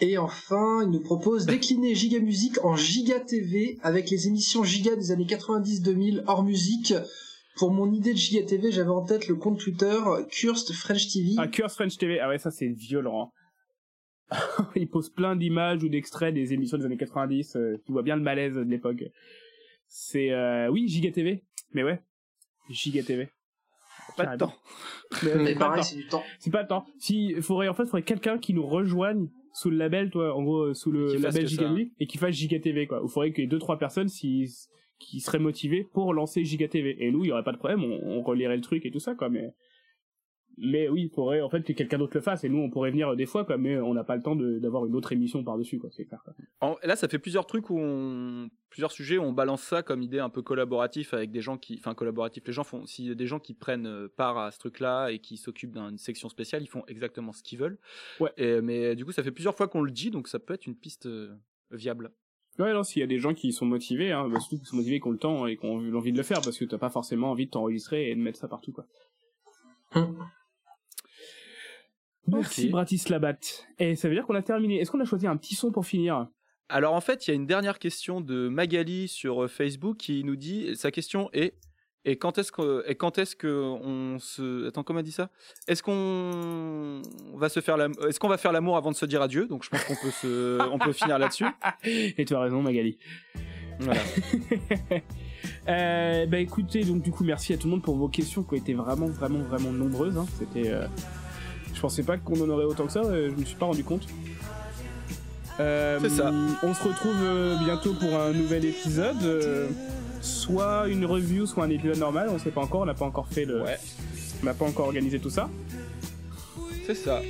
Et 0.00 0.18
enfin, 0.18 0.82
il 0.84 0.90
nous 0.90 1.00
propose 1.00 1.44
décliner 1.44 1.92
Giga 1.94 2.20
Musique 2.20 2.64
en 2.64 2.76
Giga 2.76 3.18
TV 3.18 3.76
avec 3.82 4.08
les 4.10 4.28
émissions 4.28 4.62
Giga 4.62 4.94
des 4.94 5.10
années 5.10 5.24
90-2000 5.24 6.22
hors 6.28 6.44
musique. 6.44 6.94
Pour 7.56 7.72
mon 7.72 7.92
idée 7.92 8.12
de 8.12 8.18
Giga 8.18 8.44
TV, 8.46 8.70
j'avais 8.70 8.90
en 8.90 9.04
tête 9.04 9.26
le 9.26 9.34
compte 9.34 9.58
Twitter 9.58 9.98
Cursed 10.30 10.72
French 10.76 11.12
TV. 11.12 11.32
Ah, 11.38 11.48
Curse 11.48 11.74
French 11.74 11.98
TV, 11.98 12.20
ah 12.20 12.28
ouais, 12.28 12.38
ça 12.38 12.52
c'est 12.52 12.68
violent. 12.68 13.32
hein. 14.30 14.68
Il 14.76 14.88
pose 14.88 15.08
plein 15.10 15.34
d'images 15.34 15.82
ou 15.82 15.88
d'extraits 15.88 16.32
des 16.32 16.52
émissions 16.52 16.78
des 16.78 16.84
années 16.84 16.96
90, 16.96 17.56
euh, 17.56 17.82
tu 17.84 17.90
vois 17.90 18.02
bien 18.02 18.14
le 18.14 18.22
malaise 18.22 18.54
de 18.54 18.60
l'époque. 18.60 19.02
C'est, 19.88 20.30
euh, 20.30 20.68
oui, 20.68 20.86
Giga 20.88 21.10
TV. 21.10 21.42
Mais 21.72 21.82
ouais, 21.82 22.00
Giga 22.70 23.02
TV. 23.02 23.28
Pas 24.16 24.26
de 24.26 24.38
temps. 24.38 24.54
Mais, 25.22 25.34
Mais 25.34 25.46
c'est 25.46 25.54
pas 25.54 25.66
pareil, 25.66 25.84
c'est 25.84 25.96
du 25.96 26.06
temps. 26.06 26.24
C'est 26.38 26.50
pas 26.50 26.62
le 26.62 26.68
temps. 26.68 26.86
Si, 26.98 27.34
faudrait, 27.40 27.68
en 27.68 27.74
fait, 27.74 27.84
faudrait 27.84 28.02
quelqu'un 28.02 28.38
qui 28.38 28.54
nous 28.54 28.66
rejoigne 28.66 29.28
sous 29.52 29.70
le 29.70 29.76
label, 29.76 30.10
toi, 30.10 30.34
en 30.34 30.42
gros, 30.42 30.68
euh, 30.68 30.74
sous 30.74 30.90
le 30.90 31.12
Qui 31.12 31.18
fasse 31.18 31.34
label 31.34 31.48
Giga 31.48 31.74
et 32.00 32.06
qui 32.06 32.18
fasse 32.18 32.34
Giga 32.34 32.58
TV, 32.58 32.86
quoi. 32.86 33.00
Il 33.02 33.10
faudrait 33.10 33.32
qu'il 33.32 33.44
y 33.44 33.46
ait 33.46 33.50
deux, 33.50 33.58
trois 33.58 33.78
personnes 33.78 34.08
si, 34.08 34.48
qui 34.98 35.20
seraient 35.20 35.38
motivées 35.38 35.86
pour 35.92 36.14
lancer 36.14 36.44
Giga 36.44 36.68
TV. 36.68 36.96
Et 37.00 37.10
nous, 37.10 37.24
il 37.24 37.28
y 37.28 37.32
aurait 37.32 37.44
pas 37.44 37.52
de 37.52 37.58
problème, 37.58 37.84
on, 37.84 38.18
on 38.18 38.22
relirait 38.22 38.56
le 38.56 38.62
truc 38.62 38.86
et 38.86 38.90
tout 38.90 39.00
ça, 39.00 39.14
quoi, 39.14 39.28
mais, 39.28 39.52
mais 40.60 40.88
oui, 40.88 41.02
il 41.04 41.10
faudrait, 41.10 41.40
en 41.40 41.48
fait, 41.48 41.62
que 41.62 41.72
quelqu'un 41.72 41.98
d'autre 41.98 42.12
le 42.16 42.20
fasse, 42.20 42.44
et 42.44 42.48
nous, 42.48 42.58
on 42.58 42.70
pourrait 42.70 42.90
venir 42.90 43.08
euh, 43.10 43.16
des 43.16 43.26
fois, 43.26 43.44
quoi, 43.44 43.56
mais 43.56 43.78
on 43.78 43.94
n'a 43.94 44.04
pas 44.04 44.16
le 44.16 44.22
temps 44.22 44.36
de- 44.36 44.58
d'avoir 44.58 44.86
une 44.86 44.94
autre 44.94 45.12
émission 45.12 45.42
par-dessus, 45.44 45.78
quoi, 45.78 45.90
c'est 45.92 46.04
clair, 46.04 46.20
quoi. 46.24 46.34
En- 46.60 46.76
là, 46.82 46.96
ça 46.96 47.08
fait 47.08 47.18
plusieurs 47.18 47.46
trucs 47.46 47.70
où 47.70 47.78
on, 47.78 48.48
plusieurs 48.70 48.92
sujets 48.92 49.18
où 49.18 49.22
on 49.22 49.32
balance 49.32 49.62
ça 49.62 49.82
comme 49.82 50.02
idée 50.02 50.18
un 50.18 50.28
peu 50.30 50.42
collaboratif 50.42 51.14
avec 51.14 51.30
des 51.30 51.40
gens 51.40 51.56
qui, 51.58 51.76
enfin 51.78 51.94
collaboratif. 51.94 52.42
Les 52.46 52.52
gens 52.52 52.64
font, 52.64 52.84
s'il 52.86 53.06
y 53.06 53.10
a 53.10 53.14
des 53.14 53.26
gens 53.26 53.38
qui 53.38 53.54
prennent 53.54 53.86
euh, 53.86 54.08
part 54.14 54.36
à 54.38 54.50
ce 54.50 54.58
truc-là 54.58 55.08
et 55.10 55.18
qui 55.20 55.36
s'occupent 55.36 55.72
d'une 55.74 55.98
section 55.98 56.28
spéciale, 56.28 56.62
ils 56.62 56.68
font 56.68 56.84
exactement 56.88 57.32
ce 57.32 57.42
qu'ils 57.42 57.58
veulent. 57.58 57.78
Ouais. 58.20 58.30
Et, 58.36 58.60
mais 58.60 58.94
du 58.96 59.04
coup, 59.04 59.12
ça 59.12 59.22
fait 59.22 59.30
plusieurs 59.32 59.54
fois 59.54 59.68
qu'on 59.68 59.82
le 59.82 59.90
dit, 59.90 60.10
donc 60.10 60.28
ça 60.28 60.38
peut 60.38 60.54
être 60.54 60.66
une 60.66 60.76
piste 60.76 61.06
euh, 61.06 61.34
viable. 61.70 62.10
Ouais, 62.58 62.72
non, 62.72 62.82
s'il 62.82 62.98
y 62.98 63.04
a 63.04 63.06
des 63.06 63.20
gens 63.20 63.34
qui 63.34 63.52
sont 63.52 63.66
motivés, 63.66 64.10
hein, 64.10 64.28
bah, 64.28 64.40
surtout 64.40 64.58
qui 64.58 64.64
sont 64.64 64.74
motivés, 64.76 64.98
qui 64.98 65.06
ont 65.06 65.12
le 65.12 65.18
temps 65.18 65.46
et 65.46 65.56
qui 65.56 65.64
ont 65.64 65.78
l'envie 65.80 66.10
de 66.10 66.16
le 66.16 66.24
faire, 66.24 66.40
parce 66.40 66.58
que 66.58 66.64
t'as 66.64 66.76
pas 66.78 66.90
forcément 66.90 67.30
envie 67.30 67.46
de 67.46 67.50
t'enregistrer 67.52 68.10
et 68.10 68.14
de 68.16 68.20
mettre 68.20 68.38
ça 68.40 68.48
partout, 68.48 68.72
quoi. 68.72 68.84
Hum. 69.94 70.18
Merci 72.28 72.66
Ok. 72.66 72.70
Bratislavat. 72.70 73.38
Et 73.78 73.96
ça 73.96 74.08
veut 74.08 74.14
dire 74.14 74.26
qu'on 74.26 74.34
a 74.34 74.42
terminé. 74.42 74.80
Est-ce 74.80 74.90
qu'on 74.90 75.00
a 75.00 75.04
choisi 75.04 75.26
un 75.26 75.36
petit 75.36 75.54
son 75.54 75.72
pour 75.72 75.86
finir? 75.86 76.28
Alors 76.68 76.94
en 76.94 77.00
fait, 77.00 77.26
il 77.26 77.30
y 77.30 77.32
a 77.32 77.34
une 77.34 77.46
dernière 77.46 77.78
question 77.78 78.20
de 78.20 78.48
Magali 78.48 79.08
sur 79.08 79.44
euh, 79.44 79.48
Facebook 79.48 79.96
qui 79.96 80.22
nous 80.24 80.36
dit, 80.36 80.76
sa 80.76 80.90
question 80.90 81.30
est 81.32 81.54
et 82.04 82.16
quand 82.16 82.38
est-ce 82.38 82.52
que 82.52 82.84
et 82.86 82.94
quand 82.94 83.18
est-ce 83.18 83.34
que 83.36 83.48
on 83.48 84.18
se 84.18 84.68
attends 84.68 84.82
comment 84.82 85.02
dit 85.02 85.12
ça? 85.12 85.30
Est-ce 85.66 85.82
qu'on 85.82 87.02
va 87.36 87.48
se 87.48 87.60
faire 87.60 87.76
est-ce 88.06 88.20
qu'on 88.20 88.28
va 88.28 88.38
faire 88.38 88.52
l'amour 88.52 88.76
avant 88.76 88.90
de 88.90 88.96
se 88.96 89.04
dire 89.04 89.20
adieu? 89.20 89.46
Donc 89.46 89.64
je 89.64 89.68
pense 89.70 89.84
qu'on 89.84 89.96
peut 89.96 90.10
se 90.10 90.58
on 90.72 90.78
peut 90.78 90.92
finir 90.92 91.18
là-dessus. 91.18 91.46
Et 91.84 92.24
tu 92.24 92.34
as 92.34 92.40
raison, 92.40 92.62
Magali. 92.62 92.98
Voilà. 93.80 94.00
Euh, 95.68 96.26
bah 96.26 96.38
écoutez, 96.38 96.82
donc 96.82 97.02
du 97.02 97.10
coup, 97.12 97.24
merci 97.24 97.52
à 97.52 97.56
tout 97.56 97.66
le 97.68 97.72
monde 97.72 97.82
pour 97.82 97.96
vos 97.96 98.08
questions 98.08 98.42
qui 98.42 98.54
ont 98.54 98.56
été 98.56 98.74
vraiment, 98.74 99.06
vraiment, 99.06 99.40
vraiment 99.40 99.70
nombreuses. 99.70 100.16
hein. 100.16 100.26
C'était, 100.38 100.70
euh, 100.70 100.86
je 101.74 101.80
pensais 101.80 102.02
pas 102.02 102.16
qu'on 102.16 102.40
en 102.40 102.48
aurait 102.48 102.64
autant 102.64 102.86
que 102.86 102.92
ça. 102.92 103.00
euh, 103.00 103.30
je 103.34 103.40
me 103.40 103.44
suis 103.44 103.56
pas 103.56 103.66
rendu 103.66 103.84
compte. 103.84 104.06
Euh, 105.60 105.98
C'est 106.02 106.10
ça. 106.10 106.32
On 106.62 106.72
se 106.74 106.82
retrouve 106.84 107.16
euh, 107.20 107.56
bientôt 107.64 107.94
pour 107.94 108.14
un 108.18 108.32
nouvel 108.32 108.64
épisode. 108.64 109.22
euh, 109.24 109.68
soit 110.20 110.86
une 110.88 111.04
review, 111.04 111.46
soit 111.46 111.64
un 111.64 111.70
épisode 111.70 111.98
normal. 111.98 112.28
On 112.32 112.38
sait 112.38 112.50
pas 112.50 112.60
encore. 112.60 112.82
On 112.82 112.86
n'a 112.86 112.94
pas 112.94 113.04
encore 113.06 113.28
fait 113.28 113.44
le. 113.44 113.62
Ouais. 113.62 113.78
On 114.42 114.46
n'a 114.46 114.54
pas 114.54 114.64
encore 114.66 114.86
organisé 114.86 115.18
tout 115.18 115.30
ça. 115.30 115.48
C'est 116.86 116.94
ça. 116.94 117.20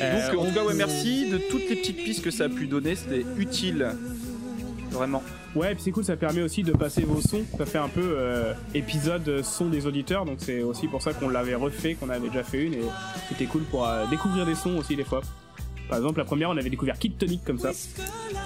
Euh, 0.00 0.30
Donc 0.32 0.40
en 0.40 0.46
tout 0.46 0.52
cas 0.54 0.64
ouais 0.64 0.74
merci 0.74 1.30
de 1.30 1.38
toutes 1.50 1.68
les 1.68 1.76
petites 1.76 1.96
pistes 2.02 2.22
que 2.24 2.30
ça 2.30 2.44
a 2.44 2.48
pu 2.48 2.66
donner, 2.66 2.96
c'était 2.96 3.24
utile. 3.38 3.90
Vraiment. 4.90 5.22
Ouais, 5.54 5.72
et 5.72 5.74
puis 5.74 5.84
c'est 5.84 5.90
cool, 5.90 6.04
ça 6.04 6.16
permet 6.16 6.40
aussi 6.40 6.62
de 6.62 6.72
passer 6.72 7.02
vos 7.02 7.20
sons. 7.20 7.44
Ça 7.58 7.66
fait 7.66 7.78
un 7.78 7.88
peu 7.88 8.00
euh, 8.02 8.54
épisode 8.74 9.42
son 9.42 9.66
des 9.66 9.86
auditeurs, 9.86 10.24
donc 10.24 10.36
c'est 10.38 10.62
aussi 10.62 10.88
pour 10.88 11.02
ça 11.02 11.12
qu'on 11.12 11.28
l'avait 11.28 11.54
refait, 11.54 11.94
qu'on 11.94 12.08
avait 12.08 12.28
déjà 12.28 12.42
fait 12.42 12.62
une, 12.62 12.74
et 12.74 12.82
c'était 13.28 13.44
cool 13.44 13.62
pour 13.64 13.86
euh, 13.86 14.06
découvrir 14.10 14.46
des 14.46 14.54
sons 14.54 14.76
aussi 14.78 14.96
des 14.96 15.04
fois. 15.04 15.20
Par 15.88 15.98
exemple, 15.98 16.18
la 16.18 16.24
première, 16.24 16.48
on 16.48 16.56
avait 16.56 16.70
découvert 16.70 16.98
Kid 16.98 17.18
Tonic 17.18 17.44
comme 17.44 17.58
ça. 17.58 17.70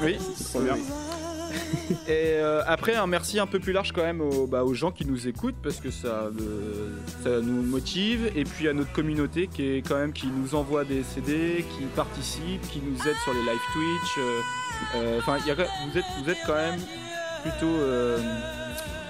Oui. 0.03 0.17
C'est 0.37 0.45
trop 0.45 0.61
bien. 0.61 0.77
Et 2.09 2.35
euh, 2.39 2.63
après, 2.67 2.95
un 2.97 3.07
merci 3.07 3.39
un 3.39 3.47
peu 3.47 3.61
plus 3.61 3.73
large 3.73 3.93
quand 3.93 4.03
même 4.03 4.21
aux, 4.21 4.47
bah, 4.47 4.65
aux 4.65 4.75
gens 4.75 4.91
qui 4.91 5.07
nous 5.07 5.29
écoutent 5.29 5.57
parce 5.63 5.77
que 5.77 5.91
ça, 5.91 6.29
euh, 6.41 6.91
ça 7.23 7.41
nous 7.41 7.63
motive. 7.63 8.31
Et 8.35 8.45
puis 8.45 8.69
à 8.69 8.73
notre 8.73 8.93
communauté 8.93 9.47
qui 9.47 9.63
est 9.77 9.83
quand 9.89 9.97
même 9.97 10.13
qui 10.13 10.27
nous 10.27 10.55
envoie 10.57 10.85
des 10.85 11.03
CD, 11.03 11.65
qui 11.79 11.85
participe, 11.95 12.61
qui 12.69 12.81
nous 12.81 12.97
aide 13.09 13.17
sur 13.23 13.33
les 13.33 13.41
live 13.41 13.61
Twitch. 13.73 14.19
euh, 14.19 14.41
Enfin, 15.19 15.35
a 15.37 15.55
quand- 15.55 15.65
vous 15.93 15.99
êtes 15.99 16.05
vous 16.23 16.31
êtes 16.31 16.39
quand 16.47 16.55
même 16.55 16.81
plutôt 17.43 17.67
euh, 17.77 18.19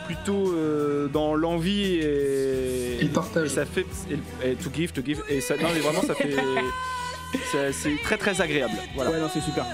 plutôt 0.07 0.53
euh, 0.53 1.09
dans 1.09 1.35
l'envie 1.35 1.95
et, 1.95 3.05
partage. 3.13 3.47
et 3.47 3.49
ça 3.49 3.65
fait 3.67 3.87
et, 4.11 4.51
et 4.51 4.55
to 4.55 4.71
give 4.75 4.93
to 4.93 5.03
give 5.05 5.23
et 5.29 5.41
ça 5.41 5.57
non 5.57 5.69
mais 5.75 5.81
vraiment 5.81 6.03
ça 6.03 6.15
fait 6.15 6.35
c'est 7.73 7.97
très 8.03 8.17
très 8.17 8.41
agréable. 8.41 8.75
Voilà. 8.95 9.11
Ouais, 9.11 9.21
non, 9.21 9.29
c'est 9.33 9.41
super. 9.41 9.65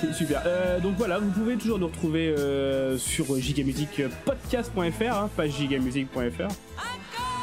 C'est 0.00 0.14
super. 0.14 0.42
Euh, 0.46 0.80
donc 0.80 0.94
voilà, 0.96 1.18
vous 1.18 1.30
pouvez 1.30 1.56
toujours 1.56 1.78
nous 1.78 1.88
retrouver 1.88 2.28
euh, 2.28 2.96
sur 2.96 3.38
gigamusicpodcast.fr, 3.38 5.02
hein, 5.14 5.30
page 5.36 5.50
gigamusic.fr. 5.52 6.48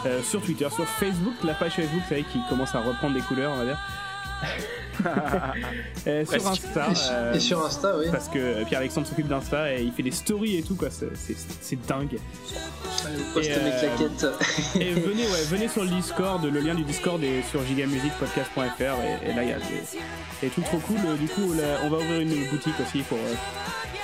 Euh, 0.05 0.21
sur 0.23 0.41
Twitter, 0.41 0.67
sur 0.73 0.85
Facebook, 0.85 1.33
la 1.43 1.53
page 1.53 1.73
Facebook, 1.73 2.01
vous 2.01 2.09
savez, 2.09 2.23
qui 2.23 2.39
commence 2.49 2.73
à 2.75 2.81
reprendre 2.81 3.13
des 3.15 3.21
couleurs, 3.21 3.51
on 3.53 3.57
va 3.59 3.65
dire. 3.65 3.77
Euh, 6.07 6.25
sur. 6.25 6.47
Insta. 6.47 6.87
Euh, 7.11 7.33
et 7.33 7.39
sur 7.39 7.63
Insta, 7.63 7.97
oui. 7.99 8.05
Parce 8.11 8.29
que 8.29 8.63
Pierre-Alexandre 8.63 9.05
s'occupe 9.07 9.27
d'Insta 9.27 9.73
et 9.73 9.83
il 9.83 9.91
fait 9.91 10.01
des 10.03 10.11
stories 10.11 10.57
et 10.57 10.63
tout, 10.63 10.75
quoi. 10.75 10.87
C'est- 10.89 11.87
dingue. 11.87 12.15
Et, 12.15 13.39
mes 13.39 13.47
euh, 13.47 13.79
claquettes. 13.79 14.25
Et 14.79 14.91
venez, 14.99 15.23
ouais, 15.23 15.43
venez 15.49 15.67
sur 15.67 15.83
le 15.83 15.89
Discord, 15.89 16.43
le 16.43 16.59
lien 16.59 16.73
du 16.73 16.83
Discord 16.83 17.21
est 17.23 17.43
sur 17.49 17.63
gigamusicpodcast.fr 17.65 18.81
et, 18.81 19.29
et 19.29 19.33
là 19.33 19.43
il 19.43 19.49
y 19.49 19.53
a 19.53 19.57
des, 19.59 19.63
des 20.41 20.49
trucs 20.49 20.65
trop 20.65 20.79
cool. 20.79 20.97
Du 21.19 21.27
coup, 21.27 21.53
là, 21.53 21.79
on 21.83 21.89
va 21.89 21.97
ouvrir 21.97 22.21
une 22.21 22.47
boutique 22.49 22.79
aussi 22.81 22.99
pour. 23.03 23.17
euh, 23.19 23.33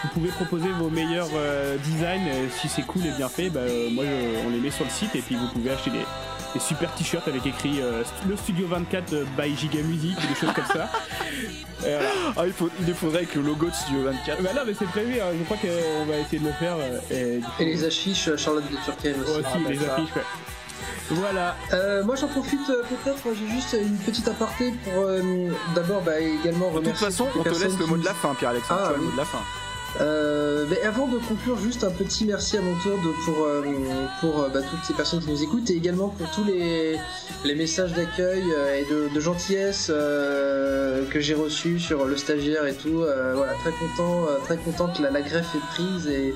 vous 0.03 0.09
pouvez 0.09 0.29
proposer 0.29 0.69
vos 0.77 0.89
meilleurs 0.89 1.29
euh, 1.35 1.77
designs. 1.77 2.29
Si 2.61 2.67
c'est 2.67 2.81
cool 2.83 3.05
et 3.07 3.11
bien 3.17 3.29
fait, 3.29 3.49
bah, 3.49 3.61
euh, 3.61 3.89
moi 3.89 4.03
je- 4.03 4.45
on 4.47 4.49
les 4.51 4.59
met 4.59 4.69
sur 4.71 4.83
le 4.85 4.91
site 4.91 5.15
et 5.15 5.21
puis 5.21 5.35
vous 5.35 5.47
pouvez 5.53 5.71
acheter 5.71 5.89
des, 5.91 6.05
des 6.53 6.59
super 6.59 6.93
t-shirts 6.93 7.27
avec 7.27 7.45
écrit 7.45 7.81
euh, 7.81 8.03
le 8.27 8.35
Studio 8.37 8.67
24 8.67 9.13
euh, 9.13 9.25
by 9.37 9.55
Gigamusic 9.55 10.17
ou 10.17 10.27
des 10.27 10.35
choses 10.35 10.53
comme 10.53 10.65
ça. 10.65 10.89
Euh, 11.85 11.99
voilà. 11.99 12.33
Ah, 12.37 12.47
il, 12.47 12.53
faut, 12.53 12.69
il 12.79 12.85
nous 12.87 12.93
faudrait 12.95 13.17
avec 13.17 13.35
le 13.35 13.41
logo 13.41 13.65
de 13.65 13.73
Studio 13.73 14.03
24. 14.03 14.41
Bah 14.41 14.51
non, 14.55 14.61
mais 14.65 14.73
c'est 14.73 14.85
prévu, 14.87 15.19
hein, 15.19 15.25
je 15.37 15.43
crois 15.43 15.57
qu'on 15.57 16.05
va 16.05 16.17
essayer 16.17 16.39
de 16.39 16.45
le 16.45 16.53
faire. 16.53 16.75
euh, 16.79 16.99
et, 17.11 17.39
du 17.39 17.43
coup, 17.43 17.51
Et 17.59 17.65
les 17.65 17.83
affiches, 17.83 18.33
Charlotte 18.37 18.63
de 18.71 18.77
Turckheim 18.85 19.15
aussi. 19.21 19.31
aussi, 19.31 19.67
les 19.69 19.85
Ça. 19.85 19.93
affiches, 19.95 20.15
ouais. 20.15 20.21
Voilà, 21.09 21.57
Euh, 21.73 22.01
moi 22.05 22.15
j'en 22.15 22.27
profite 22.29 22.61
euh, 22.69 22.83
peut-être, 22.83 23.17
moi, 23.25 23.33
j'ai 23.37 23.53
juste 23.53 23.73
une 23.77 23.97
petite 23.97 24.25
aparté 24.29 24.73
pour 24.85 24.93
euh, 25.03 25.49
d'abord 25.75 26.01
bah, 26.03 26.17
également 26.21 26.69
De 26.71 26.75
toute 26.77 26.85
remercier 26.85 27.05
façon, 27.07 27.27
on 27.37 27.43
te 27.43 27.49
laisse 27.49 27.77
le 27.77 27.83
qui 27.83 27.89
mot 27.89 27.97
de 27.97 28.05
la 28.05 28.13
fin, 28.13 28.33
Pierre-Alexandre. 28.33 28.79
Ah, 28.81 28.87
tu 28.87 28.93
as 28.93 28.97
le 28.97 29.03
mot 29.03 29.11
de 29.11 29.17
la 29.17 29.25
fin. 29.25 29.39
Euh, 30.01 30.65
mais 30.69 30.81
avant 30.81 31.07
de 31.07 31.19
conclure, 31.19 31.57
juste 31.57 31.83
un 31.83 31.91
petit 31.91 32.25
merci 32.25 32.57
à 32.57 32.61
mon 32.61 32.73
tour 32.79 32.97
de, 32.97 33.25
pour, 33.25 33.45
euh, 33.45 33.61
pour 34.21 34.39
euh, 34.39 34.49
bah, 34.49 34.61
toutes 34.61 34.83
ces 34.83 34.93
personnes 34.93 35.19
qui 35.19 35.29
nous 35.29 35.43
écoutent 35.43 35.69
et 35.69 35.75
également 35.75 36.09
pour 36.09 36.29
tous 36.31 36.43
les, 36.43 36.97
les 37.45 37.55
messages 37.55 37.93
d'accueil 37.93 38.43
euh, 38.51 38.79
et 38.79 38.85
de, 38.91 39.13
de 39.13 39.19
gentillesse 39.19 39.87
que 39.87 41.19
j'ai 41.19 41.35
reçus 41.35 41.79
sur 41.79 42.05
le 42.05 42.17
stagiaire 42.17 42.65
et 42.65 42.73
tout. 42.73 43.03
Voilà, 43.35 43.53
très 43.53 43.71
content, 43.71 44.25
très 44.43 44.57
content 44.57 44.91
que 44.91 45.01
la, 45.03 45.11
la 45.11 45.21
greffe 45.21 45.53
est 45.55 45.65
prise 45.75 46.07
et, 46.07 46.33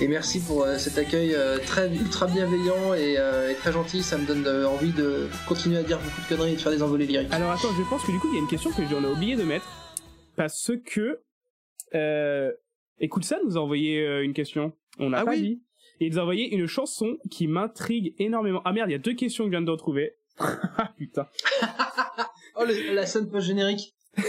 et 0.00 0.08
merci 0.08 0.40
pour 0.40 0.66
cet 0.78 0.98
accueil 0.98 1.34
très 1.66 1.88
ultra 1.88 2.26
bienveillant 2.26 2.94
et, 2.94 3.14
et 3.50 3.54
très 3.54 3.72
gentil. 3.72 4.02
Ça 4.02 4.18
me 4.18 4.26
donne 4.26 4.46
envie 4.66 4.92
de 4.92 5.26
continuer 5.48 5.78
à 5.78 5.82
dire 5.82 5.98
beaucoup 5.98 6.20
de 6.20 6.28
conneries 6.28 6.52
et 6.52 6.56
de 6.56 6.60
faire 6.60 6.72
des 6.72 6.82
envolées 6.82 7.06
lyriques. 7.06 7.32
Alors 7.32 7.50
attends, 7.50 7.68
je 7.76 7.82
pense 7.88 8.02
que 8.04 8.12
du 8.12 8.18
coup 8.18 8.28
il 8.30 8.34
y 8.34 8.38
a 8.38 8.40
une 8.40 8.48
question 8.48 8.70
que 8.70 8.82
j'en 8.88 9.02
ai 9.02 9.08
oublié 9.08 9.36
de 9.36 9.42
mettre 9.42 9.66
parce 10.36 10.70
que 10.84 11.20
écoute 13.00 13.24
ça 13.24 13.38
nous 13.44 13.56
a 13.56 13.60
envoyé 13.60 14.00
euh, 14.06 14.22
une 14.24 14.32
question. 14.32 14.72
On 14.98 15.10
n'a 15.10 15.20
Ah 15.20 15.24
pas 15.24 15.32
oui. 15.32 15.40
dit. 15.42 15.62
Et 16.00 16.06
il 16.06 16.12
nous 16.12 16.18
a 16.18 16.22
envoyé 16.22 16.54
une 16.54 16.66
chanson 16.66 17.18
qui 17.30 17.46
m'intrigue 17.46 18.14
énormément. 18.18 18.62
Ah 18.64 18.72
merde, 18.72 18.88
il 18.88 18.92
y 18.92 18.96
a 18.96 18.98
deux 18.98 19.14
questions 19.14 19.44
que 19.44 19.48
je 19.48 19.56
viens 19.56 19.62
de 19.62 19.70
retrouver. 19.70 20.12
Ah 20.38 20.92
putain. 20.96 21.26
Oh, 22.56 22.64
le- 22.66 22.94
la 22.94 23.06
scène 23.06 23.30
post-générique. 23.30 23.94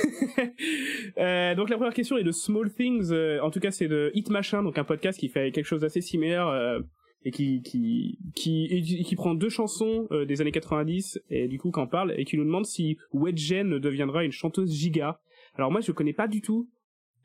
Euh, 1.17 1.55
donc 1.55 1.69
la 1.69 1.75
première 1.77 1.93
question 1.93 2.17
est 2.17 2.23
de 2.23 2.31
Small 2.31 2.71
Things. 2.73 3.11
euh, 3.11 3.39
en 3.41 3.51
tout 3.51 3.59
cas, 3.59 3.71
c'est 3.71 3.87
de 3.87 4.11
Hit 4.13 4.29
Machin, 4.29 4.63
donc 4.63 4.77
un 4.77 4.83
podcast 4.83 5.19
qui 5.19 5.27
fait 5.29 5.51
quelque 5.51 5.65
chose 5.65 5.81
d'assez 5.81 6.01
similaire 6.01 6.47
euh, 6.47 6.79
et 7.25 7.31
qui 7.31 7.61
qui 7.61 8.17
qui 8.35 8.65
et 8.71 8.81
qui 9.03 9.15
prend 9.15 9.33
deux 9.33 9.49
chansons 9.49 10.07
euh, 10.11 10.25
des 10.25 10.39
années 10.41 10.51
90 10.51 11.19
et 11.29 11.47
du 11.47 11.59
coup 11.59 11.71
qu'en 11.71 11.87
parle 11.87 12.13
et 12.17 12.25
qui 12.25 12.37
nous 12.37 12.45
demande 12.45 12.65
si 12.65 12.97
Wedgen 13.13 13.79
deviendra 13.79 14.23
une 14.23 14.31
chanteuse 14.31 14.71
giga. 14.73 15.19
Alors 15.55 15.71
moi, 15.71 15.81
je 15.81 15.91
connais 15.91 16.13
pas 16.13 16.27
du 16.27 16.41
tout. 16.41 16.69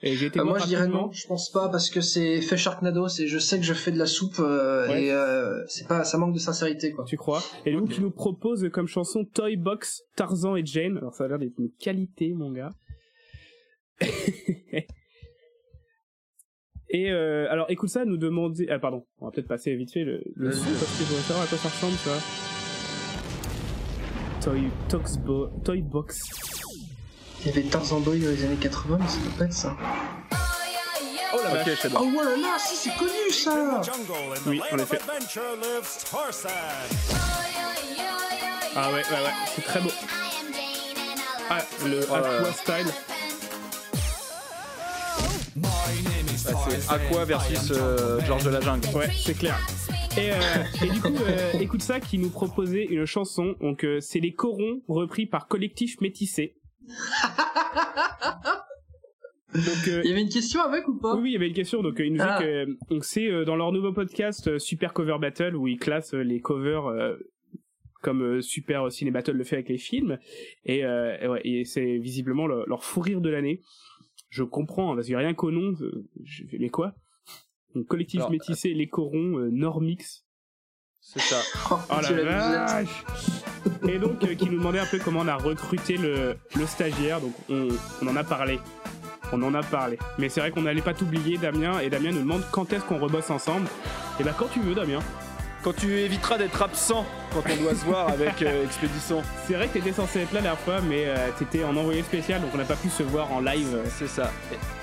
Et 0.02 0.14
j'ai 0.14 0.26
été 0.26 0.40
Euh, 0.40 0.44
moi 0.44 0.58
je 0.58 0.66
dirais 0.66 0.88
non, 0.88 1.10
je 1.10 1.26
pense 1.26 1.50
pas 1.50 1.68
parce 1.70 1.88
que 1.90 2.00
c'est 2.02 2.40
fait 2.42 2.56
Sharknado, 2.58 3.08
c'est 3.08 3.26
je 3.26 3.38
sais 3.38 3.58
que 3.58 3.64
je 3.64 3.72
fais 3.72 3.90
de 3.92 3.98
la 3.98 4.04
soupe 4.06 4.38
euh, 4.40 4.86
Ouais. 4.88 5.04
et 5.06 5.12
euh, 5.12 5.64
c'est 5.68 5.88
pas 5.88 6.04
ça 6.04 6.18
manque 6.18 6.34
de 6.34 6.38
sincérité 6.38 6.92
quoi. 6.92 7.04
Tu 7.04 7.16
crois? 7.16 7.42
Et 7.64 7.74
coup, 7.74 7.86
qui 7.86 8.00
nous 8.02 8.10
propose 8.10 8.68
comme 8.72 8.86
chanson 8.88 9.24
Toy 9.24 9.56
Box, 9.56 10.02
Tarzan 10.14 10.54
et 10.56 10.66
Jane. 10.66 10.98
Alors 10.98 11.14
ça 11.14 11.24
a 11.24 11.28
l'air 11.28 11.38
d'être 11.38 11.58
une 11.58 11.70
qualité, 11.78 12.34
mon 12.34 12.52
gars. 12.52 12.72
Et 16.88 17.10
euh, 17.10 17.50
alors 17.50 17.66
écoute 17.68 17.88
ça, 17.88 18.04
nous 18.04 18.16
demander... 18.16 18.68
Ah 18.70 18.78
pardon, 18.78 19.04
on 19.18 19.24
va 19.26 19.32
peut-être 19.32 19.48
passer 19.48 19.74
vite 19.74 19.90
fait 19.92 20.04
le, 20.04 20.22
le 20.36 20.52
son 20.52 20.62
parce 20.64 20.98
que 20.98 21.04
je 21.04 21.08
voudrais 21.08 21.22
savoir 21.22 21.44
à 21.44 21.48
quoi 21.48 21.58
ça 21.58 21.68
ressemble 21.68 21.94
ça. 21.94 22.20
Toy, 24.50 24.68
Toxbo, 24.88 25.48
Toy 25.64 25.82
Box. 25.82 26.20
Il 27.46 27.50
y 27.54 27.58
avait 27.60 27.68
Tarzan 27.68 28.00
Boy 28.00 28.18
dans 28.18 28.28
les 28.30 28.44
années 28.44 28.56
80 28.56 28.98
mais 29.00 29.06
ça 29.08 29.16
peut 29.22 29.30
pas 29.38 29.44
être 29.44 29.52
ça. 29.52 29.76
Oh 31.32 31.38
la 31.44 31.60
Ok, 31.60 31.66
vache. 31.68 31.78
c'est 31.80 31.88
bon. 31.92 31.98
Oh 32.02 32.08
voilà 32.12 32.36
là, 32.36 32.56
si 32.58 32.74
c'est 32.74 32.96
connu 32.96 33.30
ça 33.32 33.80
Oui, 34.46 34.60
en 34.72 34.78
effet. 34.78 34.98
Ah 38.74 38.88
ouais, 38.90 38.94
ouais, 38.94 39.00
ouais, 39.00 39.32
c'est 39.54 39.62
très 39.62 39.80
beau. 39.80 39.90
Ah, 41.48 41.58
le 41.84 42.00
Oh. 42.10 42.14
Aqua 42.14 42.52
Style. 42.52 42.92
Ah, 46.48 46.52
c'est 46.68 46.90
Aqua 46.92 47.24
versus 47.24 47.70
euh, 47.72 48.20
Georges 48.26 48.44
de 48.44 48.50
la 48.50 48.60
Jungle. 48.60 48.88
Ouais, 48.94 49.08
c'est 49.16 49.34
clair. 49.38 49.56
Et, 50.18 50.30
euh, 50.32 50.34
et 50.82 50.88
du 50.90 51.00
coup, 51.00 51.08
euh, 51.28 51.52
écoute 51.60 51.82
ça, 51.82 52.00
qui 52.00 52.18
nous 52.18 52.30
proposait 52.30 52.84
une 52.84 53.04
chanson. 53.06 53.54
Donc, 53.60 53.84
euh, 53.84 54.00
c'est 54.00 54.18
les 54.20 54.32
corons 54.34 54.80
repris 54.88 55.26
par 55.26 55.46
Collectif 55.48 56.00
Métissé. 56.00 56.54
Donc, 59.54 59.88
euh, 59.88 60.02
Il 60.04 60.10
y 60.10 60.12
avait 60.12 60.20
une 60.22 60.28
question 60.28 60.60
avec 60.60 60.86
ou 60.88 60.98
pas? 60.98 61.14
Oui, 61.14 61.22
oui, 61.22 61.30
il 61.30 61.32
y 61.32 61.36
avait 61.36 61.48
une 61.48 61.54
question. 61.54 61.82
Donc, 61.82 61.98
euh, 62.00 62.04
il 62.06 62.12
nous 62.12 62.18
dit 62.18 62.24
Ah. 62.28 62.38
que 62.42 62.66
donc 62.90 63.04
c'est 63.04 63.30
euh, 63.30 63.44
dans 63.44 63.56
leur 63.56 63.72
nouveau 63.72 63.92
podcast 63.92 64.48
euh, 64.48 64.58
Super 64.58 64.92
Cover 64.92 65.16
Battle 65.20 65.56
où 65.56 65.66
ils 65.66 65.78
classent 65.78 66.14
euh, 66.14 66.22
les 66.22 66.40
covers 66.40 66.86
euh, 66.86 67.16
comme 68.02 68.22
euh, 68.22 68.40
Super 68.42 68.90
Ciné 68.92 69.10
Battle 69.10 69.32
le 69.32 69.44
fait 69.44 69.56
avec 69.56 69.68
les 69.68 69.78
films. 69.78 70.18
Et, 70.64 70.84
euh, 70.84 71.16
et 71.20 71.28
ouais, 71.28 71.40
et 71.44 71.64
c'est 71.64 71.96
visiblement 71.98 72.46
le- 72.46 72.64
leur 72.66 72.84
fou 72.84 73.00
rire 73.00 73.20
de 73.20 73.30
l'année. 73.30 73.62
Je 74.28 74.42
comprends, 74.42 74.92
hein, 74.92 74.96
parce 74.96 75.08
que 75.08 75.14
rien 75.14 75.32
qu'au 75.32 75.50
nom, 75.52 75.72
euh, 75.80 76.04
mais 76.58 76.68
quoi? 76.68 76.94
Donc, 77.74 77.86
Collectif 77.86 78.20
Alors, 78.20 78.30
Métissé, 78.32 78.74
les 78.74 78.88
corons, 78.88 79.38
euh, 79.38 79.48
Normix. 79.50 80.25
C'est 81.12 81.20
ça. 81.20 81.36
Oh, 81.70 81.78
Oh 81.90 81.94
la 82.00 82.66
vache 82.66 83.04
Et 83.88 83.98
donc, 83.98 84.22
euh, 84.24 84.34
qui 84.34 84.46
nous 84.46 84.58
demandait 84.58 84.80
un 84.80 84.86
peu 84.86 84.98
comment 84.98 85.20
on 85.20 85.28
a 85.28 85.36
recruté 85.36 85.96
le, 85.96 86.36
le 86.54 86.66
stagiaire. 86.66 87.20
Donc, 87.20 87.32
on, 87.48 87.68
on 88.02 88.08
en 88.08 88.16
a 88.16 88.24
parlé. 88.24 88.60
On 89.32 89.42
en 89.42 89.54
a 89.54 89.62
parlé. 89.62 89.98
Mais 90.18 90.28
c'est 90.28 90.40
vrai 90.40 90.50
qu'on 90.50 90.62
n'allait 90.62 90.82
pas 90.82 90.94
t'oublier, 90.94 91.38
Damien. 91.38 91.78
Et 91.80 91.90
Damien 91.90 92.10
nous 92.12 92.20
demande 92.20 92.44
quand 92.50 92.72
est-ce 92.72 92.84
qu'on 92.84 92.98
rebosse 92.98 93.30
ensemble. 93.30 93.66
Et 94.20 94.24
bah, 94.24 94.34
quand 94.36 94.48
tu 94.52 94.60
veux, 94.60 94.74
Damien. 94.74 95.00
Quand 95.62 95.72
tu 95.74 95.98
éviteras 95.98 96.38
d'être 96.38 96.62
absent 96.62 97.04
quand 97.32 97.42
on 97.50 97.62
doit 97.62 97.74
se 97.74 97.84
voir 97.84 98.08
avec 98.08 98.40
euh, 98.42 98.64
Expédition. 98.64 99.22
C'est 99.48 99.54
vrai 99.54 99.66
que 99.66 99.72
t'étais 99.72 99.92
censé 99.92 100.20
être 100.20 100.32
là 100.32 100.40
la 100.40 100.42
dernière 100.42 100.60
fois, 100.60 100.80
mais 100.80 101.06
euh, 101.06 101.28
t'étais 101.36 101.64
en 101.64 101.76
envoyé 101.76 102.04
spécial, 102.04 102.40
donc 102.40 102.50
on 102.54 102.58
n'a 102.58 102.64
pas 102.64 102.76
pu 102.76 102.88
se 102.88 103.02
voir 103.02 103.32
en 103.32 103.40
live. 103.40 103.76
C'est 103.98 104.06
ça. 104.06 104.30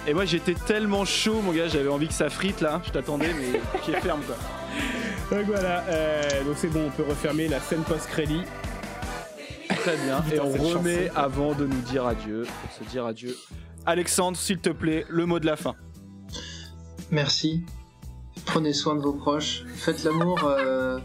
Et, 0.07 0.09
et 0.11 0.13
moi 0.13 0.25
j'étais 0.25 0.55
tellement 0.55 1.05
chaud, 1.05 1.39
mon 1.41 1.53
gars, 1.53 1.69
j'avais 1.69 1.87
envie 1.87 2.09
que 2.09 2.13
ça 2.13 2.29
frite 2.29 2.59
là. 2.59 2.81
Je 2.85 2.91
t'attendais, 2.91 3.29
mais 3.33 3.61
pied 3.85 3.93
ferme 4.01 4.23
quoi. 4.23 4.35
Donc 5.31 5.45
voilà, 5.47 5.83
euh, 5.87 6.43
donc 6.43 6.55
c'est 6.57 6.67
bon, 6.67 6.87
on 6.87 6.89
peut 6.91 7.03
refermer 7.09 7.47
la 7.47 7.59
scène 7.59 7.81
post-crédit. 7.83 8.41
Très 9.69 9.97
bien. 9.97 10.23
Et 10.31 10.39
on 10.39 10.49
remet 10.49 11.07
chanson. 11.07 11.19
avant 11.19 11.53
de 11.53 11.65
nous 11.65 11.81
dire 11.81 12.05
adieu, 12.05 12.43
pour 12.61 12.71
se 12.71 12.83
dire 12.91 13.05
adieu. 13.05 13.35
Alexandre, 13.85 14.37
s'il 14.37 14.59
te 14.59 14.69
plaît, 14.69 15.05
le 15.09 15.25
mot 15.25 15.39
de 15.39 15.45
la 15.45 15.55
fin. 15.55 15.75
Merci. 17.11 17.65
Prenez 18.45 18.73
soin 18.73 18.95
de 18.95 19.01
vos 19.01 19.13
proches. 19.13 19.63
Faites 19.75 20.03
l'amour. 20.03 20.43
euh, 20.43 20.99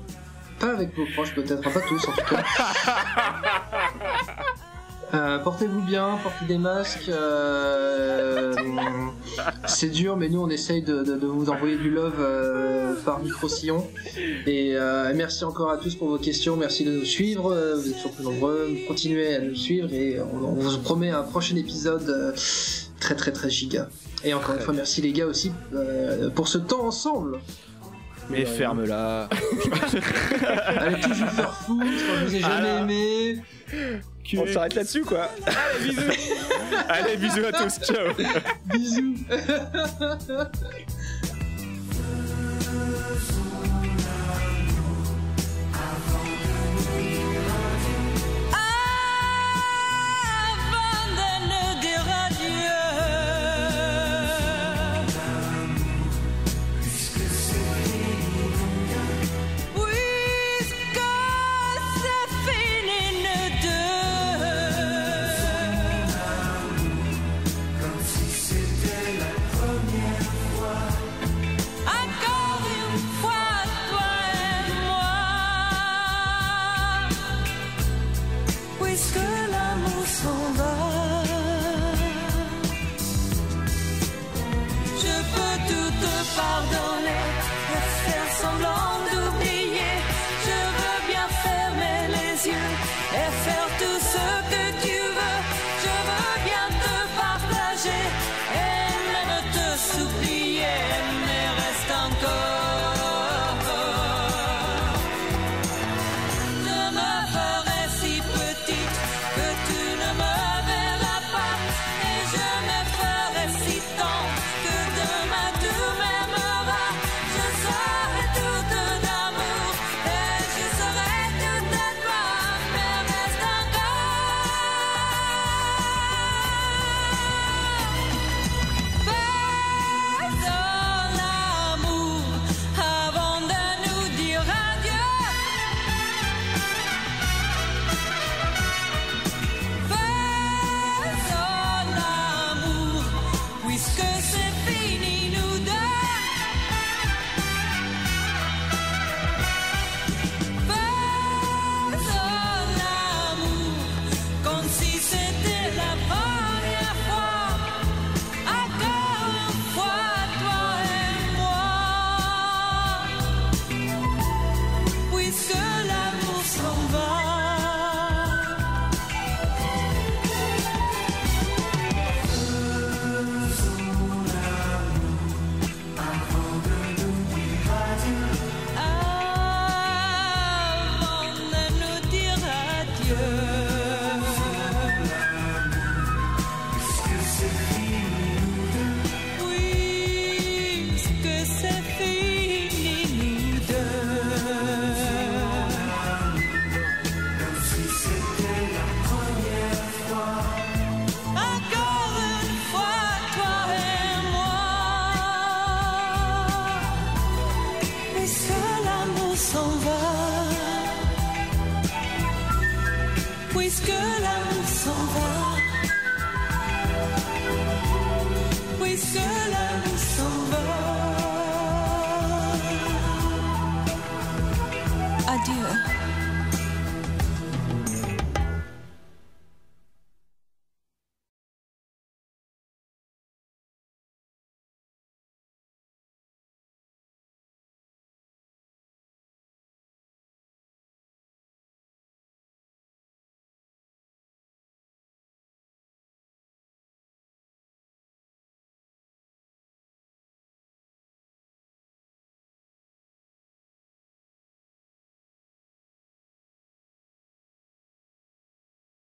Pas 0.58 0.72
avec 0.72 0.94
vos 0.96 1.06
proches 1.14 1.34
peut-être, 1.34 1.62
pas 1.62 1.80
tous 1.80 2.08
en 2.08 2.12
tout 2.12 2.34
cas. 2.34 2.44
Euh, 5.14 5.38
Portez-vous 5.38 5.80
bien, 5.82 6.18
portez 6.22 6.44
des 6.46 6.58
masques. 6.58 7.08
euh, 7.08 8.52
c'est 9.66 9.88
dur, 9.88 10.16
mais 10.16 10.28
nous 10.28 10.40
on 10.42 10.50
essaye 10.50 10.82
de, 10.82 11.02
de- 11.02 11.16
de 11.16 11.26
vous 11.26 11.48
envoyer 11.48 11.76
du 11.76 11.90
love 11.90 12.16
euh, 12.20 12.94
par 13.04 13.20
micro-sillon. 13.20 13.86
Et 14.46 14.76
euh, 14.76 15.12
merci 15.14 15.44
encore 15.44 15.70
à 15.70 15.78
tous 15.78 15.94
pour 15.94 16.08
vos 16.08 16.18
questions, 16.18 16.56
merci 16.56 16.84
de 16.84 16.92
nous 16.92 17.04
suivre, 17.04 17.52
euh, 17.52 17.76
vous 17.76 17.88
êtes 17.88 17.96
toujours 17.96 18.12
plus 18.12 18.24
nombreux, 18.24 18.68
continuez 18.86 19.34
à 19.34 19.40
nous 19.40 19.54
suivre 19.54 19.92
et 19.92 20.18
on, 20.20 20.44
on 20.44 20.54
vous 20.54 20.78
promet 20.78 21.10
un 21.10 21.22
prochain 21.22 21.56
épisode 21.56 22.08
euh, 22.08 22.32
très 23.00 23.14
très 23.14 23.32
très 23.32 23.48
giga. 23.48 23.88
Et 24.24 24.34
encore 24.34 24.56
une 24.56 24.60
fois, 24.60 24.74
merci 24.74 25.00
les 25.00 25.12
gars 25.12 25.26
aussi 25.26 25.52
euh, 25.74 26.28
pour 26.30 26.48
ce 26.48 26.58
temps 26.58 26.84
ensemble. 26.84 27.38
Mais 28.30 28.44
ferme-la. 28.44 29.28
Allez 30.66 31.00
tous 31.00 31.08
vous 31.08 31.26
faire 31.28 31.54
foutre, 31.54 31.86
je 31.86 32.24
vous 32.26 32.34
ai 32.34 32.40
jamais 32.40 32.68
Ah 32.68 32.80
aimé. 32.80 33.42
On 34.36 34.46
s'arrête 34.46 34.74
là-dessus 34.74 35.02
quoi. 35.02 35.30
Allez 35.46 35.90
bisous. 35.90 36.02
Allez 36.88 37.16
bisous 37.16 37.46
à 37.46 37.52
tous. 37.52 37.80
Ciao. 37.80 38.12
Bisous. 38.66 39.14